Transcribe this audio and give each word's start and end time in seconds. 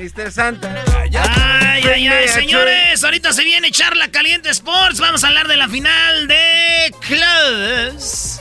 Mr. 0.00 0.32
Santa. 0.32 0.82
Ay, 1.12 1.82
ay, 1.84 2.08
ay, 2.08 2.28
señores, 2.28 3.04
ahorita 3.04 3.34
se 3.34 3.44
viene 3.44 3.70
Charla 3.70 4.10
Caliente 4.10 4.48
Sports. 4.48 4.98
Vamos 4.98 5.24
a 5.24 5.28
hablar 5.28 5.46
de 5.46 5.58
la 5.58 5.68
final 5.68 6.26
de 6.26 6.94
clubes. 7.00 8.40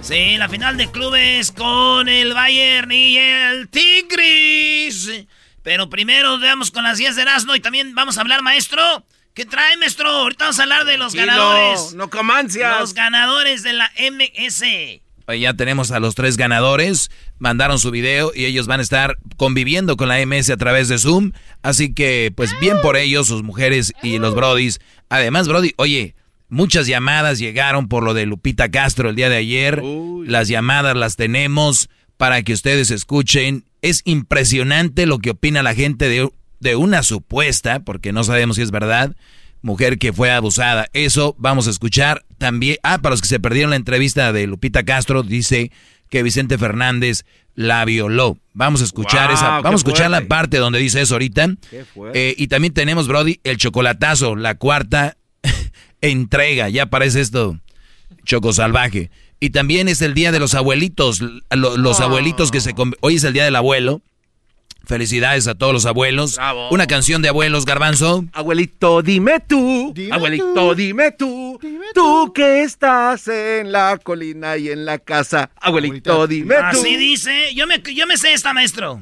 Sí, 0.00 0.36
la 0.36 0.48
final 0.48 0.76
de 0.76 0.92
clubes 0.92 1.50
con 1.50 2.08
el 2.08 2.34
Bayern 2.34 2.92
y 2.92 3.18
el 3.18 3.68
Tigris. 3.68 5.26
Pero 5.64 5.90
primero 5.90 6.38
veamos 6.38 6.70
con 6.70 6.84
las 6.84 6.98
10 6.98 7.16
de 7.16 7.22
Erasmo 7.22 7.56
y 7.56 7.60
también 7.60 7.96
vamos 7.96 8.16
a 8.16 8.20
hablar, 8.20 8.42
maestro. 8.42 9.04
¿Qué 9.34 9.44
trae, 9.44 9.76
maestro? 9.78 10.08
Ahorita 10.08 10.44
vamos 10.44 10.60
a 10.60 10.62
hablar 10.62 10.84
de 10.84 10.98
los 10.98 11.16
ganadores. 11.16 11.94
No 11.94 12.10
comancias. 12.10 12.78
Los 12.78 12.94
ganadores 12.94 13.64
de 13.64 13.72
la 13.72 13.90
MS. 13.98 15.01
Ya 15.28 15.54
tenemos 15.54 15.90
a 15.90 16.00
los 16.00 16.14
tres 16.14 16.36
ganadores, 16.36 17.10
mandaron 17.38 17.78
su 17.78 17.90
video 17.90 18.32
y 18.34 18.44
ellos 18.44 18.66
van 18.66 18.80
a 18.80 18.82
estar 18.82 19.18
conviviendo 19.36 19.96
con 19.96 20.08
la 20.08 20.24
MS 20.24 20.50
a 20.50 20.56
través 20.56 20.88
de 20.88 20.98
Zoom. 20.98 21.32
Así 21.62 21.94
que, 21.94 22.32
pues 22.34 22.50
bien 22.60 22.80
por 22.82 22.96
ellos, 22.96 23.28
sus 23.28 23.42
mujeres 23.42 23.92
y 24.02 24.18
los 24.18 24.34
Brodis. 24.34 24.80
Además, 25.08 25.48
Brody, 25.48 25.72
oye, 25.76 26.14
muchas 26.48 26.86
llamadas 26.86 27.38
llegaron 27.38 27.88
por 27.88 28.02
lo 28.02 28.14
de 28.14 28.26
Lupita 28.26 28.70
Castro 28.70 29.08
el 29.08 29.16
día 29.16 29.28
de 29.28 29.36
ayer. 29.36 29.82
Las 30.26 30.48
llamadas 30.48 30.96
las 30.96 31.16
tenemos 31.16 31.88
para 32.16 32.42
que 32.42 32.52
ustedes 32.52 32.90
escuchen. 32.90 33.64
Es 33.80 34.02
impresionante 34.04 35.06
lo 35.06 35.18
que 35.18 35.30
opina 35.30 35.62
la 35.62 35.74
gente 35.74 36.08
de, 36.08 36.30
de 36.60 36.76
una 36.76 37.02
supuesta, 37.02 37.80
porque 37.80 38.12
no 38.12 38.22
sabemos 38.22 38.56
si 38.56 38.62
es 38.62 38.70
verdad, 38.70 39.16
mujer 39.62 39.98
que 39.98 40.12
fue 40.12 40.30
abusada. 40.30 40.88
Eso 40.92 41.34
vamos 41.38 41.66
a 41.66 41.70
escuchar 41.70 42.24
también. 42.38 42.76
Ah, 42.82 42.98
para 42.98 43.12
los 43.14 43.22
que 43.22 43.28
se 43.28 43.40
perdieron 43.40 43.70
la 43.70 43.76
entrevista 43.76 44.32
de 44.32 44.46
Lupita 44.46 44.82
Castro, 44.84 45.22
dice 45.22 45.70
que 46.10 46.22
Vicente 46.22 46.58
Fernández 46.58 47.24
la 47.54 47.84
violó. 47.84 48.38
Vamos 48.54 48.80
a 48.80 48.84
escuchar 48.84 49.28
Wow, 49.28 49.36
esa, 49.36 49.48
vamos 49.60 49.80
a 49.80 49.84
escuchar 49.86 50.10
la 50.10 50.22
parte 50.22 50.58
donde 50.58 50.78
dice 50.78 51.00
eso 51.00 51.14
ahorita. 51.14 51.54
Eh, 52.14 52.34
y 52.36 52.48
también 52.48 52.72
tenemos, 52.74 53.08
Brody, 53.08 53.40
el 53.44 53.56
chocolatazo, 53.56 54.36
la 54.36 54.54
cuarta 54.56 55.16
entrega. 56.00 56.68
Ya 56.68 56.86
parece 56.86 57.20
esto 57.20 57.58
choco 58.24 58.52
salvaje. 58.52 59.10
Y 59.40 59.50
también 59.50 59.88
es 59.88 60.02
el 60.02 60.14
día 60.14 60.30
de 60.32 60.38
los 60.38 60.54
abuelitos, 60.54 61.20
lo- 61.20 61.76
los 61.76 62.00
abuelitos 62.00 62.50
que 62.52 62.60
se... 62.60 62.74
con- 62.74 62.94
Hoy 63.00 63.16
es 63.16 63.24
el 63.24 63.32
día 63.32 63.44
del 63.44 63.56
abuelo. 63.56 64.00
Felicidades 64.84 65.46
a 65.46 65.54
todos 65.54 65.72
los 65.72 65.86
abuelos. 65.86 66.36
Bravo. 66.36 66.68
Una 66.70 66.86
canción 66.86 67.22
de 67.22 67.28
abuelos, 67.28 67.64
Garbanzo. 67.64 68.24
Abuelito, 68.32 69.02
dime 69.02 69.40
tú. 69.40 69.94
Abuelito, 70.10 70.74
dime 70.74 71.12
tú. 71.12 71.58
tú 71.94 72.32
que 72.32 72.62
estás 72.62 73.28
en 73.28 73.72
la 73.72 73.98
colina 74.02 74.56
y 74.56 74.68
en 74.68 74.84
la 74.84 74.98
casa. 74.98 75.50
Abuelito, 75.60 76.26
dime 76.26 76.56
tú. 76.56 76.78
Así 76.80 76.96
dice. 76.96 77.54
Yo 77.54 77.66
me, 77.66 77.80
yo 77.94 78.06
me 78.06 78.16
sé 78.16 78.32
esta, 78.32 78.52
maestro. 78.52 79.00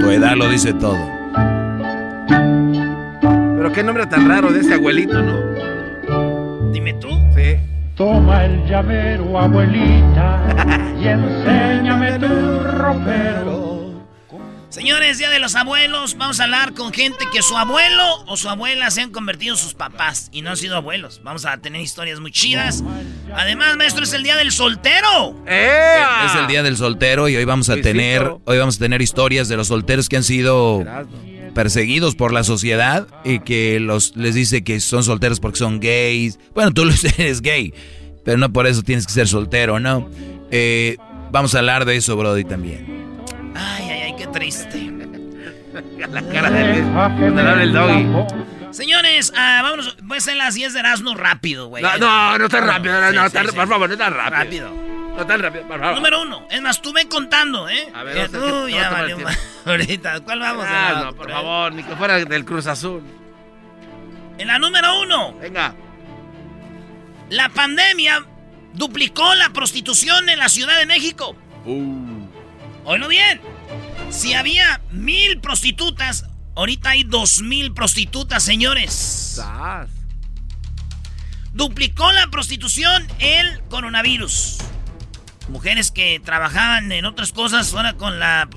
Tu 0.00 0.10
edad 0.10 0.36
lo 0.36 0.48
dice 0.48 0.72
todo. 0.72 0.98
Pero 3.56 3.72
qué 3.72 3.82
nombre 3.82 4.06
tan 4.06 4.28
raro 4.28 4.52
de 4.52 4.60
ese 4.60 4.74
abuelito, 4.74 5.20
¿no? 5.22 6.70
Dime 6.72 6.94
tú. 6.94 7.08
Sí. 7.34 7.56
Toma 7.96 8.44
el 8.44 8.66
llavero, 8.66 9.38
abuelita, 9.38 10.96
y 11.00 11.06
enséñame 11.06 12.18
tu 12.18 12.58
ropero. 12.60 13.74
Señores, 14.68 15.18
Día 15.18 15.30
de 15.30 15.38
los 15.38 15.54
Abuelos, 15.54 16.16
vamos 16.18 16.40
a 16.40 16.44
hablar 16.44 16.74
con 16.74 16.92
gente 16.92 17.24
que 17.32 17.42
su 17.42 17.56
abuelo 17.56 18.24
o 18.26 18.36
su 18.36 18.48
abuela 18.48 18.90
se 18.90 19.02
han 19.02 19.12
convertido 19.12 19.54
en 19.54 19.60
sus 19.60 19.74
papás 19.74 20.28
y 20.32 20.42
no 20.42 20.50
han 20.50 20.56
sido 20.56 20.74
abuelos. 20.74 21.20
Vamos 21.22 21.46
a 21.46 21.56
tener 21.58 21.80
historias 21.80 22.18
muy 22.18 22.32
chidas. 22.32 22.82
Además, 23.32 23.76
maestro, 23.76 24.02
es 24.02 24.12
el 24.12 24.24
Día 24.24 24.34
del 24.34 24.50
Soltero. 24.50 25.36
¡Ea! 25.46 26.26
Es 26.26 26.34
el 26.34 26.48
día 26.48 26.64
del 26.64 26.76
soltero 26.76 27.28
y 27.28 27.36
hoy 27.36 27.44
vamos 27.44 27.70
a 27.70 27.76
tener, 27.76 28.28
hoy 28.44 28.58
vamos 28.58 28.74
a 28.74 28.78
tener 28.80 29.00
historias 29.00 29.46
de 29.46 29.56
los 29.56 29.68
solteros 29.68 30.08
que 30.08 30.16
han 30.16 30.24
sido 30.24 30.84
perseguidos 31.54 32.14
por 32.14 32.32
la 32.32 32.44
sociedad 32.44 33.06
y 33.24 33.38
que 33.40 33.78
los 33.80 34.16
les 34.16 34.34
dice 34.34 34.64
que 34.64 34.80
son 34.80 35.04
solteros 35.04 35.40
porque 35.40 35.58
son 35.58 35.80
gays. 35.80 36.38
Bueno, 36.54 36.72
tú 36.72 36.84
lo 36.86 36.92
eres 37.18 37.40
gay, 37.40 37.72
pero 38.24 38.36
no 38.38 38.52
por 38.52 38.66
eso 38.66 38.82
tienes 38.82 39.06
que 39.06 39.12
ser 39.12 39.28
soltero, 39.28 39.80
¿no? 39.80 40.08
Eh, 40.50 40.96
vamos 41.30 41.54
a 41.54 41.58
hablar 41.60 41.84
de 41.84 41.96
eso, 41.96 42.16
Brody, 42.16 42.44
también. 42.44 42.86
Ay, 43.54 43.88
ay, 43.90 44.00
ay, 44.02 44.14
qué 44.18 44.26
triste. 44.28 44.90
La 46.12 46.22
cara 46.22 46.50
de 46.50 46.62
Deja 46.82 47.14
que 47.16 47.20
Cuando 47.20 47.42
le 47.42 47.48
habla 47.50 47.62
el 47.62 47.72
me 47.72 47.78
doggy. 47.78 48.34
Señores, 48.72 49.32
ah, 49.36 49.60
vámonos. 49.62 49.96
Voy 50.02 50.16
a 50.16 50.18
hacer 50.18 50.36
las 50.36 50.54
10 50.54 50.72
de 50.74 50.80
Erasmo 50.80 51.14
rápido, 51.14 51.68
güey. 51.68 51.82
No, 51.82 51.96
no, 51.98 52.38
no 52.38 52.48
tan 52.48 52.66
rápido, 52.66 53.00
no, 53.00 53.10
Sí, 53.10 53.16
no, 53.16 53.26
sí, 53.26 53.32
tan- 53.32 53.46
sí. 53.48 53.52
por 53.54 53.68
favor, 53.68 53.88
no 53.88 53.96
tan 53.96 54.12
rápido. 54.14 54.36
Rápido. 54.38 55.03
No 55.16 55.26
tan 55.26 55.40
rápido. 55.40 55.64
Número 55.94 56.22
uno. 56.22 56.46
Es 56.50 56.60
más, 56.60 56.82
tú 56.82 56.92
ve 56.92 57.08
contando, 57.08 57.68
¿eh? 57.68 57.88
A 57.94 58.02
ver, 58.02 58.18
a 58.18 58.28
te 58.28 58.72
ya 58.72 58.88
a 58.88 58.90
valió. 58.90 59.18
Ahorita, 59.66 60.20
¿cuál 60.20 60.40
vamos? 60.40 60.64
Ah, 60.68 60.92
la- 60.92 61.04
no, 61.04 61.14
por 61.14 61.30
favor, 61.30 61.72
ni 61.72 61.82
que 61.82 61.94
fuera 61.96 62.24
del 62.24 62.44
Cruz 62.44 62.66
Azul. 62.66 63.02
En 64.38 64.48
la 64.48 64.58
número 64.58 65.00
uno. 65.00 65.34
Venga. 65.34 65.74
La 67.30 67.48
pandemia 67.48 68.24
duplicó 68.72 69.34
la 69.36 69.50
prostitución 69.50 70.28
en 70.28 70.38
la 70.38 70.48
Ciudad 70.48 70.78
de 70.78 70.86
México. 70.86 71.36
Uh. 71.64 72.26
Oílo 72.84 73.08
bien. 73.08 73.40
Si 74.10 74.34
había 74.34 74.80
mil 74.90 75.40
prostitutas, 75.40 76.26
Ahorita 76.56 76.90
hay 76.90 77.02
dos 77.02 77.42
mil 77.42 77.72
prostitutas, 77.74 78.42
señores. 78.42 79.42
Duplicó 81.52 82.12
la 82.12 82.28
prostitución 82.28 83.06
el 83.18 83.60
coronavirus. 83.68 84.58
Mujeres 85.48 85.90
que 85.90 86.20
trabajaban 86.24 86.90
en 86.92 87.04
otras 87.04 87.32
cosas, 87.32 87.72
ahora 87.74 87.94
con 87.94 88.18
la 88.18 88.48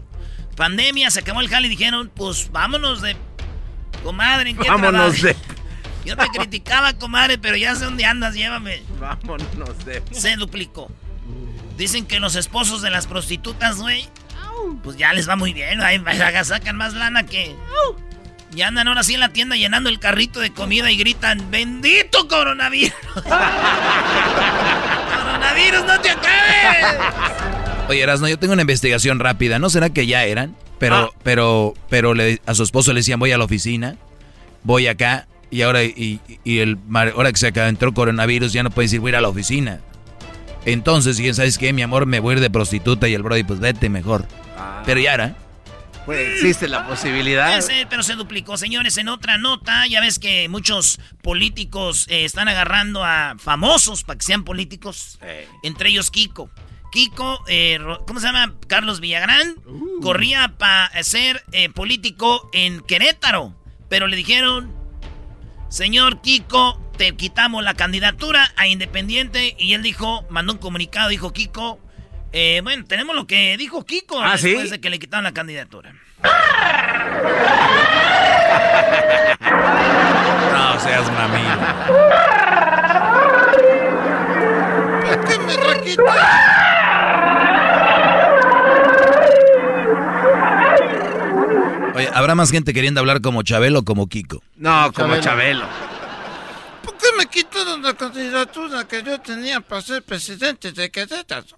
pandemia 0.55 1.11
se 1.11 1.19
acabó 1.19 1.41
el 1.41 1.49
jale 1.49 1.67
y 1.67 1.69
dijeron, 1.69 2.11
pues 2.15 2.51
vámonos 2.51 3.01
de 3.01 3.15
comadre, 4.03 4.51
¿en 4.51 4.57
qué 4.57 4.69
Vámonos 4.69 5.21
de... 5.21 5.35
Yo 6.05 6.15
te 6.15 6.27
criticaba, 6.29 6.93
comadre, 6.93 7.37
pero 7.37 7.57
ya 7.57 7.75
sé 7.75 7.83
dónde 7.83 8.05
andas, 8.05 8.33
llévame. 8.33 8.81
Vámonos 8.99 9.85
de... 9.85 10.01
Se 10.11 10.37
duplicó. 10.37 10.89
Dicen 11.75 12.05
que 12.05 12.19
los 12.19 12.35
esposos 12.35 12.81
de 12.81 12.89
las 12.89 13.07
prostitutas, 13.07 13.77
güey, 13.77 14.09
pues 14.83 14.97
ya 14.97 15.13
les 15.13 15.29
va 15.29 15.35
muy 15.35 15.53
bien. 15.53 15.81
Ahí 15.81 16.01
sacan 16.43 16.77
más 16.77 16.93
lana 16.93 17.25
que... 17.25 17.55
Y 18.55 18.61
andan 18.61 18.87
ahora 18.87 19.03
sí 19.03 19.13
en 19.13 19.19
la 19.19 19.29
tienda 19.29 19.55
llenando 19.55 19.89
el 19.89 19.99
carrito 19.99 20.39
de 20.39 20.53
comida 20.53 20.89
y 20.89 20.97
gritan, 20.97 21.51
¡Bendito 21.51 22.27
coronavirus! 22.27 22.93
¡Coronavirus, 25.37 25.85
no 25.85 26.01
te 26.01 26.09
acabes! 26.09 26.97
Oye, 27.89 28.01
Erasno, 28.01 28.27
yo 28.27 28.37
tengo 28.37 28.53
una 28.53 28.63
investigación 28.63 29.19
rápida. 29.19 29.59
¿No 29.59 29.69
será 29.69 29.89
que 29.89 30.07
ya 30.07 30.25
eran? 30.25 30.55
Pero, 30.79 30.95
ah. 30.95 31.09
pero, 31.23 31.73
pero 31.89 32.13
le, 32.13 32.41
a 32.45 32.53
su 32.53 32.63
esposo 32.63 32.91
le 32.91 32.99
decían, 32.99 33.19
voy 33.19 33.31
a 33.31 33.37
la 33.37 33.45
oficina, 33.45 33.95
voy 34.63 34.87
acá, 34.87 35.27
y 35.49 35.61
ahora, 35.61 35.83
y, 35.83 36.19
y 36.43 36.59
el, 36.59 36.77
ahora 36.93 37.31
que 37.31 37.37
se 37.37 37.47
entró 37.47 37.93
coronavirus, 37.93 38.51
ya 38.51 38.63
no 38.63 38.71
puedes 38.71 38.91
ir, 38.93 38.99
voy 38.99 39.09
a 39.09 39.11
ir 39.11 39.15
a 39.17 39.21
la 39.21 39.29
oficina. 39.29 39.79
Entonces, 40.65 41.17
¿sabes 41.35 41.57
qué? 41.57 41.71
Mi 41.71 41.81
amor, 41.81 42.05
me 42.05 42.19
voy 42.19 42.33
a 42.33 42.37
ir 42.37 42.41
de 42.41 42.49
prostituta 42.49 43.07
y 43.07 43.13
el 43.13 43.23
brody, 43.23 43.43
pues 43.43 43.59
vete 43.59 43.89
mejor. 43.89 44.25
Ah. 44.57 44.83
Pero 44.85 44.99
ya 44.99 45.13
era. 45.13 45.35
Pues 46.07 46.35
existe 46.35 46.69
la 46.69 46.87
posibilidad. 46.87 47.59
pero 47.89 48.01
se 48.01 48.15
duplicó. 48.15 48.55
Señores, 48.55 48.97
en 48.97 49.09
otra 49.09 49.37
nota, 49.37 49.85
ya 49.87 49.99
ves 49.99 50.19
que 50.19 50.47
muchos 50.47 51.01
políticos 51.21 52.07
eh, 52.07 52.23
están 52.23 52.47
agarrando 52.47 53.03
a 53.03 53.35
famosos 53.37 54.05
para 54.05 54.17
que 54.17 54.23
sean 54.23 54.45
políticos. 54.45 55.19
Entre 55.63 55.89
ellos 55.89 56.09
Kiko. 56.09 56.49
Kiko, 56.93 57.43
eh, 57.49 57.77
¿cómo 58.07 58.21
se 58.21 58.27
llama? 58.27 58.55
Carlos 58.67 59.01
Villagrán, 59.01 59.57
uh. 59.65 59.99
corría 60.01 60.53
para 60.57 61.03
ser 61.03 61.43
eh, 61.51 61.67
político 61.69 62.49
en 62.53 62.79
Querétaro. 62.79 63.53
Pero 63.89 64.07
le 64.07 64.15
dijeron, 64.15 64.73
señor 65.67 66.21
Kiko, 66.21 66.81
te 66.97 67.17
quitamos 67.17 67.65
la 67.65 67.73
candidatura 67.73 68.53
a 68.55 68.65
Independiente. 68.67 69.57
Y 69.59 69.73
él 69.73 69.83
dijo, 69.83 70.25
mandó 70.29 70.53
un 70.53 70.59
comunicado, 70.59 71.09
dijo 71.09 71.33
Kiko, 71.33 71.81
eh, 72.33 72.61
bueno, 72.63 72.85
tenemos 72.85 73.15
lo 73.15 73.25
que 73.27 73.55
dijo 73.57 73.85
Kiko 73.85 74.21
¿Ah, 74.21 74.37
después 74.37 74.69
de 74.69 74.79
que 74.79 74.89
le 74.89 74.99
quitaron 74.99 75.23
la 75.23 75.33
candidatura. 75.33 75.93
no 80.53 80.79
seas 80.79 81.11
mami. 81.11 81.43
¿Por 85.05 85.25
qué 85.25 85.39
me 85.39 85.57
Oye, 91.95 92.09
¿habrá 92.13 92.35
más 92.35 92.51
gente 92.51 92.73
queriendo 92.75 92.99
hablar 92.99 93.21
como 93.21 93.41
Chabelo 93.41 93.79
o 93.79 93.83
como 93.83 94.07
Kiko? 94.07 94.43
No, 94.57 94.91
como 94.93 95.17
Chabelo. 95.17 95.65
¿Por 96.83 96.95
qué 96.95 97.07
me 97.17 97.25
quitaron 97.25 97.81
la 97.81 97.95
candidatura 97.95 98.87
que 98.87 99.01
yo 99.01 99.19
tenía 99.19 99.61
para 99.61 99.81
ser 99.81 100.03
presidente 100.03 100.71
de 100.71 100.91
Querétaro? 100.91 101.56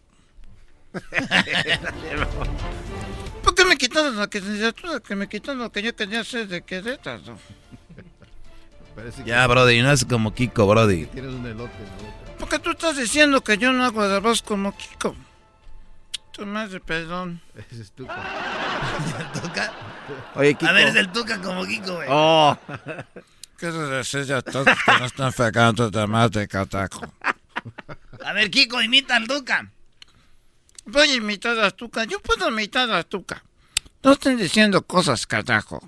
¿Por 3.44 3.54
qué 3.56 3.66
me 3.66 3.78
quitaron 3.78 4.18
la 4.18 4.28
candidatura? 4.28 5.00
Que 5.00 5.16
me 5.16 5.30
quitaron 5.30 5.60
lo 5.60 5.72
que 5.72 5.84
yo 5.84 5.96
quería 5.96 6.22
hacer 6.22 6.48
de 6.48 6.64
Querétaro. 6.64 7.38
Ya, 9.26 9.46
Brody, 9.48 9.82
no 9.82 9.92
es 9.92 10.06
como 10.06 10.34
Kiko, 10.34 10.68
Brody. 10.68 11.06
Tienes 11.06 11.34
un 11.34 11.46
elote 11.46 11.72
Porque 12.38 12.60
tú 12.60 12.72
estás 12.72 12.98
diciendo 12.98 13.42
que 13.42 13.58
yo 13.58 13.72
no 13.72 13.86
hago 13.86 14.06
de 14.08 14.18
arroz 14.18 14.42
como 14.42 14.76
Kiko. 14.76 15.16
Tú 16.32 16.46
me 16.46 16.60
haces 16.60 16.82
perdón. 16.82 17.42
Ese 17.72 17.84
es 17.84 17.92
Tuca. 17.92 18.16
¿Tuca? 19.42 19.74
Oye, 20.36 20.56
Kiko. 20.56 20.70
A 20.70 20.74
ver, 20.74 20.88
es 20.88 20.96
el 20.96 21.12
Tuca 21.12 21.40
como 21.42 21.66
Kiko, 21.66 21.96
güey. 21.96 22.08
Oh. 22.10 22.58
¿Qué 23.58 23.72
se 23.72 23.78
decir 23.78 24.34
a 24.34 24.42
todos 24.42 24.66
que 24.66 25.00
no 25.00 25.06
están 25.06 25.34
fregando 25.34 25.92
de 25.92 26.08
más 26.08 26.32
de 26.32 26.48
cataco? 26.48 27.02
A 28.24 28.34
ver, 28.34 28.50
Kiko, 28.50 28.82
imita 28.82 29.16
al 29.16 29.28
Tuca. 29.28 29.72
Voy 30.90 31.10
a 31.10 31.16
imitar 31.16 31.60
a 31.60 31.72
Tuca. 31.72 32.04
Yo 32.06 32.20
puedo 32.20 32.50
imitar 32.50 32.92
a 32.92 33.04
Tuca. 33.04 33.44
No 34.04 34.14
estén 34.14 34.38
diciendo 34.38 34.82
cosas, 34.82 35.26
carajo. 35.28 35.82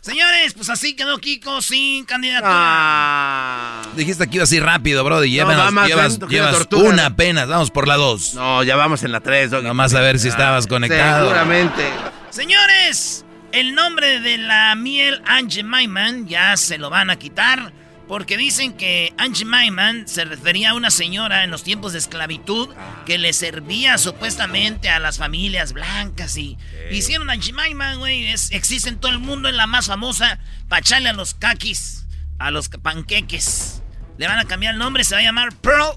Señores, 0.00 0.54
pues 0.54 0.70
así 0.70 0.96
quedó 0.96 1.18
Kiko 1.18 1.60
sin 1.60 2.04
candidatura. 2.04 2.50
Ah. 2.52 3.82
Dijiste 3.94 4.26
que 4.28 4.36
iba 4.36 4.44
así 4.44 4.60
rápido, 4.60 5.04
bro. 5.04 5.22
Y 5.24 5.30
llevas, 5.30 6.18
llevas 6.28 6.68
una 6.72 7.06
apenas. 7.06 7.48
Vamos 7.48 7.70
por 7.70 7.86
la 7.86 7.96
dos. 7.96 8.34
No, 8.34 8.62
ya 8.62 8.76
vamos 8.76 9.02
en 9.02 9.12
la 9.12 9.20
tres. 9.20 9.50
Nomás 9.50 9.94
a 9.94 10.00
ver 10.00 10.18
si 10.18 10.28
estabas 10.28 10.66
conectado. 10.66 11.26
Seguramente. 11.26 11.84
Señores, 12.30 13.24
el 13.52 13.74
nombre 13.74 14.20
de 14.20 14.38
la 14.38 14.74
miel 14.74 15.22
Angie 15.26 15.64
Maiman 15.64 16.26
ya 16.26 16.56
se 16.56 16.78
lo 16.78 16.88
van 16.88 17.10
a 17.10 17.16
quitar. 17.16 17.72
Porque 18.10 18.36
dicen 18.36 18.72
que 18.72 19.14
Angie 19.18 19.44
Maiman 19.44 20.08
se 20.08 20.24
refería 20.24 20.70
a 20.70 20.74
una 20.74 20.90
señora 20.90 21.44
en 21.44 21.52
los 21.52 21.62
tiempos 21.62 21.92
de 21.92 22.00
esclavitud 22.00 22.68
que 23.06 23.18
le 23.18 23.32
servía 23.32 23.98
supuestamente 23.98 24.88
a 24.88 24.98
las 24.98 25.16
familias 25.16 25.72
blancas 25.72 26.36
y 26.36 26.58
hicieron 26.90 27.30
Angie 27.30 27.52
Maiman, 27.52 28.00
güey. 28.00 28.26
Existe 28.26 28.88
en 28.88 28.98
todo 28.98 29.12
el 29.12 29.20
mundo, 29.20 29.48
en 29.48 29.56
la 29.56 29.68
más 29.68 29.86
famosa, 29.86 30.40
para 30.68 30.80
echarle 30.80 31.08
a 31.08 31.12
los 31.12 31.34
kakis, 31.34 32.08
a 32.40 32.50
los 32.50 32.68
panqueques. 32.68 33.80
Le 34.18 34.26
van 34.26 34.40
a 34.40 34.44
cambiar 34.44 34.74
el 34.74 34.80
nombre, 34.80 35.04
se 35.04 35.14
va 35.14 35.20
a 35.20 35.22
llamar 35.22 35.54
Pearl 35.58 35.96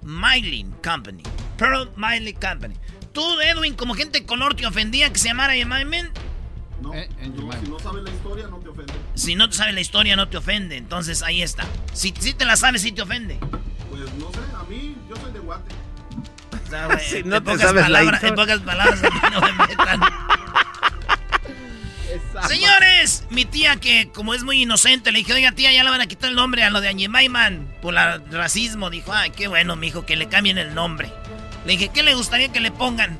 Miley 0.00 0.64
Company. 0.82 1.22
Pearl 1.58 1.90
Miley 1.96 2.32
Company. 2.32 2.76
Tú, 3.12 3.22
Edwin, 3.42 3.74
como 3.74 3.92
gente 3.94 4.24
color, 4.24 4.54
te 4.54 4.66
ofendía 4.66 5.12
que 5.12 5.18
se 5.18 5.28
llamara 5.28 5.52
Angie 5.52 5.66
Maiman. 5.66 6.12
No, 6.82 6.92
eh, 6.94 7.08
si 7.20 7.68
no 7.70 7.78
sabes 7.78 8.02
la 8.02 8.10
historia, 8.10 8.48
no 8.48 8.58
te 8.58 8.68
ofende. 8.68 8.92
Si 9.14 9.34
no 9.36 9.48
te 9.48 9.56
sabes 9.56 9.74
la 9.74 9.80
historia, 9.80 10.16
no 10.16 10.28
te 10.28 10.36
ofende. 10.36 10.76
Entonces 10.76 11.22
ahí 11.22 11.42
está. 11.42 11.64
Si, 11.92 12.12
si 12.18 12.34
te 12.34 12.44
la 12.44 12.56
sabes, 12.56 12.82
sí 12.82 12.92
te 12.92 13.02
ofende. 13.02 13.38
Pues 13.90 14.12
no 14.14 14.30
sé, 14.32 14.40
a 14.58 14.64
mí, 14.64 14.96
yo 15.08 15.16
soy 15.16 15.32
de 15.32 15.38
Guate. 15.38 15.74
si 17.08 17.22
no 17.22 17.42
te 17.42 17.58
sabes 17.58 17.84
palabras, 17.84 18.22
la 18.22 18.28
En 18.28 18.34
pocas 18.34 18.60
palabras, 18.60 19.00
no 19.32 19.40
me 19.40 19.52
metan. 19.52 20.00
Señores, 22.48 23.24
mi 23.30 23.44
tía 23.44 23.76
que 23.76 24.10
como 24.12 24.34
es 24.34 24.42
muy 24.42 24.62
inocente, 24.62 25.12
le 25.12 25.18
dije, 25.18 25.32
oiga 25.32 25.52
tía, 25.52 25.72
ya 25.72 25.84
le 25.84 25.90
van 25.90 26.00
a 26.00 26.06
quitar 26.06 26.30
el 26.30 26.36
nombre 26.36 26.64
a 26.64 26.70
lo 26.70 26.80
de 26.80 26.88
Angie 26.88 27.08
Maiman 27.08 27.72
por 27.80 27.94
el 27.94 28.30
racismo. 28.32 28.90
Dijo, 28.90 29.12
ay, 29.12 29.30
qué 29.30 29.48
bueno, 29.48 29.76
mi 29.76 29.88
hijo, 29.88 30.04
que 30.04 30.16
le 30.16 30.28
cambien 30.28 30.58
el 30.58 30.74
nombre. 30.74 31.12
Le 31.64 31.72
dije, 31.72 31.90
¿qué 31.92 32.02
le 32.02 32.14
gustaría 32.14 32.50
que 32.50 32.60
le 32.60 32.70
pongan? 32.70 33.18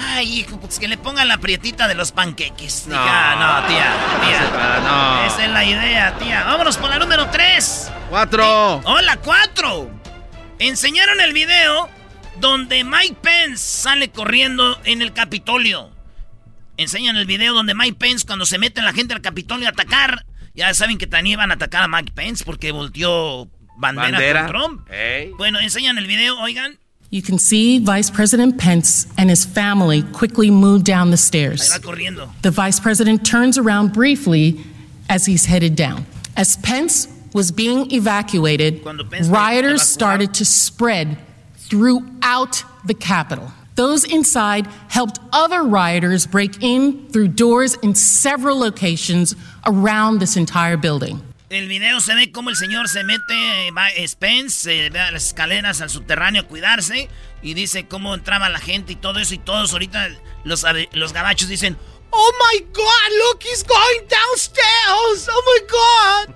Ay, 0.00 0.40
hijo, 0.40 0.60
pues 0.60 0.78
que 0.78 0.86
le 0.86 0.96
pongan 0.96 1.26
la 1.26 1.38
prietita 1.38 1.88
de 1.88 1.96
los 1.96 2.12
panqueques. 2.12 2.86
No, 2.86 2.96
no, 2.96 3.66
tía, 3.66 3.92
tía. 4.24 4.80
No. 4.84 5.24
Esa 5.24 5.44
es 5.44 5.50
la 5.50 5.64
idea, 5.64 6.16
tía. 6.18 6.44
Vámonos 6.44 6.76
por 6.76 6.88
la 6.88 6.98
número 7.00 7.28
3. 7.30 7.92
Cuatro. 8.08 8.42
Eh, 8.44 8.80
hola, 8.84 9.16
cuatro. 9.16 9.90
Enseñaron 10.60 11.20
el 11.20 11.32
video 11.32 11.88
donde 12.40 12.84
Mike 12.84 13.16
Pence 13.20 13.58
sale 13.58 14.10
corriendo 14.10 14.80
en 14.84 15.02
el 15.02 15.12
Capitolio. 15.12 15.90
Enseñan 16.76 17.16
el 17.16 17.26
video 17.26 17.52
donde 17.52 17.74
Mike 17.74 17.96
Pence, 17.98 18.24
cuando 18.24 18.46
se 18.46 18.58
mete 18.58 18.80
la 18.82 18.92
gente 18.92 19.14
al 19.14 19.20
Capitolio 19.20 19.66
a 19.66 19.70
atacar, 19.70 20.24
ya 20.54 20.72
saben 20.74 20.98
que 20.98 21.08
también 21.08 21.34
iban 21.34 21.50
a 21.50 21.54
atacar 21.54 21.82
a 21.82 21.88
Mike 21.88 22.12
Pence 22.14 22.44
porque 22.44 22.70
volteó 22.70 23.48
bandera, 23.76 24.46
con 24.46 24.48
Trump. 24.48 24.88
Bueno, 25.36 25.58
enseñan 25.58 25.98
el 25.98 26.06
video, 26.06 26.38
oigan. 26.38 26.78
You 27.10 27.22
can 27.22 27.38
see 27.38 27.78
Vice 27.78 28.10
President 28.10 28.58
Pence 28.58 29.06
and 29.16 29.30
his 29.30 29.44
family 29.44 30.02
quickly 30.02 30.50
move 30.50 30.84
down 30.84 31.10
the 31.10 31.16
stairs. 31.16 31.72
The 32.42 32.50
Vice 32.50 32.78
President 32.80 33.24
turns 33.24 33.56
around 33.56 33.94
briefly 33.94 34.60
as 35.08 35.24
he's 35.24 35.46
headed 35.46 35.74
down. 35.74 36.04
As 36.36 36.56
Pence 36.58 37.08
was 37.32 37.50
being 37.50 37.90
evacuated, 37.92 38.84
rioters 39.26 39.82
started 39.82 40.34
to 40.34 40.44
spread 40.44 41.16
throughout 41.56 42.62
the 42.84 42.94
Capitol. 42.94 43.52
Those 43.74 44.04
inside 44.04 44.66
helped 44.88 45.18
other 45.32 45.62
rioters 45.62 46.26
break 46.26 46.62
in 46.62 47.08
through 47.08 47.28
doors 47.28 47.74
in 47.76 47.94
several 47.94 48.58
locations 48.58 49.34
around 49.64 50.18
this 50.18 50.36
entire 50.36 50.76
building. 50.76 51.22
El 51.50 51.66
video 51.66 51.98
se 52.00 52.14
ve 52.14 52.30
como 52.30 52.50
el 52.50 52.56
señor 52.56 52.90
se 52.90 53.04
mete, 53.04 53.70
va 53.70 53.86
Spence, 54.06 54.50
se 54.50 54.90
ve 54.90 55.00
a 55.00 55.10
las 55.10 55.28
escaleras 55.28 55.80
al 55.80 55.88
subterráneo 55.88 56.42
a 56.42 56.44
cuidarse 56.44 57.08
y 57.40 57.54
dice 57.54 57.88
cómo 57.88 58.14
entraba 58.14 58.50
la 58.50 58.58
gente 58.58 58.92
y 58.92 58.96
todo 58.96 59.18
eso 59.18 59.32
y 59.32 59.38
todos 59.38 59.72
ahorita 59.72 60.08
los, 60.44 60.66
los 60.92 61.12
gabachos 61.14 61.48
dicen, 61.48 61.78
Oh 62.10 62.32
my 62.52 62.66
God, 62.74 63.32
look, 63.32 63.40
he's 63.42 63.64
going 63.64 64.06
downstairs, 64.10 65.30
oh 65.32 65.42
my 65.46 65.66
God. 65.70 66.34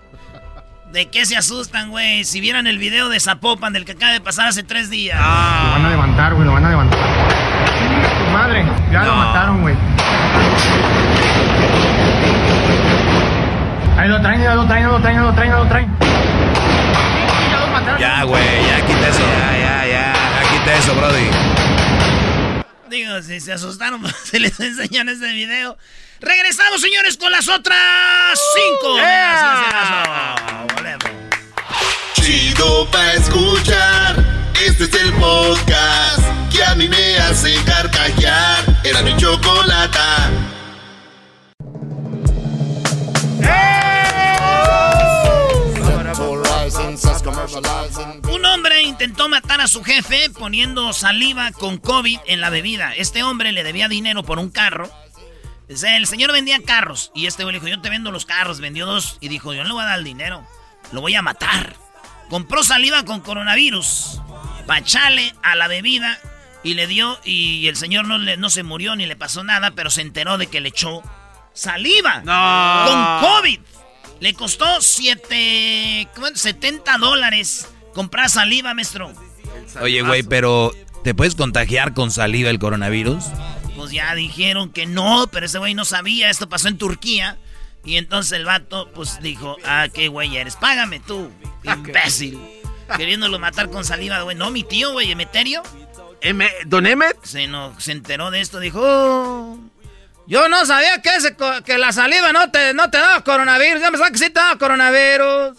¿De 0.93 1.11
qué 1.11 1.27
se 1.27 1.37
asustan, 1.37 1.91
güey? 1.91 2.25
Si 2.25 2.41
vieran 2.41 2.67
el 2.67 2.79
video 2.79 3.11
de 3.11 3.21
Zapopan 3.21 3.75
del 3.75 3.85
que 3.85 3.93
acaba 3.93 4.13
de 4.13 4.23
pasar 4.23 4.49
hace 4.49 4.63
tres 4.63 4.89
días. 4.89 5.19
Lo 5.19 5.73
van 5.73 5.85
a 5.85 5.91
levantar, 5.91 6.35
güey, 6.35 6.47
lo 6.47 6.55
van 6.55 6.65
a 6.65 6.71
levantar. 6.71 6.99
Tu 8.19 8.31
madre, 8.33 8.65
ya 8.91 9.05
lo 9.05 9.15
mataron, 9.15 9.61
güey. 9.61 9.77
Ahí 14.03 14.09
lo 14.09 14.21
traen, 14.21 14.45
lo 14.45 14.67
traen, 14.67 14.89
lo 14.89 15.01
traen, 15.01 15.23
lo 15.23 15.33
traen, 15.33 15.51
ya 15.53 15.57
lo 15.59 15.69
traen. 15.69 15.97
Ya, 18.01 18.25
güey, 18.25 18.67
ya 18.67 18.85
quita 18.85 19.09
eso. 19.09 19.21
Ya, 19.21 19.59
ya, 19.59 19.87
ya. 19.87 20.13
Ya 20.43 20.51
quita 20.51 20.75
eso, 20.75 20.93
Brody. 20.97 21.31
Digo, 22.91 23.23
si 23.23 23.39
se 23.39 23.53
asustaron, 23.53 24.03
se 24.25 24.41
les 24.41 24.59
enseñan 24.59 25.09
este 25.09 25.33
video. 25.33 25.79
Regresamos, 26.19 26.81
señores, 26.81 27.17
con 27.17 27.31
las 27.31 27.47
otras 27.49 28.41
cinco. 28.57 28.97
Chido 32.15 32.91
pa' 32.91 33.13
escuchar. 33.13 34.17
Este 34.67 34.83
es 34.83 34.95
el 34.95 35.13
podcast 35.13 36.25
que 36.51 36.65
a 36.65 36.75
mí 36.75 36.89
me 36.89 37.19
hace 37.19 37.55
carcajear. 37.65 38.65
Era 38.83 39.03
mi 39.03 39.17
chocolata. 39.17 40.29
Un 48.31 48.45
hombre 48.45 48.83
intentó 48.83 49.29
matar 49.29 49.61
a 49.61 49.67
su 49.69 49.83
jefe 49.83 50.31
poniendo 50.31 50.93
saliva 50.93 51.51
con 51.53 51.79
COVID 51.79 52.19
en 52.27 52.41
la 52.41 52.51
bebida. 52.51 52.95
Este 52.95 53.23
hombre 53.23 53.53
le 53.53 53.65
debía 53.65 53.89
dinero 53.89 54.23
por 54.23 54.39
un 54.39 54.51
carro. 54.51 54.91
El 55.69 56.07
señor 56.07 56.33
vendía 56.33 56.59
carros 56.65 57.11
y 57.15 57.27
este 57.27 57.45
güey 57.45 57.55
le 57.55 57.61
dijo, 57.61 57.69
yo 57.69 57.81
te 57.81 57.89
vendo 57.91 58.11
los 58.11 58.27
carros. 58.27 58.61
Vendió 58.61 58.85
dos 58.87 59.17
y 59.21 59.29
dijo, 59.29 59.55
yo 59.55 59.63
no 59.63 59.69
le 59.69 59.75
voy 59.75 59.83
a 59.83 59.87
dar 59.87 59.99
el 59.99 60.05
dinero. 60.05 60.47
Lo 60.93 61.01
voy 61.01 61.15
a 61.15 61.23
matar. 61.23 61.77
Compró 62.29 62.63
saliva 62.63 63.05
con 63.05 63.21
coronavirus. 63.21 64.21
Pachale 64.67 65.35
a 65.43 65.55
la 65.55 65.69
bebida 65.69 66.19
y 66.63 66.75
le 66.75 66.87
dio 66.87 67.19
y 67.25 67.67
el 67.69 67.77
señor 67.77 68.07
no, 68.07 68.19
le, 68.19 68.37
no 68.37 68.51
se 68.51 68.63
murió 68.63 68.95
ni 68.97 69.07
le 69.07 69.17
pasó 69.17 69.43
nada, 69.45 69.73
pero 69.73 69.91
se 69.91 70.03
enteró 70.03 70.39
de 70.39 70.47
que 70.47 70.61
le 70.61 70.69
echó 70.69 71.03
saliva 71.55 72.21
No. 72.25 72.87
con 73.21 73.31
COVID. 73.31 73.61
Le 74.23 74.35
costó 74.35 74.65
siete, 74.81 76.07
¿cómo? 76.15 76.29
70 76.33 76.97
dólares 76.99 77.69
comprar 77.93 78.31
saliva, 78.31 78.73
maestro. 78.73 79.13
Oye, 79.81 80.03
güey, 80.03 80.23
pero 80.23 80.73
¿te 81.03 81.13
puedes 81.13 81.35
contagiar 81.35 81.93
con 81.93 82.13
saliva 82.13 82.49
el 82.49 82.61
coronavirus? 82.61 83.25
Pues 83.75 83.91
ya 83.91 84.15
dijeron 84.15 84.71
que 84.71 84.87
no, 84.87 85.27
pero 85.33 85.47
ese 85.47 85.59
güey 85.59 85.75
no 85.75 85.85
sabía. 85.85 86.31
Esto 86.31 86.49
pasó 86.49 86.69
en 86.69 86.79
Turquía. 86.79 87.37
Y 87.85 87.97
entonces 87.97 88.39
el 88.39 88.45
vato, 88.45 88.89
pues 88.95 89.21
dijo, 89.23 89.57
ah, 89.65 89.89
qué 89.93 90.07
güey 90.07 90.37
eres, 90.37 90.55
págame 90.55 91.01
tú, 91.01 91.29
imbécil. 91.65 92.39
Queriéndolo 92.97 93.41
matar 93.41 93.71
con 93.71 93.85
saliva, 93.85 94.23
güey. 94.23 94.37
No, 94.37 94.53
mi 94.53 94.63
tío, 94.63 94.93
güey, 94.93 95.11
Emeterio. 95.11 95.65
¿Don 96.67 96.87
Emmet? 96.87 97.17
Se, 97.25 97.49
no, 97.49 97.75
se 97.81 97.91
enteró 97.91 98.31
de 98.31 98.41
esto, 98.41 98.61
dijo, 98.61 98.79
"Oh, 98.81 99.59
yo 100.27 100.49
no 100.49 100.65
sabía 100.67 101.01
que, 101.03 101.15
ese 101.17 101.37
que 101.65 101.79
la 101.79 101.93
saliva 101.93 102.33
no 102.33 102.51
te, 102.51 102.75
no 102.75 102.91
te 102.91 102.99
daba 102.99 103.23
coronavirus. 103.23 103.81
Ya 103.83 103.91
me 103.91 103.99
sabía 103.99 104.13
que 104.13 104.19
sí 104.19 104.31
te 104.31 104.41
daba 104.41 104.57
coronavirus. 104.59 105.59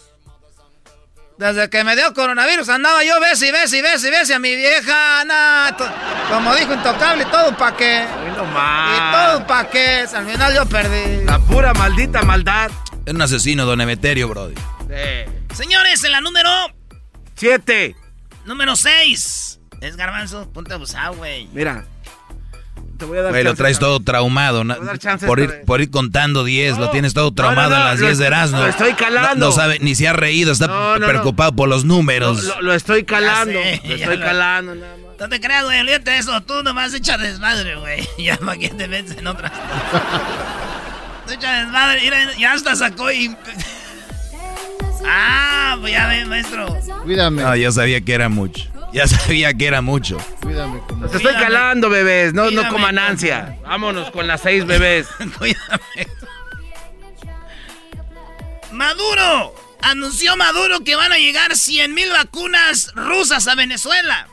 Desde 1.36 1.68
que 1.68 1.82
me 1.82 1.96
dio 1.96 2.14
coronavirus 2.14 2.68
andaba 2.68 3.02
yo 3.02 3.18
ves 3.20 3.42
y 3.42 3.50
ves 3.50 3.72
y 3.72 3.82
ves 3.82 4.04
y 4.04 4.10
ves 4.10 4.30
y 4.30 4.32
a 4.34 4.38
mi 4.38 4.54
vieja, 4.54 5.24
nah, 5.24 5.72
to- 5.76 5.90
como 6.30 6.54
dijo 6.54 6.72
Intocable, 6.74 7.24
todo 7.24 7.56
pa' 7.56 7.76
qué. 7.76 8.06
no 8.36 8.44
Y 8.44 9.12
todo 9.12 9.46
pa' 9.46 9.68
qué. 9.68 10.06
Al 10.14 10.26
final 10.30 10.54
yo 10.54 10.64
perdí. 10.66 11.24
La 11.24 11.40
pura 11.40 11.74
maldita 11.74 12.22
maldad. 12.22 12.70
Es 13.04 13.12
un 13.14 13.20
asesino, 13.20 13.66
don 13.66 13.80
Emeterio, 13.80 14.28
Brody. 14.28 14.54
Señores, 15.54 16.04
en 16.04 16.12
la 16.12 16.20
número 16.20 16.50
Siete. 17.34 17.96
número 18.44 18.76
6. 18.76 19.58
Es 19.80 19.96
garbanzo, 19.96 20.48
ponte 20.52 20.72
abusado, 20.72 21.14
güey. 21.16 21.48
Mira. 21.52 21.84
Te 22.98 23.04
voy 23.06 23.18
a 23.18 23.22
dar 23.22 23.32
Güey, 23.32 23.44
lo 23.44 23.54
traes 23.54 23.78
todo 23.78 24.00
traumado. 24.00 24.62
na- 24.64 24.74
Te 24.74 24.80
voy 24.80 24.88
a 24.88 24.92
dar 24.92 24.98
chance 24.98 25.26
por, 25.26 25.40
ir, 25.40 25.62
por 25.66 25.80
ir 25.80 25.90
contando 25.90 26.44
10, 26.44 26.78
lo 26.78 26.90
tienes 26.90 27.12
todo 27.14 27.26
no, 27.30 27.34
traumado 27.34 27.70
no, 27.70 27.76
en 27.76 27.84
las 27.84 28.00
lo 28.00 28.06
10 28.06 28.18
de 28.18 28.26
Erasmo. 28.26 28.58
lo 28.58 28.66
estoy 28.66 28.94
calando. 28.94 29.34
No, 29.36 29.46
no 29.46 29.52
sabe, 29.52 29.78
ni 29.80 29.94
se 29.94 30.06
ha 30.08 30.12
reído, 30.12 30.52
está 30.52 30.66
No, 30.68 30.94
no, 30.94 30.98
no. 31.00 31.06
preocupado 31.06 31.52
por 31.56 31.68
los 31.68 31.84
números. 31.84 32.44
Lo, 32.44 32.62
lo 32.62 32.74
estoy 32.74 33.04
calando. 33.04 33.52
Sé, 33.60 33.80
lo 33.84 33.94
estoy 33.96 34.16
lo- 34.16 34.24
calando. 34.24 34.74
nada 34.74 34.96
más. 34.96 35.04
No 35.20 35.28
te 35.28 35.40
creas, 35.40 35.64
güey, 35.64 35.80
olvídate 35.80 36.10
de 36.10 36.18
eso. 36.18 36.40
Tú 36.42 36.62
nomás 36.62 36.92
echa 36.94 37.16
desmadre, 37.18 37.76
güey. 37.76 38.06
Ya 38.18 38.36
para 38.36 38.56
que 38.58 38.68
te 38.68 38.88
metes 38.88 39.16
en 39.18 39.26
otras. 39.26 39.52
Tú 41.26 41.32
echa 41.34 41.52
desmadre. 41.64 42.00
Mira, 42.02 42.16
ya 42.38 42.52
hasta 42.52 42.74
sacó 42.76 43.10
y. 43.10 43.34
Ah, 45.06 45.76
pues 45.80 45.92
ya 45.92 46.06
ve, 46.08 46.24
maestro. 46.24 46.66
Cuídame. 47.02 47.42
No, 47.42 47.54
ya 47.56 47.70
sabía 47.70 48.00
que 48.00 48.14
era 48.14 48.28
mucho. 48.30 48.64
Ya 48.94 49.06
sabía 49.08 49.52
que 49.52 49.66
era 49.66 49.82
mucho. 49.82 50.16
Cuídame. 50.40 50.78
como- 50.88 51.06
Te 51.08 51.16
estoy 51.18 51.34
calando, 51.34 51.90
bebés. 51.90 52.32
No, 52.32 52.50
no 52.50 52.66
coman 52.68 52.98
ansia. 52.98 53.58
Vámonos 53.64 54.10
con 54.12 54.26
las 54.26 54.40
seis 54.40 54.64
bebés. 54.64 55.06
Cuídame. 55.38 56.06
Maduro. 58.72 59.54
Anunció 59.82 60.36
Maduro 60.36 60.80
que 60.82 60.96
van 60.96 61.12
a 61.12 61.18
llegar 61.18 61.54
100 61.56 61.92
mil 61.92 62.08
vacunas 62.10 62.90
rusas 62.94 63.46
a 63.48 63.54
Venezuela. 63.54 64.28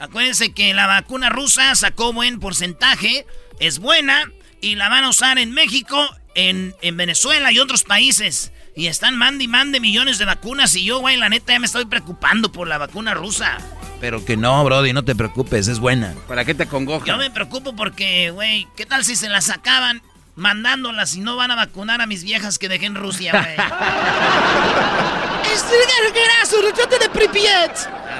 Acuérdense 0.00 0.52
que 0.54 0.72
la 0.72 0.86
vacuna 0.86 1.28
rusa 1.28 1.74
sacó 1.74 2.12
buen 2.12 2.40
porcentaje, 2.40 3.26
es 3.60 3.80
buena 3.80 4.30
y 4.62 4.76
la 4.76 4.88
van 4.88 5.04
a 5.04 5.10
usar 5.10 5.38
en 5.38 5.52
México, 5.52 6.08
en, 6.34 6.74
en 6.80 6.96
Venezuela 6.96 7.52
y 7.52 7.58
otros 7.58 7.82
países. 7.84 8.50
Y 8.74 8.86
están 8.86 9.18
mande 9.18 9.44
y 9.44 9.48
mande 9.48 9.80
millones 9.80 10.18
de 10.18 10.24
vacunas 10.24 10.74
y 10.76 10.84
yo, 10.84 11.00
güey, 11.00 11.16
la 11.16 11.28
neta 11.28 11.52
ya 11.52 11.58
me 11.58 11.66
estoy 11.66 11.84
preocupando 11.84 12.50
por 12.52 12.66
la 12.68 12.78
vacuna 12.78 13.12
rusa. 13.12 13.58
Pero 14.00 14.24
que 14.24 14.36
no, 14.36 14.62
Brody, 14.64 14.92
no 14.92 15.04
te 15.04 15.14
preocupes, 15.16 15.66
es 15.68 15.80
buena. 15.80 16.14
¿Para 16.28 16.44
qué 16.44 16.54
te 16.54 16.66
congoja? 16.66 17.04
Yo 17.06 17.16
me 17.16 17.30
preocupo 17.30 17.74
porque, 17.74 18.30
güey, 18.30 18.66
¿qué 18.76 18.86
tal 18.86 19.04
si 19.04 19.16
se 19.16 19.28
las 19.28 19.50
acaban 19.50 20.02
mandándolas 20.36 21.16
y 21.16 21.20
no 21.20 21.34
van 21.36 21.50
a 21.50 21.56
vacunar 21.56 22.00
a 22.00 22.06
mis 22.06 22.22
viejas 22.22 22.58
que 22.58 22.68
dejé 22.68 22.86
en 22.86 22.94
Rusia, 22.94 23.32
güey? 23.32 23.56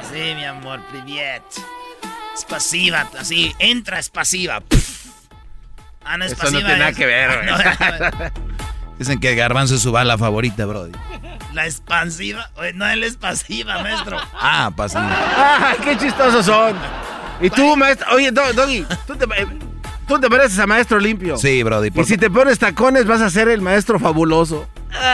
Así, 0.00 0.35
mi 0.35 0.44
amor, 0.44 0.80
Privet. 0.90 1.42
Es 2.35 2.44
pasiva, 2.44 3.08
así, 3.18 3.52
entra, 3.58 3.99
es 3.99 4.11
pasiva. 4.11 4.62
Ah, 6.04 6.16
no 6.16 6.25
es 6.25 6.32
Eso 6.32 6.44
no 6.44 6.50
tiene 6.50 6.73
nada 6.78 6.88
es- 6.90 6.97
que 6.97 7.06
ver, 7.06 7.30
güey. 7.42 7.49
No, 8.30 8.30
Dicen 8.99 9.20
que 9.20 9.35
Garbanzo 9.37 9.75
es 9.76 9.82
su 9.82 9.92
bala 9.92 10.16
favorita, 10.18 10.64
Brody. 10.66 10.92
La 11.55 11.67
expansiva, 11.67 12.50
oye, 12.57 12.73
no, 12.75 12.87
él 12.87 13.02
es 13.05 13.17
pasiva, 13.17 13.83
maestro. 13.83 14.19
Ah, 14.35 14.71
pasa. 14.76 15.07
¡Ay, 15.71 15.76
qué 15.83 15.97
chistosos 15.97 16.45
son! 16.47 16.76
Y 17.40 17.50
tú, 17.50 17.76
maestro. 17.76 18.07
Oye, 18.14 18.31
Do- 18.33 18.52
Doggy, 18.52 18.85
¿tú 19.07 19.14
te, 19.17 19.26
tú 20.07 20.19
te 20.21 20.28
pareces 20.28 20.59
a 20.59 20.67
maestro 20.67 20.99
limpio. 20.99 21.37
Sí, 21.37 21.62
Brody. 21.62 21.90
Y 21.95 22.05
si 22.05 22.17
te 22.17 22.31
pones 22.31 22.59
tacones, 22.59 23.07
vas 23.07 23.21
a 23.21 23.31
ser 23.31 23.49
el 23.49 23.61
maestro 23.62 23.99
fabuloso. 23.99 24.69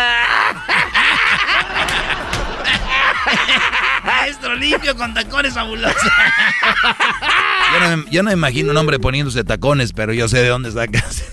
Maestro 4.05 4.55
limpio 4.55 4.95
con 4.97 5.15
tacones 5.15 5.55
fabulosos. 5.55 5.97
yo, 7.73 7.81
no, 7.81 7.97
me- 7.97 8.11
yo 8.11 8.23
no 8.23 8.29
me 8.29 8.35
imagino 8.35 8.71
un 8.71 8.77
hombre 8.77 8.99
poniéndose 8.99 9.45
tacones, 9.45 9.93
pero 9.93 10.13
yo 10.13 10.29
sé 10.29 10.39
de 10.43 10.49
dónde 10.49 10.71
sacas 10.73 11.25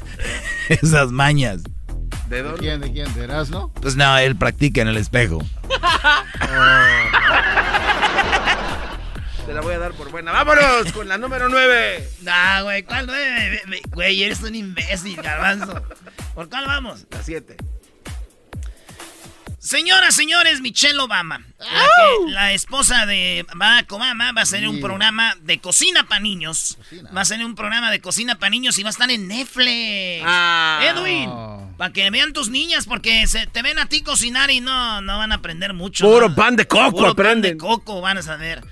esas 0.69 1.11
mañas. 1.11 1.61
¿De 2.31 2.37
¿De 2.37 2.43
dónde? 2.43 2.59
quién? 2.61 2.79
¿De 2.81 2.91
quién? 2.93 3.13
¿De 3.13 3.23
Erasmo? 3.25 3.73
Pues 3.81 3.95
no, 3.97 4.17
él 4.17 4.35
practica 4.37 4.81
en 4.81 4.87
el 4.87 4.95
espejo. 4.97 5.39
Te 9.45 9.53
la 9.53 9.61
voy 9.61 9.73
a 9.73 9.79
dar 9.79 9.91
por 9.93 10.09
buena. 10.11 10.31
¡Vámonos 10.31 10.91
con 10.93 11.07
la 11.09 11.17
número 11.17 11.49
nueve! 11.49 12.07
Nah, 12.21 12.61
güey, 12.61 12.83
¿cuál 12.83 13.07
nueve? 13.07 13.49
Ve- 13.49 13.61
ve- 13.67 13.81
Güey, 13.91 14.23
eres 14.23 14.41
un 14.43 14.53
imbécil, 14.55 15.19
garbanzo. 15.21 15.81
¿Por 16.35 16.47
cuál 16.49 16.65
vamos? 16.67 17.05
La 17.09 17.21
siete. 17.23 17.57
Señoras, 19.63 20.15
señores, 20.15 20.59
Michelle 20.59 20.97
Obama, 20.99 21.45
la, 21.59 21.65
que- 21.67 22.31
la 22.31 22.51
esposa 22.51 23.05
de 23.05 23.45
Barack 23.53 23.91
Obama, 23.91 24.31
va 24.31 24.39
a 24.41 24.43
hacer 24.43 24.67
un 24.67 24.81
programa 24.81 25.35
de 25.43 25.59
cocina 25.59 26.07
para 26.07 26.19
niños. 26.19 26.77
Cocina. 26.79 27.11
Va 27.15 27.21
a 27.21 27.25
ser 27.25 27.45
un 27.45 27.53
programa 27.53 27.91
de 27.91 28.01
cocina 28.01 28.39
para 28.39 28.49
niños 28.49 28.79
y 28.79 28.83
va 28.83 28.89
a 28.89 28.91
estar 28.91 29.11
en 29.11 29.27
Netflix. 29.27 30.23
Ah. 30.25 30.79
Edwin, 30.83 31.29
Oh. 31.29 31.73
para 31.77 31.93
que 31.93 32.09
vean 32.09 32.33
tus 32.33 32.49
niñas, 32.49 32.87
porque 32.87 33.27
se, 33.27 33.45
te 33.45 33.61
ven 33.61 33.77
a 33.77 33.85
ti 33.85 34.01
cocinar 34.01 34.49
y 34.49 34.61
no, 34.61 34.99
no 35.01 35.19
van 35.19 35.31
a 35.31 35.35
aprender 35.35 35.73
mucho. 35.75 36.05
Puro 36.09 36.29
¿no? 36.29 36.35
pan 36.35 36.55
de 36.55 36.65
coco 36.67 36.91
Puro 36.97 37.15
pan 37.15 37.41
de 37.43 37.55
coco 37.55 38.01
van 38.01 38.17
a 38.17 38.23
saber. 38.23 38.63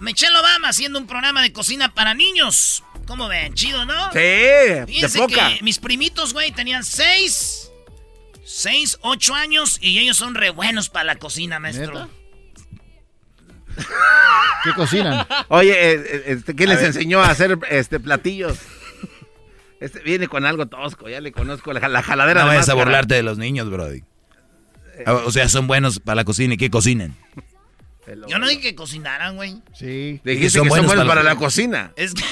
Michelle 0.00 0.36
Obama 0.36 0.70
haciendo 0.70 0.98
un 0.98 1.06
programa 1.06 1.40
de 1.42 1.52
cocina 1.52 1.94
para 1.94 2.14
niños. 2.14 2.82
¿Cómo 3.06 3.28
ven? 3.28 3.54
Chido, 3.54 3.84
¿no? 3.86 4.10
Sí, 4.12 4.18
de 4.18 4.84
Fíjense 4.88 5.18
poca. 5.20 5.50
que 5.56 5.62
mis 5.62 5.78
primitos, 5.78 6.32
güey, 6.32 6.50
tenían 6.50 6.82
seis, 6.84 7.70
seis, 8.44 8.98
ocho 9.02 9.34
años 9.34 9.78
y 9.80 9.98
ellos 9.98 10.16
son 10.16 10.34
re 10.34 10.50
buenos 10.50 10.88
para 10.88 11.04
la 11.04 11.16
cocina, 11.16 11.58
maestro. 11.60 11.92
¿Neta? 11.92 12.08
¿Qué 14.64 14.72
cocinan? 14.74 15.26
Oye, 15.48 15.72
eh, 15.72 15.94
eh, 15.94 16.22
este, 16.26 16.54
¿quién 16.54 16.68
A 16.68 16.72
les 16.72 16.80
ver. 16.82 16.88
enseñó 16.88 17.20
a 17.22 17.30
hacer 17.30 17.58
este 17.70 17.98
platillos? 18.00 18.58
Este 19.80 20.00
viene 20.00 20.28
con 20.28 20.44
algo 20.46 20.66
tosco, 20.66 21.08
ya 21.08 21.20
le 21.20 21.32
conozco 21.32 21.72
la, 21.72 21.88
la 21.88 22.02
jaladera 22.02 22.42
No 22.42 22.46
vayas 22.48 22.68
a 22.68 22.74
burlarte 22.74 23.14
de 23.14 23.22
los 23.22 23.38
niños, 23.38 23.68
Brody. 23.70 24.04
O 25.06 25.32
sea, 25.32 25.48
son 25.48 25.66
buenos 25.66 25.98
para 25.98 26.16
la 26.16 26.24
cocina. 26.24 26.54
¿Y 26.54 26.56
qué 26.58 26.70
cocinan? 26.70 27.16
Yo 28.28 28.38
no 28.38 28.46
dije 28.46 28.60
que 28.60 28.74
cocinaran, 28.74 29.36
güey. 29.36 29.62
Sí. 29.74 30.20
Dijiste 30.22 30.38
que 30.38 30.50
son 30.50 30.62
que 30.64 30.68
son 30.68 30.68
buenos 30.68 30.86
buenos 30.86 31.04
para 31.06 31.08
para 31.08 31.22
la- 31.22 31.30
la 31.34 31.36
cocina. 31.36 31.92
Es 31.96 32.14
que 32.14 32.22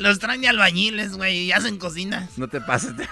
los 0.00 0.18
traen 0.18 0.40
de 0.40 0.48
albañiles, 0.48 1.12
güey, 1.12 1.38
y 1.44 1.52
hacen 1.52 1.78
cocinas. 1.78 2.36
No 2.38 2.48
te 2.48 2.60
pases. 2.60 2.96
de- 2.96 3.06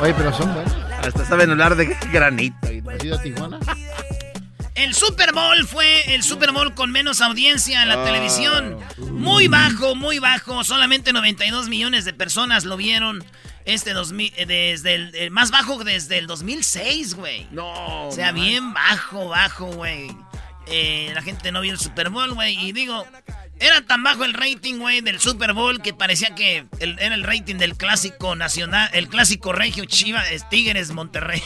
Oye, 0.00 0.14
pero 0.14 0.32
son 0.32 0.52
buenos. 0.54 0.72
Hasta 1.06 1.24
saben 1.26 1.50
hablar 1.50 1.76
de 1.76 1.86
granito. 2.12 2.56
¿Has 2.66 3.04
ido 3.04 3.16
a 3.18 3.22
Tijuana? 3.22 3.58
El 4.74 4.94
Super 4.94 5.32
Bowl 5.34 5.66
fue 5.66 6.14
el 6.14 6.22
Super 6.22 6.52
Bowl 6.52 6.74
con 6.74 6.90
menos 6.90 7.20
audiencia 7.20 7.82
en 7.82 7.88
la 7.90 8.00
Ah. 8.02 8.04
televisión. 8.04 8.78
Muy 9.12 9.48
bajo, 9.48 9.94
muy 9.94 10.18
bajo. 10.18 10.64
Solamente 10.64 11.12
92 11.12 11.68
millones 11.68 12.04
de 12.06 12.14
personas 12.14 12.64
lo 12.64 12.76
vieron. 12.78 13.22
Este 13.66 13.92
2000, 13.92 14.32
eh, 14.36 14.46
desde 14.46 14.94
el, 14.94 15.14
el 15.14 15.30
más 15.30 15.50
bajo 15.50 15.84
desde 15.84 16.16
el 16.16 16.26
2006, 16.26 17.14
güey. 17.14 17.46
No. 17.50 18.08
O 18.08 18.12
sea, 18.12 18.32
man. 18.32 18.36
bien 18.36 18.72
bajo, 18.72 19.28
bajo, 19.28 19.66
güey. 19.66 20.10
Eh, 20.70 21.10
la 21.14 21.22
gente 21.22 21.50
no 21.52 21.60
vio 21.60 21.72
el 21.72 21.78
Super 21.78 22.10
Bowl, 22.10 22.32
güey. 22.34 22.56
Y 22.66 22.72
digo, 22.72 23.04
era 23.58 23.80
tan 23.82 24.02
bajo 24.04 24.24
el 24.24 24.34
rating, 24.34 24.78
güey, 24.78 25.00
del 25.00 25.18
Super 25.20 25.52
Bowl 25.52 25.82
que 25.82 25.92
parecía 25.92 26.34
que 26.34 26.64
el- 26.78 26.98
era 27.00 27.14
el 27.14 27.24
rating 27.24 27.56
del 27.56 27.76
clásico 27.76 28.36
nacional, 28.36 28.88
el 28.92 29.08
clásico 29.08 29.52
regio 29.52 29.84
Chivas, 29.84 30.26
Tigres, 30.48 30.92
Monterrey. 30.92 31.42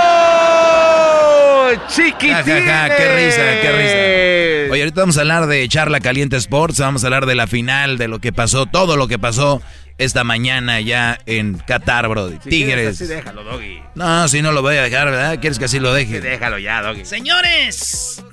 ¡Oh! 0.00 1.70
¡Chiquitines! 1.88 2.36
Ja, 2.36 2.44
ja, 2.44 2.88
ja, 2.88 2.96
qué 2.96 3.16
risa, 3.16 3.42
qué 3.60 3.72
risa. 3.72 4.72
Oye, 4.72 4.82
ahorita 4.82 5.00
vamos 5.00 5.16
a 5.18 5.20
hablar 5.20 5.46
de 5.46 5.68
Charla 5.68 6.00
Caliente 6.00 6.36
Sports, 6.36 6.78
vamos 6.80 7.02
a 7.04 7.06
hablar 7.08 7.26
de 7.26 7.34
la 7.34 7.46
final, 7.46 7.98
de 7.98 8.08
lo 8.08 8.18
que 8.20 8.32
pasó, 8.32 8.66
todo 8.66 8.96
lo 8.96 9.08
que 9.08 9.18
pasó 9.18 9.62
esta 10.00 10.24
mañana 10.24 10.80
ya 10.80 11.18
en 11.26 11.58
Qatar, 11.58 12.08
bro. 12.08 12.30
Si 12.30 12.38
quieres 12.38 12.48
Tigres. 12.50 12.88
así, 13.02 13.06
déjalo, 13.06 13.44
Doggy. 13.44 13.80
No, 13.94 14.26
si 14.28 14.42
no 14.42 14.50
lo 14.52 14.62
voy 14.62 14.76
a 14.76 14.82
dejar, 14.82 15.10
¿verdad? 15.10 15.38
¿Quieres 15.40 15.58
que 15.58 15.66
así 15.66 15.78
lo 15.78 15.94
Sí, 15.94 16.04
deje? 16.06 16.20
déjalo 16.20 16.58
ya, 16.58 16.82
Doggy. 16.82 17.04
Señores, 17.04 18.24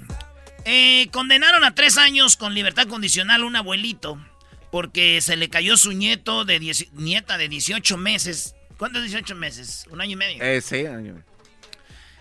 eh, 0.66 1.08
condenaron 1.12 1.64
a 1.64 1.76
tres 1.76 1.98
años 1.98 2.36
con 2.38 2.54
libertad 2.54 2.88
condicional 2.88 3.42
a 3.42 3.46
un 3.46 3.56
abuelito 3.56 4.18
porque 4.72 5.22
se 5.22 5.36
le 5.38 5.50
cayó 5.50 5.78
su 5.78 5.92
nieto 5.94 6.46
de 6.46 6.60
dieci- 6.60 6.90
nieta 6.94 7.38
de 7.38 7.48
18 7.50 7.98
meses. 7.98 8.56
¿Cuántos 8.78 9.02
18 9.04 9.36
meses? 9.36 9.86
Un 9.90 10.02
año 10.02 10.12
y 10.12 10.16
medio. 10.16 10.44
Eh, 10.44 10.62
sí, 10.62 10.86
año. 10.86 11.22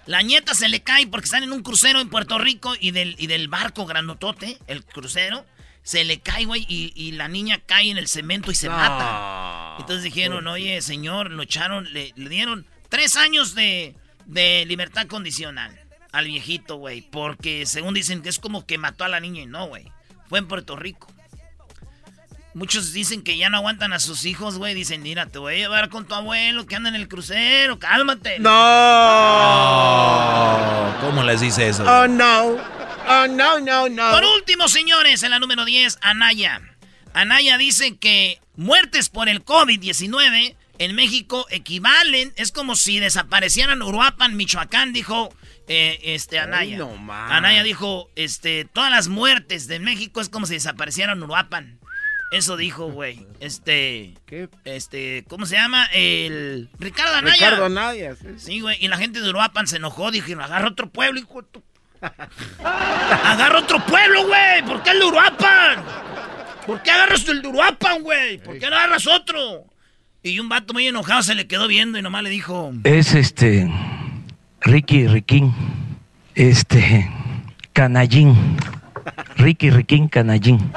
La 0.06 0.22
nieta 0.22 0.54
se 0.54 0.68
le 0.68 0.80
cae 0.82 1.06
porque 1.08 1.24
están 1.24 1.42
en 1.42 1.52
un 1.52 1.62
crucero 1.62 2.00
en 2.00 2.08
Puerto 2.08 2.38
Rico 2.38 2.74
y 2.78 2.92
del, 2.92 3.16
y 3.18 3.26
del 3.26 3.48
barco 3.48 3.86
grandotote, 3.86 4.56
el 4.68 4.84
crucero, 4.84 5.44
se 5.86 6.02
le 6.04 6.18
cae, 6.18 6.46
güey, 6.46 6.66
y, 6.68 6.92
y 6.96 7.12
la 7.12 7.28
niña 7.28 7.60
cae 7.64 7.92
en 7.92 7.96
el 7.96 8.08
cemento 8.08 8.50
y 8.50 8.56
se 8.56 8.68
No. 8.68 8.76
mata. 8.76 9.76
Entonces 9.78 10.02
dijeron, 10.02 10.44
oye, 10.48 10.82
señor, 10.82 11.30
lo 11.30 11.44
echaron, 11.44 11.92
le, 11.92 12.12
le 12.16 12.28
dieron 12.28 12.66
tres 12.88 13.16
años 13.16 13.54
de, 13.54 13.94
de 14.24 14.64
libertad 14.66 15.06
condicional 15.06 15.78
al 16.10 16.24
viejito, 16.26 16.74
güey, 16.76 17.02
porque 17.02 17.66
según 17.66 17.94
dicen 17.94 18.20
que 18.22 18.30
es 18.30 18.40
como 18.40 18.66
que 18.66 18.78
mató 18.78 19.04
a 19.04 19.08
la 19.08 19.20
niña 19.20 19.42
y 19.42 19.46
no, 19.46 19.66
güey. 19.68 19.92
Fue 20.28 20.40
en 20.40 20.48
Puerto 20.48 20.74
Rico. 20.74 21.06
Muchos 22.54 22.92
dicen 22.92 23.22
que 23.22 23.36
ya 23.36 23.48
no 23.50 23.58
aguantan 23.58 23.92
a 23.92 24.00
sus 24.00 24.24
hijos, 24.24 24.58
güey. 24.58 24.74
Dicen, 24.74 25.02
mira, 25.02 25.26
te 25.26 25.38
voy 25.38 25.54
a 25.54 25.58
llevar 25.58 25.88
con 25.90 26.04
tu 26.06 26.14
abuelo 26.14 26.66
que 26.66 26.74
anda 26.74 26.88
en 26.88 26.94
el 26.96 27.06
crucero, 27.06 27.78
cálmate. 27.78 28.38
¡No! 28.40 28.50
Oh, 29.68 30.94
¿Cómo 31.00 31.22
les 31.22 31.40
dice 31.42 31.68
eso? 31.68 31.84
¡Oh, 31.84 32.08
no! 32.08 32.56
¡Oh, 33.06 33.26
no, 33.28 33.60
no, 33.60 33.88
no! 33.88 34.10
Por 34.10 34.24
último, 34.24 34.68
señores, 34.68 35.22
en 35.22 35.30
la 35.30 35.38
número 35.38 35.64
10, 35.64 35.98
Anaya. 36.00 36.60
Anaya 37.12 37.56
dice 37.58 37.96
que 37.96 38.40
muertes 38.56 39.08
por 39.08 39.28
el 39.28 39.44
COVID-19 39.44 40.56
en 40.78 40.94
México 40.94 41.46
equivalen, 41.50 42.32
es 42.36 42.52
como 42.52 42.76
si 42.76 42.98
desaparecieran 42.98 43.80
Uruapan, 43.82 44.36
Michoacán, 44.36 44.92
dijo 44.92 45.34
eh, 45.68 45.98
este 46.02 46.38
Anaya. 46.38 46.76
no 46.78 46.96
más. 46.96 47.32
Anaya 47.32 47.62
dijo, 47.62 48.10
este, 48.16 48.64
todas 48.64 48.90
las 48.90 49.08
muertes 49.08 49.68
de 49.68 49.78
México 49.80 50.20
es 50.20 50.28
como 50.28 50.46
si 50.46 50.54
desaparecieran 50.54 51.22
Uruapan. 51.22 51.78
Eso 52.32 52.56
dijo, 52.56 52.90
güey. 52.90 53.24
Este, 53.40 54.14
¿Qué? 54.26 54.48
este, 54.64 55.24
¿cómo 55.28 55.46
se 55.46 55.54
llama? 55.54 55.86
El 55.92 56.68
Ricardo 56.78 57.14
Anaya. 57.14 57.34
Ricardo 57.34 57.66
Anaya. 57.66 58.16
sí. 58.16 58.26
Sí, 58.36 58.60
güey. 58.60 58.76
Y 58.84 58.88
la 58.88 58.98
gente 58.98 59.20
de 59.20 59.28
Uruapan 59.30 59.68
se 59.68 59.76
enojó. 59.76 60.10
Dijeron, 60.10 60.42
agarra 60.42 60.68
otro 60.68 60.90
pueblo, 60.90 61.20
hijo 61.20 61.42
de 61.42 61.48
tu... 61.48 61.62
agarra 63.24 63.58
otro 63.58 63.84
pueblo, 63.84 64.26
güey. 64.26 64.62
¿Por 64.66 64.82
qué 64.82 64.90
el 64.90 65.00
de 65.00 65.04
Uruapan? 65.04 65.84
¿Por 66.66 66.82
qué 66.82 66.90
agarras 66.90 67.28
el 67.28 67.42
de 67.42 67.48
Uruapan, 67.48 68.02
güey? 68.02 68.38
¿Por 68.38 68.58
qué 68.58 68.68
no 68.68 68.76
agarras 68.76 69.06
otro? 69.06 69.64
Y 70.22 70.40
un 70.40 70.48
vato 70.48 70.72
muy 70.72 70.88
enojado 70.88 71.22
se 71.22 71.34
le 71.34 71.46
quedó 71.46 71.68
viendo 71.68 71.98
y 71.98 72.02
nomás 72.02 72.22
le 72.24 72.30
dijo... 72.30 72.72
Es 72.82 73.14
este 73.14 73.70
Ricky 74.62 75.06
Riquín, 75.06 75.54
este 76.34 77.08
Canallín, 77.72 78.56
Ricky 79.36 79.70
Riquín 79.70 80.08
Canallín. 80.08 80.72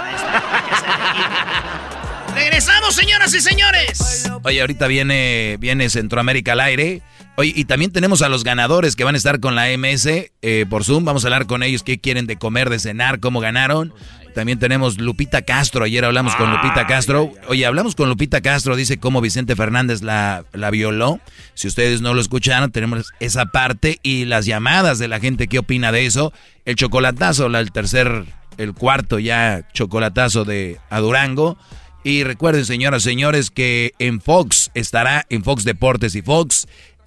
¡Regresamos, 2.35 2.93
señoras 2.93 3.33
y 3.33 3.41
señores! 3.41 4.29
Oye, 4.43 4.61
ahorita 4.61 4.85
viene, 4.87 5.57
viene 5.59 5.89
Centroamérica 5.89 6.51
al 6.51 6.59
aire. 6.61 7.01
Oye, 7.39 7.53
y 7.55 7.63
también 7.63 7.91
tenemos 7.93 8.21
a 8.21 8.27
los 8.27 8.43
ganadores 8.43 8.97
que 8.97 9.05
van 9.05 9.15
a 9.15 9.17
estar 9.17 9.39
con 9.39 9.55
la 9.55 9.67
MS 9.77 10.07
eh, 10.41 10.65
por 10.69 10.83
Zoom. 10.83 11.05
Vamos 11.05 11.23
a 11.23 11.27
hablar 11.27 11.47
con 11.47 11.63
ellos 11.63 11.83
qué 11.83 11.97
quieren 11.97 12.27
de 12.27 12.35
comer, 12.35 12.69
de 12.69 12.79
cenar, 12.79 13.21
cómo 13.21 13.39
ganaron. 13.39 13.93
También 14.35 14.59
tenemos 14.59 14.99
Lupita 14.99 15.41
Castro. 15.43 15.85
Ayer 15.85 16.03
hablamos 16.03 16.35
con 16.35 16.51
Lupita 16.51 16.85
Castro. 16.85 17.31
Oye, 17.47 17.65
hablamos 17.65 17.95
con 17.95 18.09
Lupita 18.09 18.41
Castro. 18.41 18.75
Dice 18.75 18.97
cómo 18.97 19.21
Vicente 19.21 19.55
Fernández 19.55 20.01
la, 20.01 20.43
la 20.51 20.69
violó. 20.69 21.21
Si 21.53 21.69
ustedes 21.69 22.01
no 22.01 22.13
lo 22.13 22.19
escucharon, 22.19 22.71
tenemos 22.73 23.13
esa 23.21 23.45
parte 23.45 23.99
y 24.03 24.25
las 24.25 24.45
llamadas 24.45 24.99
de 24.99 25.07
la 25.07 25.21
gente. 25.21 25.47
¿Qué 25.47 25.59
opina 25.59 25.93
de 25.93 26.05
eso? 26.05 26.33
El 26.65 26.75
chocolatazo, 26.75 27.47
la- 27.47 27.61
el 27.61 27.71
tercer, 27.71 28.25
el 28.57 28.73
cuarto 28.73 29.17
ya 29.17 29.65
chocolatazo 29.73 30.43
de 30.43 30.77
a 30.89 30.99
Durango. 30.99 31.57
Y 32.03 32.23
recuerden, 32.23 32.65
señoras 32.65 33.01
y 33.03 33.09
señores, 33.09 33.51
que 33.51 33.91
en 33.99 34.21
Fox 34.21 34.71
estará, 34.73 35.25
en 35.29 35.43
Fox 35.43 35.65
Deportes 35.65 36.15
y 36.15 36.21
Fox, 36.21 36.65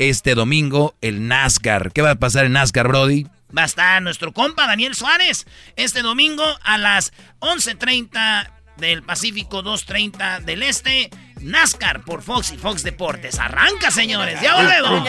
este 0.08 0.34
domingo 0.34 0.94
el 1.00 1.28
NASCAR. 1.28 1.92
¿Qué 1.92 2.02
va 2.02 2.12
a 2.12 2.14
pasar 2.16 2.46
en 2.46 2.52
NASCAR, 2.52 2.88
Brody? 2.88 3.26
Va 3.56 3.62
a 3.62 3.66
estar 3.66 4.02
nuestro 4.02 4.32
compa 4.32 4.66
Daniel 4.66 4.94
Suárez 4.94 5.46
este 5.76 6.02
domingo 6.02 6.44
a 6.62 6.78
las 6.78 7.12
11.30 7.40 8.50
del 8.78 9.02
Pacífico, 9.02 9.62
2.30 9.62 10.44
del 10.44 10.62
Este. 10.62 11.10
NASCAR 11.40 12.04
por 12.04 12.22
Fox 12.22 12.52
y 12.52 12.58
Fox 12.58 12.82
Deportes. 12.82 13.38
Arranca, 13.38 13.90
señores. 13.90 14.40
Ya 14.40 14.56
volvemos. 14.56 15.08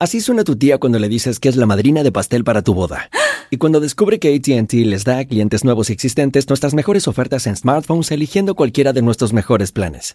Así 0.00 0.20
suena 0.20 0.44
tu 0.44 0.56
tía 0.56 0.78
cuando 0.78 0.98
le 0.98 1.08
dices 1.08 1.40
que 1.40 1.48
es 1.48 1.56
la 1.56 1.66
madrina 1.66 2.02
de 2.02 2.12
pastel 2.12 2.44
para 2.44 2.62
tu 2.62 2.72
boda. 2.72 3.10
Y 3.50 3.56
cuando 3.56 3.80
descubre 3.80 4.18
que 4.18 4.34
ATT 4.34 4.72
les 4.74 5.04
da 5.04 5.18
a 5.18 5.24
clientes 5.24 5.64
nuevos 5.64 5.90
y 5.90 5.92
existentes 5.92 6.48
nuestras 6.48 6.74
mejores 6.74 7.08
ofertas 7.08 7.46
en 7.46 7.56
smartphones 7.56 8.10
eligiendo 8.10 8.54
cualquiera 8.54 8.92
de 8.92 9.02
nuestros 9.02 9.32
mejores 9.32 9.72
planes. 9.72 10.14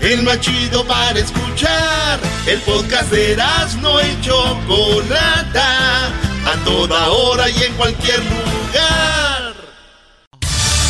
El 0.00 0.22
más 0.22 0.40
chido 0.40 0.86
para 0.86 1.18
escuchar. 1.18 2.18
El 2.46 2.58
podcast 2.60 3.10
de 3.10 3.36
no 3.82 4.00
y 4.00 4.20
Chocolata. 4.22 6.06
A 6.46 6.64
toda 6.64 7.08
hora 7.10 7.50
y 7.50 7.62
en 7.62 7.74
cualquier 7.74 8.18
lugar. 8.24 9.54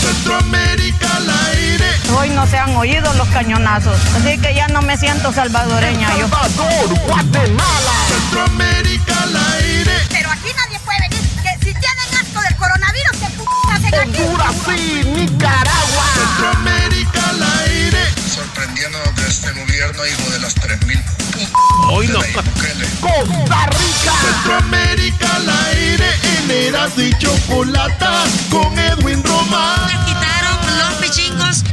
Centroamérica 0.01 1.16
al 1.16 1.29
aire. 1.29 1.87
Hoy 2.16 2.29
no 2.31 2.46
se 2.46 2.57
han 2.57 2.75
oído 2.77 3.12
los 3.14 3.27
cañonazos, 3.29 3.99
así 4.16 4.38
que 4.38 4.55
ya 4.55 4.68
no 4.68 4.81
me 4.83 4.96
siento 4.96 5.33
salvadoreña 5.33 6.16
yo. 6.16 6.29
Salvador, 6.29 7.01
Guatemala. 7.07 7.92
Centroamérica 8.09 9.23
al 9.23 9.37
aire. 9.37 9.92
Pero 10.09 10.31
aquí 10.31 10.51
nadie 10.57 10.79
puede 10.85 11.01
venir. 11.01 11.20
Que 11.42 11.64
si 11.64 11.73
tienen 11.73 12.14
asco 12.20 12.40
del 12.42 12.57
coronavirus, 12.57 13.16
¿qué 13.18 13.27
p 13.27 13.42
hacen 13.73 13.94
aquí? 13.94 14.23
Honduras 14.23 14.55
y 14.79 15.05
Nicaragua. 15.05 16.19
Sorprendiéndonos 18.61 19.16
de 19.16 19.27
este 19.27 19.51
gobierno, 19.53 20.07
hijo 20.07 20.31
de 20.33 20.38
las 20.40 20.55
3000. 20.55 21.03
Hoy 21.88 22.09
no. 22.09 22.18
Costa 23.01 23.66
Rica. 23.70 24.12
Centroamérica 24.20 25.37
al 25.37 25.49
aire. 25.49 26.05
En 26.23 26.51
Eras 26.51 26.92
y 26.99 27.11
Chocolata 27.16 28.25
con 28.51 28.79
Edwin 28.79 29.25
Román. 29.25 29.88
quitaron 30.05 30.59
los 30.79 30.92
pichingos. 31.01 31.64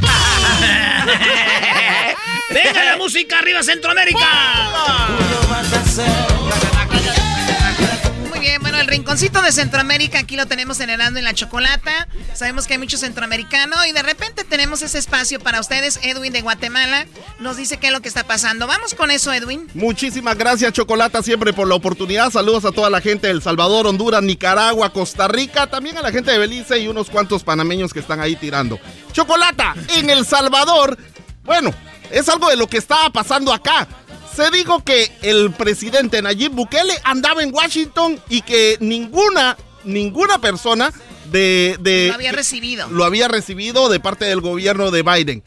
¡Venga 2.48 2.84
la 2.84 2.96
música 2.96 3.38
arriba 3.38 3.62
Centroamérica! 3.62 4.26
Rinconcito 9.08 9.40
de 9.40 9.52
Centroamérica 9.52 10.18
aquí 10.18 10.36
lo 10.36 10.44
tenemos 10.44 10.80
en 10.80 10.90
Herando 10.90 11.18
en 11.18 11.24
la 11.24 11.32
Chocolata. 11.32 12.08
Sabemos 12.34 12.66
que 12.66 12.74
hay 12.74 12.78
mucho 12.78 12.98
centroamericano 12.98 13.74
y 13.86 13.92
de 13.92 14.02
repente 14.02 14.44
tenemos 14.44 14.82
ese 14.82 14.98
espacio 14.98 15.40
para 15.40 15.60
ustedes. 15.60 15.98
Edwin 16.02 16.30
de 16.30 16.42
Guatemala 16.42 17.06
nos 17.38 17.56
dice 17.56 17.78
qué 17.78 17.86
es 17.86 17.92
lo 17.94 18.02
que 18.02 18.08
está 18.08 18.26
pasando. 18.26 18.66
Vamos 18.66 18.92
con 18.92 19.10
eso, 19.10 19.32
Edwin. 19.32 19.66
Muchísimas 19.72 20.36
gracias, 20.36 20.74
Chocolata, 20.74 21.22
siempre 21.22 21.54
por 21.54 21.66
la 21.66 21.74
oportunidad. 21.76 22.30
Saludos 22.30 22.66
a 22.66 22.70
toda 22.70 22.90
la 22.90 23.00
gente 23.00 23.28
de 23.28 23.32
El 23.32 23.40
Salvador, 23.40 23.86
Honduras, 23.86 24.22
Nicaragua, 24.22 24.92
Costa 24.92 25.26
Rica, 25.26 25.66
también 25.68 25.96
a 25.96 26.02
la 26.02 26.12
gente 26.12 26.30
de 26.30 26.36
Belice 26.36 26.78
y 26.78 26.86
unos 26.86 27.08
cuantos 27.08 27.42
panameños 27.42 27.94
que 27.94 28.00
están 28.00 28.20
ahí 28.20 28.36
tirando. 28.36 28.78
Chocolata, 29.12 29.74
en 29.96 30.10
El 30.10 30.26
Salvador, 30.26 30.98
bueno, 31.44 31.72
es 32.10 32.28
algo 32.28 32.50
de 32.50 32.56
lo 32.56 32.66
que 32.66 32.76
estaba 32.76 33.08
pasando 33.08 33.54
acá. 33.54 33.88
Se 34.38 34.52
dijo 34.52 34.84
que 34.84 35.10
el 35.22 35.50
presidente 35.50 36.22
Nayib 36.22 36.52
Bukele 36.52 36.94
andaba 37.02 37.42
en 37.42 37.52
Washington 37.52 38.20
y 38.28 38.42
que 38.42 38.76
ninguna, 38.78 39.56
ninguna 39.82 40.40
persona 40.40 40.92
de... 41.32 41.76
de 41.80 42.06
Lo 42.06 42.14
había 42.14 42.30
recibido. 42.30 42.86
lo 42.88 43.02
había 43.02 43.26
recibido 43.26 43.88
de 43.88 43.98
parte 43.98 44.26
del 44.26 44.40
gobierno 44.40 44.92
de 44.92 45.02
Biden. 45.02 45.42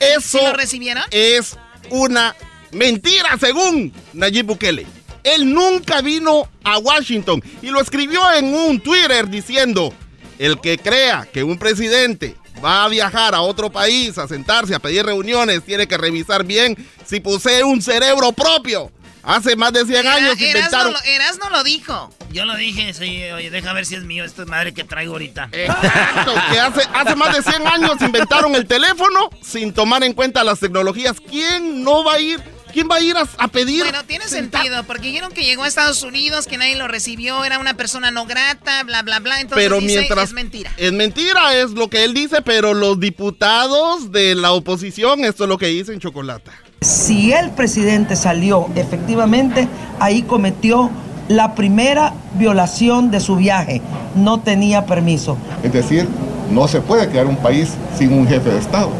Eso 0.00 0.38
¿Sí 0.38 0.44
lo 0.46 0.54
recibieron? 0.54 1.04
es 1.10 1.58
una 1.90 2.34
mentira 2.72 3.36
según 3.38 3.92
Nayib 4.14 4.46
Bukele. 4.46 4.86
Él 5.22 5.52
nunca 5.52 6.00
vino 6.00 6.48
a 6.64 6.78
Washington 6.78 7.44
y 7.60 7.66
lo 7.66 7.82
escribió 7.82 8.22
en 8.32 8.54
un 8.54 8.80
Twitter 8.80 9.28
diciendo, 9.28 9.92
el 10.38 10.58
que 10.62 10.78
crea 10.78 11.28
que 11.30 11.42
un 11.42 11.58
presidente 11.58 12.36
va 12.64 12.84
a 12.84 12.88
viajar 12.88 13.34
a 13.34 13.40
otro 13.40 13.70
país 13.70 14.18
a 14.18 14.28
sentarse 14.28 14.74
a 14.74 14.78
pedir 14.78 15.04
reuniones 15.04 15.64
tiene 15.64 15.86
que 15.86 15.96
revisar 15.98 16.44
bien 16.44 16.76
si 17.04 17.20
posee 17.20 17.64
un 17.64 17.82
cerebro 17.82 18.32
propio. 18.32 18.90
Hace 19.22 19.54
más 19.54 19.72
de 19.72 19.84
100 19.84 20.06
años 20.06 20.40
inventaron... 20.40 20.92
Erasmo 20.92 20.92
lo, 20.92 21.12
Erasmo 21.12 21.50
lo 21.50 21.64
dijo. 21.64 22.10
Yo 22.32 22.46
lo 22.46 22.56
dije, 22.56 22.94
sí, 22.94 23.22
oye, 23.32 23.50
deja 23.50 23.72
ver 23.72 23.84
si 23.84 23.96
es 23.96 24.02
mío 24.04 24.24
esta 24.24 24.46
madre 24.46 24.72
que 24.72 24.84
traigo 24.84 25.12
ahorita. 25.12 25.48
Exacto, 25.52 26.34
que 26.50 26.58
hace, 26.58 26.82
hace 26.94 27.16
más 27.16 27.36
de 27.36 27.42
100 27.42 27.66
años 27.66 28.00
inventaron 28.00 28.54
el 28.54 28.66
teléfono 28.66 29.30
sin 29.42 29.74
tomar 29.74 30.04
en 30.04 30.14
cuenta 30.14 30.42
las 30.42 30.60
tecnologías. 30.60 31.16
¿Quién 31.20 31.84
no 31.84 32.02
va 32.02 32.14
a 32.14 32.20
ir? 32.20 32.40
¿Quién 32.72 32.88
va 32.90 32.96
a 32.96 33.00
ir 33.00 33.16
a, 33.16 33.26
a 33.38 33.48
pedir? 33.48 33.82
Bueno, 33.82 34.04
tiene 34.04 34.26
sentido, 34.28 34.84
porque 34.84 35.08
dijeron 35.08 35.32
que 35.32 35.44
llegó 35.44 35.64
a 35.64 35.68
Estados 35.68 36.02
Unidos, 36.02 36.46
que 36.46 36.56
nadie 36.56 36.76
lo 36.76 36.88
recibió, 36.88 37.44
era 37.44 37.58
una 37.58 37.74
persona 37.74 38.10
no 38.10 38.26
grata, 38.26 38.82
bla, 38.84 39.02
bla, 39.02 39.20
bla. 39.20 39.40
Entonces 39.40 39.64
pero 39.64 39.80
dice, 39.80 39.98
mientras 39.98 40.28
es 40.28 40.32
mentira. 40.32 40.72
es 40.76 40.92
mentira, 40.92 41.54
es 41.56 41.70
lo 41.72 41.88
que 41.88 42.04
él 42.04 42.14
dice, 42.14 42.42
pero 42.42 42.74
los 42.74 42.98
diputados 43.00 44.12
de 44.12 44.34
la 44.34 44.52
oposición, 44.52 45.24
esto 45.24 45.44
es 45.44 45.48
lo 45.48 45.58
que 45.58 45.66
dicen 45.66 46.00
Chocolata. 46.00 46.52
Si 46.80 47.32
el 47.32 47.50
presidente 47.50 48.16
salió 48.16 48.66
efectivamente, 48.74 49.68
ahí 49.98 50.22
cometió 50.22 50.90
la 51.28 51.54
primera 51.54 52.14
violación 52.34 53.10
de 53.10 53.20
su 53.20 53.36
viaje. 53.36 53.80
No 54.16 54.40
tenía 54.40 54.86
permiso. 54.86 55.36
Es 55.62 55.72
decir, 55.72 56.08
no 56.50 56.66
se 56.66 56.80
puede 56.80 57.08
crear 57.08 57.26
un 57.26 57.36
país 57.36 57.70
sin 57.96 58.12
un 58.12 58.26
jefe 58.26 58.50
de 58.50 58.58
Estado. 58.58 58.90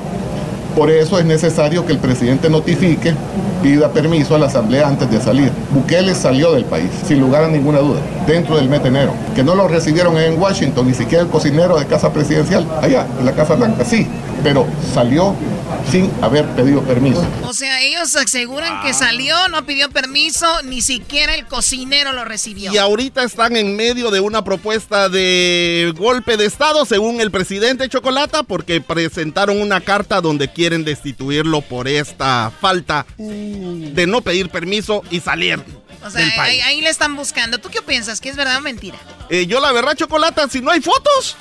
Por 0.75 0.91
eso 0.91 1.19
es 1.19 1.25
necesario 1.25 1.85
que 1.85 1.93
el 1.93 1.99
presidente 1.99 2.49
notifique, 2.49 3.15
pida 3.63 3.93
permiso 3.93 4.35
a 4.35 4.39
la 4.39 4.47
Asamblea 4.47 4.89
antes 4.89 5.11
de 5.11 5.21
salir. 5.21 5.51
Bukele 5.71 6.15
salió 6.15 6.53
del 6.53 6.65
país, 6.65 6.91
sin 7.07 7.21
lugar 7.21 7.45
a 7.45 7.49
ninguna 7.49 7.81
duda, 7.81 8.01
dentro 8.27 8.57
del 8.57 8.69
mes 8.69 8.83
de 8.83 8.89
enero. 8.89 9.15
Que 9.35 9.43
no 9.43 9.55
lo 9.55 9.69
recibieron 9.69 10.17
en 10.17 10.41
Washington, 10.41 10.87
ni 10.87 10.95
siquiera 10.95 11.25
el 11.25 11.31
cocinero 11.31 11.79
de 11.79 11.87
Casa 11.87 12.13
Presidencial, 12.13 12.67
allá, 12.81 13.07
en 13.19 13.27
la 13.27 13.33
Casa 13.33 13.55
Blanca, 13.55 13.85
sí, 13.85 14.07
pero 14.43 14.67
salió 14.95 15.35
sin 15.91 16.11
haber 16.21 16.47
pedido 16.51 16.83
permiso. 16.83 17.25
O 17.47 17.53
sea, 17.53 17.81
ellos 17.83 18.15
aseguran 18.17 18.83
que 18.83 18.93
salió, 18.93 19.35
no 19.49 19.65
pidió 19.65 19.91
permiso, 19.91 20.47
ni 20.65 20.83
siquiera 20.83 21.35
el 21.35 21.47
cocinero 21.47 22.13
lo 22.13 22.25
recibió. 22.25 22.73
Y 22.73 22.79
ahorita 22.79 23.23
están 23.23 23.57
en 23.57 23.77
medio 23.77 24.11
de 24.11 24.21
una 24.21 24.45
propuesta 24.45 25.09
de 25.09 25.93
golpe 25.97 26.37
de 26.37 26.47
Estado, 26.47 26.85
según 26.85 27.21
el 27.21 27.31
presidente 27.31 27.89
Chocolata, 27.89 28.43
porque 28.43 28.81
presentaron 28.81 29.61
una 29.61 29.81
carta 29.81 30.21
donde 30.21 30.49
quieren 30.61 30.85
destituirlo 30.85 31.63
por 31.63 31.89
esta 31.89 32.53
falta 32.61 33.07
de 33.17 34.07
no 34.07 34.21
pedir 34.21 34.51
permiso 34.51 35.03
y 35.11 35.21
salir 35.21 35.59
O 36.05 36.11
sea, 36.11 36.21
del 36.21 36.35
país. 36.35 36.39
ahí, 36.39 36.61
ahí 36.61 36.81
le 36.83 36.91
están 36.91 37.17
buscando. 37.17 37.57
¿Tú 37.57 37.71
qué 37.71 37.81
piensas? 37.81 38.21
¿Que 38.21 38.29
es 38.29 38.37
verdad 38.37 38.59
o 38.59 38.61
mentira? 38.61 38.99
Eh, 39.31 39.47
yo 39.47 39.59
la 39.59 39.73
verdad, 39.73 39.95
Chocolata, 39.97 40.47
si 40.51 40.61
no 40.61 40.71
hay 40.71 40.83
fotos. 40.83 41.37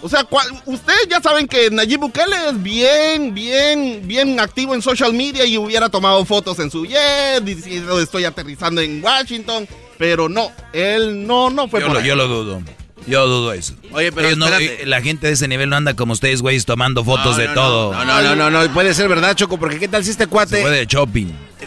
O 0.00 0.08
sea, 0.08 0.26
ustedes 0.66 1.06
ya 1.08 1.20
saben 1.20 1.46
que 1.46 1.70
Nayib 1.70 2.00
Bukele 2.00 2.34
es 2.48 2.60
bien, 2.60 3.32
bien, 3.32 4.02
bien 4.08 4.40
activo 4.40 4.74
en 4.74 4.82
social 4.82 5.12
media 5.14 5.44
y 5.44 5.56
hubiera 5.56 5.88
tomado 5.88 6.24
fotos 6.24 6.58
en 6.58 6.68
su 6.72 6.84
jet 6.84 7.44
diciendo 7.44 8.00
estoy 8.00 8.24
aterrizando 8.24 8.80
en 8.80 9.00
Washington, 9.04 9.68
pero 9.98 10.28
no, 10.28 10.50
él 10.72 11.24
no, 11.24 11.48
no 11.50 11.68
fue 11.68 11.78
Yo 11.80 11.86
por 11.86 11.94
lo, 11.94 12.00
ahí. 12.00 12.08
yo 12.08 12.16
lo 12.16 12.26
dudo. 12.26 12.62
Yo 13.06 13.26
dudo 13.26 13.52
eso. 13.52 13.74
Oye, 13.92 14.12
pero 14.12 14.28
Ellos 14.28 14.38
no- 14.38 14.46
eh, 14.58 14.82
la 14.86 15.00
gente 15.02 15.26
de 15.26 15.32
ese 15.32 15.48
nivel 15.48 15.68
no 15.68 15.76
anda 15.76 15.94
como 15.94 16.12
ustedes, 16.12 16.40
güeyes, 16.42 16.64
tomando 16.64 17.04
fotos 17.04 17.32
No, 17.36 17.42
de 17.42 17.48
no, 17.48 17.54
todo. 17.54 17.92
No, 17.92 18.04
no, 18.04 18.22
no, 18.22 18.50
no, 18.50 18.50
no, 18.66 18.72
puede 18.72 18.94
ser 18.94 19.08
verdad, 19.08 19.34
Choco, 19.34 19.58
porque 19.58 19.78
qué 19.78 19.88
tal 19.88 20.04
si 20.04 20.10
este 20.10 20.26
cuate 20.28 20.56
Se 20.56 20.62
fue 20.62 20.70
de 20.70 20.86
shopping. 20.86 21.26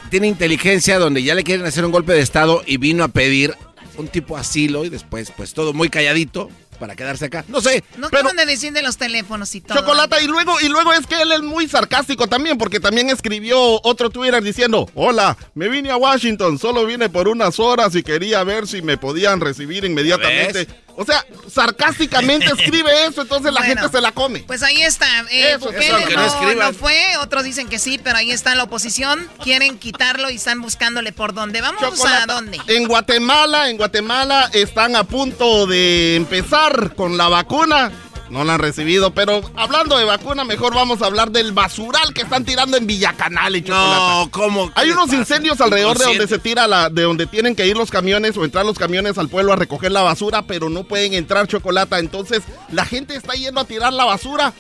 tiene 0.09 0.27
inteligencia 0.27 0.97
donde 0.99 1.23
ya 1.23 1.35
le 1.35 1.43
quieren 1.43 1.65
hacer 1.65 1.83
un 1.85 1.91
golpe 1.91 2.13
de 2.13 2.21
estado 2.21 2.61
y 2.65 2.77
vino 2.77 3.03
a 3.03 3.09
pedir 3.09 3.53
un 3.97 4.07
tipo 4.07 4.37
asilo 4.37 4.85
y 4.85 4.89
después, 4.89 5.31
pues 5.35 5.53
todo 5.53 5.73
muy 5.73 5.89
calladito 5.89 6.49
para 6.79 6.93
quedarse 6.97 7.23
acá. 7.25 7.45
No 7.47 7.61
sé, 7.61 7.85
No 7.97 8.09
Pero- 8.09 8.27
acaban 8.27 8.35
de 8.35 8.45
decir 8.45 8.73
de 8.73 8.81
los 8.81 8.97
teléfonos 8.97 9.55
y 9.55 9.61
todo. 9.61 9.77
Chocolata 9.79 10.21
y 10.21 10.27
luego 10.27 10.59
y 10.59 10.67
luego 10.67 10.91
es 10.91 11.07
que 11.07 11.21
él 11.21 11.31
es 11.31 11.41
muy 11.41 11.69
sarcástico 11.69 12.27
también 12.27 12.57
porque 12.57 12.81
también 12.81 13.09
escribió 13.09 13.57
otro 13.83 14.09
Twitter 14.09 14.43
diciendo, 14.43 14.89
"Hola, 14.93 15.37
me 15.53 15.69
vine 15.69 15.89
a 15.91 15.95
Washington, 15.95 16.59
solo 16.59 16.85
vine 16.85 17.07
por 17.07 17.29
unas 17.29 17.59
horas 17.61 17.95
y 17.95 18.03
quería 18.03 18.43
ver 18.43 18.67
si 18.67 18.81
me 18.81 18.97
podían 18.97 19.39
recibir 19.39 19.85
inmediatamente." 19.85 20.67
O 20.97 21.05
sea, 21.05 21.25
sarcásticamente 21.51 22.45
escribe 22.57 23.05
eso, 23.05 23.21
entonces 23.21 23.51
la 23.53 23.61
Bueno, 23.61 23.81
gente 23.81 23.97
se 23.97 24.01
la 24.01 24.11
come. 24.11 24.39
Pues 24.47 24.63
ahí 24.63 24.81
está. 24.81 25.05
Eh, 25.31 25.55
Eso, 25.55 25.71
eso, 25.71 25.99
no 25.99 26.53
no, 26.55 26.55
no 26.55 26.73
fue, 26.73 27.17
otros 27.21 27.43
dicen 27.43 27.67
que 27.67 27.79
sí, 27.79 27.99
pero 28.03 28.17
ahí 28.17 28.31
está 28.31 28.55
la 28.55 28.63
oposición. 28.63 29.27
Quieren 29.43 29.77
quitarlo 29.77 30.29
y 30.29 30.35
están 30.35 30.61
buscándole 30.61 31.11
por 31.11 31.33
dónde. 31.33 31.61
Vamos 31.61 31.83
a 32.05 32.25
dónde. 32.25 32.59
En 32.67 32.87
Guatemala, 32.87 33.69
en 33.69 33.77
Guatemala 33.77 34.49
están 34.53 34.95
a 34.95 35.03
punto 35.03 35.67
de 35.67 36.15
empezar 36.15 36.95
con 36.95 37.17
la 37.17 37.27
vacuna. 37.27 37.91
No 38.29 38.43
la 38.43 38.55
han 38.55 38.59
recibido, 38.59 39.13
pero 39.13 39.41
hablando 39.55 39.97
de 39.97 40.03
vacuna, 40.03 40.43
mejor 40.43 40.73
vamos 40.73 41.01
a 41.01 41.05
hablar 41.05 41.31
del 41.31 41.51
basural 41.51 42.13
que 42.13 42.21
están 42.23 42.43
tirando 42.43 42.75
en 42.75 42.87
Villacanal 42.87 43.55
y 43.55 43.61
Chocolata. 43.61 43.97
No, 43.97 44.31
¿cómo? 44.31 44.71
Hay 44.75 44.87
¿Qué 44.87 44.93
unos 44.93 45.05
pasa? 45.05 45.17
incendios 45.17 45.61
alrededor 45.61 45.97
de 45.97 46.05
donde 46.05 46.27
se 46.27 46.39
tira 46.39 46.67
la, 46.67 46.89
de 46.89 47.03
donde 47.03 47.27
tienen 47.27 47.55
que 47.55 47.67
ir 47.67 47.77
los 47.77 47.91
camiones 47.91 48.35
o 48.37 48.43
entrar 48.43 48.65
los 48.65 48.79
camiones 48.79 49.17
al 49.17 49.29
pueblo 49.29 49.53
a 49.53 49.55
recoger 49.55 49.91
la 49.91 50.01
basura, 50.01 50.41
pero 50.41 50.69
no 50.69 50.83
pueden 50.85 51.13
entrar 51.13 51.47
chocolate. 51.47 51.97
Entonces, 51.97 52.41
la 52.71 52.85
gente 52.85 53.15
está 53.15 53.33
yendo 53.33 53.61
a 53.61 53.65
tirar 53.65 53.93
la 53.93 54.05
basura 54.05 54.53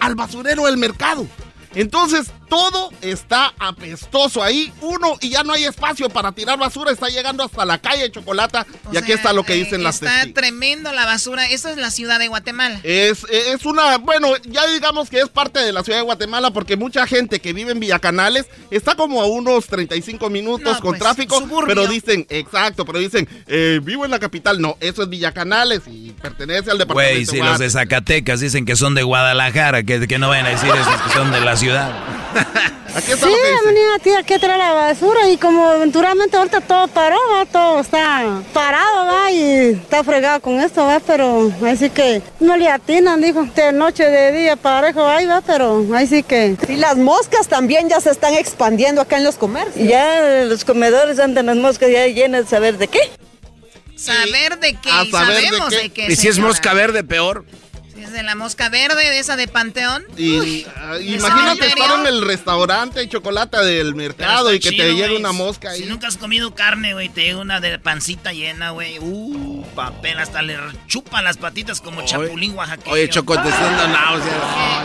al 0.00 0.14
basurero 0.16 0.66
del 0.66 0.76
mercado. 0.76 1.26
Entonces, 1.74 2.32
todo 2.52 2.90
está 3.00 3.54
apestoso 3.58 4.42
ahí, 4.42 4.70
uno, 4.82 5.16
y 5.22 5.30
ya 5.30 5.42
no 5.42 5.54
hay 5.54 5.64
espacio 5.64 6.10
para 6.10 6.32
tirar 6.32 6.58
basura, 6.58 6.90
está 6.90 7.08
llegando 7.08 7.42
hasta 7.42 7.64
la 7.64 7.78
calle 7.78 8.10
Chocolata, 8.10 8.66
y 8.92 8.98
aquí 8.98 9.06
sea, 9.06 9.16
está 9.16 9.32
lo 9.32 9.42
que 9.42 9.54
eh, 9.54 9.64
dicen 9.64 9.82
las 9.82 9.94
Está 9.94 10.10
testigos. 10.16 10.34
tremendo 10.34 10.92
la 10.92 11.06
basura. 11.06 11.48
Esa 11.48 11.70
es 11.70 11.78
la 11.78 11.90
ciudad 11.90 12.18
de 12.18 12.28
Guatemala. 12.28 12.78
Es, 12.82 13.24
es 13.30 13.64
una, 13.64 13.96
bueno, 13.96 14.34
ya 14.44 14.66
digamos 14.66 15.08
que 15.08 15.20
es 15.20 15.30
parte 15.30 15.60
de 15.60 15.72
la 15.72 15.82
ciudad 15.82 16.00
de 16.00 16.04
Guatemala 16.04 16.50
porque 16.50 16.76
mucha 16.76 17.06
gente 17.06 17.40
que 17.40 17.54
vive 17.54 17.72
en 17.72 17.80
Villacanales 17.80 18.44
está 18.70 18.96
como 18.96 19.22
a 19.22 19.24
unos 19.24 19.66
35 19.68 20.28
minutos 20.28 20.74
No, 20.74 20.80
con 20.80 20.90
pues, 20.90 21.00
tráfico, 21.00 21.38
suburbio. 21.38 21.68
pero 21.74 21.86
dicen, 21.86 22.26
exacto, 22.28 22.84
pero 22.84 22.98
dicen, 22.98 23.26
eh, 23.46 23.80
vivo 23.82 24.04
en 24.04 24.10
la 24.10 24.18
capital. 24.18 24.60
No, 24.60 24.76
eso 24.80 25.04
es 25.04 25.08
Villacanales 25.08 25.84
y 25.86 26.10
pertenece 26.20 26.70
al 26.70 26.76
departamento. 26.76 27.14
Güey, 27.14 27.24
si 27.24 27.38
los 27.38 27.58
de 27.58 27.70
Zacatecas 27.70 28.40
dicen 28.40 28.66
que 28.66 28.76
son 28.76 28.94
de 28.94 29.04
Guadalajara, 29.04 29.84
que, 29.84 30.06
que 30.06 30.18
no 30.18 30.28
vayan 30.28 30.44
a 30.44 30.50
decir 30.50 30.68
esos 30.68 31.00
que 31.00 31.12
son 31.14 31.32
de 31.32 31.40
la 31.40 31.56
ciudad. 31.56 31.90
Aquí 32.94 33.12
está 33.12 33.26
Sí, 33.26 33.32
lo 33.32 33.38
que 33.38 33.70
dice. 33.70 33.86
aquí, 33.96 34.10
aquí 34.10 34.34
a 34.34 34.38
traer 34.38 34.58
la 34.58 34.72
basura 34.74 35.28
y 35.30 35.38
como 35.38 35.66
aventuramente 35.66 36.36
ahorita 36.36 36.60
todo 36.60 36.88
paró, 36.88 37.16
va, 37.32 37.46
todo 37.46 37.80
está 37.80 38.42
parado, 38.52 39.06
va, 39.06 39.30
y 39.30 39.70
está 39.70 40.04
fregado 40.04 40.40
con 40.42 40.60
esto, 40.60 40.84
va, 40.84 41.00
pero 41.00 41.50
así 41.66 41.88
que 41.88 42.20
no 42.38 42.54
le 42.56 42.68
atinan, 42.68 43.22
dijo, 43.22 43.48
de 43.54 43.72
noche, 43.72 44.04
de 44.04 44.32
día, 44.32 44.56
parejo, 44.56 45.06
ahí 45.06 45.24
va, 45.24 45.40
pero 45.40 45.86
ahí 45.94 46.06
sí 46.06 46.22
que... 46.22 46.54
Y 46.68 46.76
las 46.76 46.98
moscas 46.98 47.48
también 47.48 47.88
ya 47.88 47.98
se 47.98 48.10
están 48.10 48.34
expandiendo 48.34 49.00
acá 49.00 49.16
en 49.16 49.24
los 49.24 49.36
comercios. 49.36 49.88
Ya 49.88 50.44
los 50.44 50.62
comedores 50.66 51.18
andan 51.18 51.46
las 51.46 51.56
moscas 51.56 51.90
ya 51.90 52.06
llenas 52.08 52.42
de 52.44 52.50
saber 52.50 52.76
de 52.76 52.88
qué. 52.88 53.00
Saber 53.96 54.58
de 54.58 54.74
qué, 54.74 54.90
A 54.90 55.04
saber 55.06 55.50
de 55.50 55.58
qué. 55.70 55.76
de 55.76 55.90
qué. 55.90 56.06
Y 56.12 56.16
si 56.16 56.28
es 56.28 56.38
mosca 56.38 56.74
verde, 56.74 57.04
peor. 57.04 57.44
Es 58.02 58.10
de 58.10 58.24
la 58.24 58.34
mosca 58.34 58.68
verde, 58.68 59.10
de 59.10 59.20
esa 59.20 59.36
de 59.36 59.46
Panteón. 59.46 60.04
Y 60.16 60.36
Uy, 60.40 60.66
ah, 60.76 60.94
¿de 60.94 61.04
imagínate 61.04 61.68
estar 61.68 62.00
en 62.00 62.06
el 62.06 62.22
restaurante 62.26 62.98
de 62.98 63.08
chocolate 63.08 63.58
del 63.58 63.94
mercado 63.94 64.52
y 64.52 64.58
que 64.58 64.72
te 64.72 64.92
llegue 64.92 65.16
una 65.16 65.30
mosca 65.30 65.70
ahí. 65.70 65.82
Si 65.82 65.86
nunca 65.86 66.08
has 66.08 66.16
comido 66.16 66.52
carne, 66.52 66.94
güey, 66.94 67.08
te 67.10 67.22
llega 67.22 67.38
una 67.38 67.60
de 67.60 67.78
pancita 67.78 68.32
llena, 68.32 68.70
güey. 68.70 68.98
Uh, 68.98 69.64
papel, 69.76 70.18
hasta 70.18 70.42
le 70.42 70.58
chupan 70.88 71.22
las 71.22 71.36
patitas 71.36 71.80
como 71.80 72.04
chapulín 72.04 72.56
oaxaqueño. 72.56 72.92
Oye, 72.92 73.08
Choco, 73.08 73.40
te 73.40 73.48
están 73.48 73.76
dando 73.76 73.96
náuseas. 73.96 74.34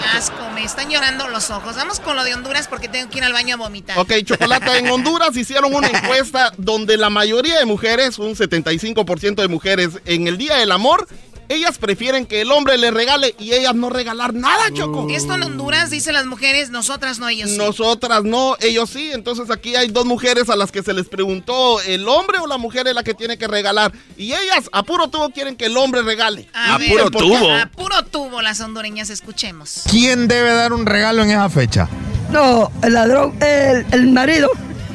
Qué 0.04 0.18
asco, 0.18 0.50
me 0.54 0.64
están 0.64 0.88
llorando 0.92 1.28
los 1.28 1.50
ojos. 1.50 1.76
Vamos 1.76 2.00
con 2.00 2.16
lo 2.16 2.24
de 2.24 2.36
Honduras 2.36 2.68
porque 2.68 2.88
tengo 2.88 3.10
que 3.10 3.18
ir 3.18 3.24
al 3.24 3.34
baño 3.34 3.56
a 3.56 3.58
vomitar. 3.58 3.98
Ok, 3.98 4.14
Chocolata, 4.26 4.78
en 4.78 4.90
Honduras 4.90 5.36
hicieron 5.36 5.74
una 5.74 5.88
encuesta 5.92 6.54
donde 6.58 6.98
la 6.98 7.10
mayoría 7.10 7.58
de 7.58 7.66
mujeres, 7.66 8.20
un 8.20 8.36
75% 8.36 9.36
de 9.42 9.48
mujeres, 9.48 9.90
en 10.06 10.28
el 10.28 10.38
Día 10.38 10.58
del 10.58 10.72
Amor, 10.72 11.08
ellas 11.50 11.78
prefieren 11.78 12.26
que 12.26 12.42
el 12.42 12.52
hombre 12.52 12.78
les 12.78 12.94
regale 12.94 13.36
y 13.40 13.54
ellas 13.54 13.76
no 13.76 13.90
regalar 13.90 14.34
nada, 14.34 14.72
Choco. 14.74 15.08
Esto 15.10 15.36
en 15.36 15.44
Honduras, 15.44 15.90
dicen 15.90 16.14
las 16.14 16.26
mujeres, 16.26 16.70
nosotras 16.70 17.20
no, 17.20 17.30
ellos 17.30 17.52
sí. 17.52 17.58
Nosotras 17.58 18.24
no, 18.24 18.56
ellos 18.60 18.90
sí. 18.90 19.12
Entonces 19.14 19.50
aquí 19.50 19.76
hay 19.76 19.88
dos 19.90 20.06
mujeres 20.06 20.50
a 20.50 20.56
las 20.56 20.72
que 20.72 20.84
se 20.84 20.94
les 20.94 21.08
preguntó, 21.08 21.82
¿el 21.82 22.08
hombre 22.08 22.40
o 22.40 22.48
la 22.48 22.58
mujer 22.58 22.88
es 22.88 22.94
la 22.94 23.04
que 23.04 23.14
tiene 23.14 23.38
que 23.38 23.48
regalar? 23.48 23.92
Y 24.18 24.34
ellas, 24.34 24.70
a 24.72 24.84
puro 24.84 25.10
tubo, 25.10 25.30
quieren 25.30 25.56
que 25.56 25.66
el 25.66 25.78
hombre 25.78 26.02
regale. 26.02 26.48
A 26.54 26.78
ver, 26.78 26.90
dicen, 26.90 27.10
¿por 27.10 27.24
qué? 27.24 27.52
A 27.52 27.72
puro 27.72 28.04
tubo 28.06 28.42
las 28.42 28.60
hondureñas, 28.60 29.10
escuchemos. 29.10 29.84
¿Quién 29.90 30.28
debe 30.28 30.54
dar 30.54 30.74
un 30.74 30.86
regalo 30.86 31.24
en 31.24 31.32
esa 31.32 31.50
fecha? 31.50 31.88
No, 32.32 32.72
el 32.84 32.94
ladrón, 32.94 33.38
el, 33.42 33.86
el 33.92 34.08
marido, 34.12 34.52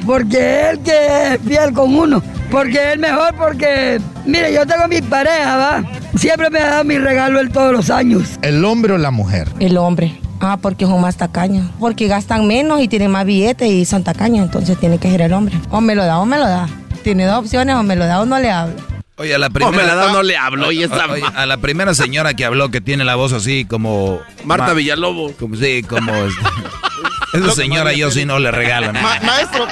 porque 0.07 0.71
él 0.71 0.81
que 0.81 1.35
es 1.35 1.41
fiel 1.47 1.73
con 1.73 1.95
uno, 1.95 2.23
porque 2.51 2.93
es 2.93 2.99
mejor, 2.99 3.35
porque, 3.37 4.01
mire, 4.27 4.53
yo 4.53 4.67
tengo 4.67 4.89
mi 4.89 5.01
pareja, 5.03 5.57
va, 5.57 5.85
siempre 6.17 6.51
me 6.51 6.59
ha 6.61 6.71
dado 6.71 6.85
mi 6.85 6.99
regalo 6.99 7.41
él 7.41 7.51
todos 7.51 7.73
los 7.73 7.91
años. 7.91 8.39
¿El 8.43 8.65
hombre 8.65 8.93
o 8.95 8.99
la 8.99 9.11
mujer? 9.11 9.49
El 9.61 9.77
hombre. 9.77 10.19
Ah, 10.41 10.59
porque 10.61 10.87
son 10.87 11.01
más 11.01 11.17
tacaños. 11.17 11.71
Porque 11.79 12.09
gastan 12.09 12.49
menos 12.49 12.81
y 12.81 12.89
tienen 12.89 13.13
más 13.13 13.25
billetes 13.25 13.71
y 13.71 13.85
son 13.85 14.03
tacaños, 14.03 14.45
entonces 14.45 14.77
tiene 14.79 14.99
que 14.99 15.09
ser 15.11 15.21
el 15.23 15.33
hombre. 15.33 15.55
O 15.71 15.81
me 15.81 15.95
lo 15.95 16.05
da 16.05 16.19
o 16.19 16.27
me 16.27 16.37
lo 16.37 16.49
da. 16.49 16.69
Tiene 17.05 17.27
dos 17.27 17.39
opciones, 17.39 17.77
o 17.77 17.83
me 17.85 17.95
lo 17.95 18.07
da 18.07 18.21
o 18.21 18.27
no 18.27 18.39
le 18.41 18.51
hablo. 18.51 18.75
Oye, 19.19 19.35
a 19.35 19.39
la 19.39 19.51
primera. 19.51 19.77
me 19.77 19.85
la 19.85 19.95
da, 19.95 20.11
no 20.13 20.23
le 20.25 20.37
hablo, 20.37 20.73
y 20.73 20.83
esa 20.83 21.07
Oye, 21.07 21.23
a 21.37 21.47
la 21.47 21.59
primera 21.59 21.95
señora 21.95 22.35
que 22.35 22.45
habló 22.45 22.71
que 22.71 22.81
tiene 22.81 23.05
la 23.05 23.15
voz 23.15 23.33
así 23.33 23.65
como. 23.65 24.19
Marta 24.45 24.69
Ma- 24.69 24.73
Villalobos. 24.73 25.33
Como, 25.39 25.55
sí, 25.55 25.83
como. 25.85 26.11
esa 27.33 27.51
señora 27.53 27.93
yo 27.93 28.11
sí 28.11 28.25
no 28.25 28.39
le 28.39 28.51
regalo 28.51 28.93
nada. 28.93 29.03
Ma- 29.21 29.27
maestro, 29.27 29.67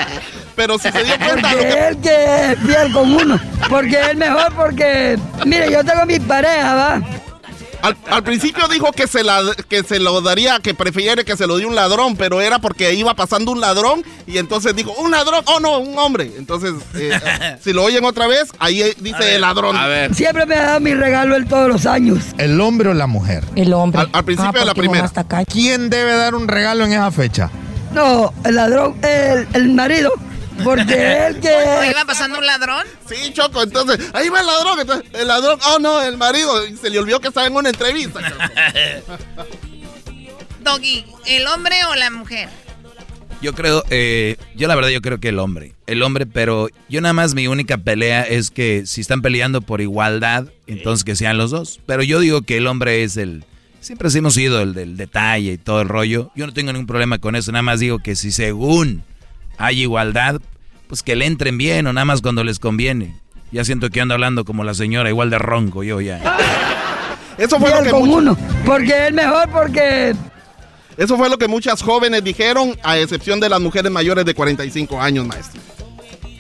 pero 0.57 0.79
si 0.79 0.91
se 0.91 1.05
dio 1.05 1.19
cuenta 1.19 1.53
lo 1.53 1.59
Porque 1.59 1.69
que... 1.69 1.89
él 1.89 1.99
que 2.01 2.53
es 2.53 2.59
fiel 2.61 2.93
con 2.93 3.13
uno, 3.15 3.41
porque 3.69 4.01
es 4.11 4.17
mejor, 4.17 4.53
porque, 4.55 5.19
mire, 5.45 5.71
yo 5.73 5.85
tengo 5.85 6.05
mi 6.07 6.19
pareja, 6.21 6.75
va. 6.75 7.01
Al, 7.83 7.97
al 8.11 8.23
principio 8.23 8.69
dijo 8.69 8.93
que 8.93 9.07
se, 9.07 9.25
la, 9.25 9.43
que 9.69 9.83
se 9.83 9.99
lo 10.01 10.21
daría, 10.21 10.59
que 10.61 10.75
prefiere 10.75 11.25
que 11.25 11.37
se 11.37 11.47
lo 11.47 11.57
dé 11.59 11.67
un 11.67 11.75
ladrón, 11.75 12.17
pero 12.17 12.41
era 12.41 12.59
porque 12.59 12.93
iba 12.95 13.15
pasando 13.15 13.53
un 13.53 13.61
ladrón 13.61 14.03
y 14.27 14.39
entonces 14.39 14.75
dijo, 14.77 14.93
un 14.99 15.11
ladrón, 15.11 15.43
oh 15.47 15.61
no, 15.61 15.79
un 15.79 15.99
hombre. 15.99 16.31
Entonces, 16.37 16.73
eh, 16.95 17.59
si 17.63 17.73
lo 17.73 17.85
oyen 17.85 18.05
otra 18.05 18.27
vez, 18.27 18.51
ahí 18.59 18.83
eh, 18.83 18.95
dice 19.01 19.35
el 19.35 19.41
ladrón. 19.41 19.77
A 19.77 19.87
ver. 19.87 20.15
Siempre 20.15 20.47
me 20.47 20.55
ha 20.57 20.63
dado 20.63 20.81
mi 20.81 20.95
regalo 20.95 21.37
él 21.37 21.47
todos 21.47 21.69
los 21.69 21.87
años. 21.87 22.25
¿El 22.39 22.61
hombre 22.61 22.91
o 22.91 22.95
la 22.95 23.07
mujer? 23.07 23.45
El 23.57 23.73
hombre. 23.73 24.01
Al, 24.03 24.11
al 24.13 24.25
principio 24.25 24.53
Ah, 24.57 24.61
de 24.61 24.67
la 24.67 24.75
primera. 24.75 25.09
tacaños. 25.09 25.47
¿Quién 25.51 25.91
debe 25.91 26.13
dar 26.15 26.35
un 26.35 26.49
regalo 26.49 26.85
en 26.85 26.93
esa 26.93 27.11
fecha? 27.11 27.51
No, 27.95 28.33
el 28.45 28.55
ladrón, 28.55 28.97
el, 29.03 29.49
el 29.53 29.69
marido, 29.71 30.13
porque 30.65 31.27
él 31.27 31.37
¿O 31.37 31.41
que... 31.41 31.91
iba 31.91 32.05
pasando 32.05 32.39
un 32.39 32.47
ladrón? 32.47 32.85
Sí, 33.09 33.33
Choco, 33.33 33.63
entonces, 33.63 34.11
ahí 34.13 34.29
va 34.29 34.41
el 34.41 34.47
ladrón. 34.47 34.81
Entonces, 34.81 35.11
el 35.15 35.29
ladrón, 35.29 35.59
oh 35.67 35.79
no, 35.79 36.03
el 36.03 36.17
marido. 36.17 36.55
Se 36.81 36.91
le 36.91 36.99
olvidó 36.99 37.21
que 37.21 37.29
estaba 37.29 37.47
en 37.47 37.55
una 37.55 37.71
entrevista. 37.71 38.21
Doggy, 40.63 41.05
¿el 41.27 41.47
hombre 41.47 41.85
o 41.87 41.95
la 41.95 42.11
mujer? 42.11 42.49
Yo 43.43 43.55
creo, 43.55 43.83
eh, 43.89 44.37
yo 44.55 44.69
la 44.69 44.75
verdad 44.75 44.91
yo 44.91 45.01
creo 45.01 45.19
que 45.19 45.31
el 45.31 45.39
hombre, 45.39 45.73
el 45.87 46.03
hombre, 46.03 46.27
pero 46.27 46.69
yo 46.91 47.01
nada 47.01 47.15
más 47.15 47.35
mi 47.35 47.47
única 47.47 47.79
pelea 47.79 48.23
es 48.23 48.51
que 48.51 48.85
si 48.85 49.01
están 49.01 49.23
peleando 49.23 49.63
por 49.63 49.81
igualdad, 49.81 50.49
entonces 50.67 51.05
que 51.05 51.17
sean 51.17 51.39
los 51.39 51.51
dos. 51.51 51.81
Pero 51.87 52.03
yo 52.03 52.21
digo 52.21 52.43
que 52.43 52.59
el 52.59 52.67
hombre 52.67 53.03
es 53.03 53.17
el, 53.17 53.45
siempre 53.81 54.11
hemos 54.15 54.35
sido 54.35 54.61
el 54.61 54.75
del 54.75 54.99
detalle 54.99 55.53
y 55.53 55.59
todo 55.59 55.81
el 55.81 55.89
rollo. 55.89 56.31
Yo 56.37 56.47
no 56.47 56.53
tengo 56.53 56.71
ningún 56.73 56.87
problema 56.87 57.19
con 57.19 57.35
eso, 57.35 57.51
nada 57.51 57.63
más 57.63 57.81
digo 57.81 58.01
que 58.01 58.15
si 58.15 58.31
según 58.31 59.05
hay 59.61 59.83
igualdad, 59.83 60.41
pues 60.89 61.03
que 61.03 61.15
le 61.15 61.27
entren 61.27 61.59
bien 61.59 61.87
o 61.87 61.93
nada 61.93 62.07
más 62.07 62.23
cuando 62.23 62.43
les 62.43 62.59
conviene. 62.59 63.15
Ya 63.53 63.65
siento 63.65 63.91
que 63.91 64.01
ando 64.01 64.15
hablando 64.15 64.45
como 64.45 64.65
la 64.65 64.75
señora, 64.75 65.11
igual 65.11 65.29
de 65.29 65.39
ronco 65.39 65.83
yo 65.83 66.01
ya. 66.01 66.21
Eso 67.39 67.59
fue 67.59 67.71
lo 67.71 67.83
que 67.83 67.91
con 67.91 68.09
uno, 68.09 68.37
porque 68.65 69.09
es 69.09 69.13
mejor, 69.13 69.49
porque... 69.51 70.15
Eso 70.97 71.17
fue 71.17 71.31
lo 71.31 71.39
que 71.39 71.49
muchas 71.49 71.83
jóvenes 71.83 72.23
dijeron, 72.25 72.79
a 72.83 72.99
excepción 72.99 73.41
de 73.41 73.49
las 73.49 73.61
mujeres 73.61 73.91
mayores 73.91 74.25
de 74.25 74.35
45 74.35 75.01
años, 75.01 75.27
maestro. 75.27 75.61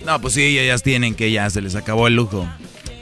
No, 0.04 0.20
pues 0.20 0.34
sí, 0.34 0.58
ellas 0.58 0.82
tienen 0.82 1.14
que 1.14 1.30
ya 1.30 1.48
se 1.48 1.62
les 1.62 1.74
acabó 1.76 2.06
el 2.06 2.16
lujo. 2.16 2.46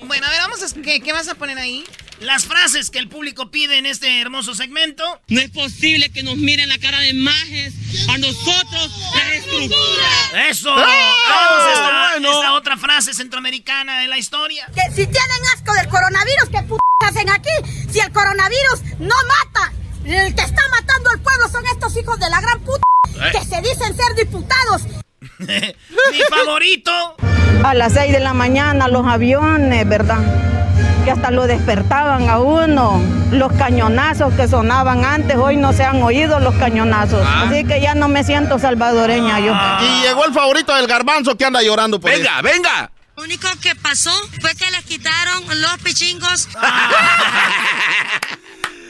Bueno, 0.07 0.27
a 0.27 0.31
ver, 0.31 0.41
vamos 0.41 0.63
a... 0.63 0.83
¿Qué, 0.83 1.01
qué 1.01 1.13
vas 1.13 1.29
a 1.29 1.35
poner 1.35 1.59
ahí? 1.59 1.85
Las 2.21 2.47
frases 2.47 2.91
que 2.91 2.99
el 2.99 3.09
público 3.09 3.51
pide 3.51 3.79
en 3.79 3.87
este 3.87 4.21
hermoso 4.21 4.55
segmento. 4.55 5.05
No 5.29 5.41
es 5.41 5.51
posible 5.51 6.11
que 6.11 6.23
nos 6.25 6.37
miren 6.37 6.69
la 6.69 6.79
cara 6.79 6.99
de 7.01 7.13
majes 7.15 7.75
a 8.09 8.19
nosotros, 8.19 8.91
la 9.15 9.35
estructura. 9.35 10.47
¡Eso! 10.49 10.71
¡Ah! 10.77 11.15
Vamos 11.29 11.65
a 11.65 11.73
esta, 11.73 12.31
esta 12.39 12.53
otra 12.55 12.77
frase 12.77 13.15
centroamericana 13.15 14.01
de 14.01 14.09
la 14.09 14.19
historia. 14.19 14.67
Que 14.75 14.83
si 14.91 15.07
tienen 15.07 15.43
asco 15.55 15.73
del 15.75 15.89
coronavirus, 15.89 16.49
¿qué 16.51 16.63
p 16.63 16.75
hacen 17.07 17.31
aquí? 17.31 17.51
Si 17.91 18.01
el 18.01 18.11
coronavirus 18.13 18.83
no 18.99 19.15
mata, 19.29 19.73
el 20.05 20.35
que 20.35 20.43
está 20.43 20.63
matando 20.71 21.11
al 21.11 21.21
pueblo 21.21 21.49
son 21.51 21.65
estos 21.73 21.97
hijos 21.97 22.19
de 22.19 22.29
la 22.31 22.41
gran 22.41 22.61
puta 22.61 22.83
Eh. 23.21 23.31
que 23.33 23.45
se 23.45 23.61
dicen 23.63 23.97
ser 23.97 24.15
diputados. 24.17 24.83
Mi 25.39 26.21
favorito. 26.29 27.17
A 27.63 27.75
las 27.75 27.93
6 27.93 28.13
de 28.13 28.21
la 28.21 28.35
mañana 28.35 28.89
los 28.89 29.07
aviones, 29.07 29.89
¿verdad? 29.89 30.19
Que 31.09 31.13
hasta 31.13 31.31
lo 31.31 31.47
despertaban 31.47 32.29
a 32.29 32.39
uno. 32.39 33.01
Los 33.31 33.51
cañonazos 33.55 34.35
que 34.35 34.47
sonaban 34.47 35.07
antes, 35.07 35.39
hoy 35.39 35.57
no 35.57 35.73
se 35.73 35.83
han 35.83 36.03
oído 36.03 36.39
los 36.39 36.55
cañonazos. 36.57 37.27
Así 37.27 37.65
que 37.65 37.81
ya 37.81 37.95
no 37.95 38.09
me 38.09 38.25
siento 38.25 38.59
salvadoreña 38.59 39.41
yo. 39.41 39.55
Y 39.81 40.03
llegó 40.03 40.27
el 40.27 40.35
favorito 40.35 40.75
del 40.75 40.87
garbanzo 40.87 41.35
que 41.35 41.47
anda 41.47 41.63
llorando 41.63 41.99
por 41.99 42.11
Venga, 42.11 42.43
venga. 42.43 42.91
Lo 43.17 43.23
único 43.23 43.49
que 43.63 43.75
pasó 43.75 44.13
fue 44.43 44.55
que 44.55 44.71
les 44.71 44.85
quitaron 44.85 45.45
los 45.63 45.79
pichingos. 45.83 46.47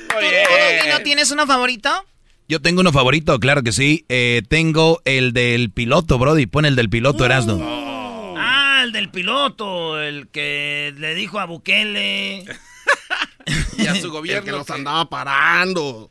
¿Tú, 0.08 0.16
Doggy, 0.16 0.88
no 0.90 0.98
tienes 1.04 1.30
uno 1.30 1.46
favorito? 1.46 2.04
Yo 2.48 2.60
tengo 2.60 2.80
uno 2.80 2.90
favorito, 2.90 3.38
claro 3.38 3.62
que 3.62 3.70
sí. 3.70 4.06
Eh, 4.08 4.42
tengo 4.48 5.00
el 5.04 5.32
del 5.32 5.70
piloto, 5.70 6.18
Brody. 6.18 6.46
Pon 6.46 6.64
el 6.64 6.74
del 6.74 6.90
piloto, 6.90 7.24
Erasno. 7.24 7.77
Ah, 8.88 8.90
el 8.90 8.92
del 8.92 9.10
piloto, 9.10 10.00
el 10.00 10.28
que 10.28 10.94
le 10.96 11.14
dijo 11.14 11.38
a 11.38 11.44
Bukele. 11.44 12.44
Y 13.78 13.86
a 13.86 13.94
su 13.94 14.10
gobierno. 14.10 14.40
El 14.40 14.44
que 14.44 14.50
nos 14.58 14.68
andaba 14.70 15.08
parando. 15.08 16.10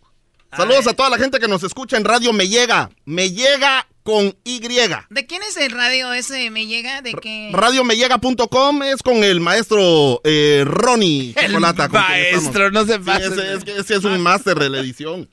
Saludos 0.56 0.88
a 0.88 0.94
toda 0.94 1.10
la 1.10 1.18
gente 1.18 1.40
que 1.40 1.48
nos 1.48 1.62
escucha 1.62 1.98
en 1.98 2.04
Radio 2.06 2.34
Me 2.34 2.48
Llega. 2.48 2.90
Me 3.06 3.30
Llega 3.30 3.86
con 4.02 4.36
Y. 4.44 4.60
¿De 4.60 5.26
quién 5.28 5.44
es 5.44 5.56
el 5.58 5.72
radio 5.72 6.13
ese? 6.13 6.50
¿Me 6.50 6.66
llega? 6.66 7.02
¿De 7.02 7.13
qué? 7.13 7.50
Radiomелlega.com 7.54 8.84
es 8.84 9.04
con 9.04 9.24
el 9.24 9.40
maestro 9.42 10.22
eh, 10.24 10.63
Ronnie 10.66 11.34
El 11.36 11.48
Chocolata. 11.48 11.90
maestro, 11.90 12.72
no 12.72 12.86
se 12.86 12.94
Sí, 12.94 13.00
pase. 13.06 13.26
ese, 13.28 13.54
es, 13.54 13.63
que 13.66 13.78
ese 13.78 13.96
es 13.96 14.04
un 14.06 14.20
máster 14.22 14.58
de 14.58 14.70
la 14.70 14.80
edición. 14.80 15.30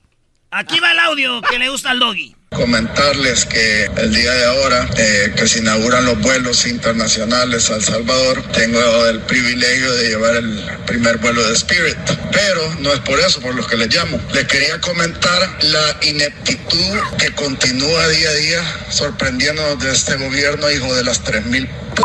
Aquí 0.50 0.80
va 0.80 0.92
el 0.92 0.98
audio 0.98 1.40
que 1.42 1.59
le 1.59 1.70
gusta 1.70 1.92
al 1.92 2.00
doggy. 2.00 2.35
Comentarles 2.54 3.44
que 3.46 3.84
el 3.96 4.14
día 4.14 4.32
de 4.32 4.44
ahora 4.44 4.88
eh, 4.96 5.32
que 5.36 5.46
se 5.46 5.58
inauguran 5.58 6.04
los 6.04 6.20
vuelos 6.20 6.66
internacionales 6.66 7.70
a 7.70 7.76
El 7.76 7.84
Salvador, 7.84 8.42
tengo 8.52 9.06
el 9.06 9.20
privilegio 9.20 9.92
de 9.94 10.08
llevar 10.08 10.36
el 10.36 10.64
primer 10.86 11.18
vuelo 11.18 11.46
de 11.46 11.54
Spirit. 11.54 11.96
Pero 12.32 12.74
no 12.80 12.92
es 12.92 13.00
por 13.00 13.18
eso 13.18 13.40
por 13.40 13.54
lo 13.54 13.66
que 13.66 13.76
les 13.76 13.94
llamo. 13.94 14.20
Les 14.32 14.46
quería 14.46 14.80
comentar 14.80 15.58
la 15.62 15.98
ineptitud 16.02 16.98
que 17.18 17.32
continúa 17.34 18.08
día 18.08 18.30
a 18.30 18.34
día 18.34 18.76
sorprendiéndonos 18.88 19.80
de 19.80 19.92
este 19.92 20.16
gobierno, 20.16 20.70
hijo 20.70 20.94
de 20.94 21.04
las 21.04 21.24
3.000 21.24 21.68
p 21.68 22.02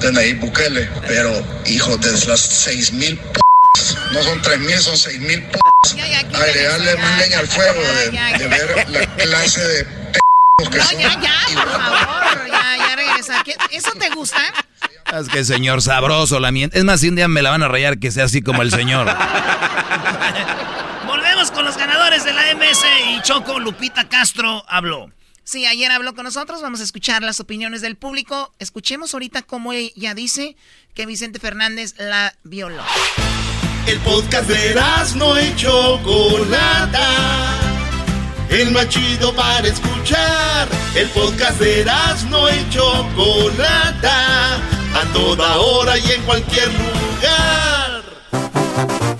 de 0.00 0.12
Nayib 0.12 0.40
Bukele. 0.40 0.88
Pero 1.06 1.32
hijo 1.66 1.96
de 1.98 2.12
las 2.12 2.66
6.000 2.68 3.16
p 3.16 3.40
no 4.12 4.22
son 4.22 4.42
3.000, 4.42 4.78
son 4.78 4.94
6.000 4.96 5.50
p 5.50 5.65
agregarle 5.94 6.96
más 6.96 7.18
leña 7.20 7.38
al 7.40 7.46
fuego 7.48 7.80
de, 7.80 8.38
de 8.38 8.48
ver 8.48 8.90
la 8.90 9.06
clase 9.16 9.60
de 9.60 9.84
No, 10.58 10.70
ya, 10.92 11.20
ya, 11.20 11.34
por 11.54 11.70
favor. 11.70 12.48
Ya, 12.50 12.76
ya 12.78 12.96
regresa. 12.96 13.42
¿Qué- 13.44 13.56
¿Eso 13.70 13.92
te 13.98 14.08
gusta? 14.10 14.38
Es 15.18 15.28
que 15.28 15.44
señor 15.44 15.82
sabroso 15.82 16.40
la 16.40 16.50
miente. 16.50 16.78
Es 16.78 16.84
más, 16.84 17.00
si 17.00 17.08
un 17.08 17.16
día 17.16 17.28
me 17.28 17.42
la 17.42 17.50
van 17.50 17.62
a 17.62 17.68
rayar 17.68 17.98
que 17.98 18.10
sea 18.10 18.24
así 18.24 18.42
como 18.42 18.62
el 18.62 18.70
señor. 18.72 19.06
Volvemos 21.06 21.50
con 21.52 21.64
los 21.64 21.76
ganadores 21.76 22.24
de 22.24 22.32
la 22.32 22.42
MS 22.54 22.84
y 23.10 23.22
Choco 23.22 23.60
Lupita 23.60 24.08
Castro 24.08 24.64
habló. 24.68 25.10
Sí, 25.44 25.64
ayer 25.64 25.92
habló 25.92 26.14
con 26.16 26.24
nosotros. 26.24 26.60
Vamos 26.60 26.80
a 26.80 26.82
escuchar 26.82 27.22
las 27.22 27.38
opiniones 27.38 27.80
del 27.80 27.94
público. 27.96 28.52
Escuchemos 28.58 29.14
ahorita 29.14 29.42
cómo 29.42 29.72
ella 29.72 30.14
dice 30.14 30.56
que 30.94 31.06
Vicente 31.06 31.38
Fernández 31.38 31.94
la 31.98 32.34
violó. 32.42 32.82
El 33.86 34.00
podcast 34.00 34.48
de 34.48 34.74
no 35.14 35.40
y 35.40 35.54
Chocolata. 35.54 37.08
El 38.48 38.72
más 38.72 38.88
chido 38.88 39.32
para 39.32 39.68
escuchar. 39.68 40.66
El 40.96 41.08
podcast 41.10 41.60
de 41.60 41.84
no 42.28 42.48
y 42.50 42.68
Chocolata. 42.70 44.56
A 44.92 45.12
toda 45.12 45.58
hora 45.58 45.96
y 45.98 46.10
en 46.10 46.22
cualquier 46.22 46.68
lugar. 46.72 48.02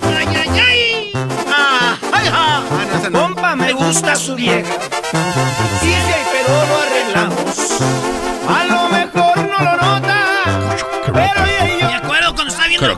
¡Ay, 0.01 0.27
ay, 0.35 0.59
ay! 0.59 1.11
¡Ah, 1.47 1.97
ay, 2.11 2.27
ja! 2.29 3.09
Compa, 3.09 3.55
me 3.55 3.71
gusta 3.71 4.17
su 4.17 4.35
vieja. 4.35 4.73
Sí, 5.81 5.93
sí, 5.93 6.15
pero 6.33 6.65
lo 6.67 6.77
arreglamos. 6.81 7.81
A 8.49 8.65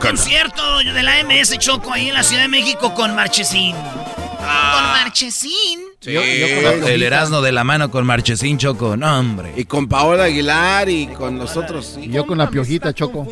concierto 0.00 0.78
de 0.78 1.02
la 1.02 1.22
MS 1.24 1.58
Choco 1.58 1.92
ahí 1.92 2.08
en 2.08 2.14
la 2.14 2.22
Ciudad 2.22 2.42
de 2.42 2.48
México 2.48 2.94
con 2.94 3.14
Marchesín. 3.14 3.74
Con 3.74 4.46
Marchesín. 4.46 5.80
Sí, 6.00 6.16
el 6.16 7.02
Erasmo 7.02 7.42
de 7.42 7.52
la 7.52 7.62
mano 7.62 7.90
con 7.90 8.06
Marchesín 8.06 8.58
Choco. 8.58 8.96
No, 8.96 9.18
hombre. 9.18 9.52
Y 9.56 9.64
con 9.64 9.88
Paola 9.88 10.24
Aguilar 10.24 10.88
y 10.88 11.08
con 11.08 11.36
nosotros. 11.36 11.98
Y 12.00 12.08
yo 12.10 12.26
con 12.26 12.38
la 12.38 12.48
piojita, 12.48 12.94
Choco. 12.94 13.26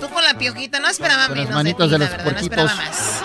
Tú 0.00 0.08
con 0.08 0.24
la 0.24 0.38
piojita. 0.38 0.80
No 0.80 0.88
esperaba 0.88 1.28
Con 1.28 1.36
las 1.38 1.46
menos 1.46 1.62
manitas 1.62 1.90
de, 1.90 1.98
los 1.98 2.10
la 2.10 2.16
verdad. 2.16 2.32
No 2.32 2.38
esperaba 2.38 2.74
puerquitos. 2.74 3.22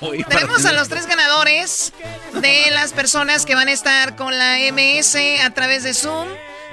más. 0.00 0.28
Tenemos 0.28 0.64
a 0.66 0.72
los 0.72 0.88
tres 0.88 1.06
ganadores 1.06 1.92
de 2.34 2.70
las 2.72 2.92
personas 2.92 3.46
que 3.46 3.54
van 3.54 3.68
a 3.68 3.72
estar 3.72 4.16
con 4.16 4.36
la 4.36 4.56
MS 4.72 5.16
a 5.44 5.50
través 5.50 5.84
de 5.84 5.94
Zoom. 5.94 6.28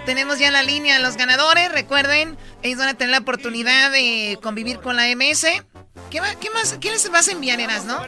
Tenemos 0.06 0.38
ya 0.40 0.48
en 0.48 0.54
la 0.54 0.64
línea 0.64 0.98
a 0.98 1.00
los 1.00 1.16
ganadores. 1.18 1.72
Recuerden, 1.72 2.38
ellos 2.62 2.80
van 2.80 2.90
a 2.90 2.94
tener 2.94 3.12
la 3.12 3.20
oportunidad 3.20 3.92
de 3.92 4.38
convivir 4.42 4.80
con 4.80 4.96
la 4.96 5.08
MS. 5.16 5.46
¿Qué, 6.10 6.20
va- 6.20 6.36
qué 6.36 6.50
más? 6.50 6.78
¿Qué 6.82 6.92
les 6.92 7.10
vas 7.10 7.28
a 7.28 7.32
enviar, 7.32 7.60
Eras, 7.60 7.86
no? 7.86 8.00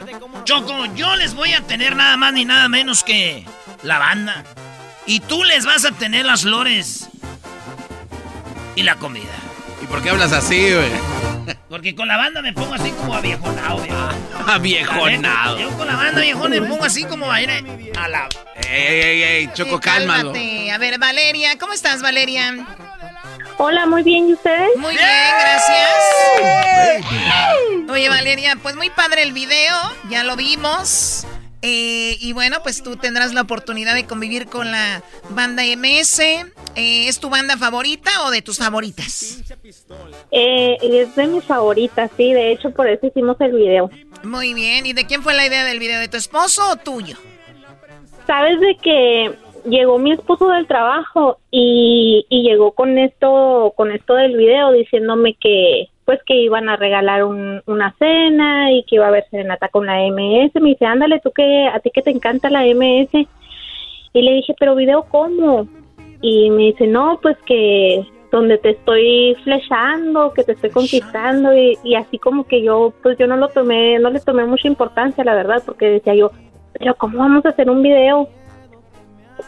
Choco, 0.44 0.84
yo 0.94 1.14
les 1.16 1.34
voy 1.34 1.52
a 1.54 1.60
tener 1.62 1.96
nada 1.96 2.16
más 2.16 2.32
ni 2.32 2.44
nada 2.44 2.68
menos 2.68 3.02
que 3.02 3.46
la 3.82 3.98
banda. 3.98 4.44
Y 5.06 5.20
tú 5.20 5.42
les 5.44 5.64
vas 5.64 5.84
a 5.84 5.92
tener 5.92 6.24
las 6.26 6.42
flores 6.42 7.08
y 8.74 8.82
la 8.82 8.96
comida. 8.96 9.32
¿Y 9.82 9.86
por 9.86 10.02
qué 10.02 10.10
hablas 10.10 10.32
así, 10.32 10.72
güey? 10.72 10.90
Porque 11.68 11.94
con 11.94 12.08
la 12.08 12.16
banda 12.16 12.42
me 12.42 12.52
pongo 12.52 12.74
así 12.74 12.90
como 12.90 13.14
aviejonado, 13.14 13.78
viejo. 13.82 13.96
Aviejonado. 14.46 15.58
Yo 15.58 15.70
con 15.76 15.86
la 15.86 15.96
banda 15.96 16.20
viejón 16.20 16.50
me 16.50 16.62
pongo 16.62 16.84
así 16.84 17.04
como 17.04 17.30
a 17.30 17.42
ir 17.42 17.50
a 17.98 18.08
la... 18.08 18.28
Ey, 18.68 19.00
ey, 19.00 19.22
ey, 19.22 19.50
Choco, 19.54 19.80
cálmalo. 19.80 20.32
Cálmate. 20.32 20.70
A 20.70 20.78
ver, 20.78 20.98
Valeria, 20.98 21.58
¿cómo 21.58 21.72
estás, 21.72 22.02
Valeria? 22.02 22.66
Hola, 23.58 23.86
muy 23.86 24.02
bien, 24.02 24.28
¿y 24.28 24.34
ustedes? 24.34 24.68
Muy 24.76 24.94
bien, 24.94 25.08
gracias. 25.40 25.90
Oye, 27.88 28.08
Valeria, 28.08 28.56
pues 28.62 28.76
muy 28.76 28.90
padre 28.90 29.22
el 29.22 29.32
video, 29.32 29.74
ya 30.10 30.24
lo 30.24 30.36
vimos. 30.36 31.26
Eh, 31.68 32.16
y 32.20 32.32
bueno, 32.32 32.58
pues 32.62 32.80
tú 32.80 32.94
tendrás 32.94 33.34
la 33.34 33.40
oportunidad 33.40 33.96
de 33.96 34.06
convivir 34.06 34.46
con 34.46 34.70
la 34.70 35.02
banda 35.30 35.64
MS. 35.64 36.20
Eh, 36.20 37.08
¿Es 37.08 37.18
tu 37.18 37.28
banda 37.28 37.56
favorita 37.56 38.08
o 38.24 38.30
de 38.30 38.40
tus 38.40 38.58
favoritas? 38.58 39.42
Eh, 40.30 40.76
es 40.80 41.16
de 41.16 41.26
mis 41.26 41.42
favoritas, 41.42 42.08
sí, 42.16 42.32
de 42.32 42.52
hecho 42.52 42.70
por 42.70 42.88
eso 42.88 43.08
hicimos 43.08 43.36
el 43.40 43.50
video. 43.50 43.90
Muy 44.22 44.54
bien, 44.54 44.86
¿y 44.86 44.92
de 44.92 45.06
quién 45.06 45.24
fue 45.24 45.34
la 45.34 45.44
idea 45.44 45.64
del 45.64 45.80
video? 45.80 45.98
¿De 45.98 46.06
tu 46.06 46.16
esposo 46.16 46.62
o 46.70 46.76
tuyo? 46.76 47.16
Sabes 48.28 48.60
de 48.60 48.76
que 48.76 49.32
llegó 49.68 49.98
mi 49.98 50.12
esposo 50.12 50.48
del 50.50 50.68
trabajo 50.68 51.40
y, 51.50 52.26
y 52.28 52.42
llegó 52.42 52.72
con 52.72 52.96
esto, 52.96 53.74
con 53.76 53.90
esto 53.90 54.14
del 54.14 54.36
video 54.36 54.70
diciéndome 54.70 55.34
que 55.34 55.88
pues 56.06 56.20
que 56.24 56.34
iban 56.34 56.68
a 56.70 56.76
regalar 56.76 57.24
un- 57.24 57.60
una 57.66 57.94
cena 57.98 58.72
y 58.72 58.84
que 58.84 58.94
iba 58.94 59.04
a 59.04 59.08
haber 59.08 59.28
serenata 59.28 59.68
con 59.68 59.84
la 59.86 60.00
MS. 60.06 60.58
Me 60.60 60.70
dice, 60.70 60.86
ándale, 60.86 61.20
tú 61.20 61.32
que 61.32 61.66
a 61.66 61.78
ti 61.80 61.90
que 61.90 62.00
te 62.00 62.10
encanta 62.10 62.48
la 62.48 62.64
MS. 62.64 63.26
Y 64.12 64.22
le 64.22 64.32
dije, 64.32 64.54
pero 64.58 64.74
video 64.74 65.02
cómo? 65.10 65.68
Y 66.22 66.48
me 66.50 66.62
dice, 66.62 66.86
no, 66.86 67.18
pues 67.20 67.36
que 67.44 68.06
donde 68.30 68.56
te 68.58 68.70
estoy 68.70 69.36
flechando, 69.44 70.32
que 70.32 70.44
te 70.44 70.52
estoy 70.52 70.70
conquistando 70.70 71.50
y, 71.54 71.94
así 71.94 72.18
como 72.18 72.46
que 72.46 72.62
yo, 72.62 72.92
pues 73.02 73.18
yo 73.18 73.26
no 73.26 73.36
lo 73.36 73.48
tomé, 73.48 73.98
no 73.98 74.10
le 74.10 74.20
tomé 74.20 74.44
mucha 74.46 74.68
importancia, 74.68 75.24
la 75.24 75.34
verdad, 75.34 75.62
porque 75.66 75.86
decía 75.88 76.14
yo, 76.14 76.30
pero 76.72 76.94
¿cómo 76.94 77.18
vamos 77.18 77.44
a 77.46 77.50
hacer 77.50 77.68
un 77.70 77.82
video? 77.82 78.28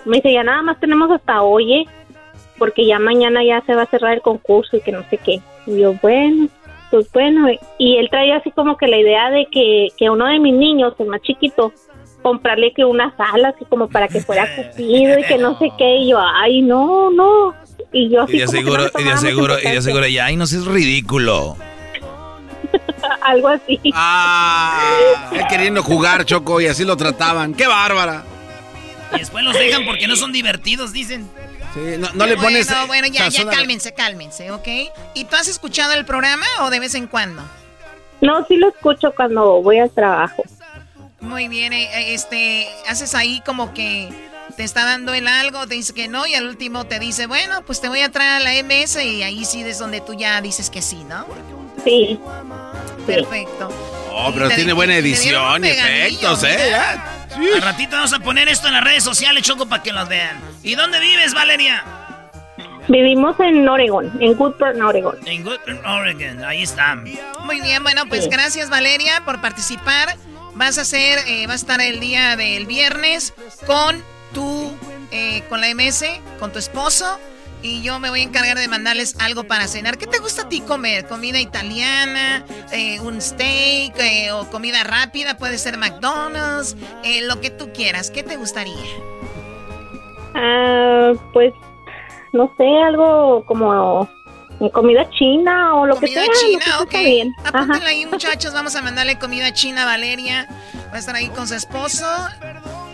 Me 0.04 0.16
dice, 0.16 0.32
ya 0.32 0.42
nada 0.42 0.62
más 0.62 0.78
tenemos 0.80 1.10
hasta 1.10 1.42
hoy, 1.42 1.72
¿eh? 1.74 1.84
porque 2.58 2.86
ya 2.86 2.98
mañana 2.98 3.44
ya 3.44 3.60
se 3.62 3.74
va 3.74 3.82
a 3.82 3.86
cerrar 3.86 4.14
el 4.14 4.20
concurso 4.20 4.76
y 4.76 4.80
que 4.80 4.92
no 4.92 5.02
sé 5.04 5.18
qué. 5.18 5.40
Y 5.68 5.80
yo, 5.80 5.94
bueno, 6.00 6.48
pues 6.90 7.10
bueno. 7.12 7.48
Y 7.78 7.96
él 7.96 8.08
traía 8.10 8.36
así 8.36 8.50
como 8.50 8.76
que 8.76 8.88
la 8.88 8.98
idea 8.98 9.30
de 9.30 9.46
que, 9.52 9.88
que 9.96 10.10
uno 10.10 10.26
de 10.26 10.38
mis 10.38 10.54
niños, 10.54 10.94
el 10.98 11.06
más 11.06 11.20
chiquito, 11.22 11.72
comprarle 12.22 12.72
que 12.74 12.84
una 12.84 13.14
sala 13.16 13.50
así 13.50 13.64
como 13.66 13.88
para 13.88 14.08
que 14.08 14.20
fuera 14.20 14.48
cupido 14.56 15.18
y 15.18 15.24
que 15.24 15.38
no 15.38 15.58
sé 15.58 15.70
qué. 15.76 15.96
Y 15.96 16.10
yo, 16.10 16.18
ay, 16.18 16.62
no, 16.62 17.10
no. 17.10 17.54
Y 17.92 18.10
yo 18.10 18.22
así 18.22 18.36
Y 18.36 18.40
de 18.40 18.46
como 18.46 18.56
que 18.56 18.62
no 18.62 18.66
seguro, 18.66 18.84
le 18.94 19.00
y 19.00 19.04
de 19.04 19.16
seguro, 19.16 19.54
y 19.58 19.70
de 19.70 19.82
seguro, 19.82 20.06
ya, 20.06 20.26
ay, 20.26 20.36
no 20.36 20.46
seas 20.46 20.64
ridículo. 20.64 21.56
Algo 23.22 23.48
así. 23.48 23.80
Ah, 23.94 25.28
él 25.32 25.42
queriendo 25.50 25.82
jugar, 25.82 26.24
Choco, 26.24 26.60
y 26.60 26.66
así 26.66 26.84
lo 26.84 26.96
trataban. 26.96 27.54
¡Qué 27.54 27.66
bárbara! 27.66 28.24
Y 29.14 29.18
después 29.18 29.44
los 29.44 29.54
dejan 29.54 29.86
porque 29.86 30.06
no 30.06 30.16
son 30.16 30.32
divertidos, 30.32 30.92
dicen. 30.92 31.28
Sí, 31.74 31.80
no, 31.98 32.08
no 32.14 32.26
le 32.26 32.36
pones. 32.36 32.66
Bueno, 32.66 32.86
bueno, 32.86 33.08
ya, 33.08 33.28
ya, 33.28 33.46
cálmense, 33.46 33.92
cálmense, 33.92 34.50
¿ok? 34.50 34.68
¿Y 35.14 35.24
tú 35.24 35.36
has 35.36 35.48
escuchado 35.48 35.92
el 35.94 36.04
programa 36.04 36.46
o 36.60 36.70
de 36.70 36.80
vez 36.80 36.94
en 36.94 37.06
cuando? 37.06 37.42
No, 38.20 38.44
sí 38.46 38.56
lo 38.56 38.68
escucho 38.68 39.12
cuando 39.14 39.62
voy 39.62 39.78
al 39.78 39.90
trabajo. 39.90 40.42
Muy 41.20 41.48
bien, 41.48 41.72
eh, 41.72 41.84
eh, 41.94 42.14
este, 42.14 42.68
haces 42.88 43.14
ahí 43.14 43.42
como 43.44 43.74
que 43.74 44.08
te 44.56 44.64
está 44.64 44.84
dando 44.84 45.14
el 45.14 45.28
algo, 45.28 45.66
te 45.66 45.74
dice 45.74 45.92
que 45.92 46.08
no 46.08 46.26
y 46.26 46.34
al 46.34 46.46
último 46.46 46.86
te 46.86 46.98
dice, 46.98 47.26
bueno, 47.26 47.62
pues 47.66 47.80
te 47.80 47.88
voy 47.88 48.00
a 48.00 48.10
traer 48.10 48.40
a 48.40 48.40
la 48.40 48.52
MS 48.62 49.02
y 49.04 49.22
ahí 49.22 49.44
sí 49.44 49.62
es 49.62 49.78
donde 49.78 50.00
tú 50.00 50.14
ya 50.14 50.40
dices 50.40 50.70
que 50.70 50.80
sí, 50.80 51.04
¿no? 51.08 51.26
Sí. 51.84 52.18
Perfecto. 53.06 53.68
Oh, 54.12 54.30
pero 54.32 54.48
tiene 54.50 54.72
buena 54.72 54.96
edición 54.96 55.64
y 55.64 55.68
efectos, 55.68 56.42
¿eh? 56.44 56.58
Ya. 56.70 57.17
Al 57.54 57.62
ratito 57.62 57.96
vamos 57.96 58.12
a 58.12 58.18
poner 58.20 58.48
esto 58.48 58.68
en 58.68 58.74
las 58.74 58.84
redes 58.84 59.04
sociales, 59.04 59.42
Choco, 59.44 59.66
para 59.68 59.82
que 59.82 59.92
los 59.92 60.08
vean. 60.08 60.40
¿Y 60.62 60.74
dónde 60.74 60.98
vives, 61.00 61.34
Valeria? 61.34 61.82
Vivimos 62.88 63.38
en 63.40 63.68
Oregon, 63.68 64.10
en 64.20 64.34
Goodburn, 64.34 64.80
Oregon. 64.80 65.16
En 65.26 65.44
Goodburn, 65.44 65.84
Oregon. 65.84 66.42
Ahí 66.44 66.62
está. 66.62 66.94
Muy 67.44 67.60
bien, 67.60 67.82
bueno, 67.82 68.06
pues 68.08 68.24
Sí. 68.24 68.30
gracias 68.30 68.70
Valeria 68.70 69.22
por 69.24 69.40
participar. 69.40 70.16
Vas 70.54 70.78
a 70.78 70.80
hacer, 70.82 71.18
eh, 71.26 71.46
va 71.46 71.52
a 71.52 71.56
estar 71.56 71.80
el 71.80 72.00
día 72.00 72.34
del 72.36 72.66
viernes 72.66 73.34
con 73.66 74.02
tu, 74.32 74.74
eh, 75.12 75.42
con 75.48 75.60
la 75.60 75.68
MS, 75.68 76.20
con 76.40 76.50
tu 76.52 76.58
esposo. 76.58 77.20
Y 77.62 77.82
yo 77.82 77.98
me 77.98 78.08
voy 78.10 78.20
a 78.20 78.22
encargar 78.22 78.56
de 78.56 78.68
mandarles 78.68 79.16
algo 79.20 79.44
para 79.44 79.66
cenar. 79.66 79.98
¿Qué 79.98 80.06
te 80.06 80.18
gusta 80.18 80.42
a 80.42 80.48
ti 80.48 80.60
comer? 80.60 81.06
¿Comida 81.06 81.40
italiana? 81.40 82.44
eh, 82.72 83.00
¿Un 83.00 83.20
steak? 83.20 83.98
eh, 83.98 84.30
¿O 84.32 84.48
comida 84.50 84.84
rápida? 84.84 85.36
Puede 85.36 85.58
ser 85.58 85.76
McDonald's. 85.76 86.76
eh, 87.02 87.22
lo 87.22 87.40
que 87.40 87.50
tú 87.50 87.70
quieras. 87.72 88.10
¿Qué 88.10 88.22
te 88.22 88.36
gustaría? 88.36 88.76
Ah, 90.34 91.12
pues 91.32 91.52
no 92.32 92.52
sé, 92.56 92.64
algo 92.86 93.44
como 93.46 94.08
comida 94.72 95.08
china 95.10 95.74
o 95.76 95.86
lo 95.86 95.94
que 95.94 96.06
Comida 96.06 96.22
sea. 96.24 96.26
lo 96.32 96.40
china, 96.40 96.80
ok. 96.82 96.92
bien. 97.04 97.34
Apúntenla 97.44 97.88
ahí, 97.88 98.06
muchachos. 98.06 98.52
Vamos 98.52 98.76
a 98.76 98.82
mandarle 98.82 99.18
comida 99.18 99.52
china 99.52 99.82
a 99.82 99.86
Valeria. 99.86 100.46
Va 100.92 100.96
a 100.96 100.98
estar 100.98 101.14
ahí 101.16 101.28
con 101.28 101.48
su 101.48 101.54
esposo. 101.54 102.04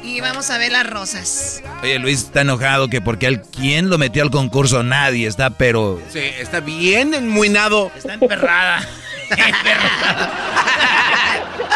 Y 0.04 0.20
vamos 0.20 0.50
a 0.50 0.58
ver 0.58 0.70
las 0.70 0.86
rosas. 0.86 1.62
Oye, 1.82 1.98
Luis 1.98 2.24
está 2.24 2.42
enojado 2.42 2.88
que 2.88 3.00
porque 3.00 3.26
él, 3.26 3.40
¿quién 3.40 3.88
lo 3.88 3.96
metió 3.96 4.22
al 4.22 4.30
concurso? 4.30 4.82
Nadie 4.82 5.26
está, 5.26 5.48
pero... 5.50 5.98
Sí, 6.12 6.20
está 6.20 6.60
bien 6.60 7.14
enmuinado. 7.14 7.90
Está 7.96 8.12
emperrada. 8.14 8.86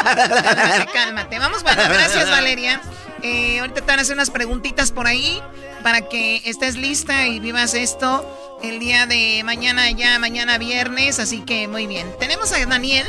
Cálmate, 0.05 0.93
cálmate. 0.93 1.39
Vamos, 1.39 1.63
bueno, 1.63 1.83
gracias, 1.89 2.31
Valeria. 2.31 2.81
Eh, 3.23 3.61
ahorita 3.61 3.81
te 3.81 3.87
van 3.87 3.99
a 3.99 4.03
hacer 4.03 4.15
unas 4.15 4.31
preguntitas 4.31 4.93
por 4.93 5.07
ahí 5.07 5.43
para 5.83 6.03
que 6.03 6.43
estés 6.45 6.77
lista 6.77 7.27
y 7.27 7.41
vivas 7.41 7.75
esto 7.75 8.25
el 8.63 8.79
día 8.79 9.07
de 9.07 9.43
mañana, 9.45 9.91
ya 9.91 10.19
mañana 10.19 10.59
viernes. 10.59 11.19
Así 11.19 11.41
que 11.41 11.67
muy 11.67 11.87
bien. 11.87 12.07
Tenemos 12.21 12.53
a 12.53 12.65
Daniel. 12.67 13.07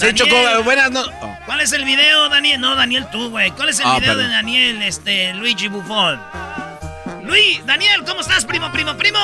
Sí, 0.00 0.14
Choco, 0.14 0.62
buenas 0.64 0.90
no. 0.90 1.02
oh. 1.20 1.36
¿Cuál 1.46 1.60
es 1.60 1.72
el 1.72 1.84
video, 1.84 2.28
Daniel? 2.28 2.60
No, 2.60 2.74
Daniel, 2.74 3.06
tú, 3.12 3.30
güey. 3.30 3.50
¿Cuál 3.50 3.68
es 3.68 3.80
el 3.80 3.86
Ah, 3.86 3.98
video 3.98 4.16
de. 4.16 4.28
Daniel, 4.28 4.82
este, 4.82 5.34
Luigi 5.34 5.68
Buffon? 5.68 6.20
Luis, 7.24 7.64
Daniel, 7.66 8.02
¿cómo 8.06 8.20
estás, 8.20 8.44
primo, 8.44 8.72
primo, 8.72 8.96
primo? 8.96 9.18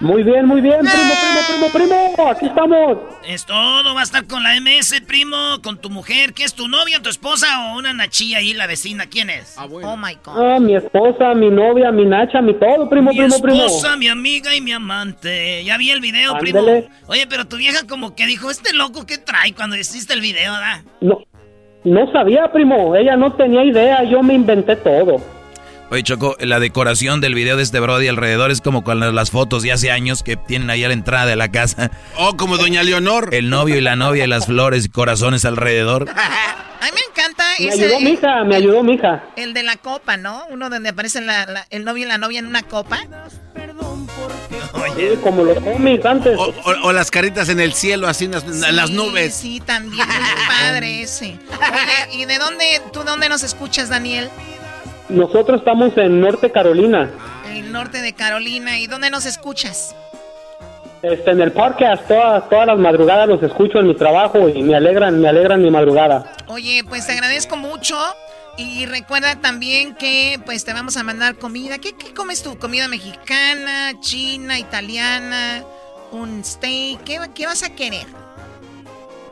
Muy 0.00 0.22
bien, 0.22 0.46
muy 0.46 0.60
bien, 0.60 0.80
primo, 0.80 0.92
primo, 0.92 1.70
primo, 1.72 2.12
primo. 2.16 2.30
Aquí 2.30 2.46
estamos. 2.46 2.98
Es 3.26 3.46
todo, 3.46 3.94
va 3.94 4.00
a 4.00 4.02
estar 4.02 4.26
con 4.26 4.42
la 4.42 4.54
MS, 4.60 5.00
primo, 5.06 5.36
con 5.62 5.78
tu 5.78 5.88
mujer. 5.88 6.34
¿Qué 6.34 6.44
es 6.44 6.54
tu 6.54 6.68
novia, 6.68 7.00
tu 7.00 7.08
esposa 7.08 7.46
o 7.72 7.78
una 7.78 7.94
nachilla 7.94 8.38
ahí, 8.38 8.52
la 8.52 8.66
vecina? 8.66 9.06
¿Quién 9.06 9.30
es? 9.30 9.56
Oh 9.58 9.96
my 9.96 10.18
God. 10.22 10.34
Ah, 10.36 10.58
mi 10.60 10.76
esposa, 10.76 11.32
mi 11.34 11.48
novia, 11.48 11.90
mi 11.92 12.04
nacha, 12.04 12.42
mi 12.42 12.52
todo, 12.54 12.88
primo, 12.90 13.10
mi 13.10 13.18
primo, 13.18 13.40
primo. 13.40 13.56
Mi 13.58 13.64
esposa, 13.64 13.96
mi 13.96 14.08
amiga 14.08 14.54
y 14.54 14.60
mi 14.60 14.72
amante. 14.72 15.64
Ya 15.64 15.78
vi 15.78 15.90
el 15.90 16.00
video, 16.00 16.34
Ándele. 16.34 16.82
primo. 16.82 16.94
Oye, 17.06 17.26
pero 17.26 17.46
tu 17.46 17.56
vieja 17.56 17.86
como 17.88 18.14
que 18.14 18.26
dijo, 18.26 18.50
este 18.50 18.74
loco, 18.74 19.06
¿qué 19.06 19.16
trae 19.16 19.54
cuando 19.54 19.76
hiciste 19.76 20.12
el 20.12 20.20
video, 20.20 20.52
da? 20.52 20.84
No, 21.00 21.22
no 21.84 22.12
sabía, 22.12 22.52
primo. 22.52 22.94
Ella 22.94 23.16
no 23.16 23.32
tenía 23.32 23.64
idea. 23.64 24.04
Yo 24.04 24.22
me 24.22 24.34
inventé 24.34 24.76
todo. 24.76 25.35
Oye, 25.88 26.02
Choco, 26.02 26.36
la 26.40 26.58
decoración 26.58 27.20
del 27.20 27.34
video 27.34 27.56
de 27.56 27.62
este 27.62 27.78
Brody 27.78 28.08
alrededor 28.08 28.50
es 28.50 28.60
como 28.60 28.82
con 28.82 28.98
las 29.14 29.30
fotos 29.30 29.62
de 29.62 29.70
hace 29.72 29.92
años 29.92 30.24
que 30.24 30.36
tienen 30.36 30.68
ahí 30.68 30.82
a 30.82 30.88
la 30.88 30.94
entrada 30.94 31.26
de 31.26 31.36
la 31.36 31.50
casa. 31.52 31.92
Oh, 32.18 32.36
como 32.36 32.56
Doña 32.56 32.82
Leonor. 32.82 33.28
El 33.32 33.50
novio 33.50 33.76
y 33.76 33.80
la 33.80 33.94
novia 33.94 34.24
y 34.24 34.26
las 34.26 34.46
flores 34.46 34.86
y 34.86 34.88
corazones 34.88 35.44
alrededor. 35.44 36.08
A 36.80 36.84
mí 36.86 36.90
me 36.92 37.00
encanta 37.22 37.44
Me 37.58 37.68
ese. 37.68 37.84
ayudó 37.84 38.00
mi 38.00 38.10
hija, 38.10 38.44
me 38.44 38.56
ayudó 38.56 38.82
mi 38.82 38.94
hija. 38.94 39.24
El 39.36 39.54
de 39.54 39.62
la 39.62 39.76
copa, 39.76 40.16
¿no? 40.16 40.44
Uno 40.50 40.68
donde 40.70 40.88
aparece 40.90 41.20
la- 41.20 41.46
la- 41.46 41.66
el 41.70 41.84
novio 41.84 42.04
y 42.04 42.08
la 42.08 42.18
novia 42.18 42.38
en 42.40 42.46
una 42.46 42.62
copa. 42.62 42.98
Sí, 44.96 45.08
como 45.22 45.44
los 45.44 45.58
cómics 45.62 46.04
antes. 46.04 46.36
O, 46.38 46.48
o- 46.48 46.86
o 46.88 46.92
las 46.92 47.10
caritas 47.10 47.48
en 47.48 47.60
el 47.60 47.72
cielo, 47.74 48.08
así 48.08 48.26
en 48.26 48.32
las, 48.32 48.44
las 48.46 48.90
nubes. 48.90 49.34
Sí, 49.34 49.60
también. 49.64 50.06
Muy 50.06 50.16
padre 50.48 51.02
ese. 51.02 51.38
Oye, 51.50 52.18
¿y 52.18 52.24
de 52.24 52.38
dónde, 52.38 52.80
tú 52.92 53.02
dónde 53.04 53.28
nos 53.28 53.42
escuchas, 53.42 53.88
Daniel? 53.88 54.28
Nosotros 55.08 55.60
estamos 55.60 55.96
en 55.96 56.20
Norte 56.20 56.50
Carolina. 56.50 57.10
El 57.48 57.70
norte 57.72 58.02
de 58.02 58.12
Carolina. 58.12 58.78
¿Y 58.78 58.86
dónde 58.86 59.10
nos 59.10 59.24
escuchas? 59.26 59.94
Este, 61.02 61.30
en 61.30 61.40
el 61.40 61.52
podcast, 61.52 62.08
todas, 62.08 62.48
todas 62.48 62.66
las 62.66 62.78
madrugadas 62.78 63.28
los 63.28 63.42
escucho 63.42 63.78
en 63.78 63.86
mi 63.86 63.94
trabajo 63.94 64.48
y 64.48 64.62
me 64.62 64.74
alegran, 64.74 65.20
me 65.20 65.28
alegran 65.28 65.62
mi 65.62 65.70
madrugada. 65.70 66.32
Oye, 66.48 66.82
pues 66.88 67.06
te 67.06 67.12
agradezco 67.12 67.56
mucho. 67.56 67.96
Y 68.58 68.86
recuerda 68.86 69.36
también 69.36 69.94
que 69.94 70.40
pues 70.46 70.64
te 70.64 70.72
vamos 70.72 70.96
a 70.96 71.02
mandar 71.02 71.36
comida. 71.36 71.78
¿Qué, 71.78 71.92
qué 71.94 72.14
comes 72.14 72.42
tú? 72.42 72.58
¿Comida 72.58 72.88
mexicana, 72.88 73.92
china, 74.00 74.58
italiana? 74.58 75.62
¿Un 76.10 76.42
steak? 76.42 77.04
¿Qué, 77.04 77.20
qué 77.34 77.46
vas 77.46 77.62
a 77.62 77.74
querer? 77.74 78.06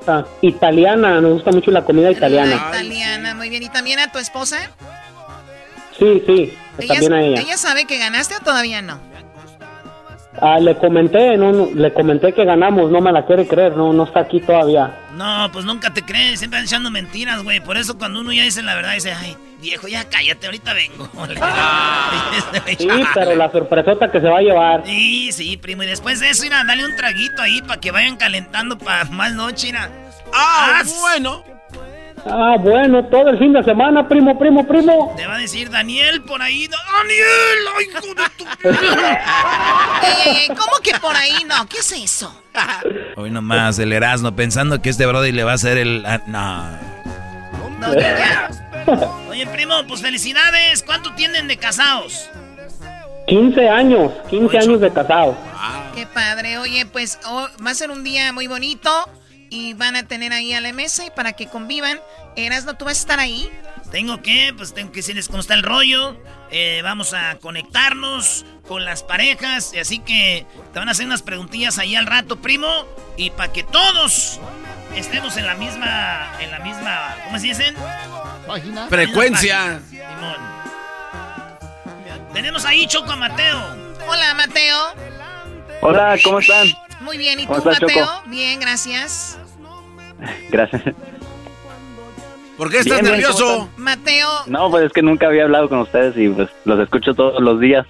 Ah, 0.07 0.25
italiana, 0.43 1.21
nos 1.23 1.33
gusta 1.35 1.51
mucho 1.51 1.71
la 1.71 1.83
comida 1.83 2.09
La 2.11 2.13
italiana. 2.13 2.67
italiana, 2.69 3.35
muy 3.35 3.49
bien. 3.49 3.63
¿Y 3.63 3.71
también 3.71 3.99
a 3.99 4.13
tu 4.13 4.19
esposa? 4.19 4.59
Sí, 5.99 6.23
sí, 6.27 6.59
¿Ella, 6.79 6.95
también 6.95 7.13
a 7.13 7.23
ella. 7.23 7.41
ella 7.41 7.57
sabe 7.57 7.87
que 7.87 7.99
ganaste 7.99 8.35
o 8.37 8.41
todavía 8.41 8.83
no? 8.83 9.01
Ah, 10.41 10.59
le 10.59 10.77
comenté, 10.77 11.37
no, 11.37 11.53
no, 11.53 11.69
le 11.73 11.93
comenté 11.93 12.33
que 12.33 12.45
ganamos, 12.45 12.91
no 12.91 13.01
me 13.01 13.13
la 13.13 13.25
quiere 13.25 13.47
creer, 13.47 13.77
no, 13.77 13.93
no 13.93 14.03
está 14.03 14.21
aquí 14.21 14.41
todavía. 14.41 14.93
No, 15.13 15.49
pues 15.53 15.65
nunca 15.65 15.95
te 15.95 16.03
crees, 16.03 16.41
siempre 16.41 16.61
echando 16.61 16.91
mentiras, 16.91 17.45
güey. 17.45 17.61
Por 17.61 17.77
eso 17.77 17.97
cuando 17.97 18.21
uno 18.21 18.33
ya 18.33 18.43
dice 18.43 18.61
la 18.63 18.75
verdad, 18.75 18.95
dice, 18.95 19.13
ay, 19.13 19.37
viejo, 19.61 19.87
ya 19.87 20.09
cállate, 20.09 20.47
ahorita 20.47 20.73
vengo. 20.75 21.09
Sí, 22.79 22.89
pero 23.15 23.37
la 23.37 23.51
sorpresota 23.53 24.11
que 24.11 24.21
se 24.21 24.27
va 24.29 24.39
a 24.39 24.43
llevar. 24.43 24.83
Sí, 24.85 25.31
sí, 25.31 25.57
primo. 25.57 25.85
Y 25.85 25.87
después 25.87 26.19
de 26.19 26.31
eso, 26.31 26.43
mira, 26.43 26.65
dale 26.65 26.85
un 26.85 26.97
traguito 26.97 27.41
ahí 27.41 27.63
para 27.63 27.81
que 27.81 27.93
vayan 27.93 28.17
calentando 28.17 28.77
para 28.77 29.05
más 29.05 29.33
noche, 29.35 29.69
mira. 29.69 29.89
Ah, 30.33 30.83
bueno. 31.01 31.45
Ah, 32.27 32.57
bueno, 32.59 33.05
todo 33.05 33.29
el 33.29 33.39
fin 33.39 33.53
de 33.53 33.63
semana, 33.63 34.09
primo, 34.09 34.39
primo, 34.39 34.67
primo. 34.67 35.13
Te 35.17 35.27
va 35.27 35.35
a 35.35 35.39
decir 35.39 35.71
Daniel 35.71 36.23
por 36.23 36.41
ahí. 36.41 36.67
¡Daniel! 36.69 37.59
¡Ay, 37.77 37.87
hijo 37.87 38.15
de 38.15 38.23
tu... 38.37 38.69
Ey, 40.29 40.49
¿Cómo 40.49 40.79
que 40.83 40.99
por 41.01 41.15
ahí 41.15 41.45
no? 41.47 41.69
¿Qué 41.69 41.79
es 41.79 41.93
eso? 41.93 42.43
Hoy 43.17 43.31
nomás, 43.31 43.79
el 43.79 43.93
Erasmo, 43.93 44.35
pensando 44.35 44.81
que 44.81 44.91
este 44.91 45.05
Brody 45.05 45.33
le 45.33 45.45
va 45.45 45.53
a 45.53 45.55
hacer 45.55 45.77
el... 45.77 46.05
ah, 46.07 46.21
no. 46.27 46.95
No, 47.79 47.95
ya. 47.95 48.49
Oye, 49.29 49.47
primo, 49.47 49.75
pues 49.87 50.01
felicidades. 50.01 50.83
¿Cuánto 50.83 51.13
tienen 51.15 51.47
de 51.49 51.57
casados? 51.59 52.31
15 53.27 53.69
años, 53.69 54.13
15 54.31 54.59
años 54.59 54.81
de 54.81 54.91
casado. 54.91 55.37
Qué 55.95 56.07
padre. 56.07 56.59
Oye, 56.59 56.87
pues 56.87 57.19
oh, 57.27 57.49
va 57.65 57.71
a 57.71 57.75
ser 57.75 57.91
un 57.91 58.05
día 58.05 58.33
muy 58.33 58.47
bonito 58.47 58.91
y 59.55 59.73
van 59.75 59.95
a 59.95 60.03
tener 60.03 60.33
ahí 60.33 60.53
a 60.53 60.61
la 60.61 60.73
mesa 60.73 61.07
y 61.07 61.11
para 61.11 61.35
que 61.35 61.47
convivan. 61.47 62.01
Erasno, 62.35 62.75
¿tú 62.75 62.87
vas 62.87 62.99
a 62.99 63.01
estar 63.01 63.21
ahí? 63.21 63.49
Tengo 63.93 64.21
que, 64.21 64.53
pues 64.57 64.75
tengo 64.75 64.91
que 64.91 64.97
decirles 64.97 65.29
cómo 65.29 65.39
está 65.39 65.55
el 65.55 65.63
rollo. 65.63 66.21
Eh, 66.51 66.81
vamos 66.83 67.15
a 67.15 67.37
conectarnos 67.37 68.45
con 68.67 68.85
las 68.85 69.05
parejas. 69.05 69.73
y 69.73 69.79
Así 69.79 70.01
que 70.01 70.45
te 70.73 70.79
van 70.81 70.89
a 70.89 70.91
hacer 70.91 71.07
unas 71.07 71.23
preguntillas 71.23 71.79
ahí 71.79 71.95
al 71.95 72.07
rato, 72.07 72.43
primo. 72.43 72.67
Y 73.17 73.31
para 73.31 73.53
que 73.53 73.63
todos 73.63 74.41
estemos 74.97 75.37
en 75.37 75.47
la 75.47 75.55
misma, 75.55 76.33
en 76.41 76.51
la 76.51 76.59
misma, 76.59 77.17
¿cómo 77.25 77.39
se 77.39 77.47
dicen? 77.47 77.77
Frecuencia. 78.89 79.81
Simón. 79.89 80.37
Tenemos 82.33 82.65
ahí 82.65 82.89
Choco 82.89 83.13
a 83.13 83.17
Mateo. 83.17 83.61
Hola, 84.09 84.35
Mateo. 84.35 84.79
Hola, 85.81 86.19
¿cómo 86.25 86.41
están? 86.41 86.67
Muy 87.03 87.19
bien, 87.19 87.39
¿y 87.39 87.47
¿Cómo 87.47 87.63
tú, 87.63 87.69
Mateo? 87.69 87.89
Choco? 87.89 88.23
Bien, 88.27 88.59
gracias. 88.59 89.39
Gracias. 90.51 90.83
¿Por 92.57 92.71
qué 92.71 92.79
estás 92.79 93.01
Bien, 93.01 93.13
nervioso? 93.13 93.45
¿cómo 93.45 93.71
Mateo, 93.77 94.29
No, 94.47 94.71
pues 94.71 94.85
es 94.87 94.93
que 94.93 95.03
nunca 95.03 95.27
había 95.27 95.45
hablado 95.45 95.69
con 95.69 95.81
ustedes 95.81 96.17
y 96.17 96.29
pues 96.29 96.49
los 96.65 96.79
escucho 96.79 97.15
todos 97.15 97.43
los 97.43 97.59
días. 97.59 97.87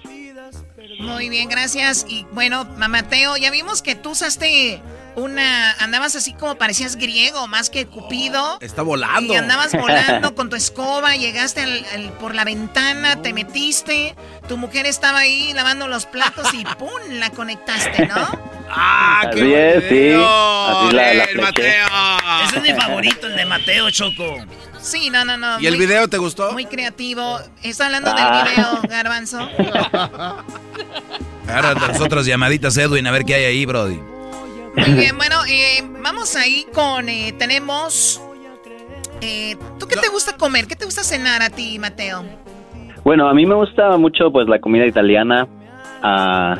Muy 0.99 1.29
bien, 1.29 1.49
gracias. 1.49 2.05
Y 2.07 2.25
bueno, 2.31 2.65
ma- 2.77 2.87
Mateo, 2.87 3.37
ya 3.37 3.51
vimos 3.51 3.81
que 3.81 3.95
tú 3.95 4.11
usaste 4.11 4.81
una, 5.15 5.71
andabas 5.79 6.15
así 6.15 6.33
como 6.33 6.55
parecías 6.57 6.97
griego, 6.97 7.47
más 7.47 7.69
que 7.69 7.85
Cupido. 7.85 8.57
Está 8.61 8.81
volando. 8.81 9.33
Y 9.33 9.37
andabas 9.37 9.71
volando 9.73 10.35
con 10.35 10.49
tu 10.49 10.55
escoba, 10.55 11.15
llegaste 11.15 11.61
al- 11.61 11.85
al- 11.93 12.11
por 12.13 12.35
la 12.35 12.43
ventana, 12.43 13.21
te 13.21 13.31
metiste, 13.33 14.15
tu 14.49 14.57
mujer 14.57 14.85
estaba 14.85 15.19
ahí 15.19 15.53
lavando 15.53 15.87
los 15.87 16.05
platos 16.05 16.53
y 16.53 16.63
¡pum! 16.77 16.89
la 17.11 17.29
conectaste, 17.29 18.07
¿no? 18.07 18.15
¡Ah, 18.69 19.21
Así 19.29 19.53
es, 19.53 19.83
sí. 19.87 20.11
Así 20.13 20.95
la. 20.95 21.41
Mateo! 21.41 21.87
Ese 22.47 22.57
es 22.57 22.61
mi 22.63 22.73
favorito, 22.81 23.27
el 23.27 23.35
de 23.37 23.45
Mateo, 23.45 23.89
Choco. 23.91 24.37
Sí, 24.85 25.09
no, 25.09 25.25
no, 25.25 25.35
no. 25.37 25.59
¿Y 25.59 25.67
el 25.67 25.77
video 25.77 26.07
te 26.07 26.17
gustó? 26.17 26.51
Muy 26.53 26.65
creativo. 26.65 27.39
Está 27.63 27.87
hablando 27.87 28.11
Ah. 28.15 28.43
del 28.45 28.53
video, 28.55 28.81
Garbanzo. 28.89 29.39
Ahora 31.47 31.73
nosotros 31.75 32.25
llamaditas 32.25 32.77
Edwin 32.77 33.05
a 33.07 33.11
ver 33.11 33.23
qué 33.25 33.35
hay 33.35 33.43
ahí, 33.45 33.65
Brody. 33.65 33.99
Muy 34.75 34.93
bien, 34.93 35.17
bueno, 35.17 35.37
eh, 35.47 35.83
vamos 36.03 36.35
ahí 36.35 36.65
con, 36.73 37.07
eh, 37.07 37.33
tenemos... 37.37 38.21
eh, 39.21 39.55
¿Tú 39.79 39.87
qué 39.87 39.95
te 39.95 40.09
gusta 40.09 40.35
comer? 40.37 40.67
¿Qué 40.67 40.75
te 40.75 40.85
gusta 40.85 41.03
cenar 41.03 41.41
a 41.41 41.49
ti, 41.49 41.79
Mateo? 41.79 42.25
Bueno, 43.03 43.29
a 43.29 43.33
mí 43.33 43.45
me 43.45 43.55
gusta 43.55 43.95
mucho 43.97 44.31
pues 44.31 44.47
la 44.47 44.59
comida 44.59 44.85
italiana, 44.85 45.47
ah, 46.03 46.55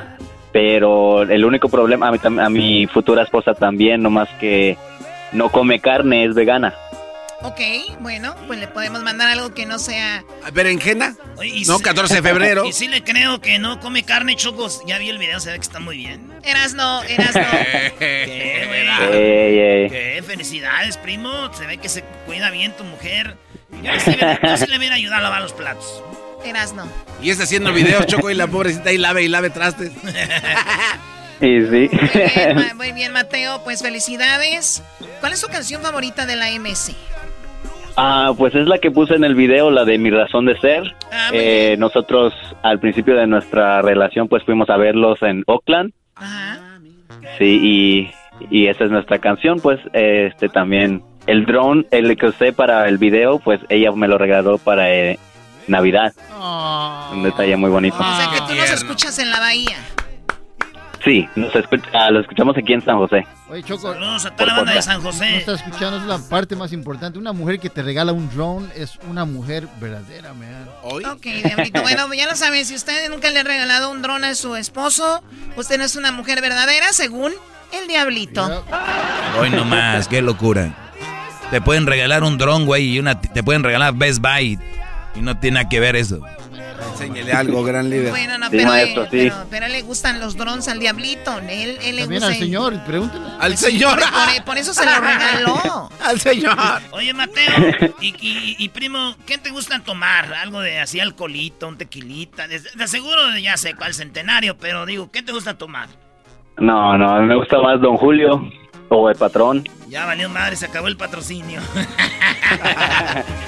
pero 0.53 1.23
el 1.23 1.43
único 1.43 1.67
problema, 1.67 2.07
a 2.07 2.11
mi, 2.11 2.39
a 2.39 2.49
mi 2.49 2.87
futura 2.87 3.23
esposa 3.23 3.53
también, 3.53 4.01
nomás 4.01 4.29
que 4.39 4.77
no 5.33 5.49
come 5.49 5.79
carne, 5.81 6.23
es 6.25 6.33
vegana. 6.35 6.73
Ok, 7.41 7.59
bueno, 7.99 8.35
pues 8.47 8.59
le 8.59 8.67
podemos 8.67 9.03
mandar 9.03 9.29
algo 9.29 9.53
que 9.53 9.65
no 9.65 9.77
sea... 9.77 10.23
¿Berenjena? 10.53 11.15
Oye, 11.37 11.49
y 11.49 11.65
No, 11.65 11.77
si- 11.77 11.83
14 11.83 12.15
de 12.15 12.21
febrero. 12.23 12.65
Y 12.65 12.73
sí 12.73 12.87
le 12.87 13.03
creo 13.03 13.39
que 13.41 13.59
no 13.59 13.79
come 13.79 14.03
carne, 14.03 14.35
Chocos. 14.35 14.81
Ya 14.87 14.97
vi 14.97 15.09
el 15.09 15.17
video, 15.19 15.39
se 15.39 15.51
ve 15.51 15.57
que 15.57 15.61
está 15.63 15.79
muy 15.79 15.97
bien. 15.97 16.33
Erasno, 16.43 17.03
Erasno. 17.03 17.41
¿Qué, 17.99 18.63
güey? 18.67 19.15
Ey, 19.21 19.59
ey. 19.59 19.89
¿Qué? 19.89 20.23
Felicidades, 20.25 20.97
primo. 20.97 21.53
Se 21.53 21.65
ve 21.67 21.77
que 21.77 21.89
se 21.89 22.03
cuida 22.25 22.49
bien 22.49 22.75
tu 22.75 22.83
mujer. 22.83 23.37
Yo 23.83 23.91
sí, 23.99 24.11
le- 24.15 24.57
sí 24.57 24.65
le 24.67 24.77
voy 24.77 24.87
a 24.87 24.93
ayudar 24.93 25.19
a 25.19 25.23
lavar 25.23 25.41
los 25.41 25.53
platos. 25.53 26.01
Erasno. 26.45 26.87
Y 27.21 27.29
está 27.31 27.43
haciendo 27.43 27.73
videos, 27.73 28.05
Choco, 28.07 28.29
y 28.31 28.35
la 28.35 28.47
pobrecita 28.47 28.89
ahí 28.91 28.97
lave 28.97 29.23
y 29.23 29.27
lave 29.27 29.49
trastes. 29.49 29.91
Y 31.41 31.61
sí. 31.61 31.89
Muy 31.91 32.09
bien, 32.35 32.55
ma- 32.55 32.73
muy 32.75 32.91
bien, 32.93 33.11
Mateo, 33.13 33.61
pues 33.63 33.81
felicidades. 33.81 34.83
¿Cuál 35.19 35.33
es 35.33 35.41
tu 35.41 35.47
canción 35.47 35.81
favorita 35.81 36.25
de 36.25 36.35
la 36.35 36.47
MS? 36.59 36.95
Ah, 37.97 38.33
pues 38.37 38.53
es 38.55 38.67
la 38.67 38.77
que 38.79 38.91
puse 38.91 39.15
en 39.15 39.23
el 39.23 39.35
video, 39.35 39.71
la 39.71 39.85
de 39.85 39.97
mi 39.97 40.09
razón 40.09 40.45
de 40.45 40.57
ser. 40.59 40.83
Ah, 41.11 41.29
Eh, 41.33 41.75
nosotros 41.79 42.33
al 42.61 42.79
principio 42.79 43.15
de 43.15 43.25
nuestra 43.27 43.81
relación 43.81 44.27
pues 44.27 44.43
fuimos 44.43 44.69
a 44.69 44.77
verlos 44.77 45.21
en 45.21 45.43
Oakland. 45.47 45.93
Sí, 47.37 47.59
y, 47.61 48.11
y 48.49 48.67
esa 48.67 48.85
es 48.85 48.91
nuestra 48.91 49.19
canción, 49.19 49.59
pues 49.59 49.79
este 49.93 50.49
también 50.49 51.03
el 51.27 51.45
drone, 51.45 51.85
el 51.91 52.15
que 52.17 52.27
usé 52.27 52.53
para 52.53 52.87
el 52.87 52.97
video, 52.97 53.39
pues 53.39 53.59
ella 53.69 53.91
me 53.93 54.07
lo 54.07 54.17
regaló 54.17 54.57
para 54.57 54.93
eh, 54.93 55.17
Navidad. 55.67 56.13
Un 57.11 57.23
detalle 57.23 57.55
muy 57.57 57.69
bonito. 57.69 57.97
o 57.97 58.15
sea 58.17 58.29
que 58.33 58.39
tú 58.53 58.59
nos 58.59 58.71
escuchas 58.71 59.17
en 59.19 59.31
la 59.31 59.39
bahía. 59.39 59.77
Sí, 61.05 61.29
nos 61.35 61.55
escucha, 61.55 61.87
ah, 61.93 62.09
lo 62.09 62.19
escuchamos 62.19 62.57
aquí 62.57 62.73
en 62.73 62.81
San 62.81 62.97
José. 62.97 63.27
Oye, 63.47 63.61
Choco. 63.61 63.93
Saludos 63.93 64.25
a 64.25 64.31
toda 64.31 64.47
la 64.47 64.55
banda 64.55 64.73
de 64.73 64.81
San 64.81 65.03
José. 65.03 65.29
No 65.29 65.37
estás 65.37 65.61
escuchando, 65.61 65.97
es 65.97 66.03
la 66.05 66.17
parte 66.17 66.55
más 66.55 66.73
importante. 66.73 67.19
Una 67.19 67.31
mujer 67.31 67.59
que 67.59 67.69
te 67.69 67.83
regala 67.83 68.11
un 68.11 68.27
drone 68.31 68.67
es 68.75 68.97
una 69.07 69.23
mujer 69.23 69.67
verdadera, 69.79 70.33
man. 70.33 70.67
Ok, 70.81 71.21
Diablito. 71.21 71.83
Bueno, 71.83 72.11
ya 72.17 72.25
lo 72.25 72.35
saben, 72.35 72.65
si 72.65 72.73
usted 72.73 73.07
nunca 73.11 73.29
le 73.29 73.41
ha 73.41 73.43
regalado 73.43 73.91
un 73.91 74.01
drone 74.01 74.25
a 74.25 74.33
su 74.33 74.55
esposo, 74.55 75.23
usted 75.55 75.77
no 75.77 75.83
es 75.83 75.95
una 75.95 76.11
mujer 76.11 76.41
verdadera, 76.41 76.91
según 76.91 77.33
el 77.71 77.87
Diablito. 77.87 78.65
Hoy 79.39 79.51
nomás, 79.51 80.07
qué 80.07 80.23
locura. 80.23 80.73
Te 81.51 81.61
pueden 81.61 81.85
regalar 81.85 82.23
un 82.23 82.39
drone, 82.39 82.65
güey, 82.65 82.93
y 82.93 82.99
una, 82.99 83.21
te 83.21 83.43
pueden 83.43 83.63
regalar 83.63 83.93
Best 83.93 84.21
Buy. 84.21 84.57
Y 85.13 85.21
no 85.21 85.37
tiene 85.37 85.59
nada 85.59 85.69
que 85.69 85.79
ver 85.79 85.95
eso. 85.95 86.19
Enséñele 86.91 87.31
algo, 87.33 87.63
gran 87.65 87.89
líder. 87.89 88.09
Bueno, 88.11 88.37
no, 88.37 88.45
Sí, 88.49 88.57
pero, 88.57 88.69
maestro, 88.69 89.03
eh, 89.03 89.07
sí. 89.11 89.17
pero, 89.29 89.35
pero 89.49 89.67
le 89.67 89.81
gustan 89.81 90.19
los 90.19 90.35
drones 90.37 90.67
al 90.67 90.79
Diablito. 90.79 91.37
Él, 91.39 91.77
él 91.81 91.95
le 91.95 92.01
También 92.03 92.09
gusta 92.21 92.27
al 92.27 92.33
el- 92.33 92.39
señor, 92.39 92.83
pregúntale. 92.85 93.25
Al 93.39 93.57
Sí, 93.57 93.65
señor. 93.71 93.99
Por, 93.99 94.09
por- 94.11 94.45
por 94.45 94.57
eso 94.57 94.73
se 94.73 94.85
lo 94.85 94.91
regaló. 94.99 95.89
Al 96.05 96.19
señor. 96.19 96.55
Oye, 96.91 97.13
Mateo, 97.13 97.51
y, 97.99 98.07
y- 98.19 98.55
y, 98.59 98.69
primo, 98.69 99.15
¿qué 99.25 99.37
te 99.37 99.49
gusta 99.49 99.79
tomar? 99.79 100.33
Algo 100.33 100.61
de 100.61 100.79
así, 100.79 100.99
alcoholito, 100.99 101.67
un 101.67 101.77
tequilita. 101.77 102.47
De, 102.47 102.59
de 102.59 102.87
seguro 102.87 103.35
ya 103.41 103.57
sé 103.57 103.73
cuál 103.75 103.93
centenario, 103.93 104.55
pero 104.57 104.85
digo, 104.85 105.09
¿qué 105.11 105.23
te 105.23 105.31
gusta 105.31 105.57
tomar? 105.57 105.87
No, 106.57 106.97
no, 106.97 107.21
me 107.23 107.35
gusta 107.35 107.59
más 107.59 107.81
Don 107.81 107.97
Julio 107.97 108.49
o 108.89 109.09
el 109.09 109.15
patrón. 109.15 109.67
Ya 109.87 110.05
valió 110.05 110.29
madre, 110.29 110.55
se 110.55 110.65
acabó 110.65 110.87
el 110.87 110.97
patrocinio. 110.97 111.61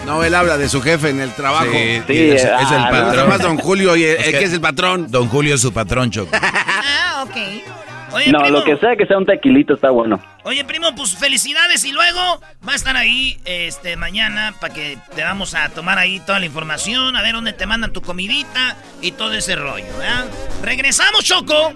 No, 0.05 0.23
él 0.23 0.33
habla 0.33 0.57
de 0.57 0.69
su 0.69 0.81
jefe 0.81 1.09
en 1.09 1.19
el 1.19 1.33
trabajo. 1.33 1.65
Sí, 1.71 2.01
Sí, 2.07 2.29
es, 2.31 2.43
es 2.43 2.45
el 2.45 2.51
ah, 2.53 2.87
patrón. 2.89 3.19
Además, 3.19 3.41
don 3.41 3.57
Julio, 3.57 3.95
y 3.95 4.03
el, 4.03 4.17
Es 4.17 4.25
el 4.27 4.31
que- 4.33 4.39
que 4.39 4.45
es 4.45 4.53
el 4.53 4.61
patrón. 4.61 5.11
Don 5.11 5.27
Julio 5.27 5.55
es 5.55 5.61
su 5.61 5.73
patrón, 5.73 6.09
Choco. 6.11 6.29
Ah, 6.33 7.25
ok. 7.27 7.35
Oye, 8.13 8.31
no, 8.31 8.39
primo, 8.39 8.57
lo 8.59 8.63
que 8.63 8.77
sea 8.77 8.95
que 8.95 9.05
sea 9.05 9.17
un 9.17 9.25
tequilito 9.25 9.73
está 9.73 9.89
bueno. 9.89 10.19
oye, 10.43 10.63
primo, 10.63 10.95
pues 10.95 11.15
felicidades 11.17 11.83
y 11.83 11.91
luego 11.91 12.39
va 12.67 12.71
a 12.71 12.75
estar 12.75 12.95
ahí 12.95 13.37
este 13.43 13.97
mañana 13.97 14.55
para 14.61 14.73
que 14.73 14.97
te 15.13 15.23
vamos 15.23 15.53
a 15.53 15.67
tomar 15.69 15.99
ahí 15.99 16.21
toda 16.21 16.39
la 16.39 16.45
información, 16.45 17.17
a 17.17 17.21
ver 17.21 17.33
dónde 17.33 17.51
te 17.51 17.65
mandan 17.65 17.91
tu 17.91 18.01
comidita 18.01 18.77
y 19.01 19.11
todo 19.11 19.33
ese 19.33 19.57
rollo, 19.57 19.85
¿verdad? 19.97 20.25
Regresamos, 20.63 21.25
Choco. 21.25 21.73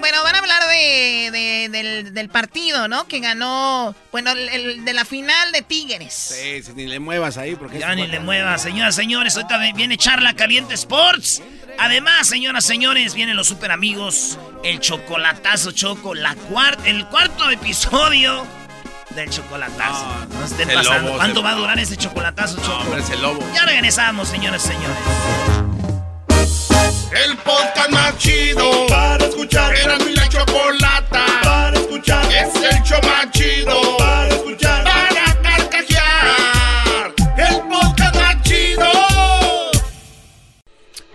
Bueno, 0.00 0.22
van 0.22 0.34
a 0.34 0.38
hablar 0.38 0.62
de, 0.68 1.30
de- 1.32 1.68
del, 1.70 2.14
del 2.14 2.28
partido, 2.28 2.88
¿no? 2.88 3.06
Que 3.08 3.20
ganó, 3.20 3.94
bueno, 4.12 4.30
el, 4.32 4.48
el 4.50 4.84
de 4.84 4.92
la 4.92 5.04
final 5.04 5.52
de 5.52 5.62
Tigres. 5.62 6.12
Sí, 6.14 6.62
ni 6.74 6.86
le 6.86 7.00
muevas 7.00 7.36
ahí 7.38 7.56
porque... 7.56 7.78
Ya 7.78 7.94
ni 7.94 8.06
le 8.06 8.20
mueva, 8.20 8.58
señoras, 8.58 8.94
señores. 8.94 9.36
Ahorita 9.36 9.58
viene 9.74 9.96
Charla 9.96 10.34
Caliente 10.34 10.74
Sports. 10.74 11.42
Además, 11.78 12.28
señoras, 12.28 12.64
señores, 12.64 13.14
vienen 13.14 13.36
los 13.36 13.48
super 13.48 13.72
amigos. 13.72 14.38
El 14.62 14.80
chocolatazo 14.80 15.72
choco. 15.72 16.14
La 16.14 16.34
cuarta, 16.34 16.86
el 16.88 17.06
cuarto 17.06 17.50
episodio 17.50 18.46
del 19.10 19.30
chocolatazo. 19.30 20.06
No, 20.34 20.44
estén 20.44 20.68
pasando. 20.68 21.02
lobo, 21.08 21.16
¿Cuánto 21.16 21.42
va 21.42 21.50
a 21.50 21.54
durar 21.54 21.78
ese 21.78 21.96
chocolatazo 21.96 22.56
choco? 22.60 22.78
hombre, 22.82 23.00
es 23.00 23.10
el 23.10 23.22
lobo. 23.22 23.40
Ya 23.54 23.64
regresamos, 23.64 24.28
señoras, 24.28 24.62
señores. 24.62 25.63
El 27.14 27.36
podcast 27.36 27.90
más 27.90 28.18
chido 28.18 28.86
para 28.88 29.24
escuchar. 29.24 29.72
Era 29.76 29.96
mi 29.98 30.14
la 30.14 30.28
chocolata 30.28 31.24
para 31.44 31.78
escuchar. 31.78 32.24
Es 32.32 32.54
el 32.56 32.82
show 32.82 32.98
más 33.04 33.30
chido 33.30 33.96
para 33.96 34.28
escuchar. 34.28 34.82
Para 34.82 35.42
carcajear. 35.42 37.14
El 37.36 37.60
podcast 37.68 38.16
más 38.16 38.42
chido. 38.42 38.90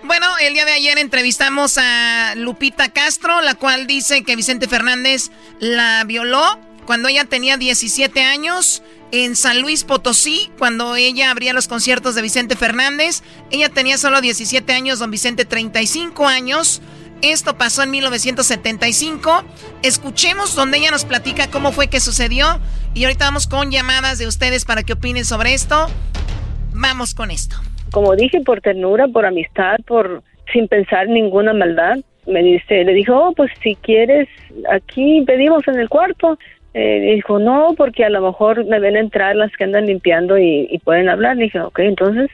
Bueno, 0.04 0.28
el 0.40 0.54
día 0.54 0.64
de 0.64 0.72
ayer 0.72 0.98
entrevistamos 1.00 1.78
a 1.78 2.34
Lupita 2.38 2.94
Castro, 2.94 3.42
la 3.42 3.56
cual 3.56 3.86
dice 3.86 4.24
que 4.24 4.38
Vicente 4.38 4.70
Fernández 4.70 5.32
la 5.60 6.06
violó 6.06 6.60
cuando 6.90 7.08
ella 7.08 7.26
tenía 7.26 7.56
17 7.56 8.20
años 8.22 8.82
en 9.12 9.36
San 9.36 9.62
Luis 9.62 9.84
Potosí, 9.84 10.50
cuando 10.58 10.96
ella 10.96 11.30
abría 11.30 11.54
los 11.54 11.68
conciertos 11.68 12.16
de 12.16 12.24
Vicente 12.24 12.56
Fernández. 12.56 13.22
Ella 13.52 13.70
tenía 13.70 14.00
solo 14.00 14.22
17 14.22 14.74
años, 14.74 14.98
don 14.98 15.12
Vicente 15.12 15.46
35 15.46 16.26
años. 16.26 16.82
Esto 17.22 17.60
pasó 17.60 17.84
en 17.84 17.92
1975. 17.92 19.44
Escuchemos 19.84 20.56
donde 20.56 20.80
ella 20.80 20.90
nos 20.90 21.06
platica 21.06 21.52
cómo 21.52 21.72
fue 21.72 21.90
que 21.90 22.00
sucedió. 22.00 22.60
Y 22.96 23.04
ahorita 23.04 23.26
vamos 23.26 23.46
con 23.46 23.70
llamadas 23.70 24.18
de 24.18 24.26
ustedes 24.26 24.66
para 24.66 24.82
que 24.82 24.94
opinen 24.94 25.26
sobre 25.26 25.54
esto. 25.54 25.90
Vamos 26.74 27.14
con 27.14 27.30
esto. 27.30 27.56
como 27.92 28.16
dije, 28.16 28.42
por 28.42 28.62
ternura, 28.62 29.08
por 29.08 29.28
amistad, 29.28 29.76
por 29.86 30.24
sin 30.52 30.68
pensar 30.68 31.08
ninguna 31.08 31.54
maldad, 31.54 31.98
me 32.26 32.42
dice, 32.42 32.84
le 32.84 32.94
dijo, 32.94 33.16
oh, 33.16 33.34
pues 33.34 33.52
si 33.62 33.76
quieres, 33.76 34.28
aquí 34.72 35.24
pedimos 35.28 35.68
en 35.68 35.80
el 35.80 35.88
cuarto. 35.88 36.40
Eh, 36.74 37.16
dijo, 37.16 37.40
no, 37.40 37.74
porque 37.76 38.06
a 38.06 38.10
lo 38.10 38.22
mejor 38.22 38.64
me 38.66 38.80
ven 38.80 38.96
entrar 38.96 39.36
las 39.36 39.52
que 39.56 39.64
andan 39.64 39.88
limpiando 39.88 40.38
y, 40.38 40.80
pueden 40.84 41.10
hablar. 41.10 41.36
Le 41.38 41.46
dije, 41.46 41.60
ok, 41.60 41.80
entonces, 41.80 42.30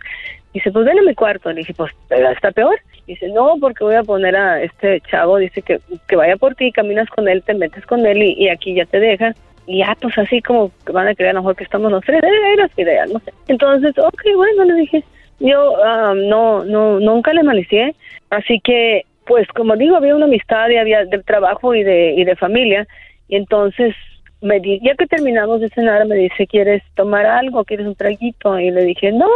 dice, 0.54 0.72
pues 0.72 0.86
ven 0.86 1.00
a 1.00 1.04
mi 1.04 1.16
cuarto. 1.16 1.50
Le 1.50 1.60
dije, 1.60 1.74
pues 1.74 1.92
está 2.10 2.52
peor. 2.52 2.80
Dice, 3.08 3.30
no, 3.30 3.56
porque 3.62 3.84
voy 3.84 3.96
a 3.96 4.04
poner 4.04 4.36
a 4.36 4.62
este 4.64 5.00
chavo, 5.02 5.38
dice 5.38 5.62
que, 5.62 5.80
que 6.08 6.16
vaya 6.16 6.38
por 6.38 6.56
ti, 6.56 6.72
caminas 6.72 7.08
con 7.10 7.28
él, 7.28 7.44
te 7.44 7.54
metes 7.54 7.86
con 7.86 8.06
él 8.06 8.24
y, 8.24 8.50
aquí 8.50 8.74
ya 8.74 8.86
te 8.86 9.00
deja. 9.00 9.36
Y 9.68 9.80
ya, 9.80 9.96
pues 10.00 10.18
así 10.18 10.42
como 10.42 10.72
que 10.86 10.92
van 10.92 11.08
a 11.08 11.16
creer 11.16 11.32
a 11.32 11.34
lo 11.34 11.42
mejor 11.42 11.56
que 11.56 11.64
estamos 11.64 11.92
los 11.92 12.04
tres, 12.04 12.22
era, 12.24 12.54
era 12.54 12.68
su 12.68 12.82
idea, 12.82 13.06
no 13.06 13.20
sé. 13.20 13.32
Entonces, 13.48 13.98
ok, 13.98 14.22
bueno, 14.36 14.64
le 14.64 14.74
dije, 14.76 15.04
yo 15.40 15.76
ah, 15.84 16.14
no, 16.16 16.64
no, 16.64 17.00
nunca 17.00 17.34
le 17.34 17.44
malicié, 17.44 17.96
así 18.30 18.60
que, 18.64 19.04
pues 19.26 19.48
como 19.50 19.76
digo, 19.76 19.96
había 19.96 20.16
una 20.16 20.26
amistad 20.26 20.70
y 20.70 20.78
había 20.78 21.06
de 21.06 21.22
trabajo 21.24 21.74
y 21.74 21.84
de, 21.84 22.14
y 22.14 22.24
de 22.26 22.36
familia, 22.36 22.88
y 23.28 23.38
entonces, 23.38 23.96
me 24.46 24.60
di, 24.60 24.80
ya 24.80 24.93
que 24.96 25.08
terminamos 25.08 25.60
de 25.60 25.70
cenar, 25.70 26.06
me 26.06 26.16
dice, 26.16 26.46
¿quieres 26.46 26.84
tomar 26.93 27.26
algo? 27.26 27.64
¿Quieres 27.66 27.88
un 27.88 27.96
traguito? 27.96 28.60
Y 28.60 28.70
le 28.70 28.84
dije, 28.84 29.12
no, 29.12 29.28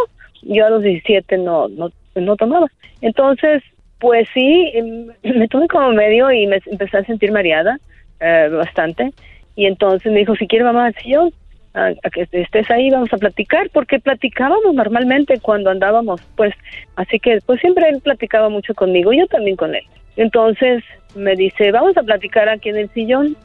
yo 0.43 0.67
a 0.67 0.69
los 0.69 0.83
17 0.83 1.37
no, 1.39 1.67
no, 1.67 1.89
no 2.13 2.35
tomaba. 2.35 2.67
Entonces, 3.01 3.63
pues 3.99 4.27
sí, 4.33 4.71
em, 4.73 5.07
me 5.23 5.47
tomé 5.47 5.67
como 5.67 5.91
medio 5.93 6.31
y 6.31 6.45
me 6.45 6.59
empecé 6.67 6.97
a 6.97 7.03
sentir 7.05 7.31
mareada 7.31 7.79
eh, 8.19 8.49
bastante. 8.51 9.11
Y 9.55 9.65
entonces 9.65 10.11
me 10.11 10.19
dijo, 10.19 10.35
si 10.35 10.47
quieres 10.47 10.65
vamos 10.65 10.83
al 10.83 10.95
sillón, 11.01 11.33
a, 11.73 11.87
a 11.87 12.09
que 12.11 12.27
estés 12.31 12.69
ahí, 12.69 12.91
vamos 12.91 13.11
a 13.11 13.17
platicar, 13.17 13.69
porque 13.71 13.99
platicábamos 13.99 14.75
normalmente 14.75 15.39
cuando 15.39 15.71
andábamos, 15.71 16.21
pues, 16.35 16.53
así 16.95 17.19
que 17.19 17.39
pues 17.45 17.59
siempre 17.61 17.89
él 17.89 17.99
platicaba 18.01 18.49
mucho 18.49 18.75
conmigo, 18.75 19.11
yo 19.11 19.25
también 19.27 19.55
con 19.55 19.73
él. 19.73 19.83
Entonces 20.17 20.83
me 21.15 21.35
dice, 21.35 21.71
vamos 21.71 21.97
a 21.97 22.03
platicar 22.03 22.47
aquí 22.47 22.69
en 22.69 22.77
el 22.77 22.89
sillón. 22.89 23.35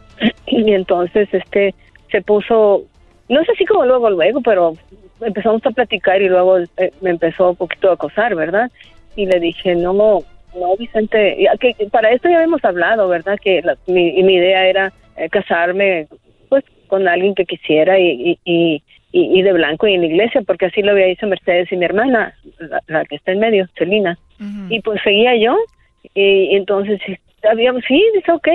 Y 0.47 0.73
entonces 0.73 1.29
este 1.33 1.75
se 2.11 2.23
puso, 2.23 2.85
no 3.29 3.45
sé 3.45 3.55
si 3.57 3.65
como 3.65 3.85
luego, 3.85 4.11
luego, 4.11 4.41
pero 4.41 4.75
empezamos 5.21 5.65
a 5.67 5.71
platicar 5.71 6.23
y 6.23 6.29
luego 6.29 6.59
eh, 6.59 6.93
me 7.01 7.11
empezó 7.11 7.51
un 7.51 7.57
poquito 7.57 7.91
a 7.91 7.95
acosar, 7.95 8.35
¿verdad? 8.35 8.71
Y 9.17 9.27
le 9.27 9.41
dije, 9.41 9.75
no, 9.75 9.93
no, 9.93 10.77
Vicente, 10.79 11.37
que 11.61 11.75
para 11.91 12.11
esto 12.11 12.29
ya 12.29 12.37
habíamos 12.37 12.65
hablado, 12.65 13.09
¿verdad? 13.09 13.39
Que 13.43 13.63
la- 13.63 13.77
mi, 13.87 14.23
mi 14.23 14.35
idea 14.35 14.67
era 14.67 14.93
eh, 15.17 15.29
casarme, 15.29 16.07
pues, 16.49 16.65
con 16.87 17.09
alguien 17.09 17.35
que 17.35 17.45
quisiera 17.47 17.99
y, 17.99 18.39
y, 18.45 18.83
y, 19.13 19.43
de 19.43 19.53
blanco 19.53 19.87
y 19.87 19.95
en 19.95 20.01
la 20.01 20.07
iglesia, 20.09 20.43
porque 20.43 20.67
así 20.67 20.83
lo 20.83 20.91
había 20.93 21.07
dicho 21.07 21.27
Mercedes 21.27 21.71
y 21.73 21.77
mi 21.77 21.85
hermana, 21.85 22.35
la, 22.59 22.81
la 22.89 23.05
que 23.05 23.17
está 23.17 23.33
en 23.33 23.39
medio, 23.41 23.67
Celina. 23.79 24.19
Y 24.71 24.81
pues 24.81 25.01
seguía 25.03 25.37
yo, 25.37 25.57
y, 26.15 26.55
entonces 26.57 27.01
habíamos, 27.49 27.83
sí, 27.87 28.05
dice, 28.15 28.33
ok. 28.33 28.49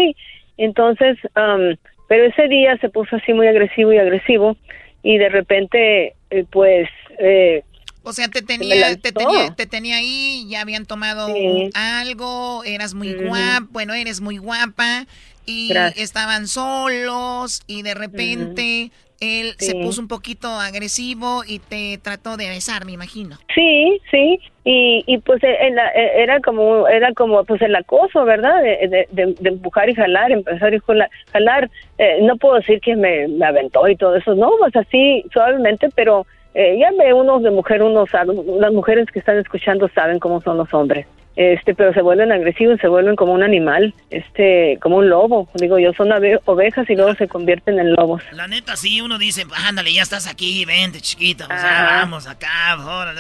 Entonces, 0.59 1.17
am, 1.35 1.77
pero 2.07 2.25
ese 2.25 2.47
día 2.47 2.77
se 2.81 2.89
puso 2.89 3.15
así 3.15 3.33
muy 3.33 3.47
agresivo 3.47 3.93
y 3.93 3.97
agresivo, 3.97 4.57
y 5.01 5.17
de 5.17 5.29
repente, 5.29 6.15
eh, 6.29 6.45
pues, 6.51 6.89
eh, 7.17 7.63
O 8.03 8.11
sea, 8.13 8.27
te 8.27 8.41
tenía, 8.41 8.95
te 8.97 9.11
tenía, 9.13 9.55
te 9.55 9.65
tenía 9.67 9.97
ahí, 9.97 10.45
ya 10.49 10.61
habían 10.61 10.85
tomado 10.85 11.27
Sí. 11.27 11.69
algo, 11.73 12.63
eras 12.65 12.93
muy 12.93 13.13
Ujú. 13.13 13.27
guapa, 13.27 13.67
bueno, 13.71 13.93
eres 13.93 14.19
muy 14.21 14.37
guapa, 14.37 15.05
y 15.45 15.69
Gracias. 15.69 16.09
estaban 16.09 16.47
solos, 16.47 17.61
y 17.67 17.81
de 17.81 17.93
repente 17.93 18.91
él 19.21 19.55
se 19.59 19.75
puso 19.75 20.01
un 20.01 20.07
poquito 20.07 20.47
agresivo 20.49 21.43
y 21.45 21.59
te 21.59 21.97
trató 21.97 22.37
de 22.37 22.49
besar, 22.49 22.85
me 22.85 22.93
imagino. 22.93 23.37
Sí, 23.53 24.01
sí, 24.11 24.39
y, 24.71 25.03
y 25.07 25.17
pues 25.17 25.41
en 25.43 25.75
la- 25.75 25.89
eh, 25.95 26.21
era 26.23 26.39
como 26.41 26.87
era 26.87 27.11
como 27.13 27.43
pues 27.43 27.59
el 27.63 27.75
acoso, 27.75 28.23
¿verdad? 28.23 28.61
De, 28.61 28.87
de, 28.87 29.07
de- 29.11 29.35
de 29.39 29.49
empujar 29.49 29.89
y 29.89 29.95
jalar, 29.95 30.31
empezar 30.31 30.73
y 30.73 30.79
jala- 30.79 31.09
jalar. 31.33 31.69
Eh, 31.97 32.19
no 32.21 32.35
puedo 32.37 32.55
decir 32.55 32.79
que 32.79 32.95
me, 32.95 33.27
me 33.27 33.45
aventó 33.45 33.87
y 33.87 33.95
todo 33.95 34.15
eso, 34.15 34.35
no, 34.35 34.51
pues 34.59 34.75
así 34.75 35.23
suavemente, 35.33 35.89
pero 35.95 36.27
eh, 36.53 36.77
ya 36.79 36.89
ve 36.97 37.13
unos 37.13 37.41
de 37.41 37.49
mujer, 37.51 37.81
uno 37.81 38.05
sabe, 38.05 38.33
las 38.59 38.71
mujeres 38.73 39.07
que 39.11 39.19
están 39.19 39.37
escuchando 39.39 39.89
saben 39.95 40.19
cómo 40.19 40.39
son 40.41 40.57
los 40.57 40.71
hombres. 40.73 41.07
Este, 41.35 41.73
pero 41.73 41.93
se 41.93 42.01
vuelven 42.01 42.31
agresivos, 42.33 42.79
se 42.81 42.89
vuelven 42.89 43.15
como 43.15 43.31
un 43.33 43.43
animal, 43.43 43.93
este, 44.09 44.77
como 44.81 44.97
un 44.97 45.07
lobo. 45.09 45.47
Digo, 45.55 45.79
yo 45.79 45.93
son 45.93 46.11
ovejas 46.45 46.89
y 46.89 46.95
luego 46.95 47.15
se 47.15 47.27
convierten 47.29 47.79
en 47.79 47.93
lobos. 47.93 48.21
La 48.33 48.47
neta, 48.47 48.75
sí, 48.75 48.99
uno 48.99 49.17
dice, 49.17 49.43
ándale, 49.67 49.93
ya 49.93 50.01
estás 50.01 50.27
aquí, 50.27 50.65
vente, 50.65 50.99
chiquita, 50.99 51.45
pues 51.47 51.61
ya 51.61 51.85
Ajá. 51.85 51.95
vamos 52.01 52.27
acá, 52.27 52.73
ahora, 52.73 53.13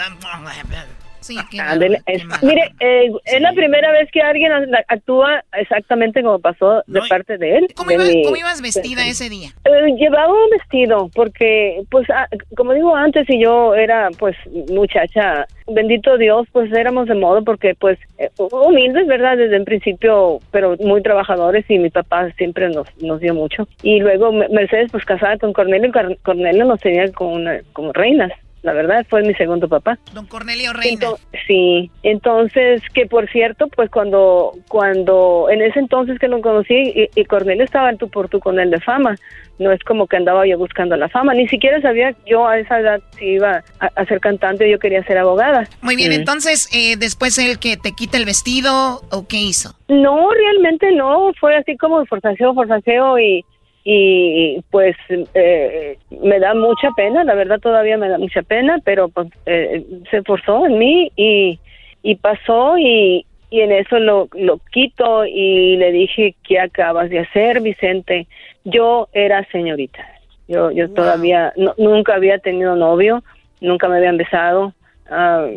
Sí, 1.29 1.37
qué 1.51 1.59
Ándele, 1.59 2.01
es- 2.07 2.23
mire, 2.41 2.71
eh, 2.79 3.11
es 3.25 3.41
la 3.41 3.53
primera 3.53 3.91
vez 3.91 4.09
que 4.11 4.19
alguien 4.21 4.51
actúa 4.87 5.43
exactamente 5.53 6.23
como 6.23 6.39
pasó 6.39 6.81
de 6.87 7.01
parte 7.07 7.37
de 7.37 7.57
él. 7.57 7.67
¿Cómo, 7.75 7.89
de 7.89 7.95
ibas, 7.95 8.07
mi- 8.07 8.23
cómo 8.23 8.35
ibas 8.35 8.61
vestida 8.63 9.05
ese 9.07 9.29
día? 9.29 9.49
Eh, 9.65 9.93
llevaba 9.97 10.33
un 10.33 10.49
vestido 10.49 11.09
porque, 11.13 11.81
pues, 11.91 12.09
ah, 12.09 12.27
como 12.57 12.73
digo 12.73 12.95
antes, 12.95 13.29
y 13.29 13.39
yo 13.43 13.75
era, 13.75 14.09
pues, 14.17 14.35
muchacha, 14.71 15.45
bendito 15.67 16.17
Dios, 16.17 16.47
pues 16.51 16.71
éramos 16.73 17.07
de 17.07 17.13
modo 17.15 17.43
porque, 17.43 17.75
pues, 17.75 17.99
eh, 18.17 18.29
humildes, 18.51 19.05
¿verdad? 19.05 19.37
Desde 19.37 19.57
el 19.57 19.65
principio, 19.65 20.39
pero 20.51 20.75
muy 20.79 21.03
trabajadores 21.03 21.63
y 21.69 21.77
mi 21.77 21.89
papá 21.91 22.31
siempre 22.37 22.69
nos, 22.69 22.87
nos 23.03 23.19
dio 23.19 23.35
mucho. 23.35 23.67
Y 23.83 23.99
luego 23.99 24.31
Me- 24.31 24.49
Mercedes, 24.49 24.89
pues, 24.91 25.05
casada 25.05 25.37
con 25.37 25.53
Cornelio, 25.53 25.91
Cornelio 26.23 26.65
nos 26.65 26.79
tenía 26.79 27.11
como, 27.11 27.33
una- 27.33 27.59
como 27.73 27.93
reinas. 27.93 28.31
La 28.61 28.73
verdad, 28.73 29.05
fue 29.09 29.21
mi 29.23 29.33
segundo 29.35 29.69
papá. 29.69 29.97
Don 30.13 30.25
Cornelio 30.27 30.73
Reina. 30.73 31.07
Sí, 31.47 31.89
entonces 32.03 32.81
que 32.93 33.05
por 33.05 33.29
cierto, 33.31 33.67
pues 33.69 33.89
cuando 33.89 34.51
cuando 34.67 35.47
en 35.49 35.61
ese 35.61 35.79
entonces 35.79 36.19
que 36.19 36.27
lo 36.27 36.41
conocí 36.41 36.73
y, 36.75 37.09
y 37.15 37.25
Cornelio 37.25 37.63
estaba 37.63 37.89
en 37.89 37.97
tu 37.97 38.09
por 38.09 38.27
tu 38.27 38.39
con 38.39 38.59
él 38.59 38.69
de 38.69 38.79
fama, 38.81 39.15
no 39.59 39.71
es 39.71 39.81
como 39.83 40.07
que 40.07 40.17
andaba 40.17 40.45
yo 40.45 40.57
buscando 40.57 40.95
la 40.97 41.07
fama, 41.09 41.33
ni 41.33 41.47
siquiera 41.47 41.81
sabía 41.81 42.13
yo 42.25 42.47
a 42.47 42.59
esa 42.59 42.79
edad 42.79 43.01
si 43.17 43.25
iba 43.25 43.63
a, 43.79 43.85
a 43.95 44.05
ser 44.05 44.19
cantante 44.19 44.65
o 44.65 44.67
yo 44.67 44.79
quería 44.79 45.03
ser 45.03 45.17
abogada. 45.17 45.67
Muy 45.81 45.95
bien, 45.95 46.09
Mm. 46.11 46.13
entonces, 46.15 46.69
eh, 46.73 46.95
después 46.97 47.37
él 47.37 47.59
que 47.59 47.77
te 47.77 47.93
quita 47.93 48.17
el 48.17 48.25
vestido, 48.25 49.01
¿o 49.11 49.27
qué 49.27 49.37
hizo? 49.37 49.73
No, 49.87 50.29
realmente 50.31 50.91
no, 50.93 51.31
fue 51.39 51.55
así 51.55 51.77
como 51.77 52.05
forzaceo, 52.05 52.53
forzaceo 52.53 53.19
y, 53.19 53.45
y 53.91 54.61
pues 54.69 54.95
eh, 55.33 55.97
me 56.21 56.39
da 56.39 56.53
mucha 56.53 56.89
pena, 56.95 57.23
la 57.23 57.33
verdad 57.33 57.59
todavía 57.59 57.97
me 57.97 58.07
da 58.07 58.17
mucha 58.19 58.43
pena, 58.43 58.77
pero 58.83 59.09
pues 59.09 59.29
eh, 59.47 59.83
se 60.11 60.21
forzó 60.21 60.67
en 60.67 60.77
mí 60.77 61.11
y, 61.15 61.59
y 62.03 62.15
pasó 62.15 62.77
y, 62.77 63.25
y 63.49 63.61
en 63.61 63.71
eso 63.71 63.97
lo, 63.97 64.27
lo 64.33 64.59
quito 64.71 65.25
y 65.25 65.75
le 65.77 65.91
dije, 65.91 66.35
¿qué 66.47 66.59
acabas 66.59 67.09
de 67.09 67.19
hacer, 67.19 67.61
Vicente? 67.61 68.27
Yo 68.63 69.07
era 69.11 69.43
señorita, 69.51 70.05
yo, 70.47 70.69
yo 70.69 70.89
todavía 70.91 71.51
no- 71.57 71.73
nunca 71.79 72.13
había 72.13 72.37
tenido 72.37 72.75
novio, 72.75 73.23
nunca 73.59 73.87
me 73.87 73.97
habían 73.97 74.17
besado. 74.17 74.73
ah, 75.09 75.47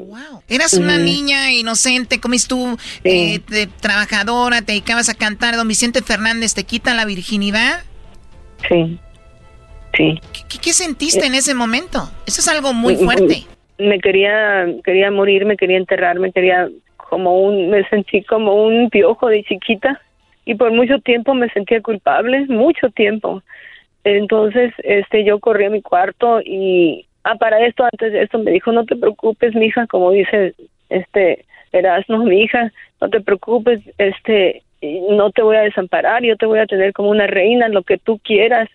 Eras 0.49 0.73
una 0.75 0.97
niña 1.05 1.53
inocente, 1.53 2.19
como 2.21 2.33
dices 2.33 2.49
tú, 2.49 2.79
eh, 3.05 3.41
trabajadora, 3.81 4.61
te 4.63 4.73
dedicabas 4.73 5.09
a 5.11 5.15
cantar. 5.15 5.57
Don 5.57 5.69
Vicente 5.69 6.01
Fernández 6.03 6.55
te 6.55 6.65
quita 6.65 6.95
la 6.95 7.05
virginidad. 7.05 7.81
Sí, 8.69 8.99
sí. 9.97 10.21
¿Qué, 10.49 10.59
qué 10.59 10.73
sentiste 10.73 11.27
en 11.27 11.35
ese 11.35 11.55
momento? 11.55 11.99
Eso 12.27 12.41
es 12.41 12.49
algo 12.49 12.73
muy 12.73 12.97
fuerte. 12.97 13.45
Me 13.79 13.99
quería, 13.99 14.67
quería 14.85 15.11
morir, 15.11 15.45
me 15.45 15.57
quería 15.57 15.79
enterrarme, 15.79 16.33
quería 16.33 16.69
como 16.97 17.43
un, 17.43 17.71
me 17.71 17.87
sentí 17.89 18.23
como 18.23 18.65
un 18.65 18.89
piojo 18.89 19.29
de 19.29 19.45
chiquita 19.45 20.01
y 20.45 20.55
por 20.55 20.73
mucho 20.73 20.99
tiempo 21.01 21.35
me 21.35 21.49
sentía 21.51 21.81
culpable, 21.81 22.47
mucho 22.49 22.89
tiempo. 22.91 23.43
Entonces, 24.05 24.73
este, 24.79 25.25
yo 25.25 25.39
corrí 25.39 25.67
a 25.67 25.71
mi 25.71 25.83
cuarto 25.83 26.41
y, 26.41 27.07
ah, 27.25 27.37
para 27.37 27.65
esto, 27.67 27.85
antes 27.85 28.13
de 28.13 28.23
esto, 28.23 28.39
me 28.39 28.51
dijo, 28.51 28.73
no 28.73 28.85
te 28.85 28.97
preocupes, 28.97 29.55
mija, 29.55 29.87
como 29.87 30.11
dice, 30.11 30.55
este, 30.89 31.45
Erasmo, 31.73 32.25
mi 32.25 32.43
hija, 32.43 32.73
no 33.01 33.09
te 33.09 33.21
preocupes, 33.21 33.81
este, 33.99 34.63
no 34.83 35.31
te 35.31 35.43
voy 35.43 35.57
a 35.57 35.63
desamparar, 35.63 36.23
yo 36.23 36.37
te 36.37 36.47
voy 36.47 36.59
a 36.59 36.67
tener 36.67 36.93
como 36.93 37.11
una 37.11 37.27
reina, 37.27 37.69
lo 37.69 37.83
que 37.83 37.99
tú 37.99 38.19
quieras. 38.19 38.69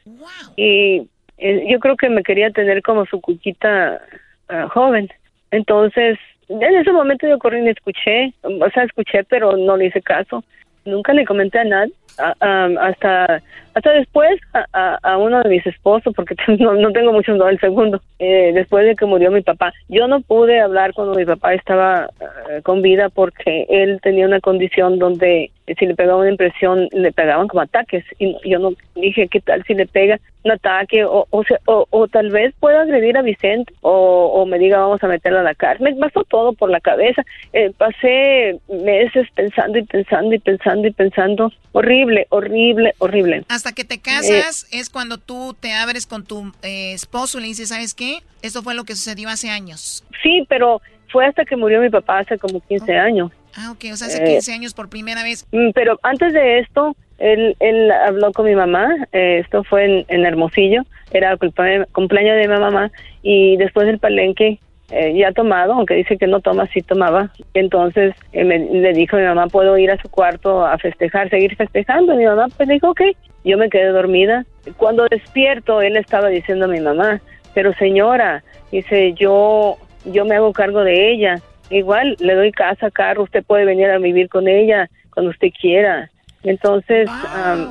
Y 0.55 1.07
eh, 1.37 1.67
yo 1.69 1.79
creo 1.79 1.97
que 1.97 2.09
me 2.09 2.23
quería 2.23 2.49
tener 2.51 2.81
como 2.81 3.05
su 3.05 3.19
cuquita 3.19 4.01
ah, 4.49 4.67
joven. 4.69 5.09
Entonces, 5.51 6.17
en 6.49 6.63
ese 6.63 6.91
momento 6.91 7.27
yo 7.27 7.37
corrí 7.39 7.59
y 7.59 7.63
me 7.63 7.71
escuché, 7.71 8.33
o 8.41 8.69
sea, 8.69 8.83
escuché, 8.83 9.23
pero 9.25 9.57
no 9.57 9.75
le 9.75 9.87
hice 9.87 10.01
caso. 10.01 10.43
Nunca 10.85 11.13
le 11.13 11.25
comenté 11.25 11.59
a 11.59 11.65
nadie, 11.65 11.93
hasta 12.39 13.41
hasta 13.77 13.91
después 13.91 14.39
a, 14.73 15.17
uno 15.17 15.41
de 15.43 15.49
mis 15.49 15.65
esposos, 15.67 16.13
porque 16.15 16.35
no, 16.59 16.73
no 16.73 16.91
tengo 16.91 17.13
muchos, 17.13 17.37
no, 17.37 17.47
el 17.47 17.59
segundo, 17.59 18.01
eh, 18.17 18.51
después 18.53 18.85
de 18.85 18.95
que 18.95 19.05
murió 19.05 19.29
mi 19.29 19.41
papá. 19.41 19.71
Yo 19.87 20.07
no 20.07 20.21
pude 20.21 20.59
hablar 20.59 20.93
cuando 20.93 21.13
mi 21.13 21.25
papá 21.25 21.53
estaba 21.53 22.09
eh, 22.49 22.61
con 22.63 22.81
vida 22.81 23.09
porque 23.09 23.67
él 23.69 23.99
tenía 24.01 24.25
una 24.25 24.39
condición 24.39 24.97
donde 24.97 25.51
si 25.75 25.85
le 25.85 25.95
pegaba 25.95 26.21
una 26.21 26.29
impresión, 26.29 26.87
le 26.91 27.11
pegaban 27.11 27.47
como 27.47 27.61
ataques. 27.61 28.05
Y 28.19 28.37
yo 28.49 28.59
no 28.59 28.71
dije, 28.95 29.27
¿qué 29.27 29.41
tal 29.41 29.63
si 29.65 29.73
le 29.73 29.85
pega 29.85 30.19
un 30.43 30.51
ataque? 30.51 31.03
O, 31.03 31.27
o, 31.29 31.43
sea, 31.43 31.59
o, 31.65 31.85
o 31.89 32.07
tal 32.07 32.29
vez 32.29 32.53
pueda 32.59 32.81
agredir 32.81 33.17
a 33.17 33.21
Vicente 33.21 33.73
o, 33.81 34.45
me 34.45 34.59
diga, 34.59 34.79
vamos 34.79 35.03
a 35.03 35.07
meterlo 35.07 35.39
a 35.39 35.43
la 35.43 35.55
cárcel. 35.55 35.83
Me 35.83 35.95
pasó 35.95 36.23
todo 36.23 36.53
por 36.53 36.69
la 36.69 36.79
cabeza. 36.79 37.23
Eh, 37.51 37.71
pasé 37.77 38.59
meses 38.69 39.27
pensando 39.35 39.77
y 39.77 39.83
pensando 39.83 40.33
y 40.33 40.39
pensando 40.39 40.87
y 40.87 40.91
pensando. 40.91 41.51
Horrible, 41.73 42.27
horrible, 42.29 42.93
horrible. 42.99 43.43
Que 43.73 43.83
te 43.85 43.99
casas 43.99 44.67
es 44.71 44.89
cuando 44.89 45.17
tú 45.17 45.55
te 45.59 45.73
abres 45.73 46.05
con 46.07 46.23
tu 46.25 46.51
eh, 46.61 46.93
esposo 46.93 47.37
y 47.37 47.41
le 47.41 47.47
dices, 47.47 47.69
¿sabes 47.69 47.93
qué? 47.93 48.21
Esto 48.41 48.63
fue 48.63 48.73
lo 48.75 48.83
que 48.83 48.95
sucedió 48.95 49.29
hace 49.29 49.49
años. 49.49 50.03
Sí, 50.23 50.45
pero 50.49 50.81
fue 51.11 51.25
hasta 51.25 51.45
que 51.45 51.55
murió 51.55 51.79
mi 51.81 51.89
papá 51.89 52.19
hace 52.19 52.37
como 52.37 52.59
15 52.61 52.97
años. 52.97 53.31
Ah, 53.55 53.71
ok, 53.71 53.85
o 53.93 53.95
sea, 53.95 54.07
hace 54.07 54.23
Eh, 54.23 54.33
15 54.33 54.53
años 54.53 54.73
por 54.73 54.89
primera 54.89 55.23
vez. 55.23 55.45
Mm, 55.51 55.71
Pero 55.73 55.99
antes 56.03 56.33
de 56.33 56.59
esto, 56.59 56.95
él, 57.17 57.55
él 57.59 57.91
habló 57.91 58.31
con 58.31 58.45
mi 58.45 58.55
mamá, 58.55 58.87
eh, 59.13 59.39
esto 59.43 59.63
fue 59.63 59.85
en, 59.85 60.05
en 60.09 60.25
Hermosillo, 60.25 60.83
era 61.11 61.31
el 61.31 61.85
cumpleaños 61.91 62.35
de 62.35 62.47
mi 62.47 62.59
mamá, 62.59 62.91
y 63.23 63.57
después 63.57 63.87
del 63.87 63.97
palenque, 63.99 64.59
eh, 64.89 65.13
ya 65.17 65.31
tomado, 65.31 65.73
aunque 65.73 65.95
dice 65.95 66.17
que 66.17 66.27
no 66.27 66.39
toma, 66.39 66.67
sí 66.67 66.81
tomaba. 66.81 67.31
Entonces 67.53 68.15
eh, 68.31 68.43
me, 68.43 68.59
le 68.59 68.93
dijo 68.93 69.17
a 69.17 69.19
mi 69.19 69.25
mamá, 69.25 69.47
¿puedo 69.47 69.77
ir 69.77 69.91
a 69.91 70.01
su 70.01 70.09
cuarto 70.09 70.65
a 70.65 70.77
festejar, 70.77 71.29
seguir 71.29 71.55
festejando? 71.55 72.15
Mi 72.15 72.25
mamá 72.25 72.47
pues 72.55 72.69
dijo, 72.69 72.91
ok, 72.91 73.01
yo 73.43 73.57
me 73.57 73.69
quedé 73.69 73.87
dormida. 73.87 74.45
Cuando 74.77 75.07
despierto, 75.07 75.81
él 75.81 75.97
estaba 75.97 76.29
diciendo 76.29 76.65
a 76.65 76.69
mi 76.69 76.79
mamá, 76.79 77.21
pero 77.53 77.73
señora, 77.73 78.43
dice, 78.71 79.13
yo, 79.13 79.77
yo 80.05 80.25
me 80.25 80.35
hago 80.35 80.53
cargo 80.53 80.83
de 80.83 81.11
ella. 81.11 81.41
Igual 81.69 82.15
le 82.19 82.35
doy 82.35 82.51
casa, 82.51 82.89
carro, 82.91 83.23
usted 83.23 83.43
puede 83.43 83.65
venir 83.65 83.89
a 83.89 83.97
vivir 83.97 84.29
con 84.29 84.47
ella 84.47 84.89
cuando 85.13 85.31
usted 85.31 85.49
quiera. 85.59 86.09
Entonces, 86.43 87.09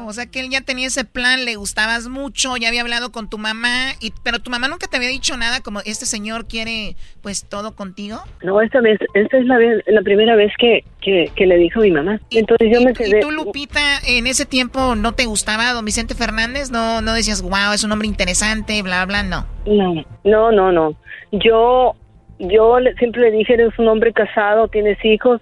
o 0.07 0.13
sea 0.13 0.27
que 0.27 0.41
él 0.41 0.51
ya 0.51 0.61
tenía 0.61 0.89
ese 0.89 1.05
plan, 1.05 1.45
le 1.45 1.55
gustabas 1.57 2.09
mucho, 2.09 2.57
ya 2.57 2.69
había 2.69 2.83
hablado 2.83 3.11
con 3.13 3.31
tu 3.31 3.39
mamá, 3.39 3.93
y, 4.01 4.13
pero 4.23 4.39
tu 4.41 4.51
mamá 4.51 4.69
nunca 4.69 4.87
te 4.87 4.97
había 4.97 5.09
dicho 5.09 5.37
nada 5.37 5.61
como 5.61 5.81
este 5.81 6.05
señor 6.05 6.47
quiere 6.47 6.97
pues 7.23 7.45
todo 7.49 7.75
contigo. 7.75 8.19
no, 8.43 8.61
esta 8.61 8.81
vez, 8.81 8.99
esta 9.15 9.39
es 9.39 9.47
la, 9.47 9.57
vez- 9.59 9.83
la 9.87 10.03
primera 10.03 10.37
vez 10.37 10.53
que, 10.59 10.85
que, 11.01 11.31
que 11.35 11.47
le 11.47 11.57
dijo 11.57 11.81
mi 11.81 11.91
mamá. 11.91 12.21
Entonces 12.31 12.69
yo 12.73 12.81
me 12.83 12.93
quedé... 12.93 13.19
¿Y 13.19 13.21
tú, 13.21 13.31
Lupita, 13.31 13.81
en 14.07 14.27
ese 14.27 14.45
tiempo 14.45 14.95
no 14.95 15.13
te 15.13 15.25
gustaba 15.27 15.73
don 15.73 15.85
Vicente 15.85 16.15
Fernández? 16.15 16.71
¿No, 16.71 17.01
no 17.01 17.15
decías, 17.15 17.43
wow, 17.43 17.73
es 17.73 17.85
un 17.85 17.93
hombre 17.93 18.09
interesante, 18.09 18.83
bla, 18.83 19.07
bla, 19.07 19.23
no? 19.23 19.47
No, 19.65 20.05
no, 20.25 20.53
no, 20.53 20.73
no. 20.73 20.97
Yo, 21.33 21.95
yo 22.39 22.77
siempre 22.99 23.23
le 23.23 23.31
dije, 23.31 23.55
eres 23.55 23.79
un 23.79 23.89
hombre 23.89 24.13
casado, 24.13 24.69
tienes 24.69 25.03
hijos, 25.05 25.41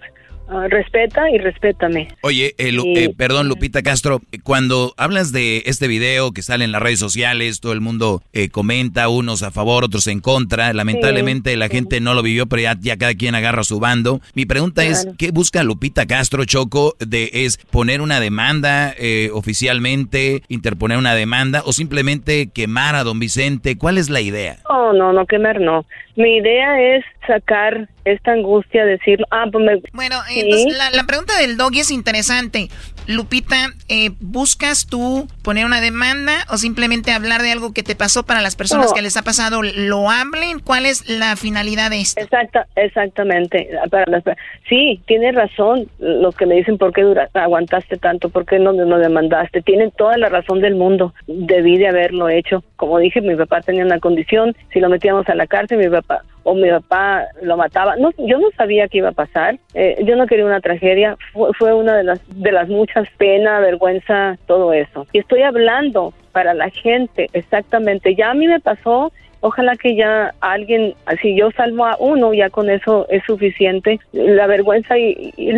respeta 0.69 1.29
y 1.31 1.37
respétame. 1.37 2.07
Oye, 2.21 2.53
eh, 2.57 2.71
Lu- 2.71 2.83
eh, 2.95 3.13
perdón, 3.15 3.47
Lupita 3.47 3.81
Castro, 3.81 4.21
cuando 4.43 4.93
hablas 4.97 5.31
de 5.31 5.63
este 5.65 5.87
video 5.87 6.31
que 6.31 6.41
sale 6.41 6.65
en 6.65 6.71
las 6.71 6.81
redes 6.81 6.99
sociales, 6.99 7.59
todo 7.59 7.73
el 7.73 7.81
mundo 7.81 8.21
eh, 8.33 8.49
comenta, 8.49 9.09
unos 9.09 9.43
a 9.43 9.51
favor, 9.51 9.83
otros 9.83 10.07
en 10.07 10.19
contra. 10.19 10.71
Lamentablemente 10.73 11.55
la 11.57 11.67
gente 11.69 11.99
no 11.99 12.13
lo 12.13 12.21
vivió, 12.21 12.45
pero 12.45 12.61
ya, 12.61 12.77
ya 12.79 12.97
cada 12.97 13.13
quien 13.15 13.35
agarra 13.35 13.63
su 13.63 13.79
bando. 13.79 14.21
Mi 14.33 14.45
pregunta 14.45 14.83
es. 14.85 15.07
¿qué 15.17 15.31
busca 15.31 15.63
Lupita 15.63 16.05
Castro 16.05 16.45
Choco? 16.45 16.95
De, 16.99 17.29
¿Es 17.33 17.57
poner 17.57 18.01
una 18.01 18.19
demanda 18.19 18.93
eh, 18.97 19.29
oficialmente, 19.33 20.43
interponer 20.47 20.97
una 20.97 21.15
demanda 21.15 21.63
o 21.65 21.73
simplemente 21.73 22.49
quemar 22.53 22.95
a 22.95 23.03
don 23.03 23.19
Vicente? 23.19 23.77
¿Cuál 23.77 23.97
es 23.97 24.09
la 24.09 24.21
idea? 24.21 24.57
No, 24.69 24.93
no, 24.93 25.13
no 25.13 25.25
quemar, 25.25 25.59
no. 25.59 25.85
Mi 26.15 26.37
idea 26.37 26.79
es 26.95 27.03
sacar 27.27 27.89
esta 28.05 28.31
angustia, 28.31 28.85
decir, 28.85 29.19
ah, 29.31 29.45
pues 29.51 29.65
me... 29.65 29.81
Bueno, 29.93 30.15
Sí. 30.29 30.39
entonces 30.39 30.77
la, 30.77 30.89
la 30.91 31.03
pregunta 31.03 31.37
del 31.37 31.57
doggy 31.57 31.79
es 31.81 31.91
interesante. 31.91 32.69
Lupita, 33.07 33.55
eh, 33.87 34.11
¿buscas 34.19 34.87
tú 34.87 35.27
poner 35.43 35.65
una 35.65 35.81
demanda 35.81 36.33
o 36.49 36.57
simplemente 36.57 37.11
hablar 37.11 37.41
de 37.41 37.51
algo 37.51 37.73
que 37.73 37.83
te 37.83 37.95
pasó 37.95 38.23
para 38.23 38.41
las 38.41 38.55
personas 38.55 38.93
que 38.93 39.01
les 39.01 39.15
ha 39.17 39.21
pasado? 39.21 39.61
¿Lo 39.63 40.09
hablen? 40.09 40.59
¿Cuál 40.59 40.85
es 40.85 41.07
la 41.09 41.35
finalidad 41.35 41.91
de 41.91 42.01
esto? 42.01 42.21
Exacta, 42.21 42.67
exactamente. 42.75 43.69
Para 43.91 44.05
las- 44.11 44.23
sí, 44.67 45.01
tienes 45.07 45.35
razón. 45.35 45.87
Los 45.99 46.35
que 46.35 46.45
me 46.45 46.55
dicen 46.55 46.77
por 46.77 46.93
qué 46.93 47.01
dura- 47.03 47.29
aguantaste 47.33 47.97
tanto, 47.97 48.29
por 48.29 48.45
qué 48.45 48.59
no 48.59 48.73
no 48.73 48.97
demandaste. 48.97 49.61
Tienen 49.61 49.91
toda 49.91 50.17
la 50.17 50.29
razón 50.29 50.61
del 50.61 50.75
mundo. 50.75 51.13
Debí 51.27 51.77
de 51.77 51.87
haberlo 51.87 52.29
hecho. 52.29 52.63
Como 52.75 52.97
dije, 52.99 53.21
mi 53.21 53.35
papá 53.35 53.61
tenía 53.61 53.85
una 53.85 53.99
condición. 53.99 54.55
Si 54.73 54.79
lo 54.79 54.89
metíamos 54.89 55.27
a 55.29 55.35
la 55.35 55.47
cárcel, 55.47 55.77
mi 55.77 55.89
papá 55.89 56.23
o 56.45 56.53
mi 56.53 56.69
papá 56.69 57.25
lo 57.41 57.57
mataba. 57.57 57.95
No, 57.97 58.11
yo 58.17 58.37
no 58.37 58.49
sabía 58.55 58.87
qué 58.87 58.99
iba 58.99 59.09
a 59.09 59.13
pasar. 59.13 59.57
Eh, 59.73 59.97
yo 60.05 60.15
no 60.15 60.27
quería 60.27 60.45
una 60.45 60.61
tragedia. 60.61 61.17
Fue, 61.33 61.51
fue 61.57 61.73
una 61.73 61.97
de 61.97 62.03
las 62.03 62.19
de 62.27 62.51
las 62.51 62.69
muchas 62.69 63.09
pena, 63.17 63.59
vergüenza, 63.59 64.37
todo 64.45 64.71
eso. 64.71 65.07
Y 65.11 65.19
estoy 65.19 65.41
hablando 65.41 66.13
para 66.31 66.53
la 66.53 66.69
gente, 66.69 67.27
exactamente. 67.33 68.15
Ya 68.15 68.29
a 68.29 68.35
mí 68.35 68.47
me 68.47 68.59
pasó 68.59 69.11
ojalá 69.41 69.75
que 69.75 69.95
ya 69.95 70.33
alguien, 70.41 70.95
si 71.21 71.35
yo 71.35 71.51
salvo 71.51 71.85
a 71.85 71.97
uno, 71.99 72.33
ya 72.33 72.49
con 72.49 72.69
eso 72.69 73.05
es 73.09 73.23
suficiente. 73.25 73.99
La 74.11 74.47
vergüenza 74.47 74.97
y, 74.97 75.33
y, 75.37 75.51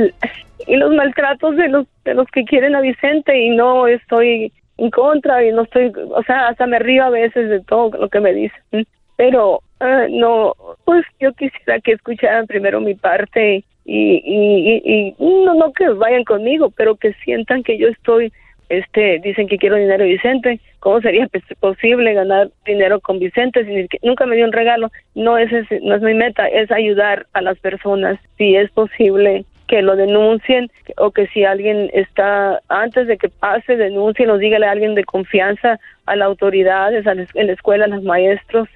y 0.68 0.76
los 0.76 0.94
maltratos 0.94 1.56
de 1.56 1.70
los, 1.70 1.86
de 2.04 2.14
los 2.14 2.28
que 2.28 2.44
quieren 2.44 2.76
a 2.76 2.82
Vicente 2.82 3.38
y 3.40 3.50
no 3.50 3.88
estoy 3.88 4.52
en 4.78 4.92
contra 4.92 5.44
y 5.44 5.52
no 5.52 5.64
estoy, 5.64 5.92
o 6.10 6.24
sea, 6.24 6.50
hasta 6.50 6.68
me 6.68 6.80
río 6.80 7.04
a 7.04 7.10
veces 7.10 7.50
de 7.50 7.62
todo 7.62 7.98
lo 7.98 8.10
que 8.10 8.20
me 8.20 8.34
dicen. 8.34 8.88
Pero 9.18 9.62
ah, 9.80 10.06
no, 10.10 10.54
pues 10.86 11.06
yo 11.20 11.34
quisiera 11.34 11.80
que 11.82 11.92
escucharan 11.94 12.48
primero 12.48 12.80
mi 12.80 12.96
parte 12.96 13.64
y, 13.86 14.22
y, 14.24 15.16
no, 15.20 15.54
no 15.54 15.74
que 15.74 15.90
vayan 15.90 16.24
conmigo, 16.24 16.72
pero 16.76 16.96
que 16.96 17.14
sientan 17.24 17.64
que 17.64 17.78
yo 17.78 17.88
estoy 17.90 18.32
este 18.70 19.20
dicen 19.20 19.48
que 19.48 19.58
quiero 19.58 19.78
dinero 19.78 20.04
Vicente. 20.06 20.60
Cómo 20.82 21.00
sería 21.02 21.28
pues, 21.28 21.44
posible 21.60 22.14
ganar 22.14 22.50
dinero 22.66 23.00
con 23.00 23.18
Vicente 23.18 23.64
si 23.66 23.72
ni- 23.72 23.88
nunca 24.04 24.26
me 24.26 24.36
dio 24.36 24.46
un 24.46 24.52
regalo 24.52 24.92
no 25.16 25.38
es 25.38 25.52
ese- 25.52 25.80
no 25.82 25.96
es 25.96 26.02
mi 26.02 26.14
meta 26.14 26.48
es 26.48 26.70
ayudar 26.72 27.28
a 27.34 27.42
las 27.42 27.58
personas. 27.60 28.20
Si 28.38 28.56
es 28.56 28.70
posible 28.72 29.46
que 29.68 29.82
lo 29.82 29.96
denuncien 29.96 30.70
o 30.98 31.12
que 31.12 31.28
si 31.28 31.44
alguien 31.46 31.90
está 31.94 32.62
antes 32.70 33.08
de 33.08 33.18
que 33.18 33.30
pase 33.30 33.76
denuncien 33.78 34.30
o 34.30 34.38
dígale 34.38 34.66
a 34.66 34.72
alguien 34.72 34.96
de 34.96 35.04
confianza 35.06 35.80
a 36.06 36.16
las 36.16 36.26
autoridades 36.28 37.08
a 37.08 37.16
la 37.16 37.24
escuela 37.54 37.86
a 37.86 37.90
los 37.90 38.04
maestros 38.04 38.68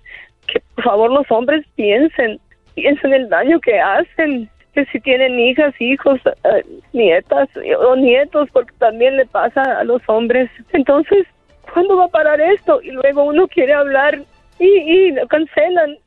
que 0.51 0.61
por 0.75 0.83
favor 0.83 1.11
los 1.11 1.29
hombres 1.31 1.65
piensen 1.75 2.39
piensen 2.75 3.13
el 3.13 3.29
daño 3.29 3.59
que 3.59 3.79
hacen 3.79 4.49
que 4.73 4.85
si 4.85 4.99
tienen 5.01 5.37
hijas, 5.39 5.73
hijos, 5.79 6.19
eh, 6.25 6.65
nietas 6.93 7.49
o 7.85 7.95
nietos, 7.95 8.49
porque 8.53 8.73
también 8.77 9.17
le 9.17 9.25
pasa 9.25 9.61
a 9.61 9.83
los 9.83 10.01
hombres. 10.07 10.49
Entonces, 10.71 11.27
¿cuándo 11.73 11.97
va 11.97 12.05
a 12.05 12.09
parar 12.09 12.39
esto? 12.39 12.81
Y 12.81 12.91
luego 12.91 13.23
uno 13.25 13.47
quiere 13.47 13.73
hablar 13.73 14.21
y, 14.59 14.65
y 14.65 15.11
lo 15.11 15.27
cancelan. 15.27 15.97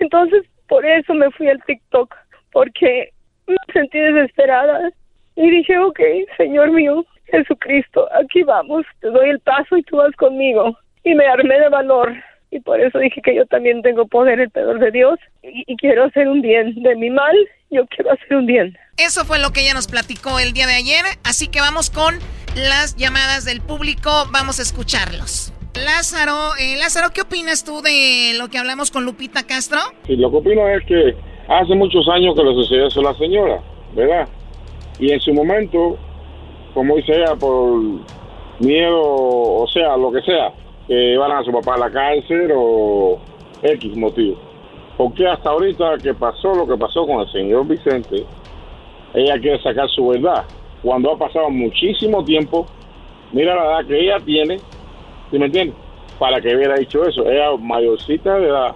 Entonces, 0.00 0.44
por 0.68 0.84
eso 0.84 1.14
me 1.14 1.30
fui 1.30 1.48
al 1.48 1.62
TikTok, 1.64 2.14
porque 2.52 3.10
me 3.46 3.56
sentí 3.72 3.98
desesperada 3.98 4.90
y 5.36 5.50
dije, 5.50 5.78
ok, 5.78 6.00
Señor 6.36 6.72
mío, 6.72 7.04
Jesucristo, 7.26 8.08
aquí 8.20 8.42
vamos, 8.42 8.84
te 9.00 9.10
doy 9.10 9.30
el 9.30 9.40
paso 9.40 9.76
y 9.76 9.82
tú 9.84 9.96
vas 9.96 10.14
conmigo. 10.16 10.76
Y 11.04 11.14
me 11.14 11.26
armé 11.26 11.58
de 11.60 11.68
valor. 11.68 12.12
Y 12.50 12.60
por 12.60 12.80
eso 12.80 12.98
dije 12.98 13.20
que 13.22 13.34
yo 13.34 13.44
también 13.46 13.82
tengo 13.82 14.06
poder, 14.06 14.40
el 14.40 14.50
poder 14.50 14.78
de 14.78 14.90
Dios, 14.90 15.18
y, 15.42 15.64
y 15.66 15.76
quiero 15.76 16.04
hacer 16.04 16.28
un 16.28 16.40
bien. 16.40 16.74
De 16.82 16.96
mi 16.96 17.10
mal, 17.10 17.36
yo 17.70 17.86
quiero 17.86 18.12
hacer 18.12 18.36
un 18.36 18.46
bien. 18.46 18.76
Eso 18.96 19.24
fue 19.24 19.38
lo 19.38 19.50
que 19.52 19.60
ella 19.60 19.74
nos 19.74 19.86
platicó 19.86 20.38
el 20.38 20.52
día 20.52 20.66
de 20.66 20.74
ayer, 20.74 21.04
así 21.24 21.48
que 21.48 21.60
vamos 21.60 21.90
con 21.90 22.14
las 22.56 22.96
llamadas 22.96 23.44
del 23.44 23.60
público, 23.60 24.10
vamos 24.32 24.58
a 24.58 24.62
escucharlos. 24.62 25.52
Lázaro, 25.74 26.56
eh, 26.58 26.76
Lázaro, 26.76 27.10
¿qué 27.14 27.22
opinas 27.22 27.64
tú 27.64 27.82
de 27.82 28.32
lo 28.36 28.48
que 28.48 28.58
hablamos 28.58 28.90
con 28.90 29.04
Lupita 29.04 29.46
Castro? 29.46 29.78
Y 30.08 30.16
lo 30.16 30.30
que 30.30 30.36
opino 30.38 30.68
es 30.68 30.84
que 30.86 31.14
hace 31.48 31.74
muchos 31.74 32.08
años 32.08 32.34
que 32.34 32.42
le 32.42 32.54
sucedió 32.54 32.88
eso 32.88 33.00
a 33.00 33.12
la 33.12 33.14
señora, 33.14 33.62
¿verdad? 33.94 34.28
Y 34.98 35.12
en 35.12 35.20
su 35.20 35.32
momento, 35.32 35.96
como 36.74 36.96
dice 36.96 37.12
ella, 37.12 37.36
por 37.36 37.80
miedo, 38.58 39.00
o 39.00 39.66
sea, 39.72 39.96
lo 39.96 40.10
que 40.10 40.20
sea, 40.22 40.52
que 40.88 41.16
van 41.18 41.30
a 41.32 41.44
su 41.44 41.52
papá 41.52 41.74
a 41.74 41.78
la 41.78 41.90
cárcel 41.90 42.50
o 42.54 43.18
X 43.62 43.96
motivo. 43.96 44.38
Porque 44.96 45.28
hasta 45.28 45.50
ahorita 45.50 45.98
que 46.02 46.14
pasó 46.14 46.54
lo 46.54 46.66
que 46.66 46.76
pasó 46.76 47.06
con 47.06 47.20
el 47.20 47.30
señor 47.30 47.66
Vicente, 47.68 48.24
ella 49.14 49.38
quiere 49.38 49.62
sacar 49.62 49.88
su 49.90 50.08
verdad. 50.08 50.44
Cuando 50.82 51.12
ha 51.12 51.18
pasado 51.18 51.50
muchísimo 51.50 52.24
tiempo, 52.24 52.66
mira 53.32 53.54
la 53.54 53.64
edad 53.64 53.86
que 53.86 54.00
ella 54.00 54.18
tiene, 54.24 54.58
¿sí 55.30 55.38
me 55.38 55.46
entiendes? 55.46 55.76
Para 56.18 56.40
que 56.40 56.56
hubiera 56.56 56.80
hecho 56.80 57.04
eso. 57.04 57.28
Ella 57.30 57.56
mayorcita 57.60 58.36
de 58.38 58.48
edad, 58.48 58.74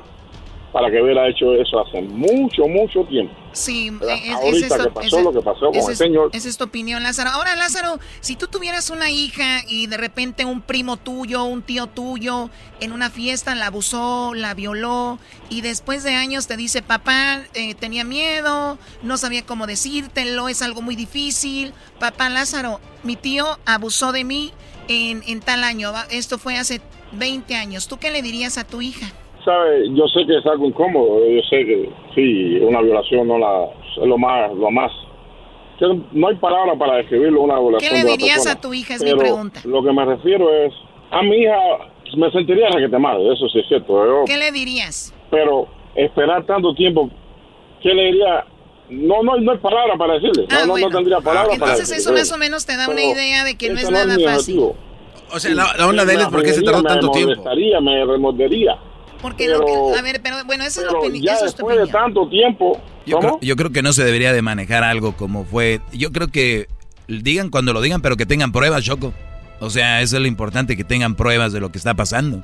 para 0.70 0.90
que 0.90 1.02
hubiera 1.02 1.28
hecho 1.28 1.54
eso 1.54 1.80
hace 1.80 2.02
mucho, 2.02 2.68
mucho 2.68 3.02
tiempo. 3.04 3.34
Sí, 3.52 3.90
¿verdad? 3.90 4.16
es, 4.16 4.62
esto- 4.62 4.84
que 4.84 4.90
pasó 4.90 5.20
lo 5.20 5.32
que 5.32 5.40
pasó 5.42 5.66
con 5.66 5.74
el 5.90 5.96
señor. 5.96 6.30
Esa 6.32 6.48
es 6.48 6.56
tu 6.56 6.64
opinión, 6.64 7.02
Lázaro. 7.02 7.30
Ahora, 7.30 7.54
Lázaro, 7.56 7.98
si 8.20 8.36
tú 8.36 8.46
tuvieras 8.46 8.90
una 8.90 9.10
hija 9.10 9.62
y 9.68 9.86
de 9.86 9.96
repente 9.96 10.44
un 10.44 10.62
primo 10.62 10.96
tuyo, 10.96 11.44
un 11.44 11.62
tío 11.62 11.86
tuyo, 11.86 12.50
en 12.80 12.92
una 12.92 13.10
fiesta 13.10 13.54
la 13.54 13.66
abusó, 13.66 14.32
la 14.34 14.54
violó, 14.54 15.18
y 15.50 15.60
después 15.60 16.02
de 16.02 16.14
años 16.14 16.46
te 16.46 16.56
dice, 16.56 16.82
papá, 16.82 17.42
eh, 17.54 17.74
tenía 17.74 18.04
miedo, 18.04 18.78
no 19.02 19.16
sabía 19.18 19.44
cómo 19.44 19.66
decírtelo, 19.66 20.48
es 20.48 20.62
algo 20.62 20.80
muy 20.82 20.96
difícil. 20.96 21.74
Papá, 22.00 22.28
Lázaro, 22.30 22.80
mi 23.02 23.16
tío 23.16 23.58
abusó 23.66 24.12
de 24.12 24.24
mí 24.24 24.52
en, 24.88 25.22
en 25.26 25.40
tal 25.40 25.62
año, 25.64 25.92
esto 26.10 26.38
fue 26.38 26.56
hace 26.58 26.80
20 27.12 27.54
años. 27.54 27.86
¿Tú 27.86 27.98
qué 27.98 28.10
le 28.10 28.22
dirías 28.22 28.56
a 28.58 28.64
tu 28.64 28.80
hija? 28.80 29.12
¿Sabe? 29.44 29.88
Yo 29.94 30.06
sé 30.08 30.24
que 30.26 30.38
es 30.38 30.46
algo 30.46 30.66
incómodo. 30.66 31.18
Yo 31.28 31.40
sé 31.50 31.64
que 31.64 31.90
sí, 32.14 32.58
una 32.62 32.80
violación 32.80 33.26
no 33.26 33.38
la 33.38 33.64
es 33.64 34.06
lo 34.06 34.16
más, 34.18 34.52
lo 34.54 34.70
más. 34.70 34.90
No 36.12 36.28
hay 36.28 36.36
palabra 36.36 36.76
para 36.78 36.96
describirlo 36.98 37.40
una 37.42 37.58
violación. 37.58 37.90
¿Qué 37.90 37.96
le 37.96 38.02
una 38.04 38.12
dirías 38.12 38.36
persona. 38.36 38.54
a 38.54 38.60
tu 38.60 38.72
hija? 38.72 38.94
Es 38.94 39.02
mi 39.02 39.14
pregunta. 39.14 39.60
Lo 39.64 39.82
que 39.82 39.92
me 39.92 40.04
refiero 40.04 40.48
es 40.52 40.72
a 41.10 41.22
mi 41.22 41.38
hija 41.38 41.58
me 42.16 42.30
sentiría 42.30 42.68
que 42.70 42.88
te 42.88 42.98
madre, 42.98 43.32
eso 43.32 43.48
sí 43.48 43.58
es 43.60 43.66
cierto. 43.68 44.04
Yo- 44.06 44.24
¿Qué 44.26 44.36
le 44.36 44.52
dirías? 44.52 45.12
pero 45.30 45.66
esperar 45.94 46.44
tanto 46.44 46.74
tiempo, 46.74 47.08
¿qué 47.82 47.88
le 47.94 48.04
diría? 48.12 48.44
No, 48.90 49.22
no, 49.22 49.38
no 49.38 49.52
hay 49.52 49.58
palabra 49.58 49.96
para 49.96 50.14
decirle. 50.14 50.46
Ah, 50.50 50.64
no, 50.66 50.76
no, 50.76 50.88
no 50.88 50.96
tendría 50.96 51.16
palabra 51.20 51.44
para 51.58 51.72
Entonces 51.72 51.88
decirle. 51.88 52.20
eso 52.20 52.30
más 52.30 52.32
o 52.32 52.38
menos 52.38 52.66
te 52.66 52.76
da 52.76 52.86
una 52.86 52.96
Pero 52.96 53.12
idea 53.12 53.44
de 53.44 53.56
que 53.56 53.70
no 53.70 53.78
es 53.80 53.90
nada 53.90 54.14
fácil. 54.18 54.58
objetivo. 54.58 54.76
O 55.34 55.38
sea, 55.40 55.54
la, 55.54 55.66
la 55.78 55.86
onda 55.88 56.04
de 56.04 56.14
él 56.14 56.20
es 56.20 56.28
por 56.28 56.42
qué 56.42 56.52
se 56.52 56.62
tardó 56.62 56.82
me 56.82 56.88
tanto 56.90 57.10
tiempo. 57.10 57.30
molestaría, 57.30 57.80
me 57.80 58.04
remordería. 58.04 58.76
Porque 59.22 59.46
Pero- 59.46 59.60
lo 59.60 59.66
que, 59.92 59.98
a 59.98 60.02
ver, 60.02 60.20
pero 60.22 60.44
bueno, 60.44 60.64
esa 60.64 60.80
es 60.80 60.86
la 60.86 60.92
Pero 60.92 61.00
opinión. 61.00 61.24
ya 61.24 61.34
Eso 61.34 61.46
es 61.46 61.52
tu 61.54 61.58
después 61.58 61.76
de 61.76 61.82
opinión. 61.84 62.02
tanto 62.04 62.28
tiempo, 62.28 62.80
Yo 63.06 63.18
creo, 63.20 63.38
yo 63.40 63.56
creo 63.56 63.70
que 63.70 63.82
no 63.82 63.92
se 63.92 64.04
debería 64.04 64.32
de 64.32 64.42
manejar 64.42 64.82
algo 64.84 65.12
como 65.16 65.44
fue. 65.44 65.80
Yo 65.92 66.10
creo 66.12 66.28
que 66.28 66.66
digan 67.08 67.48
cuando 67.50 67.72
lo 67.72 67.80
digan, 67.80 68.02
pero 68.02 68.16
que 68.16 68.26
tengan 68.26 68.52
pruebas, 68.52 68.82
Choco. 68.84 69.14
O 69.60 69.70
sea, 69.70 70.00
eso 70.02 70.16
es 70.16 70.22
lo 70.22 70.28
importante, 70.28 70.76
que 70.76 70.82
tengan 70.84 71.14
pruebas 71.14 71.52
de 71.52 71.60
lo 71.60 71.70
que 71.70 71.78
está 71.78 71.94
pasando. 71.94 72.42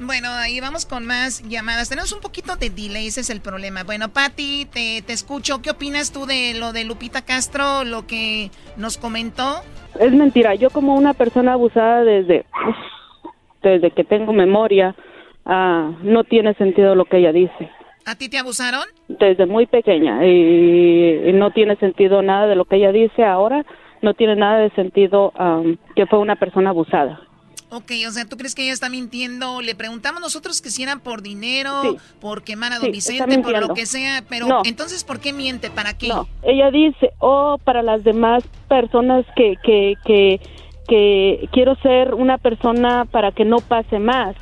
Bueno, 0.00 0.30
ahí 0.30 0.58
vamos 0.60 0.84
con 0.86 1.06
más 1.06 1.42
llamadas. 1.48 1.88
Tenemos 1.88 2.10
un 2.12 2.20
poquito 2.20 2.56
de 2.56 2.70
delay, 2.70 3.06
ese 3.06 3.20
es 3.20 3.30
el 3.30 3.40
problema. 3.40 3.84
Bueno, 3.84 4.08
Patti, 4.08 4.66
te, 4.72 5.02
te 5.02 5.12
escucho. 5.12 5.60
¿Qué 5.62 5.70
opinas 5.70 6.10
tú 6.10 6.26
de 6.26 6.54
lo 6.54 6.72
de 6.72 6.84
Lupita 6.84 7.22
Castro, 7.22 7.84
lo 7.84 8.06
que 8.06 8.50
nos 8.76 8.96
comentó? 8.96 9.62
Es 10.00 10.10
mentira. 10.12 10.54
Yo 10.54 10.70
como 10.70 10.94
una 10.96 11.12
persona 11.12 11.52
abusada 11.52 12.02
desde, 12.02 12.46
desde 13.62 13.90
que 13.92 14.02
tengo 14.02 14.32
memoria, 14.32 14.96
ah, 15.46 15.92
no 16.02 16.24
tiene 16.24 16.54
sentido 16.54 16.94
lo 16.94 17.04
que 17.04 17.18
ella 17.18 17.32
dice. 17.32 17.70
¿A 18.04 18.16
ti 18.16 18.28
te 18.28 18.38
abusaron? 18.38 18.82
Desde 19.08 19.46
muy 19.46 19.66
pequeña. 19.66 20.26
Y, 20.26 21.28
y 21.28 21.32
no 21.32 21.52
tiene 21.52 21.76
sentido 21.76 22.20
nada 22.22 22.46
de 22.46 22.56
lo 22.56 22.64
que 22.64 22.76
ella 22.76 22.90
dice 22.92 23.24
ahora. 23.24 23.64
No 24.00 24.14
tiene 24.14 24.34
nada 24.34 24.58
de 24.58 24.70
sentido 24.70 25.32
am, 25.36 25.76
que 25.94 26.06
fue 26.06 26.18
una 26.18 26.34
persona 26.34 26.70
abusada. 26.70 27.20
Ok, 27.70 27.92
o 28.06 28.10
sea, 28.10 28.26
¿tú 28.26 28.36
crees 28.36 28.54
que 28.54 28.64
ella 28.64 28.72
está 28.74 28.90
mintiendo? 28.90 29.62
Le 29.62 29.74
preguntamos 29.74 30.20
nosotros 30.20 30.60
que 30.60 30.68
si 30.68 30.82
era 30.82 30.96
por 30.96 31.22
dinero, 31.22 31.96
por 32.20 32.42
quemar 32.42 32.72
a 32.72 32.76
don 32.76 32.86
Sí, 32.86 32.90
Vicente, 32.90 33.38
por 33.38 33.58
lo 33.58 33.72
que 33.72 33.86
sea, 33.86 34.22
pero 34.28 34.46
No. 34.46 34.62
entonces, 34.66 35.04
¿por 35.04 35.20
qué 35.20 35.32
miente? 35.32 35.70
¿Para 35.70 35.96
qué? 35.96 36.08
No, 36.08 36.26
ella 36.42 36.70
dice, 36.70 37.12
oh, 37.18 37.56
para 37.64 37.82
las 37.82 38.04
demás 38.04 38.44
personas 38.68 39.24
que, 39.36 39.54
que, 39.64 39.94
que, 40.04 40.40
que 40.86 41.48
quiero 41.52 41.76
ser 41.76 42.12
una 42.12 42.36
persona 42.36 43.06
para 43.06 43.32
que 43.32 43.46
no 43.46 43.56
pase 43.60 43.98
más. 43.98 44.36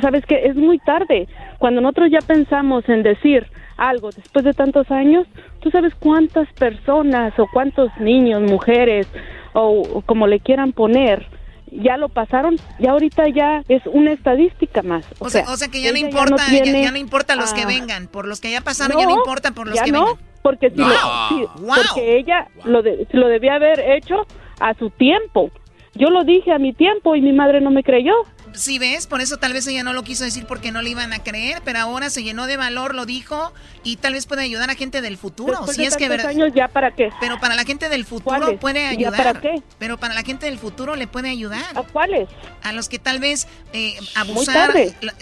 Sabes 0.00 0.24
que 0.26 0.46
es 0.46 0.54
muy 0.56 0.78
tarde. 0.78 1.26
Cuando 1.58 1.80
nosotros 1.80 2.10
ya 2.10 2.20
pensamos 2.20 2.88
en 2.88 3.02
decir 3.02 3.46
algo 3.76 4.10
después 4.10 4.44
de 4.44 4.52
tantos 4.52 4.90
años, 4.90 5.26
tú 5.60 5.70
sabes 5.70 5.94
cuántas 5.98 6.46
personas 6.52 7.32
o 7.38 7.46
cuántos 7.52 7.90
niños, 7.98 8.42
mujeres 8.42 9.06
o, 9.52 9.82
o 9.94 10.02
como 10.02 10.26
le 10.26 10.38
quieran 10.40 10.72
poner, 10.72 11.26
ya 11.72 11.96
lo 11.96 12.08
pasaron 12.08 12.56
y 12.78 12.86
ahorita 12.88 13.28
ya 13.28 13.62
es 13.68 13.82
una 13.86 14.12
estadística 14.12 14.82
más. 14.82 15.06
O, 15.18 15.26
O 15.26 15.30
sea, 15.30 15.44
o 15.50 15.56
sea 15.56 15.68
que 15.68 15.80
ya 15.82 15.92
no 15.92 15.98
importa, 15.98 16.36
ya, 16.50 16.58
ya 16.58 16.62
tiene, 16.62 16.90
no 16.90 16.96
importa 16.98 17.36
los 17.36 17.52
que 17.54 17.62
ah, 17.62 17.66
vengan, 17.66 18.06
por 18.08 18.26
los 18.28 18.40
que 18.40 18.50
ya 18.50 18.60
pasaron 18.60 18.98
ya 18.98 19.06
no 19.06 19.14
importa 19.16 19.52
por 19.52 19.66
los 19.68 19.76
ya 19.76 19.84
que 19.84 19.92
no, 19.92 20.04
vengan. 20.06 20.20
porque 20.42 20.70
si 20.70 20.76
No. 20.76 20.88
lo- 20.88 21.48
Wow. 21.60 21.76
porque 21.94 22.16
ella 22.18 22.48
lo, 22.64 22.82
de- 22.82 23.06
lo 23.12 23.28
debía 23.28 23.54
haber 23.54 23.80
hecho 23.80 24.26
a 24.60 24.74
su 24.74 24.90
tiempo. 24.90 25.50
Yo 25.94 26.08
lo 26.10 26.22
dije 26.24 26.52
a 26.52 26.58
mi 26.58 26.72
tiempo 26.72 27.16
y 27.16 27.20
mi 27.20 27.32
madre 27.32 27.60
no 27.60 27.70
me 27.70 27.82
creyó. 27.82 28.12
Sí, 28.54 28.78
ves, 28.78 29.06
por 29.06 29.20
eso 29.20 29.36
tal 29.38 29.52
vez 29.52 29.66
ella 29.66 29.82
no 29.82 29.92
lo 29.92 30.02
quiso 30.02 30.24
decir 30.24 30.44
porque 30.46 30.70
no 30.72 30.82
le 30.82 30.90
iban 30.90 31.12
a 31.12 31.22
creer, 31.22 31.62
pero 31.64 31.78
ahora 31.78 32.10
se 32.10 32.22
llenó 32.22 32.46
de 32.46 32.56
valor, 32.56 32.94
lo 32.94 33.06
dijo 33.06 33.52
y 33.84 33.96
tal 33.96 34.12
vez 34.14 34.26
puede 34.26 34.42
ayudar 34.42 34.70
a 34.70 34.74
gente 34.74 35.00
del 35.00 35.16
futuro. 35.16 35.52
Después 35.52 35.76
si 35.76 35.82
de 35.82 35.88
es 35.88 35.96
que 35.96 36.08
ver- 36.08 36.26
años, 36.26 36.52
¿ya 36.54 36.68
para 36.68 36.90
qué? 36.94 37.10
Pero 37.20 37.38
para 37.40 37.54
la 37.54 37.64
gente 37.64 37.88
del 37.88 38.04
futuro 38.04 38.36
¿Cuáles? 38.38 38.58
puede 38.60 38.82
¿Ya 38.82 38.88
ayudar. 38.90 39.16
para 39.16 39.40
qué? 39.40 39.62
Pero 39.78 39.98
para 39.98 40.14
la 40.14 40.22
gente 40.22 40.46
del 40.46 40.58
futuro 40.58 40.96
le 40.96 41.06
puede 41.06 41.28
ayudar. 41.30 41.64
¿A 41.74 41.82
cuáles? 41.82 42.28
A 42.62 42.72
los 42.72 42.88
que 42.88 42.98
tal 42.98 43.18
vez 43.20 43.46
eh, 43.72 43.94
abusaron, 44.14 44.76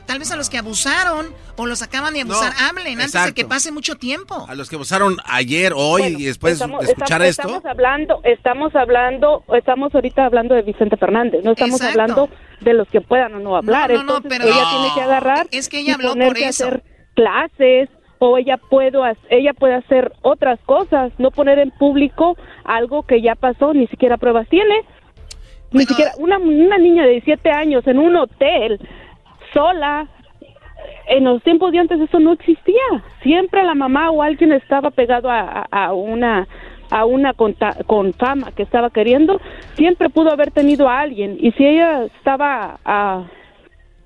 tal 0.07 0.19
vez 0.19 0.31
a 0.33 0.37
los 0.37 0.51
que 0.51 0.59
abusaron 0.59 1.27
o 1.57 1.67
los 1.67 1.83
acaban 1.83 2.15
de 2.15 2.25
No, 2.25 2.35
abusar, 2.35 2.53
hablen 2.69 3.01
antes 3.01 3.25
de 3.25 3.35
que 3.35 3.45
pase 3.45 3.71
mucho 3.73 3.97
tiempo. 3.97 4.47
A 4.49 4.55
los 4.55 4.69
que 4.69 4.77
usaron 4.77 5.17
ayer, 5.25 5.73
hoy 5.77 6.03
Bueno, 6.03 6.19
y 6.19 6.25
después 6.25 6.55
estamos- 6.55 6.85
de 6.85 6.93
escuchar 6.93 7.23
estamos, 7.23 7.29
esto. 7.29 7.43
Estamos 7.59 7.65
hablando, 7.67 8.21
estamos 8.25 8.75
hablando, 8.75 9.45
estamos 9.57 9.95
ahorita 9.95 10.25
hablando 10.25 10.55
de 10.55 10.63
Vicente 10.63 10.97
Fernández, 10.97 11.43
no 11.45 11.53
estamos 11.53 11.81
Exacto. 11.81 12.01
hablando 12.01 12.31
de 12.61 12.75
los 12.75 12.89
que 12.89 13.01
puedan 13.19 13.35
o 13.35 13.41
no 13.41 13.57
hablar. 13.57 13.91
No, 13.91 13.97
no, 13.99 14.03
no, 14.05 14.17
Entonces, 14.19 14.39
pero- 14.39 14.45
ella 14.55 14.65
tiene 14.71 14.89
que 14.95 15.01
agarrar 15.03 15.47
Es 15.51 15.69
que 15.69 15.81
ella 15.81 15.95
habló 15.95 16.15
por 16.15 16.39
eso. 16.39 16.65
hacer 16.67 16.83
clases 17.15 17.89
o 18.21 18.37
ella 18.39 18.57
puedo 18.57 19.05
ella 19.31 19.53
puede 19.55 19.75
hacer 19.75 20.13
otras 20.23 20.59
cosas, 20.67 21.13
no 21.19 21.31
poner 21.31 21.59
en 21.59 21.71
público 21.71 22.37
algo 22.65 23.05
que 23.05 23.21
ya 23.23 23.35
pasó, 23.35 23.75
ni 23.75 23.87
siquiera 23.89 24.17
pruebas 24.17 24.49
tiene. 24.49 24.83
Ni 25.71 25.85
siquiera 25.85 26.13
una, 26.19 26.39
una 26.39 26.79
niña 26.79 27.05
de 27.05 27.11
17 27.11 27.51
años 27.51 27.87
en 27.87 27.99
un 27.99 28.17
hotel 28.17 28.81
sola 29.53 30.09
en 31.09 31.25
los 31.25 31.43
tiempos 31.43 31.73
de 31.73 31.79
antes 31.81 32.01
eso 32.01 32.19
no 32.19 32.33
existía. 32.33 32.83
Siempre 33.23 33.63
la 33.65 33.75
mamá 33.75 34.11
o 34.11 34.23
alguien 34.23 34.53
estaba 34.53 34.91
pegado 34.91 35.31
a, 35.31 35.67
a- 35.71 35.85
a 35.87 35.93
una 35.93 36.47
a 36.91 37.05
una 37.05 37.35
con, 37.35 37.55
con 37.87 38.13
fama 38.15 38.53
que 38.53 38.63
estaba 38.63 38.91
queriendo, 38.91 39.41
siempre 39.75 40.09
pudo 40.09 40.31
haber 40.31 40.51
tenido 40.51 40.89
a 40.89 41.01
alguien. 41.01 41.37
Y 41.41 41.53
si 41.53 41.67
ella 41.67 42.05
estaba 42.05 42.79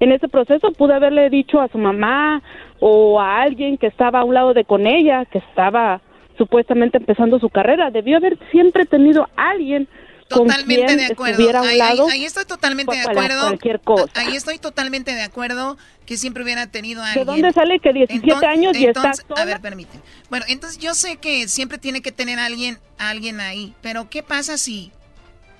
en 0.00 0.12
ese 0.12 0.28
proceso, 0.28 0.72
pudo 0.72 0.94
haberle 0.94 1.30
dicho 1.30 1.60
a 1.60 1.68
su 1.68 1.78
mamá 1.78 2.42
o 2.80 3.20
a 3.20 3.40
alguien 3.40 3.78
que 3.78 3.86
estaba 3.86 4.20
a 4.20 4.24
un 4.24 4.34
lado 4.34 4.54
de 4.54 4.64
con 4.64 4.86
ella, 4.86 5.24
que 5.26 5.38
estaba 5.38 6.00
supuestamente 6.36 6.98
empezando 6.98 7.38
su 7.38 7.48
carrera. 7.48 7.90
Debió 7.90 8.16
haber 8.16 8.36
siempre 8.50 8.84
tenido 8.84 9.28
a 9.36 9.50
alguien 9.50 9.86
con 10.32 10.46
Totalmente 10.48 10.96
de 10.96 11.04
acuerdo. 11.06 11.32
estuviera 11.32 11.58
a 11.60 11.62
un 11.62 11.68
Ahí, 11.68 11.80
ahí- 11.80 11.96
lado. 11.96 12.08
ahí 12.08 12.24
estoy 12.24 12.44
totalmente 12.44 12.94
de 12.96 13.02
acuerdo. 13.02 13.40
cualquier 13.42 13.80
cosa. 13.80 14.10
Ahí 14.14 14.34
estoy 14.36 14.58
totalmente 14.58 15.14
de 15.14 15.22
acuerdo 15.22 15.76
que 16.06 16.16
siempre 16.16 16.42
hubiera 16.42 16.66
tenido 16.66 17.02
a 17.02 17.06
¿De 17.06 17.10
alguien. 17.20 17.26
dónde 17.26 17.52
sale 17.52 17.78
que 17.78 17.92
17 17.92 18.26
Enton- 18.34 18.44
años 18.44 18.76
y 18.76 18.86
está 18.86 19.00
entonces- 19.00 19.24
sola? 19.28 19.42
A 19.42 19.44
ver, 19.44 19.60
permíteme. 19.60 20.02
Bueno, 20.30 20.44
entonces 20.48 20.78
yo 20.78 20.94
sé 20.94 21.16
que 21.16 21.46
siempre 21.48 21.78
tiene 21.78 22.02
que 22.02 22.12
tener 22.12 22.38
a 22.38 22.46
alguien, 22.46 22.78
a 22.98 23.10
alguien 23.10 23.40
ahí, 23.40 23.74
pero 23.82 24.10
¿qué 24.10 24.22
pasa 24.22 24.58
si, 24.58 24.92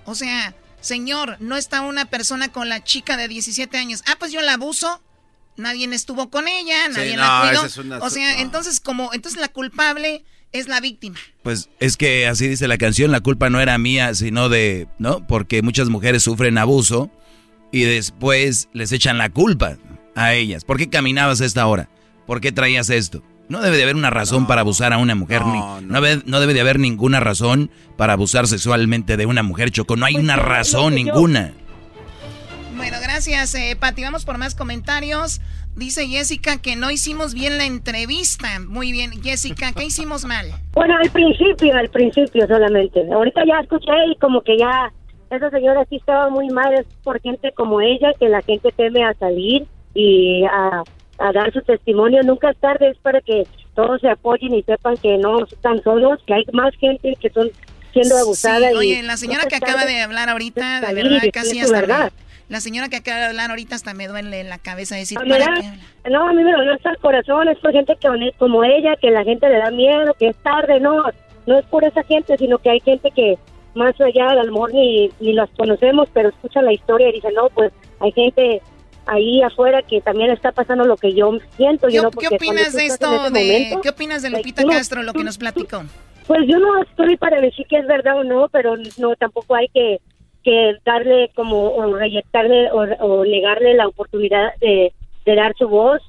o 0.05 0.15
sea, 0.15 0.55
señor, 0.81 1.37
no 1.41 1.57
está 1.57 1.81
una 1.83 2.07
persona 2.07 2.51
con 2.51 2.69
la 2.69 2.83
chica 2.83 3.17
de 3.17 3.29
17 3.29 3.79
años? 3.79 4.03
Ah, 4.07 4.17
pues 4.19 4.33
yo 4.33 4.41
la 4.41 4.55
abuso. 4.55 5.01
Nadie 5.57 5.87
estuvo 5.95 6.31
con 6.31 6.49
ella, 6.49 6.87
Sí, 6.87 6.93
nadie 6.97 7.17
no, 7.17 7.23
la 7.23 7.41
cuidó. 7.49 7.67
es 7.67 7.77
una- 7.77 7.99
o 7.99 8.09
sea, 8.11 8.33
no. 8.37 8.41
entonces 8.41 8.81
como, 8.81 9.11
entonces 9.13 9.39
la 9.41 9.49
culpable 9.49 10.25
es 10.53 10.69
la 10.69 10.81
víctima. 10.81 11.19
Pues 11.43 11.71
es 11.81 11.97
que 11.97 12.27
así 12.27 12.49
dice 12.49 12.69
la 12.69 12.79
canción, 12.79 13.11
la 13.11 13.21
culpa 13.21 13.51
no 13.51 13.61
era 13.61 13.77
mía, 13.79 14.15
sino 14.15 14.49
de, 14.49 14.89
¿no? 14.99 15.27
Porque 15.27 15.63
muchas 15.63 15.89
mujeres 15.89 16.23
sufren 16.23 16.59
abuso 16.59 17.11
y 17.71 17.83
después 17.83 18.69
les 18.73 18.93
echan 18.93 19.19
la 19.19 19.31
culpa 19.31 19.77
a 20.15 20.35
ellas. 20.35 20.65
¿Por 20.65 20.77
qué 20.77 20.89
caminabas 20.89 21.41
a 21.41 21.47
esta 21.47 21.67
hora? 21.67 21.89
¿Por 22.27 22.41
qué 22.41 22.53
traías 22.53 22.91
esto? 22.91 23.23
No 23.49 23.61
debe 23.61 23.77
de 23.77 23.83
haber 23.83 23.97
una 23.97 24.11
razón 24.11 24.47
para 24.47 24.61
abusar 24.61 24.93
a 24.93 24.99
una 24.99 25.15
mujer, 25.15 25.45
ni, 25.45 25.59
no, 25.59 26.01
debe, 26.01 26.23
no 26.27 26.41
debe 26.41 26.55
de 26.55 26.61
haber 26.61 26.79
ninguna 26.79 27.21
razón 27.21 27.71
para 27.97 28.15
abusar 28.15 28.47
sexualmente 28.47 29.17
de 29.17 29.27
una 29.27 29.43
mujer, 29.43 29.71
Choco. 29.71 29.97
No 29.97 30.07
hay 30.07 30.17
una 30.17 30.37
razón 30.37 30.95
ninguna. 30.95 31.53
Bueno, 32.77 32.97
gracias, 33.03 33.55
eh, 33.55 33.77
Pati. 33.79 34.03
Vamos 34.03 34.25
por 34.25 34.39
más 34.39 34.55
comentarios. 34.55 35.41
Dice 35.77 36.07
Jessica 36.07 36.61
que 36.61 36.77
no 36.77 36.91
hicimos 36.91 37.33
bien 37.33 37.57
la 37.57 37.65
entrevista. 37.65 38.49
Muy 38.67 38.93
bien, 38.93 39.11
Jessica, 39.23 39.73
¿qué 39.73 39.85
hicimos 39.85 40.25
mal? 40.25 40.47
Bueno, 40.73 40.95
al 41.03 41.11
principio, 41.11 41.75
al 41.75 41.89
principio 41.89 42.47
solamente. 42.47 43.01
Ahorita 43.11 43.43
ya 43.47 43.61
escuché 43.61 43.93
y 44.11 44.17
como 44.17 44.43
que 44.43 44.59
ya 44.59 44.93
esa 45.31 45.51
señora 45.51 45.87
sí 45.89 45.97
estaba 45.97 46.29
muy 46.29 46.49
mal 46.51 46.75
es 46.75 46.87
por 47.03 47.21
gente 47.23 47.53
como 47.53 47.81
ella, 47.81 48.13
que 48.21 48.29
la 48.29 48.43
gente 48.43 48.71
teme 48.77 49.03
a 49.03 49.15
salir 49.15 49.67
y 49.95 50.45
a, 50.45 50.83
a 51.19 51.33
dar 51.33 51.53
su 51.53 51.63
testimonio. 51.63 52.23
Nunca 52.23 52.51
es 52.51 52.59
tarde, 52.59 52.91
es 52.91 52.99
para 52.99 53.23
que 53.23 53.45
todos 53.75 54.01
se 54.03 54.11
apoyen 54.11 54.55
y 54.55 54.63
sepan 54.63 54.97
que 54.99 55.17
no 55.17 55.45
están 55.45 55.83
solos, 55.83 56.21
que 56.27 56.35
hay 56.35 56.45
más 56.53 56.75
gente 56.77 57.17
que 57.19 57.31
son 57.31 57.51
siendo 57.93 58.17
abusada. 58.19 58.69
Sí, 58.69 58.75
y 58.75 58.77
oye, 58.77 59.03
la 59.03 59.17
señora 59.17 59.47
que 59.49 59.57
acaba 59.57 59.87
de 59.87 60.03
hablar 60.03 60.29
ahorita, 60.29 60.81
de 60.81 60.95
verdad, 60.95 61.23
casi 61.33 61.61
hasta 61.61 61.81
verdad. 61.81 62.13
La 62.49 62.61
señora 62.61 62.89
que 62.89 62.97
acaba 62.97 63.19
de 63.19 63.25
hablar 63.27 63.51
ahorita 63.51 63.75
hasta 63.75 63.95
me 63.95 64.09
duele 64.09 64.45
la 64.45 64.59
cabeza 64.59 64.97
decir, 64.97 65.19
A 65.19 65.23
mí 65.23 65.31
¿para 65.31 65.51
me 65.51 65.61
qué? 65.61 65.67
da- 65.67 66.11
no, 66.11 66.29
a 66.29 66.33
mí 66.33 66.43
me 66.45 66.53
dolió 66.53 66.75
hasta 66.75 66.91
el 66.91 66.99
corazón, 66.99 67.49
es 67.49 67.59
por 67.59 67.73
gente 67.73 67.97
que 68.01 68.09
como 68.39 68.65
ella, 68.65 68.95
que 69.01 69.11
la 69.11 69.25
gente 69.25 69.49
le 69.49 69.59
da 69.59 69.71
miedo, 69.71 70.15
que 70.19 70.29
es 70.29 70.37
tarde, 70.43 70.81
no, 70.81 71.03
no 71.47 71.59
es 71.59 71.65
por 71.67 71.85
esa 71.85 72.03
gente, 72.05 72.37
sino 72.37 72.59
que 72.59 72.71
hay 72.71 72.81
gente 72.81 73.11
que 73.15 73.39
más 73.75 73.99
allá, 74.01 74.31
a 74.31 74.35
lo 74.45 74.53
mejor 74.53 74.75
ni, 74.75 75.11
ni 75.21 75.33
las 75.33 75.49
conocemos, 75.57 76.09
pero 76.13 76.29
escucha 76.29 76.61
la 76.61 76.73
historia 76.75 77.09
y 77.09 77.13
dice, 77.13 77.29
no, 77.33 77.49
pues 77.51 77.73
hay 78.01 78.13
gente 78.13 78.61
ahí 79.07 79.43
afuera 79.43 79.81
que 79.83 80.01
también 80.03 80.31
está 80.31 80.53
pasando 80.53 80.85
lo 80.85 80.97
que 80.97 81.15
yo 81.15 81.31
siento. 81.57 81.89
¿Qué, 81.89 81.95
yo 81.95 82.03
no, 82.03 82.11
qué 82.11 82.29
opinas 82.35 82.73
de 82.75 82.87
esto? 82.87 83.11
De, 83.11 83.19
momento, 83.19 83.81
¿Qué 83.81 83.89
opinas 83.89 84.23
de 84.23 84.31
Lupita 84.31 84.63
Castro, 84.65 85.03
lo 85.03 85.13
que 85.15 85.25
nos 85.25 85.39
platicó? 85.39 85.83
pues 86.27 86.41
yo 86.47 86.57
no 86.59 86.81
estoy 86.83 87.17
para 87.17 87.41
decir 87.41 87.67
que 87.67 87.79
es 87.79 87.87
verdad 87.87 88.17
o 88.19 88.25
no, 88.25 88.49
pero 88.49 88.75
no 88.99 89.17
tampoco 89.17 89.55
hay 89.57 89.69
que, 89.69 90.01
que 90.43 90.75
darle 90.85 91.31
como 91.35 91.75
o 91.75 91.95
reyectarle 91.97 92.71
o, 92.71 92.81
o 92.81 93.25
negarle 93.25 93.75
la 93.75 93.89
oportunidad 93.89 94.55
de, 94.61 94.93
de 95.25 95.35
dar 95.35 95.55
su 95.57 95.69
voz. 95.69 96.01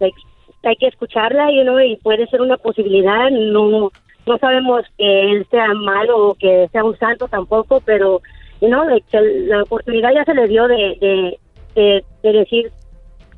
like, 0.00 0.16
hay 0.62 0.76
que 0.76 0.88
escucharla 0.88 1.50
you 1.52 1.62
know, 1.62 1.80
y 1.80 1.96
puede 1.96 2.26
ser 2.26 2.40
una 2.40 2.56
posibilidad. 2.56 3.30
No 3.30 3.90
no 4.26 4.38
sabemos 4.38 4.84
que 4.98 5.32
él 5.32 5.46
sea 5.50 5.72
malo 5.74 6.28
o 6.28 6.34
que 6.34 6.68
sea 6.72 6.84
un 6.84 6.96
santo 6.98 7.26
tampoco, 7.28 7.80
pero 7.80 8.20
you 8.60 8.68
know, 8.68 8.84
like, 8.84 9.06
la 9.46 9.62
oportunidad 9.62 10.10
ya 10.14 10.24
se 10.24 10.34
le 10.34 10.46
dio 10.46 10.68
de, 10.68 10.96
de, 11.00 11.38
de, 11.74 12.04
de 12.22 12.32
decir 12.32 12.70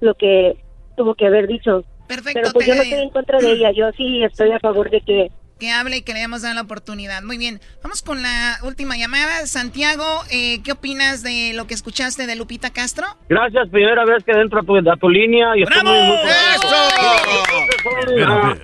lo 0.01 0.15
que 0.15 0.57
tuvo 0.97 1.15
que 1.15 1.27
haber 1.27 1.47
dicho. 1.47 1.85
Perfecto, 2.09 2.33
Pero 2.35 2.53
pues 2.53 2.67
yo 2.67 2.75
no 2.75 2.83
estoy 2.83 3.01
en 3.01 3.11
contra 3.11 3.39
de 3.39 3.53
ella, 3.53 3.71
yo 3.71 3.91
sí 3.93 4.23
estoy 4.23 4.51
a 4.51 4.59
favor 4.59 4.91
de 4.91 5.01
que 5.01 5.31
Que 5.63 5.71
hable 5.71 5.99
y 5.99 6.03
que 6.03 6.13
le 6.13 6.19
demos 6.19 6.43
dar 6.43 6.57
la 6.57 6.63
oportunidad. 6.63 7.23
Muy 7.23 7.39
bien, 7.39 7.61
vamos 7.85 8.03
con 8.03 8.21
la 8.21 8.57
última 8.65 8.97
llamada. 8.97 9.47
Santiago, 9.47 10.03
eh, 10.29 10.61
¿qué 10.65 10.73
opinas 10.73 11.23
de 11.23 11.53
lo 11.55 11.69
que 11.69 11.75
escuchaste 11.75 12.27
de 12.27 12.35
Lupita 12.35 12.71
Castro? 12.71 13.07
Gracias, 13.29 13.69
primera 13.69 14.05
vez 14.05 14.25
que 14.25 14.33
entro 14.33 14.59
a 14.59 14.65
tu, 14.65 14.77
a 14.77 14.97
tu 14.97 15.09
línea 15.09 15.57
y 15.57 15.63
estoy 15.63 15.85
muy, 15.85 15.99
muy 16.01 16.17
¡Bravo! 18.17 18.55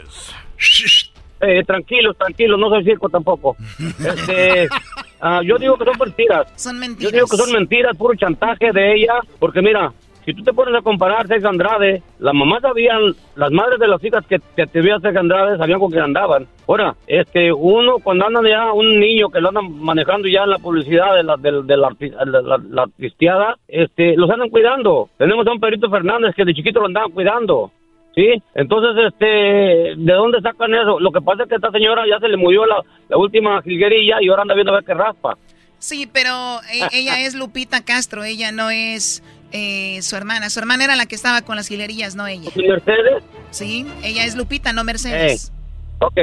Eh, 1.40 1.62
tranquilos, 1.64 2.18
tranquilos, 2.18 2.58
no 2.58 2.68
soy 2.68 2.82
circo 2.82 3.08
tampoco. 3.08 3.56
Este, 3.78 4.66
ah, 5.20 5.40
yo 5.44 5.56
digo 5.56 5.78
que 5.78 5.84
son 5.84 5.98
mentiras. 6.00 6.52
Son 6.56 6.78
mentiras. 6.80 7.12
Yo 7.12 7.16
digo 7.16 7.28
que 7.28 7.36
son 7.36 7.52
mentiras, 7.52 7.96
puro 7.96 8.16
chantaje 8.16 8.72
de 8.72 8.96
ella, 8.96 9.14
porque 9.38 9.62
mira, 9.62 9.92
si 10.28 10.34
tú 10.34 10.42
te 10.44 10.52
pones 10.52 10.74
a 10.74 10.82
comparar 10.82 11.26
Sex 11.26 11.42
Andrade, 11.44 12.02
las 12.18 12.34
mamás 12.34 12.60
sabían, 12.60 13.14
las 13.34 13.50
madres 13.50 13.78
de 13.78 13.88
las 13.88 14.04
hijas 14.04 14.26
que, 14.26 14.38
que 14.54 14.66
tuvieron 14.66 15.00
Sex 15.00 15.16
Andrade 15.16 15.56
sabían 15.56 15.80
con 15.80 15.90
quién 15.90 16.02
andaban. 16.02 16.46
Ahora, 16.66 16.94
este, 17.06 17.50
uno 17.50 17.96
cuando 18.02 18.26
andan 18.26 18.44
ya, 18.44 18.72
un 18.72 19.00
niño 19.00 19.30
que 19.30 19.40
lo 19.40 19.48
andan 19.48 19.72
manejando 19.80 20.28
ya 20.28 20.42
en 20.44 20.50
la 20.50 20.58
publicidad 20.58 21.14
de 21.16 21.22
la, 21.22 21.36
del- 21.38 21.66
de, 21.66 21.76
la, 21.78 21.88
la, 22.26 22.42
la- 22.42 22.60
la 22.68 22.82
artisteada, 22.82 23.56
este, 23.66 24.16
los 24.16 24.28
andan 24.30 24.50
cuidando. 24.50 25.08
Tenemos 25.16 25.46
a 25.46 25.52
un 25.52 25.60
Perito 25.60 25.88
Fernández 25.88 26.34
que 26.34 26.44
de 26.44 26.52
chiquito 26.54 26.80
lo 26.80 26.86
andaban 26.86 27.10
cuidando. 27.12 27.72
¿Sí? 28.14 28.26
Entonces, 28.54 29.12
este, 29.12 29.94
¿de 29.96 30.12
dónde 30.12 30.40
sacan 30.40 30.74
eso? 30.74 30.98
Lo 30.98 31.10
que 31.12 31.20
pasa 31.20 31.44
es 31.44 31.48
que 31.48 31.54
esta 31.54 31.70
señora 31.70 32.02
ya 32.10 32.18
se 32.18 32.28
le 32.28 32.36
murió 32.36 32.66
la, 32.66 32.82
la 33.08 33.16
última 33.16 33.62
jilguerilla 33.62 34.16
y 34.20 34.28
ahora 34.28 34.42
anda 34.42 34.54
viendo 34.54 34.72
a 34.72 34.76
ver 34.76 34.84
qué 34.84 34.92
raspa. 34.94 35.38
Sí, 35.78 36.08
pero 36.12 36.30
eh, 36.72 36.88
ella 36.92 37.20
es 37.20 37.36
Lupita 37.36 37.84
Castro, 37.84 38.24
ella 38.24 38.50
no 38.50 38.70
es 38.70 39.22
eh, 39.52 40.00
su 40.02 40.16
hermana. 40.16 40.50
Su 40.50 40.60
hermana 40.60 40.84
era 40.84 40.96
la 40.96 41.06
que 41.06 41.14
estaba 41.14 41.42
con 41.42 41.56
las 41.56 41.68
gilerías, 41.68 42.14
no 42.14 42.26
ella. 42.26 42.50
¿Y 42.54 42.68
Mercedes? 42.68 43.22
Sí, 43.50 43.86
ella 44.02 44.24
es 44.24 44.36
Lupita, 44.36 44.72
no 44.72 44.84
Mercedes. 44.84 45.52
Ok, 46.00 46.18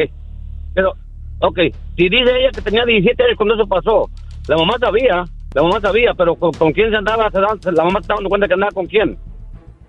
pero, 0.73 0.93
ok, 1.39 1.59
si 1.97 2.09
dice 2.09 2.31
ella 2.39 2.51
que 2.53 2.61
tenía 2.61 2.85
17 2.85 3.23
años 3.23 3.37
cuando 3.37 3.55
eso 3.55 3.67
pasó, 3.67 4.09
la 4.47 4.57
mamá 4.57 4.75
sabía, 4.79 5.25
la 5.53 5.63
mamá 5.63 5.81
sabía, 5.81 6.13
pero 6.13 6.35
con, 6.35 6.51
con 6.53 6.71
quién 6.71 6.91
se 6.91 6.97
andaba, 6.97 7.29
la 7.29 7.83
mamá 7.83 7.99
estaba 7.99 8.17
dando 8.17 8.29
cuenta 8.29 8.47
que 8.47 8.53
andaba 8.53 8.71
con 8.71 8.85
quién, 8.85 9.17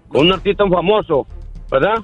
con 0.09 0.27
un 0.27 0.33
artista 0.33 0.67
famoso, 0.69 1.27
¿verdad? 1.71 1.97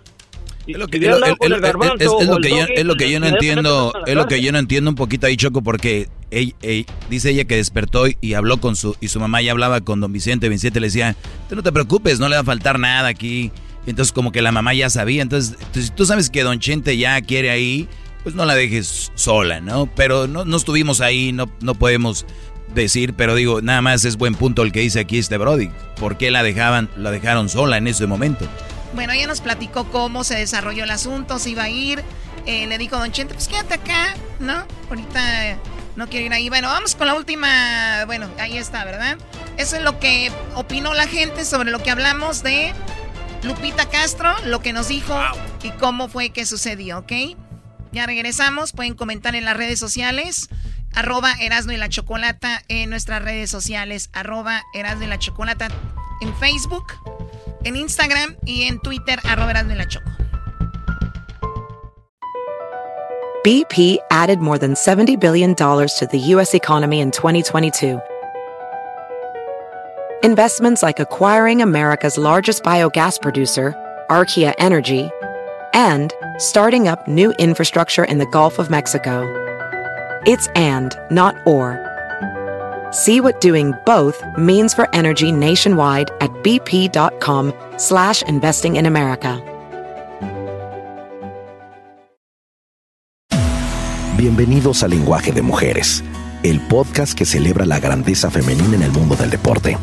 Es 2.77 2.85
lo 2.85 2.95
que, 2.97 3.11
yo, 3.11 3.19
no 3.21 3.27
entiendo, 3.27 3.93
es 4.07 4.15
lo 4.15 4.27
que 4.29 4.43
yo 4.43 4.53
no 4.53 4.59
entiendo 4.59 4.91
un 4.91 4.97
poquito 4.97 5.27
ahí, 5.27 5.37
Choco, 5.37 5.63
porque 5.63 6.09
ella- 6.31 6.55
ella- 6.63 6.87
dice 7.11 7.31
ella 7.31 7.45
que 7.45 7.57
despertó 7.57 8.05
y, 8.21 8.35
habló 8.35 8.59
con 8.59 8.77
su, 8.77 8.97
y 9.01 9.09
su 9.09 9.19
mamá 9.21 9.43
ya 9.43 9.53
hablaba 9.53 9.81
con 9.81 10.01
don 10.01 10.13
Vicente, 10.13 10.49
Vicente 10.49 10.79
le 10.81 10.87
decía, 10.87 11.17
tú 11.49 11.57
no 11.57 11.63
te 11.63 11.73
preocupes, 11.73 12.21
no 12.21 12.29
le 12.29 12.37
va 12.37 12.43
a 12.43 12.45
faltar 12.45 12.79
nada 12.79 13.09
aquí, 13.09 13.51
entonces 13.87 14.13
como 14.13 14.31
que 14.31 14.41
la 14.41 14.53
mamá 14.53 14.73
ya 14.75 14.89
sabía, 14.89 15.23
entonces, 15.23 15.55
entonces, 15.59 15.87
si 15.87 15.91
tú 15.91 16.07
sabes 16.07 16.31
que 16.31 16.43
don 16.45 16.61
Chente 16.61 16.97
ya 16.97 17.21
quiere 17.23 17.51
ahí, 17.51 17.89
pues 18.23 18.37
no 18.37 18.45
la 18.45 18.55
dejes 18.55 19.11
sola, 19.17 19.61
¿no? 19.61 19.91
Pero 19.97 20.29
no, 20.29 20.45
no 20.45 20.57
estuvimos 20.57 21.01
ahí, 21.01 21.33
no, 21.33 21.51
no 21.61 21.75
podemos 21.75 22.25
decir, 22.73 23.15
pero 23.15 23.35
digo, 23.35 23.61
nada 23.61 23.83
más 23.83 24.05
es 24.05 24.17
buen 24.17 24.37
punto 24.37 24.63
el 24.63 24.71
que 24.71 24.79
dice 24.81 25.01
aquí 25.01 25.19
este 25.19 25.37
Brody, 25.39 25.71
¿por 25.99 26.17
qué 26.17 26.31
la 26.31 26.45
dejaban, 26.45 26.89
la 26.97 27.11
dejaron 27.11 27.49
sola 27.49 27.77
en 27.79 27.89
ese 27.89 28.07
momento? 28.07 28.47
Bueno, 28.95 29.12
ella 29.12 29.26
nos 29.26 29.40
platicó 29.40 29.90
cómo 29.90 30.24
se 30.24 30.36
desarrolló 30.36 30.84
el 30.84 30.90
asunto, 30.90 31.38
se 31.38 31.51
iba 31.51 31.64
a 31.64 31.68
ir. 31.68 32.03
eh, 32.47 32.66
le 32.66 32.76
dijo 32.78 32.99
Don 32.99 33.12
Chente, 33.12 33.34
pues 33.34 33.49
quédate 33.49 33.74
acá, 33.74 34.14
¿no? 34.40 34.64
Ahorita 34.88 35.57
no 35.97 36.09
quiero 36.09 36.26
ir 36.26 36.32
ahí. 36.32 36.49
Bueno, 36.49 36.68
vamos 36.68 36.95
con 36.95 37.07
la 37.07 37.14
última. 37.14 38.05
Bueno, 38.07 38.28
ahí 38.38 38.59
está, 38.59 38.84
¿verdad? 38.84 39.16
Eso 39.57 39.76
es 39.76 39.82
lo 39.82 39.99
que 40.01 40.32
opinó 40.55 40.93
la 40.95 41.07
gente 41.07 41.45
sobre 41.45 41.70
lo 41.70 41.82
que 41.82 41.90
hablamos 41.90 42.43
de 42.43 42.72
Lupita 43.43 43.88
Castro, 43.88 44.34
lo 44.45 44.61
que 44.61 44.72
nos 44.72 44.88
dijo 44.88 45.18
y 45.62 45.70
cómo 45.72 46.09
fue 46.09 46.30
que 46.30 46.47
sucedió, 46.47 46.99
¿ok? 47.01 47.12
Ya 47.93 48.07
regresamos, 48.07 48.72
pueden 48.72 48.95
comentar 48.95 49.34
en 49.34 49.45
las 49.45 49.57
redes 49.57 49.78
sociales. 49.78 50.49
arroba 50.95 51.32
Erasno 51.40 51.72
y 51.72 51.76
la 51.76 51.88
Chocolata 51.88 52.62
en 52.68 52.90
nuestras 52.90 53.22
redes 53.22 53.51
sociales, 53.51 54.11
arroba 54.12 54.62
Erasno 54.74 55.05
y 55.05 55.09
la 55.09 55.18
Chocolata 55.18 55.68
en 56.20 56.34
Facebook, 56.36 56.84
en 57.65 57.77
Instagram 57.77 58.37
y 58.45 58.65
en 58.65 58.79
Twitter, 58.81 59.19
arroba 59.25 59.53
la 59.53 59.85
Choco. 59.85 60.11
BP 63.45 63.99
added 64.11 64.39
more 64.39 64.57
than 64.57 64.75
$70 64.75 65.19
billion 65.19 65.57
to 65.57 66.09
the 66.11 66.19
U.S. 66.19 66.55
economy 66.55 67.01
in 67.01 67.11
2022. 67.11 68.01
Investments 70.23 70.85
like 70.85 71.01
acquiring 71.01 71.61
America's 71.61 72.17
largest 72.17 72.63
biogas 72.63 73.21
producer, 73.21 73.75
Archaea 74.09 74.55
Energy, 74.59 75.11
and 75.75 76.15
starting 76.39 76.87
up 76.87 77.09
new 77.09 77.33
infrastructure 77.33 78.05
in 78.05 78.19
the 78.19 78.27
Gulf 78.27 78.61
of 78.61 78.71
Mexico. 78.71 79.27
It's 80.25 80.47
and, 80.55 80.97
not 81.11 81.35
or. 81.45 81.91
See 82.93 83.22
what 83.22 83.40
doing 83.40 83.72
both 83.86 84.22
means 84.36 84.74
for 84.74 84.86
energy 84.93 85.32
nationwide 85.32 86.11
at 86.20 86.30
bp.com 86.45 87.55
slash 87.78 88.22
investing 88.24 88.76
in 88.76 88.84
America. 88.84 89.40
Bienvenidos 94.18 94.82
a 94.82 94.88
Lenguaje 94.88 95.32
de 95.32 95.40
Mujeres, 95.40 96.05
el 96.43 96.61
podcast 96.61 97.14
que 97.14 97.24
celebra 97.24 97.64
la 97.64 97.80
grandeza 97.80 98.30
femenina 98.30 98.76
en 98.76 98.82
el 98.82 98.93
mundo 98.93 99.16
del 99.16 99.30
deporte. 99.30 99.78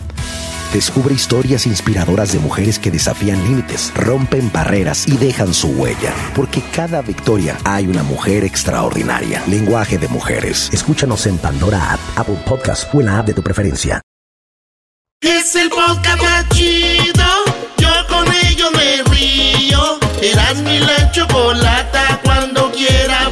Descubre 0.74 1.16
historias 1.16 1.66
inspiradoras 1.66 2.32
de 2.32 2.38
mujeres 2.38 2.78
que 2.78 2.92
desafían 2.92 3.44
límites, 3.44 3.92
rompen 3.96 4.52
barreras 4.52 5.08
y 5.08 5.18
dejan 5.18 5.52
su 5.52 5.70
huella. 5.70 6.14
Porque 6.36 6.62
cada 6.72 7.02
victoria 7.02 7.58
hay 7.64 7.88
una 7.88 8.04
mujer 8.04 8.44
extraordinaria. 8.44 9.42
Lenguaje 9.48 9.98
de 9.98 10.08
mujeres. 10.10 10.70
Escúchanos 10.72 11.26
en 11.26 11.40
Pandora 11.40 11.94
App, 11.94 12.00
Apple 12.16 12.38
Podcast 12.46 12.94
o 12.94 13.00
en 13.00 13.08
la 13.08 13.18
app 13.18 13.26
de 13.26 13.34
tu 13.34 13.42
preferencia. 13.42 14.00
Es 15.22 15.56
el 15.56 15.70
podcast 15.72 16.54
chido. 16.54 17.26
Yo 17.78 17.90
con 18.08 18.28
ello 18.46 18.70
me 18.72 19.04
río. 19.12 20.00
Eras 20.22 20.62
mi 20.62 20.78
la 20.78 21.12
chocolata. 21.12 22.22
Cuando 22.24 22.72
quiera 22.72 23.32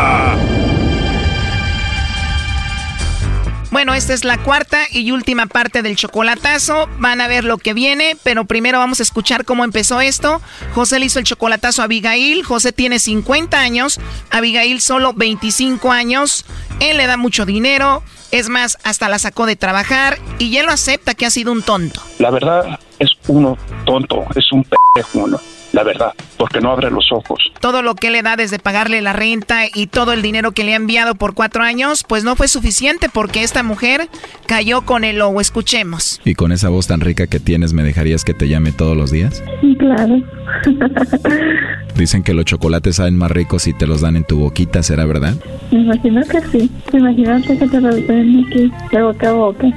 Bueno, 3.71 3.93
esta 3.93 4.13
es 4.13 4.25
la 4.25 4.37
cuarta 4.37 4.81
y 4.91 5.11
última 5.11 5.45
parte 5.45 5.81
del 5.81 5.95
chocolatazo. 5.95 6.89
Van 6.99 7.21
a 7.21 7.29
ver 7.29 7.45
lo 7.45 7.57
que 7.57 7.73
viene, 7.73 8.17
pero 8.21 8.43
primero 8.43 8.79
vamos 8.79 8.99
a 8.99 9.03
escuchar 9.03 9.45
cómo 9.45 9.63
empezó 9.63 10.01
esto. 10.01 10.41
José 10.75 10.99
le 10.99 11.05
hizo 11.05 11.19
el 11.19 11.25
chocolatazo 11.25 11.81
a 11.81 11.85
Abigail. 11.85 12.43
José 12.43 12.73
tiene 12.73 12.99
50 12.99 13.57
años, 13.57 14.01
Abigail 14.29 14.81
solo 14.81 15.13
25 15.13 15.89
años. 15.89 16.45
Él 16.81 16.97
le 16.97 17.07
da 17.07 17.15
mucho 17.15 17.45
dinero, 17.45 18.03
es 18.31 18.49
más, 18.49 18.77
hasta 18.83 19.07
la 19.07 19.19
sacó 19.19 19.45
de 19.45 19.55
trabajar 19.55 20.19
y 20.37 20.57
él 20.57 20.65
lo 20.65 20.73
acepta 20.73 21.13
que 21.13 21.25
ha 21.25 21.29
sido 21.29 21.53
un 21.53 21.61
tonto. 21.61 22.01
La 22.19 22.29
verdad 22.29 22.77
es 22.99 23.09
uno 23.27 23.57
tonto, 23.85 24.25
es 24.35 24.51
un 24.51 24.65
pendejo. 24.65 25.39
La 25.73 25.83
verdad, 25.83 26.13
porque 26.37 26.59
no 26.59 26.71
abre 26.71 26.91
los 26.91 27.11
ojos. 27.11 27.39
Todo 27.61 27.81
lo 27.81 27.95
que 27.95 28.11
le 28.11 28.21
da 28.21 28.35
desde 28.35 28.59
pagarle 28.59 29.01
la 29.01 29.13
renta 29.13 29.63
y 29.73 29.87
todo 29.87 30.11
el 30.11 30.21
dinero 30.21 30.51
que 30.51 30.63
le 30.63 30.73
ha 30.73 30.75
enviado 30.75 31.15
por 31.15 31.33
cuatro 31.33 31.63
años, 31.63 32.03
pues 32.07 32.23
no 32.23 32.35
fue 32.35 32.47
suficiente 32.47 33.07
porque 33.07 33.43
esta 33.43 33.63
mujer 33.63 34.09
cayó 34.47 34.81
con 34.81 35.03
el 35.03 35.19
lobo. 35.19 35.39
Escuchemos. 35.39 36.19
¿Y 36.25 36.35
con 36.35 36.51
esa 36.51 36.69
voz 36.69 36.87
tan 36.87 36.99
rica 36.99 37.27
que 37.27 37.39
tienes, 37.39 37.73
me 37.73 37.83
dejarías 37.83 38.23
que 38.23 38.33
te 38.33 38.49
llame 38.49 38.71
todos 38.71 38.97
los 38.97 39.11
días? 39.11 39.43
Claro. 39.79 40.21
Dicen 42.01 42.23
que 42.23 42.33
los 42.33 42.45
chocolates 42.45 42.95
saben 42.95 43.15
más 43.15 43.29
ricos 43.29 43.61
si 43.61 43.73
te 43.73 43.85
los 43.85 44.01
dan 44.01 44.15
en 44.15 44.23
tu 44.23 44.39
boquita, 44.39 44.81
¿será 44.81 45.05
verdad? 45.05 45.35
Me 45.71 45.81
imagino 45.81 46.23
que 46.23 46.41
sí. 46.51 46.71
Imagínate 46.91 47.59
que 47.59 47.67
te 47.67 47.79
lo 47.79 47.93
den 47.93 48.43
aquí, 48.43 48.71
de 48.91 49.03
boca 49.03 49.29
a 49.29 49.33
boca. 49.33 49.67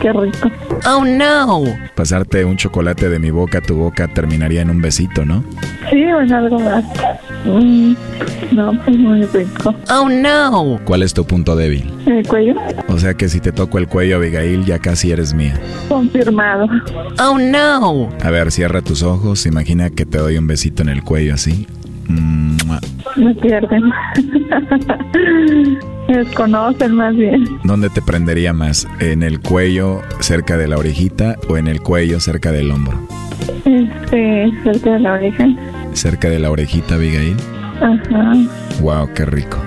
Qué 0.00 0.12
rico. 0.12 0.50
Oh 0.86 1.04
no. 1.04 1.62
Pasarte 1.94 2.44
un 2.44 2.56
chocolate 2.56 3.08
de 3.08 3.20
mi 3.20 3.30
boca 3.30 3.58
a 3.58 3.60
tu 3.60 3.76
boca 3.76 4.08
terminaría 4.08 4.62
en 4.62 4.70
un 4.70 4.82
besito, 4.82 5.24
¿no? 5.24 5.44
Sí, 5.88 6.02
o 6.04 6.20
en 6.20 6.32
algo 6.32 6.58
más. 6.58 6.84
Mm, 7.44 7.94
no, 8.50 8.72
pues 8.84 8.98
muy 8.98 9.24
rico. 9.26 9.72
Oh 9.88 10.08
no. 10.08 10.80
¿Cuál 10.84 11.04
es 11.04 11.14
tu 11.14 11.24
punto 11.24 11.54
débil? 11.54 11.88
El 12.06 12.26
cuello. 12.26 12.54
O 12.88 12.98
sea 12.98 13.14
que 13.14 13.28
si 13.28 13.38
te 13.38 13.52
toco 13.52 13.78
el 13.78 13.86
cuello, 13.86 14.16
Abigail, 14.16 14.64
ya 14.64 14.80
casi 14.80 15.12
eres 15.12 15.32
mía. 15.32 15.54
Confirmado. 15.88 16.66
Oh 17.20 17.38
no. 17.38 18.08
A 18.20 18.30
ver, 18.30 18.50
cierra 18.50 18.82
tus 18.82 19.04
ojos, 19.04 19.46
imagina 19.46 19.90
que 19.90 20.06
te 20.06 20.18
doy 20.18 20.38
un 20.38 20.48
besito 20.48 20.82
en 20.82 20.88
el 20.88 21.04
cuello 21.04 21.34
así. 21.34 21.67
Me 22.08 23.34
pierden. 23.34 23.82
Me 26.08 26.16
desconocen 26.16 26.94
más 26.94 27.14
bien. 27.14 27.44
¿Dónde 27.64 27.90
te 27.90 28.00
prendería 28.00 28.52
más? 28.52 28.88
¿En 29.00 29.22
el 29.22 29.40
cuello 29.40 30.00
cerca 30.20 30.56
de 30.56 30.68
la 30.68 30.78
orejita 30.78 31.36
o 31.48 31.58
en 31.58 31.68
el 31.68 31.82
cuello 31.82 32.18
cerca 32.20 32.50
del 32.50 32.70
hombro? 32.70 32.98
Este, 33.64 34.50
cerca 34.62 34.92
de 34.92 35.00
la 35.00 35.12
oreja. 35.12 35.46
Cerca 35.92 36.30
de 36.30 36.38
la 36.38 36.50
orejita, 36.50 36.94
Abigail. 36.94 37.36
Ajá. 37.80 38.32
Wow, 38.80 39.12
qué 39.14 39.24
rico. 39.24 39.58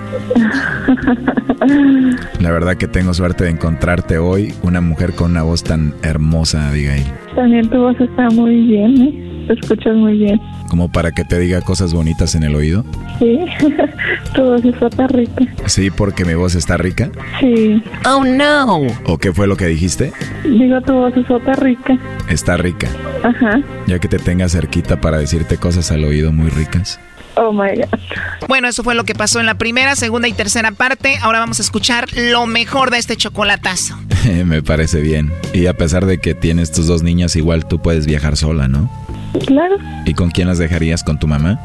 La 2.40 2.52
verdad 2.52 2.76
que 2.76 2.88
tengo 2.88 3.14
suerte 3.14 3.46
de 3.46 3.52
encontrarte 3.52 4.18
hoy, 4.18 4.54
una 4.64 4.82
mujer 4.82 5.14
con 5.14 5.32
una 5.32 5.44
voz 5.44 5.64
tan 5.64 5.94
hermosa, 6.02 6.70
Abigail. 6.70 7.06
También 7.36 7.70
tu 7.70 7.78
voz 7.78 8.00
está 8.00 8.30
muy 8.30 8.56
bien, 8.66 9.02
¿eh? 9.02 9.46
Te 9.48 9.54
escuchas 9.54 9.96
muy 9.96 10.18
bien. 10.18 10.40
Como 10.70 10.92
para 10.92 11.12
que 11.12 11.24
te 11.24 11.40
diga 11.40 11.62
cosas 11.62 11.94
bonitas 11.94 12.36
en 12.36 12.44
el 12.44 12.56
oído. 12.56 12.86
Sí, 13.20 13.40
tu 14.36 14.44
voz 14.44 14.64
está 14.64 15.08
rica. 15.08 15.46
Sí, 15.66 15.90
porque 15.92 16.26
mi 16.26 16.34
voz 16.34 16.56
está 16.56 16.78
rica. 16.78 17.10
Sí. 17.40 17.82
Oh 18.06 18.24
no. 18.24 18.88
¿O 19.06 19.18
qué 19.18 19.34
fue 19.34 19.48
lo 19.48 19.58
que 19.58 19.66
dijiste? 19.68 20.14
Digo, 20.44 20.82
tu 20.82 20.94
voz 20.94 21.14
está 21.18 21.54
rica. 21.54 21.98
Está 22.30 22.58
rica. 22.58 22.88
Ajá. 23.24 23.62
Ya 23.88 24.00
que 24.00 24.08
te 24.08 24.20
tenga 24.20 24.48
cerquita 24.48 25.02
para 25.02 25.18
decirte 25.18 25.58
cosas 25.58 25.92
al 25.92 26.04
oído 26.04 26.32
muy 26.32 26.50
ricas. 26.50 27.00
Oh 27.44 27.52
my 27.52 27.76
God. 27.76 28.00
Bueno, 28.48 28.68
eso 28.68 28.84
fue 28.84 28.94
lo 28.94 29.04
que 29.04 29.16
pasó 29.16 29.40
en 29.40 29.48
la 29.48 29.56
primera, 29.56 29.96
segunda 29.96 30.28
y 30.28 30.34
tercera 30.34 30.72
parte. 30.72 31.18
Ahora 31.24 31.40
vamos 31.40 31.60
a 31.60 31.64
escuchar 31.64 32.08
lo 32.16 32.46
mejor 32.46 32.92
de 32.92 33.00
este 33.00 33.16
chocolatazo. 33.16 33.98
Me 34.46 34.62
parece 34.62 35.02
bien. 35.02 35.32
Y 35.52 35.66
a 35.66 35.74
pesar 35.74 36.06
de 36.06 36.20
que 36.20 36.36
tienes 36.36 36.72
tus 36.72 36.86
dos 36.86 37.02
niñas, 37.02 37.36
igual 37.36 37.66
tú 37.68 37.82
puedes 37.82 38.06
viajar 38.06 38.38
sola, 38.38 38.68
¿no? 38.68 38.92
Claro. 39.48 39.78
¿Y 40.06 40.14
con 40.14 40.30
quién 40.30 40.48
las 40.50 40.60
dejarías? 40.60 41.04
¿Con 41.04 41.18
tu 41.18 41.28
mamá? 41.28 41.60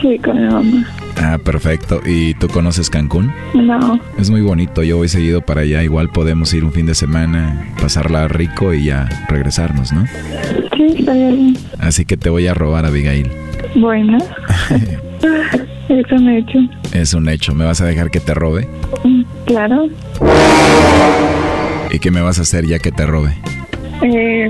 Sí, 0.00 0.18
con 0.24 0.40
mi 0.40 0.48
mamá. 0.48 0.86
Ah, 1.16 1.36
perfecto. 1.44 2.00
¿Y 2.06 2.32
tú 2.34 2.48
conoces 2.48 2.88
Cancún? 2.88 3.30
No. 3.52 4.00
Es 4.16 4.30
muy 4.30 4.40
bonito, 4.40 4.82
yo 4.82 4.96
voy 4.96 5.08
seguido 5.08 5.42
para 5.42 5.62
allá. 5.62 5.82
Igual 5.82 6.08
podemos 6.08 6.54
ir 6.54 6.64
un 6.64 6.72
fin 6.72 6.86
de 6.86 6.94
semana, 6.94 7.74
pasarla 7.78 8.26
rico 8.28 8.72
y 8.72 8.86
ya 8.86 9.08
regresarnos, 9.28 9.92
¿no? 9.92 10.06
Sí, 10.76 10.94
está 10.98 11.12
bien. 11.12 11.58
Así 11.78 12.06
que 12.06 12.16
te 12.16 12.30
voy 12.30 12.46
a 12.46 12.54
robar, 12.54 12.86
Abigail. 12.86 13.30
Bueno. 13.74 14.18
es 15.88 16.12
un 16.12 16.28
hecho. 16.28 16.58
Es 16.92 17.14
un 17.14 17.28
hecho. 17.28 17.54
¿Me 17.54 17.64
vas 17.64 17.80
a 17.80 17.86
dejar 17.86 18.10
que 18.10 18.20
te 18.20 18.34
robe? 18.34 18.68
Mm, 19.04 19.22
Claro. 19.46 19.88
¿Y 21.90 21.98
qué 21.98 22.10
me 22.10 22.20
vas 22.20 22.38
a 22.38 22.42
hacer 22.42 22.66
ya 22.66 22.78
que 22.78 22.92
te 22.92 23.04
robe? 23.06 23.34
Eh, 24.02 24.48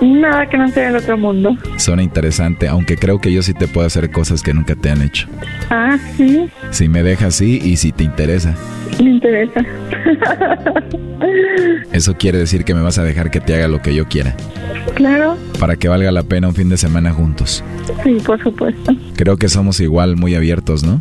nada 0.00 0.48
que 0.48 0.56
no 0.56 0.68
sea 0.68 0.86
del 0.86 0.96
otro 0.96 1.18
mundo. 1.18 1.56
Suena 1.76 2.02
interesante, 2.02 2.68
aunque 2.68 2.96
creo 2.96 3.20
que 3.20 3.32
yo 3.32 3.42
sí 3.42 3.52
te 3.52 3.66
puedo 3.66 3.86
hacer 3.86 4.10
cosas 4.10 4.42
que 4.42 4.54
nunca 4.54 4.74
te 4.76 4.90
han 4.90 5.02
hecho. 5.02 5.26
Ah, 5.70 5.98
sí, 6.16 6.48
Si 6.70 6.88
me 6.88 7.02
dejas 7.02 7.34
sí 7.34 7.60
y 7.62 7.76
si 7.76 7.90
te 7.92 8.04
interesa. 8.04 8.54
me 9.02 9.10
interesa. 9.10 9.60
Eso 11.92 12.14
quiere 12.16 12.38
decir 12.38 12.64
que 12.64 12.74
me 12.74 12.82
vas 12.82 12.98
a 12.98 13.02
dejar 13.04 13.30
que 13.30 13.40
te 13.40 13.54
haga 13.54 13.68
lo 13.68 13.80
que 13.82 13.94
yo 13.94 14.06
quiera. 14.08 14.36
claro. 14.94 15.36
Para 15.58 15.76
que 15.76 15.88
valga 15.88 16.12
la 16.12 16.22
pena 16.22 16.48
un 16.48 16.54
fin 16.54 16.68
de 16.68 16.76
semana 16.76 17.12
juntos. 17.12 17.64
Sí, 18.04 18.18
por 18.24 18.40
supuesto. 18.42 18.92
Creo 19.16 19.36
que 19.36 19.48
somos 19.48 19.80
igual 19.80 20.16
muy 20.16 20.34
abiertos, 20.34 20.84
¿no? 20.84 21.00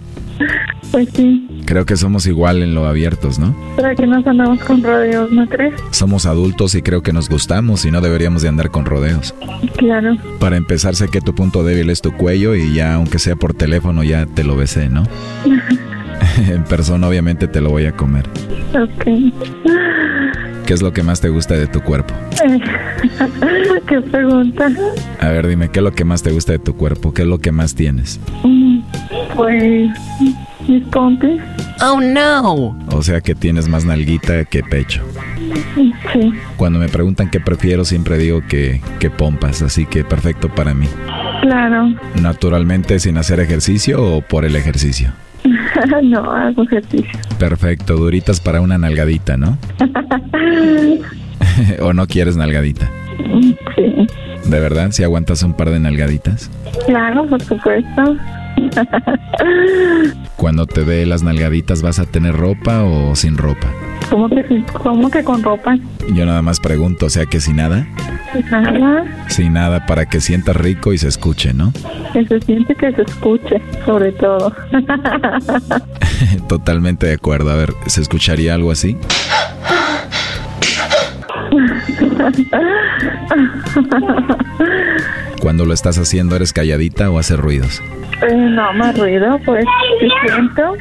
Pues 0.92 1.10
sí. 1.14 1.48
Creo 1.66 1.86
que 1.86 1.98
somos 1.98 2.26
igual 2.28 2.64
en 2.64 2.74
lo 2.74 2.86
abiertos, 2.88 3.40
¿no? 3.40 3.56
Para 3.76 3.94
que 3.94 4.08
nos 4.08 4.26
andamos 4.26 4.60
con 4.64 4.82
rodeos, 4.82 5.32
¿no 5.32 5.48
crees? 5.48 5.74
Somos 5.92 6.26
adultos 6.26 6.76
y 6.76 6.82
creo 6.82 7.02
que 7.04 7.12
nos 7.12 7.28
gustamos 7.30 7.86
y 7.86 7.92
no 7.92 8.02
deberíamos 8.02 8.42
de 8.42 8.48
andar 8.48 8.72
con 8.72 8.86
rodeos. 8.86 9.36
Claro. 9.78 10.16
Para 10.40 10.56
empezar, 10.58 10.96
sé 10.96 11.10
que 11.10 11.20
tu 11.22 11.36
punto 11.36 11.64
débil 11.64 11.90
es 11.90 12.02
tu 12.02 12.14
cuello 12.14 12.56
y 12.56 12.74
ya, 12.74 12.94
aunque 12.94 13.20
sea 13.20 13.36
por 13.36 13.54
teléfono, 13.54 14.04
ya 14.04 14.26
te 14.26 14.44
lo 14.44 14.56
besé, 14.56 14.90
¿no? 14.90 15.04
en 16.50 16.64
persona 16.64 17.08
obviamente 17.08 17.48
te 17.48 17.62
lo 17.62 17.70
voy 17.70 17.86
a 17.86 17.92
comer. 17.92 18.26
Ok. 18.74 19.06
¿Qué 20.66 20.74
es 20.74 20.82
lo 20.82 20.92
que 20.92 21.02
más 21.02 21.22
te 21.22 21.30
gusta 21.30 21.54
de 21.56 21.68
tu 21.68 21.82
cuerpo? 21.82 22.14
¿Qué 23.88 24.02
pregunta? 24.02 24.70
A 25.22 25.30
ver, 25.30 25.48
dime, 25.48 25.70
¿qué 25.70 25.80
es 25.80 25.84
lo 25.84 25.94
que 25.94 26.04
más 26.04 26.22
te 26.24 26.32
gusta 26.32 26.52
de 26.52 26.60
tu 26.60 26.76
cuerpo? 26.76 27.14
¿Qué 27.14 27.22
es 27.22 27.28
lo 27.28 27.40
que 27.40 27.52
más 27.54 27.74
tienes? 27.74 28.20
Mm, 28.44 28.80
Pues 29.36 29.90
mis 30.68 30.84
pompis. 30.92 31.40
Oh 31.82 32.02
no. 32.02 32.78
O 32.92 33.02
sea 33.02 33.22
que 33.22 33.34
tienes 33.34 33.70
más 33.70 33.86
nalguita 33.86 34.44
que 34.46 34.62
pecho. 34.62 35.02
Sí. 36.12 36.34
Cuando 36.58 36.80
me 36.80 36.90
preguntan 36.90 37.30
qué 37.30 37.40
prefiero, 37.40 37.86
siempre 37.86 38.18
digo 38.18 38.42
que, 38.50 38.82
que 39.00 39.10
pompas, 39.10 39.62
así 39.62 39.86
que 39.86 40.04
perfecto 40.04 40.50
para 40.54 40.74
mí. 40.74 40.88
Claro. 41.44 41.94
¿Naturalmente 42.22 43.00
sin 43.00 43.18
hacer 43.18 43.40
ejercicio 43.40 44.04
o 44.04 44.22
por 44.22 44.44
el 44.44 44.58
ejercicio? 44.58 45.14
no, 46.04 46.32
hago 46.32 46.64
ejercicio. 46.64 47.20
Perfecto, 47.40 47.96
duritas 47.96 48.40
para 48.40 48.62
una 48.62 48.78
nalgadita, 48.78 49.38
¿no? 49.38 49.58
¿O 51.82 51.94
no 51.94 52.08
quieres 52.08 52.38
nalgadita? 52.38 52.90
Sí. 53.76 54.08
¿De 54.46 54.60
verdad? 54.60 54.92
¿Si 54.92 55.04
aguantas 55.04 55.44
un 55.44 55.54
par 55.54 55.70
de 55.70 55.80
nalgaditas? 55.80 56.50
Claro, 56.86 57.26
por 57.28 57.42
supuesto. 57.42 58.18
Cuando 60.38 60.66
te 60.66 60.84
dé 60.84 61.06
las 61.06 61.24
nalgaditas, 61.24 61.82
¿vas 61.82 62.00
a 62.00 62.06
tener 62.06 62.36
ropa 62.36 62.84
o 62.84 63.16
sin 63.16 63.38
ropa? 63.38 63.68
¿Cómo 64.10 64.30
que, 64.30 64.64
cómo 64.82 65.10
que 65.10 65.24
con 65.24 65.44
ropa? 65.44 65.78
Yo 66.14 66.26
nada 66.26 66.42
más 66.42 66.60
pregunto, 66.60 67.08
o 67.08 67.10
sea 67.10 67.26
que 67.26 67.42
sin 67.42 67.58
nada. 67.58 67.88
Nada. 68.50 69.06
Sin 69.28 69.54
nada 69.54 69.86
para 69.86 70.06
que 70.06 70.22
sientas 70.22 70.56
rico 70.56 70.94
y 70.94 70.98
se 70.98 71.08
escuche, 71.08 71.54
¿no? 71.54 71.74
Que 72.14 72.26
se 72.26 72.40
siente 72.42 72.76
que 72.76 72.92
se 72.94 73.02
escuche, 73.02 73.62
sobre 73.86 74.12
todo. 74.14 74.54
Totalmente 76.48 77.08
de 77.08 77.14
acuerdo. 77.14 77.52
A 77.52 77.56
ver, 77.56 77.74
¿se 77.88 78.02
escucharía 78.02 78.54
algo 78.54 78.72
así? 78.72 78.98
Cuando 85.42 85.66
lo 85.66 85.74
estás 85.74 85.98
haciendo, 85.98 86.36
¿eres 86.36 86.54
calladita 86.54 87.10
o 87.10 87.20
haces 87.20 87.38
ruidos? 87.38 87.82
Eh, 88.22 88.36
no, 88.36 88.74
más 88.74 88.98
ruido, 88.98 89.40
pues, 89.46 89.66
¿qué 90.00 90.08
siento? 90.26 90.74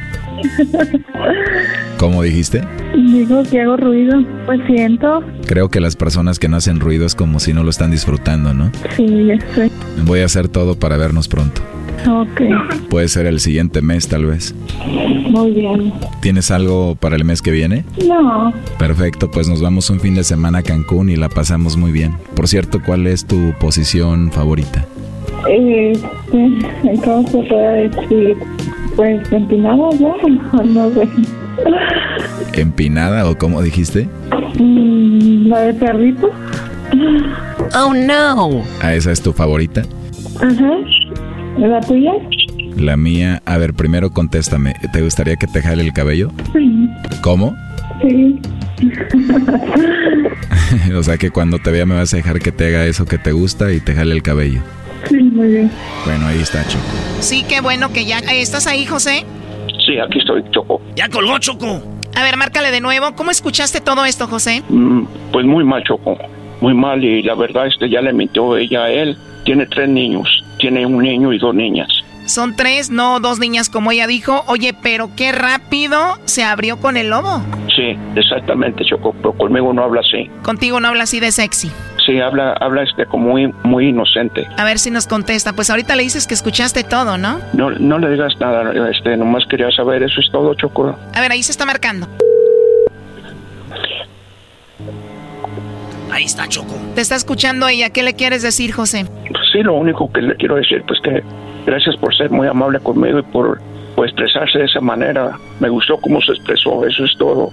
¿Cómo 1.97 2.21
dijiste? 2.23 2.61
Digo 2.95 3.43
que 3.43 3.61
hago 3.61 3.77
ruido, 3.77 4.23
pues 4.45 4.59
siento. 4.67 5.23
Creo 5.47 5.69
que 5.69 5.79
las 5.79 5.95
personas 5.95 6.39
que 6.39 6.47
no 6.47 6.57
hacen 6.57 6.79
ruido 6.79 7.05
es 7.05 7.15
como 7.15 7.39
si 7.39 7.53
no 7.53 7.63
lo 7.63 7.69
están 7.69 7.91
disfrutando, 7.91 8.53
¿no? 8.53 8.71
Sí, 8.95 9.25
ya 9.27 9.39
sé. 9.55 9.71
Voy 10.05 10.19
a 10.21 10.25
hacer 10.25 10.47
todo 10.47 10.75
para 10.75 10.97
vernos 10.97 11.27
pronto. 11.27 11.61
Ok, 12.07 12.41
Puede 12.89 13.07
ser 13.07 13.25
el 13.25 13.39
siguiente 13.39 13.81
mes, 13.81 14.07
tal 14.07 14.25
vez. 14.27 14.53
muy 15.29 15.51
bien. 15.51 15.91
¿Tienes 16.21 16.51
algo 16.51 16.95
para 16.95 17.15
el 17.15 17.25
mes 17.25 17.41
que 17.41 17.51
viene? 17.51 17.83
No, 18.07 18.53
Perfecto, 18.77 19.29
pues 19.31 19.49
nos 19.49 19.61
vamos 19.61 19.89
un 19.89 19.99
fin 19.99 20.13
de 20.15 20.23
semana 20.23 20.59
a 20.59 20.63
Cancún 20.63 21.09
y 21.09 21.15
la 21.15 21.27
pasamos 21.29 21.75
muy 21.75 21.91
bien. 21.91 22.13
Por 22.35 22.47
cierto, 22.47 22.79
¿cuál 22.85 23.07
es 23.07 23.25
tu 23.25 23.53
posición 23.59 24.31
favorita? 24.31 24.85
este, 25.49 26.99
¿cómo 27.03 27.27
se 27.29 27.37
puede 27.43 27.89
decir? 27.89 28.37
Pues 28.97 29.31
empinado, 29.31 29.89
¿no? 29.99 30.63
No 30.63 30.91
sé. 30.91 31.07
¿Empinada 32.53 33.29
o 33.29 33.37
cómo 33.37 33.61
dijiste? 33.61 34.09
Mm, 34.59 35.47
¿La 35.47 35.59
de 35.61 35.73
perrito? 35.75 36.31
Oh 37.75 37.93
no. 37.93 38.63
¿A 38.81 38.95
esa 38.95 39.11
es 39.11 39.21
tu 39.21 39.33
favorita? 39.33 39.83
Ajá. 40.41 40.71
¿La 41.59 41.79
tuya? 41.81 42.13
La 42.75 42.97
mía, 42.97 43.41
a 43.45 43.57
ver, 43.57 43.75
primero 43.75 44.11
contéstame, 44.11 44.73
¿te 44.91 45.01
gustaría 45.01 45.35
que 45.35 45.47
te 45.47 45.61
jale 45.61 45.83
el 45.83 45.93
cabello? 45.93 46.31
Sí. 46.53 46.89
¿Cómo? 47.21 47.55
Sí. 48.01 48.39
o 50.95 51.03
sea 51.03 51.17
que 51.17 51.31
cuando 51.31 51.59
te 51.59 51.71
vea 51.71 51.85
me 51.85 51.95
vas 51.95 52.13
a 52.13 52.17
dejar 52.17 52.39
que 52.39 52.51
te 52.51 52.67
haga 52.67 52.85
eso 52.85 53.05
que 53.05 53.17
te 53.17 53.31
gusta 53.31 53.71
y 53.71 53.79
te 53.79 53.93
jale 53.93 54.13
el 54.13 54.23
cabello. 54.23 54.61
Sí, 55.05 55.15
muy 55.21 55.47
bien. 55.47 55.71
Bueno, 56.05 56.27
ahí 56.27 56.39
está, 56.39 56.65
Choco. 56.67 56.83
Sí, 57.19 57.43
qué 57.47 57.61
bueno 57.61 57.91
que 57.93 58.05
ya... 58.05 58.19
eh, 58.19 58.41
¿Estás 58.41 58.67
ahí, 58.67 58.85
José? 58.85 59.25
Sí, 59.85 59.97
aquí 59.99 60.19
estoy, 60.19 60.43
Choco. 60.51 60.81
Ya 60.95 61.07
colgó, 61.09 61.37
Choco. 61.39 61.81
A 62.15 62.23
ver, 62.23 62.35
márcale 62.37 62.71
de 62.71 62.81
nuevo. 62.81 63.13
¿Cómo 63.15 63.31
escuchaste 63.31 63.79
todo 63.81 64.03
esto, 64.05 64.27
José? 64.27 64.63
Mm, 64.69 65.03
pues 65.31 65.45
muy 65.45 65.63
mal, 65.63 65.83
Choco. 65.83 66.17
Muy 66.61 66.73
mal 66.73 67.03
y 67.03 67.21
la 67.21 67.35
verdad 67.35 67.67
este 67.67 67.89
ya 67.89 68.01
le 68.01 68.11
mintió 68.13 68.57
ella 68.57 68.85
a 68.85 68.89
él. 68.89 69.15
Tiene 69.45 69.65
tres 69.67 69.87
niños. 69.87 70.27
Tiene 70.59 70.85
un 70.85 70.97
niño 71.03 71.31
y 71.31 71.37
dos 71.37 71.53
niñas. 71.53 71.87
Son 72.27 72.55
tres, 72.57 72.89
no 72.89 73.21
dos 73.21 73.39
niñas 73.39 73.69
como 73.69 73.91
ella 73.91 74.05
dijo. 74.05 74.43
Oye, 74.47 74.75
pero 74.81 75.09
qué 75.15 75.31
rápido 75.31 76.19
se 76.25 76.43
abrió 76.43 76.77
con 76.77 76.97
el 76.97 77.09
lobo. 77.09 77.41
Sí, 77.73 77.97
exactamente, 78.15 78.83
Choco. 78.83 79.13
Pero 79.13 79.33
conmigo 79.33 79.71
no 79.71 79.83
habla 79.83 80.01
así. 80.01 80.29
Contigo 80.43 80.79
no 80.79 80.89
habla 80.89 81.03
así 81.03 81.19
de 81.21 81.31
sexy. 81.31 81.71
Sí, 82.05 82.19
habla, 82.19 82.53
habla 82.59 82.83
este 82.83 83.05
como 83.05 83.29
muy, 83.29 83.53
muy 83.63 83.89
inocente. 83.89 84.45
A 84.57 84.65
ver 84.65 84.77
si 84.77 84.91
nos 84.91 85.07
contesta. 85.07 85.53
Pues 85.53 85.69
ahorita 85.69 85.95
le 85.95 86.03
dices 86.03 86.27
que 86.27 86.33
escuchaste 86.33 86.83
todo, 86.83 87.17
¿no? 87.17 87.39
No, 87.53 87.71
no 87.71 87.97
le 87.97 88.09
digas 88.09 88.33
nada, 88.39 88.73
este, 88.91 89.15
nomás 89.15 89.45
quería 89.49 89.71
saber, 89.71 90.03
eso 90.03 90.19
es 90.19 90.29
todo, 90.31 90.53
Choco. 90.53 90.97
A 91.13 91.21
ver, 91.21 91.31
ahí 91.31 91.43
se 91.43 91.51
está 91.51 91.65
marcando. 91.65 92.07
Ahí 96.11 96.23
está, 96.23 96.47
Choco. 96.47 96.73
Te 96.95 97.01
está 97.01 97.15
escuchando 97.15 97.67
ella. 97.67 97.89
¿Qué 97.91 98.03
le 98.03 98.15
quieres 98.15 98.41
decir, 98.41 98.71
José? 98.71 99.05
Pues 99.29 99.43
sí, 99.51 99.61
lo 99.61 99.75
único 99.75 100.11
que 100.11 100.21
le 100.21 100.35
quiero 100.35 100.55
decir, 100.55 100.83
pues 100.87 100.99
que 101.01 101.21
gracias 101.67 101.97
por 101.97 102.15
ser 102.15 102.31
muy 102.31 102.47
amable 102.47 102.79
conmigo 102.79 103.19
y 103.19 103.23
por, 103.23 103.61
por 103.95 104.07
expresarse 104.07 104.57
de 104.57 104.65
esa 104.65 104.79
manera. 104.79 105.37
Me 105.59 105.69
gustó 105.69 105.97
cómo 105.97 106.19
se 106.21 106.31
expresó, 106.31 106.85
eso 106.87 107.03
es 107.03 107.15
todo. 107.17 107.51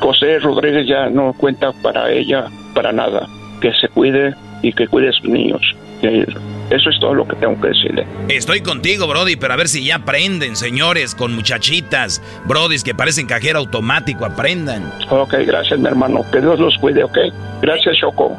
José 0.00 0.38
Rodríguez 0.38 0.86
ya 0.86 1.10
no 1.10 1.34
cuenta 1.34 1.72
para 1.82 2.10
ella, 2.10 2.46
para 2.74 2.92
nada. 2.92 3.26
Que 3.60 3.72
se 3.74 3.88
cuide 3.88 4.34
y 4.62 4.72
que 4.72 4.86
cuide 4.86 5.08
a 5.08 5.12
sus 5.12 5.28
niños. 5.28 5.60
Eso 6.70 6.90
es 6.90 7.00
todo 7.00 7.14
lo 7.14 7.26
que 7.26 7.34
tengo 7.36 7.60
que 7.60 7.68
decirle. 7.68 8.06
Estoy 8.28 8.60
contigo, 8.60 9.08
Brody, 9.08 9.34
pero 9.34 9.54
a 9.54 9.56
ver 9.56 9.66
si 9.66 9.84
ya 9.84 9.96
aprenden, 9.96 10.54
señores, 10.54 11.14
con 11.16 11.34
muchachitas, 11.34 12.22
Brodis 12.46 12.84
que 12.84 12.94
parecen 12.94 13.26
cajero 13.26 13.58
automático, 13.58 14.24
aprendan. 14.24 14.92
Ok, 15.10 15.34
gracias, 15.46 15.80
mi 15.80 15.88
hermano. 15.88 16.20
Que 16.30 16.40
Dios 16.40 16.60
los 16.60 16.76
cuide, 16.78 17.02
ok. 17.02 17.18
Gracias, 17.62 17.96
Choco. 17.96 18.36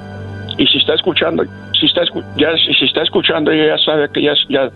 Y 0.57 0.65
si 0.67 0.77
está 0.77 0.93
escuchando, 0.93 1.43
si 1.77 1.87
está, 1.87 2.03
ya, 2.37 2.49
si 2.55 2.85
está 2.85 3.03
escuchando, 3.03 3.53
ya 3.53 3.77
sabe 3.77 4.09
que 4.13 4.21
ya, 4.21 4.33
ya 4.47 4.69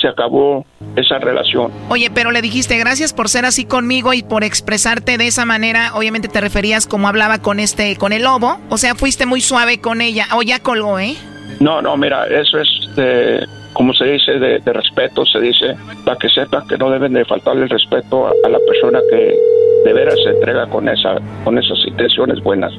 se 0.00 0.08
acabó 0.08 0.64
esa 0.96 1.18
relación. 1.18 1.70
Oye, 1.88 2.10
pero 2.10 2.30
le 2.30 2.42
dijiste 2.42 2.78
gracias 2.78 3.12
por 3.12 3.28
ser 3.28 3.44
así 3.44 3.64
conmigo 3.64 4.12
y 4.12 4.22
por 4.22 4.44
expresarte 4.44 5.18
de 5.18 5.26
esa 5.26 5.44
manera. 5.44 5.92
Obviamente 5.94 6.28
te 6.28 6.40
referías 6.40 6.86
como 6.86 7.08
hablaba 7.08 7.38
con 7.38 7.60
este, 7.60 7.96
con 7.96 8.12
el 8.12 8.22
lobo. 8.22 8.58
O 8.68 8.78
sea, 8.78 8.94
fuiste 8.94 9.26
muy 9.26 9.40
suave 9.40 9.80
con 9.80 10.00
ella. 10.00 10.26
O 10.34 10.42
ya 10.42 10.60
colgó, 10.60 10.98
¿eh? 10.98 11.16
No, 11.60 11.82
no, 11.82 11.96
mira, 11.96 12.26
eso 12.26 12.58
es 12.58 12.68
de, 12.96 13.46
como 13.74 13.92
se 13.92 14.04
dice, 14.04 14.32
de, 14.38 14.60
de 14.60 14.72
respeto, 14.72 15.26
se 15.26 15.40
dice, 15.40 15.76
para 16.04 16.16
que 16.16 16.28
sepan 16.28 16.66
que 16.66 16.78
no 16.78 16.90
deben 16.90 17.12
de 17.12 17.24
faltarle 17.24 17.64
el 17.64 17.68
respeto 17.68 18.28
a, 18.28 18.32
a 18.44 18.48
la 18.48 18.58
persona 18.66 19.00
que 19.10 19.36
de 19.84 19.92
veras 19.92 20.16
se 20.24 20.30
entrega 20.30 20.66
con, 20.66 20.88
esa, 20.88 21.16
con 21.44 21.58
esas 21.58 21.78
intenciones 21.86 22.42
buenas. 22.42 22.72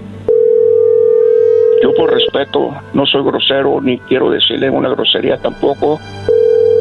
Yo 1.84 1.93
por 1.95 2.13
respeto 2.13 2.72
no 2.93 3.05
soy 3.05 3.24
grosero 3.24 3.82
ni 3.82 3.97
quiero 3.99 4.30
decirle 4.30 4.69
una 4.69 4.89
grosería 4.89 5.38
tampoco, 5.38 5.99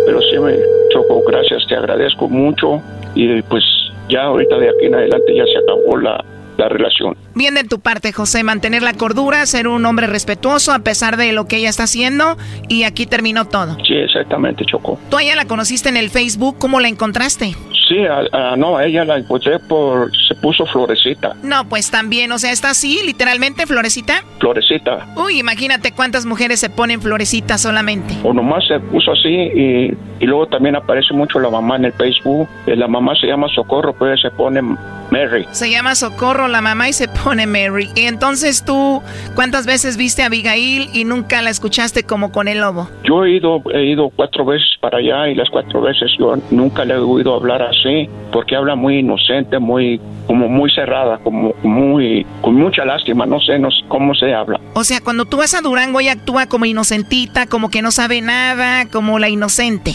pero 0.06 0.20
sí 0.22 0.38
me 0.38 0.56
choco, 0.90 1.22
gracias, 1.26 1.66
te 1.68 1.76
agradezco 1.76 2.28
mucho 2.28 2.82
y 3.14 3.42
pues 3.42 3.64
ya 4.08 4.24
ahorita 4.24 4.58
de 4.58 4.68
aquí 4.68 4.86
en 4.86 4.94
adelante 4.94 5.34
ya 5.34 5.44
se 5.44 5.58
acabó 5.58 5.96
la, 5.96 6.24
la 6.56 6.68
relación. 6.68 7.16
Bien 7.34 7.54
de 7.54 7.64
tu 7.64 7.80
parte, 7.80 8.12
José, 8.12 8.42
mantener 8.42 8.82
la 8.82 8.94
cordura, 8.94 9.44
ser 9.46 9.68
un 9.68 9.84
hombre 9.86 10.06
respetuoso 10.06 10.72
a 10.72 10.80
pesar 10.80 11.16
de 11.16 11.32
lo 11.32 11.46
que 11.46 11.56
ella 11.56 11.68
está 11.70 11.84
haciendo 11.84 12.36
y 12.68 12.82
aquí 12.84 13.06
terminó 13.06 13.44
todo. 13.46 13.76
Sí, 13.86 13.94
exactamente, 13.94 14.64
Choco. 14.64 14.98
Tú 15.10 15.16
a 15.16 15.22
ella 15.22 15.36
la 15.36 15.44
conociste 15.46 15.88
en 15.88 15.96
el 15.96 16.10
Facebook, 16.10 16.56
¿cómo 16.58 16.80
la 16.80 16.88
encontraste? 16.88 17.54
Sí, 17.88 17.96
a- 18.06 18.52
a- 18.52 18.56
no, 18.56 18.76
a 18.76 18.86
ella 18.86 19.04
la 19.04 19.18
encontré 19.18 19.58
por, 19.58 20.10
se 20.28 20.34
puso 20.36 20.64
florecita, 20.66 21.34
No, 21.42 21.68
pues 21.68 21.90
también, 21.90 22.30
o 22.30 22.38
sea, 22.38 22.52
está 22.52 22.70
así, 22.70 23.00
literalmente, 23.04 23.66
florecita. 23.66 24.22
florecita. 24.38 25.06
Uy, 25.16 25.38
imagínate 25.40 25.90
cuántas 25.92 26.24
mujeres 26.24 26.60
se 26.60 26.70
ponen 26.70 27.00
florecita 27.02 27.58
solamente. 27.58 28.14
O 28.22 28.32
nomás 28.32 28.64
se 28.68 28.78
puso 28.78 29.10
así 29.12 29.28
y, 29.28 29.92
y 30.20 30.26
luego 30.26 30.46
también 30.46 30.76
aparece 30.76 31.12
mucho 31.14 31.40
la 31.40 31.50
mamá 31.50 31.76
en 31.76 31.86
el 31.86 31.92
Facebook. 31.92 32.48
Eh, 32.66 32.76
La 32.76 32.86
mamá 32.86 33.14
se 33.20 33.26
llama 33.26 33.48
Socorro, 33.54 33.92
pero 33.92 34.12
ella 34.12 34.22
se 34.22 34.30
pone 34.30 34.62
Mary. 35.10 35.46
Se 35.50 35.68
llama 35.68 35.94
Socorro 35.96 36.46
la 36.46 36.60
mamá 36.60 36.88
y 36.88 36.92
se 36.92 37.08
pone 37.08 37.19
Mary. 37.24 37.88
Y 37.94 38.06
entonces 38.06 38.64
tú, 38.64 39.02
¿cuántas 39.34 39.66
veces 39.66 39.96
viste 39.96 40.22
a 40.22 40.26
Abigail 40.26 40.88
y 40.92 41.04
nunca 41.04 41.42
la 41.42 41.50
escuchaste 41.50 42.04
como 42.04 42.32
con 42.32 42.48
el 42.48 42.58
lobo? 42.60 42.88
Yo 43.04 43.24
he 43.24 43.36
ido, 43.36 43.62
he 43.72 43.86
ido 43.86 44.10
cuatro 44.10 44.44
veces 44.44 44.68
para 44.80 44.98
allá 44.98 45.28
y 45.28 45.34
las 45.34 45.48
cuatro 45.50 45.80
veces 45.82 46.10
yo 46.18 46.34
nunca 46.50 46.84
le 46.84 46.94
he 46.94 46.98
oído 46.98 47.34
hablar 47.34 47.62
así, 47.62 48.08
porque 48.32 48.56
habla 48.56 48.74
muy 48.74 48.98
inocente, 48.98 49.58
muy, 49.58 50.00
como 50.26 50.48
muy 50.48 50.70
cerrada, 50.70 51.18
como 51.18 51.54
muy, 51.62 52.26
con 52.40 52.54
mucha 52.54 52.84
lástima, 52.84 53.26
no 53.26 53.40
sé, 53.40 53.58
no 53.58 53.70
sé 53.70 53.78
cómo 53.88 54.14
se 54.14 54.34
habla. 54.34 54.60
O 54.74 54.84
sea, 54.84 55.00
cuando 55.00 55.24
tú 55.24 55.36
vas 55.36 55.54
a 55.54 55.60
Durango 55.60 56.00
ella 56.00 56.12
actúa 56.12 56.46
como 56.46 56.64
inocentita, 56.64 57.46
como 57.46 57.70
que 57.70 57.82
no 57.82 57.90
sabe 57.90 58.20
nada, 58.20 58.86
como 58.90 59.18
la 59.18 59.28
inocente. 59.28 59.92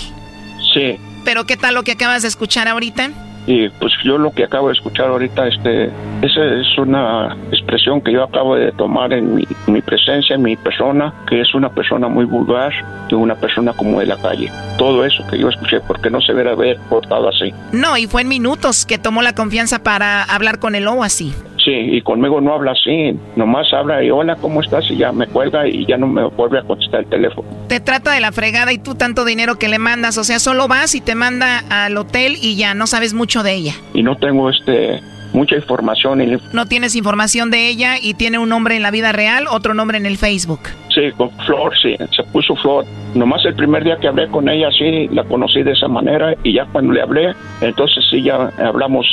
Sí, 0.74 0.98
Pero 1.24 1.46
¿qué 1.46 1.58
tal 1.58 1.74
lo 1.74 1.84
que 1.84 1.94
acabas 1.94 2.22
de 2.22 2.28
escuchar 2.28 2.68
ahorita? 2.68 3.12
Y 3.48 3.70
pues 3.70 3.94
yo 4.04 4.18
lo 4.18 4.32
que 4.32 4.44
acabo 4.44 4.68
de 4.68 4.74
escuchar 4.74 5.08
ahorita, 5.08 5.48
este, 5.48 5.86
esa 6.22 6.44
es 6.44 6.78
una 6.78 7.36
expresión 7.52 8.02
que 8.02 8.12
yo 8.12 8.24
acabo 8.24 8.56
de 8.56 8.72
tomar 8.72 9.14
en 9.14 9.36
mi, 9.36 9.48
mi 9.68 9.82
presencia, 9.82 10.36
en 10.36 10.42
mi 10.42 10.56
persona, 10.56 11.14
que 11.28 11.42
es 11.42 11.54
una 11.54 11.70
persona 11.70 12.08
muy 12.08 12.26
vulgar 12.26 12.74
y 13.10 13.14
una 13.16 13.36
persona 13.36 13.74
como 13.74 14.00
de 14.00 14.08
la 14.08 14.18
calle. 14.18 14.52
Todo 14.78 15.06
eso 15.06 15.24
que 15.30 15.38
yo 15.38 15.50
escuché, 15.50 15.80
porque 15.82 16.10
no 16.10 16.22
se 16.22 16.34
debe 16.34 16.52
haber 16.52 16.78
portado 16.90 17.30
así. 17.30 17.54
No, 17.72 17.98
y 17.98 18.08
fue 18.08 18.24
en 18.24 18.30
minutos 18.30 18.86
que 18.86 18.98
tomó 18.98 19.22
la 19.22 19.34
confianza 19.34 19.84
para 19.84 20.24
hablar 20.24 20.60
con 20.60 20.76
el 20.76 20.86
lobo 20.86 21.04
así. 21.04 21.34
Sí, 21.66 21.72
y 21.72 22.02
conmigo 22.02 22.40
no 22.42 22.54
habla 22.54 22.74
así, 22.74 23.18
nomás 23.36 23.74
habla 23.74 24.04
y 24.04 24.12
hola, 24.12 24.36
¿cómo 24.36 24.62
estás? 24.62 24.86
Y 24.92 24.98
ya 24.98 25.12
me 25.12 25.26
cuelga 25.26 25.68
y 25.68 25.84
ya 25.88 25.98
no 25.98 26.06
me 26.06 26.24
vuelve 26.26 26.60
a 26.60 26.62
contestar 26.62 27.00
el 27.00 27.08
teléfono. 27.08 27.48
Te 27.68 27.80
trata 27.80 28.12
de 28.12 28.20
la 28.20 28.32
fregada 28.32 28.72
y 28.72 28.78
tú 28.78 28.94
tanto 28.94 29.26
dinero 29.26 29.58
que 29.58 29.68
le 29.68 29.80
mandas, 29.80 30.20
o 30.20 30.24
sea, 30.24 30.38
solo 30.38 30.68
vas 30.68 30.94
y 30.94 31.02
te 31.02 31.16
manda 31.16 31.64
al 31.70 31.98
hotel 31.98 32.36
y 32.40 32.56
ya 32.56 32.76
no 32.76 32.86
sabes 32.86 33.16
mucho 33.16 33.42
de 33.42 33.56
ella. 33.56 33.74
Y 33.96 34.04
no 34.04 34.16
tengo 34.16 34.52
este 34.52 35.02
mucha 35.34 35.56
información. 35.56 36.22
Y... 36.22 36.38
No 36.54 36.68
tienes 36.68 36.96
información 36.96 37.50
de 37.50 37.68
ella 37.68 37.96
y 38.00 38.14
tiene 38.14 38.38
un 38.38 38.50
nombre 38.50 38.76
en 38.76 38.84
la 38.84 38.92
vida 38.92 39.12
real, 39.12 39.46
otro 39.50 39.74
nombre 39.74 39.98
en 39.98 40.06
el 40.06 40.18
Facebook. 40.18 40.62
Sí, 40.94 41.12
con 41.18 41.32
Flor, 41.46 41.74
sí, 41.82 41.96
se 42.16 42.24
puso 42.26 42.56
Flor. 42.56 42.86
Nomás 43.16 43.44
el 43.46 43.56
primer 43.56 43.84
día 43.84 43.98
que 43.98 44.08
hablé 44.08 44.28
con 44.28 44.48
ella, 44.48 44.70
sí, 44.72 45.08
la 45.12 45.24
conocí 45.24 45.64
de 45.64 45.72
esa 45.72 45.88
manera 45.88 46.36
y 46.44 46.54
ya 46.54 46.66
cuando 46.72 46.94
le 46.94 47.02
hablé, 47.02 47.34
entonces 47.62 48.06
sí, 48.10 48.22
ya 48.22 48.50
hablamos 48.60 49.06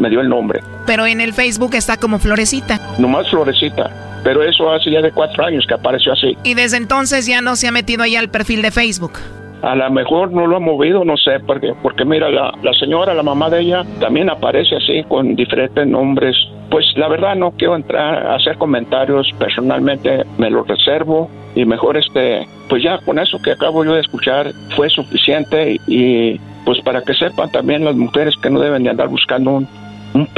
me 0.00 0.10
dio 0.10 0.20
el 0.20 0.28
nombre. 0.28 0.60
Pero 0.86 1.06
en 1.06 1.20
el 1.20 1.32
Facebook 1.32 1.74
está 1.74 1.96
como 1.96 2.18
Florecita. 2.18 2.80
Nomás 2.98 3.30
Florecita. 3.30 3.90
Pero 4.24 4.42
eso 4.42 4.70
hace 4.70 4.90
ya 4.90 5.00
de 5.00 5.12
cuatro 5.12 5.44
años 5.44 5.64
que 5.66 5.74
apareció 5.74 6.12
así. 6.12 6.36
Y 6.44 6.54
desde 6.54 6.76
entonces 6.76 7.26
ya 7.26 7.40
no 7.40 7.56
se 7.56 7.68
ha 7.68 7.72
metido 7.72 8.02
ahí 8.02 8.16
al 8.16 8.28
perfil 8.28 8.62
de 8.62 8.70
Facebook. 8.70 9.18
A 9.62 9.74
lo 9.74 9.90
mejor 9.90 10.32
no 10.32 10.46
lo 10.46 10.56
ha 10.56 10.60
movido, 10.60 11.04
no 11.04 11.16
sé, 11.18 11.38
porque, 11.46 11.74
porque 11.82 12.04
mira, 12.04 12.30
la, 12.30 12.52
la 12.62 12.72
señora, 12.74 13.12
la 13.12 13.22
mamá 13.22 13.50
de 13.50 13.60
ella, 13.60 13.84
también 14.00 14.30
aparece 14.30 14.76
así 14.76 15.04
con 15.06 15.36
diferentes 15.36 15.86
nombres. 15.86 16.34
Pues 16.70 16.86
la 16.96 17.08
verdad 17.08 17.34
no 17.34 17.50
quiero 17.52 17.76
entrar 17.76 18.26
a 18.26 18.36
hacer 18.36 18.56
comentarios, 18.56 19.28
personalmente 19.38 20.24
me 20.38 20.50
lo 20.50 20.64
reservo 20.64 21.30
y 21.54 21.64
mejor 21.64 21.96
este, 21.96 22.46
pues 22.68 22.82
ya 22.82 22.98
con 22.98 23.18
eso 23.18 23.38
que 23.42 23.52
acabo 23.52 23.84
yo 23.84 23.94
de 23.94 24.00
escuchar 24.00 24.52
fue 24.76 24.88
suficiente 24.88 25.76
y 25.86 26.38
pues 26.64 26.80
para 26.82 27.02
que 27.02 27.12
sepan 27.14 27.50
también 27.50 27.84
las 27.84 27.96
mujeres 27.96 28.34
que 28.40 28.50
no 28.50 28.60
deben 28.60 28.84
de 28.84 28.90
andar 28.90 29.08
buscando 29.08 29.50
un, 29.50 29.68
un 30.14 30.28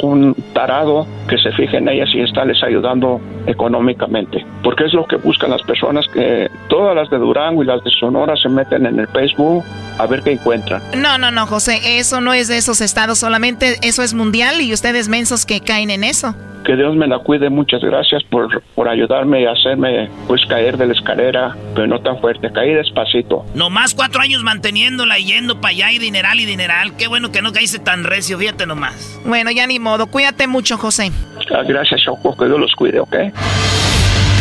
un 0.00 0.34
tarado 0.52 1.06
que 1.28 1.36
se 1.38 1.50
fije 1.52 1.78
en 1.78 1.88
ellas 1.88 2.08
y 2.14 2.20
está 2.20 2.44
les 2.44 2.62
ayudando 2.62 3.20
económicamente. 3.46 4.44
Porque 4.62 4.84
es 4.84 4.94
lo 4.94 5.04
que 5.06 5.16
buscan 5.16 5.50
las 5.50 5.62
personas 5.62 6.06
que 6.12 6.48
todas 6.68 6.94
las 6.94 7.10
de 7.10 7.18
Durango 7.18 7.62
y 7.62 7.66
las 7.66 7.82
de 7.82 7.90
Sonora 7.90 8.36
se 8.36 8.48
meten 8.48 8.86
en 8.86 9.00
el 9.00 9.08
Facebook 9.08 9.64
a 9.98 10.06
ver 10.06 10.22
qué 10.22 10.32
encuentran. 10.32 10.82
No, 10.96 11.18
no, 11.18 11.30
no, 11.30 11.46
José, 11.46 11.98
eso 11.98 12.20
no 12.20 12.32
es 12.32 12.48
de 12.48 12.58
esos 12.58 12.80
estados 12.80 13.18
solamente, 13.18 13.78
eso 13.82 14.02
es 14.02 14.14
mundial 14.14 14.60
y 14.60 14.72
ustedes 14.72 15.08
mensos 15.08 15.46
que 15.46 15.60
caen 15.60 15.90
en 15.90 16.04
eso. 16.04 16.34
Que 16.64 16.76
Dios 16.76 16.94
me 16.94 17.08
la 17.08 17.18
cuide, 17.18 17.50
muchas 17.50 17.82
gracias 17.82 18.22
por, 18.30 18.62
por 18.76 18.88
ayudarme 18.88 19.42
y 19.42 19.46
hacerme 19.46 20.08
pues 20.28 20.46
caer 20.46 20.76
de 20.76 20.86
la 20.86 20.92
escalera, 20.92 21.56
pero 21.74 21.88
no 21.88 22.00
tan 22.00 22.20
fuerte, 22.20 22.52
caí 22.52 22.72
despacito. 22.72 23.44
Nomás 23.54 23.94
cuatro 23.94 24.20
años 24.20 24.44
manteniéndola 24.44 25.18
y 25.18 25.24
yendo 25.24 25.60
para 25.60 25.72
allá 25.72 25.90
y 25.90 25.98
dineral 25.98 26.38
y 26.38 26.44
dineral, 26.44 26.96
qué 26.96 27.08
bueno 27.08 27.32
que 27.32 27.42
no 27.42 27.52
caíste 27.52 27.80
tan 27.80 28.04
recio, 28.04 28.38
fíjate 28.38 28.66
nomás. 28.66 29.20
Bueno, 29.24 29.50
ya 29.50 29.66
ni 29.66 29.80
modo, 29.80 30.06
cuídate 30.06 30.46
mucho, 30.46 30.78
José. 30.78 31.10
Ah, 31.52 31.62
gracias, 31.66 32.00
Choco, 32.04 32.36
que 32.36 32.44
Dios 32.46 32.60
los 32.60 32.74
cuide, 32.76 33.00
¿ok? 33.00 33.16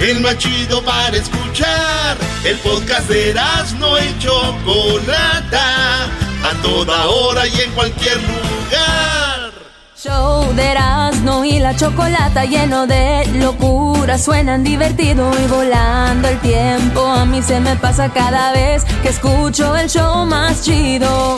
el 0.00 0.20
más 0.20 0.38
chido 0.38 0.82
para 0.82 1.16
escuchar. 1.16 2.16
El 2.44 2.56
podcast 2.58 3.08
de 3.08 3.30
Erasmo 3.30 3.98
y 3.98 4.18
Chocolata, 4.18 6.04
a 6.04 6.62
toda 6.62 7.06
hora 7.06 7.46
y 7.46 7.60
en 7.60 7.70
cualquier 7.72 8.16
lugar. 8.16 9.52
Show 9.96 10.54
de 10.54 10.70
Erasmo 10.70 11.44
y 11.44 11.58
la 11.58 11.76
Chocolata 11.76 12.46
lleno 12.46 12.86
de 12.86 13.26
locura, 13.34 14.18
suenan 14.18 14.64
divertido 14.64 15.30
y 15.38 15.46
volando 15.46 16.28
el 16.28 16.38
tiempo. 16.40 17.06
A 17.06 17.26
mí 17.26 17.42
se 17.42 17.60
me 17.60 17.76
pasa 17.76 18.08
cada 18.08 18.52
vez 18.52 18.84
que 19.02 19.10
escucho 19.10 19.76
el 19.76 19.90
show 19.90 20.24
más 20.24 20.62
chido. 20.62 21.36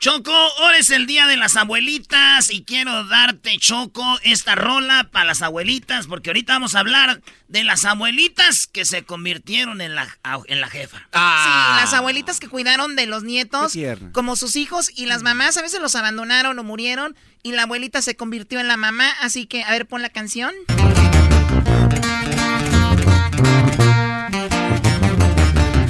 Choco, 0.00 0.32
hoy 0.32 0.76
es 0.78 0.90
el 0.90 1.06
día 1.06 1.26
de 1.26 1.36
las 1.36 1.56
abuelitas 1.56 2.52
y 2.52 2.62
quiero 2.62 3.02
darte, 3.08 3.58
Choco, 3.58 4.04
esta 4.22 4.54
rola 4.54 5.08
para 5.10 5.24
las 5.24 5.42
abuelitas, 5.42 6.06
porque 6.06 6.30
ahorita 6.30 6.52
vamos 6.52 6.76
a 6.76 6.80
hablar 6.80 7.20
de 7.48 7.64
las 7.64 7.84
abuelitas 7.84 8.68
que 8.68 8.84
se 8.84 9.02
convirtieron 9.02 9.80
en 9.80 9.96
la, 9.96 10.06
en 10.46 10.60
la 10.60 10.68
jefa. 10.68 10.98
Sí, 10.98 11.80
las 11.80 11.94
abuelitas 11.94 12.38
que 12.38 12.48
cuidaron 12.48 12.94
de 12.94 13.06
los 13.06 13.24
nietos 13.24 13.72
como 14.12 14.36
sus 14.36 14.54
hijos 14.54 14.88
y 14.94 15.06
las 15.06 15.24
mamás 15.24 15.56
a 15.56 15.62
veces 15.62 15.80
los 15.80 15.96
abandonaron 15.96 16.56
o 16.60 16.62
murieron 16.62 17.16
y 17.42 17.50
la 17.50 17.62
abuelita 17.64 18.00
se 18.00 18.14
convirtió 18.14 18.60
en 18.60 18.68
la 18.68 18.76
mamá, 18.76 19.10
así 19.20 19.46
que 19.46 19.64
a 19.64 19.72
ver, 19.72 19.88
pon 19.88 20.00
la 20.00 20.10
canción. 20.10 20.54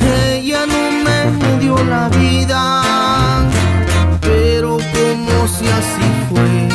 Ella 0.01 0.65
no 0.65 0.91
me 0.93 1.59
dio 1.61 1.85
la 1.85 2.09
vida 2.09 2.88
si 5.59 5.67
así 5.67 6.01
fue. 6.29 6.69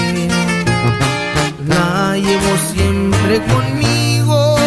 La 1.68 2.18
llevo 2.18 2.58
siempre 2.74 3.42
conmigo 3.46 4.58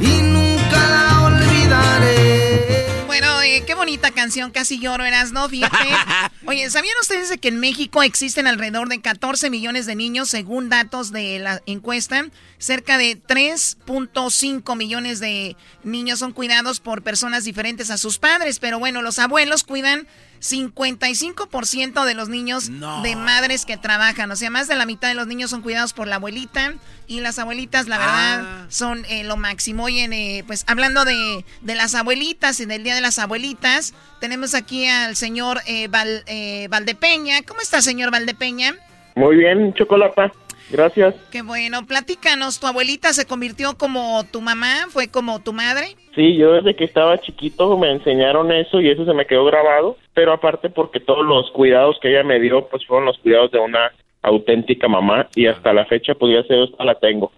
y 0.00 0.22
nunca 0.22 0.88
la 0.90 1.24
olvidaré. 1.24 2.86
Bueno, 3.06 3.40
eh, 3.42 3.62
qué 3.66 3.74
bonita 3.74 4.10
canción, 4.10 4.50
casi 4.50 4.78
lloro, 4.78 5.04
eras, 5.04 5.32
¿no? 5.32 5.48
Fíjate. 5.48 5.76
Oye, 6.46 6.68
¿sabían 6.68 6.94
ustedes 7.00 7.30
de 7.30 7.38
que 7.38 7.48
en 7.48 7.60
México 7.60 8.02
existen 8.02 8.46
alrededor 8.46 8.88
de 8.88 9.00
14 9.00 9.48
millones 9.48 9.86
de 9.86 9.94
niños 9.94 10.28
según 10.28 10.68
datos 10.68 11.12
de 11.12 11.38
la 11.38 11.62
encuesta? 11.66 12.26
Cerca 12.58 12.98
de 12.98 13.18
3.5 13.18 14.76
millones 14.76 15.20
de 15.20 15.56
niños 15.82 16.18
son 16.18 16.32
cuidados 16.32 16.80
por 16.80 17.02
personas 17.02 17.44
diferentes 17.44 17.90
a 17.90 17.96
sus 17.96 18.18
padres, 18.18 18.58
pero 18.58 18.78
bueno, 18.78 19.00
los 19.00 19.18
abuelos 19.18 19.64
cuidan 19.64 20.06
55% 20.42 22.04
de 22.04 22.14
los 22.14 22.28
niños 22.28 22.68
de 23.02 23.16
madres 23.16 23.64
que 23.64 23.76
trabajan. 23.76 24.30
O 24.30 24.36
sea, 24.36 24.50
más 24.50 24.68
de 24.68 24.74
la 24.76 24.86
mitad 24.86 25.08
de 25.08 25.14
los 25.14 25.26
niños 25.26 25.50
son 25.50 25.62
cuidados 25.62 25.92
por 25.92 26.06
la 26.08 26.16
abuelita. 26.16 26.74
Y 27.06 27.20
las 27.20 27.38
abuelitas, 27.38 27.88
la 27.88 27.98
verdad, 27.98 28.40
Ah. 28.44 28.66
son 28.68 29.04
eh, 29.08 29.24
lo 29.24 29.36
máximo. 29.36 29.84
Oye, 29.84 30.08
eh, 30.10 30.44
pues 30.46 30.64
hablando 30.66 31.04
de, 31.04 31.44
de 31.60 31.74
las 31.74 31.94
abuelitas 31.94 32.58
y 32.60 32.64
del 32.66 32.84
Día 32.84 32.94
de 32.94 33.00
las 33.00 33.18
Abuelitas, 33.18 33.92
tenemos 34.20 34.54
aquí 34.54 34.86
al 34.88 35.16
señor 35.16 35.60
eh, 35.66 35.88
Val- 35.88 36.22
eh, 36.26 36.68
Valdepeña. 36.70 37.42
¿Cómo 37.42 37.60
está, 37.60 37.82
señor 37.82 38.10
Valdepeña? 38.10 38.74
Muy 39.14 39.36
bien, 39.36 39.74
Chocolata. 39.74 40.32
Gracias. 40.72 41.14
Qué 41.30 41.42
bueno. 41.42 41.86
Platícanos, 41.86 42.58
¿tu 42.58 42.66
abuelita 42.66 43.12
se 43.12 43.26
convirtió 43.26 43.76
como 43.76 44.24
tu 44.32 44.40
mamá? 44.40 44.86
¿Fue 44.88 45.08
como 45.08 45.42
tu 45.42 45.52
madre? 45.52 45.96
Sí, 46.14 46.36
yo 46.36 46.54
desde 46.54 46.74
que 46.74 46.84
estaba 46.84 47.20
chiquito 47.20 47.76
me 47.76 47.92
enseñaron 47.92 48.50
eso 48.50 48.80
y 48.80 48.90
eso 48.90 49.04
se 49.04 49.12
me 49.12 49.26
quedó 49.26 49.44
grabado, 49.44 49.98
pero 50.14 50.32
aparte 50.32 50.70
porque 50.70 50.98
todos 50.98 51.26
los 51.26 51.50
cuidados 51.50 51.98
que 52.00 52.08
ella 52.08 52.24
me 52.24 52.40
dio 52.40 52.66
pues 52.68 52.86
fueron 52.86 53.04
los 53.04 53.18
cuidados 53.18 53.50
de 53.52 53.58
una 53.58 53.92
auténtica 54.22 54.88
mamá 54.88 55.28
y 55.34 55.46
hasta 55.46 55.72
la 55.72 55.84
fecha 55.84 56.14
ya 56.14 56.42
sé, 56.44 56.62
hasta 56.62 56.84
la 56.84 56.94
tengo. 56.94 57.32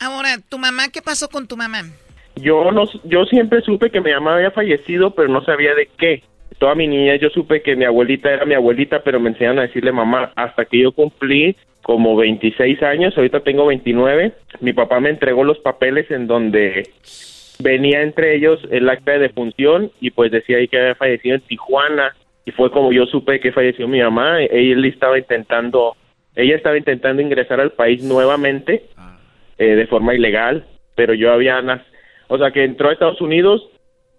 Ahora, 0.00 0.38
¿tu 0.48 0.58
mamá 0.58 0.88
qué 0.92 1.02
pasó 1.02 1.28
con 1.28 1.48
tu 1.48 1.56
mamá? 1.56 1.82
Yo 2.36 2.70
no, 2.70 2.84
yo 3.04 3.24
siempre 3.24 3.62
supe 3.62 3.90
que 3.90 4.00
mi 4.00 4.12
mamá 4.12 4.36
había 4.36 4.50
fallecido, 4.50 5.14
pero 5.14 5.28
no 5.28 5.42
sabía 5.44 5.74
de 5.74 5.88
qué. 5.98 6.22
Toda 6.58 6.74
mi 6.74 6.86
niñez 6.86 7.20
yo 7.20 7.28
supe 7.30 7.62
que 7.62 7.76
mi 7.76 7.84
abuelita 7.84 8.32
era 8.32 8.46
mi 8.46 8.54
abuelita, 8.54 9.02
pero 9.02 9.20
me 9.20 9.30
enseñaron 9.30 9.58
a 9.58 9.62
decirle 9.62 9.92
mamá 9.92 10.32
hasta 10.36 10.64
que 10.64 10.78
yo 10.80 10.92
cumplí 10.92 11.56
como 11.82 12.16
26 12.16 12.82
años, 12.82 13.16
ahorita 13.16 13.40
tengo 13.40 13.66
29. 13.66 14.32
Mi 14.60 14.72
papá 14.72 14.98
me 14.98 15.10
entregó 15.10 15.44
los 15.44 15.58
papeles 15.58 16.10
en 16.10 16.26
donde 16.26 16.88
venía 17.58 18.02
entre 18.02 18.34
ellos 18.34 18.60
el 18.70 18.88
acta 18.88 19.12
de 19.12 19.20
defunción 19.20 19.90
y 20.00 20.10
pues 20.10 20.30
decía 20.30 20.58
ahí 20.58 20.68
que 20.68 20.78
había 20.78 20.94
fallecido 20.94 21.36
en 21.36 21.42
Tijuana 21.42 22.14
y 22.44 22.50
fue 22.52 22.70
como 22.70 22.92
yo 22.92 23.06
supe 23.06 23.40
que 23.40 23.52
falleció 23.52 23.86
mi 23.86 24.00
mamá. 24.00 24.42
Ella 24.42 24.88
estaba 24.88 25.18
intentando, 25.18 25.96
ella 26.34 26.56
estaba 26.56 26.78
intentando 26.78 27.22
ingresar 27.22 27.60
al 27.60 27.72
país 27.72 28.02
nuevamente 28.02 28.84
eh, 29.58 29.74
de 29.74 29.86
forma 29.86 30.14
ilegal, 30.14 30.64
pero 30.94 31.14
yo 31.14 31.32
había, 31.32 31.62
o 32.28 32.38
sea, 32.38 32.50
que 32.50 32.64
entró 32.64 32.88
a 32.88 32.92
Estados 32.92 33.20
Unidos 33.20 33.68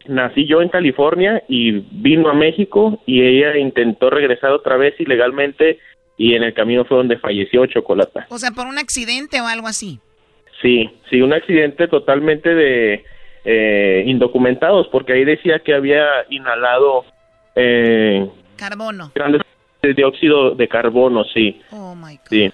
nací 0.07 0.45
yo 0.45 0.61
en 0.61 0.69
California 0.69 1.43
y 1.47 1.71
vino 1.71 2.29
a 2.29 2.33
México 2.33 3.01
y 3.05 3.21
ella 3.21 3.57
intentó 3.57 4.09
regresar 4.09 4.51
otra 4.51 4.77
vez 4.77 4.99
ilegalmente 4.99 5.79
y 6.17 6.33
en 6.33 6.43
el 6.43 6.53
camino 6.53 6.85
fue 6.85 6.97
donde 6.97 7.17
falleció 7.17 7.65
Chocolata. 7.67 8.25
O 8.29 8.37
sea, 8.37 8.51
por 8.51 8.67
un 8.67 8.77
accidente 8.77 9.39
o 9.41 9.47
algo 9.47 9.67
así. 9.67 9.99
Sí, 10.61 10.89
sí, 11.09 11.21
un 11.21 11.33
accidente 11.33 11.87
totalmente 11.87 12.53
de 12.55 13.03
eh, 13.45 14.03
indocumentados, 14.07 14.87
porque 14.87 15.13
ahí 15.13 15.23
decía 15.23 15.59
que 15.59 15.73
había 15.73 16.05
inhalado 16.29 17.05
eh, 17.55 18.27
Carbono. 18.57 19.11
grandes 19.13 19.41
de 19.81 19.93
dióxido 19.93 20.55
de 20.55 20.67
carbono, 20.67 21.23
sí. 21.25 21.61
Oh 21.71 21.95
my 21.95 22.15
God. 22.17 22.27
Sí. 22.29 22.51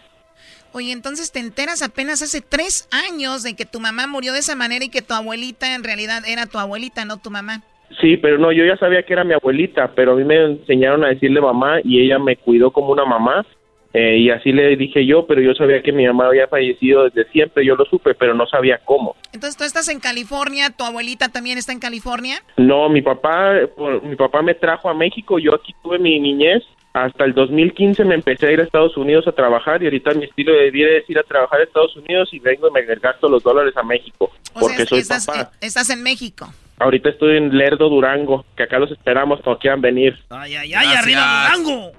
Oye, 0.74 0.92
entonces 0.92 1.32
te 1.32 1.40
enteras 1.40 1.84
apenas 1.84 2.22
hace 2.22 2.42
tres 2.42 2.90
años 2.92 3.44
de 3.44 3.56
que 3.56 3.66
tu 3.66 3.80
mamá 3.80 4.08
murió 4.08 4.34
de 4.34 4.40
esa 4.40 4.56
manera 4.56 4.84
y 4.84 4.90
que 4.90 5.04
tu 5.04 5.14
abuelita 5.14 5.76
en 5.76 5.84
realidad 5.84 6.24
era 6.28 6.48
tu 6.48 6.58
abuelita, 6.58 7.06
no 7.06 7.18
tu 7.18 7.30
mamá. 7.30 7.62
Sí, 8.02 8.18
pero 8.18 8.40
no, 8.40 8.52
yo 8.52 8.66
ya 8.66 8.76
sabía 8.78 9.04
que 9.04 9.14
era 9.14 9.24
mi 9.24 9.34
abuelita, 9.36 9.92
pero 9.96 10.14
a 10.14 10.16
mí 10.16 10.24
me 10.24 10.44
enseñaron 10.44 11.04
a 11.04 11.10
decirle 11.10 11.40
mamá 11.42 11.76
y 11.84 12.02
ella 12.02 12.18
me 12.18 12.38
cuidó 12.38 12.72
como 12.72 12.92
una 12.92 13.06
mamá. 13.06 13.46
eh, 13.94 14.18
y 14.18 14.32
así 14.32 14.52
le 14.52 14.76
dije 14.76 15.06
yo, 15.06 15.28
pero 15.28 15.40
yo 15.42 15.54
sabía 15.54 15.84
que 15.84 15.92
mi 15.92 16.08
mamá 16.08 16.26
había 16.26 16.48
fallecido 16.48 17.04
desde 17.04 17.30
siempre, 17.32 17.64
yo 17.64 17.76
lo 17.76 17.86
supe, 17.86 18.16
pero 18.16 18.34
no 18.34 18.48
sabía 18.48 18.80
cómo. 18.84 19.16
Entonces 19.32 19.56
tú 19.56 19.64
estás 19.64 19.88
en 19.90 20.00
California, 20.00 20.72
tu 20.72 20.84
abuelita 20.84 21.30
también 21.30 21.60
está 21.60 21.72
en 21.74 21.80
California. 21.80 22.42
No, 22.58 22.90
mi 22.90 23.04
papá, 23.04 23.54
mi 24.02 24.16
papá 24.16 24.42
me 24.42 24.56
trajo 24.56 24.90
a 24.90 24.96
México, 24.96 25.38
yo 25.38 25.54
aquí 25.54 25.76
tuve 25.84 26.00
mi 26.00 26.20
niñez. 26.20 26.64
Hasta 26.94 27.26
el 27.26 27.34
2015 27.34 28.06
me 28.06 28.14
empecé 28.16 28.48
a 28.48 28.52
ir 28.52 28.60
a 28.60 28.64
Estados 28.64 28.96
Unidos 28.98 29.28
a 29.28 29.32
trabajar 29.32 29.82
y 29.82 29.86
ahorita 29.86 30.14
mi 30.14 30.26
estilo 30.26 30.54
de 30.54 30.70
vida 30.70 30.90
es 30.92 31.10
ir 31.10 31.18
a 31.18 31.24
trabajar 31.24 31.60
a 31.60 31.64
Estados 31.64 31.96
Unidos 31.98 32.30
y 32.32 32.40
vengo 32.40 32.68
y 32.68 32.72
me 32.72 32.84
gasto 32.96 33.28
los 33.28 33.42
dólares 33.42 33.76
a 33.76 33.82
México, 33.84 34.32
O 34.54 34.60
porque 34.60 34.78
sea, 34.78 34.86
soy 34.86 35.00
estás, 35.00 35.26
papá. 35.26 35.52
eh, 35.54 35.58
estás 35.66 35.90
en 35.90 36.04
México. 36.04 36.54
Ahorita 36.78 37.10
estoy 37.10 37.38
en 37.38 37.58
Lerdo, 37.58 37.90
Durango, 37.90 38.46
que 38.56 38.64
acá 38.64 38.78
los 38.78 38.92
esperamos 38.92 39.42
cuando 39.42 39.60
quieran 39.60 39.82
venir. 39.82 40.18
Ay, 40.30 40.56
ay, 40.56 40.74
ay, 40.76 40.88
arriba 40.96 41.50
Durango. 41.52 41.92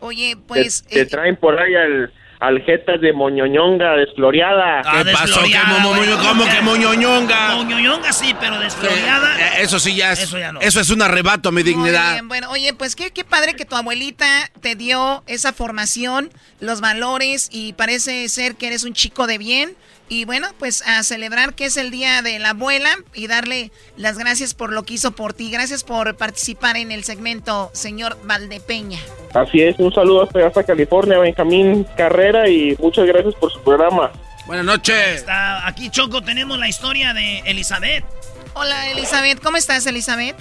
Oye, 0.00 0.34
Te- 0.34 0.42
pues... 0.48 0.82
te, 0.86 1.06
traen 1.06 1.36
por 1.36 1.58
ahí 1.60 1.74
al, 1.76 2.12
al 2.42 2.60
jetas 2.64 3.00
de 3.00 3.12
moñoñonga 3.12 3.92
desfloriada. 3.94 4.82
Ah, 4.84 5.04
desfloriada, 5.04 5.84
güey. 5.84 6.10
¿Cómo 6.26 6.44
que 6.44 6.60
moñoñonga? 6.60 7.54
Moñoñonga 7.54 8.12
sí, 8.12 8.34
pero 8.40 8.58
desfloriada. 8.58 9.38
Eh, 9.38 9.62
Eso 9.62 9.78
sí 9.78 9.94
ya 9.94 10.10
es. 10.10 10.18
Eso 10.24 10.38
ya 10.38 10.50
no. 10.50 10.60
Eso 10.60 10.80
es 10.80 10.90
un 10.90 11.02
arrebato 11.02 11.50
a 11.50 11.52
mi 11.52 11.62
Muy 11.62 11.62
dignidad. 11.62 12.14
bien, 12.14 12.26
bueno, 12.26 12.50
oye, 12.50 12.74
pues 12.74 12.96
qué, 12.96 13.12
qué 13.12 13.22
padre 13.24 13.54
que 13.54 13.64
tu 13.64 13.76
abuelita 13.76 14.50
te 14.60 14.74
dio 14.74 15.22
esa 15.28 15.52
formación, 15.52 16.30
los 16.58 16.80
valores 16.80 17.48
y 17.52 17.74
parece 17.74 18.28
ser 18.28 18.56
que 18.56 18.66
eres 18.66 18.82
un 18.82 18.92
chico 18.92 19.28
de 19.28 19.38
bien. 19.38 19.76
Y 20.12 20.26
bueno, 20.26 20.48
pues 20.58 20.86
a 20.86 21.02
celebrar 21.04 21.54
que 21.54 21.64
es 21.64 21.78
el 21.78 21.90
día 21.90 22.20
de 22.20 22.38
la 22.38 22.50
abuela 22.50 22.90
y 23.14 23.28
darle 23.28 23.72
las 23.96 24.18
gracias 24.18 24.52
por 24.52 24.70
lo 24.70 24.82
que 24.82 24.92
hizo 24.92 25.12
por 25.12 25.32
ti. 25.32 25.50
Gracias 25.50 25.84
por 25.84 26.14
participar 26.16 26.76
en 26.76 26.92
el 26.92 27.02
segmento, 27.02 27.70
señor 27.72 28.18
Valdepeña. 28.24 28.98
Así 29.32 29.62
es, 29.62 29.78
un 29.78 29.90
saludo 29.90 30.24
hasta, 30.24 30.46
hasta 30.46 30.64
California, 30.64 31.18
Benjamín 31.18 31.86
Carrera, 31.96 32.46
y 32.46 32.76
muchas 32.78 33.06
gracias 33.06 33.34
por 33.36 33.50
su 33.50 33.58
programa. 33.62 34.12
Buenas 34.46 34.66
noches. 34.66 34.94
Está 35.14 35.66
aquí, 35.66 35.88
Choco, 35.88 36.20
tenemos 36.20 36.58
la 36.58 36.68
historia 36.68 37.14
de 37.14 37.38
Elizabeth. 37.46 38.04
Hola, 38.52 38.90
Elizabeth. 38.90 39.42
¿Cómo 39.42 39.56
estás, 39.56 39.86
Elizabeth? 39.86 40.36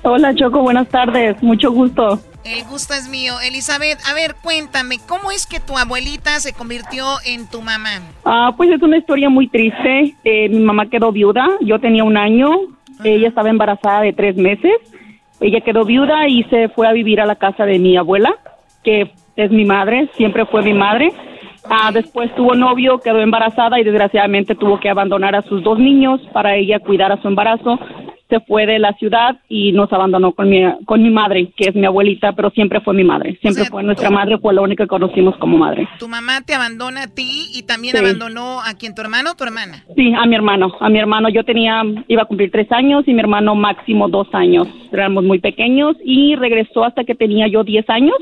Hola 0.00 0.34
Choco, 0.34 0.62
buenas 0.62 0.88
tardes, 0.88 1.36
mucho 1.42 1.70
gusto. 1.70 2.18
El 2.44 2.64
gusto 2.64 2.94
es 2.94 3.08
mío. 3.08 3.34
Elizabeth, 3.44 3.98
a 4.10 4.14
ver, 4.14 4.34
cuéntame, 4.42 4.96
¿cómo 5.08 5.30
es 5.30 5.46
que 5.46 5.60
tu 5.60 5.78
abuelita 5.78 6.40
se 6.40 6.52
convirtió 6.52 7.04
en 7.24 7.48
tu 7.48 7.62
mamá? 7.62 8.00
Ah, 8.24 8.52
pues 8.56 8.70
es 8.70 8.82
una 8.82 8.96
historia 8.96 9.28
muy 9.28 9.48
triste. 9.48 10.14
Eh, 10.24 10.48
mi 10.48 10.60
mamá 10.60 10.86
quedó 10.86 11.12
viuda, 11.12 11.46
yo 11.60 11.78
tenía 11.78 12.04
un 12.04 12.16
año, 12.16 12.50
ella 13.04 13.28
estaba 13.28 13.50
embarazada 13.50 14.02
de 14.02 14.12
tres 14.12 14.36
meses, 14.36 14.72
ella 15.40 15.60
quedó 15.60 15.84
viuda 15.84 16.26
y 16.28 16.44
se 16.44 16.68
fue 16.68 16.88
a 16.88 16.92
vivir 16.92 17.20
a 17.20 17.26
la 17.26 17.36
casa 17.36 17.64
de 17.64 17.78
mi 17.78 17.96
abuela, 17.96 18.34
que 18.82 19.12
es 19.36 19.50
mi 19.50 19.64
madre, 19.64 20.08
siempre 20.16 20.44
fue 20.46 20.62
mi 20.62 20.74
madre. 20.74 21.12
Ah, 21.70 21.92
después 21.92 22.34
tuvo 22.34 22.54
novio, 22.54 22.98
quedó 22.98 23.20
embarazada 23.20 23.78
y 23.78 23.84
desgraciadamente 23.84 24.56
tuvo 24.56 24.80
que 24.80 24.90
abandonar 24.90 25.36
a 25.36 25.42
sus 25.42 25.62
dos 25.62 25.78
niños 25.78 26.20
para 26.32 26.56
ella 26.56 26.80
cuidar 26.80 27.12
a 27.12 27.22
su 27.22 27.28
embarazo. 27.28 27.78
Se 28.32 28.40
fue 28.40 28.64
de 28.64 28.78
la 28.78 28.94
ciudad 28.94 29.36
y 29.50 29.72
nos 29.72 29.92
abandonó 29.92 30.32
con 30.32 30.48
mi, 30.48 30.62
con 30.86 31.02
mi 31.02 31.10
madre, 31.10 31.52
que 31.54 31.68
es 31.68 31.74
mi 31.74 31.84
abuelita, 31.84 32.32
pero 32.32 32.48
siempre 32.48 32.80
fue 32.80 32.94
mi 32.94 33.04
madre. 33.04 33.36
Siempre 33.42 33.66
fue 33.66 33.82
nuestra 33.82 34.08
madre, 34.08 34.38
fue 34.38 34.54
la 34.54 34.62
única 34.62 34.84
que 34.84 34.88
conocimos 34.88 35.36
como 35.36 35.58
madre. 35.58 35.86
Tu 35.98 36.08
mamá 36.08 36.40
te 36.46 36.54
abandona 36.54 37.02
a 37.02 37.06
ti 37.08 37.50
y 37.54 37.64
también 37.64 37.94
Sí. 37.94 38.02
abandonó 38.02 38.60
a 38.62 38.72
quien 38.78 38.94
tu 38.94 39.02
hermano 39.02 39.32
o 39.32 39.34
tu 39.34 39.44
hermana. 39.44 39.84
Sí, 39.94 40.14
a 40.18 40.24
mi 40.24 40.34
hermano. 40.34 40.72
A 40.80 40.88
mi 40.88 40.98
hermano 40.98 41.28
yo 41.28 41.44
tenía, 41.44 41.82
iba 42.08 42.22
a 42.22 42.24
cumplir 42.24 42.50
tres 42.50 42.72
años 42.72 43.04
y 43.06 43.12
mi 43.12 43.20
hermano 43.20 43.54
máximo 43.54 44.08
dos 44.08 44.28
años. 44.32 44.66
Éramos 44.90 45.24
muy 45.24 45.38
pequeños 45.38 45.94
y 46.02 46.34
regresó 46.36 46.84
hasta 46.84 47.04
que 47.04 47.14
tenía 47.14 47.48
yo 47.48 47.64
diez 47.64 47.84
años, 47.90 48.16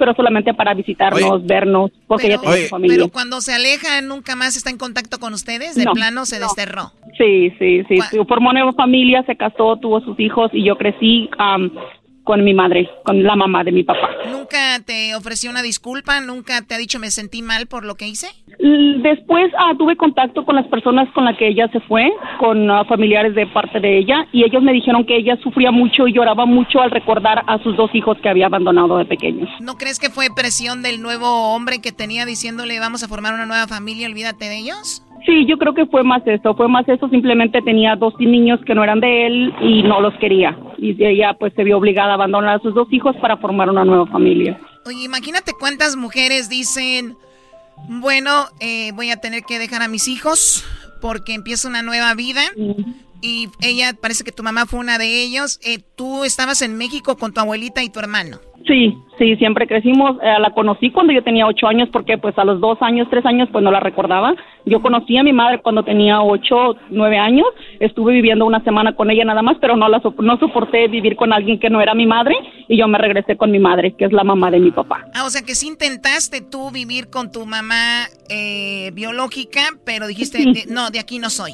pero 0.00 0.14
solamente 0.14 0.52
para 0.54 0.74
visitarnos, 0.74 1.46
vernos, 1.46 1.92
porque 2.08 2.26
ella 2.26 2.38
tenía 2.38 2.62
su 2.64 2.68
familia. 2.70 2.96
Pero 2.96 3.08
cuando 3.10 3.40
se 3.40 3.52
aleja, 3.52 4.00
nunca 4.00 4.34
más 4.34 4.56
está 4.56 4.70
en 4.70 4.78
contacto 4.78 5.18
con 5.20 5.34
ustedes. 5.34 5.76
De 5.76 5.84
No, 5.84 5.92
plano 5.92 6.24
se 6.24 6.40
no. 6.40 6.46
desterró. 6.46 6.90
Sí, 7.18 7.52
sí, 7.58 7.84
sí. 7.86 7.98
Formó 8.26 8.52
nueva 8.52 8.72
familia, 8.72 9.22
se 9.26 9.36
casó, 9.36 9.76
tuvo 9.76 10.00
sus 10.00 10.18
hijos 10.18 10.50
y 10.54 10.64
yo 10.64 10.76
crecí 10.76 11.28
am, 11.38 11.70
con 12.24 12.44
mi 12.44 12.54
madre, 12.54 12.88
con 13.04 13.22
la 13.22 13.36
mamá 13.36 13.64
de 13.64 13.72
mi 13.72 13.82
papá. 13.82 14.08
¿Nunca 14.30 14.80
te 14.84 15.14
ofreció 15.14 15.50
una 15.50 15.62
disculpa? 15.62 16.20
¿Nunca 16.20 16.62
te 16.62 16.74
ha 16.74 16.78
dicho 16.78 16.98
me 16.98 17.10
sentí 17.10 17.42
mal 17.42 17.66
por 17.66 17.84
lo 17.84 17.94
que 17.94 18.06
hice? 18.06 18.28
Después 18.58 19.52
ah, 19.58 19.72
tuve 19.78 19.96
contacto 19.96 20.44
con 20.44 20.56
las 20.56 20.66
personas 20.66 21.08
con 21.14 21.24
las 21.24 21.36
que 21.36 21.48
ella 21.48 21.68
se 21.72 21.80
fue, 21.80 22.12
con 22.38 22.70
ah, 22.70 22.84
familiares 22.84 23.34
de 23.34 23.46
parte 23.46 23.80
de 23.80 23.98
ella, 23.98 24.26
y 24.32 24.44
ellos 24.44 24.62
me 24.62 24.72
dijeron 24.72 25.04
que 25.04 25.16
ella 25.16 25.36
sufría 25.42 25.70
mucho 25.70 26.06
y 26.06 26.12
lloraba 26.12 26.46
mucho 26.46 26.80
al 26.80 26.90
recordar 26.90 27.42
a 27.46 27.58
sus 27.62 27.76
dos 27.76 27.90
hijos 27.94 28.18
que 28.22 28.28
había 28.28 28.46
abandonado 28.46 28.98
de 28.98 29.06
pequeños. 29.06 29.48
¿No 29.60 29.76
crees 29.76 29.98
que 29.98 30.10
fue 30.10 30.26
presión 30.34 30.82
del 30.82 31.00
nuevo 31.00 31.54
hombre 31.54 31.80
que 31.80 31.92
tenía 31.92 32.26
diciéndole 32.26 32.78
vamos 32.78 33.02
a 33.02 33.08
formar 33.08 33.34
una 33.34 33.46
nueva 33.46 33.66
familia, 33.66 34.08
olvídate 34.08 34.46
de 34.46 34.58
ellos? 34.58 35.02
Sí, 35.26 35.46
yo 35.46 35.58
creo 35.58 35.74
que 35.74 35.86
fue 35.86 36.02
más 36.02 36.22
eso, 36.26 36.54
fue 36.54 36.68
más 36.68 36.88
eso, 36.88 37.08
simplemente 37.08 37.60
tenía 37.62 37.96
dos 37.96 38.14
niños 38.18 38.60
que 38.64 38.74
no 38.74 38.82
eran 38.82 39.00
de 39.00 39.26
él 39.26 39.54
y 39.60 39.82
no 39.82 40.00
los 40.00 40.14
quería. 40.14 40.56
Y 40.78 41.02
ella 41.04 41.34
pues 41.38 41.52
se 41.54 41.64
vio 41.64 41.78
obligada 41.78 42.12
a 42.12 42.14
abandonar 42.14 42.56
a 42.56 42.62
sus 42.62 42.74
dos 42.74 42.88
hijos 42.92 43.14
para 43.16 43.36
formar 43.36 43.68
una 43.68 43.84
nueva 43.84 44.06
familia. 44.06 44.58
Oye, 44.86 45.04
imagínate 45.04 45.52
cuántas 45.58 45.96
mujeres 45.96 46.48
dicen, 46.48 47.16
bueno, 47.88 48.46
eh, 48.60 48.92
voy 48.94 49.10
a 49.10 49.16
tener 49.16 49.42
que 49.42 49.58
dejar 49.58 49.82
a 49.82 49.88
mis 49.88 50.08
hijos 50.08 50.64
porque 51.00 51.34
empieza 51.34 51.68
una 51.68 51.82
nueva 51.82 52.14
vida. 52.14 52.42
Y 53.22 53.48
ella, 53.62 53.92
parece 54.00 54.24
que 54.24 54.32
tu 54.32 54.42
mamá 54.42 54.66
fue 54.66 54.80
una 54.80 54.98
de 54.98 55.22
ellos. 55.22 55.58
Eh, 55.62 55.78
tú 55.96 56.24
estabas 56.24 56.62
en 56.62 56.76
México 56.76 57.16
con 57.16 57.32
tu 57.34 57.40
abuelita 57.40 57.82
y 57.82 57.90
tu 57.90 57.98
hermano. 58.00 58.38
Sí, 58.66 58.94
sí, 59.18 59.36
siempre 59.36 59.66
crecimos. 59.66 60.16
Eh, 60.22 60.34
la 60.38 60.50
conocí 60.52 60.90
cuando 60.90 61.14
yo 61.14 61.24
tenía 61.24 61.46
ocho 61.46 61.66
años 61.66 61.88
porque 61.90 62.18
pues 62.18 62.36
a 62.38 62.44
los 62.44 62.60
dos 62.60 62.76
años, 62.82 63.08
tres 63.10 63.24
años 63.24 63.48
pues 63.50 63.64
no 63.64 63.70
la 63.70 63.80
recordaba. 63.80 64.34
Yo 64.66 64.82
conocí 64.82 65.16
a 65.16 65.22
mi 65.22 65.32
madre 65.32 65.62
cuando 65.62 65.82
tenía 65.82 66.20
ocho, 66.20 66.76
nueve 66.90 67.16
años. 67.18 67.46
Estuve 67.80 68.12
viviendo 68.12 68.44
una 68.44 68.62
semana 68.62 68.94
con 68.94 69.10
ella 69.10 69.24
nada 69.24 69.40
más, 69.40 69.56
pero 69.62 69.76
no 69.76 69.88
la 69.88 70.00
sop- 70.02 70.20
no 70.22 70.38
soporté 70.38 70.88
vivir 70.88 71.16
con 71.16 71.32
alguien 71.32 71.58
que 71.58 71.70
no 71.70 71.80
era 71.80 71.94
mi 71.94 72.06
madre 72.06 72.34
y 72.68 72.76
yo 72.76 72.86
me 72.86 72.98
regresé 72.98 73.36
con 73.38 73.50
mi 73.50 73.58
madre, 73.58 73.94
que 73.96 74.04
es 74.04 74.12
la 74.12 74.24
mamá 74.24 74.50
de 74.50 74.60
mi 74.60 74.70
papá. 74.70 75.06
Ah, 75.14 75.24
o 75.24 75.30
sea 75.30 75.40
que 75.42 75.54
sí 75.54 75.66
intentaste 75.66 76.42
tú 76.42 76.70
vivir 76.70 77.08
con 77.08 77.32
tu 77.32 77.46
mamá 77.46 78.04
eh, 78.28 78.90
biológica, 78.92 79.62
pero 79.86 80.06
dijiste, 80.06 80.36
Sí. 80.38 80.52
de- 80.52 80.64
no, 80.68 80.90
de 80.90 81.00
aquí 81.00 81.18
no 81.18 81.30
soy. 81.30 81.52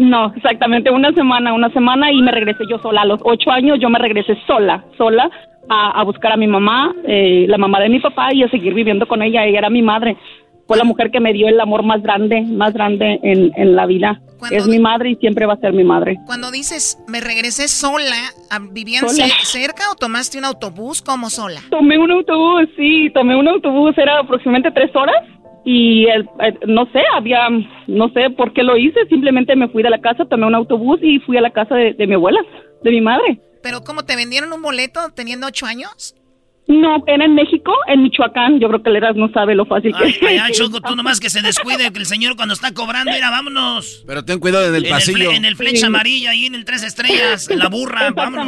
No, 0.00 0.32
exactamente, 0.34 0.90
una 0.90 1.12
semana, 1.12 1.52
una 1.52 1.70
semana 1.72 2.10
y 2.10 2.22
me 2.22 2.32
regresé 2.32 2.64
yo 2.70 2.78
sola. 2.78 3.02
A 3.02 3.04
los 3.04 3.20
ocho 3.22 3.50
años 3.50 3.78
yo 3.80 3.90
me 3.90 3.98
regresé 3.98 4.34
sola, 4.46 4.82
sola 4.96 5.30
a, 5.68 6.00
a 6.00 6.04
buscar 6.04 6.32
a 6.32 6.36
mi 6.36 6.46
mamá, 6.46 6.94
eh, 7.06 7.44
la 7.48 7.58
mamá 7.58 7.80
de 7.80 7.90
mi 7.90 8.00
papá 8.00 8.32
y 8.32 8.42
a 8.42 8.48
seguir 8.48 8.72
viviendo 8.72 9.06
con 9.06 9.20
ella. 9.22 9.44
Ella 9.44 9.58
era 9.58 9.70
mi 9.70 9.82
madre. 9.82 10.16
Fue 10.66 10.78
la 10.78 10.84
mujer 10.84 11.10
que 11.10 11.20
me 11.20 11.32
dio 11.32 11.48
el 11.48 11.60
amor 11.60 11.82
más 11.82 12.00
grande, 12.00 12.40
más 12.42 12.72
grande 12.72 13.18
en, 13.22 13.50
en 13.56 13.76
la 13.76 13.84
vida. 13.86 14.20
Es 14.50 14.66
mi 14.68 14.78
madre 14.78 15.10
y 15.10 15.16
siempre 15.16 15.44
va 15.44 15.54
a 15.54 15.56
ser 15.58 15.72
mi 15.74 15.84
madre. 15.84 16.16
Cuando 16.26 16.50
dices, 16.50 16.96
me 17.06 17.20
regresé 17.20 17.68
sola, 17.68 18.16
¿a- 18.50 18.58
¿vivían 18.72 19.06
Sola. 19.06 19.26
cerca 19.42 19.82
o 19.92 19.96
tomaste 19.96 20.38
un 20.38 20.44
autobús 20.46 21.02
como 21.02 21.28
sola? 21.28 21.60
Tomé 21.70 21.98
un 21.98 22.10
autobús, 22.10 22.68
sí, 22.76 23.10
tomé 23.12 23.36
un 23.36 23.48
autobús, 23.48 23.98
era 23.98 24.20
aproximadamente 24.20 24.70
tres 24.70 24.94
horas 24.96 25.16
y 25.72 26.06
el- 26.06 26.28
eh, 26.40 26.58
no 26.66 26.86
sé, 26.92 27.00
había, 27.14 27.48
no 27.86 28.08
sé 28.10 28.30
por 28.36 28.52
qué 28.52 28.62
lo 28.62 28.76
hice, 28.76 28.98
simplemente 29.08 29.54
me 29.56 29.68
fui 29.68 29.82
de 29.82 29.90
la 29.90 30.00
casa, 30.00 30.24
tomé 30.24 30.46
un 30.46 30.54
autobús 30.54 30.98
y 31.02 31.18
fui 31.20 31.36
a 31.36 31.40
la 31.40 31.50
casa 31.50 31.74
de, 31.74 31.92
de 31.94 32.06
mi 32.06 32.14
abuela, 32.14 32.40
de 32.82 32.90
mi 32.90 33.00
madre. 33.00 33.40
¿Pero 33.62 33.82
cómo 33.82 34.04
te 34.04 34.16
vendieron 34.16 34.52
un 34.52 34.62
boleto 34.62 35.00
teniendo 35.14 35.46
ocho 35.46 35.66
años? 35.66 36.14
No, 36.68 37.02
era 37.08 37.24
en 37.24 37.34
México, 37.34 37.72
en 37.88 38.02
Michoacán, 38.04 38.60
yo 38.60 38.68
creo 38.68 38.80
que 38.82 38.90
Leras 38.90 39.16
no 39.16 39.28
sabe 39.32 39.56
lo 39.56 39.66
fácil 39.66 39.92
que 39.92 40.04
Ay, 40.04 40.10
es. 40.20 40.22
allá, 40.22 40.50
Choco, 40.52 40.80
tú 40.80 40.94
nomás 40.94 41.18
que 41.18 41.28
se 41.28 41.42
descuide, 41.42 41.90
que 41.92 41.98
el 41.98 42.06
señor 42.06 42.36
cuando 42.36 42.54
está 42.54 42.72
cobrando, 42.72 43.10
mira, 43.12 43.28
vámonos. 43.28 44.04
Pero 44.06 44.24
ten 44.24 44.38
cuidado 44.38 44.68
en 44.68 44.74
el 44.76 44.84
en 44.84 44.90
pasillo. 44.92 45.18
El 45.18 45.26
fle- 45.30 45.36
en 45.36 45.44
el 45.46 45.56
flecha 45.56 45.86
amarilla, 45.88 46.30
ahí 46.30 46.46
en 46.46 46.54
el 46.54 46.64
tres 46.64 46.84
estrellas, 46.84 47.50
en 47.50 47.58
la 47.58 47.68
burra, 47.68 48.10
vámonos. 48.14 48.46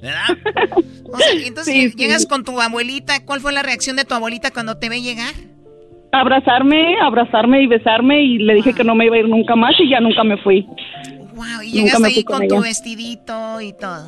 ¿Verdad? 0.00 0.38
O 1.12 1.18
sea, 1.18 1.32
entonces 1.46 1.94
llegas 1.96 2.26
con 2.26 2.44
tu 2.44 2.60
abuelita. 2.60 3.24
¿Cuál 3.24 3.40
fue 3.40 3.52
la 3.52 3.62
reacción 3.62 3.94
de 3.96 4.04
tu 4.04 4.14
abuelita 4.14 4.50
cuando 4.52 4.78
te 4.78 4.88
ve 4.88 5.00
llegar? 5.02 5.32
Abrazarme, 6.14 6.96
abrazarme 7.02 7.62
y 7.62 7.66
besarme 7.66 8.22
y 8.22 8.38
le 8.38 8.54
dije 8.54 8.72
que 8.72 8.84
no 8.84 8.94
me 8.94 9.06
iba 9.06 9.16
a 9.16 9.18
ir 9.18 9.28
nunca 9.28 9.56
más 9.56 9.74
y 9.80 9.90
ya 9.90 9.98
nunca 9.98 10.22
me 10.22 10.36
fui. 10.36 10.64
Wow, 11.34 11.62
y 11.64 11.72
llegaste 11.72 12.06
ahí 12.06 12.22
con, 12.22 12.46
tu 12.46 12.60
vestidito 12.60 13.60
y 13.60 13.72
todo. 13.72 14.06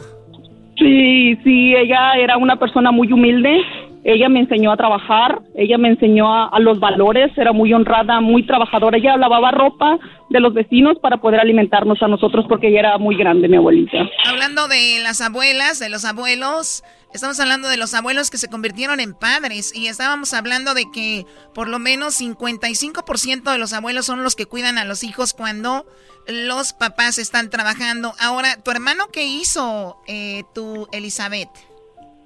Sí, 0.78 1.36
sí, 1.42 1.74
ella 1.74 2.12
era 2.14 2.36
una 2.36 2.56
persona 2.56 2.92
muy 2.92 3.12
humilde. 3.12 3.60
Ella 4.04 4.28
me 4.28 4.38
enseñó 4.38 4.70
a 4.70 4.76
trabajar, 4.76 5.40
ella 5.56 5.78
me 5.78 5.88
enseñó 5.88 6.32
a, 6.32 6.60
los 6.60 6.78
valores, 6.78 7.36
era 7.36 7.52
muy 7.52 7.74
honrada, 7.74 8.20
muy 8.20 8.46
trabajadora. 8.46 8.98
Ella 8.98 9.16
lavaba 9.16 9.50
ropa 9.50 9.98
de 10.30 10.38
los 10.38 10.54
vecinos 10.54 10.96
para 11.00 11.16
poder 11.16 11.40
alimentarnos 11.40 12.00
a 12.00 12.06
nosotros 12.06 12.46
porque 12.48 12.68
ella 12.68 12.78
era 12.78 12.98
muy 12.98 13.16
grande, 13.16 13.48
mi 13.48 13.56
abuelita. 13.56 13.98
Hablando 14.28 14.68
de 14.68 15.00
las 15.02 15.20
abuelas, 15.20 15.80
de 15.80 15.88
los 15.88 16.04
abuelos, 16.04 16.84
Estamos 17.16 17.40
hablando 17.40 17.70
de 17.70 17.78
los 17.78 17.94
abuelos 17.94 18.30
que 18.30 18.36
se 18.36 18.50
convirtieron 18.50 19.00
en 19.00 19.14
padres 19.14 19.74
y 19.74 19.86
estábamos 19.86 20.34
hablando 20.34 20.74
de 20.74 20.84
que 20.92 21.24
por 21.54 21.66
lo 21.66 21.78
menos 21.78 22.20
55% 22.20 23.50
de 23.50 23.56
los 23.56 23.72
abuelos 23.72 24.04
son 24.04 24.22
los 24.22 24.36
que 24.36 24.44
cuidan 24.44 24.76
a 24.76 24.84
los 24.84 25.02
hijos 25.02 25.32
cuando 25.32 25.86
los 26.28 26.74
papás 26.74 27.18
están 27.18 27.48
trabajando. 27.48 28.12
Ahora, 28.20 28.62
¿tu 28.62 28.70
hermano 28.70 29.04
qué 29.10 29.24
hizo, 29.24 29.96
eh, 30.06 30.42
tu 30.54 30.88
Elizabeth? 30.92 31.48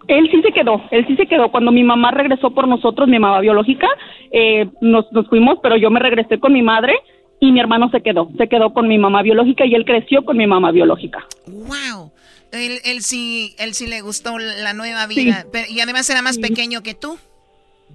Él 0.09 0.29
sí 0.29 0.43
se 0.43 0.51
quedó, 0.51 0.83
él 0.91 1.07
sí 1.07 1.15
se 1.15 1.29
quedó. 1.29 1.53
Cuando 1.53 1.71
mi 1.71 1.85
mamá 1.85 2.11
regresó 2.11 2.51
por 2.51 2.67
nosotros, 2.67 3.07
mi 3.07 3.21
mamá 3.21 3.39
biológica, 3.39 3.87
eh, 4.33 4.69
nos, 4.81 5.05
nos 5.13 5.29
fuimos, 5.29 5.61
pero 5.63 5.77
yo 5.77 5.89
me 5.91 6.01
regresé 6.01 6.41
con 6.41 6.53
mi 6.53 6.63
madre 6.63 6.95
y 7.39 7.53
mi 7.53 7.61
hermano 7.61 7.91
se 7.91 8.01
quedó, 8.01 8.29
se 8.37 8.49
quedó 8.49 8.75
con 8.75 8.89
mi 8.89 8.99
mamá 8.99 9.23
biológica 9.23 9.65
y 9.65 9.77
él 9.77 9.85
creció 9.85 10.25
con 10.25 10.37
mi 10.37 10.49
mamá 10.49 10.73
biológica. 10.73 11.25
¡Wow! 11.47 12.11
Él, 12.53 12.81
él 12.85 13.03
sí, 13.03 13.55
él 13.59 13.75
sí 13.75 13.87
le 13.87 14.01
gustó 14.01 14.39
la 14.39 14.75
nueva 14.75 15.07
vida. 15.07 15.47
y 15.69 15.81
además 15.81 16.09
era 16.11 16.23
más 16.23 16.39
pequeño 16.39 16.83
que 16.83 16.95
tú. 16.95 17.19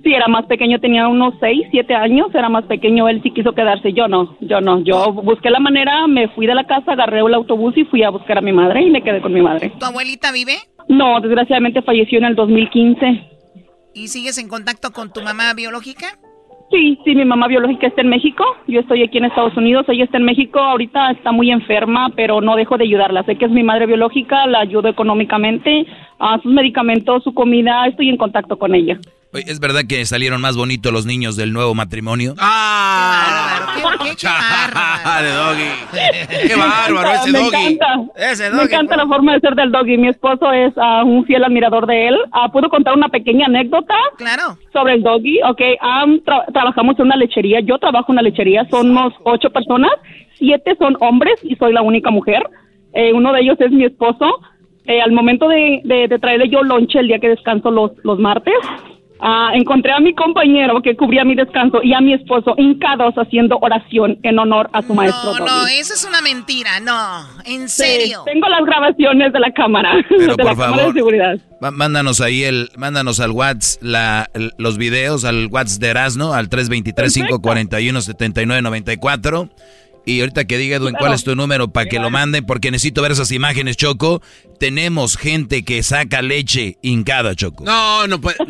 Sí, 0.03 0.13
era 0.13 0.27
más 0.27 0.45
pequeño, 0.45 0.79
tenía 0.79 1.07
unos 1.07 1.35
6, 1.39 1.67
7 1.71 1.93
años, 1.95 2.27
era 2.33 2.49
más 2.49 2.65
pequeño, 2.65 3.07
él 3.07 3.21
sí 3.23 3.31
quiso 3.31 3.53
quedarse, 3.53 3.93
yo 3.93 4.07
no, 4.07 4.37
yo 4.41 4.59
no, 4.59 4.83
yo 4.83 5.13
busqué 5.13 5.49
la 5.49 5.59
manera, 5.59 6.05
me 6.07 6.27
fui 6.29 6.45
de 6.45 6.53
la 6.53 6.65
casa, 6.65 6.91
agarré 6.91 7.19
el 7.19 7.33
autobús 7.33 7.75
y 7.77 7.85
fui 7.85 8.03
a 8.03 8.09
buscar 8.09 8.37
a 8.37 8.41
mi 8.41 8.51
madre 8.51 8.83
y 8.83 8.89
me 8.91 9.01
quedé 9.01 9.21
con 9.21 9.33
mi 9.33 9.41
madre. 9.41 9.71
¿Tu 9.79 9.85
abuelita 9.85 10.31
vive? 10.31 10.57
No, 10.89 11.19
desgraciadamente 11.21 11.81
falleció 11.81 12.19
en 12.19 12.25
el 12.25 12.35
2015. 12.35 13.31
¿Y 13.93 14.09
sigues 14.09 14.37
en 14.37 14.49
contacto 14.49 14.91
con 14.91 15.11
tu 15.11 15.21
mamá 15.21 15.53
biológica? 15.53 16.19
Sí, 16.71 16.99
sí, 17.05 17.15
mi 17.15 17.25
mamá 17.25 17.47
biológica 17.47 17.87
está 17.87 18.01
en 18.01 18.09
México, 18.09 18.43
yo 18.67 18.79
estoy 18.79 19.03
aquí 19.03 19.19
en 19.19 19.25
Estados 19.25 19.55
Unidos, 19.55 19.85
ella 19.87 20.03
está 20.03 20.17
en 20.17 20.25
México, 20.25 20.59
ahorita 20.59 21.11
está 21.11 21.31
muy 21.31 21.51
enferma, 21.51 22.09
pero 22.15 22.41
no 22.41 22.55
dejo 22.55 22.77
de 22.77 22.85
ayudarla, 22.85 23.23
sé 23.23 23.35
que 23.35 23.45
es 23.45 23.51
mi 23.51 23.63
madre 23.63 23.85
biológica, 23.85 24.47
la 24.47 24.61
ayudo 24.61 24.89
económicamente, 24.89 25.85
a 26.17 26.39
sus 26.41 26.51
medicamentos, 26.51 27.23
su 27.23 27.33
comida, 27.33 27.85
estoy 27.85 28.09
en 28.09 28.17
contacto 28.17 28.57
con 28.57 28.73
ella. 28.73 28.99
¿Es 29.35 29.59
verdad 29.59 29.81
que 29.87 30.05
salieron 30.05 30.39
más 30.41 30.55
bonitos 30.55 30.93
los 30.93 31.05
niños 31.05 31.35
del 31.35 31.51
nuevo 31.51 31.75
matrimonio? 31.75 32.35
¡Ah! 32.37 33.75
¡Qué, 34.01 34.15
qué, 34.15 34.27
bárbaro! 34.27 35.27
doggy! 35.27 36.47
¡Qué 36.47 36.55
bárbaro 36.55 37.09
ese 37.11 37.31
me 37.31 37.39
doggy! 37.39 37.73
Encanta. 37.73 38.11
Ese 38.15 38.49
doggy. 38.49 38.57
Me 38.57 38.63
encanta 38.63 38.97
la 38.97 39.07
forma 39.07 39.33
de 39.33 39.39
ser 39.41 39.55
del 39.55 39.71
doggy. 39.71 39.97
Mi 39.97 40.07
esposo 40.07 40.51
es 40.53 40.73
uh, 40.77 41.05
un 41.05 41.25
fiel 41.25 41.43
admirador 41.43 41.85
de 41.85 42.07
él. 42.07 42.15
Uh, 42.33 42.51
¿Puedo 42.51 42.69
contar 42.69 42.95
una 42.95 43.09
pequeña 43.09 43.47
anécdota? 43.47 43.95
Claro. 44.17 44.57
Sobre 44.71 44.93
el 44.93 45.03
doggy. 45.03 45.39
Ok, 45.43 45.61
um, 45.81 46.19
trabajamos 46.53 46.97
en 46.99 47.05
una 47.05 47.17
lechería. 47.17 47.59
Yo 47.59 47.77
trabajo 47.77 48.11
en 48.11 48.13
una 48.13 48.21
lechería. 48.21 48.65
Somos 48.69 49.13
ocho 49.23 49.49
personas. 49.49 49.91
Siete 50.37 50.75
son 50.79 50.95
hombres 50.99 51.35
y 51.43 51.55
soy 51.55 51.73
la 51.73 51.81
única 51.81 52.09
mujer. 52.09 52.41
Eh, 52.93 53.11
uno 53.13 53.33
de 53.33 53.41
ellos 53.41 53.59
es 53.59 53.71
mi 53.71 53.83
esposo. 53.85 54.39
Eh, 54.85 55.01
al 55.01 55.11
momento 55.11 55.47
de, 55.47 55.81
de, 55.83 56.07
de 56.07 56.19
traerle 56.19 56.47
yo 56.47 56.61
lonche 56.61 56.99
el 56.99 57.07
día 57.07 57.19
que 57.19 57.29
descanso 57.29 57.71
los, 57.71 57.91
los 58.03 58.19
martes, 58.19 58.53
Ah, 59.19 59.51
encontré 59.53 59.93
a 59.93 59.99
mi 59.99 60.13
compañero 60.13 60.81
que 60.81 60.95
cubría 60.95 61.23
mi 61.23 61.35
descanso 61.35 61.79
y 61.81 61.93
a 61.93 62.01
mi 62.01 62.13
esposo 62.13 62.53
hincados 62.57 63.13
haciendo 63.15 63.57
oración 63.61 64.19
en 64.23 64.39
honor 64.39 64.69
a 64.73 64.81
su 64.81 64.93
maestro. 64.93 65.37
No, 65.39 65.45
no, 65.45 65.67
eso 65.67 65.93
es 65.93 66.03
una 66.03 66.19
mentira, 66.21 66.81
no, 66.81 67.25
en 67.45 67.69
serio. 67.69 68.23
tengo 68.25 68.49
las 68.49 68.65
grabaciones 68.65 69.31
de 69.31 69.39
la 69.39 69.51
cámara, 69.51 69.93
Pero 70.09 70.35
de 70.35 70.43
por 70.43 70.45
la 70.45 70.55
favor, 70.55 70.65
cámara 70.65 70.87
de 70.87 70.93
seguridad. 70.93 71.39
Mándanos 71.61 72.19
ahí 72.19 72.43
el, 72.43 72.69
mándanos 72.75 73.21
al 73.21 73.31
WhatsApp 73.31 73.81
la, 73.81 74.29
los 74.57 74.77
videos 74.77 75.23
al 75.23 75.47
WhatsApp 75.47 75.81
de 75.81 75.87
Erasno 75.87 76.33
al 76.33 76.49
323-541-7994. 76.49 79.49
Y 80.07 80.19
ahorita 80.19 80.45
que 80.45 80.59
diga, 80.59 80.77
Edwin, 80.77 80.93
cuál 80.99 81.13
es 81.13 81.23
tu 81.23 81.35
número 81.35 81.69
para 81.69 81.87
que 81.87 81.97
lo 81.97 82.11
manden, 82.11 82.45
porque 82.45 82.69
necesito 82.69 83.01
ver 83.01 83.13
esas 83.13 83.31
imágenes, 83.31 83.75
Choco. 83.75 84.21
Tenemos 84.59 85.17
gente 85.17 85.65
que 85.65 85.81
saca 85.81 86.21
leche 86.21 86.77
hincada, 86.83 87.33
Choco. 87.33 87.63
No, 87.63 88.05
no 88.05 88.21
puede. 88.21 88.37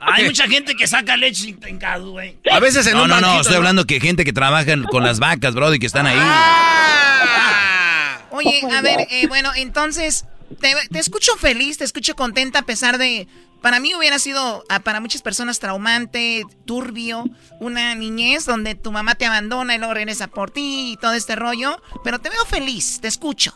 Hay 0.00 0.24
mucha 0.24 0.48
gente 0.48 0.74
que 0.74 0.86
saca 0.86 1.16
leche 1.16 1.48
hincada, 1.48 1.98
güey. 1.98 2.38
A 2.50 2.58
veces 2.58 2.86
en 2.86 2.94
no, 2.94 3.04
un 3.04 3.08
No, 3.08 3.16
no, 3.16 3.26
banquito, 3.26 3.40
estoy 3.42 3.56
hablando 3.56 3.84
que 3.84 4.00
gente 4.00 4.24
que 4.24 4.32
trabaja 4.32 4.72
con 4.90 5.04
las 5.04 5.18
vacas, 5.18 5.54
bro, 5.54 5.72
y 5.74 5.78
que 5.78 5.86
están 5.86 6.06
ahí. 6.06 6.18
Ah. 6.20 8.22
Oye, 8.30 8.62
a 8.72 8.80
ver, 8.80 9.06
eh, 9.10 9.26
bueno, 9.26 9.50
entonces, 9.56 10.24
te, 10.60 10.74
te 10.90 10.98
escucho 10.98 11.36
feliz, 11.36 11.78
te 11.78 11.84
escucho 11.84 12.16
contenta 12.16 12.60
a 12.60 12.62
pesar 12.62 12.96
de 12.96 13.28
para 13.60 13.78
mí 13.78 13.94
hubiera 13.94 14.18
sido, 14.18 14.64
ah, 14.68 14.80
para 14.80 15.00
muchas 15.00 15.22
personas, 15.22 15.58
traumante, 15.58 16.44
turbio, 16.64 17.24
una 17.60 17.94
niñez 17.94 18.46
donde 18.46 18.74
tu 18.74 18.90
mamá 18.90 19.14
te 19.14 19.26
abandona 19.26 19.74
y 19.74 19.78
luego 19.78 19.94
regresa 19.94 20.28
por 20.28 20.50
ti 20.50 20.92
y 20.92 20.96
todo 20.96 21.12
este 21.12 21.36
rollo. 21.36 21.80
Pero 22.02 22.18
te 22.18 22.30
veo 22.30 22.44
feliz, 22.46 23.00
te 23.00 23.08
escucho. 23.08 23.54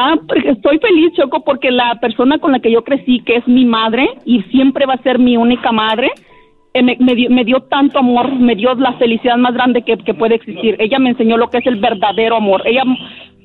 Ah, 0.00 0.16
estoy 0.44 0.78
feliz, 0.78 1.12
Choco, 1.14 1.42
porque 1.42 1.70
la 1.70 1.98
persona 2.00 2.38
con 2.38 2.52
la 2.52 2.60
que 2.60 2.70
yo 2.70 2.84
crecí, 2.84 3.20
que 3.26 3.36
es 3.36 3.48
mi 3.48 3.64
madre 3.64 4.08
y 4.24 4.42
siempre 4.44 4.86
va 4.86 4.94
a 4.94 5.02
ser 5.02 5.18
mi 5.18 5.36
única 5.36 5.72
madre, 5.72 6.10
eh, 6.72 6.82
me, 6.82 7.14
dio, 7.16 7.30
me, 7.30 7.44
dio, 7.44 7.62
tanto 7.62 7.98
amor, 7.98 8.32
me 8.32 8.54
dio 8.54 8.74
la 8.74 8.92
felicidad 8.94 9.36
más 9.36 9.54
grande 9.54 9.82
que, 9.82 9.96
que, 9.98 10.14
puede 10.14 10.36
existir. 10.36 10.76
Ella 10.78 11.00
me 11.00 11.10
enseñó 11.10 11.36
lo 11.36 11.50
que 11.50 11.58
es 11.58 11.66
el 11.66 11.76
verdadero 11.76 12.36
amor. 12.36 12.62
Ella 12.64 12.84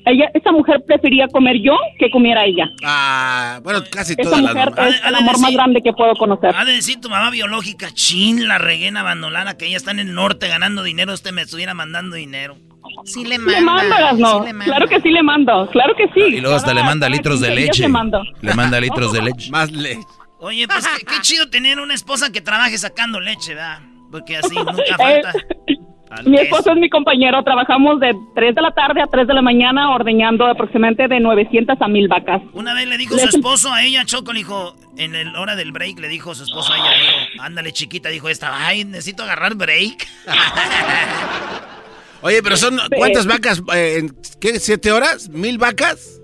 ella, 0.06 0.30
esa 0.34 0.52
mujer 0.52 0.84
prefería 0.86 1.28
comer 1.30 1.62
yo 1.62 1.78
que 1.98 2.12
comiera 2.12 2.44
ella. 2.46 2.66
Ah, 2.84 3.62
bueno, 3.64 3.80
casi 3.90 4.16
Esa 4.18 4.36
mujer 4.36 4.74
es 4.78 5.02
el 5.06 5.16
amor 5.16 5.40
más 5.40 5.54
grande 5.54 5.82
que 5.82 5.94
puedo 5.94 6.14
conocer. 6.16 6.54
Ha 6.56 6.66
de 6.66 6.74
decir 6.74 7.00
tu 7.00 7.10
mamá 7.10 7.30
biológica, 7.30 7.90
chin, 7.94 8.48
la 8.48 8.58
reguena 8.58 9.00
abandonada, 9.00 9.58
que 9.58 9.66
ella 9.66 9.78
está 9.78 9.92
en 9.92 10.00
el 10.00 10.14
norte 10.14 10.48
ganando 10.48 10.84
dinero, 10.84 11.14
usted 11.14 11.32
me 11.32 11.44
estuviera 11.44 11.74
mandando 11.74 12.16
dinero. 12.18 12.58
Sí 13.06 13.26
le 13.26 13.38
manda. 13.38 13.60
Le 13.60 13.62
mando, 13.66 13.96
no. 14.18 14.46
Sí 14.46 14.52
claro 14.66 14.88
que 14.88 15.02
sí 15.02 15.10
le 15.10 15.24
mando, 15.24 15.70
claro 15.72 15.96
que 15.96 16.08
sí. 16.14 16.36
Y 16.36 16.42
luego 16.42 16.56
hasta 16.56 16.74
le 16.74 16.84
manda 16.84 17.10
litros 17.10 17.40
de 17.42 17.56
leche. 17.56 17.88
Le 18.42 18.54
manda 18.54 18.80
litros 18.80 19.12
de 19.14 19.22
leche. 19.22 19.52
Más 19.52 19.72
leche. 19.72 20.02
Oye, 20.40 20.68
pues 20.68 20.86
qué, 20.86 21.06
qué, 21.06 21.22
chido 21.22 21.50
tener 21.50 21.80
una 21.80 21.94
esposa 21.94 22.32
que 22.32 22.42
trabaje 22.42 22.78
sacando 22.78 23.22
leche, 23.22 23.56
¿verdad? 23.56 23.80
Porque 24.12 24.36
así 24.36 24.56
nunca 24.56 24.84
falta. 24.98 25.32
Mi 26.26 26.38
esposo 26.38 26.72
es 26.72 26.78
mi 26.78 26.90
compañero, 26.90 27.44
trabajamos 27.44 28.00
de 28.00 28.14
3 28.36 28.54
de 28.54 28.62
la 28.62 28.72
tarde 28.72 29.02
a 29.02 29.08
3 29.08 29.26
de 29.26 29.34
la 29.34 29.42
mañana 29.42 29.90
ordeñando 29.90 30.46
aproximadamente 30.46 31.08
de 31.08 31.20
900 31.20 31.82
a 31.82 31.88
1000 31.88 32.08
vacas. 32.08 32.42
Una 32.54 32.74
vez 32.74 32.88
le 32.88 32.98
dijo 32.98 33.18
su 33.18 33.28
esposo 33.28 33.74
a 33.74 33.84
ella, 33.84 34.06
Choco, 34.06 34.32
le 34.32 34.40
dijo, 34.40 34.76
en 34.98 35.34
la 35.34 35.40
hora 35.40 35.56
del 35.56 35.72
break, 35.72 36.00
le 36.00 36.08
dijo 36.08 36.36
su 36.36 36.44
esposo 36.44 36.72
a 36.74 36.78
ella, 36.78 36.92
dijo, 37.00 37.44
ándale 37.44 37.72
chiquita, 37.72 38.10
dijo 38.10 38.30
esta, 38.30 38.68
ay, 38.68 38.86
necesito 38.86 39.24
agarrar 39.24 39.56
break. 39.56 40.08
Oye, 42.24 42.42
pero 42.42 42.56
son, 42.56 42.78
¿cuántas 42.98 43.28
vacas? 43.28 43.62
Eh, 43.76 44.00
¿En 44.00 44.10
qué? 44.40 44.60
¿Siete 44.60 44.92
horas? 44.92 45.30
¿Mil 45.30 45.58
vacas? 45.58 46.22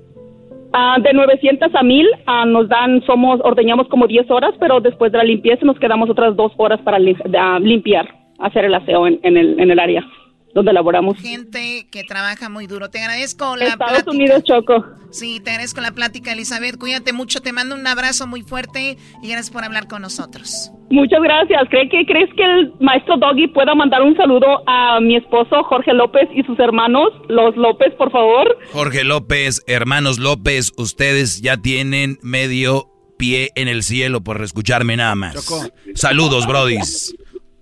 Uh, 0.74 1.02
de 1.02 1.14
900 1.14 1.74
a 1.74 1.84
1000 1.84 2.06
uh, 2.06 2.46
nos 2.46 2.70
dan, 2.70 3.04
somos, 3.06 3.40
ordeñamos 3.44 3.88
como 3.90 4.06
10 4.08 4.30
horas, 4.30 4.54
pero 4.60 4.80
después 4.80 5.12
de 5.12 5.18
la 5.18 5.24
limpieza 5.24 5.66
nos 5.66 5.80
quedamos 5.80 6.10
otras 6.10 6.36
dos 6.36 6.52
horas 6.58 6.80
para 6.82 7.00
uh, 7.00 7.60
limpiar 7.60 8.08
hacer 8.40 8.66
el 8.66 8.76
aseo 8.76 9.08
en, 9.08 9.20
en, 9.24 9.36
el, 9.36 9.60
en 9.60 9.72
el 9.72 9.80
área 9.80 10.06
donde 10.54 10.74
laboramos. 10.74 11.18
Gente 11.18 11.88
que 11.92 12.04
trabaja 12.04 12.50
muy 12.50 12.68
duro. 12.68 12.90
Te 12.90 13.00
agradezco 13.00 13.56
la 13.56 13.66
Estados 13.66 14.08
Unidos, 14.08 14.44
Choco. 14.44 14.86
Sí, 15.12 15.40
te 15.44 15.52
agradezco 15.52 15.82
la 15.82 15.92
plática, 15.92 16.34
Elizabeth. 16.34 16.78
Cuídate 16.78 17.14
mucho, 17.14 17.42
te 17.42 17.52
mando 17.52 17.76
un 17.76 17.86
abrazo 17.88 18.28
muy 18.28 18.42
fuerte 18.42 18.98
y 19.22 19.28
gracias 19.28 19.50
por 19.50 19.64
hablar 19.64 19.88
con 19.88 20.02
nosotros. 20.02 20.72
Muchas 20.92 21.22
gracias. 21.22 21.62
¿Cree 21.70 21.90
que, 21.90 22.06
¿Crees 22.06 22.30
que 22.36 22.44
el 22.44 22.74
maestro 22.80 23.18
Doggy 23.18 23.48
pueda 23.48 23.76
mandar 23.76 24.02
un 24.02 24.16
saludo 24.16 24.64
a 24.68 25.00
mi 25.00 25.16
esposo 25.16 25.64
Jorge 25.64 25.94
López 25.94 26.28
y 26.34 26.44
sus 26.44 26.60
hermanos, 26.60 27.10
los 27.28 27.56
López, 27.56 27.94
por 27.98 28.12
favor? 28.12 28.58
Jorge 28.72 29.04
López, 29.04 29.64
hermanos 29.68 30.20
López, 30.20 30.74
ustedes 30.78 31.42
ya 31.42 31.58
tienen 31.58 32.18
medio 32.22 32.90
pie 33.18 33.52
en 33.56 33.68
el 33.68 33.84
cielo 33.84 34.22
por 34.22 34.42
escucharme 34.42 34.96
nada 34.96 35.14
más. 35.14 35.36
Choco. 35.36 35.70
Saludos, 35.94 36.48
brodis. 36.48 37.14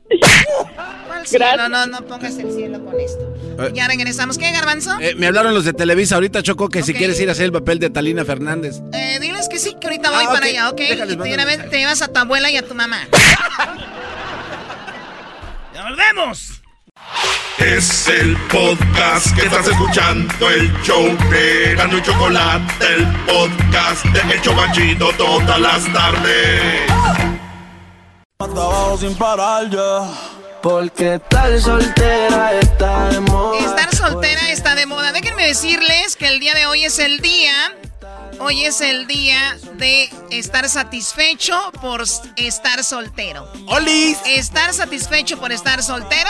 Cielo? 1.26 1.70
No, 1.70 1.88
no 1.88 2.02
pongas 2.06 2.38
el 2.38 2.52
cielo 2.54 2.84
con 2.84 3.00
esto. 3.00 3.34
Eh. 3.60 3.72
Ya 3.74 3.88
regresamos. 3.88 4.38
¿Qué, 4.38 4.52
Garbanzo? 4.52 4.98
Eh, 5.00 5.16
me 5.16 5.28
hablaron 5.28 5.54
los 5.54 5.66
de 5.66 5.74
Televisa 5.74 6.16
ahorita, 6.16 6.42
Choco, 6.42 6.70
que 6.70 6.80
okay. 6.80 6.94
si 6.94 6.98
quieres 6.98 7.20
ir 7.20 7.28
a 7.30 7.34
hacer 7.34 7.46
el 7.46 7.52
papel 7.52 7.80
de 7.80 7.90
Talina 7.90 8.24
Fernández. 8.24 8.82
Eh, 8.94 9.20
diles 9.20 9.50
que 9.50 9.60
sí, 9.60 9.76
que 9.80 9.88
ahorita 9.88 10.10
voy 10.10 10.24
ah, 10.24 10.28
para 10.28 10.40
okay. 10.40 10.52
allá, 10.52 10.70
¿ok? 10.70 10.78
Déjales, 10.78 11.18
y 11.26 11.34
una 11.34 11.46
vez 11.46 11.70
te 11.70 11.78
llevas 11.80 12.02
a 12.02 12.08
tu 12.08 12.20
abuela 12.20 12.50
y 12.50 12.58
a 12.58 12.66
tu 12.66 12.76
mamá. 12.76 13.08
¡Ya 15.74 15.84
volvemos! 15.84 16.62
Es 17.58 18.08
el 18.08 18.38
podcast 18.52 19.36
que 19.36 19.46
estás 19.46 19.68
escuchando, 19.68 20.50
el 20.50 20.72
show 20.84 21.06
de 21.30 21.76
Gano 21.76 21.98
y 21.98 22.02
Chocolate, 22.04 22.86
el 22.96 23.06
podcast 23.26 24.06
de 24.06 24.34
El 24.34 24.42
Chobachito 24.42 25.10
todas 25.18 25.60
las 25.60 25.92
tardes. 25.92 27.37
Trabajo 28.38 28.98
sin 29.00 29.16
parar 29.16 29.68
ya. 29.70 30.08
Porque 30.62 31.16
estar 31.16 31.60
soltera 31.60 32.54
está 32.60 33.10
de 33.10 33.20
moda. 33.22 33.58
Estar 33.58 33.96
soltera 33.96 34.52
está 34.52 34.76
de 34.76 34.86
moda. 34.86 35.12
Déjenme 35.12 35.48
decirles 35.48 36.16
que 36.16 36.28
el 36.28 36.40
día 36.40 36.54
de 36.54 36.68
hoy 36.68 36.86
es 36.86 37.00
el 37.00 37.20
día 37.20 37.76
Hoy 38.40 38.66
es 38.66 38.82
el 38.82 39.08
día 39.08 39.58
de 39.78 40.12
estar 40.30 40.70
satisfecho 40.70 41.72
por 41.82 42.04
estar 42.36 42.84
soltero. 42.84 43.52
¡Olis! 43.66 44.20
Estar 44.28 44.74
satisfecho 44.74 45.40
por 45.40 45.52
estar 45.52 45.82
soltero 45.82 46.30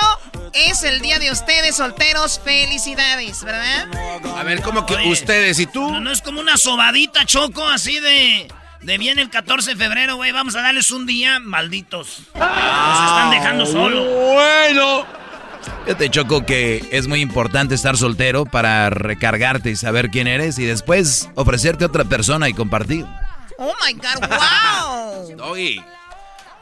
es 0.53 0.83
el 0.83 1.01
día 1.01 1.19
de 1.19 1.31
ustedes 1.31 1.75
solteros. 1.75 2.39
Felicidades, 2.39 3.43
¿verdad? 3.43 3.89
A 4.37 4.43
ver, 4.43 4.61
¿cómo 4.61 4.85
que 4.85 4.95
ustedes 5.09 5.59
y 5.59 5.65
tú? 5.65 5.91
No, 5.91 5.99
no 5.99 6.11
es 6.11 6.21
como 6.21 6.39
una 6.39 6.55
sobadita, 6.55 7.25
Choco, 7.25 7.67
así 7.67 7.99
de... 7.99 8.47
De 8.87 8.97
bien 8.97 9.19
el 9.19 9.29
14 9.29 9.71
de 9.71 9.75
febrero, 9.75 10.15
güey, 10.15 10.31
vamos 10.31 10.55
a 10.55 10.61
darles 10.61 10.91
un 10.91 11.05
día, 11.05 11.41
malditos. 11.41 12.19
Nos 12.33 13.09
están 13.09 13.31
dejando 13.31 13.65
solos. 13.65 14.07
Bueno. 14.33 15.05
Yo 15.85 15.97
te 15.97 16.09
choco 16.09 16.45
que 16.45 16.87
es 16.89 17.05
muy 17.05 17.19
importante 17.19 17.75
estar 17.75 17.97
soltero 17.97 18.45
para 18.45 18.89
recargarte 18.89 19.71
y 19.71 19.75
saber 19.75 20.09
quién 20.09 20.25
eres 20.25 20.57
y 20.57 20.63
después 20.63 21.29
ofrecerte 21.35 21.83
a 21.83 21.87
otra 21.87 22.05
persona 22.05 22.47
y 22.47 22.53
compartir. 22.53 23.05
Oh 23.57 23.73
my 23.85 23.91
God, 23.91 24.29
wow. 24.29 25.35
Doggy. 25.35 25.83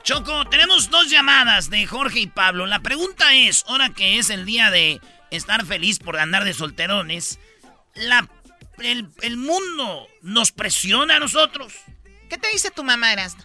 Choco, 0.01 0.45
tenemos 0.45 0.89
dos 0.89 1.11
llamadas 1.11 1.69
de 1.69 1.85
Jorge 1.85 2.21
y 2.21 2.27
Pablo. 2.27 2.65
La 2.65 2.79
pregunta 2.79 3.35
es, 3.35 3.63
ahora 3.67 3.91
que 3.91 4.17
es 4.17 4.31
el 4.31 4.47
día 4.47 4.71
de 4.71 4.99
estar 5.29 5.63
feliz 5.63 5.99
por 5.99 6.17
andar 6.17 6.43
de 6.43 6.55
solterones, 6.55 7.37
la, 7.93 8.27
el, 8.79 9.09
el 9.21 9.37
mundo 9.37 10.07
nos 10.23 10.51
presiona 10.51 11.17
a 11.17 11.19
nosotros. 11.19 11.71
¿Qué 12.29 12.37
te 12.37 12.49
dice 12.49 12.71
tu 12.71 12.83
mamá, 12.83 13.13
Erasmo? 13.13 13.43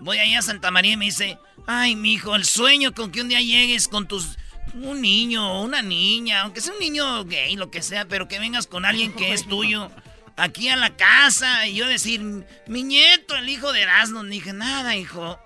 Voy 0.00 0.18
allá 0.18 0.40
a 0.40 0.42
Santa 0.42 0.70
María 0.70 0.92
y 0.92 0.96
me 0.96 1.06
dice, 1.06 1.38
ay, 1.66 1.96
mi 1.96 2.14
hijo, 2.14 2.34
el 2.34 2.44
sueño 2.44 2.92
con 2.92 3.10
que 3.10 3.20
un 3.20 3.28
día 3.28 3.40
llegues 3.40 3.88
con 3.88 4.06
tus 4.06 4.36
un 4.74 5.00
niño, 5.00 5.62
una 5.62 5.82
niña, 5.82 6.42
aunque 6.42 6.60
sea 6.60 6.72
un 6.72 6.80
niño 6.80 7.24
gay, 7.24 7.54
lo 7.54 7.70
que 7.70 7.80
sea, 7.80 8.06
pero 8.06 8.26
que 8.26 8.40
vengas 8.40 8.66
con 8.66 8.84
alguien 8.84 9.12
que 9.12 9.32
es 9.32 9.46
tuyo 9.48 9.90
aquí 10.36 10.68
a 10.68 10.76
la 10.76 10.96
casa 10.96 11.66
y 11.66 11.76
yo 11.76 11.86
decir, 11.86 12.20
mi 12.66 12.82
nieto, 12.82 13.36
el 13.36 13.48
hijo 13.48 13.72
de 13.72 13.82
Erasmo, 13.82 14.22
no 14.22 14.28
dije 14.28 14.52
nada, 14.52 14.96
hijo. 14.96 15.38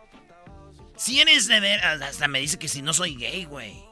Si 0.96 1.20
eres 1.20 1.46
de 1.46 1.60
ver, 1.60 1.84
hasta 1.84 2.26
me 2.26 2.40
dice 2.40 2.58
que 2.58 2.68
si 2.68 2.82
no 2.82 2.92
soy 2.92 3.16
gay, 3.16 3.44
güey. 3.44 3.87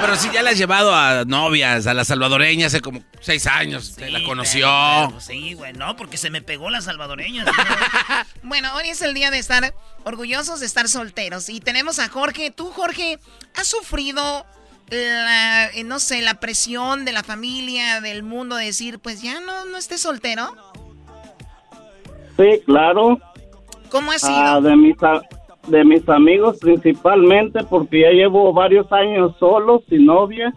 Pero 0.00 0.14
si 0.16 0.30
ya 0.30 0.42
la 0.42 0.50
has 0.50 0.58
llevado 0.58 0.94
a 0.94 1.24
novias, 1.24 1.86
a 1.86 1.94
la 1.94 2.04
salvadoreña 2.04 2.66
hace 2.66 2.80
como 2.82 3.00
seis 3.20 3.46
años, 3.46 3.86
se 3.96 4.10
la 4.10 4.22
conoció. 4.22 4.68
pero, 5.08 5.20
sí, 5.20 5.54
güey, 5.54 5.72
no, 5.72 5.96
porque 5.96 6.18
se 6.18 6.28
me 6.30 6.42
pegó 6.42 6.68
la 6.70 6.80
salvadoreña. 6.82 7.44
bueno, 8.42 8.68
hoy 8.74 8.88
es 8.90 9.00
el 9.02 9.14
día 9.14 9.30
de 9.30 9.38
estar 9.38 9.74
orgullosos 10.04 10.60
de 10.60 10.66
estar 10.66 10.86
solteros. 10.88 11.48
Y 11.48 11.60
tenemos 11.60 11.98
a 11.98 12.08
Jorge. 12.08 12.50
Tú, 12.50 12.70
Jorge, 12.70 13.18
has 13.56 13.66
sufrido 13.66 14.44
la, 14.90 15.66
eh, 15.68 15.82
no 15.84 15.98
sé, 15.98 16.20
la 16.20 16.34
presión 16.40 17.04
de 17.06 17.12
la 17.12 17.22
familia, 17.22 18.00
del 18.02 18.22
mundo, 18.22 18.54
de 18.56 18.66
decir, 18.66 18.98
pues 18.98 19.22
ya 19.22 19.40
no, 19.40 19.64
no 19.64 19.78
estés 19.78 20.02
soltero? 20.02 20.54
Sí, 22.36 22.62
claro. 22.66 23.18
¿Cómo 23.90 24.12
ha 24.12 24.16
Ah, 24.16 24.18
sido? 24.18 24.60
de, 24.62 24.76
mis, 24.76 24.96
de 25.68 25.84
mis 25.84 26.08
amigos 26.08 26.58
principalmente, 26.60 27.60
porque 27.64 28.00
ya 28.00 28.10
llevo 28.10 28.52
varios 28.52 28.90
años 28.92 29.34
solo, 29.38 29.82
sin 29.88 30.06
novia. 30.06 30.52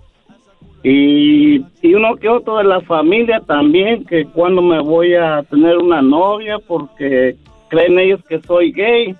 Y, 0.84 1.58
y 1.82 1.94
uno 1.94 2.16
que 2.16 2.28
otro 2.28 2.58
de 2.58 2.64
la 2.64 2.82
familia 2.82 3.40
también, 3.42 4.06
que 4.06 4.26
cuando 4.26 4.62
me 4.62 4.82
voy 4.82 5.14
a 5.16 5.44
tener 5.44 5.78
una 5.78 6.02
novia, 6.02 6.58
porque 6.60 7.36
creen 7.70 8.00
ellos 8.00 8.20
que 8.28 8.40
soy 8.42 8.72
gay. 8.72 9.16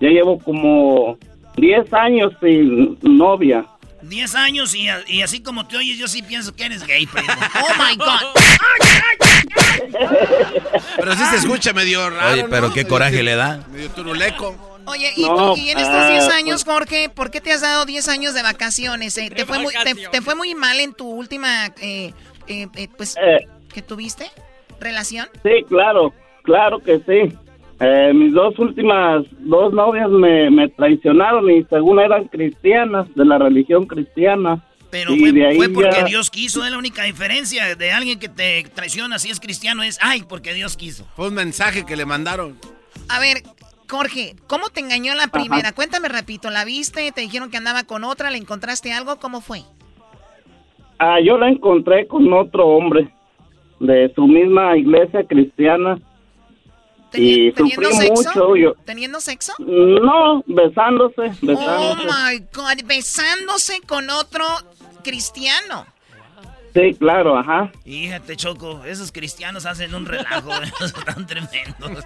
Ya 0.00 0.10
llevo 0.10 0.38
como 0.38 1.18
10 1.56 1.92
años 1.92 2.32
sin 2.40 2.98
novia. 3.02 3.64
10 4.02 4.34
años 4.36 4.74
y, 4.74 4.86
y 5.08 5.22
así 5.22 5.42
como 5.42 5.66
te 5.66 5.76
oyes, 5.76 5.98
yo 5.98 6.06
sí 6.06 6.22
pienso 6.22 6.54
que 6.54 6.66
eres 6.66 6.86
gay, 6.86 7.06
primo. 7.06 7.28
Oh 7.54 7.74
my 7.82 7.96
God. 7.96 8.38
Pero 10.96 11.14
sí 11.14 11.24
se 11.30 11.36
escucha 11.36 11.72
medio 11.72 12.08
raro. 12.08 12.32
Oye, 12.32 12.44
pero 12.48 12.68
¿no? 12.68 12.74
qué 12.74 12.86
coraje 12.86 13.22
le 13.22 13.34
da. 13.34 13.64
Medio 13.72 13.90
turuleco. 13.90 14.77
Oye, 14.88 15.12
y, 15.16 15.22
No, 15.22 15.54
tú- 15.54 15.60
y 15.60 15.70
en 15.70 15.78
estos 15.78 15.94
ah, 15.94 16.10
10 16.10 16.24
pues- 16.24 16.34
años, 16.36 16.64
Jorge, 16.64 17.08
¿por 17.08 17.30
qué 17.30 17.40
te 17.40 17.52
has 17.52 17.60
dado 17.60 17.84
10 17.84 18.08
años 18.08 18.34
de 18.34 18.42
vacaciones? 18.42 19.16
eh? 19.18 19.30
¿Te, 19.34 19.44
fue 19.44 19.58
muy, 19.58 19.72
te, 19.84 19.94
te 19.94 20.22
fue 20.22 20.34
muy 20.34 20.54
mal 20.54 20.80
en 20.80 20.94
tu 20.94 21.08
última, 21.08 21.66
eh, 21.80 22.12
eh, 22.46 22.66
eh, 22.74 22.88
pues, 22.96 23.16
Eh. 23.16 23.46
que 23.72 23.82
tuviste 23.82 24.30
relación? 24.80 25.28
Sí, 25.42 25.64
claro, 25.68 26.12
claro 26.42 26.78
que 26.80 26.98
sí. 26.98 27.36
Eh, 27.80 28.12
mis 28.12 28.32
dos 28.32 28.58
últimas, 28.58 29.24
dos 29.38 29.72
novias 29.72 30.08
me, 30.10 30.50
me 30.50 30.68
traicionaron 30.68 31.48
y 31.50 31.62
según 31.70 32.00
eran 32.00 32.24
cristianas, 32.26 33.06
de 33.14 33.24
la 33.24 33.38
religión 33.38 33.86
cristiana. 33.86 34.64
Pero 34.90 35.14
y 35.14 35.20
fue, 35.20 35.32
de 35.32 35.46
ahí 35.46 35.56
fue 35.58 35.68
porque 35.68 35.96
ya- 35.98 36.04
Dios 36.04 36.30
quiso, 36.30 36.64
es 36.64 36.70
la 36.72 36.78
única 36.78 37.04
diferencia 37.04 37.76
de 37.76 37.92
alguien 37.92 38.18
que 38.18 38.28
te 38.30 38.64
traiciona 38.74 39.18
si 39.18 39.30
es 39.30 39.38
cristiano, 39.38 39.82
es, 39.82 39.98
ay, 40.00 40.24
porque 40.26 40.54
Dios 40.54 40.76
quiso. 40.76 41.06
Fue 41.14 41.28
un 41.28 41.34
mensaje 41.34 41.84
que 41.84 41.94
le 41.94 42.04
mandaron. 42.06 42.58
A 43.08 43.20
ver, 43.20 43.42
Jorge, 43.88 44.36
¿cómo 44.46 44.68
te 44.68 44.80
engañó 44.80 45.14
la 45.14 45.28
primera? 45.28 45.72
Cuéntame 45.72 46.08
rapidito, 46.08 46.50
¿la 46.50 46.64
viste? 46.64 47.10
¿Te 47.12 47.22
dijeron 47.22 47.50
que 47.50 47.56
andaba 47.56 47.84
con 47.84 48.04
otra? 48.04 48.30
¿Le 48.30 48.38
encontraste 48.38 48.92
algo? 48.92 49.16
¿Cómo 49.18 49.40
fue? 49.40 49.62
Ah, 50.98 51.18
yo 51.24 51.38
la 51.38 51.48
encontré 51.48 52.06
con 52.06 52.30
otro 52.32 52.66
hombre 52.66 53.08
de 53.80 54.12
su 54.14 54.26
misma 54.26 54.76
iglesia 54.76 55.24
cristiana. 55.26 55.98
Y 57.14 57.52
sufrí 57.56 57.70
¿Teniendo 57.70 57.90
sexo? 57.92 58.28
mucho. 58.30 58.56
Yo, 58.56 58.74
¿Teniendo 58.84 59.20
sexo? 59.20 59.52
no, 59.58 60.42
besándose, 60.46 61.22
Oh 61.22 61.46
besándose. 61.46 62.04
my 62.06 62.38
God, 62.52 62.84
besándose 62.86 63.80
con 63.86 64.10
otro 64.10 64.44
cristiano. 65.02 65.86
Sí, 66.78 66.94
claro, 66.94 67.36
ajá. 67.36 67.72
Fíjate, 67.82 68.36
Choco, 68.36 68.84
esos 68.84 69.10
cristianos 69.10 69.66
hacen 69.66 69.96
un 69.96 70.06
relajo, 70.06 70.52
esos 70.62 70.94
están 70.96 71.26
tremendos. 71.26 72.04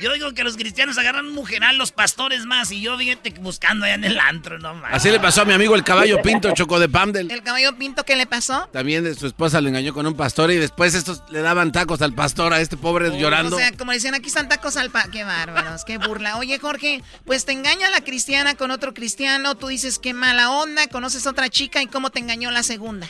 Yo 0.00 0.12
digo 0.12 0.32
que 0.32 0.42
los 0.42 0.56
cristianos 0.56 0.98
agarran 0.98 1.32
mujeral, 1.32 1.78
los 1.78 1.92
pastores 1.92 2.46
más, 2.46 2.72
y 2.72 2.80
yo 2.80 2.98
fíjate 2.98 3.32
que 3.32 3.40
buscando 3.40 3.84
allá 3.84 3.94
en 3.94 4.02
el 4.02 4.18
antro, 4.18 4.58
no 4.58 4.74
más. 4.74 4.92
Así 4.92 5.08
le 5.08 5.20
pasó 5.20 5.42
a 5.42 5.44
mi 5.44 5.52
amigo 5.52 5.76
el 5.76 5.84
caballo 5.84 6.20
pinto, 6.20 6.50
Choco 6.54 6.80
de 6.80 6.88
Pamdel. 6.88 7.30
¿El 7.30 7.44
caballo 7.44 7.76
pinto 7.76 8.02
qué 8.02 8.16
le 8.16 8.26
pasó? 8.26 8.68
También 8.72 9.04
de 9.04 9.14
su 9.14 9.28
esposa 9.28 9.60
lo 9.60 9.68
engañó 9.68 9.94
con 9.94 10.04
un 10.04 10.14
pastor 10.14 10.50
y 10.50 10.56
después 10.56 10.94
estos 10.94 11.22
le 11.30 11.40
daban 11.42 11.70
tacos 11.70 12.02
al 12.02 12.12
pastor, 12.12 12.52
a 12.54 12.60
este 12.60 12.76
pobre 12.76 13.16
llorando. 13.16 13.54
O 13.54 13.58
sea, 13.58 13.70
como 13.70 13.92
decían, 13.92 14.14
aquí 14.14 14.26
están 14.26 14.48
tacos 14.48 14.76
al 14.76 14.90
pa... 14.90 15.04
Qué 15.12 15.22
bárbaros, 15.22 15.84
qué 15.84 15.98
burla. 15.98 16.38
Oye, 16.38 16.58
Jorge, 16.58 17.04
pues 17.24 17.44
te 17.44 17.52
engaña 17.52 17.88
la 17.90 18.00
cristiana 18.00 18.56
con 18.56 18.72
otro 18.72 18.94
cristiano, 18.94 19.54
tú 19.54 19.68
dices 19.68 20.00
qué 20.00 20.12
mala 20.12 20.50
onda, 20.50 20.88
conoces 20.88 21.28
otra 21.28 21.48
chica 21.48 21.80
y 21.82 21.86
cómo 21.86 22.10
te 22.10 22.18
engañó 22.18 22.50
la 22.50 22.64
segunda. 22.64 23.06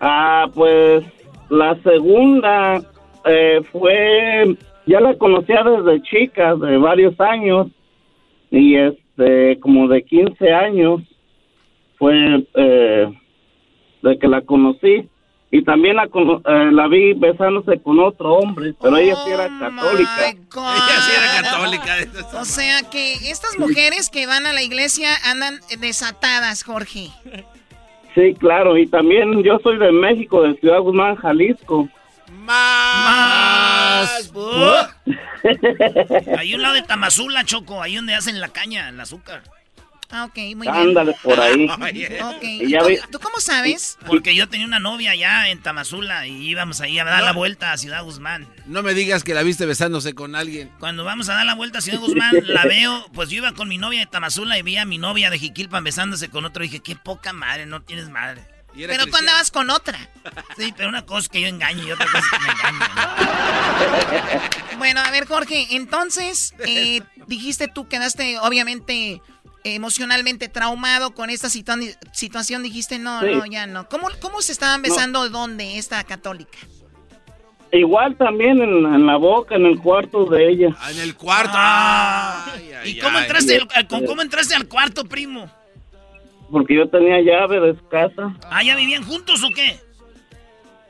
Ah, 0.00 0.46
pues 0.54 1.04
la 1.48 1.74
segunda 1.82 2.80
eh, 3.24 3.60
fue, 3.72 4.56
ya 4.86 5.00
la 5.00 5.14
conocía 5.16 5.62
desde 5.62 6.02
chica, 6.02 6.54
de 6.54 6.76
varios 6.76 7.18
años, 7.20 7.68
y 8.50 8.76
este, 8.76 9.58
como 9.60 9.88
de 9.88 10.02
15 10.04 10.52
años 10.52 11.02
fue 11.98 12.14
eh, 12.54 13.08
de 14.02 14.18
que 14.18 14.28
la 14.28 14.40
conocí. 14.42 15.08
Y 15.50 15.64
también 15.64 15.96
la, 15.96 16.06
cono- 16.08 16.42
eh, 16.44 16.70
la 16.72 16.88
vi 16.88 17.14
besándose 17.14 17.80
con 17.80 17.98
otro 18.00 18.34
hombre, 18.34 18.74
pero 18.82 18.98
ella 18.98 19.16
sí 19.24 19.30
era 19.30 19.48
católica. 19.58 20.28
Ella 20.28 21.00
sí 21.00 21.12
era 21.16 21.42
católica. 21.42 22.38
O 22.38 22.44
sea 22.44 22.82
que 22.90 23.14
estas 23.30 23.58
mujeres 23.58 24.10
que 24.10 24.26
van 24.26 24.44
a 24.46 24.52
la 24.52 24.62
iglesia 24.62 25.08
andan 25.24 25.58
desatadas, 25.80 26.62
Jorge. 26.64 27.08
Sí, 28.18 28.34
claro, 28.34 28.76
y 28.76 28.88
también 28.88 29.44
yo 29.44 29.60
soy 29.62 29.78
de 29.78 29.92
México, 29.92 30.42
de 30.42 30.58
Ciudad 30.58 30.80
Guzmán, 30.80 31.14
Jalisco. 31.14 31.88
Más. 32.32 34.32
Ahí 36.36 36.52
un 36.56 36.62
lado 36.62 36.74
de 36.74 36.82
Tamazula, 36.82 37.44
Choco, 37.44 37.80
ahí 37.80 37.94
donde 37.94 38.16
hacen 38.16 38.40
la 38.40 38.48
caña, 38.48 38.88
el 38.88 38.98
azúcar. 38.98 39.44
Ah, 40.10 40.24
ok, 40.24 40.36
muy 40.56 40.66
bien. 40.66 40.74
Ándale 40.74 41.14
por 41.22 41.38
ahí. 41.38 41.66
Ok, 42.22 42.42
Y 42.42 42.70
ya 42.70 42.80
¿Tú, 42.80 42.86
vi- 42.88 42.98
tú 43.10 43.18
cómo 43.20 43.40
sabes? 43.40 43.98
Porque 44.06 44.34
yo 44.34 44.48
tenía 44.48 44.66
una 44.66 44.78
novia 44.80 45.10
allá 45.10 45.48
en 45.48 45.60
Tamazula 45.62 46.26
y 46.26 46.48
íbamos 46.48 46.80
ahí 46.80 46.98
a 46.98 47.04
dar 47.04 47.22
la 47.22 47.32
vuelta 47.32 47.72
a 47.72 47.76
Ciudad 47.76 48.02
Guzmán. 48.04 48.48
No 48.66 48.82
me 48.82 48.94
digas 48.94 49.22
que 49.22 49.34
la 49.34 49.42
viste 49.42 49.66
besándose 49.66 50.14
con 50.14 50.34
alguien. 50.34 50.70
Cuando 50.78 51.04
vamos 51.04 51.28
a 51.28 51.34
dar 51.34 51.44
la 51.44 51.54
vuelta 51.54 51.78
a 51.78 51.82
Ciudad 51.82 52.00
Guzmán, 52.06 52.32
la 52.44 52.64
veo, 52.64 53.06
pues 53.12 53.28
yo 53.28 53.36
iba 53.38 53.52
con 53.52 53.68
mi 53.68 53.76
novia 53.76 54.00
de 54.00 54.06
Tamazula 54.06 54.58
y 54.58 54.62
vi 54.62 54.78
a 54.78 54.86
mi 54.86 54.96
novia 54.96 55.28
de 55.28 55.38
Jiquilpan 55.38 55.84
besándose 55.84 56.30
con 56.30 56.44
otro. 56.46 56.64
Y 56.64 56.68
dije, 56.68 56.80
qué 56.80 56.96
poca 56.96 57.34
madre, 57.34 57.66
no 57.66 57.82
tienes 57.82 58.08
madre. 58.08 58.40
Y 58.74 58.82
Pero 58.86 58.98
tú 58.98 59.10
cristiano. 59.10 59.18
andabas 59.30 59.50
con 59.50 59.70
otra. 59.70 59.98
Sí, 60.56 60.72
pero 60.76 60.88
una 60.90 61.04
cosa 61.04 61.20
es 61.20 61.28
que 61.30 61.40
yo 61.40 61.48
engaño 61.48 61.86
y 61.86 61.90
otra 61.92 62.06
cosa 62.06 62.18
es 62.18 62.24
que 62.30 62.38
me 62.38 62.50
engaño. 62.52 62.86
Bueno, 64.78 65.00
a 65.00 65.10
ver, 65.10 65.26
Jorge, 65.26 65.66
entonces, 65.70 66.54
eh, 66.60 67.00
dijiste 67.26 67.66
tú, 67.68 67.88
quedaste 67.88 68.38
obviamente 68.38 69.20
emocionalmente 69.64 70.48
traumado 70.48 71.14
con 71.14 71.30
esta 71.30 71.48
situa- 71.48 71.96
situación, 72.12 72.62
dijiste, 72.62 72.98
no, 72.98 73.20
Sí. 73.20 73.26
no, 73.32 73.44
ya 73.46 73.66
no. 73.66 73.88
¿Cómo, 73.88 74.08
¿Cómo 74.20 74.40
se 74.42 74.52
estaban 74.52 74.82
besando 74.82 75.28
dónde 75.28 75.78
esta 75.78 76.02
católica? 76.04 76.58
Igual 77.70 78.16
también 78.16 78.62
en, 78.62 78.86
en 78.86 79.06
la 79.06 79.16
boca, 79.16 79.54
en 79.56 79.66
el 79.66 79.78
cuarto 79.78 80.24
de 80.24 80.48
ella. 80.48 80.68
Ah, 80.80 80.90
en 80.90 81.00
el 81.00 81.14
cuarto. 81.16 81.58
¿Y 82.86 82.98
cómo 82.98 83.18
entraste, 83.18 83.60
al, 83.74 83.86
con- 83.86 84.06
cómo 84.06 84.22
entraste 84.22 84.54
al 84.54 84.66
cuarto, 84.68 85.04
primo? 85.04 85.50
Porque 86.50 86.74
yo 86.74 86.88
tenía 86.88 87.20
llave 87.20 87.60
de 87.60 87.76
casa. 87.90 88.34
¿Ah, 88.50 88.62
ya 88.62 88.74
vivían 88.74 89.04
juntos 89.04 89.42
o 89.44 89.50
qué? 89.54 89.78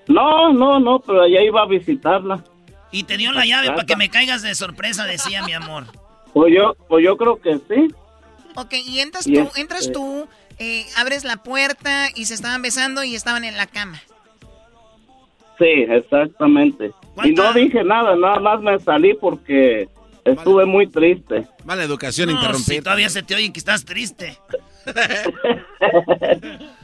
No, 0.06 0.52
no, 0.52 0.78
no, 0.78 1.00
pero 1.00 1.22
allá 1.22 1.42
iba 1.42 1.62
a 1.62 1.66
visitarla. 1.66 2.44
Y 2.92 3.02
te 3.02 3.16
dio 3.16 3.32
la 3.32 3.44
llave 3.44 3.68
para 3.70 3.84
que 3.84 3.96
me 3.96 4.08
caigas 4.08 4.42
de 4.42 4.54
sorpresa, 4.54 5.04
decía 5.04 5.42
mi 5.42 5.52
amor. 5.52 5.84
Pues 6.32 6.54
yo, 6.56 6.74
pues 6.88 7.04
yo 7.04 7.16
creo 7.16 7.40
que 7.40 7.58
sí. 7.68 7.92
Ok, 8.60 8.74
y 8.74 9.00
entras 9.00 9.26
Y 9.26 9.34
tú, 9.34 9.40
este- 9.40 9.60
entras 9.60 9.92
tú, 9.92 10.26
eh, 10.58 10.84
abres 10.96 11.24
la 11.24 11.36
puerta 11.42 12.08
y 12.14 12.24
se 12.24 12.34
estaban 12.34 12.62
besando 12.62 13.04
y 13.04 13.14
estaban 13.14 13.44
en 13.44 13.56
la 13.56 13.66
cama. 13.66 14.00
Sí, 15.58 15.66
exactamente. 15.88 16.92
Y 17.24 17.32
no 17.32 17.52
dije 17.52 17.82
nada, 17.84 18.16
nada 18.16 18.38
más 18.40 18.60
me 18.60 18.78
salí 18.80 19.14
porque 19.14 19.88
estuve 20.24 20.64
muy 20.66 20.86
triste. 20.86 21.46
Mala 21.64 21.82
educación 21.84 22.28
No, 22.28 22.34
interrumpir. 22.36 22.76
si 22.76 22.82
todavía 22.82 23.08
se 23.08 23.22
te 23.22 23.34
oye 23.34 23.52
que 23.52 23.58
estás 23.58 23.84
triste. 23.84 24.38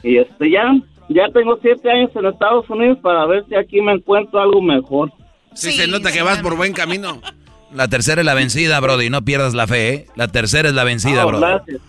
Y 0.02 0.18
este 0.18 0.50
ya, 0.50 0.64
ya 1.08 1.28
tengo 1.32 1.58
siete 1.62 1.90
años 1.90 2.10
en 2.14 2.26
Estados 2.26 2.68
Unidos 2.68 2.98
para 3.02 3.26
ver 3.26 3.44
si 3.48 3.54
aquí 3.54 3.80
me 3.80 3.92
encuentro 3.92 4.40
algo 4.40 4.60
mejor. 4.60 5.10
Sí, 5.54 5.72
se 5.72 5.86
nota 5.86 6.12
que 6.12 6.22
vas 6.22 6.40
por 6.40 6.56
buen 6.56 6.72
camino. 6.72 7.20
La 7.74 7.88
tercera 7.88 8.20
es 8.20 8.24
la 8.24 8.34
vencida, 8.34 8.78
Brody. 8.80 9.10
No 9.10 9.24
pierdas 9.24 9.52
la 9.54 9.66
fe, 9.66 9.88
¿eh? 9.94 10.06
La 10.16 10.28
tercera 10.28 10.68
es 10.68 10.74
la 10.74 10.84
vencida, 10.84 11.24
Brody. 11.24 11.40
gracias. 11.44 11.80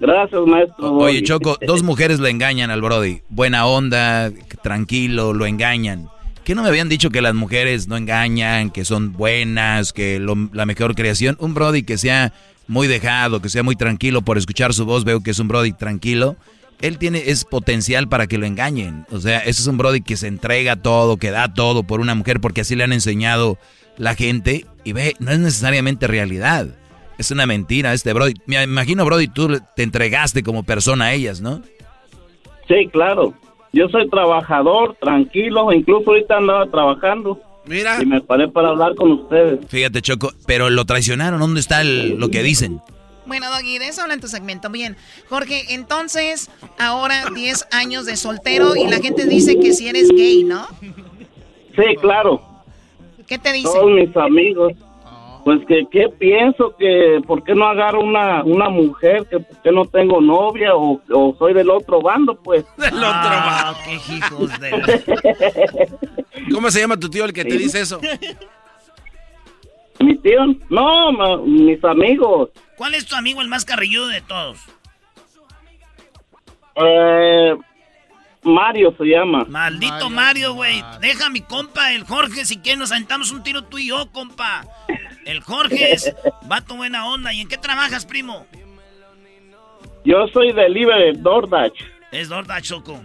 Gracias, 0.00 0.40
maestro. 0.46 0.92
Oye. 0.94 1.22
Choco, 1.22 1.56
dos 1.66 1.82
mujeres 1.84 2.18
lo 2.18 2.26
engañan 2.26 2.70
al 2.70 2.82
Brody. 2.82 3.20
Buena 3.28 3.66
onda, 3.66 4.32
tranquilo, 4.62 5.32
lo 5.32 5.46
engañan. 5.46 6.08
¿Qué 6.44 6.56
no 6.56 6.62
me 6.62 6.68
habían 6.68 6.88
dicho 6.88 7.10
que 7.10 7.22
las 7.22 7.34
mujeres 7.34 7.86
no 7.86 7.96
engañan, 7.96 8.70
que 8.70 8.84
son 8.84 9.12
buenas, 9.12 9.92
que 9.92 10.18
lo- 10.18 10.48
la 10.52 10.66
mejor 10.66 10.96
creación? 10.96 11.36
Un 11.38 11.54
Brody 11.54 11.84
que 11.84 11.98
sea 11.98 12.32
muy 12.66 12.88
dejado, 12.88 13.40
que 13.40 13.48
sea 13.48 13.62
muy 13.62 13.76
tranquilo, 13.76 14.22
por 14.22 14.38
escuchar 14.38 14.74
su 14.74 14.84
voz 14.84 15.04
veo 15.04 15.22
que 15.22 15.30
es 15.30 15.38
un 15.38 15.46
Brody 15.46 15.72
tranquilo. 15.72 16.34
Él 16.80 16.98
tiene, 16.98 17.22
es 17.26 17.44
potencial 17.44 18.08
para 18.08 18.26
que 18.26 18.38
lo 18.38 18.46
engañen. 18.46 19.06
O 19.12 19.20
sea, 19.20 19.38
ese 19.38 19.60
es 19.60 19.66
un 19.68 19.78
Brody 19.78 20.00
que 20.00 20.16
se 20.16 20.26
entrega 20.26 20.74
todo, 20.74 21.16
que 21.16 21.30
da 21.30 21.54
todo 21.54 21.84
por 21.84 22.00
una 22.00 22.16
mujer, 22.16 22.40
porque 22.40 22.62
así 22.62 22.74
le 22.74 22.82
han 22.82 22.92
enseñado 22.92 23.56
la 23.98 24.14
gente. 24.14 24.66
Y 24.84 24.92
ve, 24.92 25.14
no 25.20 25.30
es 25.30 25.38
necesariamente 25.38 26.06
realidad. 26.06 26.66
Es 27.18 27.30
una 27.30 27.46
mentira 27.46 27.92
este 27.92 28.12
Brody. 28.12 28.34
Me 28.46 28.62
imagino, 28.62 29.04
Brody, 29.04 29.28
tú 29.28 29.60
te 29.76 29.82
entregaste 29.82 30.42
como 30.42 30.62
persona 30.64 31.06
a 31.06 31.12
ellas, 31.12 31.40
¿no? 31.40 31.62
Sí, 32.68 32.88
claro. 32.92 33.34
Yo 33.72 33.88
soy 33.88 34.08
trabajador, 34.10 34.96
tranquilo, 35.00 35.72
incluso 35.72 36.10
ahorita 36.10 36.36
andaba 36.36 36.66
trabajando. 36.70 37.40
Mira. 37.64 38.02
Y 38.02 38.06
me 38.06 38.20
paré 38.20 38.48
para 38.48 38.68
hablar 38.70 38.94
con 38.96 39.12
ustedes. 39.12 39.60
Fíjate, 39.68 40.02
Choco, 40.02 40.32
pero 40.46 40.68
lo 40.68 40.84
traicionaron. 40.84 41.38
¿Dónde 41.40 41.60
está 41.60 41.80
el- 41.80 42.16
lo 42.18 42.28
que 42.28 42.42
dicen? 42.42 42.80
Bueno, 43.24 43.46
Doggy, 43.50 43.78
de 43.78 43.86
eso 43.88 44.02
habla 44.02 44.14
en 44.14 44.20
tu 44.20 44.26
segmento. 44.26 44.68
Bien, 44.68 44.96
Jorge, 45.28 45.72
entonces, 45.74 46.50
ahora 46.78 47.26
10 47.32 47.66
años 47.70 48.04
de 48.04 48.16
soltero 48.16 48.74
y 48.74 48.88
la 48.88 48.98
gente 48.98 49.26
dice 49.26 49.60
que 49.60 49.72
si 49.74 49.86
eres 49.88 50.08
gay, 50.10 50.42
¿no? 50.42 50.66
Sí, 50.80 51.96
claro. 52.00 52.42
¿Qué 53.32 53.38
te 53.38 53.50
dicen? 53.50 53.72
Todos 53.72 53.90
mis 53.92 54.14
amigos. 54.14 54.72
Pues 55.42 55.58
que, 55.66 55.86
¿qué 55.90 56.08
pienso? 56.18 56.76
Que 56.78 57.20
¿por 57.26 57.42
qué 57.42 57.54
no 57.54 57.66
agarro 57.66 58.02
una, 58.02 58.44
una 58.44 58.68
mujer? 58.68 59.26
Que 59.30 59.40
¿por 59.40 59.62
qué 59.62 59.72
no 59.72 59.86
tengo 59.86 60.20
novia? 60.20 60.74
O, 60.76 61.00
o 61.10 61.34
soy 61.38 61.54
del 61.54 61.70
otro 61.70 62.02
bando, 62.02 62.34
pues. 62.36 62.62
Del 62.76 62.92
otro 62.94 63.08
Ah, 63.08 63.74
qué 63.86 63.94
hijos 64.14 64.60
de... 64.60 65.88
¿Cómo 66.54 66.70
se 66.70 66.80
llama 66.80 66.98
tu 67.00 67.08
tío 67.08 67.24
el 67.24 67.32
que 67.32 67.44
te 67.46 67.56
dice 67.56 67.80
eso? 67.80 68.00
¿Mi 70.00 70.14
tío? 70.18 70.40
No, 70.68 71.10
ma- 71.12 71.38
mis 71.38 71.82
amigos. 71.84 72.50
¿Cuál 72.76 72.94
es 72.94 73.06
tu 73.06 73.16
amigo 73.16 73.40
el 73.40 73.48
más 73.48 73.64
carrilludo 73.64 74.08
de 74.08 74.20
todos? 74.20 74.58
Eh, 76.76 77.56
Mario 78.42 78.94
se 78.98 79.04
llama. 79.04 79.44
Maldito 79.48 80.10
Mario, 80.10 80.54
güey. 80.54 80.82
Deja 81.00 81.26
a 81.26 81.30
mi 81.30 81.40
compa, 81.40 81.92
el 81.92 82.04
Jorge, 82.04 82.44
si 82.44 82.58
quieres 82.58 82.78
nos 82.78 82.92
aventamos 82.92 83.30
un 83.30 83.42
tiro 83.42 83.62
tú 83.64 83.78
y 83.78 83.88
yo, 83.88 84.10
compa. 84.10 84.64
El 85.24 85.40
Jorge 85.40 85.92
es 85.92 86.12
vato 86.46 86.74
buena 86.74 87.06
onda. 87.06 87.32
¿Y 87.32 87.40
en 87.40 87.48
qué 87.48 87.56
trabajas, 87.56 88.04
primo? 88.04 88.46
Yo 90.04 90.26
soy 90.32 90.52
delivery 90.52 91.16
DoorDash. 91.18 91.80
Es 92.10 92.28
DoorDash, 92.28 92.64
Choco. 92.64 93.00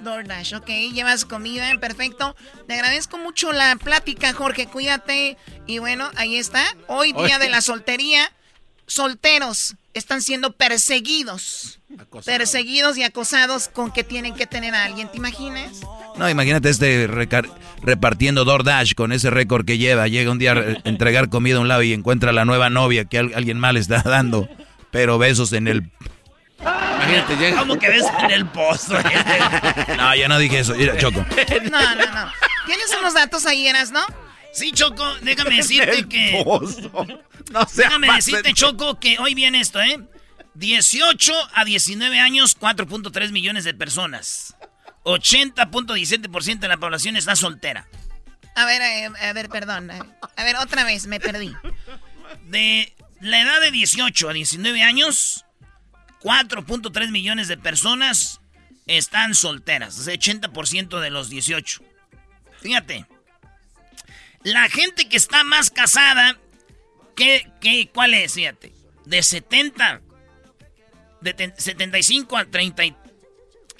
DoorDash, 0.00 0.54
ok, 0.56 0.68
llevas 0.92 1.24
comida, 1.24 1.70
perfecto. 1.80 2.36
Te 2.66 2.74
agradezco 2.74 3.16
mucho 3.18 3.52
la 3.52 3.76
plática, 3.76 4.32
Jorge, 4.34 4.66
cuídate. 4.66 5.38
Y 5.66 5.78
bueno, 5.78 6.10
ahí 6.16 6.36
está. 6.36 6.62
Hoy, 6.88 7.12
día 7.12 7.22
Oye. 7.22 7.38
de 7.38 7.50
la 7.50 7.60
soltería, 7.60 8.30
solteros 8.86 9.76
están 9.94 10.20
siendo 10.20 10.52
perseguidos. 10.52 11.80
Perseguidos 12.24 12.96
y 12.96 13.02
acosados 13.04 13.68
con 13.68 13.90
que 13.92 14.04
tienen 14.04 14.34
que 14.34 14.46
tener 14.46 14.74
a 14.74 14.84
alguien, 14.84 15.08
¿te 15.10 15.16
imaginas? 15.18 15.80
No, 16.16 16.28
imagínate 16.28 16.68
este 16.70 17.08
repartiendo 17.82 18.44
DoorDash 18.44 18.94
con 18.94 19.12
ese 19.12 19.30
récord 19.30 19.64
que 19.64 19.78
lleva. 19.78 20.08
Llega 20.08 20.30
un 20.30 20.38
día 20.38 20.52
a 20.52 20.54
re- 20.54 20.80
entregar 20.84 21.28
comida 21.28 21.56
a 21.56 21.60
un 21.60 21.68
lado 21.68 21.82
y 21.82 21.92
encuentra 21.92 22.30
a 22.30 22.32
la 22.32 22.44
nueva 22.44 22.70
novia 22.70 23.04
que 23.06 23.18
al- 23.18 23.32
alguien 23.34 23.58
mal 23.58 23.76
está 23.76 24.02
dando. 24.04 24.48
Pero 24.90 25.18
besos 25.18 25.52
en 25.52 25.68
el... 25.68 25.90
Imagínate, 26.60 27.36
llega. 27.36 27.58
¿Cómo 27.58 27.78
que 27.78 27.88
ves 27.88 28.04
en 28.22 28.30
el 28.30 28.46
pozo? 28.46 28.94
No, 29.96 30.14
ya 30.14 30.28
no 30.28 30.38
dije 30.38 30.60
eso. 30.60 30.74
Mira, 30.74 30.96
Choco. 30.98 31.24
No, 31.70 31.80
no, 31.96 32.04
no. 32.14 32.32
¿Tienes 32.66 32.94
unos 33.00 33.14
datos 33.14 33.46
ahí, 33.46 33.66
Eras, 33.66 33.90
no? 33.90 34.00
Sí, 34.52 34.70
Choco, 34.72 35.04
déjame 35.22 35.56
decirte 35.56 36.06
que... 36.08 36.44
No 37.52 37.66
se 37.66 37.82
Déjame 37.82 38.12
decirte, 38.14 38.52
Choco, 38.52 39.00
que 39.00 39.18
hoy 39.18 39.34
viene 39.34 39.60
esto, 39.60 39.80
¿eh? 39.80 39.98
18 40.54 41.32
a 41.54 41.64
19 41.64 42.20
años, 42.20 42.58
4.3 42.58 43.30
millones 43.32 43.64
de 43.64 43.74
personas. 43.74 44.54
80.17% 45.04 46.58
de 46.58 46.68
la 46.68 46.76
población 46.76 47.16
está 47.16 47.34
soltera. 47.36 47.88
A 48.54 48.66
ver, 48.66 48.82
eh, 48.82 49.10
a 49.20 49.32
ver, 49.32 49.48
perdón. 49.48 49.90
A 49.90 50.44
ver, 50.44 50.56
otra 50.56 50.84
vez, 50.84 51.06
me 51.06 51.20
perdí. 51.20 51.54
De 52.46 52.94
la 53.20 53.40
edad 53.40 53.60
de 53.60 53.70
18 53.70 54.28
a 54.28 54.32
19 54.32 54.82
años, 54.82 55.44
4.3 56.22 57.10
millones 57.10 57.48
de 57.48 57.56
personas 57.56 58.40
están 58.86 59.34
solteras. 59.34 59.98
O 59.98 60.02
sea, 60.02 60.14
80% 60.14 61.00
de 61.00 61.10
los 61.10 61.30
18. 61.30 61.82
Fíjate. 62.60 63.06
La 64.44 64.68
gente 64.68 65.08
que 65.08 65.16
está 65.16 65.44
más 65.44 65.70
casada, 65.70 66.36
¿qué, 67.14 67.50
qué, 67.60 67.90
¿cuál 67.92 68.12
es? 68.14 68.34
Fíjate. 68.34 68.72
De 69.06 69.22
70, 69.22 70.02
de 71.22 71.34
te- 71.34 71.54
75 71.56 72.36
a 72.36 72.44
30 72.44 72.84
y, 72.84 72.96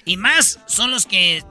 y 0.05 0.17
más 0.17 0.59
son 0.67 0.91
los 0.91 1.05
que 1.05 1.43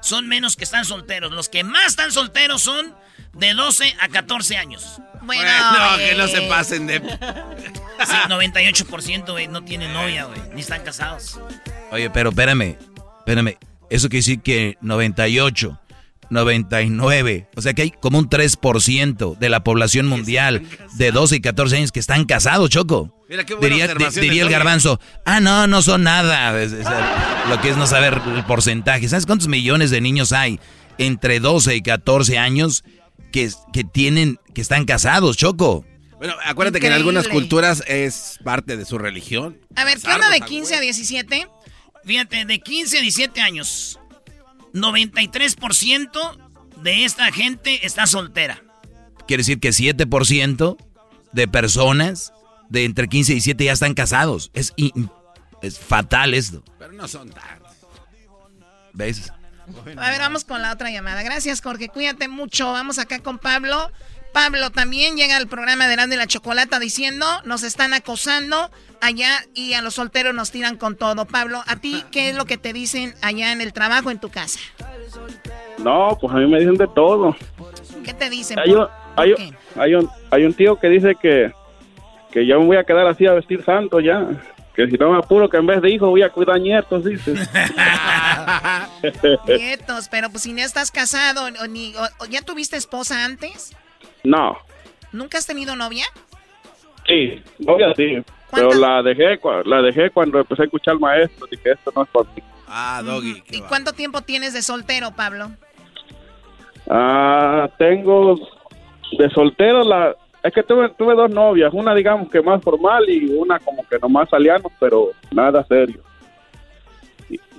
son 0.00 0.26
menos 0.28 0.56
que 0.56 0.64
están 0.64 0.84
solteros. 0.84 1.32
Los 1.32 1.48
que 1.48 1.64
más 1.64 1.86
están 1.86 2.12
solteros 2.12 2.62
son 2.62 2.94
de 3.34 3.54
12 3.54 3.94
a 4.00 4.08
14 4.08 4.56
años. 4.56 4.98
Bueno, 5.22 5.42
No, 5.42 5.96
que 5.98 6.14
no 6.16 6.24
eh, 6.24 6.28
se 6.28 6.42
pasen 6.42 6.86
de. 6.86 7.00
Sí, 8.04 8.16
98% 8.28 9.30
güey, 9.30 9.46
no 9.46 9.62
tienen 9.64 9.92
novia, 9.92 10.24
güey, 10.24 10.40
ni 10.54 10.60
están 10.62 10.82
casados. 10.82 11.38
Oye, 11.92 12.10
pero 12.10 12.30
espérame, 12.30 12.76
espérame. 13.18 13.56
Eso 13.90 14.08
quiere 14.08 14.18
decir 14.20 14.40
que 14.40 14.76
98, 14.80 15.78
99, 16.32 17.48
o 17.56 17.62
sea 17.62 17.74
que 17.74 17.82
hay 17.82 17.90
como 17.90 18.18
un 18.18 18.28
3% 18.28 19.36
de 19.38 19.48
la 19.48 19.62
población 19.64 20.06
mundial 20.08 20.62
de 20.96 21.12
12 21.12 21.36
y 21.36 21.40
14 21.40 21.76
años 21.76 21.92
que 21.92 22.00
están 22.00 22.24
casados, 22.24 22.70
Choco. 22.70 23.14
Mira 23.28 23.44
qué 23.44 23.54
buena 23.54 23.68
Diría, 23.76 23.94
di- 23.94 24.20
diría 24.20 24.42
el 24.42 24.50
garbanzo, 24.50 25.00
ah, 25.24 25.40
no, 25.40 25.66
no 25.66 25.80
son 25.82 26.02
nada. 26.02 26.60
Es- 26.60 26.72
es- 26.72 26.86
lo 27.48 27.60
que 27.60 27.70
es 27.70 27.76
no 27.76 27.86
saber 27.86 28.20
el 28.36 28.44
porcentaje. 28.44 29.08
¿Sabes 29.08 29.26
cuántos 29.26 29.48
millones 29.48 29.90
de 29.90 30.00
niños 30.00 30.32
hay 30.32 30.60
entre 30.98 31.40
12 31.40 31.74
y 31.76 31.82
14 31.82 32.38
años 32.38 32.84
que, 33.32 33.50
que 33.72 33.84
tienen, 33.84 34.38
que 34.54 34.60
están 34.60 34.84
casados, 34.84 35.36
Choco? 35.36 35.84
Bueno, 36.18 36.34
acuérdate 36.44 36.78
que 36.78 36.86
en 36.86 36.92
algunas 36.92 37.24
Increíble. 37.24 37.48
culturas 37.48 37.82
es 37.88 38.38
parte 38.44 38.76
de 38.76 38.84
su 38.84 38.96
religión. 38.98 39.58
A 39.74 39.84
ver, 39.84 39.98
¿qué 39.98 40.12
onda 40.12 40.28
de 40.30 40.40
15 40.40 40.76
a 40.76 40.80
17? 40.80 41.48
Fíjate, 42.04 42.44
de 42.44 42.58
15 42.60 42.98
a 42.98 43.00
17 43.00 43.40
años, 43.40 43.98
93% 44.72 46.38
de 46.82 47.04
esta 47.04 47.30
gente 47.32 47.86
está 47.86 48.06
soltera. 48.06 48.62
Quiere 49.26 49.42
decir 49.42 49.60
que 49.60 49.70
7% 49.70 50.76
de 51.32 51.48
personas 51.48 52.32
de 52.68 52.84
entre 52.84 53.08
15 53.08 53.32
y 53.32 53.34
17 53.36 53.64
ya 53.64 53.72
están 53.72 53.94
casados. 53.94 54.50
Es, 54.54 54.72
fatal 55.78 56.34
esto. 56.34 56.64
Pero 56.78 56.92
no 56.92 57.06
son 57.06 57.30
tantos. 57.30 57.72
¿Ves? 58.94 59.32
A 59.96 60.10
ver, 60.10 60.18
vamos 60.18 60.44
con 60.44 60.60
la 60.60 60.72
otra 60.72 60.90
llamada. 60.90 61.22
Gracias, 61.22 61.60
Jorge. 61.60 61.88
Cuídate 61.88 62.28
mucho. 62.28 62.72
Vamos 62.72 62.98
acá 62.98 63.20
con 63.20 63.38
Pablo. 63.38 63.90
Pablo 64.32 64.70
también 64.70 65.16
llega 65.16 65.36
al 65.36 65.46
programa 65.46 65.86
de 65.86 65.94
Grande 65.94 66.16
la 66.16 66.26
Chocolata 66.26 66.78
diciendo, 66.78 67.26
nos 67.44 67.62
están 67.62 67.92
acosando 67.94 68.70
allá 69.00 69.44
y 69.54 69.74
a 69.74 69.82
los 69.82 69.94
solteros 69.94 70.34
nos 70.34 70.50
tiran 70.50 70.76
con 70.76 70.96
todo. 70.96 71.26
Pablo, 71.26 71.62
¿a 71.66 71.76
ti 71.76 72.04
qué 72.10 72.30
es 72.30 72.34
lo 72.36 72.46
que 72.46 72.56
te 72.56 72.72
dicen 72.72 73.14
allá 73.20 73.52
en 73.52 73.60
el 73.60 73.72
trabajo, 73.72 74.10
en 74.10 74.18
tu 74.18 74.30
casa? 74.30 74.58
No, 75.78 76.16
pues 76.20 76.32
a 76.32 76.36
mí 76.38 76.46
me 76.46 76.60
dicen 76.60 76.76
de 76.76 76.88
todo. 76.88 77.36
¿Qué 78.04 78.14
te 78.14 78.30
dicen? 78.30 78.58
Hay 78.58 78.70
un, 78.70 78.76
¿Por- 78.78 78.90
hay, 79.16 79.30
un- 79.32 79.36
qué? 79.36 79.52
hay 79.76 79.94
un, 79.94 80.10
hay 80.30 80.44
un 80.44 80.54
tío 80.54 80.78
que 80.78 80.88
dice 80.88 81.14
que, 81.20 81.52
que 82.32 82.46
ya 82.46 82.56
me 82.58 82.64
voy 82.64 82.76
a 82.76 82.84
quedar 82.84 83.06
así 83.06 83.26
a 83.26 83.32
vestir 83.34 83.64
santo 83.64 84.00
ya. 84.00 84.26
Que 84.74 84.86
si 84.86 84.92
no 84.96 85.10
me 85.12 85.18
apuro, 85.18 85.50
que 85.50 85.58
en 85.58 85.66
vez 85.66 85.82
de 85.82 85.90
hijo 85.90 86.08
voy 86.08 86.22
a 86.22 86.30
cuidar 86.30 86.58
nietos, 86.58 87.04
dice. 87.04 87.34
Nietos, 89.46 90.08
pero 90.10 90.30
pues 90.30 90.44
si 90.44 90.54
no 90.54 90.62
estás 90.62 90.90
casado, 90.90 91.44
o 91.60 91.66
ni, 91.66 91.92
o 92.18 92.24
¿ya 92.26 92.40
tuviste 92.40 92.78
esposa 92.78 93.22
antes? 93.24 93.74
No, 94.24 94.56
¿Nunca 95.12 95.38
has 95.38 95.46
tenido 95.46 95.76
novia? 95.76 96.04
sí, 97.06 97.42
voy 97.58 97.82
así. 97.82 98.22
Pero 98.50 98.72
la 98.74 99.02
dejé, 99.02 99.40
cua- 99.40 99.64
la 99.64 99.80
dejé 99.82 100.10
cuando 100.10 100.38
empecé 100.38 100.62
a 100.62 100.64
escuchar 100.66 100.92
al 100.92 101.00
maestro. 101.00 101.46
Dije, 101.50 101.72
esto 101.72 101.90
no 101.96 102.02
es 102.02 102.08
por 102.10 102.26
mí. 102.34 102.42
Ah, 102.68 103.02
Doggy. 103.04 103.42
¿Y 103.50 103.60
cuánto 103.62 103.92
tiempo 103.94 104.20
tienes 104.22 104.52
de 104.52 104.60
soltero, 104.62 105.10
Pablo? 105.12 105.50
Ah, 106.88 107.68
tengo 107.78 108.36
de 109.18 109.30
soltero 109.30 109.82
la... 109.84 110.14
Es 110.42 110.52
que 110.52 110.62
tuve, 110.62 110.88
tuve 110.90 111.14
dos 111.14 111.30
novias, 111.30 111.72
una 111.72 111.94
digamos 111.94 112.28
que 112.30 112.42
más 112.42 112.62
formal 112.62 113.08
y 113.08 113.26
una 113.34 113.58
como 113.60 113.86
que 113.86 113.98
nomás 113.98 114.28
salíamos, 114.28 114.72
pero 114.80 115.10
nada 115.30 115.64
serio. 115.66 116.02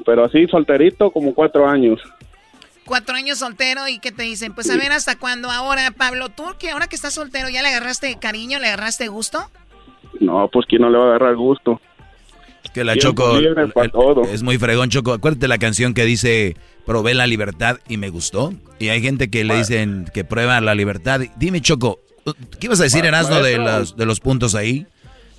Pero 0.06 0.26
así 0.26 0.46
solterito 0.48 1.10
como 1.10 1.34
cuatro 1.34 1.68
años. 1.68 2.00
Cuatro 2.86 3.16
años 3.16 3.40
soltero 3.40 3.88
y 3.88 4.00
que 4.00 4.12
te 4.12 4.24
dicen, 4.24 4.54
pues 4.54 4.70
a 4.70 4.76
ver 4.78 4.92
hasta 4.92 5.18
cuándo 5.18 5.50
ahora, 5.50 5.92
Pablo, 5.92 6.30
tú 6.30 6.44
que 6.60 6.72
ahora 6.72 6.88
que 6.88 6.96
estás 6.96 7.14
soltero 7.14 7.50
ya 7.50 7.62
le 7.62 7.70
agarraste 7.70 8.18
cariño, 8.20 8.60
le 8.60 8.68
agarraste 8.68 9.08
gusto. 9.08 9.50
No, 10.20 10.50
pues 10.52 10.66
quién 10.68 10.82
no 10.82 10.90
le 10.90 10.98
va 10.98 11.06
a 11.06 11.08
agarrar 11.10 11.36
gusto. 11.36 11.80
Que 12.74 12.84
la 12.84 12.98
Choco 12.98 13.38
el- 13.38 13.72
todo. 13.92 14.24
es 14.24 14.42
muy 14.42 14.58
fregón, 14.58 14.90
Choco. 14.90 15.14
Acuérdate 15.14 15.48
la 15.48 15.58
canción 15.60 15.94
que 15.94 16.06
dice, 16.06 16.56
probé 16.86 17.14
la 17.14 17.28
libertad 17.28 17.78
y 17.88 17.98
me 17.98 18.10
gustó. 18.10 18.54
Y 18.80 18.90
hay 18.90 19.02
gente 19.02 19.30
que 19.30 19.42
Ah. 19.42 19.46
le 19.46 19.58
dicen 19.58 20.06
que 20.14 20.24
prueba 20.24 20.60
la 20.62 20.74
libertad. 20.74 21.22
Dime, 21.38 21.62
Choco, 21.62 22.00
¿qué 22.60 22.66
ibas 22.68 22.80
a 22.80 22.84
decir, 22.84 23.02
Ma- 23.04 23.10
Erasmo, 23.10 23.42
de 23.42 23.58
los, 23.60 23.96
de 23.96 24.06
los 24.06 24.20
puntos 24.20 24.56
ahí? 24.56 24.88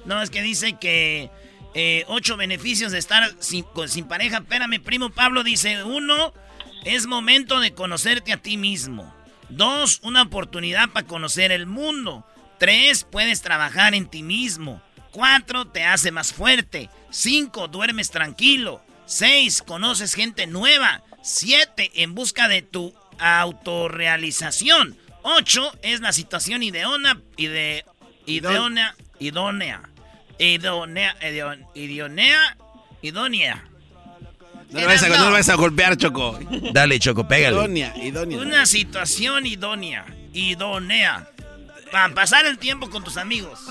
No, 0.07 0.23
es 0.23 0.31
que 0.31 0.43
dice 0.43 0.75
que 0.75 1.31
eh, 1.75 2.05
ocho 2.09 2.37
beneficios 2.37 2.93
de 2.93 2.99
estar 2.99 3.29
sin, 3.41 3.65
con- 3.65 3.89
sin 3.89 4.07
pareja. 4.07 4.39
Espérame, 4.39 4.81
primo 4.81 5.11
Pablo 5.11 5.43
dice, 5.43 5.83
uno, 5.83 6.33
es 6.85 7.07
momento 7.07 7.61
de 7.61 7.75
conocerte 7.75 8.33
a 8.33 8.37
ti 8.39 8.57
mismo. 8.57 9.13
Dos, 9.49 10.01
una 10.03 10.23
oportunidad 10.23 10.89
para 10.91 11.07
conocer 11.07 11.53
el 11.53 11.67
mundo. 11.67 12.27
Tres, 12.59 13.05
puedes 13.05 13.43
trabajar 13.43 13.95
en 13.95 14.07
ti 14.09 14.23
mismo. 14.23 14.83
Cuatro, 15.11 15.67
te 15.67 15.85
hace 15.85 16.11
más 16.11 16.33
fuerte. 16.33 16.91
Cinco, 17.11 17.69
duermes 17.69 18.11
tranquilo. 18.11 18.83
Seis, 19.07 19.63
conoces 19.63 20.15
gente 20.15 20.47
nueva. 20.47 21.03
Siete, 21.23 21.91
en 22.03 22.15
busca 22.15 22.49
de 22.49 22.63
tu 22.63 22.95
autorrealización. 23.19 24.97
Ocho, 25.23 25.73
es 25.83 26.01
la 26.01 26.13
situación 26.13 26.63
ideona, 26.63 27.21
ide, 27.37 27.85
idónea, 28.27 28.95
idónea, 29.19 29.83
idónea, 30.39 31.17
idón- 31.21 31.67
idónea, 31.75 32.57
idónea. 33.03 33.65
No 34.71 34.81
le 34.81 34.87
vayas 34.87 35.03
a, 35.03 35.09
no 35.09 35.25
le 35.27 35.31
vayas 35.31 35.49
a 35.49 35.55
golpear, 35.55 35.97
Choco. 35.97 36.39
Dale, 36.73 36.99
Choco, 36.99 37.27
pégale. 37.27 37.57
Idónea, 37.57 37.95
idónea. 37.97 38.39
Una 38.39 38.67
situación 38.67 39.47
idónea, 39.47 40.05
idónea. 40.33 41.29
Para 41.93 42.13
pasar 42.13 42.45
el 42.47 42.59
tiempo 42.59 42.91
con 42.91 43.05
tus 43.05 43.17
amigos. 43.17 43.61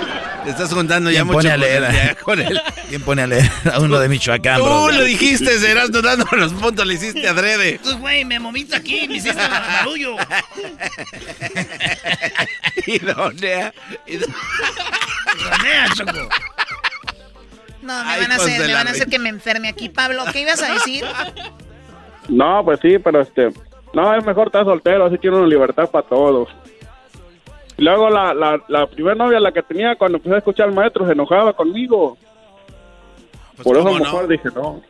Te 0.44 0.50
estás 0.50 0.72
juntando 0.72 1.10
ya 1.10 1.18
¿Quién 1.22 1.26
mucho 1.26 1.48
a 1.48 1.52
con 1.52 1.60
leer? 1.60 2.16
con 2.22 2.40
él. 2.40 2.60
¿Quién 2.88 3.02
pone 3.02 3.22
a 3.22 3.26
leer 3.26 3.50
a 3.72 3.80
uno 3.80 3.98
de 3.98 4.08
Michoacán, 4.08 4.58
Tú 4.58 4.64
bro? 4.64 4.90
lo 4.90 5.04
dijiste, 5.04 5.58
serás 5.58 5.90
dando 5.92 6.26
los 6.32 6.52
puntos, 6.54 6.86
le 6.86 6.94
hiciste 6.94 7.28
adrede. 7.28 7.78
Tú, 7.82 7.98
güey, 7.98 8.24
me 8.24 8.38
moviste 8.40 8.74
aquí, 8.76 9.06
me 9.06 9.16
hiciste 9.16 9.36
barullo. 9.36 10.16
Idónea. 12.86 13.72
Idónea, 14.06 15.88
Choco. 15.94 16.28
No, 17.82 18.04
me 18.04 18.10
Ay, 18.10 18.20
van 18.22 18.32
a 18.32 18.36
hacer, 18.36 18.66
me 18.66 18.74
van 18.74 18.88
a 18.88 18.90
hacer 18.90 19.08
que 19.08 19.18
me 19.18 19.28
enferme 19.28 19.68
aquí. 19.68 19.88
Pablo, 19.88 20.24
¿qué 20.32 20.42
ibas 20.42 20.62
a 20.62 20.72
decir? 20.72 21.04
No, 22.28 22.62
pues 22.64 22.78
sí, 22.80 22.98
pero 22.98 23.20
este... 23.22 23.50
No, 23.92 24.14
es 24.14 24.24
mejor 24.24 24.46
estar 24.48 24.64
soltero, 24.64 25.06
así 25.06 25.18
tiene 25.18 25.36
una 25.36 25.46
libertad 25.48 25.88
para 25.90 26.06
todos. 26.06 26.48
Y 27.80 27.82
luego 27.82 28.10
la, 28.10 28.34
la, 28.34 28.62
la 28.68 28.86
primera 28.86 29.14
novia, 29.14 29.40
la 29.40 29.52
que 29.52 29.62
tenía 29.62 29.96
cuando 29.96 30.18
empecé 30.18 30.34
a 30.34 30.38
escuchar 30.38 30.68
al 30.68 30.74
maestro, 30.74 31.06
se 31.06 31.12
enojaba 31.12 31.54
conmigo. 31.54 32.18
Por 33.62 33.74
eso 33.76 33.86
¿cómo 33.86 33.98
mejor 33.98 34.28
dije, 34.28 34.50
no. 34.54 34.82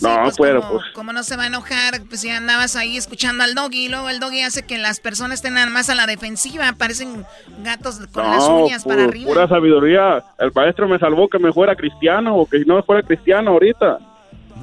No, 0.00 0.30
pero 0.40 0.60
¿Cómo, 0.62 0.72
pues... 0.74 0.84
cómo 0.94 1.12
no 1.12 1.22
se 1.24 1.36
va 1.36 1.42
a 1.42 1.46
enojar? 1.48 2.00
Pues 2.08 2.22
ya 2.22 2.36
andabas 2.38 2.74
ahí 2.76 2.96
escuchando 2.96 3.44
al 3.44 3.54
doggy 3.54 3.86
y 3.86 3.88
luego 3.90 4.08
el 4.08 4.18
doggy 4.20 4.42
hace 4.42 4.62
que 4.64 4.78
las 4.78 4.98
personas 5.00 5.40
estén 5.40 5.54
nada 5.54 5.66
más 5.68 5.90
a 5.90 5.94
la 5.94 6.06
defensiva. 6.06 6.72
Parecen 6.78 7.26
gatos 7.64 7.98
con 8.12 8.24
las 8.24 8.38
No, 8.48 8.64
uñas 8.64 8.84
para 8.84 9.04
arriba. 9.04 9.28
pura 9.28 9.46
sabiduría. 9.48 10.24
El 10.38 10.50
maestro 10.54 10.88
me 10.88 10.98
salvó 10.98 11.28
que 11.28 11.38
me 11.38 11.52
fuera 11.52 11.74
cristiano 11.76 12.34
o 12.36 12.46
que 12.48 12.60
si 12.60 12.64
no 12.64 12.82
fuera 12.82 13.02
cristiano 13.02 13.50
ahorita. 13.50 13.98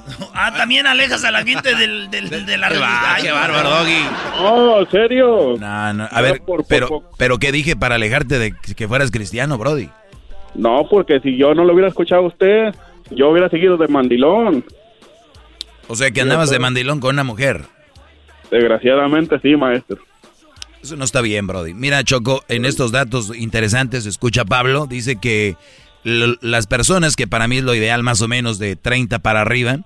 Ah, 0.34 0.54
también 0.56 0.86
alejas 0.86 1.24
a 1.24 1.32
la 1.32 1.44
gente 1.44 1.74
del, 1.76 2.10
del- 2.12 2.30
de 2.46 2.58
la 2.58 2.68
Qué 2.68 2.74
religión. 2.76 3.00
va, 3.04 3.16
qué 3.22 3.32
bárbaro, 3.32 3.70
Doggy. 3.70 4.06
Oh, 4.40 4.80
¿en 4.82 4.92
serio? 4.92 5.56
No, 5.60 5.94
no. 5.94 6.08
A 6.12 6.22
ver, 6.22 6.42
pero, 6.68 7.04
pero 7.18 7.38
¿qué 7.40 7.52
dije 7.52 7.76
para 7.76 7.96
alejarte 7.96 8.38
de 8.38 8.54
que 8.76 8.88
fueras 8.88 9.12
cristiano, 9.12 9.58
Brody? 9.58 9.90
No, 10.54 10.88
porque 10.90 11.20
si 11.22 11.38
yo 11.38 11.54
no 11.56 11.64
lo 11.66 11.74
hubiera 11.74 11.88
escuchado 11.90 12.24
a 12.24 12.28
usted, 12.28 12.76
yo 13.12 13.30
hubiera 13.30 13.50
seguido 13.50 13.78
de 13.78 13.88
mandilón. 13.88 14.64
O 15.88 15.96
sea, 15.96 16.12
que 16.12 16.22
andabas 16.22 16.50
de 16.50 16.60
mandilón 16.60 17.00
con 17.00 17.16
una 17.16 17.24
mujer. 17.24 17.64
Desgraciadamente 18.52 19.40
sí, 19.42 19.56
maestro. 19.56 19.98
Eso 20.82 20.96
no 20.96 21.04
está 21.04 21.22
bien, 21.22 21.48
Brody. 21.48 21.74
Mira, 21.74 22.04
Choco, 22.04 22.44
en 22.48 22.64
estos 22.66 22.92
datos 22.92 23.36
interesantes, 23.36 24.06
escucha 24.06 24.46
Pablo, 24.46 24.86
dice 24.86 25.16
que 25.20 25.56
las 26.06 26.68
personas, 26.68 27.16
que 27.16 27.28
para 27.28 27.48
mí 27.48 27.58
es 27.58 27.64
lo 27.64 27.74
ideal 27.76 28.04
más 28.04 28.22
o 28.22 28.28
menos 28.28 28.60
de 28.60 28.76
30 28.76 29.20
para 29.20 29.42
arriba, 29.42 29.80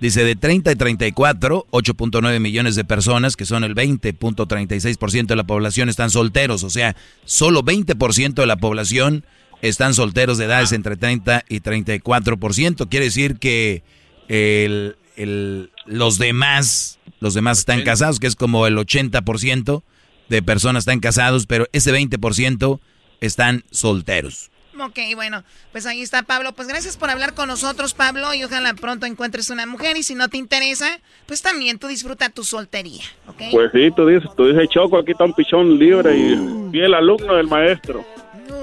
dice 0.00 0.24
de 0.24 0.34
30 0.34 0.72
y 0.72 0.76
34, 0.76 1.66
8.9 1.70 2.40
millones 2.40 2.74
de 2.76 2.84
personas, 2.84 3.36
que 3.36 3.44
son 3.44 3.62
el 3.62 3.74
20.36% 3.74 5.26
de 5.26 5.36
la 5.36 5.44
población, 5.44 5.88
están 5.88 6.10
solteros. 6.10 6.62
O 6.64 6.70
sea, 6.70 6.96
solo 7.24 7.62
20% 7.62 8.34
de 8.34 8.46
la 8.46 8.56
población 8.56 9.24
están 9.62 9.94
solteros 9.94 10.38
de 10.38 10.46
edades 10.46 10.72
entre 10.72 10.96
30 10.96 11.44
y 11.48 11.60
34%. 11.60 12.88
Quiere 12.88 13.06
decir 13.06 13.36
que 13.38 13.82
el, 14.28 14.96
el- 15.16 15.70
los 15.84 16.18
demás, 16.18 16.98
los 17.20 17.34
demás 17.34 17.58
están 17.58 17.82
casados, 17.82 18.18
que 18.18 18.26
es 18.26 18.34
como 18.36 18.66
el 18.66 18.76
80% 18.76 19.82
de 20.28 20.42
personas 20.42 20.82
están 20.82 21.00
casados, 21.00 21.46
pero 21.46 21.66
ese 21.72 21.92
20% 21.92 22.80
están 23.20 23.64
solteros. 23.70 24.50
Ok, 24.78 24.98
bueno, 25.14 25.42
pues 25.72 25.86
ahí 25.86 26.02
está 26.02 26.22
Pablo. 26.22 26.52
Pues 26.52 26.68
gracias 26.68 26.96
por 26.96 27.10
hablar 27.10 27.34
con 27.34 27.48
nosotros, 27.48 27.94
Pablo, 27.94 28.34
y 28.34 28.44
ojalá 28.44 28.74
pronto 28.74 29.06
encuentres 29.06 29.50
una 29.50 29.66
mujer. 29.66 29.96
Y 29.96 30.02
si 30.02 30.14
no 30.14 30.28
te 30.28 30.36
interesa, 30.36 30.98
pues 31.26 31.42
también 31.42 31.78
tú 31.78 31.86
disfruta 31.88 32.28
tu 32.30 32.44
soltería, 32.44 33.04
¿ok? 33.26 33.42
Pues 33.52 33.70
sí, 33.72 33.90
tú 33.96 34.06
dices, 34.06 34.28
tú 34.36 34.46
dices, 34.48 34.68
Choco, 34.68 34.98
aquí 34.98 35.12
está 35.12 35.24
un 35.24 35.32
pichón 35.32 35.78
libre 35.78 36.16
y 36.16 36.70
fiel 36.72 36.94
alumno 36.94 37.34
del 37.34 37.46
maestro. 37.48 38.04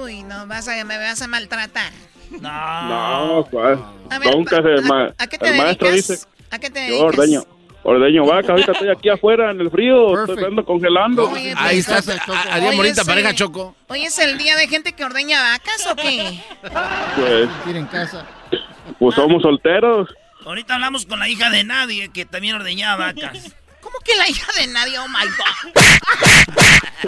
Uy, 0.02 0.22
no, 0.22 0.46
vas 0.46 0.68
a, 0.68 0.84
me 0.84 0.96
vas 0.98 1.20
a 1.22 1.26
maltratar. 1.28 1.92
No, 2.40 3.46
pues, 3.50 3.78
A 4.10 4.18
ver, 4.18 4.34
nunca 4.34 4.62
se... 4.62 4.82
ma- 4.82 5.14
¿A 5.18 5.26
qué 5.26 5.38
te 5.38 5.48
el 5.48 5.56
maestro 5.56 5.90
dice, 5.90 6.18
¿A 6.50 6.58
qué 6.58 6.70
te 6.70 6.88
yo 6.88 6.94
dedicas? 6.94 7.18
ordeño, 7.18 7.44
ordeño 7.84 8.24
vaca, 8.26 8.52
ahorita 8.52 8.72
estoy 8.72 8.88
aquí 8.88 9.08
afuera 9.10 9.50
en 9.50 9.60
el 9.60 9.70
frío, 9.70 10.24
estoy 10.24 10.42
ando 10.44 10.64
congelando. 10.64 11.30
Oye, 11.30 11.54
Ahí 11.56 11.82
pues, 11.82 12.08
está, 12.08 12.42
haría 12.50 12.72
bonita 12.72 13.02
es, 13.02 13.06
pareja, 13.06 13.34
Choco. 13.34 13.76
¿Hoy 13.88 14.04
es 14.04 14.18
el 14.18 14.36
día 14.38 14.56
de 14.56 14.66
gente 14.66 14.92
que 14.92 15.04
ordeña 15.04 15.40
vacas 15.42 15.86
o 15.90 15.96
qué? 15.96 16.40
Pues, 17.16 17.48
en 17.76 17.86
casa. 17.86 18.26
pues 18.98 19.14
somos 19.14 19.42
solteros. 19.42 20.08
Ahorita 20.44 20.74
hablamos 20.74 21.06
con 21.06 21.18
la 21.18 21.28
hija 21.28 21.50
de 21.50 21.64
nadie 21.64 22.10
que 22.10 22.24
también 22.24 22.56
ordeñaba 22.56 23.12
vacas. 23.12 23.54
¿Cómo 23.80 23.98
que 24.04 24.16
la 24.16 24.28
hija 24.28 24.50
de 24.58 24.66
nadie? 24.68 24.98
Oh 24.98 25.08
my 25.08 25.26
God. 25.26 25.72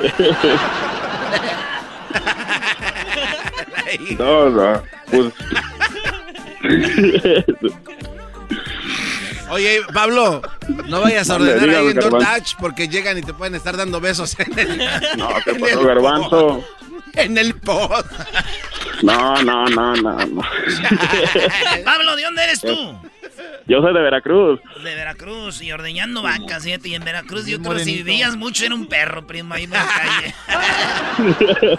No, 4.19 4.51
no, 4.51 4.82
pues... 5.11 5.32
Oye, 9.51 9.81
Pablo, 9.93 10.43
no 10.86 11.01
vayas 11.01 11.31
a 11.31 11.36
ordenar 11.36 11.68
ahí 11.68 11.86
en 11.89 11.94
Garbanzo. 11.94 12.10
DoorDash 12.10 12.55
porque 12.59 12.89
llegan 12.89 13.18
y 13.18 13.23
te 13.23 13.32
pueden 13.32 13.55
estar 13.55 13.77
dando 13.77 14.01
besos 14.01 14.36
en 14.39 14.59
el, 14.59 14.78
No, 15.16 15.28
¿qué 15.44 15.51
en 15.51 15.60
pasó, 15.60 15.81
el 15.81 15.86
garbanzo? 15.86 16.31
pod. 16.31 16.60
En 17.14 17.39
el 17.39 17.55
pod. 17.55 18.05
No, 19.02 19.43
no, 19.43 19.66
no, 19.68 19.94
no, 19.97 20.16
no. 20.27 20.43
Pablo, 21.85 22.16
¿de 22.16 22.23
dónde 22.23 22.44
eres 22.44 22.60
tú? 22.60 22.98
Yo 23.66 23.81
soy 23.81 23.93
de 23.94 24.01
Veracruz. 24.01 24.60
De 24.82 24.94
Veracruz 24.94 25.60
y 25.62 25.73
ordeñando 25.73 26.23
vacas, 26.23 26.64
fíjate. 26.64 26.89
Y 26.90 26.94
en 26.94 27.05
Veracruz 27.05 27.47
yo 27.47 27.60
creo 27.60 27.74
que 27.77 27.85
si 27.85 27.94
vivías 27.97 28.36
mucho 28.36 28.64
era 28.64 28.74
un 28.74 28.86
perro, 28.86 29.27
primo, 29.27 29.55
ahí 29.55 29.64
en 29.64 29.70
la 29.70 29.86
calle. 29.86 31.78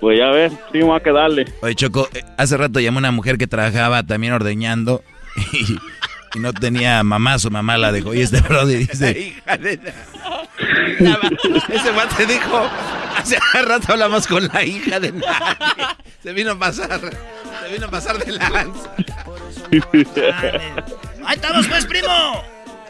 Pues 0.00 0.16
ya 0.16 0.28
ves, 0.28 0.52
sí, 0.72 0.78
vamos 0.80 1.00
a 1.00 1.02
que 1.02 1.10
darle. 1.10 1.52
Oye, 1.60 1.74
Choco, 1.74 2.08
eh, 2.14 2.22
hace 2.36 2.56
rato 2.56 2.78
llamó 2.78 2.98
una 2.98 3.10
mujer 3.10 3.36
que 3.36 3.48
trabajaba 3.48 4.04
también 4.04 4.32
ordeñando 4.32 5.02
y, 5.52 5.76
y 6.34 6.38
no 6.38 6.52
tenía 6.52 7.02
mamá, 7.02 7.38
su 7.38 7.50
mamá 7.50 7.76
la 7.78 7.92
dejó. 7.92 8.14
Y 8.14 8.22
este 8.22 8.40
Brody 8.40 8.76
dice, 8.86 9.10
Hija 9.46 9.56
de 9.56 9.76
la- 9.82 9.92
Ese 11.68 11.92
guante 11.92 12.26
dijo, 12.26 12.68
hace 13.16 13.38
rato 13.64 13.92
hablamos 13.92 14.26
con 14.26 14.48
la 14.52 14.64
hija 14.64 14.98
de 15.00 15.12
nadie. 15.12 15.86
Se 16.22 16.32
vino 16.32 16.52
a 16.52 16.58
pasar, 16.58 17.00
se 17.00 17.72
vino 17.72 17.86
a 17.86 17.90
pasar 17.90 18.18
de 18.18 18.32
lanza. 18.32 18.90
Ahí 21.24 21.34
estamos, 21.36 21.66
pues, 21.68 21.86
primo. 21.86 22.08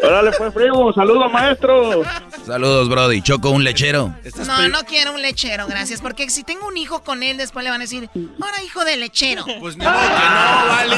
Órale, 0.03 0.31
pues, 0.39 0.53
primo. 0.55 0.93
Saludos, 0.93 1.31
maestro. 1.33 2.03
Saludos, 2.47 2.89
Brody. 2.89 3.21
Choco, 3.21 3.51
un 3.51 3.65
lechero. 3.65 4.15
No, 4.47 4.69
no 4.69 4.85
quiero 4.85 5.13
un 5.13 5.21
lechero, 5.23 5.67
gracias. 5.67 6.01
Porque 6.01 6.31
si 6.31 6.45
tengo 6.45 6.67
un 6.69 6.77
hijo 6.77 7.03
con 7.03 7.23
él, 7.23 7.37
después 7.37 7.65
le 7.65 7.71
van 7.71 7.81
a 7.81 7.85
decir, 7.85 8.09
ahora 8.41 8.63
hijo 8.65 8.85
de 8.85 8.97
lechero. 8.97 9.45
Pues 9.61 9.77
ni 9.77 9.85
modo 9.85 9.95
que 9.99 10.07
no, 10.09 10.69
vale. 10.69 10.97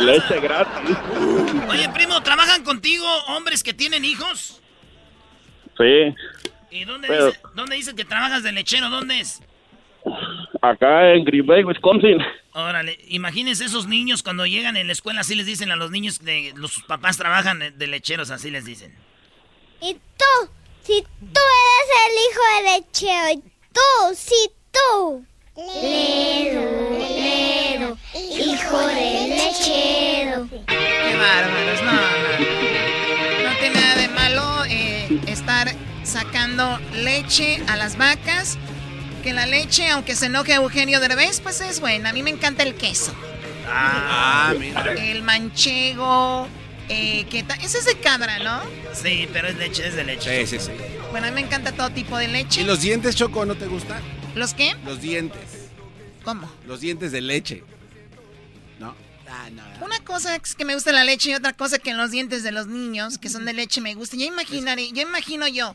Leche 0.00 0.40
gratis. 0.40 0.96
Oye, 1.68 1.88
primo, 1.90 2.22
¿trabajan 2.22 2.62
contigo 2.64 3.06
hombres 3.28 3.62
que 3.62 3.72
tienen 3.74 4.04
hijos? 4.04 4.60
Sí. 5.78 6.14
¿Y 6.70 6.84
dónde, 6.84 7.08
Pero- 7.08 7.26
dice, 7.26 7.40
dónde 7.54 7.76
dice 7.76 7.94
que 7.94 8.04
trabajas 8.04 8.42
de 8.42 8.52
lechero? 8.52 8.90
¿Dónde 8.90 9.20
es? 9.20 9.40
Acá 10.62 11.12
en 11.14 11.24
Green 11.24 11.46
Bay, 11.46 11.64
Wisconsin. 11.64 12.18
Órale, 12.52 12.98
imagínense 13.08 13.64
esos 13.64 13.86
niños 13.86 14.22
cuando 14.22 14.46
llegan 14.46 14.76
en 14.76 14.86
la 14.86 14.92
escuela, 14.92 15.20
así 15.22 15.34
les 15.34 15.46
dicen 15.46 15.70
a 15.70 15.76
los 15.76 15.90
niños 15.90 16.20
de 16.20 16.52
los 16.56 16.82
papás 16.84 17.16
trabajan 17.18 17.58
de- 17.58 17.70
de 17.70 17.86
lecheros, 17.86 18.30
así 18.30 18.50
les 18.50 18.64
dicen. 18.64 18.94
Y 19.80 19.94
tú, 19.94 20.50
si 20.82 21.02
tú 21.02 21.40
eres 21.40 21.90
el 22.06 22.14
hijo 22.24 22.42
de 22.54 22.80
lechero, 22.80 23.30
y 23.32 23.42
tú, 23.72 24.14
si 24.14 24.50
tú. 24.72 25.26
Ledo, 25.56 26.98
ledo, 26.98 27.98
hijo 28.14 28.78
de 28.88 29.28
lechero. 29.28 30.48
Qué 30.50 31.16
bárbaros, 31.16 31.82
no, 31.82 31.92
no. 31.92 33.50
No 33.50 33.58
tiene 33.58 33.80
nada 33.80 33.94
de 33.96 34.08
malo 34.08 34.64
eh, 34.68 35.08
estar 35.26 35.72
sacando 36.04 36.78
leche 36.92 37.62
a 37.68 37.76
las 37.76 37.96
vacas. 37.96 38.58
Que 39.22 39.32
la 39.32 39.46
leche, 39.46 39.88
aunque 39.88 40.14
se 40.14 40.26
enoje 40.26 40.52
Eugenio 40.52 41.00
Derbez, 41.00 41.40
pues 41.40 41.62
es 41.62 41.80
buena. 41.80 42.10
A 42.10 42.12
mí 42.12 42.22
me 42.22 42.30
encanta 42.30 42.62
el 42.62 42.74
queso. 42.74 43.14
Ah, 43.66 44.52
mira. 44.58 44.92
El 44.92 45.22
manchego. 45.22 46.48
Eh, 46.90 47.24
¿qué 47.30 47.44
tal? 47.44 47.58
Ese 47.62 47.78
es 47.78 47.86
de 47.86 47.94
cabra, 47.98 48.40
¿no? 48.40 48.60
Sí, 48.92 49.26
pero 49.32 49.48
es 49.48 49.56
leche, 49.56 49.88
es 49.88 49.96
de 49.96 50.04
leche. 50.04 50.46
Sí, 50.46 50.58
sí, 50.58 50.66
sí. 50.66 50.72
Bueno, 51.12 51.28
a 51.28 51.30
mí 51.30 51.34
me 51.36 51.40
encanta 51.40 51.72
todo 51.72 51.88
tipo 51.88 52.18
de 52.18 52.28
leche. 52.28 52.60
¿Y 52.60 52.64
los 52.64 52.82
dientes, 52.82 53.16
Choco, 53.16 53.46
no 53.46 53.54
te 53.54 53.64
gustan? 53.64 54.02
¿Los 54.36 54.52
qué? 54.52 54.76
Los 54.84 55.00
dientes. 55.00 55.40
¿Cómo? 56.22 56.48
Los 56.66 56.80
dientes 56.80 57.10
de 57.10 57.22
leche. 57.22 57.64
¿No? 58.78 58.94
Ah, 59.26 59.48
no. 59.50 59.62
Una 59.82 59.98
cosa 60.00 60.36
es 60.36 60.54
que 60.54 60.66
me 60.66 60.74
gusta 60.74 60.92
la 60.92 61.04
leche 61.04 61.30
y 61.30 61.34
otra 61.34 61.54
cosa 61.54 61.78
que 61.78 61.94
los 61.94 62.10
dientes 62.10 62.42
de 62.42 62.52
los 62.52 62.66
niños, 62.66 63.16
que 63.16 63.30
son 63.30 63.46
de 63.46 63.54
leche, 63.54 63.80
me 63.80 63.94
gustan. 63.94 64.20
Yo 64.20 64.26
imaginaré, 64.26 64.92
yo 64.92 65.00
imagino 65.00 65.48
yo. 65.48 65.74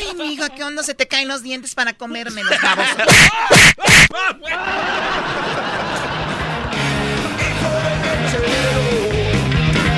Ay, 0.00 0.16
mi 0.16 0.32
hijo, 0.34 0.42
¿qué 0.56 0.64
onda 0.64 0.82
se 0.82 0.94
te 0.94 1.06
caen 1.06 1.28
los 1.28 1.44
dientes 1.44 1.76
para 1.76 1.92
comerme 1.92 2.42
los 2.42 2.60
babosos? 2.60 3.06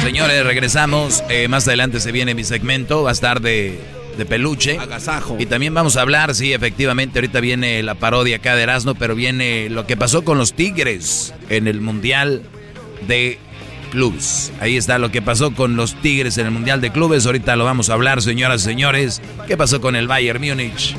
Señores, 0.03 0.45
regresamos. 0.45 1.25
Eh, 1.31 1.49
más 1.49 1.67
adelante 1.67 2.01
se 2.01 2.13
viene 2.13 2.35
mi 2.35 2.45
segmento. 2.45 3.05
Va 3.05 3.11
a 3.11 3.13
estar 3.15 3.41
de, 3.41 3.81
de 4.19 4.27
peluche. 4.27 4.79
Agasajo. 4.79 5.37
Y 5.39 5.47
también 5.47 5.73
vamos 5.73 5.97
a 5.97 6.03
hablar, 6.03 6.35
sí, 6.35 6.53
efectivamente, 6.53 7.21
ahorita 7.21 7.41
viene 7.41 7.83
la 7.83 7.95
parodia 7.95 8.37
acá 8.37 8.55
de 8.57 8.65
Erasmo, 8.65 8.95
pero 8.95 9.15
viene 9.15 9.71
lo 9.71 9.87
que 9.87 9.97
pasó 9.97 10.25
con 10.25 10.37
los 10.37 10.53
Tigres 10.53 11.33
en 11.49 11.67
el 11.69 11.81
Mundial 11.81 12.43
de 13.07 13.39
Clubes. 13.93 14.53
Ahí 14.61 14.77
está 14.77 14.99
lo 14.99 15.11
que 15.11 15.23
pasó 15.23 15.55
con 15.55 15.77
los 15.77 15.95
Tigres 16.03 16.37
en 16.37 16.45
el 16.47 16.53
Mundial 16.53 16.81
de 16.81 16.91
Clubes. 16.91 17.25
Ahorita 17.25 17.55
lo 17.57 17.65
vamos 17.65 17.89
a 17.89 17.95
hablar, 17.95 18.21
señoras 18.21 18.61
y 18.63 18.65
señores. 18.65 19.23
¿Qué 19.47 19.57
pasó 19.57 19.81
con 19.81 19.95
el 19.97 20.09
Bayern 20.09 20.43
Múnich? 20.43 20.95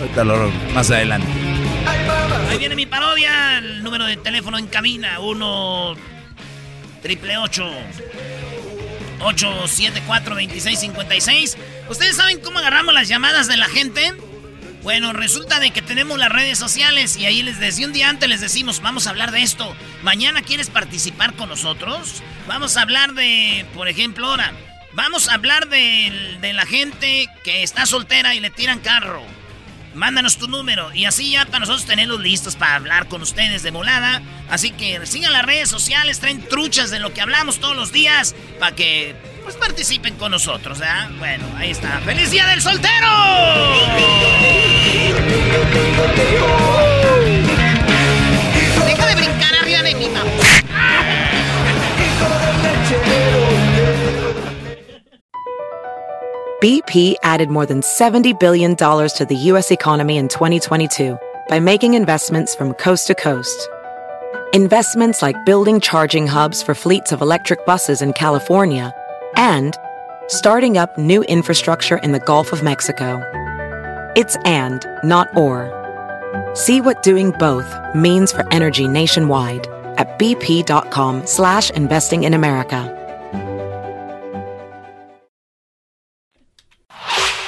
Ahorita 0.00 0.24
lo 0.24 0.50
más 0.72 0.90
adelante. 0.90 1.28
Ahí 2.48 2.58
viene 2.58 2.76
mi 2.76 2.86
parodia, 2.86 3.58
el 3.58 3.82
número 3.82 4.06
de 4.06 4.16
teléfono 4.16 4.56
en 4.58 4.68
cabina, 4.68 5.20
1 5.20 5.96
triple 7.02 7.36
874 7.36 10.34
2656 10.34 11.58
¿Ustedes 11.90 12.14
saben 12.14 12.38
cómo 12.38 12.60
agarramos 12.60 12.94
las 12.94 13.08
llamadas 13.08 13.48
de 13.48 13.56
la 13.56 13.68
gente? 13.68 14.14
Bueno, 14.84 15.12
resulta 15.12 15.58
de 15.58 15.72
que 15.72 15.82
tenemos 15.82 16.20
las 16.20 16.30
redes 16.30 16.56
sociales 16.56 17.16
y 17.16 17.26
ahí 17.26 17.42
les 17.42 17.58
decía 17.58 17.84
un 17.84 17.92
día 17.92 18.08
antes 18.08 18.28
les 18.28 18.40
decimos, 18.40 18.80
vamos 18.80 19.08
a 19.08 19.10
hablar 19.10 19.32
de 19.32 19.42
esto. 19.42 19.74
Mañana 20.04 20.42
quieres 20.42 20.70
participar 20.70 21.34
con 21.34 21.48
nosotros? 21.48 22.22
Vamos 22.46 22.76
a 22.76 22.82
hablar 22.82 23.14
de, 23.14 23.66
por 23.74 23.88
ejemplo, 23.88 24.28
ahora, 24.28 24.52
vamos 24.92 25.28
a 25.28 25.34
hablar 25.34 25.68
de, 25.68 26.38
de 26.40 26.52
la 26.52 26.64
gente 26.64 27.26
que 27.42 27.64
está 27.64 27.86
soltera 27.86 28.36
y 28.36 28.40
le 28.40 28.50
tiran 28.50 28.78
carro. 28.78 29.24
Mándanos 29.92 30.38
tu 30.38 30.46
número 30.46 30.94
y 30.94 31.06
así 31.06 31.32
ya 31.32 31.44
para 31.46 31.58
nosotros 31.58 31.86
tenerlos 31.86 32.20
listos 32.20 32.54
para 32.54 32.76
hablar 32.76 33.08
con 33.08 33.20
ustedes 33.20 33.64
de 33.64 33.72
volada. 33.72 34.22
Así 34.48 34.70
que 34.70 35.04
sigan 35.06 35.32
las 35.32 35.44
redes 35.44 35.68
sociales, 35.68 36.20
traen 36.20 36.46
truchas 36.48 36.90
de 36.92 37.00
lo 37.00 37.12
que 37.12 37.20
hablamos 37.20 37.58
todos 37.58 37.74
los 37.74 37.90
días 37.90 38.36
para 38.60 38.76
que 38.76 39.16
pues 39.42 39.56
participen 39.56 40.16
con 40.16 40.30
nosotros, 40.30 40.78
¿verdad? 40.78 41.10
Bueno, 41.18 41.44
ahí 41.56 41.70
está. 41.70 42.00
¡Feliz 42.00 42.30
Día 42.30 42.46
del 42.46 42.60
Soltero! 42.60 43.06
Deja 48.86 49.06
de 49.06 49.14
brincar 49.14 49.54
arriba 49.60 49.82
de 49.82 49.94
mi 49.94 50.08
mamá. 50.08 50.30
BP 56.60 57.14
added 57.22 57.48
more 57.48 57.64
than 57.64 57.80
$70 57.80 58.38
billion 58.38 58.76
to 58.76 59.26
the 59.26 59.36
U.S. 59.36 59.70
economy 59.70 60.18
in 60.18 60.28
2022 60.28 61.18
by 61.48 61.58
making 61.58 61.94
investments 61.94 62.54
from 62.54 62.74
coast 62.74 63.06
to 63.06 63.14
coast. 63.14 63.70
Investments 64.52 65.22
like 65.22 65.46
building 65.46 65.80
charging 65.80 66.26
hubs 66.26 66.62
for 66.62 66.74
fleets 66.74 67.12
of 67.12 67.22
electric 67.22 67.64
buses 67.64 68.02
in 68.02 68.12
California 68.12 68.92
and 69.40 69.74
starting 70.28 70.76
up 70.76 70.96
new 70.98 71.22
infrastructure 71.22 71.96
in 71.96 72.12
the 72.12 72.20
Gulf 72.20 72.52
of 72.52 72.62
Mexico. 72.62 73.18
It's 74.14 74.36
and, 74.44 74.86
not 75.02 75.34
or. 75.34 75.58
See 76.54 76.82
what 76.82 77.02
doing 77.02 77.30
both 77.32 77.74
means 77.94 78.30
for 78.32 78.46
energy 78.52 78.86
nationwide 78.86 79.66
at 79.96 80.18
bp.com 80.18 81.26
slash 81.26 81.70
investing 81.70 82.24
in 82.24 82.34
America. 82.34 82.96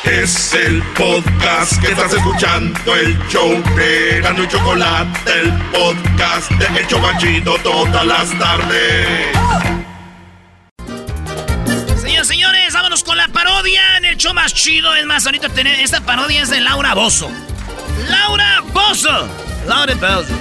Es 0.05 0.53
el 0.55 0.83
podcast 0.95 1.81
que 1.81 1.93
estás 1.93 2.13
escuchando, 2.13 2.95
el 2.95 3.17
show 3.29 3.49
de 3.77 4.21
Gano 4.21 4.43
y 4.43 4.49
Chocolate, 4.49 5.19
el 5.41 5.53
podcast 5.71 6.51
de 6.53 6.81
El 6.81 6.87
Chocachito 6.87 7.57
todas 7.63 8.07
las 8.07 8.31
tardes. 8.39 9.82
Parodia 13.63 13.97
en 13.99 14.05
el 14.07 14.17
show 14.17 14.35
más 14.35 14.53
chido. 14.53 14.93
Es 14.97 15.07
más, 15.07 15.25
ahorita 15.25 15.49
tener, 15.49 15.79
esta 15.79 16.01
parodia 16.01 16.43
es 16.43 16.51
de 16.51 16.61
Laura 16.61 16.95
Bozo. 16.95 17.31
Laura 18.09 18.61
Bozo. 18.73 19.29
Laura 19.69 19.95
Bozo. 19.95 20.35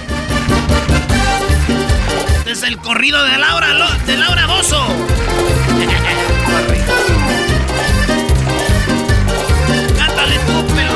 Este 2.38 2.50
es 2.50 2.64
el 2.64 2.78
corrido 2.78 3.24
de 3.24 3.38
Laura, 3.38 3.68
de 4.06 4.16
Laura 4.16 4.46
Bozo. 4.46 4.84
Cántale 9.98 10.34
tú, 10.46 10.66
pero. 10.74 10.90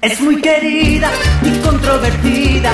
Es 0.00 0.20
muy 0.20 0.40
querida 0.40 1.12
y 1.44 1.50
controvertida, 1.58 2.72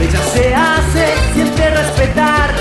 ella 0.00 0.20
se 0.32 0.54
hace 0.54 1.14
siempre 1.34 1.70
respetar, 1.70 2.52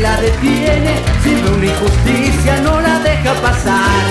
la 0.00 0.16
detiene, 0.16 0.94
si 1.22 1.34
ve 1.34 1.50
una 1.50 1.66
injusticia 1.66 2.56
no 2.62 2.80
la 2.80 2.98
deja 3.00 3.34
pasar, 3.34 4.02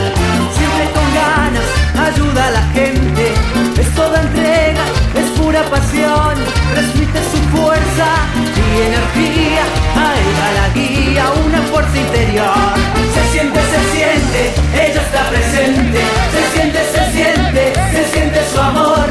siempre 0.56 0.86
con 0.94 1.08
ganas 1.16 1.68
ayuda 2.10 2.48
a 2.48 2.52
la 2.52 2.64
gente, 2.74 3.34
es 3.80 3.90
toda 3.96 4.22
entrega, 4.22 4.84
es 5.16 5.28
pura 5.40 5.64
pasión, 5.64 6.36
transmite 6.74 7.20
su 7.32 7.40
fuerza 7.58 8.08
y 8.56 8.82
energía, 8.90 9.64
a 9.96 10.08
ella 10.26 10.48
la 10.60 10.68
guía 10.76 11.24
una 11.46 11.62
fuerza 11.72 11.98
interior, 11.98 12.74
se 13.16 13.32
siente, 13.32 13.60
se 13.60 13.82
siente, 13.96 14.42
ella 14.86 15.02
está 15.02 15.30
presente, 15.30 16.02
se 16.34 16.42
siente, 16.54 16.80
se 16.94 17.12
siente, 17.14 17.74
se 17.94 18.14
siente 18.14 18.40
su 18.54 18.60
amor, 18.60 19.08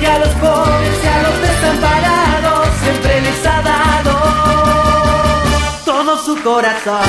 que 0.00 0.06
a 0.06 0.18
los 0.18 0.28
pobres 0.34 0.98
a 1.08 1.22
los 1.22 1.40
desamparados 1.40 2.17
corazón, 6.48 7.04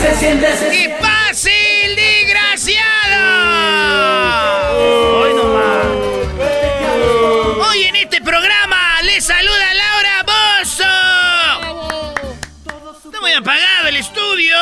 se 0.00 0.14
siente, 0.14 0.56
se 0.56 0.70
¡Qué 0.70 0.96
fácil, 1.00 1.96
desgraciado! 1.96 2.84
Hoy 5.18 5.34
nomás. 5.34 5.86
Hoy 7.68 7.82
en 7.82 7.96
este 7.96 8.20
programa 8.20 9.02
le 9.02 9.20
saluda 9.20 9.74
Laura 9.74 10.22
Bozo. 10.30 10.84
Está 13.06 13.20
muy 13.20 13.32
apagado 13.32 13.88
el 13.88 13.96
estudio. 13.96 14.56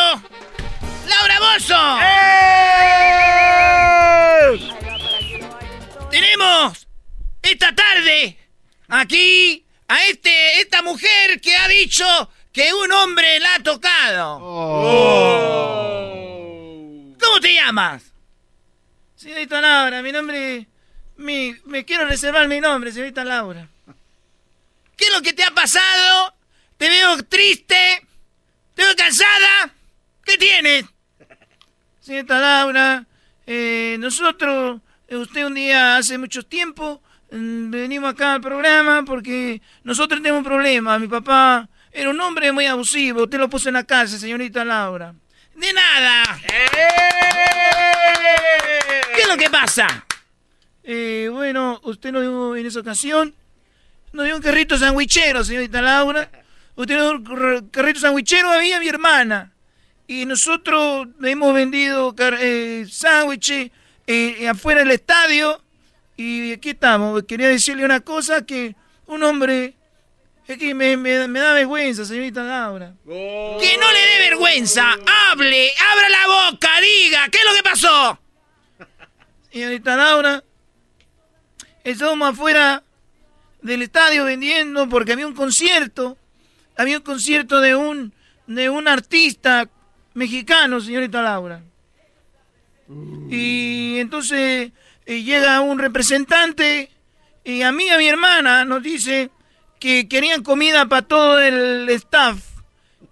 Laura 1.06 1.40
Bozo. 1.40 1.98
Tenemos 6.10 6.88
esta 7.42 7.74
tarde 7.74 8.38
aquí 8.88 9.66
a 9.86 10.02
este, 10.06 10.62
esta 10.62 10.80
mujer 10.80 11.42
que 11.42 11.55
ha 11.55 11.68
dicho 11.68 12.06
que 12.55 12.72
un 12.72 12.90
hombre 12.93 13.40
la 13.40 13.56
ha 13.56 13.62
tocado. 13.62 14.39
¿Cómo 17.20 17.40
te 17.40 17.52
llamas? 17.52 18.12
Señorita 19.16 19.60
Laura, 19.60 20.01
mi 20.01 20.12
nombre... 20.12 20.68
Mi, 21.16 21.55
me 21.64 21.85
quiero 21.85 22.06
reservar 22.06 22.48
mi 22.48 22.60
nombre, 22.60 22.93
señorita 22.93 23.24
Laura. 23.24 23.68
¿Qué 24.97 25.06
es 25.06 25.12
lo 25.12 25.20
que 25.20 25.32
te 25.32 25.43
ha 25.43 25.51
pasado? 25.51 26.35
Te 26.76 26.89
veo 26.89 27.24
triste. 27.24 28.06
Te 28.74 28.82
veo 28.85 28.94
cansada. 28.97 29.74
¿Qué 30.24 30.39
tienes? 30.39 30.85
Señorita 32.01 32.39
Laura, 32.39 33.05
eh, 33.47 33.97
nosotros, 33.98 34.81
eh, 35.09 35.16
usted 35.16 35.44
un 35.44 35.55
día 35.55 35.97
hace 35.97 36.18
mucho 36.18 36.44
tiempo, 36.44 37.02
mm, 37.32 37.70
venimos 37.70 38.12
acá 38.12 38.35
al 38.35 38.40
programa 38.40 39.05
porque 39.05 39.60
nosotros 39.82 40.20
tenemos 40.20 40.39
un 40.39 40.44
problema. 40.44 40.98
Mi 40.98 41.09
papá 41.09 41.68
era 41.95 42.11
un 42.11 42.21
hombre 42.21 42.51
muy 42.51 42.66
abusivo. 42.66 43.23
Usted 43.23 43.39
lo 43.39 43.49
puso 43.49 43.69
en 43.69 43.75
la 43.75 43.85
cárcel, 43.85 44.19
señorita 44.19 44.65
Laura. 44.65 45.15
De 45.55 45.73
nada. 45.73 46.41
¿Qué 49.15 49.23
es 49.23 49.29
lo 49.29 49.37
que 49.37 49.49
pasa? 49.49 50.05
Eh, 50.83 51.29
bueno, 51.31 51.81
usted 51.85 52.11
nos 52.11 52.23
dio 52.23 52.57
en 52.57 52.66
esa 52.66 52.81
ocasión, 52.81 53.33
nos 54.12 54.27
dio 54.27 54.35
un 54.37 54.43
carrito 54.43 54.77
sandwichero, 54.77 55.45
señorita 55.45 55.81
Laura. 55.81 56.29
Usted 56.75 56.97
nos 56.97 57.23
dio 57.23 57.33
un 57.33 57.69
carrito 57.69 58.01
sandwichero 58.01 58.51
a 58.51 58.59
mí 58.59 58.71
y 58.71 58.73
a 58.73 58.81
mi 58.81 58.89
hermana. 58.89 59.53
Y 60.09 60.27
nosotros 60.27 61.07
hemos 61.23 61.55
vendido 61.55 62.15
eh, 62.19 62.87
sándwiches 62.91 63.71
eh, 64.09 64.49
afuera 64.49 64.81
del 64.81 64.91
estadio. 64.91 65.62
Y 66.16 66.53
aquí 66.53 66.71
estamos. 66.71 67.23
Quería 67.23 67.49
decirle 67.49 67.85
una 67.85 68.01
cosa 68.01 68.45
que 68.45 68.75
un 69.07 69.23
hombre... 69.23 69.75
Es 70.47 70.59
que 70.59 70.75
me, 70.75 70.97
me, 70.97 71.27
me 71.27 71.41
da 71.41 71.55
vergüenza, 71.55 72.05
señorita 72.05 72.43
Laura. 72.43 72.93
Que 73.07 73.77
no 73.81 73.93
le 73.93 73.99
dé 73.99 74.29
vergüenza. 74.29 74.93
Hable, 74.93 75.71
abra 75.93 76.09
la 76.11 76.51
boca, 76.51 76.69
diga, 76.81 77.29
¿qué 77.31 77.39
es 77.39 77.45
lo 77.45 77.55
que 77.55 77.62
pasó? 77.62 78.19
Señorita 79.51 79.97
Laura, 79.97 80.45
estábamos 81.83 82.31
afuera 82.31 82.83
del 83.62 83.83
estadio 83.83 84.25
vendiendo 84.25 84.89
porque 84.89 85.12
había 85.12 85.27
un 85.27 85.35
concierto. 85.35 86.19
Había 86.77 86.99
un 86.99 87.05
concierto 87.05 87.61
de 87.61 87.75
un, 87.75 88.12
de 88.47 88.69
un 88.69 88.87
artista 88.89 89.69
mexicano, 90.12 90.81
señorita 90.81 91.23
Laura. 91.23 91.62
Y 93.31 93.99
entonces 93.99 94.73
eh, 95.07 95.23
llega 95.23 95.61
un 95.61 95.79
representante 95.79 96.91
y 97.45 97.62
a 97.62 97.73
mí 97.73 97.89
a 97.89 97.97
mi 97.97 98.09
hermana 98.09 98.65
nos 98.65 98.83
dice 98.83 99.31
que 99.85 100.09
querían 100.09 100.43
comida 100.43 100.86
para 100.86 101.02
todo 101.02 101.39
el 101.39 101.86
staff 101.90 102.39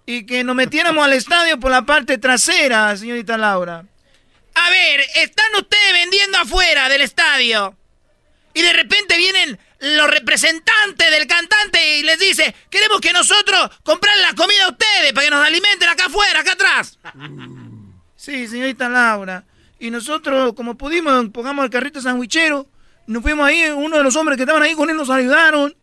y 0.07 0.25
que 0.25 0.43
nos 0.43 0.55
metiéramos 0.55 1.05
al 1.05 1.13
estadio 1.13 1.59
por 1.59 1.69
la 1.69 1.83
parte 1.83 2.17
trasera, 2.17 2.97
señorita 2.97 3.37
Laura. 3.37 3.85
A 4.55 4.69
ver, 4.71 5.01
están 5.17 5.53
ustedes 5.55 5.93
vendiendo 5.93 6.39
afuera 6.39 6.89
del 6.89 7.03
estadio 7.03 7.77
y 8.55 8.63
de 8.63 8.73
repente 8.73 9.17
vienen 9.17 9.59
los 9.81 10.09
representantes 10.09 11.11
del 11.11 11.27
cantante 11.27 11.99
y 11.99 12.01
les 12.01 12.17
dice, 12.17 12.55
queremos 12.71 12.99
que 13.01 13.13
nosotros 13.13 13.69
comprar 13.83 14.17
la 14.17 14.33
comida 14.33 14.65
a 14.65 14.69
ustedes 14.69 15.13
para 15.13 15.25
que 15.25 15.29
nos 15.31 15.45
alimenten 15.45 15.89
acá 15.89 16.07
afuera, 16.07 16.39
acá 16.39 16.53
atrás. 16.53 16.97
Sí, 18.15 18.47
señorita 18.47 18.89
Laura. 18.89 19.43
Y 19.77 19.91
nosotros, 19.91 20.53
como 20.53 20.75
pudimos, 20.75 21.29
pongamos 21.29 21.65
el 21.65 21.69
carrito 21.69 22.01
sandwichero, 22.01 22.65
nos 23.05 23.21
fuimos 23.21 23.45
ahí, 23.45 23.69
uno 23.69 23.97
de 23.97 24.03
los 24.03 24.15
hombres 24.15 24.37
que 24.37 24.43
estaban 24.43 24.63
ahí 24.63 24.73
con 24.73 24.89
él 24.89 24.97
nos 24.97 25.11
ayudaron. 25.11 25.75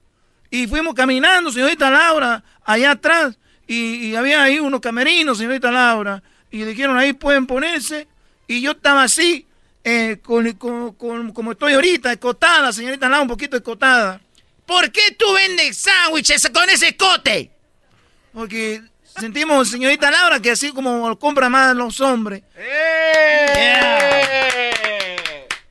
Y 0.51 0.67
fuimos 0.67 0.95
caminando, 0.95 1.53
señorita 1.53 1.91
Laura, 1.91 2.43
allá 2.65 2.93
atrás. 2.93 3.39
Y, 3.67 4.17
había 4.17 4.43
ahí 4.43 4.59
unos 4.59 4.81
camerinos, 4.81 5.39
señorita 5.39 5.71
Laura. 5.71 6.23
Y 6.51 6.65
dijeron, 6.65 6.99
ahí 6.99 7.13
pueden 7.13 7.47
ponerse. 7.47 8.09
Y 8.49 8.61
yo 8.61 8.73
estaba 8.73 9.05
así, 9.05 9.47
eh, 9.85 10.19
con, 10.23 10.53
como 11.33 11.53
estoy 11.53 11.75
ahorita, 11.75 12.11
escotada, 12.13 12.73
señorita 12.73 13.09
Laura, 13.09 13.23
un 13.23 13.29
poquito 13.29 13.57
escotada. 13.57 14.21
¿Por 14.67 14.91
qué 14.91 15.13
tú 15.17 15.33
vendes 15.33 15.79
sándwiches 15.79 16.51
con 16.53 16.69
ese 16.69 16.89
escote? 16.89 17.53
Porque 18.33 18.83
sentimos, 19.19 19.69
señorita 19.69 20.11
Laura, 20.11 20.41
que 20.41 20.51
así 20.51 20.73
como 20.73 21.09
lo 21.09 21.17
compran 21.17 21.53
más 21.53 21.77
los 21.77 22.01
hombres. 22.01 22.43
¡Eh! 22.57 23.91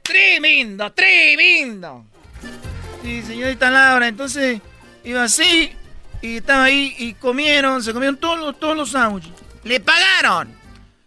Tremendo, 0.04 0.92
tremendo. 0.94 2.06
Sí, 3.02 3.24
señorita 3.24 3.70
Laura, 3.70 4.08
entonces 4.08 4.62
iba 5.04 5.24
así 5.24 5.72
y 6.22 6.38
estaba 6.38 6.66
ahí 6.66 6.96
y 6.98 7.14
comieron, 7.14 7.82
se 7.82 7.94
comieron 7.94 8.18
todos 8.18 8.40
los, 8.40 8.60
todos 8.60 8.76
los 8.76 8.92
sándwiches. 8.92 9.32
¿Le 9.64 9.80
pagaron? 9.80 10.50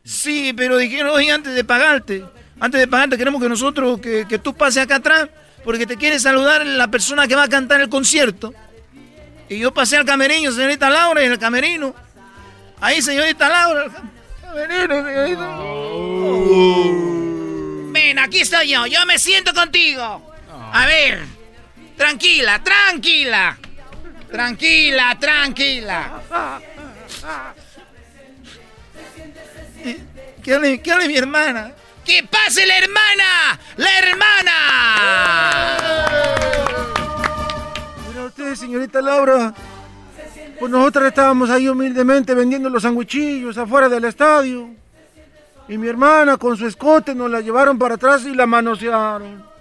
Sí, 0.05 0.53
pero 0.57 0.79
dijeron, 0.79 1.13
oye, 1.15 1.31
antes 1.31 1.55
de 1.55 1.65
pagarte, 1.65 2.25
antes 2.59 2.81
de 2.81 2.89
pagarte 2.89 3.19
queremos 3.19 3.43
que 3.43 3.49
nosotros, 3.49 4.01
que, 4.01 4.27
que 4.29 4.39
tú 4.39 4.55
pases 4.55 4.83
acá 4.83 4.97
atrás, 4.97 5.29
porque 5.65 5.87
te 5.87 5.97
quiere 5.97 6.19
saludar 6.19 6.67
la 6.67 6.89
persona 6.89 7.29
que 7.29 7.37
va 7.37 7.45
a 7.45 7.49
cantar 7.49 7.81
el 7.81 7.89
concierto. 7.89 8.53
Y 9.49 9.59
yo 9.59 9.73
pasé 9.75 9.99
al 9.99 10.05
camerino, 10.07 10.51
señorita 10.51 10.89
Laura, 10.89 11.23
y 11.23 11.27
en 11.27 11.33
el 11.33 11.39
camerino. 11.39 11.95
Ahí, 12.81 13.03
señorita 13.03 13.49
Laura. 13.49 13.87
Camerino, 14.41 15.05
señorita. 15.07 15.57
Ven, 17.93 18.19
aquí 18.19 18.41
estoy 18.41 18.71
yo. 18.71 18.87
Yo 18.87 19.05
me 19.07 19.19
siento 19.19 19.53
contigo. 19.53 20.35
A 20.73 20.87
ver. 20.87 21.42
Tranquila, 22.03 22.61
tranquila. 22.65 23.57
Tranquila, 24.29 25.17
tranquila. 25.21 26.21
¿Qué 30.43 30.53
hable, 30.53 30.83
qué 30.83 30.91
hable 30.91 31.07
mi 31.07 31.17
hermana? 31.17 31.71
¡Que 32.05 32.25
pase 32.25 32.67
la 32.67 32.77
hermana! 32.77 33.61
¡La 33.77 33.99
hermana! 34.01 34.53
Mira 38.09 38.25
usted, 38.25 38.57
señorita 38.57 39.01
Laura. 39.01 39.55
Pues 40.59 40.73
nosotros 40.73 41.07
estábamos 41.07 41.51
ahí 41.51 41.69
humildemente 41.69 42.35
vendiendo 42.35 42.69
los 42.69 42.83
sandwichillos 42.83 43.57
afuera 43.57 43.89
del 43.89 44.07
estadio. 44.07 44.71
Y 45.69 45.79
mi 45.79 45.87
hermana 45.87 46.37
con 46.37 46.57
su 46.57 46.67
escote 46.67 47.15
nos 47.15 47.31
la 47.31 47.41
llevaron 47.41 47.79
para 47.79 47.95
atrás 47.95 48.25
y 48.25 48.35
la 48.35 48.45
manosearon. 48.45 49.52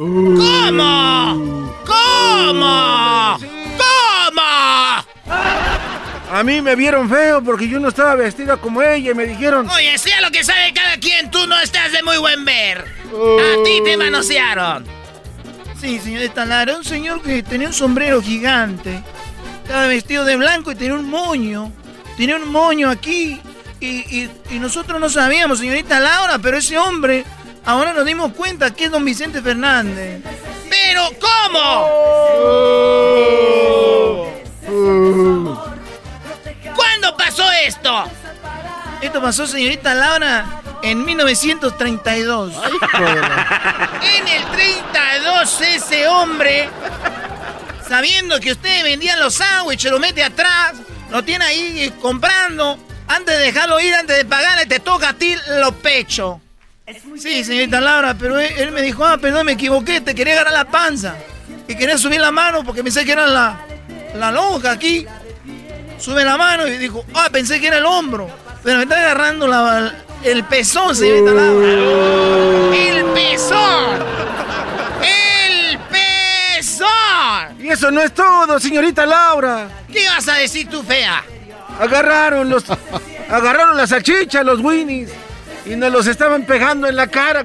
¿Cómo? 0.00 1.76
¿Cómo? 1.84 3.38
¿Cómo? 3.76 4.40
A 6.32 6.42
mí 6.42 6.62
me 6.62 6.74
vieron 6.74 7.10
feo 7.10 7.44
porque 7.44 7.68
yo 7.68 7.78
no 7.78 7.88
estaba 7.88 8.14
vestida 8.14 8.56
como 8.56 8.80
ella 8.80 9.10
y 9.10 9.14
me 9.14 9.26
dijeron... 9.26 9.68
Oye, 9.68 9.98
sea 9.98 10.22
lo 10.22 10.30
que 10.30 10.42
sabe 10.42 10.72
cada 10.72 10.96
quien, 10.96 11.30
tú 11.30 11.46
no 11.46 11.60
estás 11.60 11.92
de 11.92 12.02
muy 12.02 12.16
buen 12.16 12.46
ver. 12.46 12.78
A 12.78 13.62
ti 13.62 13.82
te 13.84 13.98
manosearon. 13.98 14.86
Sí, 15.78 15.98
señorita 15.98 16.46
Lara, 16.46 16.78
un 16.78 16.84
señor 16.84 17.20
que 17.20 17.42
tenía 17.42 17.68
un 17.68 17.74
sombrero 17.74 18.22
gigante. 18.22 19.02
Estaba 19.64 19.86
vestido 19.86 20.24
de 20.24 20.36
blanco 20.36 20.72
y 20.72 20.76
tenía 20.76 20.94
un 20.94 21.10
moño. 21.10 21.72
Tenía 22.16 22.36
un 22.36 22.50
moño 22.50 22.88
aquí. 22.88 23.38
Y, 23.80 24.30
y 24.50 24.58
nosotros 24.58 24.98
no 24.98 25.10
sabíamos, 25.10 25.58
señorita 25.58 26.00
Laura, 26.00 26.38
pero 26.38 26.56
ese 26.56 26.78
hombre, 26.78 27.26
ahora 27.70 27.92
nos 27.92 28.04
dimos 28.04 28.32
cuenta 28.32 28.74
que 28.74 28.86
es 28.86 28.90
don 28.90 29.04
Vicente 29.04 29.40
Fernández. 29.40 30.20
Pero, 30.68 31.08
¿cómo? 31.20 31.86
¿Cuándo 36.74 37.16
pasó 37.16 37.44
esto? 37.64 38.04
Esto 39.00 39.22
pasó, 39.22 39.46
señorita 39.46 39.94
Laura, 39.94 40.62
en 40.82 41.04
1932. 41.04 42.54
en 44.02 44.28
el 44.28 44.44
32 44.50 45.60
ese 45.60 46.08
hombre, 46.08 46.68
sabiendo 47.88 48.40
que 48.40 48.52
ustedes 48.52 48.82
vendían 48.82 49.20
los 49.20 49.34
sándwiches, 49.34 49.90
lo 49.90 50.00
mete 50.00 50.24
atrás, 50.24 50.74
lo 51.10 51.22
tiene 51.22 51.44
ahí 51.44 51.94
comprando. 52.00 52.78
Antes 53.06 53.38
de 53.38 53.44
dejarlo 53.44 53.80
ir, 53.80 53.94
antes 53.94 54.16
de 54.16 54.24
pagarle, 54.24 54.66
te 54.66 54.80
toca 54.80 55.10
a 55.10 55.14
ti 55.14 55.36
los 55.60 55.74
pechos. 55.76 56.36
Sí, 57.16 57.44
señorita 57.44 57.80
Laura, 57.80 58.14
pero 58.18 58.38
él, 58.38 58.52
él, 58.56 58.72
me 58.72 58.82
dijo, 58.82 59.04
ah, 59.04 59.18
perdón, 59.18 59.46
me 59.46 59.52
equivoqué, 59.52 60.00
te 60.00 60.14
quería 60.14 60.34
agarrar 60.34 60.52
la 60.52 60.64
panza. 60.64 61.16
Y 61.68 61.76
quería 61.76 61.96
subir 61.98 62.20
la 62.20 62.32
mano 62.32 62.64
porque 62.64 62.82
pensé 62.82 63.04
que 63.04 63.12
era 63.12 63.26
la, 63.26 63.60
la 64.16 64.32
lonja 64.32 64.72
aquí. 64.72 65.06
Sube 65.98 66.24
la 66.24 66.36
mano 66.36 66.66
y 66.66 66.78
dijo, 66.78 67.04
ah, 67.14 67.28
pensé 67.30 67.60
que 67.60 67.68
era 67.68 67.78
el 67.78 67.86
hombro. 67.86 68.28
Pero 68.64 68.78
me 68.78 68.82
está 68.84 68.98
agarrando 68.98 69.46
la, 69.46 69.94
el 70.24 70.44
pezón, 70.44 70.96
señorita 70.96 71.30
Laura. 71.32 71.68
¡El 72.74 73.04
pezón! 73.06 73.98
¡El 75.02 75.78
pezón! 75.90 77.60
Y 77.60 77.68
eso 77.68 77.90
no 77.90 78.02
es 78.02 78.12
todo, 78.12 78.58
señorita 78.58 79.06
Laura. 79.06 79.68
¿Qué 79.92 80.06
vas 80.08 80.28
a 80.28 80.34
decir 80.34 80.68
tú, 80.68 80.82
fea? 80.82 81.22
Agarraron 81.78 82.50
los. 82.50 82.64
agarraron 83.30 83.76
las 83.76 83.90
salchichas, 83.90 84.44
los 84.44 84.60
winnies. 84.60 85.10
Y 85.66 85.76
nos 85.76 85.92
los 85.92 86.06
estaban 86.06 86.44
pegando 86.44 86.88
en 86.88 86.96
la 86.96 87.06
cara, 87.06 87.44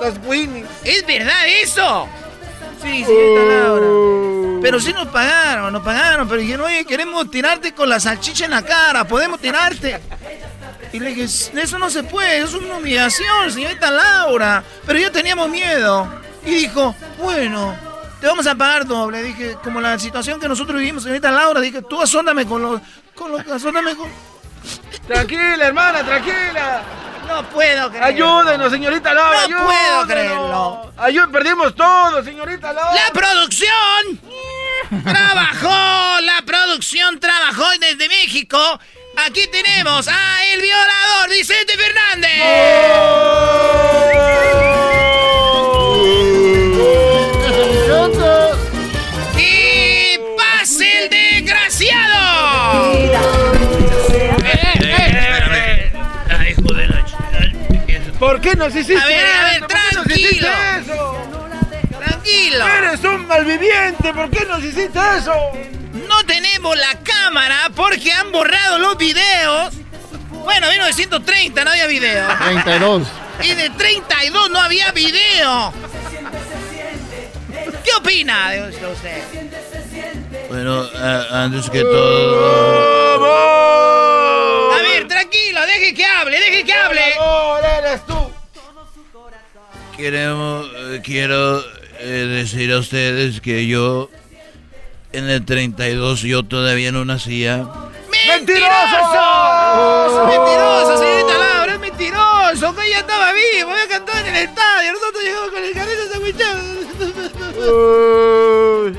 las 0.00 0.14
Winnie. 0.26 0.64
¿Es 0.82 1.06
verdad 1.06 1.46
eso? 1.62 2.08
Sí, 2.82 3.04
señorita 3.04 3.42
Laura. 3.44 4.60
Pero 4.60 4.80
sí 4.80 4.92
nos 4.92 5.08
pagaron, 5.08 5.72
nos 5.72 5.82
pagaron. 5.82 6.28
Pero 6.28 6.40
dijeron, 6.40 6.66
oye, 6.66 6.84
queremos 6.84 7.30
tirarte 7.30 7.72
con 7.72 7.88
la 7.88 8.00
salchicha 8.00 8.44
en 8.44 8.50
la 8.50 8.62
cara, 8.62 9.06
podemos 9.06 9.40
tirarte. 9.40 10.00
Y 10.92 11.00
le 11.00 11.14
dije, 11.14 11.24
eso 11.24 11.78
no 11.78 11.90
se 11.90 12.02
puede, 12.02 12.38
eso 12.38 12.58
es 12.58 12.64
una 12.64 12.76
humillación, 12.76 13.50
señorita 13.50 13.90
Laura. 13.90 14.62
Pero 14.86 14.98
ya 14.98 15.10
teníamos 15.10 15.48
miedo. 15.48 16.08
Y 16.44 16.50
dijo, 16.50 16.94
bueno, 17.18 17.74
te 18.20 18.26
vamos 18.26 18.46
a 18.46 18.54
pagar 18.54 18.86
doble. 18.86 19.22
Dije, 19.22 19.56
como 19.62 19.80
la 19.80 19.98
situación 19.98 20.38
que 20.40 20.48
nosotros 20.48 20.78
vivimos, 20.78 21.02
señorita 21.02 21.30
Laura, 21.30 21.60
dije, 21.60 21.82
tú 21.82 22.00
asóndame 22.00 22.46
con 22.46 22.62
los... 22.62 22.80
Con 23.14 23.32
los 23.32 23.46
asóndame 23.46 23.94
con... 23.94 24.08
Tranquila, 25.06 25.66
hermana, 25.66 26.02
tranquila. 26.04 26.82
No 27.26 27.42
puedo 27.50 27.88
creerlo. 27.90 28.06
Ayúdenos, 28.06 28.72
señorita 28.72 29.14
Laura. 29.14 29.48
No 29.48 29.64
puedo 29.64 30.06
creerlo. 30.06 30.92
Ayúdenos, 30.96 31.32
perdimos 31.32 31.74
todo, 31.74 32.22
señorita 32.22 32.72
Laura. 32.72 32.94
¡La 32.94 33.12
producción! 33.12 34.20
trabajó, 35.02 36.20
la 36.20 36.42
producción 36.44 37.18
trabajó 37.18 37.64
desde 37.80 38.08
México. 38.08 38.58
Aquí 39.26 39.46
tenemos 39.48 40.08
a 40.08 40.44
el 40.52 40.60
violador 40.60 41.30
Vicente 41.30 41.74
Fernández. 41.76 42.30
¡Y 45.00 45.03
¿Por 58.34 58.40
qué 58.40 58.56
nos 58.56 58.74
hiciste 58.74 59.00
A 59.00 59.06
ver, 59.06 59.24
a 59.24 59.44
ver, 59.44 59.58
eso? 59.58 59.68
¿Por 59.68 59.68
qué 59.68 59.94
nos 59.94 60.06
hiciste 60.06 60.38
tranquilo. 60.40 60.92
eso? 60.92 61.98
Tranquilo. 62.00 62.66
Eres 62.66 63.04
un 63.04 63.26
malviviente, 63.28 64.12
¿por 64.12 64.28
qué 64.28 64.44
nos 64.44 64.64
hiciste 64.64 64.98
eso? 65.18 65.32
No 66.08 66.26
tenemos 66.26 66.76
la 66.76 66.98
cámara 67.04 67.70
porque 67.76 68.10
han 68.10 68.32
borrado 68.32 68.80
los 68.80 68.98
videos. 68.98 69.74
Bueno, 70.42 70.68
1930 70.68 71.64
no 71.64 71.70
había 71.70 71.86
video. 71.86 72.26
32. 72.38 73.06
Y 73.44 73.54
de 73.54 73.70
32 73.70 74.50
no 74.50 74.58
había 74.58 74.90
video. 74.90 75.72
¿Qué 77.84 77.92
opina 77.96 78.50
de 78.50 78.68
esto 78.70 78.90
usted? 78.90 79.22
Bueno, 80.48 80.88
antes 81.30 81.70
que 81.70 81.82
todo... 81.82 83.32
A 84.72 84.82
ver, 84.82 85.06
tranquilo, 85.44 85.66
deje 85.66 85.94
que 85.94 86.04
hable, 86.04 86.38
deje 86.38 86.64
que 86.64 86.72
hable. 86.72 87.00
eres 87.78 88.06
tú. 88.06 88.30
Queremos, 89.96 90.66
quiero 91.02 91.62
eh, 92.00 92.26
decir 92.42 92.72
a 92.72 92.78
ustedes 92.78 93.40
que 93.40 93.66
yo 93.66 94.10
en 95.12 95.30
el 95.30 95.44
32 95.44 96.22
yo 96.22 96.42
todavía 96.42 96.90
no 96.90 97.04
nacía. 97.04 97.64
¡Mentiroso! 98.26 98.66
¡Mentiroso, 100.26 100.98
señorita 100.98 101.38
Laura! 101.38 101.74
¡Es 101.74 101.80
mentiroso! 101.80 102.74
Que 102.74 102.86
ella 102.86 102.98
estaba 103.00 103.32
vivo, 103.32 103.70
había 103.70 103.88
cantado 103.88 104.18
en 104.20 104.26
el 104.26 104.36
estadio. 104.44 104.92
Nosotros 104.92 105.22
llegamos 105.22 105.50
con 105.50 105.64
el 105.64 105.72
carrito 105.72 106.08
sandwichado. 106.12 106.60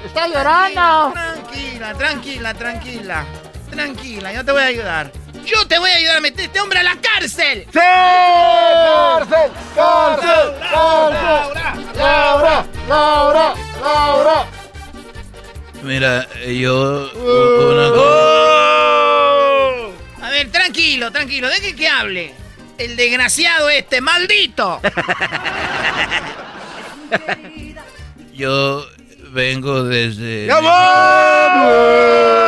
Está 0.05 0.27
llorando. 0.27 1.13
Tranquila, 1.13 1.93
tranquila, 1.93 2.53
tranquila. 2.53 3.25
Tranquila, 3.69 4.31
yo 4.31 4.45
te 4.45 4.51
voy 4.51 4.61
a 4.61 4.65
ayudar. 4.65 5.24
Yo 5.45 5.67
te 5.67 5.77
voy 5.77 5.89
a 5.91 5.95
ayudar 5.95 6.17
a 6.17 6.21
meter 6.21 6.41
a 6.41 6.45
este 6.45 6.59
hombre 6.59 6.79
a 6.79 6.83
la 6.83 6.95
cárcel. 6.97 7.65
¡Sí! 7.71 7.79
¡Cárcel! 7.79 9.51
¡Cárcel! 9.75 10.53
¡Cárcel! 10.71 11.97
¡Laura! 11.97 12.65
¡Laura! 12.87 13.53
¡Laura! 13.81 14.45
Mira, 15.83 16.27
yo... 16.47 17.11
una 17.13 17.89
cosa- 17.89 18.55
A 20.25 20.29
ver, 20.31 20.51
tranquilo, 20.51 21.11
tranquilo, 21.11 21.47
deje 21.47 21.75
que 21.75 21.87
hable. 21.87 22.33
El 22.79 22.95
desgraciado 22.95 23.69
este, 23.69 24.01
maldito. 24.01 24.81
Yo 28.33 28.83
vengo 29.31 29.83
desde... 29.83 30.47
¡Ya 30.47 30.59
vamos! 30.59 32.44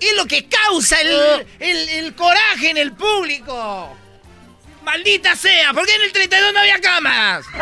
Es 0.00 0.16
lo 0.16 0.26
que 0.26 0.48
causa 0.48 1.00
el, 1.00 1.46
el- 1.58 1.88
el 1.90 2.14
coraje 2.14 2.70
en 2.70 2.78
el 2.78 2.92
público. 2.92 3.96
Maldita 4.82 5.36
sea, 5.36 5.74
¿por 5.74 5.84
qué 5.86 5.94
en 5.94 6.02
el 6.02 6.12
32 6.12 6.52
no 6.54 6.60
había 6.60 6.80
cámaras? 6.80 7.44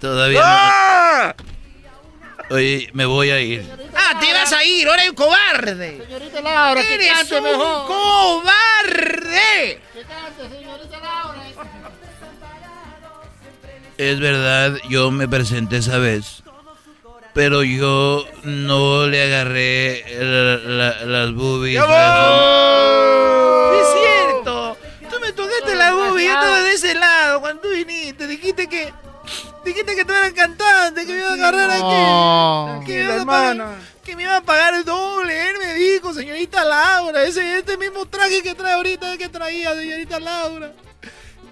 Todavía 0.00 1.34
no... 2.48 2.56
Oye, 2.56 2.90
me 2.94 3.04
voy 3.04 3.30
a 3.30 3.40
ir. 3.40 3.70
Ah, 3.94 4.18
te 4.20 4.32
vas 4.32 4.52
a 4.52 4.64
ir, 4.64 4.88
ahora 4.88 5.02
hay 5.02 5.08
un 5.10 5.14
cobarde. 5.14 6.02
Señorita 6.04 6.40
Laura, 6.40 6.82
que 6.82 6.94
Eres 6.94 7.12
cante 7.12 7.36
un 7.38 7.44
mejor. 7.44 7.86
cobarde. 7.86 9.80
Que 9.92 10.02
cante, 10.02 10.56
señorita 10.58 10.98
Laura. 10.98 11.42
Es 13.98 14.18
verdad, 14.18 14.78
yo 14.88 15.10
me 15.12 15.28
presenté 15.28 15.76
esa 15.76 15.98
vez. 15.98 16.42
Pero 17.40 17.62
yo 17.62 18.26
no 18.42 19.06
le 19.06 19.22
agarré 19.22 20.04
la- 20.20 20.58
la- 20.58 21.04
las 21.06 21.32
boobies. 21.32 21.80
a 21.82 23.72
Es 23.80 23.88
cierto. 23.98 24.76
Tú 25.10 25.16
me 25.22 25.32
tocaste 25.32 25.74
la 25.74 25.94
boobie, 25.94 26.26
yo 26.26 26.32
estaba 26.34 26.60
de 26.60 26.72
ese 26.74 26.94
lado 26.96 27.40
cuando 27.40 27.62
tú 27.62 27.68
viniste. 27.70 28.26
Dijiste 28.26 28.68
que. 28.68 28.92
Dijiste 29.64 29.96
que 29.96 30.04
tú 30.04 30.12
eras 30.12 30.32
cantante, 30.34 31.06
que 31.06 31.12
me 31.14 31.18
iba 31.20 31.30
a 31.30 31.32
agarrar 31.32 31.70
aquí. 31.70 32.84
Que 32.84 33.04
me, 33.04 33.24
pagar, 33.24 33.76
que 34.04 34.16
me 34.16 34.22
iba 34.24 34.36
a 34.36 34.42
pagar 34.42 34.74
el 34.74 34.84
doble. 34.84 35.48
Él 35.48 35.56
me 35.64 35.74
dijo, 35.76 36.12
señorita 36.12 36.62
Laura, 36.62 37.22
ese 37.24 37.56
este 37.58 37.78
mismo 37.78 38.04
traje 38.04 38.42
que 38.42 38.54
trae 38.54 38.74
ahorita 38.74 39.16
que 39.16 39.30
traía, 39.30 39.74
señorita 39.74 40.20
Laura. 40.20 40.72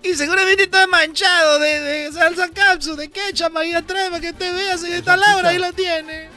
Y 0.03 0.15
seguramente 0.15 0.65
está 0.65 0.87
manchado 0.87 1.59
de, 1.59 1.81
de 1.81 2.13
salsa 2.13 2.49
capsu, 2.55 2.97
de 2.97 3.11
ketchup 3.11 3.57
ahí 3.57 3.73
atrás 3.73 4.09
para 4.11 4.21
que 4.21 4.33
te 4.33 4.51
vea, 4.53 4.79
señorita 4.79 5.17
Laura, 5.17 5.51
ahí 5.51 5.59
lo 5.59 5.73
tiene. 5.73 6.29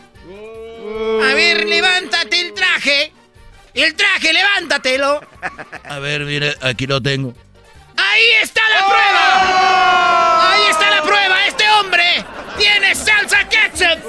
A 1.24 1.34
ver, 1.34 1.66
levántate 1.66 2.42
el 2.42 2.54
traje. 2.54 3.14
El 3.74 3.96
traje, 3.96 4.34
levántatelo. 4.34 5.22
A 5.90 6.00
ver, 6.00 6.22
mire, 6.22 6.56
aquí 6.62 6.88
lo 6.88 7.02
tengo. 7.02 7.34
¡Ahí 7.96 8.26
está 8.42 8.62
la 8.70 8.86
prueba! 8.88 10.54
¡Ahí 10.54 10.62
está 10.72 10.90
la 10.90 11.04
prueba! 11.04 11.46
¡Este 11.46 11.70
hombre 11.70 12.26
tiene 12.58 12.96
salsa 12.96 13.48
ketchup! 13.48 14.00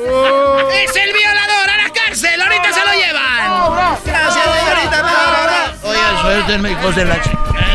¡Es 0.73 0.97
el 0.97 1.13
violador 1.13 1.71
a 1.71 1.77
la 1.77 1.91
cárcel! 1.93 2.41
¡Ahorita 2.41 2.73
se 2.73 2.81
lo 2.81 2.93
llevan! 2.95 4.01
Gracias, 4.05 4.45
señorita 4.45 5.03
Laura. 5.03 5.75
Oigan, 5.83 6.23
suéltenme, 6.23 6.71
hijos 6.73 6.97
de 6.97 7.05
la 7.05 7.23
chica. 7.23 7.72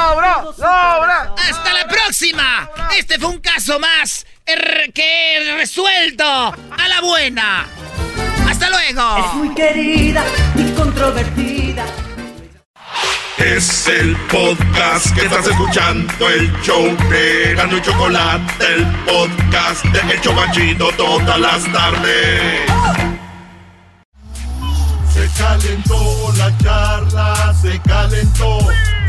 ¡Laura! 0.00 0.44
¡Laura! 0.56 1.34
¡Hasta 1.36 1.74
la 1.74 1.86
próxima! 1.86 2.70
Este 2.98 3.18
fue 3.18 3.28
un 3.28 3.38
caso 3.38 3.78
más 3.78 4.24
er, 4.46 4.90
que 4.94 5.54
resuelto 5.58 6.24
a 6.24 6.88
la 6.88 7.02
buena. 7.02 7.66
¡Hasta 8.48 8.70
luego! 8.70 9.18
Muy 9.34 9.54
querida 9.54 10.24
y 10.56 10.72
controvertida. 10.72 11.84
Es 13.36 13.88
el 13.88 14.16
podcast 14.32 15.14
que 15.14 15.26
estás 15.26 15.46
escuchando, 15.46 16.28
el 16.30 16.50
show 16.62 16.96
de 17.10 17.54
Gano 17.54 17.76
y 17.76 17.82
Chocolate, 17.82 18.74
el 18.74 18.86
podcast 19.04 19.84
de 19.84 20.14
El 20.14 20.20
Chobachito 20.22 20.90
todas 20.92 21.38
las 21.38 21.70
tardes. 21.72 22.70
Se 25.12 25.28
calentó 25.38 26.32
la 26.38 26.56
charla, 26.58 27.54
se 27.60 27.78
calentó, 27.80 28.58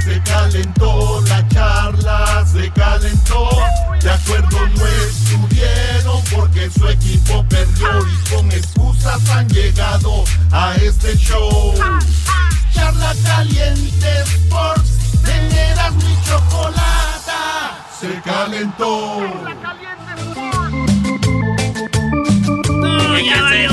se 0.03 0.21
calentó 0.23 1.21
la 1.27 1.47
charla, 1.49 2.45
se 2.45 2.71
calentó. 2.71 3.49
De 4.01 4.11
acuerdo 4.11 4.67
no 4.75 4.87
estuvieron 4.87 6.23
porque 6.35 6.69
su 6.71 6.87
equipo 6.87 7.45
perdió 7.47 7.87
y 8.07 8.29
con 8.29 8.51
excusas 8.51 9.29
han 9.29 9.47
llegado 9.49 10.23
a 10.51 10.75
este 10.75 11.15
show. 11.17 11.73
Charla 12.73 13.13
caliente 13.23 14.21
Sports, 14.23 15.21
teneras 15.23 15.93
mi 15.93 16.17
chocolata, 16.25 17.85
se 17.99 18.21
calentó. 18.21 19.19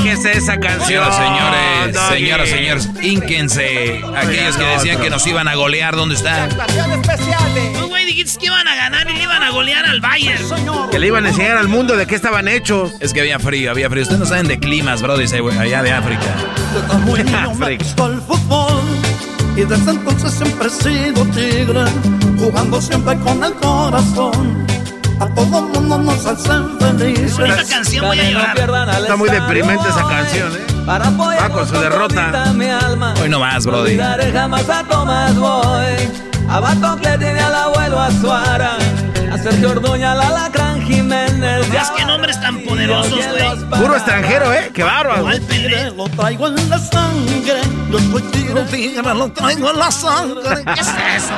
¿Qué 0.03 0.11
es 0.11 0.25
esa 0.25 0.59
canción? 0.59 1.03
señores, 1.13 1.97
señoras, 2.09 2.49
señores, 2.49 2.89
ínquense. 3.01 4.01
Aquellos 4.15 4.57
que 4.57 4.63
decían 4.63 5.01
que 5.01 5.09
nos 5.09 5.25
iban 5.27 5.47
a 5.47 5.55
golear, 5.55 5.95
¿dónde 5.95 6.15
están? 6.15 6.49
Tú, 6.49 7.87
güey, 7.87 8.05
dijiste 8.05 8.39
que 8.39 8.45
iban 8.47 8.67
a 8.67 8.75
ganar 8.75 9.09
y 9.09 9.13
le 9.13 9.23
iban 9.23 9.43
a 9.43 9.49
golear 9.49 9.85
al 9.85 10.01
Bayern. 10.01 10.43
Que 10.91 10.99
le 10.99 11.07
iban 11.07 11.25
a 11.25 11.29
enseñar 11.29 11.57
al 11.57 11.67
mundo 11.67 11.95
de 11.95 12.07
qué 12.07 12.15
estaban 12.15 12.47
hechos. 12.47 12.93
Es 12.99 13.13
que 13.13 13.21
había 13.21 13.39
frío, 13.39 13.71
había 13.71 13.89
frío. 13.89 14.03
Ustedes 14.03 14.19
no 14.19 14.25
saben 14.25 14.47
de 14.47 14.59
climas, 14.59 15.01
bro, 15.01 15.17
dice 15.17 15.41
allá 15.59 15.83
de 15.83 15.91
África. 15.91 16.35
El 17.97 18.21
fútbol 18.21 18.83
y 19.59 19.65
desde 19.65 19.91
entonces 19.91 20.31
siempre 20.33 20.67
he 20.67 20.69
sido 20.69 21.25
tigre, 21.25 21.83
jugando 22.37 22.81
siempre 22.81 23.17
con 23.19 23.43
el 23.43 23.53
corazón. 23.55 24.65
A 25.19 25.27
todo 25.35 25.61
mundo 25.61 25.97
nos 25.97 26.25
hacen 26.25 26.79
felices. 26.79 27.39
Esta 27.39 27.75
canción 27.75 28.05
voy 28.05 28.19
a 28.19 28.31
llorar. 28.31 28.57
Está 29.01 29.15
muy 29.15 29.29
deprimente 29.29 29.89
esa 29.89 30.07
canción, 30.07 30.51
¿eh? 30.55 30.65
Va 30.87 31.49
con 31.49 31.67
su 31.67 31.75
derrota. 31.79 32.53
Hoy 33.21 33.29
no 33.29 33.39
más, 33.39 33.65
brody. 33.65 33.97
Jamás 33.97 34.69
a 34.69 34.83
Tomás 34.83 35.35
Boy, 35.35 36.09
a 36.49 36.59
Batoclet 36.59 37.21
y 37.21 37.25
al 37.39 37.53
abuelo 37.53 37.99
Azuara, 37.99 38.77
a 39.31 39.37
Sergio 39.37 39.71
Ordoña, 39.71 40.13
a 40.13 40.15
Lacrán 40.15 40.81
Jiménez. 40.83 41.69
Veas 41.69 41.91
qué 41.91 42.05
nombres 42.05 42.39
tan 42.39 42.59
poderosos, 42.61 43.19
güey. 43.27 43.81
Puro 43.81 43.95
extranjero, 43.95 44.53
¿eh? 44.53 44.71
Qué 44.73 44.83
bárbaro. 44.83 45.19
Igual 45.19 45.41
Pelé. 45.41 45.91
Lo 45.91 46.07
traigo 46.07 46.47
en 46.47 46.69
la 46.69 46.79
sangre, 46.79 47.61
yo 47.91 47.99
soy 47.99 48.21
tigre, 48.31 48.61
tigre, 48.63 49.13
lo 49.13 49.31
traigo 49.31 49.69
en 49.69 49.79
la 49.79 49.91
sangre. 49.91 50.63
¿Qué 50.73 50.81
es 50.81 50.87
eso? 51.17 51.33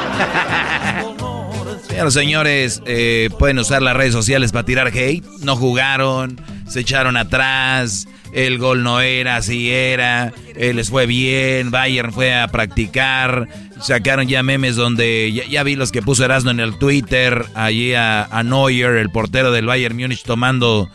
Señoras 1.92 2.14
señores, 2.14 2.82
eh, 2.86 3.30
pueden 3.38 3.60
usar 3.60 3.82
las 3.82 3.98
redes 3.98 4.14
sociales 4.14 4.54
para 4.54 4.64
tirar 4.64 4.88
hate. 4.88 5.26
No 5.42 5.58
jugaron, 5.58 6.40
se 6.66 6.80
echaron 6.80 7.18
atrás, 7.18 8.08
el 8.32 8.60
gol 8.60 8.82
no 8.82 9.02
era, 9.02 9.36
así 9.36 9.70
era, 9.72 10.32
eh, 10.56 10.74
les 10.74 10.90
fue 10.90 11.06
bien, 11.06 11.70
Bayern 11.70 12.14
fue 12.14 12.34
a 12.34 12.48
practicar, 12.48 13.50
sacaron 13.82 14.30
ya 14.30 14.42
memes 14.42 14.78
donde 14.78 15.34
ya, 15.50 15.64
vi 15.64 15.76
los 15.76 15.92
que 15.92 16.02
puso 16.02 16.24
Erasmo 16.24 16.50
en 16.52 16.62
el 16.62 16.80
Twitter, 16.80 17.46
allí 17.56 17.94
a, 17.94 18.24
a 18.24 18.42
Neuer, 18.42 18.96
el 18.96 19.10
portero 19.10 19.52
del 19.52 19.66
Bayern 19.66 19.98
Múnich, 19.98 20.24
tomando, 20.24 20.90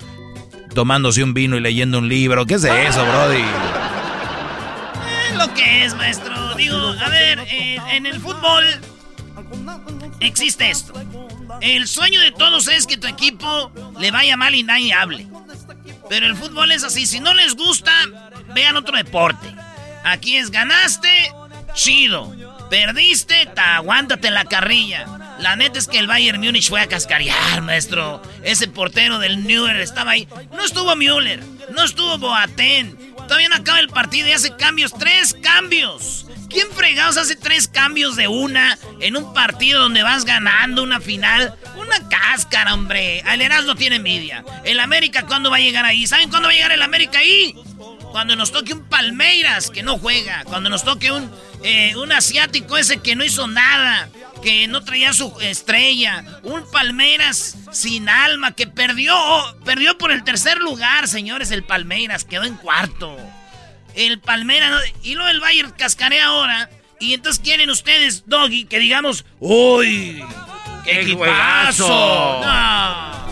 tomándose 0.75 1.23
un 1.23 1.35
vino 1.35 1.59
y 1.59 1.61
leyendo 1.61 1.99
un 1.99 2.09
libro. 2.09 2.47
¿Qué 2.47 2.55
es 2.55 2.65
eso, 2.65 3.05
Brody? 3.05 3.45
Lo 5.37 5.53
que 5.53 5.85
es, 5.85 5.95
maestro. 5.95 6.55
Digo, 6.57 6.79
a 6.79 7.09
ver, 7.11 7.41
eh, 7.41 7.77
en 7.93 8.07
el 8.07 8.19
fútbol 8.19 8.65
existe 10.21 10.71
esto. 10.71 10.93
El 11.61 11.89
sueño 11.89 12.21
de 12.21 12.33
todos 12.33 12.69
es 12.69 12.87
que 12.87 12.97
tu 12.97 13.07
equipo 13.07 13.73
le 13.99 14.11
vaya 14.11 14.37
mal 14.37 14.55
y 14.55 14.63
nadie 14.63 14.93
hable. 14.93 15.27
Pero 16.09 16.27
el 16.27 16.37
fútbol 16.37 16.73
es 16.73 16.85
así. 16.85 17.07
Si 17.07 17.21
no 17.21 17.35
les 17.35 17.55
gusta, 17.55 17.93
vean 18.55 18.77
otro 18.77 18.97
deporte. 18.97 19.53
Aquí 20.05 20.37
es 20.37 20.51
ganaste, 20.51 21.33
chido. 21.75 22.35
Perdiste, 22.71 23.47
ta, 23.55 23.77
aguántate 23.77 24.31
la 24.31 24.45
carrilla. 24.45 25.07
La 25.39 25.55
neta 25.55 25.79
es 25.79 25.87
que 25.87 25.99
el 25.99 26.07
Bayern 26.07 26.41
Múnich 26.41 26.69
fue 26.69 26.81
a 26.81 26.89
cascarear, 26.89 27.63
maestro. 27.63 28.23
Ese 28.43 28.69
portero 28.69 29.19
del 29.19 29.47
Neuer 29.47 29.77
estaba 29.77 30.13
ahí. 30.13 30.29
No 30.53 30.65
estuvo 30.65 30.97
Müller, 30.97 31.43
no 31.71 31.85
estuvo 31.85 32.19
Boateng. 32.19 33.16
Todavía 33.27 33.49
no 33.49 33.57
acaba 33.57 33.81
el 33.81 33.89
partido 33.89 34.29
y 34.29 34.33
hace 34.33 34.57
cambios. 34.57 34.93
¡Tres 34.93 35.37
cambios! 35.43 36.27
¿Quién 36.49 36.71
fregados 36.71 37.17
hace 37.17 37.35
tres 37.37 37.69
cambios 37.69 38.17
de 38.17 38.29
una 38.29 38.79
en 39.01 39.17
un 39.17 39.35
partido 39.35 39.81
donde 39.81 40.03
vas 40.03 40.25
ganando 40.25 40.83
una 40.83 41.01
final? 41.01 41.55
Una 41.77 42.09
cáscara, 42.09 42.73
hombre. 42.75 43.21
El 43.21 43.43
Erasmo 43.43 43.75
tiene 43.75 43.97
envidia. 43.97 44.45
El 44.65 44.81
América, 44.81 45.27
¿cuándo 45.27 45.51
va 45.51 45.57
a 45.57 45.61
llegar 45.61 45.85
ahí? 45.85 46.07
¿Saben 46.07 46.31
cuándo 46.31 46.49
va 46.49 46.53
a 46.53 46.55
llegar 46.55 46.73
el 46.73 46.83
América 46.83 47.19
ahí? 47.19 47.55
Cuando 48.13 48.37
nos 48.37 48.53
toque 48.53 48.73
un 48.73 48.85
Palmeiras 48.85 49.71
que 49.71 49.83
no 49.83 49.99
juega. 49.99 50.45
Cuando 50.45 50.71
nos 50.71 50.85
toque 50.85 51.11
un, 51.11 51.31
eh, 51.63 51.95
un 51.97 52.13
asiático 52.13 52.77
ese 52.77 52.99
que 52.99 53.17
no 53.17 53.25
hizo 53.25 53.49
nada. 53.49 54.09
Que 54.47 54.69
no 54.69 54.85
traía 54.85 55.13
su 55.13 55.41
estrella. 55.41 56.25
Un 56.45 56.71
Palmeiras 56.71 57.57
sin 57.73 58.09
alma 58.09 58.53
que 58.53 58.69
perdió. 58.69 59.13
Perdió 59.65 59.99
por 59.99 60.13
el 60.13 60.23
tercer 60.23 60.59
lugar, 60.59 61.09
señores. 61.09 61.51
El 61.51 61.65
Palmeiras 61.65 62.25
quedó 62.25 62.45
en 62.45 62.55
cuarto. 62.55 63.17
El 63.97 64.21
Palmeiras. 64.21 64.71
¿no? 64.71 64.79
Y 65.03 65.17
luego 65.17 65.31
el 65.31 65.41
Bayern 65.41 65.73
cascarea 65.73 66.27
ahora. 66.27 66.71
Y 67.01 67.15
entonces 67.15 67.43
quieren 67.43 67.71
ustedes, 67.71 68.23
Doggy, 68.29 68.67
que 68.67 68.79
digamos. 68.79 69.25
¡Uy! 69.41 70.23
¡Qué 70.85 70.93
¡Qué 70.93 71.01
equipazo! 71.01 71.89
No. 72.45 73.26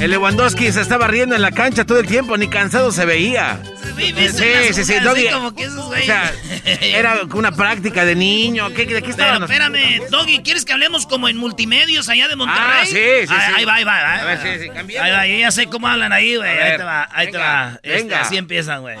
El 0.00 0.12
Lewandowski 0.12 0.70
se 0.70 0.80
estaba 0.80 1.08
riendo 1.08 1.34
en 1.34 1.42
la 1.42 1.50
cancha 1.50 1.84
todo 1.84 1.98
el 1.98 2.06
tiempo, 2.06 2.36
ni 2.36 2.46
cansado 2.48 2.92
se 2.92 3.04
veía. 3.04 3.60
Sí, 3.96 4.14
Sí, 4.72 4.84
sí, 4.84 4.94
Doggy. 5.00 5.28
como 5.28 5.52
que 5.56 5.64
esos 5.64 5.78
O 5.86 5.92
sea, 5.96 6.32
era 6.80 7.22
una 7.34 7.50
práctica 7.50 8.04
de 8.04 8.14
niño. 8.14 8.68
¿Qué, 8.70 8.86
¿De 8.86 8.86
qué 8.86 9.00
Pero 9.00 9.10
estaban? 9.10 9.42
espérame, 9.42 10.02
Doggy, 10.08 10.42
¿quieres 10.44 10.64
que 10.64 10.72
hablemos 10.72 11.04
como 11.06 11.28
en 11.28 11.36
multimedios 11.36 12.08
allá 12.08 12.28
de 12.28 12.36
Monterrey? 12.36 12.62
Ah, 12.80 12.84
sí, 12.86 12.92
sí, 12.92 13.26
Ah, 13.28 13.46
sí. 13.48 13.52
Ahí 13.56 13.64
va, 13.64 13.74
ahí 13.74 13.84
va. 13.84 14.12
ahí 14.14 14.20
A 14.20 14.24
ver, 14.24 14.38
va. 14.38 14.42
sí, 14.42 14.48
sí. 14.62 14.96
Ahí 14.98 15.10
va, 15.10 15.26
yo 15.26 15.36
ya 15.36 15.50
sé 15.50 15.66
cómo 15.66 15.88
hablan 15.88 16.12
ahí, 16.12 16.36
güey. 16.36 16.48
Ahí 16.48 16.76
te 16.76 16.84
va, 16.84 17.08
ahí 17.12 17.26
te 17.26 17.32
venga, 17.32 17.48
va. 17.48 17.72
Este, 17.82 17.88
venga. 17.96 18.20
así 18.20 18.36
empiezan, 18.36 18.80
güey. 18.82 18.96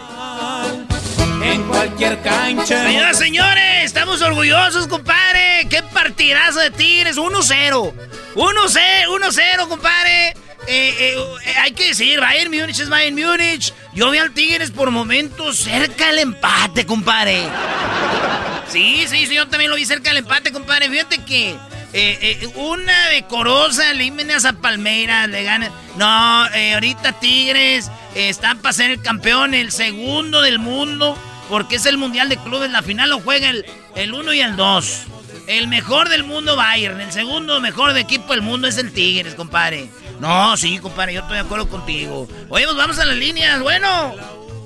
En 1.44 1.62
cualquier 1.68 2.20
cancha. 2.22 2.82
Señoras, 2.84 3.18
señores, 3.18 3.84
estamos 3.84 4.20
orgullosos, 4.20 4.88
compadre. 4.88 5.68
Qué 5.70 5.80
partidazo 5.94 6.58
de 6.58 6.70
Tigres, 6.72 7.16
1-0. 7.16 7.92
1-0, 8.34 8.80
1-0, 9.08 9.68
compadre. 9.68 10.34
Eh, 10.70 10.94
eh, 10.98 11.14
eh, 11.46 11.54
hay 11.62 11.72
que 11.72 11.86
decir, 11.88 12.20
Bayern 12.20 12.50
Múnich 12.50 12.78
es 12.78 12.90
Bayern 12.90 13.16
Múnich. 13.16 13.72
Yo 13.94 14.10
vi 14.10 14.18
al 14.18 14.34
Tigres 14.34 14.70
por 14.70 14.90
momentos 14.90 15.56
cerca 15.56 16.08
del 16.08 16.18
empate, 16.18 16.84
compadre. 16.84 17.44
Sí, 18.68 19.06
sí, 19.08 19.26
sí, 19.26 19.34
yo 19.34 19.48
también 19.48 19.70
lo 19.70 19.78
vi 19.78 19.86
cerca 19.86 20.10
del 20.10 20.18
empate, 20.18 20.52
compadre. 20.52 20.90
Fíjate 20.90 21.24
que 21.24 21.52
eh, 21.52 21.58
eh, 21.94 22.46
una 22.56 23.08
decorosa 23.08 23.94
Límenes 23.94 24.44
a 24.44 24.52
Palmeiras 24.52 25.26
le 25.30 25.42
gana. 25.42 25.70
No, 25.96 26.44
ahorita 26.74 27.18
Tigres 27.18 27.90
están 28.14 28.58
para 28.58 28.74
ser 28.74 28.90
el 28.90 29.00
campeón, 29.00 29.54
el 29.54 29.72
segundo 29.72 30.42
del 30.42 30.58
mundo, 30.58 31.16
porque 31.48 31.76
es 31.76 31.86
el 31.86 31.96
Mundial 31.96 32.28
de 32.28 32.36
Clubes. 32.36 32.70
La 32.70 32.82
final 32.82 33.08
lo 33.08 33.20
juega 33.20 33.48
el, 33.48 33.64
el 33.94 34.12
1 34.12 34.34
y 34.34 34.40
el 34.42 34.54
2. 34.54 35.02
El 35.46 35.68
mejor 35.68 36.10
del 36.10 36.24
mundo 36.24 36.56
Bayern, 36.56 37.00
el 37.00 37.10
segundo 37.10 37.58
mejor 37.58 37.94
de 37.94 38.00
equipo 38.00 38.34
del 38.34 38.42
mundo 38.42 38.68
es 38.68 38.76
el 38.76 38.92
Tigres, 38.92 39.34
compadre. 39.34 39.88
No, 40.20 40.56
sí, 40.56 40.78
compadre, 40.78 41.14
yo 41.14 41.20
estoy 41.20 41.36
de 41.36 41.42
acuerdo 41.42 41.68
contigo. 41.68 42.28
Oye, 42.48 42.64
pues 42.64 42.76
vamos 42.76 42.98
a 42.98 43.04
las 43.04 43.16
líneas, 43.16 43.60
bueno. 43.60 44.14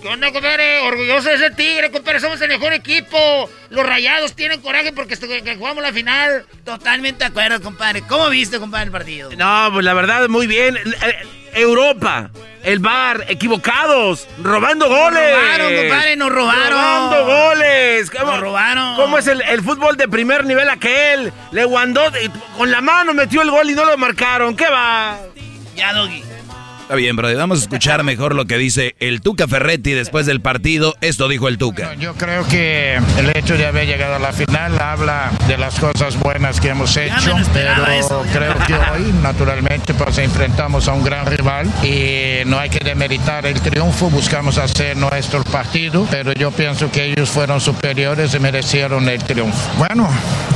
¿Qué 0.02 0.08
onda, 0.08 0.32
compadre? 0.32 0.80
Orgulloso 0.80 1.28
de 1.28 1.38
ser 1.38 1.54
tigre, 1.54 1.92
compadre. 1.92 2.18
Somos 2.18 2.40
el 2.40 2.48
mejor 2.48 2.72
equipo. 2.72 3.48
Los 3.70 3.86
rayados 3.86 4.34
tienen 4.34 4.60
coraje 4.60 4.92
porque 4.92 5.16
jugamos 5.56 5.80
la 5.80 5.92
final. 5.92 6.44
Totalmente 6.64 7.20
de 7.20 7.26
acuerdo, 7.26 7.62
compadre. 7.62 8.02
¿Cómo 8.02 8.28
viste, 8.28 8.58
compadre, 8.58 8.86
el 8.86 8.90
partido? 8.90 9.30
No, 9.36 9.68
pues 9.72 9.84
la 9.84 9.94
verdad, 9.94 10.28
muy 10.28 10.48
bien. 10.48 10.76
Eh, 10.76 11.14
Europa, 11.54 12.30
el 12.64 12.80
bar, 12.80 13.26
equivocados, 13.28 14.26
robando 14.42 14.88
goles. 14.88 15.36
robaron, 15.36 15.76
compadre, 15.76 16.16
nos 16.16 16.32
robaron. 16.32 16.70
Robando 16.70 17.26
goles. 17.26 18.10
¿Cómo, 18.10 18.32
Nos 18.32 18.40
robaron. 18.40 18.96
¿Cómo 18.96 19.18
es 19.18 19.26
el, 19.28 19.40
el 19.42 19.62
fútbol 19.62 19.96
de 19.96 20.08
primer 20.08 20.44
nivel 20.44 20.68
aquel? 20.68 21.32
Lewandowski 21.52 22.28
con 22.56 22.70
la 22.70 22.80
mano 22.80 23.14
metió 23.14 23.42
el 23.42 23.50
gol 23.50 23.70
y 23.70 23.74
no 23.74 23.84
lo 23.84 23.96
marcaron. 23.98 24.56
¿Qué 24.56 24.68
va? 24.68 25.16
Ya, 25.77 25.93
Doggy. 25.94 26.31
Está 26.93 26.98
bien, 26.98 27.16
brother. 27.16 27.39
Vamos 27.39 27.60
a 27.60 27.62
escuchar 27.62 28.05
mejor 28.05 28.35
lo 28.35 28.44
que 28.44 28.59
dice 28.59 28.97
el 29.01 29.23
Tuca 29.23 29.48
Ferretti 29.48 29.93
después 29.93 30.27
del 30.27 30.43
partido. 30.43 30.94
Esto 31.01 31.27
dijo 31.27 31.48
el 31.48 31.56
Tuca. 31.56 31.94
Yo 31.94 32.12
creo 32.16 32.47
que 32.47 33.01
el 33.16 33.35
hecho 33.35 33.56
de 33.56 33.64
haber 33.64 33.86
llegado 33.86 34.16
a 34.16 34.19
la 34.19 34.31
final 34.35 34.78
habla 34.78 35.32
de 35.48 35.56
las 35.56 35.81
cosas 35.81 36.19
buenas 36.19 36.60
que 36.60 36.69
hemos 36.69 36.94
hecho, 36.98 37.35
pero 37.55 37.73
creo 38.31 38.55
que 38.66 38.74
hoy, 38.74 39.10
naturalmente, 39.23 39.94
pues 39.94 40.19
enfrentamos 40.19 40.86
a 40.86 40.93
un 40.93 41.02
gran 41.02 41.24
rival 41.24 41.66
y 41.82 42.44
no 42.44 42.59
hay 42.59 42.69
que 42.69 42.81
demeritar 42.81 43.47
el 43.47 43.59
triunfo, 43.62 44.10
buscamos 44.10 44.59
hacer 44.59 44.94
nuestro 44.94 45.43
partido, 45.44 46.06
pero 46.10 46.35
yo 46.35 46.51
pienso 46.51 46.90
que 46.90 47.06
ellos 47.06 47.31
fueron 47.31 47.59
superiores 47.62 48.35
y 48.35 48.39
merecieron 48.39 49.09
el 49.09 49.24
triunfo. 49.24 49.78
Bueno, 49.78 50.10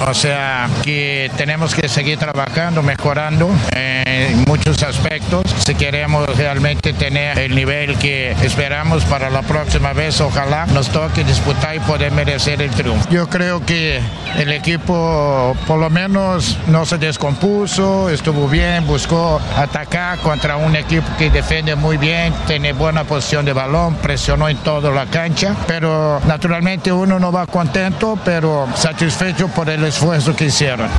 o 0.06 0.12
sea 0.12 0.68
que 0.82 1.30
tenemos 1.38 1.74
que 1.74 1.88
seguir 1.88 2.18
trabajando, 2.18 2.82
mejorando 2.82 3.48
en 3.72 4.44
muchos 4.46 4.82
aspectos 4.82 5.44
si 5.64 5.74
queremos 5.74 6.25
realmente 6.34 6.92
tener 6.92 7.38
el 7.38 7.54
nivel 7.54 7.96
que 7.98 8.32
esperamos 8.42 9.04
para 9.04 9.30
la 9.30 9.42
próxima 9.42 9.92
vez. 9.92 10.20
Ojalá 10.20 10.66
nos 10.66 10.88
toque 10.88 11.24
disputar 11.24 11.76
y 11.76 11.80
poder 11.80 12.12
merecer 12.12 12.60
el 12.62 12.70
triunfo. 12.70 13.08
Yo 13.10 13.28
creo 13.28 13.64
que 13.64 14.00
el 14.36 14.52
equipo 14.52 15.56
por 15.66 15.78
lo 15.78 15.90
menos 15.90 16.58
no 16.68 16.84
se 16.84 16.98
descompuso, 16.98 18.10
estuvo 18.10 18.48
bien, 18.48 18.86
buscó 18.86 19.40
atacar 19.56 20.18
contra 20.18 20.56
un 20.56 20.76
equipo 20.76 21.06
que 21.18 21.30
defiende 21.30 21.74
muy 21.74 21.96
bien, 21.96 22.34
tiene 22.46 22.72
buena 22.72 23.04
posición 23.04 23.44
de 23.44 23.52
balón, 23.52 23.96
presionó 23.96 24.48
en 24.48 24.56
toda 24.58 24.90
la 24.90 25.06
cancha, 25.06 25.54
pero 25.66 26.20
naturalmente 26.26 26.92
uno 26.92 27.18
no 27.18 27.32
va 27.32 27.46
contento, 27.46 28.18
pero 28.24 28.68
satisfecho 28.74 29.48
por 29.48 29.68
el 29.70 29.84
esfuerzo 29.84 30.34
que 30.34 30.46
hicieron. 30.46 30.90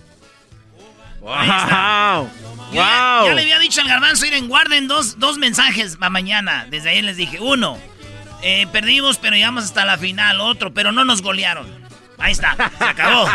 ¡Wow! 1.21 2.29
Yo 2.71 2.75
ya, 2.81 3.21
ya 3.25 3.33
le 3.33 3.41
había 3.41 3.59
dicho 3.59 3.81
al 3.81 3.87
garbanzo 3.87 4.25
ir 4.25 4.33
en 4.33 4.47
guarden 4.47 4.87
dos, 4.87 5.19
dos 5.19 5.37
mensajes 5.37 5.95
para 5.97 6.09
mañana. 6.09 6.67
Desde 6.69 6.89
ahí 6.89 7.01
les 7.01 7.17
dije, 7.17 7.39
uno, 7.39 7.77
Eh, 8.43 8.67
perdimos, 8.71 9.17
pero 9.17 9.35
llegamos 9.35 9.63
hasta 9.63 9.83
la 9.85 9.97
final. 9.97 10.39
Otro, 10.41 10.71
pero 10.73 10.91
no 10.91 11.03
nos 11.05 11.21
golearon. 11.21 11.67
Ahí 12.19 12.31
está, 12.31 12.55
se 12.77 12.83
acabó. 12.83 13.27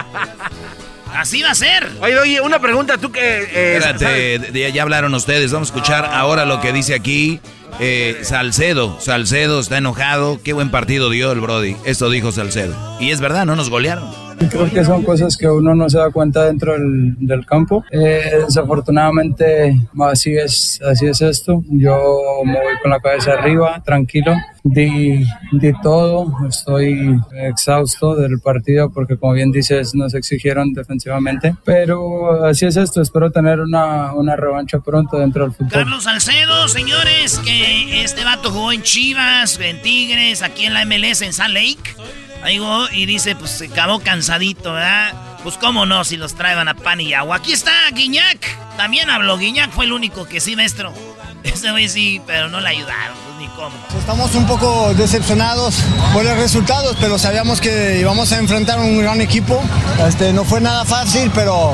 Así 1.14 1.42
va 1.42 1.50
a 1.50 1.54
ser. 1.54 1.90
Oye, 2.00 2.18
oye, 2.18 2.40
una 2.40 2.58
pregunta, 2.58 2.96
tú 2.98 3.12
que... 3.12 3.20
Eh, 3.20 3.76
Espérate, 3.76 4.72
ya 4.72 4.82
hablaron 4.82 5.14
ustedes. 5.14 5.52
Vamos 5.52 5.70
a 5.70 5.74
escuchar 5.74 6.04
ahora 6.06 6.44
lo 6.46 6.60
que 6.60 6.72
dice 6.72 6.94
aquí 6.94 7.40
eh, 7.80 8.20
Salcedo. 8.22 8.98
Salcedo 9.00 9.60
está 9.60 9.78
enojado. 9.78 10.40
Qué 10.42 10.52
buen 10.52 10.70
partido 10.70 11.10
dio 11.10 11.32
el 11.32 11.40
Brody. 11.40 11.76
Esto 11.84 12.08
dijo 12.08 12.32
Salcedo. 12.32 12.74
Y 13.00 13.10
es 13.10 13.20
verdad, 13.20 13.44
no 13.44 13.56
nos 13.56 13.68
golearon. 13.68 14.10
Creo 14.50 14.70
que 14.70 14.84
son 14.84 15.02
cosas 15.04 15.36
que 15.36 15.48
uno 15.48 15.74
no 15.74 15.88
se 15.88 15.98
da 15.98 16.10
cuenta 16.10 16.44
dentro 16.44 16.72
del, 16.72 17.14
del 17.18 17.46
campo. 17.46 17.84
Eh, 17.90 18.42
desafortunadamente, 18.46 19.76
así 20.00 20.34
es, 20.36 20.80
así 20.82 21.06
es 21.06 21.20
esto. 21.20 21.62
Yo 21.68 22.42
me 22.44 22.54
voy 22.54 22.78
con 22.82 22.90
la 22.90 23.00
cabeza 23.00 23.32
arriba, 23.32 23.82
tranquilo. 23.84 24.34
Di, 24.64 25.24
di 25.52 25.72
todo, 25.82 26.32
estoy 26.48 27.18
exhausto 27.34 28.14
del 28.14 28.38
partido 28.38 28.90
porque 28.90 29.16
como 29.16 29.32
bien 29.32 29.50
dices 29.50 29.92
nos 29.92 30.14
exigieron 30.14 30.72
defensivamente, 30.72 31.56
pero 31.64 32.44
así 32.44 32.66
es 32.66 32.76
esto, 32.76 33.02
espero 33.02 33.32
tener 33.32 33.58
una, 33.58 34.14
una 34.14 34.36
revancha 34.36 34.78
pronto 34.78 35.18
dentro 35.18 35.44
del 35.44 35.52
fútbol. 35.52 35.72
Carlos 35.72 36.04
Salcedo, 36.04 36.68
señores, 36.68 37.40
que 37.40 38.04
este 38.04 38.22
vato 38.22 38.52
jugó 38.52 38.70
en 38.70 38.82
Chivas, 38.82 39.58
en 39.60 39.82
Tigres, 39.82 40.42
aquí 40.42 40.64
en 40.66 40.74
la 40.74 40.84
MLS 40.84 41.22
en 41.22 41.32
Salt 41.32 41.54
Lake. 41.54 41.96
Ahí 42.42 42.60
y 42.92 43.06
dice, 43.06 43.36
pues 43.36 43.52
se 43.52 43.66
acabó 43.66 44.00
cansadito, 44.00 44.72
¿verdad? 44.72 45.14
Pues 45.42 45.56
cómo 45.58 45.86
no, 45.86 46.04
si 46.04 46.16
los 46.16 46.34
traían 46.34 46.68
a 46.68 46.74
pan 46.74 47.00
y 47.00 47.14
agua. 47.14 47.36
Aquí 47.36 47.52
está 47.52 47.72
Guiñac. 47.92 48.76
También 48.76 49.10
habló. 49.10 49.38
Guiñac 49.38 49.70
fue 49.70 49.84
el 49.84 49.92
único 49.92 50.26
que 50.26 50.40
sí, 50.40 50.56
maestro. 50.56 50.92
Ese 51.44 51.70
güey 51.70 51.88
sí, 51.88 52.20
pero 52.26 52.48
no 52.48 52.60
le 52.60 52.68
ayudaron, 52.68 53.16
ni 53.42 53.48
cómo. 53.48 53.74
Estamos 53.98 54.34
un 54.36 54.46
poco 54.46 54.94
decepcionados 54.94 55.82
por 56.12 56.24
los 56.24 56.36
resultados, 56.36 56.96
pero 57.00 57.18
sabíamos 57.18 57.60
que 57.60 57.98
íbamos 57.98 58.30
a 58.30 58.38
enfrentar 58.38 58.78
un 58.78 58.98
gran 58.98 59.20
equipo. 59.20 59.60
Este, 60.06 60.32
no 60.32 60.44
fue 60.44 60.60
nada 60.60 60.84
fácil, 60.84 61.30
pero 61.34 61.72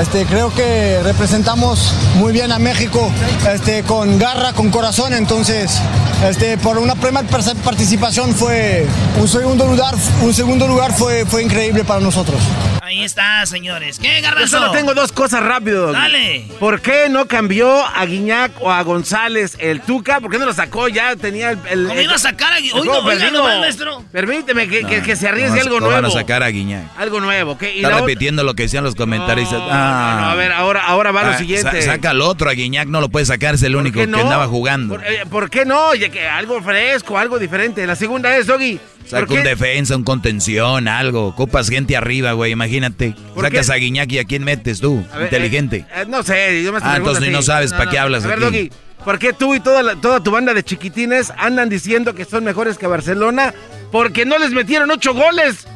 este, 0.00 0.24
creo 0.26 0.54
que 0.54 1.00
representamos 1.02 1.92
muy 2.16 2.32
bien 2.32 2.52
a 2.52 2.58
México 2.60 3.10
este, 3.52 3.82
con 3.82 4.18
garra, 4.18 4.52
con 4.52 4.70
corazón. 4.70 5.12
Entonces, 5.12 5.80
este, 6.24 6.56
por 6.58 6.78
una 6.78 6.94
primera 6.94 7.26
participación 7.64 8.32
fue 8.34 8.86
un 9.20 9.26
segundo 9.26 9.66
lugar, 9.66 9.96
un 10.22 10.32
segundo 10.32 10.68
lugar 10.68 10.92
fue, 10.92 11.26
fue 11.26 11.42
increíble 11.42 11.82
para 11.82 12.00
nosotros. 12.00 12.40
Ahí 12.88 13.04
está, 13.04 13.44
señores. 13.44 13.98
¿Qué, 13.98 14.22
Garbanzo? 14.22 14.46
Yo 14.46 14.58
solo 14.60 14.70
tengo 14.70 14.94
dos 14.94 15.12
cosas 15.12 15.42
rápido. 15.42 15.92
Dale. 15.92 16.46
¿Por 16.58 16.80
qué 16.80 17.10
no 17.10 17.28
cambió 17.28 17.84
a 17.84 18.06
Guiñac 18.06 18.52
o 18.62 18.70
a 18.70 18.82
González 18.82 19.56
el 19.58 19.82
Tuca? 19.82 20.20
¿Por 20.20 20.30
qué 20.30 20.38
no 20.38 20.46
lo 20.46 20.54
sacó? 20.54 20.88
Ya 20.88 21.07
tenía 21.16 21.50
el... 21.50 21.58
el 21.68 21.86
¿Cómo 21.86 22.00
iba 22.00 22.14
a 22.14 22.18
sacar 22.18 22.52
a 22.52 22.58
Guiñac? 22.60 22.76
Oiga, 22.76 23.58
maestro. 23.60 24.04
Permíteme 24.12 24.68
que, 24.68 25.02
que, 25.02 25.16
se 25.16 25.28
arriesgue 25.28 25.60
algo 25.60 25.80
nuevo. 25.80 25.94
van 25.94 26.04
a 26.04 26.10
sacar 26.10 26.42
a 26.42 26.48
Guiñac. 26.48 26.84
Algo 26.98 27.20
nuevo. 27.20 27.58
¿qué? 27.58 27.76
Está 27.76 28.00
repitiendo 28.00 28.44
lo 28.44 28.54
que 28.54 28.64
decían 28.64 28.84
los 28.84 28.94
comentaristas. 28.94 29.60
ah. 29.62 30.30
a 30.32 30.34
ver, 30.34 30.52
ahora, 30.52 30.84
ahora 30.86 31.12
va 31.12 31.22
lo 31.24 31.30
ah, 31.30 31.38
siguiente. 31.38 31.82
saca 31.82 32.10
al 32.10 32.20
otro, 32.20 32.50
a 32.50 32.52
Guiñac 32.52 32.88
no 32.88 33.00
lo 33.00 33.08
puede 33.08 33.26
sacar, 33.26 33.54
es 33.54 33.62
el 33.62 33.76
único 33.76 33.98
que 33.98 34.04
andaba 34.04 34.46
jugando. 34.46 34.94
¿Por, 34.94 35.04
eh, 35.04 35.24
¿por 35.30 35.50
qué 35.50 35.64
no? 35.64 35.94
Ya 35.94 36.08
que 36.08 36.26
algo 36.26 36.60
fresco, 36.62 37.18
algo 37.18 37.38
diferente. 37.38 37.86
La 37.86 37.96
segunda 37.96 38.36
es, 38.36 38.46
Doggy. 38.46 38.78
Saca 39.08 39.32
un 39.32 39.42
defensa, 39.42 39.96
un 39.96 40.04
contención, 40.04 40.86
algo. 40.86 41.34
Copas 41.34 41.70
gente 41.70 41.96
arriba, 41.96 42.32
güey, 42.32 42.52
imagínate. 42.52 43.14
Sacas 43.40 43.70
a 43.70 43.76
Guiñac 43.76 44.12
y 44.12 44.18
a 44.18 44.24
quién 44.24 44.44
metes 44.44 44.80
tú. 44.80 45.04
Inteligente. 45.20 45.78
Eh, 45.78 46.02
eh, 46.02 46.04
no 46.08 46.22
sé, 46.22 46.62
yo 46.62 46.72
me 46.72 46.78
Ah, 46.82 46.96
entonces 46.96 47.30
no 47.30 47.42
sabes 47.42 47.72
para 47.72 47.90
qué 47.90 47.98
hablas 47.98 48.24
a 48.24 48.28
ver, 48.28 48.40
Doggy, 48.40 48.70
¿por 49.04 49.18
qué 49.18 49.32
tú 49.32 49.54
y 49.54 49.60
toda, 49.60 49.96
toda 50.00 50.22
tu 50.22 50.30
banda 50.30 50.54
de 50.54 50.62
chiquitines 50.62 51.32
andan 51.36 51.68
diciendo 51.68 52.14
que 52.14 52.24
son 52.24 52.44
mejores 52.44 52.78
que 52.78 52.86
Barcelona? 52.86 53.54
Porque 53.90 54.24
no 54.24 54.38
les 54.38 54.50
metieron 54.50 54.90
ocho 54.90 55.14
goles. 55.14 55.66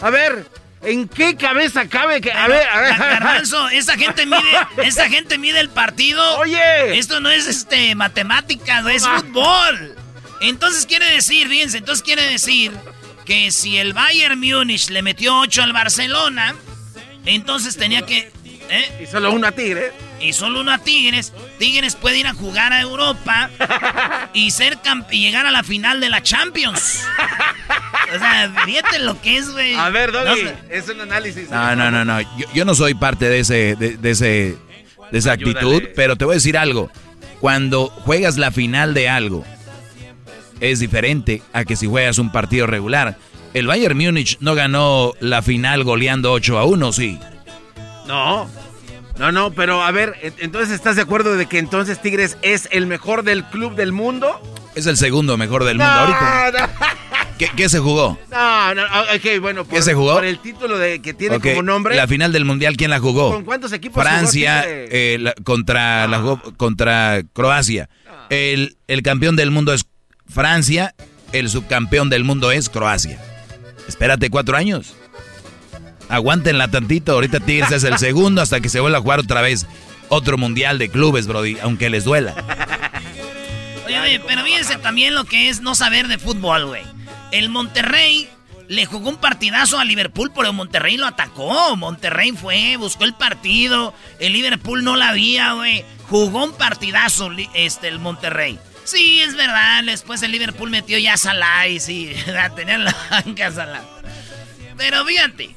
A 0.00 0.10
ver, 0.10 0.46
¿En 0.82 1.08
qué 1.08 1.36
cabeza 1.36 1.88
cabe 1.88 2.20
que.? 2.20 2.30
A 2.30 2.46
ver, 2.46 2.68
a 2.68 2.80
ver. 2.80 2.96
Garbanzo, 2.96 3.68
esa 3.70 3.96
gente 3.96 4.24
mide, 4.24 4.38
esa 4.84 5.08
gente 5.08 5.36
mide 5.36 5.58
el 5.58 5.68
partido. 5.68 6.22
Oye. 6.38 6.96
Esto 6.96 7.18
no 7.18 7.28
es 7.28 7.48
este 7.48 7.94
matemática, 7.96 8.82
no 8.82 8.88
es 8.88 9.06
fútbol. 9.06 9.96
Entonces 10.40 10.86
quiere 10.86 11.06
decir, 11.06 11.48
fíjense, 11.48 11.78
entonces 11.78 12.04
quiere 12.04 12.22
decir 12.22 12.72
que 13.24 13.50
si 13.50 13.78
el 13.78 13.94
Bayern 13.94 14.38
Múnich 14.38 14.90
le 14.90 15.02
metió 15.02 15.36
8 15.40 15.62
al 15.62 15.72
Barcelona, 15.72 16.54
entonces 17.24 17.76
tenía 17.76 18.02
que... 18.02 18.30
¿eh? 18.70 19.02
Y 19.02 19.06
solo 19.06 19.32
uno 19.32 19.46
a 19.46 19.52
Tigres. 19.52 19.92
Y 20.20 20.32
solo 20.32 20.60
uno 20.60 20.72
a 20.72 20.78
Tigres. 20.78 21.32
Tigres 21.58 21.94
puede 21.94 22.18
ir 22.18 22.26
a 22.26 22.34
jugar 22.34 22.72
a 22.72 22.80
Europa 22.80 23.50
y 24.32 24.50
ser 24.50 24.78
y 25.10 25.20
llegar 25.20 25.46
a 25.46 25.50
la 25.50 25.62
final 25.62 26.00
de 26.00 26.08
la 26.08 26.22
Champions. 26.22 27.04
O 28.14 28.18
sea, 28.18 28.52
fíjate 28.64 29.00
lo 29.00 29.20
que 29.20 29.36
es, 29.36 29.50
güey. 29.50 29.74
A 29.74 29.90
ver, 29.90 30.12
Doggy, 30.12 30.48
es 30.70 30.88
un 30.88 31.00
análisis. 31.00 31.50
No, 31.50 31.74
no, 31.74 31.90
no, 31.90 32.04
no. 32.04 32.18
Yo, 32.54 32.64
no 32.64 32.74
soy 32.74 32.94
parte 32.94 33.28
de 33.28 33.40
ese, 33.40 33.76
de, 33.76 34.10
ese, 34.10 34.56
de 35.10 35.18
esa 35.18 35.32
actitud, 35.32 35.82
pero 35.94 36.16
te 36.16 36.24
voy 36.24 36.34
a 36.34 36.36
decir 36.36 36.56
algo. 36.56 36.90
Cuando 37.40 37.88
juegas 37.88 38.38
la 38.38 38.50
final 38.50 38.94
de 38.94 39.08
algo 39.08 39.44
es 40.60 40.78
diferente 40.80 41.42
a 41.52 41.64
que 41.64 41.76
si 41.76 41.86
juegas 41.86 42.18
un 42.18 42.32
partido 42.32 42.66
regular. 42.66 43.18
El 43.54 43.66
Bayern 43.66 43.96
Múnich 43.96 44.38
no 44.40 44.54
ganó 44.54 45.14
la 45.20 45.42
final 45.42 45.84
goleando 45.84 46.32
8 46.32 46.58
a 46.58 46.64
1, 46.64 46.92
sí. 46.92 47.18
No. 48.06 48.48
No, 49.18 49.32
no, 49.32 49.50
pero 49.52 49.82
a 49.82 49.90
ver, 49.92 50.14
entonces 50.38 50.74
¿estás 50.74 50.96
de 50.96 51.02
acuerdo 51.02 51.36
de 51.36 51.46
que 51.46 51.58
entonces 51.58 52.02
Tigres 52.02 52.36
es 52.42 52.68
el 52.70 52.86
mejor 52.86 53.22
del 53.22 53.44
club 53.44 53.74
del 53.74 53.92
mundo? 53.92 54.40
Es 54.74 54.86
el 54.86 54.98
segundo 54.98 55.38
mejor 55.38 55.64
del 55.64 55.78
mundo 55.78 55.90
ahorita. 55.90 56.70
¿Qué, 57.38 57.68
se 57.68 57.78
jugó? 57.78 58.18
No, 58.30 58.74
no, 58.74 58.82
ok, 58.82 59.40
bueno. 59.40 59.64
Por, 59.64 59.74
¿Qué 59.74 59.82
se 59.82 59.94
jugó? 59.94 60.14
Por 60.14 60.24
el 60.24 60.38
título 60.38 60.78
de, 60.78 61.00
que 61.00 61.14
tiene 61.14 61.40
como 61.40 61.62
nombre. 61.62 61.96
La 61.96 62.06
final 62.06 62.32
del 62.32 62.44
mundial, 62.44 62.76
¿quién 62.76 62.90
la 62.90 62.98
jugó? 62.98 63.32
¿Con 63.32 63.44
cuántos 63.44 63.72
equipos 63.72 64.02
Francia 64.02 64.64
eh, 64.66 65.32
contra, 65.44 66.06
la, 66.06 66.40
contra 66.56 67.22
Croacia. 67.32 67.88
El, 68.30 68.76
el 68.86 69.02
campeón 69.02 69.36
del 69.36 69.50
mundo 69.50 69.72
es 69.72 69.86
Francia, 70.28 70.94
el 71.32 71.48
subcampeón 71.48 72.10
del 72.10 72.24
mundo 72.24 72.50
es 72.52 72.68
Croacia. 72.68 73.20
Espérate 73.86 74.30
cuatro 74.30 74.56
años. 74.56 74.94
Aguántenla 76.08 76.68
tantito. 76.68 77.12
Ahorita 77.12 77.40
Tigres 77.40 77.72
es 77.72 77.84
el 77.84 77.98
segundo 77.98 78.42
hasta 78.42 78.60
que 78.60 78.68
se 78.68 78.80
vuelva 78.80 78.98
a 78.98 79.00
jugar 79.00 79.20
otra 79.20 79.40
vez 79.40 79.66
otro 80.08 80.38
mundial 80.38 80.78
de 80.78 80.88
clubes, 80.88 81.26
Brody, 81.26 81.58
aunque 81.60 81.90
les 81.90 82.04
duela. 82.04 82.34
Oye, 83.86 84.20
pero 84.26 84.44
fíjense 84.44 84.76
también 84.76 85.14
lo 85.14 85.24
que 85.24 85.48
es 85.48 85.60
no 85.60 85.74
saber 85.74 86.08
de 86.08 86.18
fútbol, 86.18 86.66
güey. 86.66 86.82
El 87.32 87.48
Monterrey 87.48 88.28
le 88.68 88.86
jugó 88.86 89.10
un 89.10 89.16
partidazo 89.16 89.78
a 89.78 89.84
Liverpool, 89.84 90.32
pero 90.34 90.52
Monterrey 90.52 90.96
lo 90.96 91.06
atacó. 91.06 91.76
Monterrey 91.76 92.32
fue, 92.32 92.76
buscó 92.76 93.04
el 93.04 93.14
partido. 93.14 93.94
El 94.18 94.32
Liverpool 94.32 94.84
no 94.84 94.96
la 94.96 95.10
había, 95.10 95.52
güey. 95.52 95.84
Jugó 96.08 96.44
un 96.44 96.52
partidazo 96.52 97.30
este, 97.54 97.88
el 97.88 97.98
Monterrey. 97.98 98.58
Sí, 98.84 99.20
es 99.20 99.36
verdad. 99.36 99.82
Después 99.84 100.22
el 100.22 100.32
Liverpool 100.32 100.70
metió 100.70 100.98
ya 100.98 101.14
a 101.14 101.16
Salah 101.16 101.68
y 101.68 101.80
sí, 101.80 102.12
tenían 102.56 102.84
la 102.84 102.96
banca 103.10 103.50
Salah. 103.50 103.82
Pero 104.76 105.04
fíjate, 105.04 105.56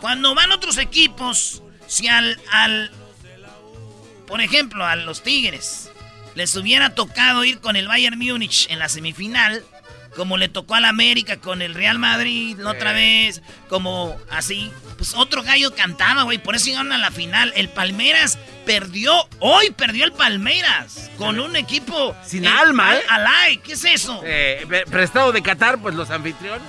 cuando 0.00 0.34
van 0.34 0.52
otros 0.52 0.78
equipos, 0.78 1.62
si 1.86 2.08
al, 2.08 2.40
al, 2.50 2.90
por 4.26 4.40
ejemplo, 4.40 4.84
a 4.84 4.96
los 4.96 5.22
Tigres 5.22 5.90
les 6.34 6.54
hubiera 6.54 6.94
tocado 6.94 7.44
ir 7.44 7.60
con 7.60 7.76
el 7.76 7.88
Bayern 7.88 8.18
Múnich 8.18 8.66
en 8.70 8.78
la 8.78 8.88
semifinal, 8.88 9.64
como 10.14 10.36
le 10.36 10.48
tocó 10.48 10.74
al 10.74 10.84
América 10.84 11.38
con 11.38 11.62
el 11.62 11.74
Real 11.74 11.98
Madrid 11.98 12.56
la 12.58 12.70
otra 12.70 12.92
vez, 12.92 13.42
como 13.68 14.16
así, 14.30 14.70
pues 14.96 15.14
otro 15.14 15.42
gallo 15.42 15.74
cantaba, 15.74 16.22
güey, 16.24 16.38
por 16.38 16.56
eso 16.56 16.66
llegaron 16.66 16.92
a 16.92 16.98
la 16.98 17.10
final. 17.10 17.52
El 17.54 17.68
Palmeiras 17.68 18.38
perdió, 18.64 19.14
hoy 19.40 19.70
perdió 19.70 20.04
el 20.04 20.12
Palmeiras, 20.12 21.10
con 21.18 21.38
un 21.38 21.56
equipo... 21.56 22.16
Sin 22.24 22.46
alma, 22.46 22.96
¿eh? 22.96 23.02
Alay, 23.08 23.58
¿qué 23.58 23.74
es 23.74 23.84
eso? 23.84 24.20
Eh, 24.24 24.66
prestado 24.90 25.32
de 25.32 25.42
Qatar, 25.42 25.78
pues 25.78 25.94
los 25.94 26.10
anfitriones. 26.10 26.66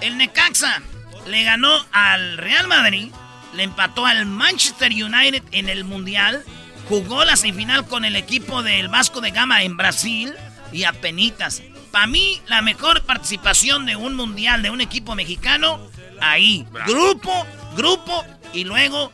El 0.00 0.16
Necaxa 0.16 0.82
le 1.26 1.42
ganó 1.44 1.84
al 1.92 2.38
Real 2.38 2.66
Madrid, 2.68 3.10
le 3.54 3.62
empató 3.62 4.06
al 4.06 4.26
Manchester 4.26 4.92
United 4.92 5.42
en 5.52 5.68
el 5.68 5.84
Mundial, 5.84 6.44
jugó 6.88 7.24
la 7.24 7.36
semifinal 7.36 7.86
con 7.86 8.04
el 8.04 8.16
equipo 8.16 8.62
del 8.62 8.88
Vasco 8.88 9.20
de 9.20 9.30
Gama 9.30 9.62
en 9.62 9.76
Brasil 9.76 10.34
y 10.72 10.84
a 10.84 10.92
penitas. 10.92 11.62
Para 11.90 12.06
mí, 12.06 12.40
la 12.46 12.62
mejor 12.62 13.02
participación 13.02 13.86
de 13.86 13.96
un 13.96 14.14
mundial 14.14 14.62
de 14.62 14.70
un 14.70 14.80
equipo 14.80 15.14
mexicano, 15.14 15.80
ahí. 16.20 16.66
Grupo, 16.86 17.46
grupo 17.76 18.24
y 18.52 18.64
luego 18.64 19.12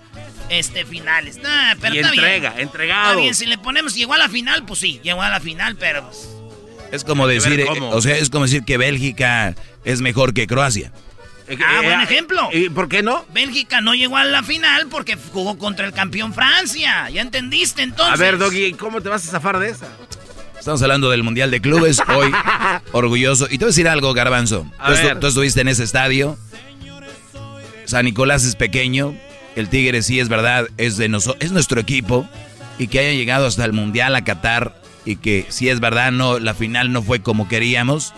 este 0.49 0.85
finales. 0.85 1.41
pero 1.81 1.95
y 1.95 1.99
entrega, 1.99 2.55
entregado. 2.59 3.11
Está 3.11 3.21
bien, 3.21 3.35
si 3.35 3.47
le 3.47 3.59
ponemos 3.59 3.95
llegó 3.95 4.15
a 4.15 4.19
la 4.19 4.29
final, 4.29 4.65
pues 4.65 4.81
sí, 4.81 5.01
llegó 5.03 5.23
a 5.23 5.29
la 5.29 5.41
final, 5.41 5.77
pero 5.77 6.05
pues, 6.05 6.29
es 6.95 7.05
como 7.05 7.27
decir, 7.27 7.67
o 7.69 8.01
sea, 8.01 8.17
es 8.17 8.31
como 8.31 8.45
decir 8.45 8.65
que 8.65 8.77
Bélgica 8.77 9.57
es 9.85 10.01
mejor 10.01 10.33
que 10.33 10.47
Croacia. 10.47 10.93
Eh, 11.47 11.59
ah, 11.65 11.81
buen 11.83 12.01
eh, 12.01 12.05
ejemplo. 12.05 12.49
¿Y 12.53 12.71
por 12.71 12.89
qué 12.89 13.03
no? 13.03 13.25
Bélgica 13.33 13.81
no 13.81 13.95
llegó 13.95 14.17
a 14.17 14.25
la 14.25 14.43
final 14.43 14.87
porque 14.89 15.17
jugó 15.33 15.59
contra 15.59 15.87
el 15.87 15.93
campeón 15.93 16.33
Francia. 16.33 17.11
¿Ya 17.11 17.21
entendiste 17.21 17.83
entonces? 17.83 18.15
A 18.15 18.17
ver, 18.17 18.39
Doggy, 18.39 18.73
¿cómo 18.73 19.01
te 19.01 19.09
vas 19.09 19.27
a 19.29 19.31
zafar 19.33 19.59
de 19.59 19.71
esa? 19.71 19.89
Estamos 20.59 20.81
hablando 20.81 21.11
del 21.11 21.23
Mundial 21.23 21.51
de 21.51 21.61
Clubes, 21.61 22.01
hoy 22.09 22.33
orgulloso. 22.93 23.47
Y 23.51 23.59
te 23.59 23.59
voy 23.59 23.65
a 23.65 23.67
decir 23.67 23.89
algo, 23.89 24.15
Garbanzo. 24.15 24.67
Tú, 25.21 25.27
estuviste 25.27 25.61
en 25.61 25.69
ese 25.69 25.85
estadio. 25.85 26.39
San 27.85 28.07
Nicolás 28.07 28.45
es 28.45 28.57
pequeño. 28.57 29.15
El 29.57 29.69
Tigre 29.69 30.03
sí 30.03 30.21
es 30.21 30.31
verdad, 30.31 30.67
es, 30.79 30.97
de 30.97 31.05
es 31.41 31.53
nuestro 31.53 31.81
equipo. 31.81 32.27
Y 32.79 32.89
que 32.89 33.01
haya 33.01 33.13
llegado 33.13 33.47
hasta 33.47 33.65
el 33.67 33.75
Mundial 33.75 34.17
a 34.17 34.25
Qatar. 34.25 34.75
Y 35.05 35.17
que 35.17 35.45
si 35.51 35.69
es 35.69 35.81
verdad, 35.81 36.13
no, 36.13 36.39
la 36.39 36.55
final 36.55 36.93
no 36.93 37.03
fue 37.03 37.21
como 37.21 37.47
queríamos. 37.47 38.15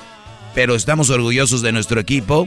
Pero 0.55 0.77
estamos 0.77 1.11
orgullosos 1.11 1.63
de 1.63 1.73
nuestro 1.73 1.99
equipo. 1.99 2.47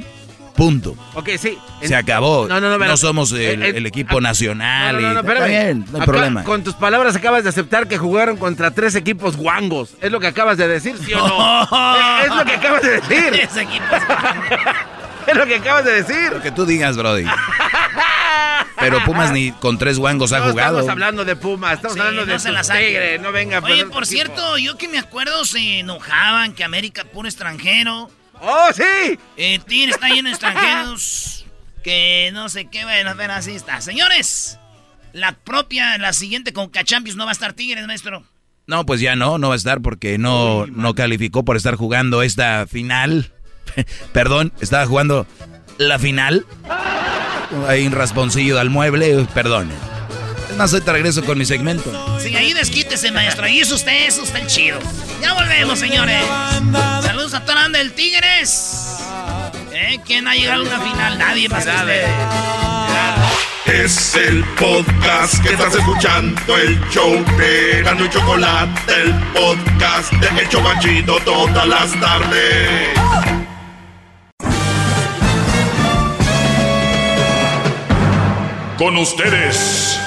Punto. 0.55 0.95
Ok, 1.15 1.29
sí. 1.37 1.57
Se 1.81 1.95
acabó. 1.95 2.47
No, 2.47 2.59
no, 2.59 2.77
no, 2.77 2.85
no 2.85 2.97
somos 2.97 3.31
el, 3.31 3.85
equipo 3.85 4.21
nacional. 4.21 5.01
No, 5.01 5.13
no, 5.13 5.23
no, 5.23 5.45
bien, 5.45 5.85
no 5.91 5.99
hay 5.99 6.05
problema. 6.05 6.43
Con 6.43 6.63
tus 6.63 6.73
palabras 6.73 7.15
acabas 7.15 7.43
de 7.43 7.49
aceptar 7.49 7.87
que 7.87 7.97
jugaron 7.97 8.37
contra 8.37 8.71
tres 8.71 8.95
equipos 8.95 9.37
guangos. 9.37 9.95
¿Es 10.01 10.11
lo 10.11 10.19
que 10.19 10.27
acabas 10.27 10.57
de 10.57 10.67
decir, 10.67 10.95
sí 11.03 11.13
o 11.13 11.27
no? 11.27 11.63
es 12.25 12.35
lo 12.35 12.45
que 12.45 12.53
acabas 12.53 12.81
de 12.81 12.89
decir. 12.91 13.31
Tres 13.31 13.57
equipos 13.57 13.87
es 15.27 15.35
lo 15.35 15.45
que 15.45 15.55
acabas 15.55 15.85
de 15.85 16.03
decir. 16.03 16.31
Lo 16.31 16.41
que 16.41 16.51
tú 16.51 16.65
digas, 16.65 16.97
Brody. 16.97 17.25
Pero 18.79 19.03
Pumas 19.03 19.31
ni 19.31 19.51
con 19.51 19.77
tres 19.77 19.97
guangos 19.97 20.31
ha 20.33 20.41
jugado. 20.41 20.79
Estamos 20.79 20.89
hablando 20.89 21.25
de 21.25 21.35
Pumas, 21.35 21.73
estamos 21.73 21.97
hablando 21.99 22.25
de 22.25 22.37
Tigre, 22.37 23.19
no 23.19 23.31
venga. 23.31 23.59
Oye, 23.59 23.85
por 23.85 24.05
cierto, 24.05 24.57
yo 24.57 24.77
que 24.77 24.87
me 24.87 24.99
acuerdo 24.99 25.45
se 25.45 25.79
enojaban 25.79 26.53
que 26.53 26.63
América 26.63 27.03
puro 27.05 27.27
extranjero. 27.27 28.09
¡Oh, 28.41 28.69
sí! 28.73 29.19
Tigre 29.67 29.91
está 29.91 30.07
lleno 30.09 30.29
de 30.29 30.35
extranjeros. 30.35 31.45
que 31.83 32.29
no 32.33 32.49
sé 32.49 32.65
qué, 32.65 32.83
bueno, 32.83 33.15
ver 33.15 33.31
así 33.31 33.51
está. 33.51 33.81
Señores, 33.81 34.59
la 35.13 35.33
propia, 35.33 35.97
la 35.97 36.13
siguiente 36.13 36.53
con 36.53 36.71
Champions 36.71 37.17
no 37.17 37.25
va 37.25 37.31
a 37.31 37.33
estar 37.33 37.53
Tigres, 37.53 37.85
maestro. 37.87 38.23
No, 38.67 38.85
pues 38.85 39.01
ya 39.01 39.15
no, 39.15 39.39
no 39.39 39.47
va 39.47 39.55
a 39.55 39.57
estar 39.57 39.81
porque 39.81 40.17
no, 40.17 40.67
no 40.67 40.93
calificó 40.93 41.43
por 41.43 41.57
estar 41.57 41.75
jugando 41.75 42.21
esta 42.21 42.67
final. 42.67 43.31
Perdón, 44.13 44.53
estaba 44.61 44.85
jugando 44.85 45.25
la 45.79 45.97
final. 45.97 46.45
Hay 47.67 47.87
un 47.87 47.93
rasponcillo 47.93 48.59
al 48.59 48.69
mueble, 48.69 49.25
perdón. 49.33 49.71
Más, 50.59 50.73
hoy 50.73 50.81
te 50.81 50.91
regreso 50.91 51.23
con 51.23 51.37
mi 51.37 51.45
segmento. 51.45 52.19
Sí, 52.19 52.35
ahí 52.35 52.51
desquítese, 52.51 53.13
maestro. 53.13 53.45
Ahí 53.45 53.61
es 53.61 53.71
usted, 53.71 54.07
es 54.07 54.17
usted 54.17 54.41
el 54.41 54.47
chido. 54.47 54.77
Ya 55.21 55.33
volvemos, 55.33 55.79
señores. 55.79 56.21
Saludos 57.01 57.33
a 57.33 57.45
Torán 57.45 57.71
del 57.71 57.93
Tigres. 57.93 58.97
¿Eh? 59.71 60.01
¿Quién 60.05 60.27
ha 60.27 60.35
llegado 60.35 60.65
a 60.65 60.67
una 60.67 60.81
final? 60.81 61.17
Nadie 61.17 61.47
más 61.47 61.65
que 61.65 62.03
Es 63.83 64.15
el 64.15 64.43
podcast 64.59 65.41
que 65.41 65.53
estás 65.53 65.75
escuchando, 65.75 66.57
el 66.57 66.77
show 66.89 67.23
de 67.37 67.81
Gano 67.81 68.03
y 68.03 68.09
Chocolate, 68.09 69.01
el 69.01 69.13
podcast 69.13 70.11
de 70.11 70.49
Chocachito 70.49 71.21
todas 71.21 71.67
las 71.69 71.97
tardes. 72.01 72.89
Con 78.77 78.97
ustedes 78.97 80.01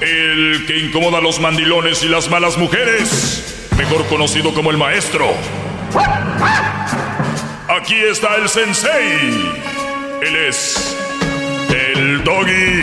el 0.00 0.66
que 0.66 0.78
incomoda 0.78 1.18
a 1.18 1.20
los 1.20 1.40
mandilones 1.40 2.02
y 2.02 2.08
las 2.08 2.30
malas 2.30 2.56
mujeres, 2.56 3.68
mejor 3.76 4.06
conocido 4.06 4.54
como 4.54 4.70
el 4.70 4.76
maestro. 4.76 5.34
Aquí 7.68 7.96
está 7.96 8.36
el 8.36 8.48
sensei. 8.48 9.52
Él 10.22 10.36
es 10.48 10.96
el 11.68 12.24
doggy. 12.24 12.82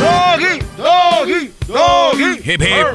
doggy, 0.00 0.58
doggy, 0.76 1.50
doggy. 1.66 2.40
Hip, 2.44 2.62
hip. 2.62 2.86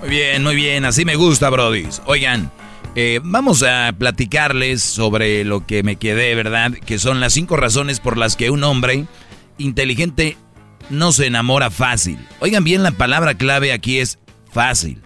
Muy 0.00 0.08
bien, 0.08 0.42
muy 0.42 0.54
bien. 0.54 0.84
Así 0.84 1.04
me 1.04 1.16
gusta, 1.16 1.50
brodis. 1.50 2.00
Oigan. 2.06 2.50
Eh, 2.96 3.20
vamos 3.22 3.62
a 3.62 3.92
platicarles 3.96 4.82
sobre 4.82 5.44
lo 5.44 5.64
que 5.64 5.82
me 5.82 5.96
quedé, 5.96 6.34
¿verdad? 6.34 6.72
Que 6.72 6.98
son 6.98 7.20
las 7.20 7.32
cinco 7.32 7.56
razones 7.56 8.00
por 8.00 8.18
las 8.18 8.34
que 8.34 8.50
un 8.50 8.64
hombre 8.64 9.06
inteligente 9.58 10.36
no 10.90 11.12
se 11.12 11.26
enamora 11.26 11.70
fácil. 11.70 12.18
Oigan 12.40 12.64
bien, 12.64 12.82
la 12.82 12.90
palabra 12.90 13.34
clave 13.34 13.72
aquí 13.72 13.98
es 13.98 14.18
fácil. 14.52 15.00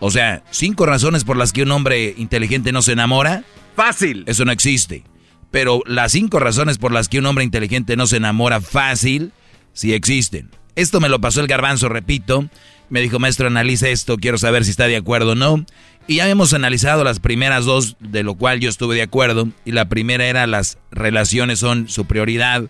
O 0.00 0.10
sea, 0.10 0.42
cinco 0.50 0.84
razones 0.84 1.22
por 1.22 1.36
las 1.36 1.52
que 1.52 1.62
un 1.62 1.70
hombre 1.70 2.12
inteligente 2.18 2.72
no 2.72 2.82
se 2.82 2.92
enamora. 2.92 3.44
Fácil. 3.76 4.24
Eso 4.26 4.44
no 4.44 4.50
existe. 4.50 5.04
Pero 5.52 5.82
las 5.86 6.12
cinco 6.12 6.40
razones 6.40 6.78
por 6.78 6.92
las 6.92 7.08
que 7.08 7.20
un 7.20 7.26
hombre 7.26 7.44
inteligente 7.44 7.94
no 7.94 8.08
se 8.08 8.16
enamora 8.16 8.60
fácil, 8.60 9.32
sí 9.72 9.92
existen. 9.92 10.50
Esto 10.74 11.00
me 11.00 11.08
lo 11.08 11.20
pasó 11.20 11.40
el 11.40 11.46
garbanzo, 11.46 11.88
repito. 11.88 12.48
Me 12.88 13.00
dijo, 13.00 13.18
maestro, 13.18 13.46
analiza 13.46 13.88
esto, 13.88 14.16
quiero 14.16 14.38
saber 14.38 14.64
si 14.64 14.70
está 14.70 14.86
de 14.86 14.96
acuerdo 14.96 15.32
o 15.32 15.34
no. 15.34 15.64
Y 16.06 16.16
ya 16.16 16.28
hemos 16.28 16.52
analizado 16.52 17.04
las 17.04 17.20
primeras 17.20 17.64
dos, 17.64 17.96
de 18.00 18.22
lo 18.22 18.34
cual 18.34 18.60
yo 18.60 18.68
estuve 18.68 18.96
de 18.96 19.02
acuerdo. 19.02 19.48
Y 19.64 19.72
la 19.72 19.88
primera 19.88 20.26
era 20.26 20.46
las 20.46 20.78
relaciones 20.90 21.60
son 21.60 21.88
su 21.88 22.06
prioridad. 22.06 22.64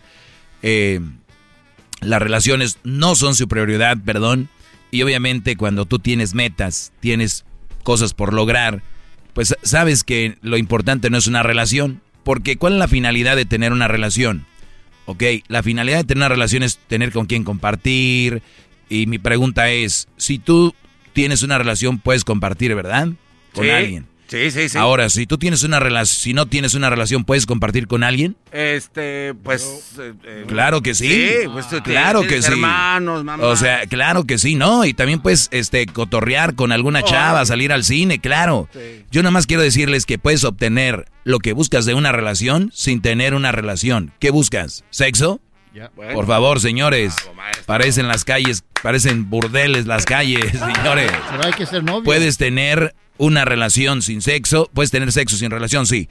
Eh, 0.62 1.00
las 2.00 2.20
relaciones 2.20 2.78
no 2.84 3.14
son 3.14 3.34
su 3.34 3.48
prioridad, 3.48 3.96
perdón. 4.04 4.48
Y 4.90 5.02
obviamente 5.02 5.56
cuando 5.56 5.86
tú 5.86 5.98
tienes 5.98 6.34
metas, 6.34 6.92
tienes 7.00 7.44
cosas 7.82 8.12
por 8.12 8.34
lograr, 8.34 8.82
pues 9.32 9.54
sabes 9.62 10.04
que 10.04 10.36
lo 10.42 10.58
importante 10.58 11.08
no 11.08 11.16
es 11.16 11.26
una 11.26 11.42
relación. 11.42 12.02
Porque 12.24 12.56
¿cuál 12.56 12.74
es 12.74 12.78
la 12.78 12.88
finalidad 12.88 13.34
de 13.34 13.46
tener 13.46 13.72
una 13.72 13.88
relación? 13.88 14.44
Ok, 15.06 15.22
la 15.48 15.62
finalidad 15.62 15.98
de 15.98 16.04
tener 16.04 16.18
una 16.18 16.28
relación 16.28 16.62
es 16.62 16.78
tener 16.86 17.12
con 17.12 17.26
quien 17.26 17.44
compartir. 17.44 18.42
Y 18.88 19.06
mi 19.06 19.18
pregunta 19.18 19.70
es, 19.70 20.06
si 20.18 20.38
tú 20.38 20.74
tienes 21.12 21.42
una 21.42 21.58
relación, 21.58 21.98
puedes 21.98 22.24
compartir, 22.24 22.74
¿verdad? 22.74 23.08
Con 23.52 23.68
alguien. 23.68 24.06
Sí, 24.32 24.50
sí, 24.50 24.70
sí. 24.70 24.78
Ahora, 24.78 25.10
si 25.10 25.26
tú 25.26 25.36
tienes 25.36 25.62
una 25.62 25.78
relación, 25.78 26.22
si 26.22 26.32
no 26.32 26.46
tienes 26.46 26.72
una 26.72 26.88
relación, 26.88 27.24
¿puedes 27.24 27.44
compartir 27.44 27.86
con 27.86 28.02
alguien? 28.02 28.34
Este, 28.50 29.34
pues... 29.42 29.92
Eh, 29.98 30.14
eh, 30.24 30.44
claro 30.48 30.80
que 30.80 30.94
sí. 30.94 31.06
Sí, 31.06 31.48
pues 31.52 31.66
claro 31.84 32.22
que 32.22 32.40
sí. 32.40 32.50
hermanos, 32.50 33.24
mamá. 33.24 33.44
O 33.44 33.56
sea, 33.56 33.86
claro 33.86 34.24
que 34.24 34.38
sí, 34.38 34.54
¿no? 34.54 34.86
Y 34.86 34.94
también 34.94 35.20
puedes, 35.20 35.48
este, 35.50 35.84
cotorrear 35.84 36.54
con 36.54 36.72
alguna 36.72 37.02
chava, 37.02 37.44
salir 37.44 37.72
al 37.72 37.84
cine, 37.84 38.20
claro. 38.20 38.70
Yo 39.10 39.22
nada 39.22 39.32
más 39.32 39.46
quiero 39.46 39.62
decirles 39.62 40.06
que 40.06 40.16
puedes 40.18 40.44
obtener 40.44 41.04
lo 41.24 41.38
que 41.38 41.52
buscas 41.52 41.84
de 41.84 41.92
una 41.92 42.10
relación 42.10 42.70
sin 42.72 43.02
tener 43.02 43.34
una 43.34 43.52
relación. 43.52 44.12
¿Qué 44.18 44.30
buscas? 44.30 44.82
¿Sexo? 44.88 45.41
Por 46.14 46.26
favor, 46.26 46.60
señores. 46.60 47.14
parecen 47.66 48.08
las 48.08 48.24
calles, 48.24 48.64
parecen 48.82 49.30
burdeles 49.30 49.86
las 49.86 50.04
calles, 50.04 50.50
señores. 50.50 51.10
Pero 51.30 51.44
hay 51.44 51.52
que 51.52 51.66
ser 51.66 51.82
novio. 51.84 52.04
Puedes 52.04 52.36
tener 52.38 52.94
una 53.18 53.44
relación 53.44 54.02
sin 54.02 54.20
sexo, 54.22 54.70
puedes 54.74 54.90
tener 54.90 55.12
sexo 55.12 55.36
sin 55.36 55.50
relación, 55.50 55.86
sí. 55.86 56.08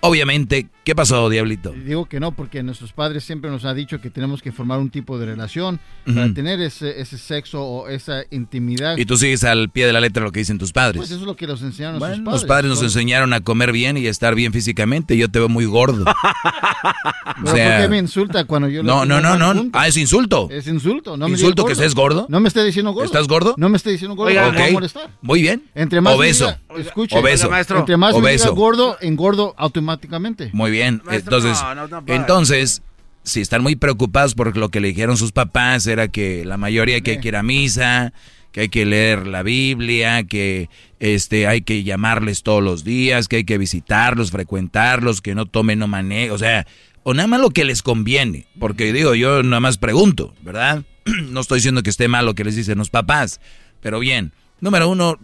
Obviamente, 0.00 0.66
¿qué 0.84 0.94
pasó, 0.94 1.28
Diablito? 1.28 1.72
Digo 1.72 2.06
que 2.06 2.20
no, 2.20 2.32
porque 2.32 2.62
nuestros 2.62 2.92
padres 2.92 3.24
siempre 3.24 3.50
nos 3.50 3.64
han 3.64 3.76
dicho 3.76 4.00
que 4.00 4.10
tenemos 4.10 4.42
que 4.42 4.52
formar 4.52 4.78
un 4.78 4.90
tipo 4.90 5.18
de 5.18 5.26
relación 5.26 5.80
para 6.04 6.32
tener 6.32 6.60
ese, 6.60 7.00
ese, 7.00 7.18
sexo 7.18 7.62
o 7.62 7.88
esa 7.88 8.22
intimidad. 8.30 8.96
Y 8.96 9.04
tú 9.04 9.16
sigues 9.16 9.44
al 9.44 9.70
pie 9.70 9.86
de 9.86 9.92
la 9.92 10.00
letra 10.00 10.24
lo 10.24 10.32
que 10.32 10.40
dicen 10.40 10.58
tus 10.58 10.72
padres. 10.72 10.96
Pues 10.96 11.10
eso 11.10 11.20
es 11.20 11.26
lo 11.26 11.36
que 11.36 11.46
nos 11.46 11.62
enseñaron 11.62 11.98
nuestros 11.98 12.24
padres. 12.24 12.40
Los 12.40 12.44
padres 12.48 12.70
nos 12.70 12.82
enseñaron 12.82 13.32
a 13.32 13.40
comer 13.40 13.72
bien 13.72 13.96
y 13.96 14.06
a 14.06 14.10
estar 14.10 14.34
bien 14.34 14.52
físicamente. 14.52 15.16
Yo 15.16 15.30
te 15.30 15.38
veo 15.38 15.48
muy 15.48 15.66
gordo. 15.66 16.04
¿Por 17.44 17.54
qué 17.54 17.86
me 17.88 17.98
insulta 17.98 18.44
cuando 18.44 18.68
yo 18.68 18.82
No, 18.82 19.04
no, 19.04 19.20
no, 19.20 19.36
no. 19.36 19.70
Ah, 19.72 19.88
es 19.88 19.96
insulto. 19.96 20.48
Es 20.50 20.66
insulto. 20.66 21.16
No 21.16 21.28
¿Insulto 21.28 21.64
que 21.64 21.72
estés 21.72 21.94
gordo? 21.94 22.26
No 22.28 22.40
me 22.40 22.48
esté 22.48 22.64
diciendo 22.64 22.92
gordo. 22.92 23.06
¿Estás 23.06 23.28
gordo? 23.28 23.54
No 23.56 23.68
me 23.68 23.76
esté 23.76 23.90
diciendo 23.90 24.16
gordo. 24.16 24.30
Oiga, 24.30 24.48
okay. 24.48 24.76
Muy 25.22 25.42
bien. 25.42 25.62
Entre 25.74 26.00
más 26.00 26.14
Obeso. 26.14 26.54
escuche, 26.76 27.16
Obeso. 27.18 27.50
Entre 27.54 27.96
más 27.96 28.14
Obeso. 28.14 28.54
gordo, 28.54 28.96
engordo 29.00 29.54
automáticamente. 29.56 30.50
Muy 30.52 30.70
bien. 30.70 30.79
Entonces, 30.86 31.58
entonces, 32.06 32.82
si 33.22 33.40
están 33.40 33.62
muy 33.62 33.76
preocupados 33.76 34.34
por 34.34 34.56
lo 34.56 34.68
que 34.68 34.80
le 34.80 34.88
dijeron 34.88 35.16
sus 35.16 35.32
papás, 35.32 35.86
era 35.86 36.08
que 36.08 36.44
la 36.44 36.56
mayoría 36.56 37.00
que 37.00 37.12
hay 37.12 37.20
que 37.20 37.28
ir 37.28 37.36
a 37.36 37.42
misa, 37.42 38.12
que 38.52 38.62
hay 38.62 38.68
que 38.68 38.84
leer 38.84 39.26
la 39.26 39.42
Biblia, 39.42 40.24
que 40.24 40.68
este 40.98 41.46
hay 41.46 41.62
que 41.62 41.82
llamarles 41.82 42.42
todos 42.42 42.62
los 42.62 42.84
días, 42.84 43.28
que 43.28 43.36
hay 43.36 43.44
que 43.44 43.58
visitarlos, 43.58 44.30
frecuentarlos, 44.30 45.20
que 45.20 45.34
no 45.34 45.46
tomen, 45.46 45.78
no 45.78 45.86
manejen, 45.86 46.32
o 46.32 46.38
sea, 46.38 46.66
o 47.02 47.14
nada 47.14 47.28
más 47.28 47.40
lo 47.40 47.50
que 47.50 47.64
les 47.64 47.82
conviene, 47.82 48.46
porque 48.58 48.92
digo, 48.92 49.14
yo 49.14 49.42
nada 49.42 49.60
más 49.60 49.78
pregunto, 49.78 50.34
¿verdad? 50.42 50.84
no 51.04 51.40
estoy 51.40 51.58
diciendo 51.58 51.82
que 51.82 51.90
esté 51.90 52.08
mal 52.08 52.26
lo 52.26 52.34
que 52.34 52.44
les 52.44 52.56
dicen 52.56 52.78
los 52.78 52.90
papás, 52.90 53.40
pero 53.80 54.00
bien, 54.00 54.32
número 54.60 54.88
uno, 54.88 55.18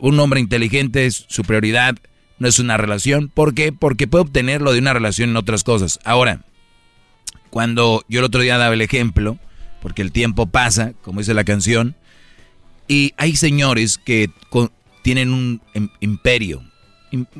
un 0.00 0.20
hombre 0.20 0.40
inteligente 0.40 1.06
es 1.06 1.24
su 1.28 1.42
prioridad, 1.42 1.96
no 2.42 2.48
es 2.48 2.58
una 2.58 2.76
relación. 2.76 3.28
¿Por 3.28 3.54
qué? 3.54 3.72
Porque 3.72 4.06
puede 4.06 4.22
obtenerlo 4.22 4.72
de 4.72 4.80
una 4.80 4.92
relación 4.92 5.30
en 5.30 5.36
otras 5.36 5.64
cosas. 5.64 6.00
Ahora, 6.04 6.40
cuando 7.50 8.04
yo 8.08 8.18
el 8.18 8.24
otro 8.26 8.42
día 8.42 8.58
daba 8.58 8.74
el 8.74 8.80
ejemplo, 8.82 9.38
porque 9.80 10.02
el 10.02 10.12
tiempo 10.12 10.46
pasa, 10.46 10.92
como 11.02 11.20
dice 11.20 11.34
la 11.34 11.44
canción, 11.44 11.94
y 12.88 13.14
hay 13.16 13.36
señores 13.36 13.96
que 13.96 14.28
tienen 15.02 15.32
un 15.32 15.60
imperio, 16.00 16.62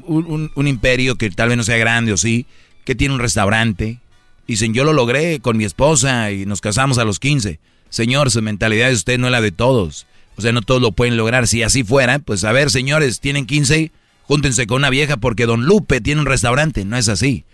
un, 0.04 0.66
imperio 0.66 1.16
que 1.16 1.30
tal 1.30 1.48
vez 1.48 1.56
no 1.56 1.64
sea 1.64 1.76
grande 1.78 2.12
o 2.12 2.16
sí, 2.16 2.46
que 2.84 2.94
tiene 2.94 3.14
un 3.14 3.20
restaurante. 3.20 3.98
Dicen, 4.46 4.72
yo 4.74 4.84
lo 4.84 4.92
logré 4.92 5.40
con 5.40 5.56
mi 5.56 5.64
esposa 5.64 6.30
y 6.30 6.46
nos 6.46 6.60
casamos 6.60 6.98
a 6.98 7.04
los 7.04 7.18
15. 7.18 7.58
Señor, 7.90 8.30
su 8.30 8.40
mentalidad 8.40 8.88
de 8.88 8.94
usted 8.94 9.18
no 9.18 9.26
es 9.26 9.32
la 9.32 9.40
de 9.40 9.52
todos. 9.52 10.06
O 10.36 10.42
sea, 10.42 10.52
no 10.52 10.62
todos 10.62 10.80
lo 10.80 10.92
pueden 10.92 11.16
lograr. 11.16 11.46
Si 11.46 11.62
así 11.62 11.84
fuera, 11.84 12.18
pues 12.20 12.44
a 12.44 12.52
ver, 12.52 12.70
señores, 12.70 13.20
tienen 13.20 13.46
15, 13.46 13.90
júntense 14.24 14.66
con 14.66 14.78
una 14.78 14.90
vieja 14.90 15.16
porque 15.16 15.46
Don 15.46 15.64
Lupe 15.64 16.00
tiene 16.00 16.20
un 16.20 16.26
restaurante. 16.26 16.84
No 16.84 16.96
es 16.96 17.08
así. 17.08 17.44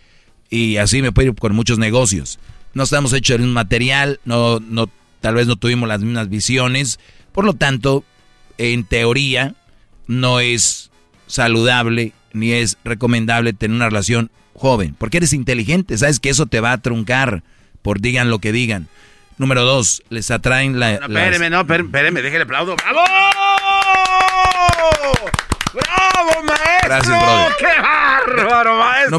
Y 0.50 0.76
así 0.76 1.02
me 1.02 1.12
puedo 1.12 1.28
ir 1.30 1.34
con 1.34 1.54
muchos 1.54 1.78
negocios. 1.78 2.38
No 2.74 2.84
estamos 2.84 3.12
hechos 3.12 3.36
en 3.36 3.44
un 3.44 3.52
material, 3.52 4.20
no, 4.24 4.60
no, 4.60 4.88
tal 5.20 5.34
vez 5.34 5.46
no 5.46 5.56
tuvimos 5.56 5.88
las 5.88 6.00
mismas 6.00 6.28
visiones. 6.28 6.98
Por 7.32 7.44
lo 7.44 7.54
tanto, 7.54 8.04
en 8.56 8.84
teoría, 8.84 9.54
no 10.06 10.40
es 10.40 10.90
saludable 11.26 12.12
ni 12.32 12.52
es 12.52 12.78
recomendable 12.84 13.52
tener 13.52 13.74
una 13.74 13.88
relación 13.88 14.30
joven. 14.54 14.94
Porque 14.98 15.18
eres 15.18 15.32
inteligente, 15.32 15.96
sabes 15.98 16.20
que 16.20 16.30
eso 16.30 16.46
te 16.46 16.60
va 16.60 16.72
a 16.72 16.78
truncar 16.78 17.42
por 17.82 18.00
digan 18.00 18.30
lo 18.30 18.38
que 18.38 18.52
digan. 18.52 18.88
Número 19.38 19.64
dos, 19.64 20.02
les 20.10 20.30
atraen 20.30 20.80
la... 20.80 20.98
No, 20.98 21.06
espéreme, 21.06 21.48
no, 21.48 21.60
espéreme, 21.60 22.22
déjele 22.22 22.42
aplaudo. 22.42 22.74
¡Bravo! 22.76 23.04
¡Bravo, 25.80 26.42
maestro! 26.44 26.88
Gracias, 26.88 27.18
brother. 27.22 27.52
¡Qué 27.58 27.80
bárbaro, 28.36 28.78
maestro! 28.78 29.18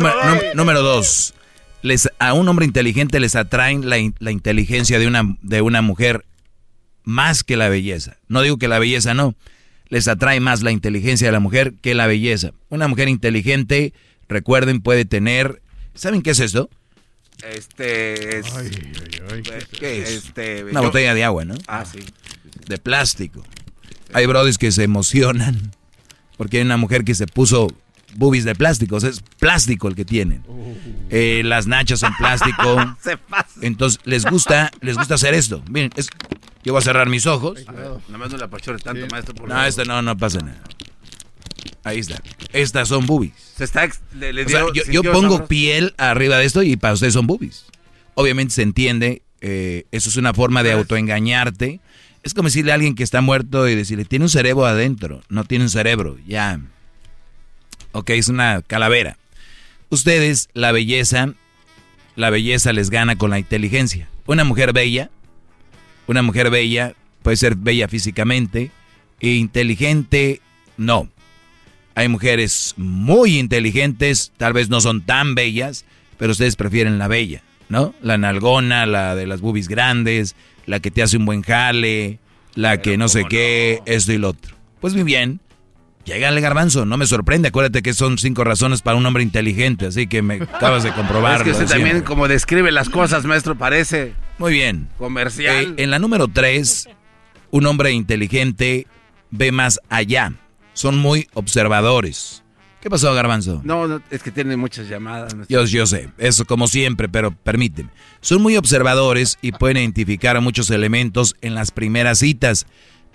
Número, 0.56 0.82
dos, 0.82 1.34
les, 1.82 2.10
a 2.20 2.34
un 2.34 2.48
hombre 2.48 2.66
inteligente 2.66 3.20
les 3.20 3.36
atraen 3.36 3.90
la, 3.90 3.98
la 4.20 4.32
inteligencia 4.32 5.00
de 5.00 5.08
una, 5.08 5.24
de 5.42 5.62
una 5.62 5.82
mujer 5.82 6.26
más 7.04 7.44
que 7.44 7.58
la 7.58 7.70
belleza. 7.70 8.18
No 8.28 8.42
digo 8.42 8.58
que 8.58 8.68
la 8.68 8.80
belleza 8.80 9.14
no, 9.14 9.36
les 9.88 10.08
atrae 10.08 10.40
más 10.40 10.62
la 10.62 10.72
inteligencia 10.72 11.28
de 11.28 11.32
la 11.32 11.40
mujer 11.40 11.74
que 11.82 11.96
la 11.96 12.08
belleza. 12.08 12.52
Una 12.70 12.88
mujer 12.88 13.08
inteligente, 13.10 13.94
recuerden, 14.28 14.82
puede 14.82 15.06
tener... 15.06 15.62
¿Saben 15.96 16.22
qué 16.22 16.32
es 16.32 16.40
esto? 16.40 16.70
Este 17.44 18.40
es... 18.40 18.48
¿Qué 19.80 20.02
es? 20.04 20.10
Este, 20.10 20.64
Una 20.66 20.82
yo- 20.82 20.88
botella 20.88 21.14
de 21.14 21.24
agua, 21.24 21.46
¿no? 21.46 21.56
Ah, 21.68 21.86
sí. 21.86 22.00
De 22.68 22.78
plástico. 22.78 23.44
Hay 24.14 24.26
brodis 24.26 24.58
que 24.58 24.72
se 24.72 24.84
emocionan 24.84 25.72
porque 26.40 26.58
hay 26.58 26.64
una 26.64 26.78
mujer 26.78 27.04
que 27.04 27.14
se 27.16 27.28
puso 27.28 27.68
boobies 28.16 28.46
de 28.46 28.56
plástico. 28.56 28.96
O 28.96 29.00
sea, 29.02 29.10
es 29.10 29.22
plástico 29.40 29.90
el 29.90 29.96
que 29.96 30.06
tienen. 30.06 30.42
Eh, 31.10 31.42
las 31.44 31.68
nachas 31.68 32.00
son 32.00 32.14
plástico. 32.18 32.78
Entonces, 33.62 34.00
les 34.06 34.26
gusta, 34.26 34.72
les 34.80 34.96
gusta 34.98 35.16
hacer 35.16 35.34
esto. 35.34 35.62
Miren, 35.70 35.92
es- 35.98 36.08
yo 36.64 36.72
voy 36.74 36.80
a 36.80 36.84
cerrar 36.84 37.10
mis 37.10 37.26
ojos. 37.26 37.60
Nada 37.68 38.00
más 38.18 38.32
no 38.32 38.38
la 38.38 38.46
apachore 38.46 38.80
tanto, 38.80 39.06
maestro. 39.12 39.36
Por 39.36 39.50
No, 39.50 39.64
esta 39.66 39.84
no, 39.84 40.02
no 40.02 40.18
pasa 40.18 40.40
nada. 40.40 40.62
Ahí 41.84 42.00
está. 42.00 42.22
Estas 42.54 42.88
son 42.88 43.06
boobies. 43.06 43.34
Se 43.58 43.66
está... 43.66 43.84
ex- 43.84 44.00
Le, 44.18 44.32
le 44.34 44.46
O 44.46 44.50
sea, 44.50 44.64
dio- 44.74 44.84
yo, 44.92 45.02
pongo 45.04 45.22
sabroso. 45.32 45.48
piel 45.48 45.94
arriba 45.98 46.38
de 46.38 46.46
esto 46.46 46.64
y 46.64 46.78
para 46.78 46.94
ustedes 46.94 47.14
son 47.14 47.28
boobies. 47.28 47.66
Obviamente 48.16 48.54
se 48.54 48.62
entiende, 48.64 49.22
eh, 49.42 49.86
eso 49.92 50.10
es 50.10 50.16
una 50.16 50.34
forma 50.34 50.64
de 50.64 50.72
autoengañarte. 50.74 51.80
Es 52.24 52.34
como 52.34 52.48
decirle 52.48 52.72
a 52.72 52.76
alguien 52.76 52.96
que 52.96 53.04
está 53.04 53.22
muerto 53.22 53.68
y 53.68 53.76
decirle, 53.76 54.06
tiene 54.06 54.26
un 54.26 54.30
cerebro 54.30 54.66
adentro, 54.66 55.22
no 55.30 55.44
tiene 55.46 55.66
un 55.66 55.70
cerebro, 55.70 56.18
ya. 56.28 56.60
Ok, 57.92 58.12
es 58.12 58.28
una 58.28 58.62
calavera. 58.62 59.18
Ustedes, 59.90 60.50
la 60.54 60.72
belleza, 60.72 61.34
la 62.16 62.30
belleza 62.30 62.74
les 62.74 62.90
gana 62.90 63.16
con 63.16 63.30
la 63.30 63.40
inteligencia. 63.40 64.10
Una 64.26 64.44
mujer 64.44 64.74
bella, 64.74 65.10
una 66.08 66.22
mujer 66.22 66.50
bella 66.50 66.94
puede 67.24 67.38
ser 67.38 67.56
bella 67.56 67.88
físicamente, 67.88 68.72
e 69.20 69.32
inteligente, 69.32 70.42
no. 70.78 71.10
Hay 71.96 72.08
mujeres 72.08 72.74
muy 72.78 73.38
inteligentes, 73.40 74.32
tal 74.38 74.54
vez 74.54 74.70
no 74.70 74.82
son 74.82 75.02
tan 75.02 75.36
bellas, 75.36 75.86
pero 76.18 76.32
ustedes 76.32 76.56
prefieren 76.56 76.98
la 76.98 77.08
bella, 77.08 77.42
¿no? 77.68 77.94
La 78.02 78.18
nalgona, 78.18 78.86
la 78.86 79.16
de 79.16 79.28
las 79.28 79.42
boobies 79.42 79.68
grandes, 79.68 80.36
la 80.70 80.80
que 80.80 80.92
te 80.92 81.02
hace 81.02 81.18
un 81.18 81.26
buen 81.26 81.42
jale, 81.42 82.20
la 82.54 82.80
que 82.80 82.96
no 82.96 83.10
sé 83.10 83.26
qué, 83.28 83.82
esto 83.86 84.14
y 84.14 84.20
lo 84.20 84.30
otro. 84.30 84.56
Pues 84.80 84.94
muy 84.94 85.04
bien, 85.04 85.40
llégale 86.06 86.42
garbanzo, 86.42 86.86
no 86.86 86.96
me 86.96 87.08
sorprende, 87.08 87.48
acuérdate 87.48 87.82
que 87.82 87.94
son 87.94 88.20
cinco 88.20 88.44
razones 88.44 88.84
para 88.84 88.96
un 88.96 89.06
hombre 89.06 89.24
inteligente, 89.24 89.88
así 89.88 90.06
que 90.06 90.22
me 90.22 90.36
acabas 90.36 90.84
de 90.84 90.92
comprobar. 90.94 91.38
Es 91.38 91.44
que 91.44 91.52
usted 91.52 91.66
también, 91.66 92.02
como 92.02 92.28
describe 92.28 92.72
las 92.72 92.88
cosas, 92.90 93.26
maestro, 93.26 93.58
parece 93.58 94.14
Muy 94.38 94.54
bien. 94.54 94.90
comercial. 95.00 95.74
Eh, 95.78 95.84
en 95.84 95.90
la 95.90 95.98
número 95.98 96.28
tres, 96.28 96.88
un 97.50 97.66
hombre 97.66 97.92
inteligente 97.92 98.86
ve 99.32 99.52
más 99.52 99.80
allá. 99.90 100.34
Son 100.74 101.00
muy 101.00 101.28
observadores. 101.34 102.44
¿Qué 102.82 102.90
pasó, 102.90 103.14
Garbanzo? 103.14 103.62
No, 103.66 103.88
no, 103.88 104.02
es 104.10 104.24
que 104.24 104.32
tiene 104.32 104.56
muchas 104.56 104.88
llamadas. 104.88 105.36
Yo, 105.50 105.66
yo 105.66 105.86
sé, 105.86 106.10
eso 106.18 106.46
como 106.46 106.68
siempre, 106.68 107.10
pero 107.10 107.32
permíteme. 107.32 107.90
Son 108.22 108.42
muy 108.42 108.56
observadores 108.56 109.38
y 109.42 109.52
pueden 109.52 109.78
identificar 109.78 110.40
muchos 110.40 110.70
elementos 110.70 111.36
en 111.42 111.56
las 111.56 111.72
primeras 111.72 112.20
citas. 112.20 112.68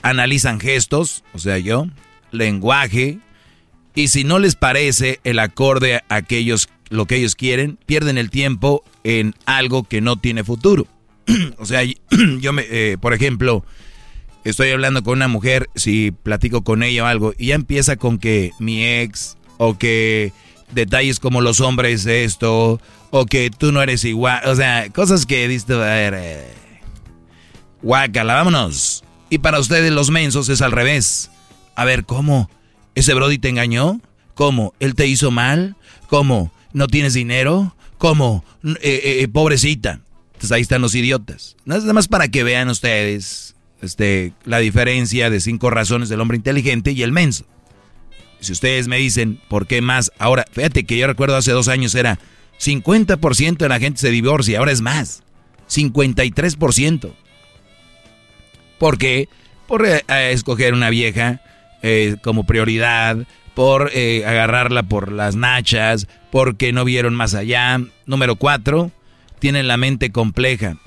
Analizan 0.03 0.61
gestos, 0.61 1.25
o 1.33 1.39
sea, 1.39 1.57
yo, 1.59 1.87
lenguaje, 2.31 3.21
y 3.95 4.09
si 4.09 4.25
no 4.25 4.39
les 4.39 4.57
parece 4.57 5.21
el 5.25 5.39
acorde 5.39 6.03
a 6.09 6.17
aquellos, 6.17 6.69
lo 6.91 7.07
que 7.07 7.17
ellos 7.17 7.35
quieren, 7.35 7.79
pierden 7.87 8.19
el 8.19 8.29
tiempo 8.29 8.85
en 9.03 9.35
algo 9.47 9.85
que 9.85 10.01
no 10.01 10.17
tiene 10.17 10.45
futuro. 10.45 10.87
o 11.59 11.65
sea, 11.65 11.83
yo 12.41 12.53
me, 12.53 12.65
eh, 12.69 12.99
por 13.01 13.15
ejemplo, 13.15 13.65
estoy 14.45 14.71
hablando 14.71 15.03
con 15.03 15.15
una 15.15 15.29
mujer, 15.29 15.71
si 15.75 16.11
platico 16.11 16.65
con 16.65 16.83
ella 16.83 17.05
o 17.05 17.07
algo, 17.07 17.35
y 17.39 17.47
ya 17.47 17.55
empieza 17.55 17.97
con 17.97 18.19
que 18.19 18.51
mi 18.59 18.85
ex, 18.85 19.39
o 19.57 19.79
que 19.79 20.33
detalles 20.73 21.21
como 21.21 21.41
los 21.41 21.61
hombres 21.61 22.07
esto, 22.07 22.81
o 23.11 23.27
que 23.27 23.51
tú 23.51 23.73
no 23.73 23.83
eres 23.83 24.05
igual, 24.05 24.41
o 24.47 24.55
sea, 24.57 24.91
cosas 24.91 25.27
que 25.27 25.47
diste, 25.49 25.75
a 25.75 25.79
ver, 25.79 26.15
eh, 26.17 26.55
guácala, 27.83 28.35
vámonos. 28.35 29.05
Y 29.31 29.39
para 29.39 29.61
ustedes 29.61 29.93
los 29.93 30.11
mensos 30.11 30.49
es 30.49 30.63
al 30.63 30.73
revés. 30.73 31.31
A 31.77 31.85
ver, 31.85 32.05
¿cómo? 32.05 32.51
¿Ese 32.95 33.15
Brody 33.15 33.39
te 33.39 33.49
engañó? 33.49 34.01
¿Cómo? 34.35 34.75
¿Él 34.81 34.95
te 34.95 35.07
hizo 35.07 35.31
mal? 35.31 35.77
¿Cómo? 36.09 36.53
¿No 36.73 36.87
tienes 36.89 37.15
dinero? 37.15 37.75
¿Cómo? 37.99 38.45
Eh, 38.65 38.77
eh, 38.83 39.17
eh, 39.21 39.29
pobrecita. 39.29 40.01
Entonces 40.35 40.53
ahí 40.53 40.63
están 40.63 40.83
los 40.83 40.95
idiotas. 40.95 41.57
Nada 41.65 41.93
más 41.93 42.09
para 42.09 42.29
que 42.29 42.45
vean 42.45 42.69
ustedes 42.69 43.55
este, 43.81 44.33
la 44.45 44.59
diferencia 44.59 45.31
de 45.31 45.41
cinco 45.41 45.71
razones 45.71 46.09
del 46.09 46.21
hombre 46.21 46.37
inteligente 46.37 46.93
y 46.93 47.03
el 47.03 47.13
menso. 47.13 47.47
Si 48.45 48.53
ustedes 48.53 48.89
me 48.89 48.99
dicen, 48.99 49.41
¿por 49.49 49.67
qué 49.67 49.81
más? 49.81 50.13
Ahora, 50.19 50.45
fíjate 50.51 50.85
que 50.85 50.97
yo 50.97 51.07
recuerdo 51.07 51.37
hace 51.37 51.53
dos 51.53 51.69
años 51.69 51.95
era 51.95 52.19
50% 52.61 53.57
de 53.57 53.69
la 53.69 53.81
gente 53.81 54.01
se 54.01 54.11
divorcia, 54.11 54.59
ahora 54.59 54.73
es 54.73 54.81
más. 54.81 55.23
53%. 55.69 57.13
¿Por 58.79 58.99
qué? 58.99 59.29
Por 59.67 59.87
eh, 59.87 60.03
escoger 60.31 60.75
una 60.75 60.91
vieja 60.91 61.41
eh, 61.83 62.17
como 62.23 62.45
prioridad, 62.45 63.27
por 63.55 63.91
eh, 63.95 64.25
agarrarla 64.27 64.83
por 64.83 65.13
las 65.13 65.37
nachas, 65.37 66.07
porque 66.31 66.73
no 66.73 66.85
vieron 66.85 67.15
más 67.15 67.35
allá. 67.35 67.81
Número 68.07 68.37
cuatro, 68.37 68.91
tienen 69.39 69.69
la 69.69 69.77
mente 69.77 70.13
compleja. 70.13 70.77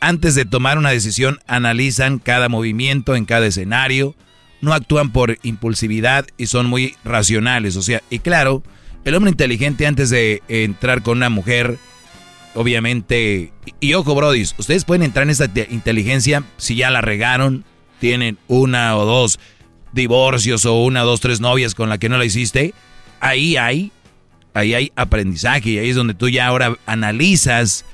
Antes 0.00 0.34
de 0.34 0.44
tomar 0.44 0.78
una 0.78 0.90
decisión, 0.90 1.38
analizan 1.46 2.18
cada 2.18 2.48
movimiento 2.48 3.14
en 3.14 3.24
cada 3.24 3.46
escenario, 3.46 4.16
no 4.64 4.72
actúan 4.74 5.10
por 5.10 5.38
impulsividad 5.42 6.26
y 6.36 6.46
son 6.46 6.66
muy 6.66 6.96
racionales. 7.04 7.76
O 7.76 7.82
sea, 7.82 8.02
y 8.10 8.18
claro, 8.18 8.62
el 9.04 9.14
hombre 9.14 9.30
inteligente 9.30 9.86
antes 9.86 10.10
de 10.10 10.42
entrar 10.48 11.02
con 11.02 11.18
una 11.18 11.28
mujer, 11.30 11.78
obviamente, 12.54 13.52
y, 13.80 13.94
ojo, 13.94 14.14
brodis, 14.14 14.54
ustedes 14.58 14.84
pueden 14.84 15.02
entrar 15.02 15.24
en 15.24 15.30
esta 15.30 15.48
te- 15.48 15.68
inteligencia 15.70 16.42
si 16.56 16.76
ya 16.76 16.90
la 16.90 17.00
regaron, 17.00 17.64
tienen 18.00 18.38
una 18.48 18.96
o 18.96 19.04
dos 19.04 19.38
divorcios 19.92 20.64
o 20.66 20.82
una, 20.82 21.02
dos, 21.02 21.20
tres 21.20 21.40
novias 21.40 21.74
con 21.74 21.88
la 21.88 21.98
que 21.98 22.08
no 22.08 22.18
la 22.18 22.24
hiciste. 22.24 22.74
Ahí 23.20 23.56
hay, 23.56 23.92
ahí 24.52 24.74
hay 24.74 24.92
aprendizaje 24.96 25.70
y 25.70 25.78
ahí 25.78 25.90
es 25.90 25.96
donde 25.96 26.14
tú 26.14 26.28
ya 26.28 26.46
ahora 26.46 26.76
analizas 26.86 27.84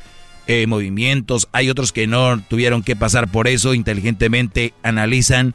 eh, 0.46 0.66
movimientos. 0.66 1.48
Hay 1.52 1.70
otros 1.70 1.92
que 1.92 2.06
no 2.06 2.40
tuvieron 2.48 2.82
que 2.82 2.96
pasar 2.96 3.28
por 3.30 3.46
eso, 3.48 3.74
inteligentemente 3.74 4.74
analizan 4.82 5.54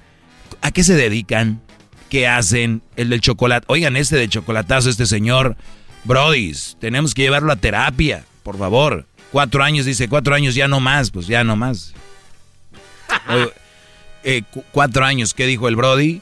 a 0.65 0.71
qué 0.71 0.83
se 0.83 0.95
dedican, 0.95 1.61
qué 2.09 2.27
hacen. 2.27 2.81
El 2.95 3.09
del 3.09 3.21
chocolate, 3.21 3.65
oigan, 3.69 3.95
este 3.97 4.15
de 4.17 4.27
chocolatazo, 4.29 4.89
este 4.89 5.05
señor, 5.05 5.55
Brodis, 6.03 6.77
tenemos 6.79 7.13
que 7.13 7.23
llevarlo 7.23 7.51
a 7.51 7.55
terapia, 7.55 8.23
por 8.43 8.57
favor. 8.57 9.05
Cuatro 9.31 9.63
años, 9.63 9.85
dice, 9.85 10.07
cuatro 10.07 10.33
años 10.35 10.55
ya 10.55 10.67
no 10.67 10.79
más, 10.79 11.11
pues 11.11 11.27
ya 11.27 11.43
no 11.43 11.55
más. 11.55 11.93
Eh, 14.23 14.41
cu- 14.51 14.63
cuatro 14.71 15.05
años, 15.05 15.33
¿qué 15.33 15.45
dijo 15.45 15.67
el 15.67 15.75
Brody? 15.75 16.21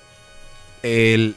Él, 0.82 1.36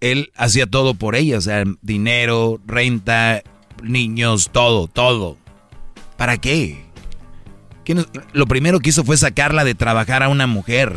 él 0.00 0.30
hacía 0.36 0.66
todo 0.66 0.94
por 0.94 1.16
ella, 1.16 1.38
o 1.38 1.40
sea, 1.40 1.64
dinero, 1.82 2.60
renta, 2.66 3.42
niños, 3.82 4.50
todo, 4.52 4.86
todo. 4.86 5.36
¿Para 6.16 6.36
qué? 6.38 6.84
¿Qué 7.84 7.94
nos- 7.94 8.08
lo 8.32 8.46
primero 8.46 8.78
que 8.80 8.90
hizo 8.90 9.02
fue 9.04 9.16
sacarla 9.16 9.64
de 9.64 9.74
trabajar 9.74 10.22
a 10.22 10.28
una 10.28 10.46
mujer. 10.46 10.96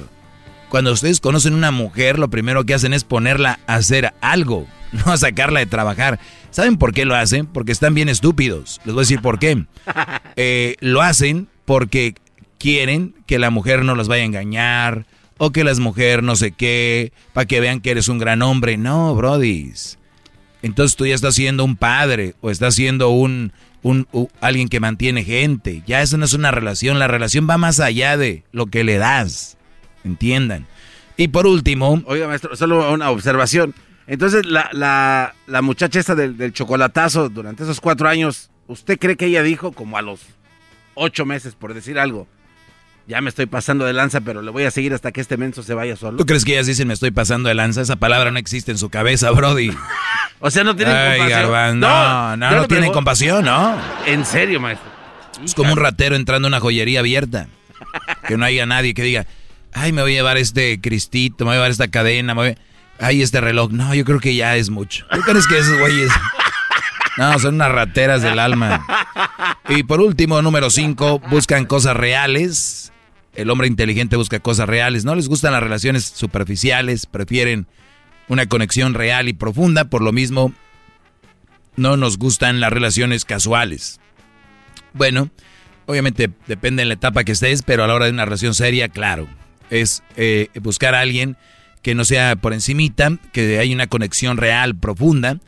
Cuando 0.72 0.93
ustedes 0.93 1.19
conocen 1.19 1.53
una 1.53 1.69
mujer, 1.69 2.18
lo 2.18 2.30
primero 2.30 2.65
que 2.65 2.73
hacen 2.73 2.93
es 2.93 3.03
ponerla 3.03 3.60
a 3.68 3.76
hacer 3.76 4.14
algo, 4.22 4.68
no 4.93 5.11
a 5.11 5.18
sacarla 5.18 5.60
de 5.60 5.65
trabajar. 5.65 6.18
¿Saben 6.49 6.77
por 6.77 6.93
qué 6.93 7.03
lo 7.03 7.14
hacen? 7.14 7.45
Porque 7.45 7.73
están 7.73 7.93
bien 7.93 8.07
estúpidos. 8.07 8.80
Les 8.85 8.93
voy 8.93 9.02
a 9.02 9.03
decir 9.03 9.22
por 9.22 9.38
qué. 9.38 9.65
Eh, 10.38 10.77
lo 10.80 11.02
hacen 11.02 11.49
porque 11.65 12.15
quieren 12.57 13.14
que 13.26 13.38
la 13.38 13.49
mujer 13.49 13.84
no 13.84 13.95
los 13.95 14.07
vaya 14.07 14.23
a 14.23 14.26
engañar 14.26 15.06
o 15.38 15.52
que 15.52 15.65
las 15.65 15.80
mujeres 15.80 16.23
no 16.23 16.38
sé 16.38 16.53
qué, 16.53 17.11
para 17.34 17.45
que 17.45 17.60
vean 17.60 17.81
que 17.81 17.91
eres 17.91 18.07
un 18.07 18.18
gran 18.18 18.41
hombre. 18.41 18.77
No, 18.77 19.14
brodis. 19.14 19.99
Entonces 20.61 20.95
tú 20.95 21.06
ya 21.06 21.15
estás 21.15 21.35
siendo 21.35 21.65
un 21.65 21.76
padre 21.76 22.35
o 22.39 22.49
estás 22.49 22.76
siendo 22.76 23.10
un, 23.10 23.52
un, 23.84 24.07
alguien 24.39 24.69
que 24.69 24.80
mantiene 24.80 25.26
gente. 25.26 25.84
Ya 25.85 26.02
eso 26.02 26.18
no 26.18 26.23
es 26.23 26.34
una 26.34 26.52
relación, 26.52 26.98
la 26.98 27.10
relación 27.10 27.45
va 27.48 27.57
más 27.57 27.81
allá 27.81 28.15
de 28.15 28.45
lo 28.53 28.68
que 28.68 28.85
le 28.85 28.98
das. 28.98 29.57
Entiendan. 30.03 30.68
Y 31.18 31.28
por 31.28 31.45
último... 31.45 32.02
Oiga, 32.06 32.28
maestro, 32.28 32.56
solo 32.56 32.91
una 32.91 33.10
observación. 33.11 33.76
Entonces, 34.07 34.45
la, 34.45 34.69
la, 34.73 35.36
la 35.48 35.61
muchacha 35.61 35.99
esta 35.99 36.15
del, 36.15 36.38
del, 36.38 36.53
chocolatazo, 36.53 37.30
durante 37.30 37.64
esos 37.64 37.80
cuatro 37.80 38.10
años, 38.10 38.49
¿usted 38.68 38.98
cree 38.99 39.15
que 39.15 39.28
ella 39.28 39.44
dijo, 39.44 39.72
como 39.72 39.98
a 39.98 40.02
los 40.02 40.22
ocho 40.95 41.26
meses, 41.26 41.56
por 41.56 41.73
decir 41.73 41.99
algo, 41.99 42.28
ya 43.07 43.22
me 43.22 43.30
estoy 43.30 43.45
pasando 43.45 43.86
de 43.86 43.94
lanza, 43.94 44.22
pero 44.22 44.41
le 44.41 44.52
voy 44.52 44.64
a 44.64 44.72
seguir 44.72 44.94
hasta 44.94 45.11
que 45.11 45.22
este 45.22 45.38
menso 45.38 45.64
se 45.64 45.73
vaya 45.73 45.95
solo? 45.95 46.18
¿Tú 46.18 46.26
crees 46.26 46.45
que 46.45 46.53
ellas 46.53 46.68
dicen 46.68 46.88
me 46.88 46.94
estoy 46.94 47.11
pasando 47.11 47.49
de 47.49 47.56
lanza? 47.56 47.82
Esa 47.82 47.95
palabra 47.95 48.32
no 48.32 48.40
existe 48.40 48.72
en 48.72 48.78
su 48.78 48.90
cabeza, 48.90 49.32
Brody. 49.32 49.72
o 50.40 50.49
sea, 50.52 50.64
no 50.64 50.76
tienen 50.76 50.95
compasión. 51.18 51.80
no, 51.80 52.38
no, 52.38 52.52
no, 52.52 52.68
tienen 52.68 52.91
compasión, 52.91 53.45
¿no? 53.45 53.78
En 54.06 54.26
serio, 54.26 54.60
maestro. 54.60 54.90
Es 55.44 55.56
como 55.56 55.73
un 55.73 55.80
ratero 55.80 56.15
entrando 56.15 56.48
a 56.48 56.49
una 56.49 56.60
joyería 56.60 56.99
abierta. 56.99 57.48
Que 58.28 58.38
no 58.38 58.45
haya 58.45 58.65
nadie 58.65 58.94
que 58.94 59.02
diga, 59.02 59.26
ay, 59.73 59.91
me 59.91 60.02
voy 60.02 60.14
a 60.14 60.15
llevar 60.15 60.38
este 60.38 60.80
cristito, 60.81 61.45
me 61.45 61.49
voy 61.49 61.53
a 61.53 61.57
llevar 61.57 61.72
esta 61.72 61.89
cadena, 61.89 62.34
me 62.34 62.41
voy 62.41 62.56
ay, 63.02 63.22
este 63.22 63.41
reloj. 63.41 63.72
No, 63.72 63.93
yo 63.93 64.06
creo 64.06 64.19
que 64.19 64.35
ya 64.35 64.56
es 64.56 64.69
mucho. 64.69 65.06
¿Tú 65.11 65.19
crees 65.22 65.48
que 65.48 65.57
esos 65.57 65.77
güeyes... 65.80 66.11
No, 67.18 67.38
son 67.39 67.56
unas 67.56 67.72
rateras 67.72 68.22
del 68.22 68.39
alma. 68.39 68.85
Y 69.68 69.84
por 69.84 69.99
último, 69.99 70.41
número 70.41 70.69
5, 70.69 71.19
buscan 71.30 71.65
cosas 71.65 71.95
reales. 71.95 72.93
El 73.35 73.49
hombre 73.49 73.68
inteligente 73.68 74.15
busca 74.15 74.39
cosas 74.39 74.69
reales. 74.69 75.03
No 75.03 75.14
les 75.14 75.27
gustan 75.27 75.52
las 75.52 75.61
relaciones 75.61 76.06
superficiales, 76.06 77.06
prefieren 77.06 77.68
una 78.30 78.48
conexión 78.48 78.93
real 78.93 79.27
y 79.27 79.34
profunda. 79.34 79.85
Por 79.85 80.02
lo 80.02 80.14
mismo, 80.14 80.53
no 81.76 81.98
nos 81.98 82.18
gustan 82.18 82.61
las 82.61 82.72
relaciones 82.72 83.26
casuales. 83.26 83.99
Bueno, 84.93 85.30
obviamente 85.85 86.31
depende 86.48 86.81
de 86.81 86.88
la 86.88 86.93
etapa 86.93 87.26
que 87.26 87.34
estés, 87.34 87.61
pero 87.61 87.84
a 87.84 87.88
la 87.88 87.93
hora 87.93 88.06
de 88.06 88.11
una 88.11 88.26
relación 88.26 88.53
seria, 88.53 88.88
claro, 88.88 89.27
es 89.72 90.03
eh, 90.18 90.49
buscar 90.61 90.93
a 90.93 90.99
alguien 90.99 91.38
que 91.81 91.95
no 91.95 92.06
sea 92.06 92.35
por 92.35 92.53
encimita, 92.53 93.18
que 93.31 93.57
haya 93.57 93.73
una 93.73 93.88
conexión 93.88 94.38
real, 94.38 94.76
profunda. 94.76 95.39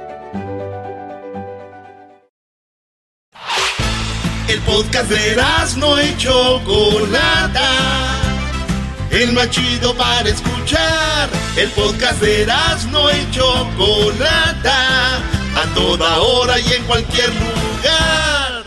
El 4.51 4.59
podcast 4.63 5.09
de 5.09 5.41
no 5.77 6.03
y 6.03 6.17
Chocolata. 6.17 7.69
El 9.09 9.31
más 9.31 9.49
chido 9.49 9.95
para 9.95 10.27
escuchar. 10.27 11.29
El 11.55 11.69
podcast 11.69 12.21
de 12.21 12.45
no 12.91 13.09
y 13.11 13.31
Chocolata. 13.31 15.19
A 15.55 15.73
toda 15.73 16.19
hora 16.19 16.59
y 16.59 16.73
en 16.73 16.83
cualquier 16.83 17.29
lugar. 17.29 18.65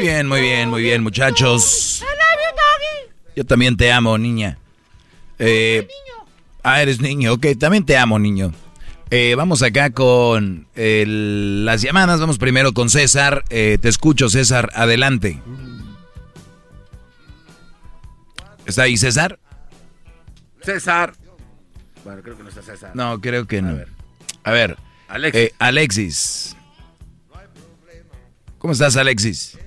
bien, 0.00 0.26
muy 0.26 0.40
bien, 0.40 0.70
muy 0.70 0.82
bien, 0.82 1.02
muchachos. 1.02 2.02
Yo 3.36 3.44
también 3.44 3.76
te 3.76 3.92
amo, 3.92 4.16
niña. 4.16 4.56
Eh, 5.38 5.86
ah, 6.62 6.80
eres 6.80 7.02
niño, 7.02 7.34
ok, 7.34 7.48
también 7.58 7.84
te 7.84 7.98
amo, 7.98 8.18
niño. 8.18 8.54
Eh, 9.10 9.34
vamos 9.36 9.62
acá 9.62 9.90
con 9.90 10.66
las 10.74 11.82
llamadas. 11.82 12.20
Vamos 12.20 12.38
primero 12.38 12.72
con 12.72 12.90
César. 12.90 13.44
Eh, 13.50 13.78
te 13.80 13.88
escucho, 13.88 14.28
César. 14.28 14.70
Adelante. 14.74 15.40
¿Está 18.66 18.82
ahí 18.82 18.96
César? 18.96 19.38
César. 20.62 21.12
Bueno, 22.04 22.22
creo 22.22 22.36
que 22.36 22.42
no 22.42 22.48
está 22.48 22.62
César. 22.62 22.92
No, 22.94 23.20
creo 23.20 23.46
que 23.46 23.62
no. 23.62 23.70
A 23.70 23.72
ver. 23.74 23.88
A 24.44 24.50
ver. 24.52 24.76
Alexis. 25.08 25.50
Alexis. 25.58 26.56
¿Cómo 28.58 28.72
estás, 28.72 28.96
Alexis? 28.96 29.58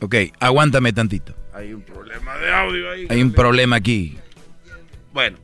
Ok, 0.00 0.16
aguántame 0.40 0.92
tantito. 0.92 1.32
Hay 1.54 1.72
un 1.72 1.82
problema 1.82 2.36
de 2.38 2.52
audio 2.52 2.90
ahí. 2.90 3.06
Hay 3.08 3.22
un 3.22 3.32
problema 3.32 3.76
aquí. 3.76 4.18
Bueno, 5.12 5.38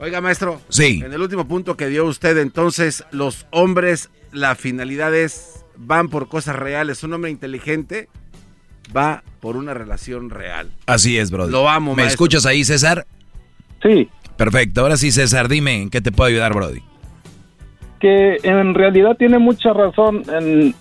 oiga 0.00 0.20
maestro. 0.20 0.60
Sí. 0.68 1.02
En 1.04 1.12
el 1.12 1.20
último 1.20 1.46
punto 1.46 1.76
que 1.76 1.88
dio 1.88 2.06
usted, 2.06 2.36
entonces, 2.38 3.04
los 3.12 3.46
hombres, 3.50 4.10
la 4.32 4.54
finalidad 4.54 5.14
es, 5.14 5.64
van 5.76 6.08
por 6.08 6.28
cosas 6.28 6.56
reales. 6.56 7.04
Un 7.04 7.12
hombre 7.12 7.30
inteligente 7.30 8.08
va 8.96 9.22
por 9.40 9.56
una 9.56 9.74
relación 9.74 10.30
real. 10.30 10.70
Así 10.86 11.18
es, 11.18 11.30
brother. 11.30 11.52
Lo 11.52 11.68
amo, 11.68 11.94
¿Me 11.94 12.06
escuchas 12.06 12.46
ahí, 12.46 12.64
César? 12.64 13.06
Sí. 13.82 14.08
Perfecto. 14.36 14.80
Ahora 14.80 14.96
sí, 14.96 15.12
César, 15.12 15.48
dime, 15.48 15.82
¿en 15.82 15.90
qué 15.90 16.00
te 16.00 16.12
puedo 16.12 16.28
ayudar, 16.28 16.54
Brody? 16.54 16.80
Que 18.00 18.38
en 18.42 18.74
realidad 18.74 19.16
tiene 19.18 19.38
mucha 19.38 19.74
razón 19.74 20.22
en, 20.32 20.74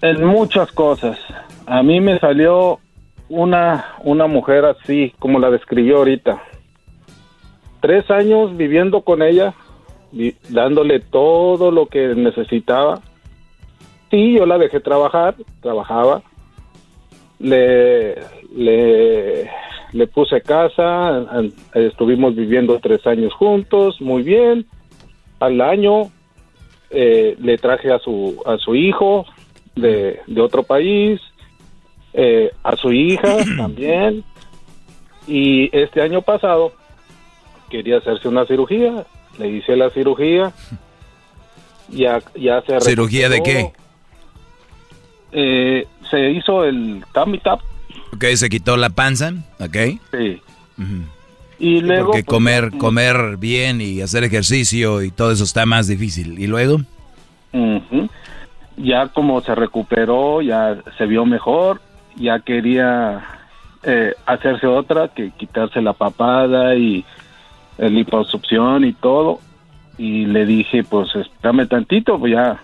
en 0.00 0.24
muchas 0.24 0.72
cosas. 0.72 1.18
A 1.66 1.82
mí 1.82 2.00
me 2.00 2.18
salió 2.18 2.80
una, 3.28 3.84
una 4.02 4.26
mujer 4.26 4.64
así, 4.64 5.12
como 5.18 5.38
la 5.38 5.50
describió 5.50 5.98
ahorita. 5.98 6.42
Tres 7.84 8.10
años 8.10 8.56
viviendo 8.56 9.02
con 9.02 9.20
ella, 9.20 9.52
dándole 10.48 11.00
todo 11.00 11.70
lo 11.70 11.84
que 11.84 12.14
necesitaba. 12.14 13.02
Sí, 14.10 14.32
yo 14.38 14.46
la 14.46 14.56
dejé 14.56 14.80
trabajar, 14.80 15.34
trabajaba. 15.60 16.22
Le, 17.38 18.14
le, 18.56 19.50
le 19.92 20.06
puse 20.06 20.40
casa, 20.40 21.26
estuvimos 21.74 22.34
viviendo 22.34 22.78
tres 22.78 23.06
años 23.06 23.34
juntos, 23.34 24.00
muy 24.00 24.22
bien. 24.22 24.64
Al 25.38 25.60
año 25.60 26.10
eh, 26.88 27.36
le 27.38 27.58
traje 27.58 27.92
a 27.92 27.98
su, 27.98 28.42
a 28.46 28.56
su 28.56 28.74
hijo 28.74 29.26
de, 29.76 30.20
de 30.26 30.40
otro 30.40 30.62
país, 30.62 31.20
eh, 32.14 32.50
a 32.62 32.76
su 32.76 32.92
hija 32.92 33.36
también. 33.58 34.24
Y 35.26 35.68
este 35.76 36.00
año 36.00 36.22
pasado 36.22 36.72
quería 37.70 37.98
hacerse 37.98 38.28
una 38.28 38.46
cirugía, 38.46 39.06
le 39.38 39.48
hice 39.48 39.76
la 39.76 39.90
cirugía, 39.90 40.52
ya, 41.88 42.22
ya 42.34 42.62
se 42.62 42.80
¿Cirugía 42.80 43.28
de 43.28 43.42
qué? 43.42 43.72
Eh, 45.32 45.86
se 46.10 46.30
hizo 46.30 46.64
el 46.64 47.04
tummy 47.12 47.38
tap. 47.38 47.60
Ok, 48.14 48.24
se 48.36 48.48
quitó 48.48 48.76
la 48.76 48.90
panza, 48.90 49.32
ok. 49.58 49.76
Sí. 50.12 50.40
Y 51.58 51.80
luego... 51.80 52.06
Porque 52.06 52.24
pues, 52.24 52.36
comer, 52.36 52.70
comer 52.78 53.36
bien 53.38 53.80
y 53.80 54.00
hacer 54.00 54.24
ejercicio 54.24 55.02
y 55.02 55.10
todo 55.10 55.32
eso 55.32 55.44
está 55.44 55.66
más 55.66 55.88
difícil. 55.88 56.38
¿Y 56.38 56.46
luego? 56.46 56.80
Ya 58.76 59.08
como 59.08 59.40
se 59.40 59.54
recuperó, 59.54 60.42
ya 60.42 60.76
se 60.98 61.06
vio 61.06 61.24
mejor, 61.24 61.80
ya 62.16 62.40
quería 62.40 63.24
eh, 63.84 64.14
hacerse 64.26 64.66
otra, 64.66 65.08
que 65.08 65.30
quitarse 65.30 65.80
la 65.80 65.92
papada 65.92 66.74
y 66.74 67.04
el 67.78 67.94
liposucción 67.94 68.84
y 68.84 68.92
todo. 68.92 69.40
y 69.96 70.26
le 70.26 70.44
dije, 70.44 70.82
pues 70.82 71.08
espérame 71.14 71.68
tantito, 71.68 72.18
pues 72.18 72.32
ya, 72.32 72.60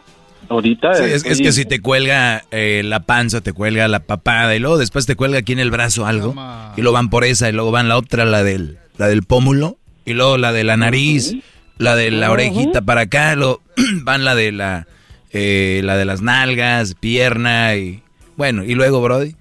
ahorita... 0.49 0.95
Sí, 0.95 1.05
es, 1.05 1.13
es 1.13 1.25
estoy- 1.27 1.45
que 1.45 1.53
si 1.53 1.65
te 1.65 1.81
cuelga 1.81 2.43
eh, 2.51 2.83
la 2.85 3.01
panza, 3.01 3.41
te 3.41 3.53
cuelga 3.53 3.87
la 3.87 4.01
papada 4.01 4.57
y 4.57 4.59
luego 4.59 4.79
después 4.79 5.07
te 5.07 5.15
cuelga 5.15 5.39
aquí 5.39 5.53
en 5.53 5.61
el 5.61 5.71
brazo 5.71 6.07
algo 6.07 6.35
y 6.77 6.81
luego 6.81 6.95
van 6.95 7.09
por 7.09 7.25
esa 7.25 7.49
y 7.49 7.53
luego 7.53 7.71
van 7.71 7.89
la 7.89 7.97
otra, 7.99 8.25
la 8.25 8.43
del, 8.43 8.79
la 8.99 9.07
del 9.07 9.23
pómulo 9.23 9.77
y 10.05 10.15
luego 10.15 10.39
la 10.39 10.51
de 10.53 10.65
la 10.65 10.77
nariz, 10.77 11.37
la 11.79 11.95
de 11.95 12.11
la 12.11 12.33
orejita 12.33 12.83
para 12.83 13.03
acá, 13.03 13.37
luego 13.37 13.61
van 14.03 14.25
la 14.25 14.35
de 14.35 14.51
la, 14.51 14.89
eh, 15.33 15.83
la 15.85 15.97
de 15.97 16.05
las 16.07 16.23
nalgas, 16.23 16.95
pierna 16.97 17.77
y 17.77 18.03
bueno, 18.37 18.65
y 18.65 18.75
luego 18.75 19.01
Brody. 19.03 19.37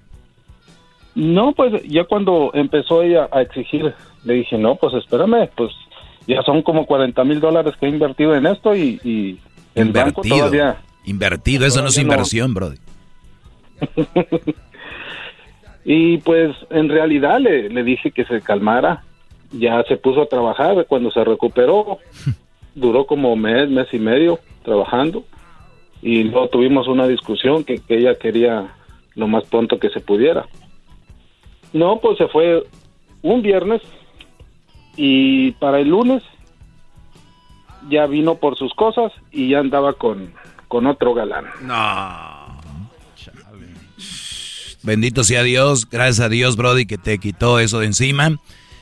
No, 1.15 1.53
pues 1.53 1.81
ya 1.87 2.03
cuando 2.05 2.51
empezó 2.53 3.01
ella 3.01 3.27
a 3.31 3.41
exigir, 3.41 3.93
le 4.23 4.33
dije, 4.35 4.57
no, 4.57 4.75
pues 4.75 4.93
espérame, 4.95 5.49
pues 5.55 5.71
ya 6.27 6.41
son 6.43 6.61
como 6.61 6.85
40 6.85 7.23
mil 7.23 7.39
dólares 7.39 7.73
que 7.79 7.85
he 7.85 7.89
invertido 7.89 8.35
en 8.35 8.45
esto 8.45 8.75
y, 8.75 8.99
y 9.03 9.39
el 9.75 9.91
banco 9.91 10.21
Invertido. 10.21 10.37
todavía... 10.37 10.77
Invertido, 11.05 11.65
eso 11.65 11.81
no 11.81 11.87
es 11.87 11.95
Todavía 11.95 12.07
no. 12.07 12.13
inversión, 12.13 12.53
Brody. 12.53 12.77
Y 15.85 16.17
pues 16.19 16.55
en 16.69 16.89
realidad 16.89 17.39
le, 17.39 17.69
le 17.69 17.83
dije 17.83 18.11
que 18.11 18.25
se 18.25 18.41
calmara, 18.41 19.03
ya 19.51 19.81
se 19.87 19.97
puso 19.97 20.21
a 20.21 20.27
trabajar, 20.27 20.85
cuando 20.87 21.09
se 21.09 21.23
recuperó, 21.23 21.97
duró 22.75 23.05
como 23.05 23.35
mes, 23.35 23.69
mes 23.69 23.87
y 23.91 23.97
medio 23.97 24.39
trabajando 24.63 25.23
y 26.01 26.23
luego 26.25 26.47
tuvimos 26.49 26.87
una 26.87 27.07
discusión 27.07 27.63
que, 27.63 27.79
que 27.79 27.97
ella 27.97 28.15
quería 28.15 28.73
lo 29.15 29.27
más 29.27 29.45
pronto 29.45 29.79
que 29.79 29.89
se 29.89 29.99
pudiera. 29.99 30.45
No, 31.73 31.99
pues 31.99 32.17
se 32.17 32.27
fue 32.27 32.63
un 33.21 33.41
viernes 33.41 33.81
y 35.01 35.51
para 35.53 35.79
el 35.79 35.87
lunes 35.89 36.23
ya 37.89 38.05
vino 38.05 38.35
por 38.35 38.57
sus 38.57 38.73
cosas 38.73 39.13
y 39.31 39.49
ya 39.49 39.59
andaba 39.59 39.93
con, 39.93 40.33
con 40.67 40.85
otro 40.87 41.13
galán. 41.13 41.45
No. 41.61 42.59
Bendito 44.83 45.23
sea 45.23 45.43
Dios, 45.43 45.89
gracias 45.89 46.19
a 46.19 46.29
Dios, 46.29 46.55
Brody, 46.55 46.85
que 46.85 46.97
te 46.97 47.17
quitó 47.17 47.59
eso 47.59 47.79
de 47.79 47.85
encima. 47.87 48.37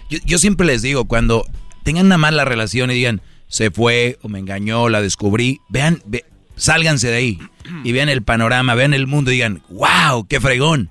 Yo, 0.10 0.20
yo 0.26 0.38
siempre 0.38 0.66
les 0.66 0.82
digo, 0.82 1.06
cuando 1.06 1.44
tengan 1.84 2.06
una 2.08 2.18
mala 2.18 2.46
relación 2.46 2.92
y 2.92 2.96
digan, 2.96 3.22
se 3.48 3.72
fue 3.72 4.18
o 4.22 4.30
me 4.30 4.40
engañó, 4.40 4.90
la 4.90 5.02
descubrí, 5.02 5.60
vean, 5.70 6.02
ve- 6.06 6.26
sálganse 6.56 7.10
de 7.10 7.16
ahí 7.16 7.40
y 7.84 7.92
vean 7.92 8.10
el 8.10 8.24
panorama, 8.24 8.76
vean 8.76 8.94
el 8.94 9.08
mundo 9.08 9.32
y 9.32 9.36
digan, 9.36 9.62
wow, 9.70 10.26
qué 10.28 10.40
fregón, 10.40 10.90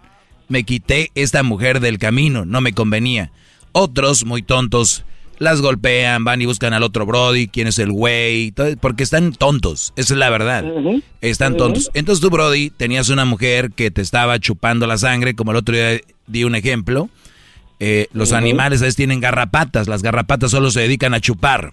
me 0.48 0.64
quité 0.64 1.10
esta 1.14 1.42
mujer 1.42 1.80
del 1.80 1.98
camino, 1.98 2.44
no 2.44 2.60
me 2.60 2.72
convenía. 2.72 3.30
Otros, 3.72 4.24
muy 4.24 4.42
tontos, 4.42 5.04
las 5.38 5.60
golpean, 5.60 6.24
van 6.24 6.42
y 6.42 6.46
buscan 6.46 6.72
al 6.72 6.82
otro 6.82 7.06
Brody, 7.06 7.48
quién 7.48 7.68
es 7.68 7.78
el 7.78 7.92
güey, 7.92 8.52
porque 8.80 9.02
están 9.02 9.32
tontos, 9.32 9.92
esa 9.96 10.14
es 10.14 10.18
la 10.18 10.30
verdad. 10.30 10.64
Están 11.20 11.56
tontos. 11.56 11.90
Entonces 11.94 12.20
tú, 12.22 12.30
Brody, 12.30 12.70
tenías 12.70 13.08
una 13.08 13.24
mujer 13.24 13.70
que 13.72 13.90
te 13.90 14.02
estaba 14.02 14.38
chupando 14.38 14.86
la 14.86 14.98
sangre, 14.98 15.34
como 15.34 15.50
el 15.50 15.58
otro 15.58 15.74
día 15.74 16.00
di 16.26 16.44
un 16.44 16.54
ejemplo. 16.54 17.08
Eh, 17.78 18.08
los 18.12 18.32
animales 18.32 18.80
a 18.80 18.84
veces 18.84 18.96
tienen 18.96 19.20
garrapatas, 19.20 19.86
las 19.86 20.02
garrapatas 20.02 20.50
solo 20.50 20.70
se 20.70 20.80
dedican 20.80 21.12
a 21.12 21.20
chupar 21.20 21.72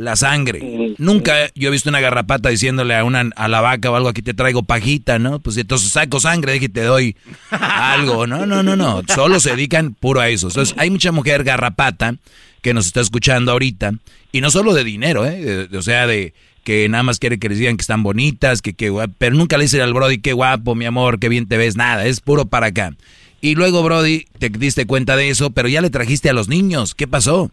la 0.00 0.16
sangre. 0.16 0.94
Nunca 0.98 1.34
yo 1.54 1.68
he 1.68 1.72
visto 1.72 1.88
una 1.88 2.00
garrapata 2.00 2.48
diciéndole 2.48 2.94
a 2.96 3.04
una 3.04 3.30
a 3.36 3.48
la 3.48 3.60
vaca 3.60 3.90
o 3.90 3.96
algo 3.96 4.08
aquí 4.08 4.22
te 4.22 4.34
traigo 4.34 4.62
pajita, 4.62 5.18
¿no? 5.18 5.38
Pues 5.38 5.56
entonces 5.56 5.90
saco 5.92 6.20
sangre 6.20 6.56
y 6.56 6.68
te 6.68 6.82
doy 6.82 7.16
algo. 7.50 8.26
No, 8.26 8.46
no, 8.46 8.62
no, 8.62 8.76
no. 8.76 9.02
Solo 9.14 9.40
se 9.40 9.50
dedican 9.50 9.94
puro 9.94 10.20
a 10.20 10.28
eso. 10.28 10.48
Entonces 10.48 10.74
hay 10.78 10.90
mucha 10.90 11.12
mujer 11.12 11.44
garrapata 11.44 12.16
que 12.62 12.74
nos 12.74 12.86
está 12.86 13.00
escuchando 13.00 13.52
ahorita 13.52 13.92
y 14.32 14.40
no 14.40 14.50
solo 14.50 14.74
de 14.74 14.84
dinero, 14.84 15.24
¿eh? 15.26 15.40
De- 15.42 15.66
de- 15.68 15.78
o 15.78 15.82
sea, 15.82 16.06
de 16.06 16.34
que 16.64 16.88
nada 16.88 17.02
más 17.02 17.18
quiere 17.18 17.38
que 17.38 17.48
les 17.48 17.58
digan 17.58 17.76
que 17.76 17.82
están 17.82 18.02
bonitas, 18.02 18.60
que, 18.62 18.74
que 18.74 18.90
guap- 18.92 19.14
pero 19.16 19.34
nunca 19.34 19.56
le 19.56 19.64
dicen 19.64 19.80
al 19.80 19.94
Brody 19.94 20.18
qué 20.18 20.34
guapo, 20.34 20.74
mi 20.74 20.84
amor, 20.84 21.18
qué 21.18 21.28
bien 21.30 21.48
te 21.48 21.56
ves, 21.56 21.76
nada, 21.76 22.04
es 22.06 22.20
puro 22.20 22.44
para 22.46 22.66
acá. 22.66 22.94
Y 23.40 23.54
luego, 23.54 23.82
Brody, 23.82 24.26
te 24.38 24.50
diste 24.50 24.86
cuenta 24.86 25.16
de 25.16 25.30
eso, 25.30 25.50
pero 25.52 25.68
ya 25.68 25.80
le 25.80 25.88
trajiste 25.88 26.28
a 26.28 26.34
los 26.34 26.48
niños. 26.48 26.94
¿Qué 26.94 27.08
pasó? 27.08 27.50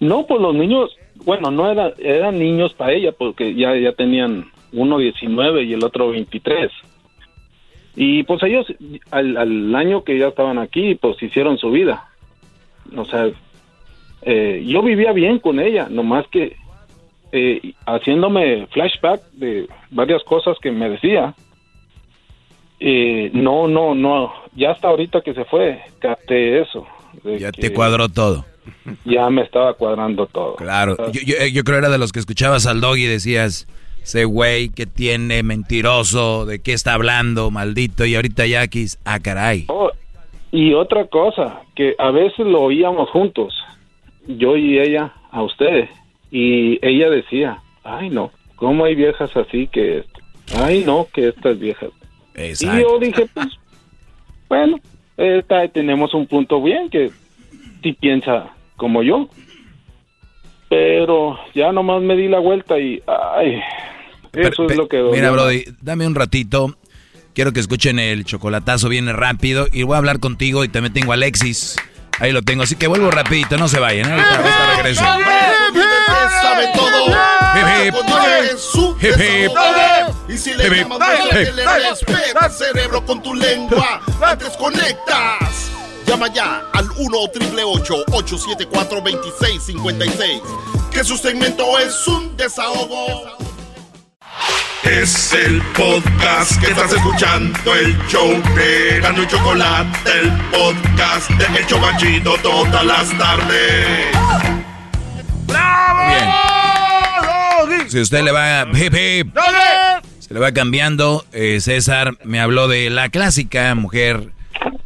No, 0.00 0.24
pues 0.26 0.40
los 0.40 0.54
niños, 0.54 0.90
bueno, 1.24 1.50
no 1.50 1.70
era, 1.70 1.92
eran 1.98 2.38
niños 2.38 2.74
para 2.74 2.92
ella 2.92 3.12
porque 3.12 3.54
ya, 3.54 3.74
ya 3.76 3.92
tenían 3.92 4.46
uno 4.72 4.98
19 4.98 5.64
y 5.64 5.72
el 5.72 5.84
otro 5.84 6.10
23. 6.10 6.70
Y 7.96 8.24
pues 8.24 8.42
ellos 8.42 8.66
al, 9.10 9.36
al 9.36 9.74
año 9.74 10.04
que 10.04 10.18
ya 10.18 10.28
estaban 10.28 10.58
aquí, 10.58 10.94
pues 10.96 11.22
hicieron 11.22 11.58
su 11.58 11.70
vida. 11.70 12.08
O 12.96 13.04
sea, 13.04 13.30
eh, 14.22 14.64
yo 14.66 14.82
vivía 14.82 15.12
bien 15.12 15.38
con 15.38 15.60
ella, 15.60 15.88
nomás 15.90 16.26
que 16.28 16.56
eh, 17.32 17.74
haciéndome 17.86 18.66
flashback 18.68 19.22
de 19.32 19.68
varias 19.90 20.22
cosas 20.24 20.56
que 20.60 20.70
me 20.70 20.88
decía. 20.88 21.34
Eh, 22.80 23.30
no, 23.32 23.68
no, 23.68 23.94
no, 23.94 24.32
ya 24.54 24.72
hasta 24.72 24.88
ahorita 24.88 25.20
que 25.20 25.34
se 25.34 25.44
fue, 25.44 25.80
capté 25.98 26.60
eso. 26.60 26.86
Ya 27.38 27.52
que 27.52 27.62
te 27.62 27.72
cuadró 27.72 28.08
todo. 28.08 28.44
Ya 29.04 29.28
me 29.30 29.42
estaba 29.42 29.74
cuadrando 29.74 30.26
todo. 30.26 30.56
Claro, 30.56 30.96
yo, 31.12 31.20
yo, 31.24 31.46
yo 31.46 31.64
creo 31.64 31.78
era 31.78 31.90
de 31.90 31.98
los 31.98 32.12
que 32.12 32.20
escuchabas 32.20 32.66
al 32.66 32.80
dog 32.80 32.96
y 32.96 33.04
decías, 33.04 33.66
ese 34.02 34.26
güey 34.26 34.68
que 34.68 34.86
tiene 34.86 35.42
mentiroso, 35.42 36.44
de 36.44 36.60
qué 36.60 36.74
está 36.74 36.92
hablando, 36.92 37.50
maldito, 37.50 38.04
y 38.04 38.14
ahorita 38.14 38.46
ya 38.46 38.60
aquí, 38.60 38.86
ah, 39.04 39.18
caray. 39.18 39.64
Oh, 39.68 39.90
y 40.52 40.74
otra 40.74 41.06
cosa, 41.06 41.62
que 41.74 41.94
a 41.98 42.10
veces 42.10 42.46
lo 42.46 42.62
oíamos 42.62 43.08
juntos, 43.10 43.54
yo 44.26 44.56
y 44.56 44.78
ella, 44.78 45.14
a 45.30 45.42
ustedes, 45.42 45.88
y 46.30 46.78
ella 46.86 47.10
decía, 47.10 47.62
ay 47.82 48.10
no, 48.10 48.30
¿cómo 48.56 48.84
hay 48.84 48.94
viejas 48.94 49.34
así 49.36 49.66
que, 49.68 50.04
ay 50.54 50.84
no, 50.84 51.08
que 51.12 51.28
estas 51.28 51.58
viejas? 51.58 51.90
Y 52.36 52.66
yo 52.66 52.98
dije, 52.98 53.26
pues, 53.32 53.48
bueno, 54.48 54.78
esta, 55.16 55.66
tenemos 55.68 56.12
un 56.12 56.26
punto 56.26 56.62
bien, 56.62 56.90
que 56.90 57.10
sí 57.82 57.92
piensa 57.94 58.53
como 58.76 59.02
yo, 59.02 59.28
pero 60.68 61.38
ya 61.54 61.72
nomás 61.72 62.02
me 62.02 62.16
di 62.16 62.28
la 62.28 62.38
vuelta 62.38 62.78
y, 62.78 63.02
ay, 63.06 63.60
eso 64.32 64.66
es 64.68 64.76
lo 64.76 64.88
que... 64.88 65.02
Mira. 65.02 65.30
Brody, 65.30 65.64
dame 65.80 66.06
un 66.06 66.14
ratito. 66.14 66.76
Quiero 67.34 67.52
que 67.52 67.60
escuchen 67.60 67.98
el 67.98 68.24
chocolatazo, 68.24 68.88
viene 68.88 69.12
rápido. 69.12 69.66
Y 69.72 69.82
voy 69.82 69.94
a 69.94 69.98
hablar 69.98 70.20
contigo 70.20 70.64
y 70.64 70.68
también 70.68 70.92
tengo 70.92 71.12
a 71.12 71.14
Alexis. 71.14 71.76
Ahí 72.20 72.30
lo 72.30 72.42
tengo, 72.42 72.62
así 72.62 72.76
que 72.76 72.86
vuelvo 72.86 73.10
rapidito, 73.10 73.56
no 73.56 73.66
se 73.66 73.80
vayan. 73.80 74.08
¿eh? 74.08 74.12
Ahorita, 74.12 74.36
ahorita 74.36 74.76
regreso. 74.76 75.04
sabe 76.42 76.68
todo. 76.74 76.94
Y 80.28 80.36
si 80.36 80.54
le 80.54 80.68
cerebro, 82.50 83.04
con 83.04 83.22
tu 83.22 83.34
lengua. 83.34 84.00
Antes 84.22 84.56
conectas. 84.56 85.63
Llama 86.06 86.32
ya 86.32 86.62
al 86.72 86.88
1 86.96 87.18
874 87.18 89.00
2656 89.00 90.42
Que 90.90 91.04
su 91.04 91.16
segmento 91.16 91.78
es 91.78 92.06
un 92.06 92.36
desahogo. 92.36 93.36
Es 94.84 95.32
el 95.32 95.62
podcast 95.72 96.60
que 96.60 96.66
estás 96.70 96.92
escuchando, 96.92 97.74
el 97.74 97.96
show 98.06 98.30
de 98.54 99.00
Gano 99.00 99.22
y 99.22 99.26
Chocolate, 99.26 100.10
el 100.20 100.30
podcast 100.50 101.30
de 101.30 101.58
El 101.58 101.66
Chobachito 101.66 102.36
todas 102.42 102.84
las 102.84 103.16
tardes. 103.16 104.14
Si 107.88 107.98
usted 107.98 108.22
le 108.22 108.30
va 108.30 108.66
hip 108.74 108.94
hip, 108.94 109.34
se 110.18 110.34
le 110.34 110.40
va 110.40 110.52
cambiando. 110.52 111.24
Eh, 111.32 111.60
César 111.60 112.18
me 112.24 112.40
habló 112.40 112.68
de 112.68 112.90
la 112.90 113.08
clásica 113.08 113.74
mujer. 113.74 114.33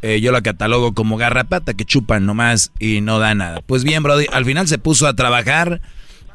Eh, 0.01 0.19
yo 0.21 0.31
la 0.31 0.41
catalogo 0.41 0.93
como 0.93 1.17
garrapata 1.17 1.73
que 1.73 1.85
chupan 1.85 2.25
nomás 2.25 2.71
y 2.79 3.01
no 3.01 3.19
da 3.19 3.33
nada. 3.35 3.61
Pues 3.65 3.83
bien, 3.83 4.03
Brody, 4.03 4.25
al 4.31 4.45
final 4.45 4.67
se 4.67 4.77
puso 4.77 5.07
a 5.07 5.15
trabajar. 5.15 5.81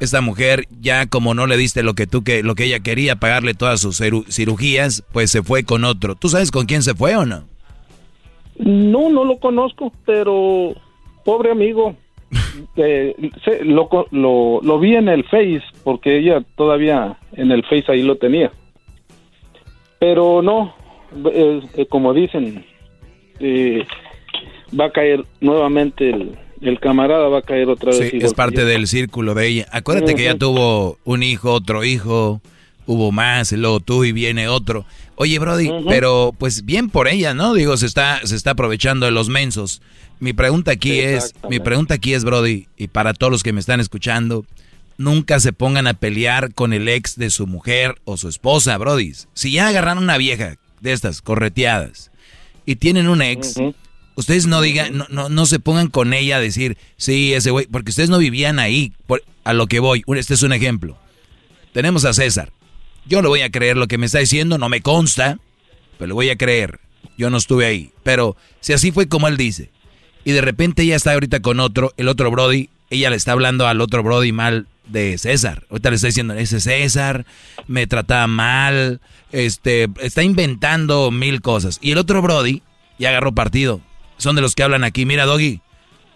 Esta 0.01 0.21
mujer, 0.21 0.65
ya 0.81 1.07
como 1.07 1.35
no 1.35 1.47
le 1.47 1.57
diste 1.57 1.83
lo 1.85 1.95
que 1.95 2.07
tú 2.09 2.25
que 2.25 2.43
lo 2.43 2.57
que 2.57 2.65
ella 2.65 2.81
quería, 2.81 3.17
pagarle 3.17 3.55
todas 3.55 3.81
sus 3.81 4.01
ciru- 4.01 4.27
cirugías, 4.29 5.05
pues 5.13 5.31
se 5.31 5.43
fue 5.43 5.63
con 5.65 5.85
otro. 5.85 6.15
¿Tú 6.17 6.29
sabes 6.29 6.51
con 6.51 6.67
quién 6.67 6.83
se 6.83 6.95
fue 6.95 7.15
o 7.17 7.25
no? 7.25 7.45
No, 8.59 9.09
no 9.09 9.25
lo 9.25 9.39
conozco, 9.39 9.93
pero 10.05 10.75
pobre 11.25 11.53
amigo. 11.53 11.97
eh, 12.77 13.15
sé- 13.45 13.65
lo, 13.65 13.89
lo, 14.11 14.61
lo 14.63 14.79
vi 14.81 14.97
en 14.97 15.09
el 15.09 15.23
Face, 15.25 15.63
porque 15.85 16.19
ella 16.19 16.43
todavía 16.57 17.17
en 17.35 17.53
el 17.53 17.63
Face 17.63 17.85
ahí 17.89 18.03
lo 18.03 18.17
tenía. 18.17 18.51
Pero 20.01 20.43
no, 20.43 20.75
eh, 21.33 21.61
eh, 21.77 21.87
como 21.87 22.13
dicen, 22.13 22.65
eh, 23.41 23.87
va 24.79 24.87
a 24.87 24.91
caer 24.91 25.25
nuevamente 25.41 26.11
el, 26.11 26.37
el 26.61 26.81
camarada, 26.81 27.29
va 27.29 27.39
a 27.39 27.43
caer 27.43 27.69
otra 27.69 27.91
vez. 27.91 28.11
Sí, 28.11 28.19
es 28.21 28.35
parte 28.35 28.65
del 28.65 28.87
círculo 28.87 29.35
de 29.35 29.47
ella. 29.47 29.67
Acuérdate 29.71 30.15
que 30.15 30.25
ya 30.25 30.37
tuvo 30.37 30.99
un 31.05 31.23
hijo, 31.23 31.53
otro 31.53 31.85
hijo, 31.85 32.41
hubo 32.87 33.13
más, 33.13 33.53
luego 33.53 33.81
tú 33.81 34.05
y 34.05 34.13
viene 34.13 34.49
otro. 34.49 34.85
Oye, 35.17 35.39
Brody, 35.39 35.71
pero 35.89 36.35
pues 36.37 36.65
bien 36.65 36.91
por 36.91 37.09
ella, 37.09 37.35
¿no? 37.35 37.55
Digo, 37.55 37.77
se 37.77 37.87
está, 37.87 38.21
se 38.25 38.35
está 38.35 38.53
aprovechando 38.53 39.07
de 39.07 39.13
los 39.13 39.29
mensos. 39.29 39.81
Mi 40.21 40.33
pregunta 40.33 40.73
aquí 40.73 40.99
es, 41.01 41.35
mi 41.49 41.61
pregunta 41.61 41.95
aquí 41.95 42.15
es, 42.15 42.25
Brody, 42.25 42.67
y 42.77 42.89
para 42.89 43.15
todos 43.15 43.31
los 43.31 43.43
que 43.43 43.53
me 43.53 43.61
están 43.61 43.81
escuchando, 43.81 44.45
nunca 44.97 45.41
se 45.41 45.53
pongan 45.53 45.87
a 45.87 45.95
pelear 45.95 46.55
con 46.55 46.73
el 46.73 46.89
ex 46.89 47.17
de 47.17 47.31
su 47.31 47.47
mujer 47.47 47.97
o 48.05 48.17
su 48.17 48.29
esposa, 48.29 48.79
Brody. 48.79 49.13
Si 49.35 49.53
ya 49.53 49.69
agarran 49.69 49.99
una 49.99 50.17
vieja 50.17 50.57
de 50.81 50.93
estas 50.93 51.21
correteadas 51.23 52.11
y 52.67 52.77
tienen 52.77 53.09
un 53.09 53.23
ex, 53.23 53.55
ustedes 54.15 54.47
no 54.47 54.61
digan, 54.61 54.97
no, 54.97 55.07
no, 55.11 55.29
no, 55.29 55.47
se 55.47 55.59
pongan 55.59 55.89
con 55.89 56.13
ella 56.13 56.37
a 56.37 56.41
decir, 56.41 56.79
sí, 56.97 57.35
ese 57.35 57.51
güey, 57.51 57.67
porque 57.67 57.91
ustedes 57.91 58.11
no 58.11 58.19
vivían 58.19 58.59
ahí, 58.59 58.93
a 59.45 59.53
lo 59.53 59.67
que 59.67 59.81
voy. 59.81 60.03
Este 60.17 60.35
es 60.35 60.43
un 60.43 60.53
ejemplo. 60.53 60.97
Tenemos 61.73 62.05
a 62.05 62.15
César. 62.15 62.51
Yo 63.07 63.21
le 63.21 63.29
voy 63.29 63.43
a 63.43 63.51
creer 63.51 63.77
lo 63.77 63.87
que 63.87 63.99
me 63.99 64.07
está 64.07 64.19
diciendo, 64.19 64.59
no 64.59 64.69
me 64.69 64.81
consta, 64.81 65.39
pero 65.99 66.09
le 66.09 66.15
voy 66.15 66.31
a 66.31 66.37
creer. 66.37 66.81
Yo 67.19 67.31
no 67.31 67.37
estuve 67.37 67.67
ahí. 67.67 67.93
Pero 68.03 68.37
si 68.61 68.73
así 68.73 68.91
fue 68.91 69.09
como 69.09 69.29
él 69.29 69.37
dice, 69.37 69.71
y 70.25 70.33
de 70.33 70.41
repente 70.41 70.83
ella 70.83 70.97
está 70.97 71.13
ahorita 71.13 71.41
con 71.41 71.61
otro, 71.61 71.93
el 71.99 72.09
otro 72.09 72.31
Brody, 72.31 72.71
ella 72.91 73.11
le 73.11 73.17
está 73.17 73.33
hablando 73.33 73.67
al 73.67 73.81
otro 73.81 74.03
Brody 74.03 74.33
mal 74.33 74.67
de 74.87 75.19
César. 75.19 75.65
Ahorita 75.71 75.91
le 75.91 75.97
está 75.97 76.09
diciendo, 76.09 76.35
ese 76.35 76.61
César 76.61 77.27
me 77.67 77.87
trataba 77.87 78.27
mal, 78.27 79.01
este, 79.33 79.89
está 80.01 80.23
inventando 80.23 81.11
mil 81.11 81.41
cosas. 81.41 81.79
Y 81.81 81.93
el 81.93 81.99
otro 81.99 82.23
Brody 82.23 82.63
ya 82.99 83.11
agarró 83.11 83.33
partido. 83.33 83.81
Son 84.17 84.37
de 84.37 84.43
los 84.43 84.55
que 84.55 84.63
hablan 84.63 84.85
aquí. 84.85 85.07
Mira, 85.07 85.27
Doggy, 85.27 85.61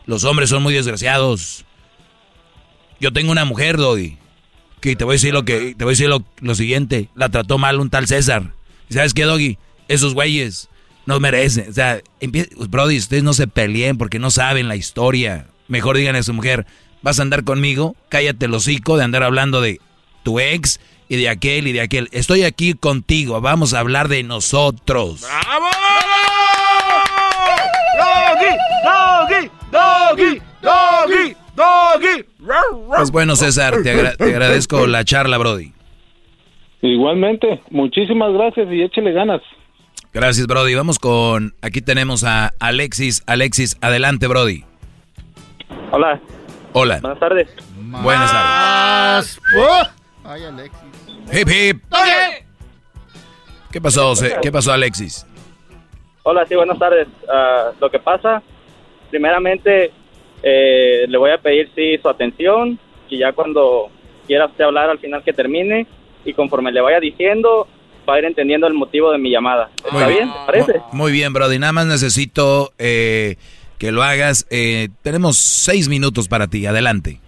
los 0.06 0.24
hombres 0.24 0.50
son 0.50 0.62
muy 0.62 0.74
desgraciados. 0.74 1.64
Yo 3.00 3.12
tengo 3.12 3.32
una 3.32 3.44
mujer, 3.44 3.76
Doggy, 3.76 4.18
que 4.80 4.96
te 4.96 5.04
voy 5.04 5.12
a 5.12 5.16
decir 5.16 5.32
lo 5.32 5.44
que, 5.44 5.74
te 5.74 5.84
voy 5.84 5.92
a 5.92 5.96
decir 5.96 6.08
lo, 6.08 6.54
siguiente. 6.54 7.08
La 7.14 7.28
trató 7.28 7.58
mal 7.58 7.80
un 7.80 7.90
tal 7.90 8.06
César. 8.06 8.52
¿Y 8.88 8.94
sabes 8.94 9.14
qué, 9.14 9.24
Doggy? 9.24 9.58
Esos 9.88 10.14
güeyes 10.14 10.68
no 11.06 11.20
merecen. 11.20 11.70
O 11.70 11.72
sea, 11.72 12.00
Brody, 12.68 12.98
ustedes 12.98 13.22
no 13.22 13.32
se 13.32 13.46
peleen 13.46 13.98
porque 13.98 14.18
no 14.18 14.30
saben 14.30 14.68
la 14.68 14.76
historia. 14.76 15.46
Mejor 15.66 15.96
digan 15.96 16.16
a 16.16 16.22
su 16.22 16.32
mujer, 16.32 16.66
vas 17.02 17.18
a 17.18 17.22
andar 17.22 17.44
conmigo, 17.44 17.96
cállate 18.08 18.46
el 18.46 18.54
hocico 18.54 18.96
de 18.96 19.04
andar 19.04 19.22
hablando 19.22 19.60
de 19.60 19.80
tu 20.22 20.40
ex 20.40 20.80
y 21.08 21.16
de 21.16 21.28
aquel 21.28 21.66
y 21.66 21.72
de 21.72 21.80
aquel. 21.80 22.08
Estoy 22.12 22.44
aquí 22.44 22.74
contigo, 22.74 23.40
vamos 23.40 23.74
a 23.74 23.80
hablar 23.80 24.08
de 24.08 24.22
nosotros. 24.22 25.22
¡Bravo! 25.22 25.66
¡Doggy! 27.98 29.50
¡Doggy! 29.70 30.40
¡Doggy! 30.62 31.36
¡Doggy! 31.56 32.24
Pues 32.96 33.10
bueno, 33.10 33.36
César, 33.36 33.74
te, 33.82 33.90
agradezco 33.90 34.86
la 34.86 35.04
charla, 35.04 35.38
Brody. 35.38 35.72
Igualmente, 36.82 37.60
muchísimas 37.70 38.32
gracias 38.32 38.68
y 38.70 38.82
échele 38.82 39.12
ganas. 39.12 39.42
Gracias, 40.12 40.46
Brody. 40.46 40.74
Vamos 40.74 40.98
con, 40.98 41.54
aquí 41.60 41.82
tenemos 41.82 42.24
a 42.24 42.52
Alexis. 42.60 43.22
Alexis, 43.26 43.76
adelante, 43.80 44.26
Brody. 44.26 44.64
Hola. 45.90 46.20
Hola. 46.72 46.98
Buenas 47.00 47.18
tardes. 47.20 47.48
Buenas 47.76 48.32
tardes. 48.32 49.40
Ay, 50.24 50.44
Alexis. 50.44 50.80
Hip, 51.32 51.48
hip. 51.48 51.82
¿Qué 53.70 53.80
pasó, 53.80 54.14
¿Qué 54.42 54.52
pasó, 54.52 54.72
Alexis? 54.72 55.26
Hola, 56.22 56.44
sí, 56.46 56.54
buenas 56.54 56.78
tardes. 56.78 57.08
Ah, 57.30 57.70
lo 57.80 57.90
que 57.90 57.98
pasa, 57.98 58.42
primeramente, 59.10 59.92
eh, 60.42 61.06
le 61.08 61.18
voy 61.18 61.30
a 61.30 61.38
pedir, 61.38 61.70
sí, 61.74 61.98
su 61.98 62.08
atención 62.08 62.78
y 63.08 63.18
ya 63.18 63.32
cuando 63.32 63.90
quiera 64.26 64.46
usted 64.46 64.64
hablar 64.64 64.90
al 64.90 64.98
final 64.98 65.22
que 65.24 65.32
termine 65.32 65.86
y 66.24 66.34
conforme 66.34 66.70
le 66.72 66.80
vaya 66.80 67.00
diciendo, 67.00 67.66
va 68.08 68.14
a 68.14 68.18
ir 68.18 68.24
entendiendo 68.24 68.66
el 68.66 68.74
motivo 68.74 69.10
de 69.10 69.18
mi 69.18 69.30
llamada. 69.30 69.70
¿Está 69.84 70.06
bien? 70.06 70.30
¿Parece? 70.46 70.80
Muy 70.92 71.12
bien, 71.12 71.32
Brody. 71.32 71.58
Nada 71.58 71.72
más 71.72 71.86
necesito 71.86 72.72
eh, 72.78 73.36
que 73.78 73.92
lo 73.92 74.02
hagas. 74.02 74.46
Eh, 74.50 74.88
tenemos 75.02 75.36
seis 75.36 75.88
minutos 75.88 76.28
para 76.28 76.46
ti. 76.46 76.66
Adelante. 76.66 77.20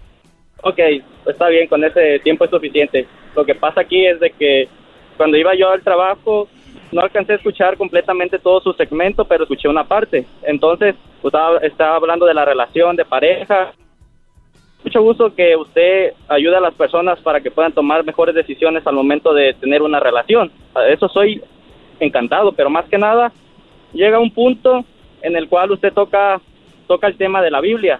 Ok, 0.63 0.79
está 1.25 1.47
bien, 1.47 1.67
con 1.67 1.83
ese 1.83 2.19
tiempo 2.19 2.45
es 2.45 2.51
suficiente. 2.51 3.07
Lo 3.35 3.45
que 3.45 3.55
pasa 3.55 3.81
aquí 3.81 4.05
es 4.05 4.19
de 4.19 4.31
que 4.31 4.67
cuando 5.17 5.37
iba 5.37 5.55
yo 5.55 5.69
al 5.69 5.81
trabajo 5.81 6.47
no 6.91 7.01
alcancé 7.01 7.33
a 7.33 7.35
escuchar 7.37 7.77
completamente 7.77 8.37
todo 8.37 8.61
su 8.61 8.73
segmento, 8.73 9.25
pero 9.25 9.43
escuché 9.43 9.67
una 9.67 9.85
parte. 9.85 10.25
Entonces, 10.43 10.95
estaba, 11.23 11.57
estaba 11.59 11.95
hablando 11.95 12.25
de 12.25 12.33
la 12.33 12.45
relación 12.45 12.95
de 12.95 13.05
pareja. 13.05 13.71
Mucho 14.83 15.01
gusto 15.01 15.33
que 15.33 15.55
usted 15.55 16.13
ayude 16.27 16.57
a 16.57 16.61
las 16.61 16.73
personas 16.73 17.19
para 17.21 17.39
que 17.39 17.51
puedan 17.51 17.71
tomar 17.71 18.03
mejores 18.03 18.35
decisiones 18.35 18.85
al 18.85 18.95
momento 18.95 19.33
de 19.33 19.53
tener 19.53 19.81
una 19.81 19.99
relación. 19.99 20.51
Eso 20.89 21.07
soy 21.07 21.41
encantado, 21.99 22.51
pero 22.51 22.69
más 22.69 22.85
que 22.89 22.97
nada 22.97 23.31
llega 23.93 24.19
un 24.19 24.31
punto 24.31 24.83
en 25.21 25.35
el 25.35 25.47
cual 25.47 25.71
usted 25.71 25.93
toca 25.93 26.41
toca 26.87 27.07
el 27.07 27.17
tema 27.17 27.41
de 27.41 27.51
la 27.51 27.61
Biblia. 27.61 27.99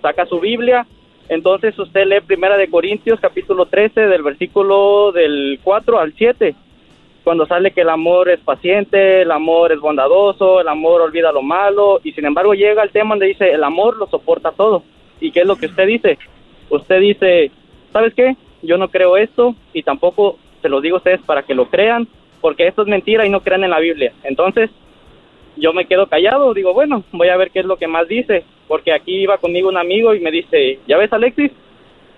Saca 0.00 0.26
su 0.26 0.38
Biblia, 0.38 0.86
entonces 1.28 1.76
usted 1.78 2.06
lee 2.06 2.20
Primera 2.20 2.56
de 2.56 2.70
Corintios 2.70 3.18
capítulo 3.20 3.66
13 3.66 4.02
del 4.02 4.22
versículo 4.22 5.12
del 5.12 5.58
4 5.62 5.98
al 5.98 6.12
7 6.14 6.54
cuando 7.28 7.44
sale 7.44 7.72
que 7.72 7.82
el 7.82 7.90
amor 7.90 8.30
es 8.30 8.40
paciente, 8.40 9.20
el 9.20 9.30
amor 9.30 9.70
es 9.70 9.80
bondadoso, 9.80 10.62
el 10.62 10.68
amor 10.68 11.02
olvida 11.02 11.30
lo 11.30 11.42
malo, 11.42 12.00
y 12.02 12.12
sin 12.12 12.24
embargo 12.24 12.54
llega 12.54 12.82
el 12.82 12.88
tema 12.88 13.10
donde 13.10 13.26
dice, 13.26 13.50
el 13.50 13.64
amor 13.64 13.98
lo 13.98 14.06
soporta 14.06 14.52
todo. 14.52 14.82
¿Y 15.20 15.30
qué 15.30 15.40
es 15.40 15.46
lo 15.46 15.56
que 15.56 15.66
usted 15.66 15.86
dice? 15.86 16.16
Usted 16.70 17.00
dice, 17.00 17.50
¿sabes 17.92 18.14
qué? 18.14 18.34
Yo 18.62 18.78
no 18.78 18.88
creo 18.88 19.18
esto 19.18 19.54
y 19.74 19.82
tampoco 19.82 20.38
se 20.62 20.70
lo 20.70 20.80
digo 20.80 20.96
a 20.96 20.98
ustedes 21.00 21.20
para 21.20 21.42
que 21.42 21.54
lo 21.54 21.66
crean, 21.66 22.08
porque 22.40 22.66
esto 22.66 22.80
es 22.80 22.88
mentira 22.88 23.26
y 23.26 23.28
no 23.28 23.40
crean 23.40 23.62
en 23.62 23.72
la 23.72 23.80
Biblia. 23.80 24.14
Entonces, 24.22 24.70
yo 25.58 25.72
me 25.72 25.86
quedo 25.86 26.06
callado, 26.06 26.54
digo, 26.54 26.72
bueno, 26.72 27.04
voy 27.12 27.28
a 27.28 27.36
ver 27.36 27.50
qué 27.50 27.60
es 27.60 27.66
lo 27.66 27.76
que 27.76 27.86
más 27.86 28.08
dice, 28.08 28.44
porque 28.66 28.92
aquí 28.92 29.22
iba 29.22 29.38
conmigo 29.38 29.68
un 29.68 29.76
amigo 29.76 30.14
y 30.14 30.20
me 30.20 30.30
dice, 30.30 30.78
¿ya 30.86 30.96
ves 30.96 31.12
Alexis? 31.12 31.52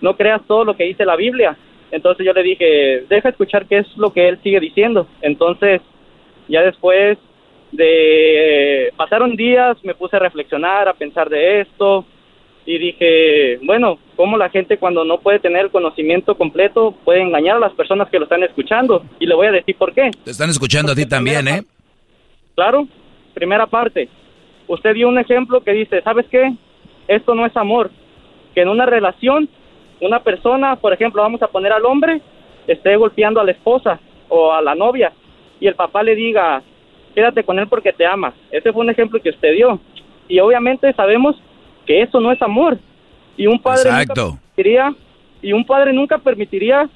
No 0.00 0.16
creas 0.16 0.42
todo 0.46 0.64
lo 0.64 0.76
que 0.76 0.84
dice 0.84 1.04
la 1.04 1.16
Biblia, 1.16 1.56
entonces 1.90 2.24
yo 2.24 2.32
le 2.32 2.42
dije, 2.42 3.04
deja 3.08 3.30
escuchar 3.30 3.66
qué 3.66 3.78
es 3.78 3.96
lo 3.96 4.12
que 4.12 4.28
él 4.28 4.38
sigue 4.42 4.60
diciendo. 4.60 5.06
Entonces, 5.22 5.80
ya 6.48 6.62
después 6.62 7.18
de 7.72 8.92
pasaron 8.96 9.36
días, 9.36 9.76
me 9.84 9.94
puse 9.94 10.16
a 10.16 10.20
reflexionar, 10.20 10.88
a 10.88 10.94
pensar 10.94 11.28
de 11.28 11.60
esto 11.60 12.04
y 12.66 12.78
dije, 12.78 13.58
bueno, 13.64 13.98
¿cómo 14.16 14.36
la 14.36 14.50
gente 14.50 14.76
cuando 14.76 15.04
no 15.04 15.18
puede 15.18 15.38
tener 15.38 15.64
el 15.64 15.70
conocimiento 15.70 16.36
completo 16.36 16.94
puede 17.04 17.22
engañar 17.22 17.56
a 17.56 17.60
las 17.60 17.72
personas 17.72 18.08
que 18.10 18.18
lo 18.18 18.24
están 18.24 18.42
escuchando? 18.42 19.04
Y 19.18 19.26
le 19.26 19.34
voy 19.34 19.48
a 19.48 19.52
decir 19.52 19.76
por 19.76 19.92
qué. 19.92 20.10
Te 20.24 20.30
están 20.30 20.50
escuchando 20.50 20.92
a 20.92 20.94
ti 20.94 21.06
también, 21.06 21.48
¿eh? 21.48 21.62
Claro, 22.54 22.86
primera 23.40 23.66
parte. 23.66 24.06
Usted 24.68 24.92
dio 24.92 25.08
un 25.08 25.18
ejemplo 25.18 25.62
que 25.62 25.72
dice, 25.72 26.02
¿sabes 26.02 26.26
qué? 26.30 26.52
Esto 27.08 27.34
no 27.34 27.46
es 27.46 27.56
amor. 27.56 27.90
Que 28.54 28.60
en 28.60 28.68
una 28.68 28.84
relación 28.84 29.48
una 30.00 30.20
persona, 30.20 30.76
por 30.76 30.92
ejemplo, 30.92 31.22
vamos 31.22 31.42
a 31.42 31.48
poner 31.48 31.72
al 31.72 31.84
hombre, 31.84 32.20
esté 32.66 32.96
golpeando 32.96 33.40
a 33.40 33.44
la 33.44 33.52
esposa 33.52 33.98
o 34.28 34.52
a 34.52 34.60
la 34.60 34.74
novia 34.74 35.12
y 35.58 35.66
el 35.66 35.74
papá 35.74 36.02
le 36.02 36.14
diga, 36.14 36.62
quédate 37.14 37.44
con 37.44 37.58
él 37.58 37.66
porque 37.66 37.92
te 37.92 38.06
amas. 38.06 38.34
Ese 38.50 38.72
fue 38.72 38.82
un 38.82 38.90
ejemplo 38.90 39.20
que 39.20 39.30
usted 39.30 39.54
dio. 39.54 39.80
Y 40.28 40.38
obviamente 40.40 40.92
sabemos 40.94 41.36
que 41.86 42.02
eso 42.02 42.20
no 42.20 42.32
es 42.32 42.40
amor. 42.40 42.78
Y 43.36 43.46
un 43.46 43.58
padre 43.60 43.90
nunca 43.90 44.14
permitiría, 44.14 44.94
y 45.42 45.52
un 45.52 45.64
padre 45.64 45.92
nunca 45.92 46.18
permitiría 46.18 46.88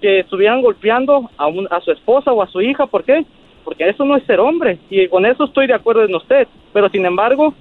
que 0.00 0.20
estuvieran 0.20 0.62
golpeando 0.62 1.30
a, 1.36 1.48
a 1.70 1.80
su 1.80 1.92
esposa 1.92 2.32
o 2.32 2.42
a 2.42 2.48
su 2.48 2.60
hija. 2.60 2.86
¿Por 2.86 3.04
qué? 3.04 3.24
Porque 3.64 3.88
eso 3.88 4.04
no 4.04 4.16
es 4.16 4.24
ser 4.24 4.40
hombre. 4.40 4.78
Y 4.88 5.08
con 5.08 5.26
eso 5.26 5.44
estoy 5.44 5.66
de 5.66 5.74
acuerdo 5.74 6.04
en 6.04 6.14
usted. 6.14 6.48
Pero 6.72 6.88
sin 6.88 7.04
embargo, 7.04 7.54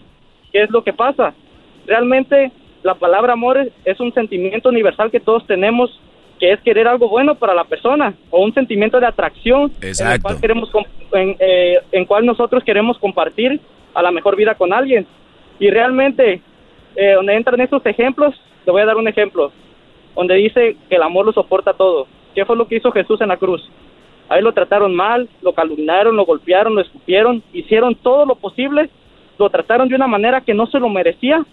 ¿qué 0.52 0.64
es 0.64 0.69
lo 0.69 0.84
que 0.84 0.94
pasa? 0.94 1.34
Realmente 1.86 2.52
la 2.84 2.95
palabra 2.95 3.34
amor 3.34 3.58
es, 3.84 4.00
un 4.00 4.14
sentimiento 4.14 4.69
universal 4.69 5.11
que 5.11 5.19
todos 5.19 5.45
tenemos, 5.45 6.00
que 6.40 6.52
es 6.52 6.61
querer 6.61 6.88
algo 6.88 7.10
bueno 7.10 7.36
para 7.36 7.53
la 7.53 7.66
persona, 7.66 8.14
o 8.30 8.42
un 8.44 8.53
sentimiento 8.53 9.00
de 9.00 9.08
atracción 9.08 9.72
en 9.82 10.08
el 10.08 10.22
cual 10.22 10.40
queremos 10.40 10.72
en, 11.11 11.36
eh, 11.40 11.80
en 11.92 12.06
cual 12.06 12.26
nosotros 12.26 12.64
queremos 12.64 12.98
compartir 12.98 13.60
a 13.94 14.02
la 14.02 14.11
mejor 14.11 14.36
vida 14.36 14.56
con 14.56 14.72
alguien. 14.72 15.06
Y 15.60 15.69
realmente, 15.69 16.42
eh, 16.95 17.14
donde 17.16 17.36
entran 17.36 17.60
estos 17.60 17.86
ejemplos, 17.86 18.34
te 18.64 18.72
voy 18.72 18.82
a 18.82 18.86
dar 18.86 18.95
un 18.95 19.08
ejemplo, 19.08 19.52
donde 20.16 20.36
dice 20.36 20.78
que 20.88 20.95
el 20.95 21.03
amor 21.03 21.26
lo 21.26 21.34
soporta 21.34 21.74
todo. 21.74 22.08
¿Qué 22.34 22.45
fue 22.45 22.56
lo 22.56 22.68
que 22.68 22.78
hizo 22.78 22.92
Jesús 22.92 23.19
en 23.22 23.30
la 23.30 23.38
cruz? 23.38 23.69
Ahí 24.30 24.41
lo 24.41 24.53
trataron 24.53 24.95
mal, 24.95 25.27
lo 25.41 25.53
calumniaron, 25.53 26.16
lo 26.16 26.25
golpearon, 26.25 26.75
lo 26.75 26.82
escupieron, 26.82 27.41
hicieron 27.51 27.95
todo 27.95 28.25
lo 28.25 28.35
posible, 28.35 28.90
lo 29.40 29.49
trataron 29.49 29.90
de 29.90 29.95
una 29.95 30.08
manera 30.08 30.41
que 30.41 30.53
no 30.53 30.67
se 30.67 30.80
lo 30.80 30.88
merecía 30.88 31.43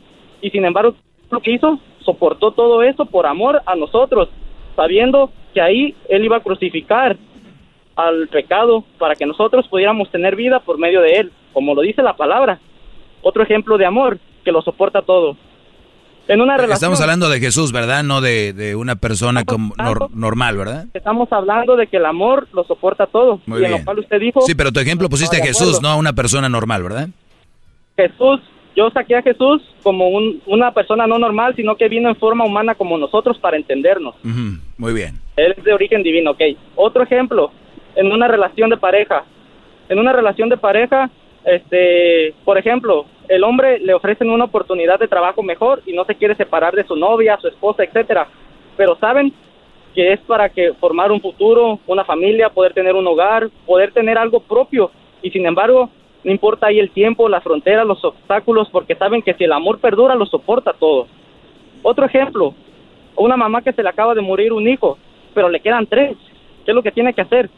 y 0.42 0.50
sin 0.50 0.64
embargo 0.64 0.94
lo 1.30 1.40
que 1.40 1.52
hizo, 1.52 1.78
soportó 2.04 2.52
todo 2.52 2.82
eso 2.82 3.06
por 3.06 3.26
amor 3.26 3.62
a 3.66 3.74
nosotros, 3.74 4.28
sabiendo 4.76 5.30
que 5.54 5.60
ahí 5.60 5.94
Él 6.08 6.24
iba 6.24 6.36
a 6.36 6.42
crucificar 6.42 7.16
al 7.96 8.28
pecado 8.28 8.84
para 8.98 9.14
que 9.14 9.24
nosotros 9.24 9.66
pudiéramos 9.68 10.10
tener 10.10 10.36
vida 10.36 10.60
por 10.60 10.78
medio 10.78 11.00
de 11.00 11.12
Él, 11.12 11.32
como 11.52 11.74
lo 11.74 11.80
dice 11.80 12.02
la 12.02 12.14
palabra. 12.14 12.60
Otro 13.22 13.42
ejemplo 13.42 13.78
de 13.78 13.86
amor 13.86 14.18
que 14.44 14.52
lo 14.52 14.60
soporta 14.60 15.02
todo. 15.02 15.36
En 16.28 16.40
una 16.40 16.56
relación, 16.56 16.74
Estamos 16.74 17.00
hablando 17.00 17.28
de 17.28 17.38
Jesús, 17.38 17.70
¿verdad? 17.72 18.02
No 18.02 18.20
de, 18.20 18.74
una 18.76 18.96
persona 18.96 19.44
como 19.44 19.74
normal, 20.12 20.56
¿verdad? 20.56 20.86
Estamos 20.92 21.32
hablando 21.32 21.76
de 21.76 21.86
que 21.86 21.98
el 21.98 22.06
amor 22.06 22.48
lo 22.52 22.64
soporta 22.64 23.06
todo. 23.06 23.40
y 23.46 23.64
en 23.64 23.70
lo 23.70 23.84
cual 23.84 24.00
usted 24.00 24.18
dijo... 24.18 24.40
Sí, 24.40 24.54
pero 24.54 24.72
tu 24.72 24.80
ejemplo 24.80 25.08
pusiste 25.08 25.36
a 25.40 25.44
Jesús, 25.44 25.80
no 25.80 25.88
a 25.88 25.96
una 25.96 26.12
persona 26.12 26.48
normal, 26.48 26.82
¿verdad? 26.82 27.08
Jesús 27.96 28.40
yo 28.74 28.90
saqué 28.90 29.16
a 29.16 29.22
Jesús 29.22 29.62
como 29.82 30.08
un- 30.08 30.42
una 30.46 30.70
persona 30.72 31.06
no 31.06 31.18
normal, 31.18 31.54
sino 31.56 31.76
que 31.76 31.88
vino 31.88 32.10
en 32.10 32.16
forma 32.16 32.44
humana 32.44 32.74
como 32.74 32.98
nosotros 32.98 33.38
para 33.38 33.56
entendernos. 33.56 34.14
Ujú, 34.22 34.58
Muy 34.76 34.92
bien. 34.92 35.18
Él 35.36 35.54
es 35.56 35.64
de 35.64 35.72
origen 35.72 36.02
divino, 36.02 36.32
ok. 36.32 36.40
Otro 36.74 37.02
ejemplo, 37.02 37.50
en 37.94 38.12
una 38.12 38.28
relación 38.28 38.68
de 38.68 38.76
pareja. 38.76 39.24
En 39.88 39.98
una 39.98 40.12
relación 40.12 40.50
de 40.50 40.58
pareja, 40.58 41.08
este, 41.46 42.34
por 42.44 42.58
ejemplo, 42.58 43.06
el 43.28 43.44
hombre 43.44 43.78
le 43.78 43.94
ofrecen 43.94 44.30
una 44.30 44.44
oportunidad 44.44 44.98
de 44.98 45.08
trabajo 45.08 45.42
mejor 45.42 45.82
y 45.86 45.92
no 45.92 46.04
se 46.04 46.14
quiere 46.14 46.34
separar 46.34 46.74
de 46.74 46.84
su 46.84 46.96
novia, 46.96 47.38
su 47.40 47.48
esposa, 47.48 47.84
etcétera. 47.84 48.28
Pero 48.76 48.96
saben 48.96 49.32
que 49.94 50.12
es 50.12 50.20
para 50.20 50.48
que 50.48 50.74
formar 50.74 51.10
un 51.10 51.20
futuro, 51.20 51.80
una 51.86 52.04
familia, 52.04 52.50
poder 52.50 52.74
tener 52.74 52.94
un 52.94 53.06
hogar, 53.06 53.48
poder 53.64 53.92
tener 53.92 54.18
algo 54.18 54.40
propio. 54.40 54.90
Y 55.22 55.30
sin 55.30 55.46
embargo, 55.46 55.90
no 56.22 56.30
importa 56.30 56.66
ahí 56.66 56.78
el 56.78 56.90
tiempo, 56.90 57.28
las 57.28 57.42
fronteras, 57.42 57.86
los 57.86 58.04
obstáculos, 58.04 58.68
porque 58.70 58.94
saben 58.94 59.22
que 59.22 59.34
si 59.34 59.44
el 59.44 59.52
amor 59.52 59.78
perdura, 59.78 60.14
lo 60.14 60.26
soporta 60.26 60.72
todo. 60.72 61.06
Otro 61.82 62.04
ejemplo, 62.04 62.54
una 63.16 63.36
mamá 63.36 63.62
que 63.62 63.72
se 63.72 63.82
le 63.82 63.88
acaba 63.88 64.14
de 64.14 64.20
morir 64.20 64.52
un 64.52 64.68
hijo, 64.68 64.98
pero 65.34 65.48
le 65.48 65.60
quedan 65.60 65.86
tres. 65.86 66.16
¿Qué 66.64 66.72
es 66.72 66.74
lo 66.74 66.82
que 66.82 66.92
tiene 66.92 67.14
que 67.14 67.22
hacer? 67.22 67.48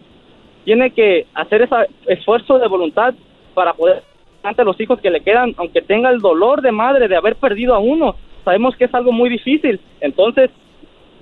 Tiene 0.64 0.90
que 0.90 1.26
hacer 1.34 1.62
ese 1.62 1.74
esfuerzo 2.06 2.58
de 2.58 2.68
voluntad 2.68 3.14
para 3.55 3.72
poder 3.72 4.02
ante 4.49 4.65
los 4.65 4.81
hijos 4.81 5.01
que 5.01 5.10
le 5.10 5.20
quedan, 5.23 5.55
aunque 5.59 5.83
tenga 5.83 6.10
el 6.10 6.20
dolor 6.20 6.62
de 6.62 6.73
madre 6.73 7.09
de 7.09 7.17
haber 7.17 7.36
perdido 7.36 7.75
a 7.75 7.78
uno. 7.78 8.17
Sabemos 8.44 8.75
que 8.77 8.85
es 8.86 8.94
algo 8.94 9.12
muy 9.12 9.28
difícil. 9.28 9.81
Entonces, 10.01 10.51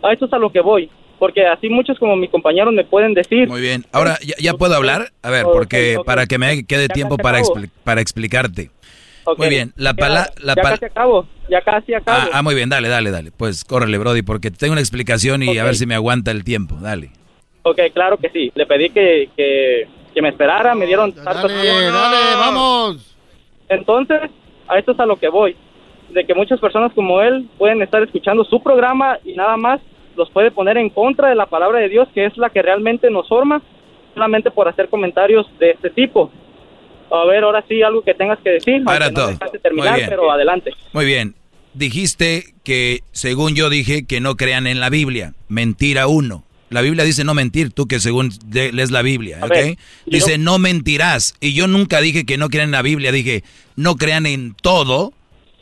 a 0.03 0.13
eso 0.13 0.27
es 0.27 0.33
a 0.33 0.39
lo 0.39 0.51
que 0.51 0.61
voy. 0.61 0.91
Porque 1.19 1.47
así 1.47 1.69
muchos 1.69 1.99
como 1.99 2.15
mis 2.15 2.31
compañeros 2.31 2.75
me 2.75 2.85
pueden 2.85 3.15
decir. 3.15 3.49
Muy 3.49 3.61
bien. 3.61 3.85
Ahora, 3.93 4.19
¿ya, 4.25 4.35
ya 4.39 4.53
puedo 4.55 4.75
hablar? 4.75 5.11
A 5.23 5.31
ver, 5.31 5.45
porque 5.45 5.99
para 6.05 6.27
que 6.27 6.39
me 6.39 6.65
quede 6.67 6.89
tiempo 6.89 7.17
para, 7.17 7.41
expli- 7.41 7.71
para 7.85 8.01
explicarte. 8.03 8.71
Ok, 9.25 9.39
Muy 9.39 9.49
bien. 9.49 9.73
La 9.77 9.95
palabra... 9.95 10.31
La 10.41 10.55
ya 10.55 10.63
casi 10.63 10.85
acabo. 10.85 11.27
Ya 11.49 11.61
casi 11.63 11.95
acabo. 11.95 12.19
ah, 12.21 12.29
ah, 12.35 12.43
muy 12.43 12.55
bien. 12.55 12.69
Dale, 12.69 12.89
dale, 12.89 13.11
dale. 13.11 13.33
Pues 13.33 13.65
córrele, 13.65 13.99
Brody, 13.99 14.23
porque 14.23 14.51
tengo 14.51 14.73
una 14.73 14.81
explicación 14.83 15.43
y 15.43 15.59
a 15.59 15.65
ver 15.65 15.75
si 15.75 15.87
me 15.87 15.95
aguanta 15.95 16.31
el 16.31 16.45
tiempo. 16.45 16.77
Dale. 16.81 17.11
Ok, 17.63 17.81
claro 17.95 18.19
que 18.19 18.29
sí. 18.29 18.53
Le 18.55 18.67
pedí 18.67 18.91
que, 18.91 19.31
que, 19.37 19.89
que 20.15 20.23
me 20.23 20.29
esperara, 20.29 20.75
me 20.77 20.87
dieron 20.87 21.13
Dale, 21.15 21.49
dale, 21.59 22.35
vamos. 22.39 23.16
Entonces, 23.69 24.31
a 24.69 24.79
esto 24.79 24.93
es 24.93 25.01
a 25.01 25.07
lo 25.07 25.17
que 25.17 25.29
voy. 25.29 25.57
De 26.11 26.25
que 26.25 26.35
muchas 26.35 26.61
personas 26.61 26.93
como 26.93 27.21
él 27.21 27.49
pueden 27.59 27.83
estar 27.83 28.03
escuchando 28.03 28.45
su 28.45 28.63
programa 28.63 29.19
y 29.25 29.35
nada 29.35 29.57
más 29.57 29.81
los 30.17 30.31
puede 30.31 30.51
poner 30.51 30.79
en 30.79 30.91
contra 30.91 31.29
de 31.29 31.35
la 31.35 31.47
palabra 31.47 31.81
de 31.81 31.89
Dios, 31.89 32.09
que 32.15 32.25
es 32.25 32.37
la 32.37 32.51
que 32.51 32.63
realmente 32.63 33.11
nos 33.11 33.29
forma, 33.29 33.63
solamente 34.15 34.51
por 34.51 34.69
hacer 34.69 34.89
comentarios 34.89 35.47
de 35.59 35.73
este 35.73 35.91
tipo. 35.91 36.31
A 37.11 37.25
ver, 37.27 37.45
ahora 37.45 37.65
sí, 37.69 37.83
algo 37.83 38.03
que 38.03 38.15
tengas 38.15 38.39
que 38.41 38.51
decir. 38.51 38.83
No 38.83 39.13
todo. 39.13 39.33
terminar, 39.63 40.01
pero 40.09 40.31
adelante. 40.31 40.73
Muy 40.93 41.05
bien. 41.05 41.35
Dijiste 41.75 42.55
que, 42.65 43.01
según 43.13 43.55
yo 43.55 43.69
dije, 43.69 44.07
que 44.07 44.21
no 44.21 44.35
crean 44.37 44.67
en 44.67 44.81
la 44.81 44.89
Biblia. 44.89 45.35
Mentira 45.49 46.07
uno. 46.07 46.46
La 46.69 46.81
Biblia 46.81 47.05
dice 47.05 47.23
no 47.25 47.35
mentir, 47.35 47.71
tú 47.71 47.87
que 47.87 48.01
según 48.01 48.33
de- 48.47 48.73
lees 48.73 48.91
la 48.91 49.03
Biblia, 49.03 49.39
¿ok? 49.43 49.51
ver, 49.51 49.79
dice 50.07 50.37
no 50.39 50.59
mentirás. 50.59 51.35
Y 51.41 51.53
yo 51.53 51.69
nunca 51.69 52.01
dije 52.01 52.25
que 52.27 52.39
no 52.39 52.49
crean 52.49 52.67
en 52.69 52.73
la 52.73 52.83
Biblia, 52.83 53.13
dije 53.13 53.45
no 53.77 53.97
crean 53.97 54.27
en 54.27 54.55
todo 54.61 55.13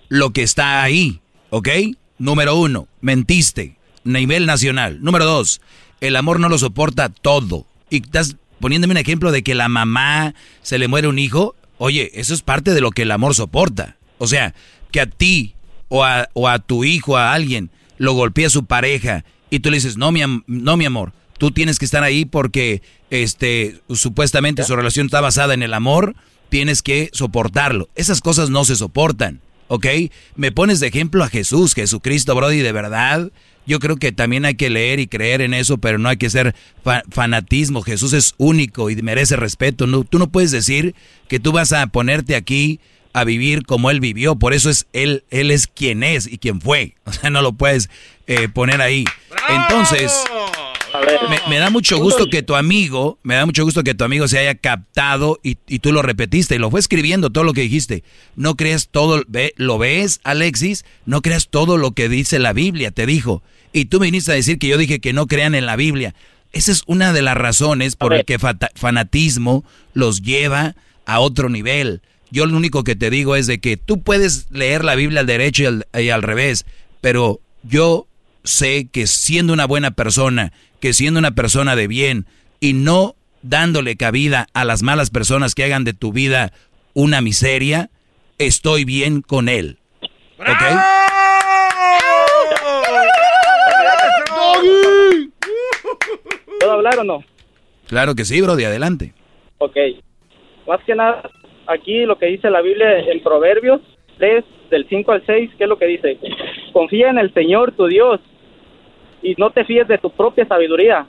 lo 0.09 0.31
que 0.31 0.43
está 0.43 0.83
ahí, 0.83 1.21
¿ok? 1.51 1.69
Número 2.19 2.57
uno, 2.57 2.89
mentiste, 3.01 3.77
nivel 4.05 4.47
nacional. 4.47 4.99
Número 5.03 5.25
dos, 5.25 5.61
el 6.01 6.17
amor 6.17 6.41
no 6.41 6.49
lo 6.49 6.59
soporta 6.59 7.09
todo. 7.11 7.67
Y 7.91 8.03
estás 8.03 8.37
poniéndome 8.61 8.93
un 8.93 8.99
ejemplo 8.99 9.31
de 9.33 9.43
que 9.43 9.55
la 9.55 9.69
mamá 9.69 10.35
se 10.63 10.79
le 10.79 10.89
muere 10.89 11.09
un 11.09 11.19
hijo. 11.19 11.55
Oye, 11.77 12.11
eso 12.15 12.33
es 12.33 12.41
parte 12.43 12.73
de 12.73 12.81
lo 12.81 12.93
que 12.93 13.03
el 13.03 13.11
amor 13.11 13.35
soporta. 13.35 13.97
O 14.19 14.27
sea, 14.27 14.55
que 14.91 15.01
a 15.01 15.07
ti 15.07 15.55
o 15.89 16.05
a, 16.05 16.29
o 16.33 16.49
a 16.49 16.61
tu 16.61 16.85
hijo, 16.85 17.17
a 17.17 17.35
alguien, 17.35 17.71
lo 17.99 18.13
golpea 18.15 18.49
su 18.49 18.65
pareja 18.65 19.25
y 19.55 19.61
tú 19.61 19.71
le 19.71 19.77
dices, 19.77 19.97
no 19.97 20.11
mi, 20.13 20.23
am- 20.23 20.43
no, 20.47 20.77
mi 20.77 20.85
amor, 20.85 21.13
tú 21.39 21.51
tienes 21.51 21.79
que 21.79 21.85
estar 21.85 22.03
ahí 22.03 22.25
porque 22.25 22.83
este, 23.11 23.81
supuestamente 23.91 24.63
su 24.65 24.75
relación 24.77 25.07
está 25.07 25.21
basada 25.21 25.55
en 25.55 25.63
el 25.63 25.75
amor, 25.75 26.15
tienes 26.49 26.83
que 26.83 27.11
soportarlo. 27.13 27.89
Esas 27.95 28.21
cosas 28.21 28.51
no 28.51 28.65
se 28.65 28.77
soportan, 28.77 29.41
¿ok? 29.69 29.87
Me 30.37 30.53
pones 30.53 30.81
de 30.81 30.87
ejemplo 30.89 31.25
a 31.25 31.29
Jesús, 31.29 31.75
Jesucristo, 31.75 32.35
Brody, 32.35 32.59
de 32.59 32.73
verdad. 32.73 33.31
Yo 33.67 33.81
creo 33.81 33.97
que 33.97 34.13
también 34.13 34.45
hay 34.45 34.57
que 34.57 34.69
leer 34.69 35.01
y 35.01 35.07
creer 35.07 35.41
en 35.41 35.55
eso, 35.55 35.79
pero 35.79 35.97
no 35.99 36.09
hay 36.11 36.19
que 36.19 36.29
ser 36.29 36.55
fa- 36.83 37.03
fanatismo. 37.11 37.81
Jesús 37.83 38.13
es 38.13 38.35
único 38.37 38.91
y 38.91 38.97
merece 38.97 39.37
respeto. 39.37 39.87
No, 39.87 40.05
tú 40.05 40.19
no 40.19 40.29
puedes 40.31 40.51
decir 40.51 40.95
que 41.29 41.41
tú 41.41 41.51
vas 41.53 41.73
a 41.73 41.87
ponerte 41.87 42.37
aquí 42.37 42.79
a 43.15 43.25
vivir 43.25 43.65
como 43.65 43.91
él 43.91 44.01
vivió. 44.01 44.37
Por 44.37 44.53
eso 44.53 44.69
es 44.69 44.87
él, 44.93 45.25
él 45.31 45.51
es 45.51 45.67
quien 45.67 46.03
es 46.03 46.27
y 46.27 46.37
quien 46.37 46.61
fue. 46.61 46.97
O 47.07 47.13
sea, 47.13 47.31
no 47.31 47.43
lo 47.43 47.53
puedes 47.53 47.89
eh, 48.27 48.49
poner 48.49 48.83
ahí. 48.83 49.05
Entonces, 49.49 50.13
me, 51.29 51.39
me 51.49 51.59
da 51.59 51.71
mucho 51.71 51.99
gusto 51.99 52.29
que 52.29 52.43
tu 52.43 52.57
amigo, 52.57 53.19
me 53.23 53.35
da 53.35 53.47
mucho 53.47 53.63
gusto 53.63 53.85
que 53.85 53.95
tu 53.95 54.05
amigo 54.05 54.27
se 54.27 54.39
haya 54.39 54.55
captado 54.55 55.39
y, 55.43 55.59
y 55.69 55.79
tú 55.79 55.93
lo 55.93 56.03
repetiste 56.03 56.57
y 56.57 56.59
lo 56.59 56.71
fue 56.71 56.81
escribiendo 56.81 57.31
todo 57.31 57.45
lo 57.45 57.53
que 57.53 57.61
dijiste. 57.61 58.03
No 58.35 58.57
creas 58.57 58.89
todo, 58.89 59.23
ve, 59.29 59.55
lo 59.57 59.79
ves, 59.79 60.21
Alexis, 60.25 60.85
no 61.07 61.23
creas 61.23 61.49
todo 61.49 61.77
lo 61.77 61.93
que 61.93 62.09
dice 62.09 62.39
la 62.41 62.53
Biblia, 62.53 62.91
te 62.91 63.07
dijo. 63.07 63.43
Y 63.73 63.85
tú 63.85 64.01
me 64.01 64.07
viniste 64.07 64.33
a 64.33 64.37
decir 64.37 64.59
que 64.59 64.69
yo 64.69 64.79
dije 64.79 65.01
que 65.01 65.13
no 65.13 65.27
crean 65.27 65.55
en 65.55 65.67
la 65.67 65.77
Biblia. 65.77 66.15
Esa 66.53 66.73
es 66.73 66.83
una 66.87 67.13
de 67.13 67.23
las 67.23 67.37
razones 67.37 67.97
por 67.97 68.15
el 68.15 68.25
que 68.25 68.39
fanatismo 68.39 69.65
los 69.93 70.23
lleva 70.23 70.75
a 71.07 71.21
otro 71.21 71.49
nivel. 71.49 72.01
Yo 72.35 72.47
lo 72.47 72.57
único 72.57 72.83
que 72.83 72.97
te 72.97 73.11
digo 73.11 73.37
es 73.37 73.47
de 73.47 73.61
que 73.61 73.77
tú 73.77 74.03
puedes 74.03 74.51
leer 74.51 74.85
la 74.85 74.97
Biblia 74.97 75.21
al 75.21 75.27
derecho 75.27 75.63
y 75.63 75.67
al, 75.67 75.87
y 75.95 76.09
al 76.09 76.21
revés, 76.21 76.67
pero 77.01 77.39
yo 77.63 78.09
sé 78.43 78.89
que 78.91 79.07
siendo 79.07 79.53
una 79.53 79.69
buena 79.69 79.93
persona, 79.93 80.53
que 80.81 80.93
siendo 80.95 81.21
una 81.21 81.37
persona 81.37 81.77
de 81.77 81.87
bien 81.87 82.27
y 82.59 82.73
no 82.73 83.15
dándole 83.43 83.95
cabida 83.95 84.49
a 84.53 84.65
las 84.65 84.83
malas 84.83 85.11
personas 85.11 85.55
que 85.55 85.63
hagan 85.63 85.85
de 85.85 85.93
tu 85.93 86.13
vida 86.13 86.53
una 86.93 87.21
miseria, 87.21 87.89
estoy 88.39 88.85
bien 88.85 89.23
con 89.23 89.49
él. 89.49 89.79
¿Ok? 90.41 90.49
¿Puedo 96.59 96.73
hablar 96.73 96.99
o 96.99 97.05
no? 97.05 97.25
Claro 97.87 98.17
que 98.17 98.25
sí, 98.25 98.41
bro, 98.41 98.57
de 98.57 98.67
adelante. 98.67 99.15
Ok. 99.59 99.77
Más 100.67 100.81
que 100.85 100.97
nada, 100.97 101.31
aquí 101.67 102.05
lo 102.05 102.17
que 102.19 102.27
dice 102.27 102.51
la 102.51 102.61
Biblia 102.61 102.99
en 103.01 103.23
Proverbios 103.23 103.81
3, 104.19 104.45
del 104.71 104.87
5 104.89 105.13
al 105.13 105.27
6, 105.27 105.51
¿qué 105.57 105.65
es 105.65 105.69
lo 105.69 105.79
que 105.79 105.87
dice? 105.87 106.19
Confía 106.73 107.11
en 107.11 107.19
el 107.19 107.33
Señor 107.33 107.73
tu 107.73 107.87
Dios 107.87 108.21
y 109.23 109.35
no 109.39 109.51
te 109.51 109.65
fíes 109.65 109.89
de 109.89 109.99
tu 109.99 110.11
propia 110.11 110.47
sabiduría. 110.47 111.07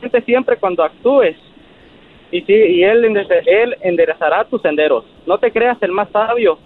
Siente 0.00 0.22
siempre 0.22 0.56
cuando 0.56 0.84
actúes 0.84 1.36
y, 2.30 2.42
sí, 2.42 2.52
y 2.52 2.82
él, 2.84 3.04
él 3.46 3.76
enderezará 3.80 4.44
tus 4.44 4.60
senderos. 4.62 5.04
No 5.26 5.38
te 5.38 5.50
creas 5.50 5.78
el 5.80 5.92
más 5.92 6.08
sabio 6.10 6.58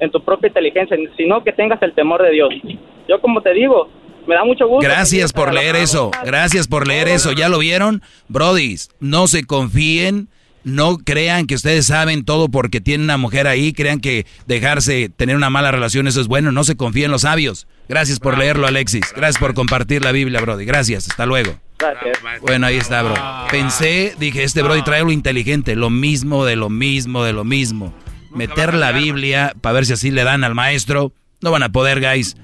en 0.00 0.10
tu 0.10 0.22
propia 0.22 0.48
inteligencia, 0.48 0.96
sino 1.16 1.42
que 1.42 1.52
tengas 1.52 1.80
el 1.82 1.92
temor 1.94 2.22
de 2.22 2.30
Dios. 2.30 2.52
Yo 3.08 3.20
como 3.20 3.40
te 3.40 3.52
digo, 3.52 3.88
me 4.26 4.34
da 4.34 4.44
mucho 4.44 4.66
gusto. 4.66 4.86
Gracias 4.86 5.32
por 5.32 5.54
leer 5.54 5.76
eso. 5.76 6.10
Gracias 6.24 6.66
por 6.66 6.86
leer 6.86 7.08
eso. 7.08 7.32
¿Ya 7.32 7.48
lo 7.48 7.58
vieron? 7.58 8.02
Brodis, 8.28 8.90
no 9.00 9.26
se 9.28 9.44
confíen. 9.46 10.28
No 10.66 10.98
crean 10.98 11.46
que 11.46 11.54
ustedes 11.54 11.86
saben 11.86 12.24
todo 12.24 12.48
porque 12.48 12.80
tienen 12.80 13.04
una 13.04 13.18
mujer 13.18 13.46
ahí. 13.46 13.72
Crean 13.72 14.00
que 14.00 14.26
dejarse 14.48 15.08
tener 15.08 15.36
una 15.36 15.48
mala 15.48 15.70
relación 15.70 16.08
eso 16.08 16.20
es 16.20 16.26
bueno. 16.26 16.50
No 16.50 16.64
se 16.64 16.74
confíen 16.74 17.12
los 17.12 17.22
sabios. 17.22 17.68
Gracias 17.88 18.18
por 18.18 18.36
leerlo, 18.36 18.66
Alexis. 18.66 19.12
Gracias 19.14 19.38
por 19.38 19.54
compartir 19.54 20.02
la 20.02 20.10
Biblia, 20.10 20.40
Brody. 20.40 20.64
Gracias. 20.64 21.08
Hasta 21.08 21.24
luego. 21.24 21.54
Gracias. 21.78 22.18
Bueno, 22.40 22.66
ahí 22.66 22.78
está, 22.78 23.00
bro. 23.04 23.14
Pensé, 23.48 24.16
dije, 24.18 24.42
este 24.42 24.62
Brody 24.62 24.82
trae 24.82 25.04
lo 25.04 25.12
inteligente. 25.12 25.76
Lo 25.76 25.88
mismo, 25.88 26.44
de 26.44 26.56
lo 26.56 26.68
mismo, 26.68 27.22
de 27.22 27.32
lo 27.32 27.44
mismo. 27.44 27.94
Meter 28.34 28.74
la 28.74 28.90
Biblia 28.90 29.54
para 29.60 29.74
ver 29.74 29.86
si 29.86 29.92
así 29.92 30.10
le 30.10 30.24
dan 30.24 30.42
al 30.42 30.56
maestro. 30.56 31.12
No 31.42 31.52
van 31.52 31.62
a 31.62 31.68
poder, 31.68 32.00
guys. 32.00 32.36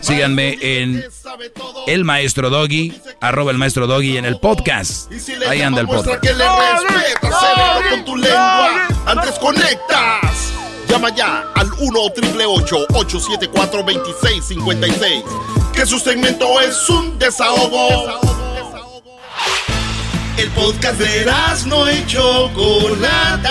Síganme 0.00 0.58
en 0.60 1.04
El 1.86 2.04
Maestro 2.04 2.50
Doggy, 2.50 2.92
arroba 3.20 3.52
el 3.52 3.58
Maestro 3.58 3.86
Doggy 3.86 4.16
en 4.16 4.24
el 4.24 4.38
podcast. 4.38 5.10
Ahí 5.48 5.62
anda 5.62 5.80
el 5.80 5.86
Muestra 5.86 6.14
podcast. 6.14 6.22
que 6.22 6.34
le 6.34 6.44
respetas, 6.44 7.90
con 7.90 8.04
tu 8.04 8.16
lengua. 8.16 8.88
Antes 9.06 9.38
conectas. 9.38 10.52
Llama 10.88 11.14
ya 11.14 11.44
al 11.54 11.72
1 11.72 12.00
874 12.00 13.82
2656 13.82 15.24
Que 15.72 15.86
su 15.86 15.98
segmento 15.98 16.60
es 16.60 16.88
un 16.88 17.18
desahogo. 17.18 18.20
El 20.36 20.50
podcast 20.50 20.98
de 20.98 21.26
no 21.66 21.90
y 21.90 22.04
Chocolata. 22.06 23.50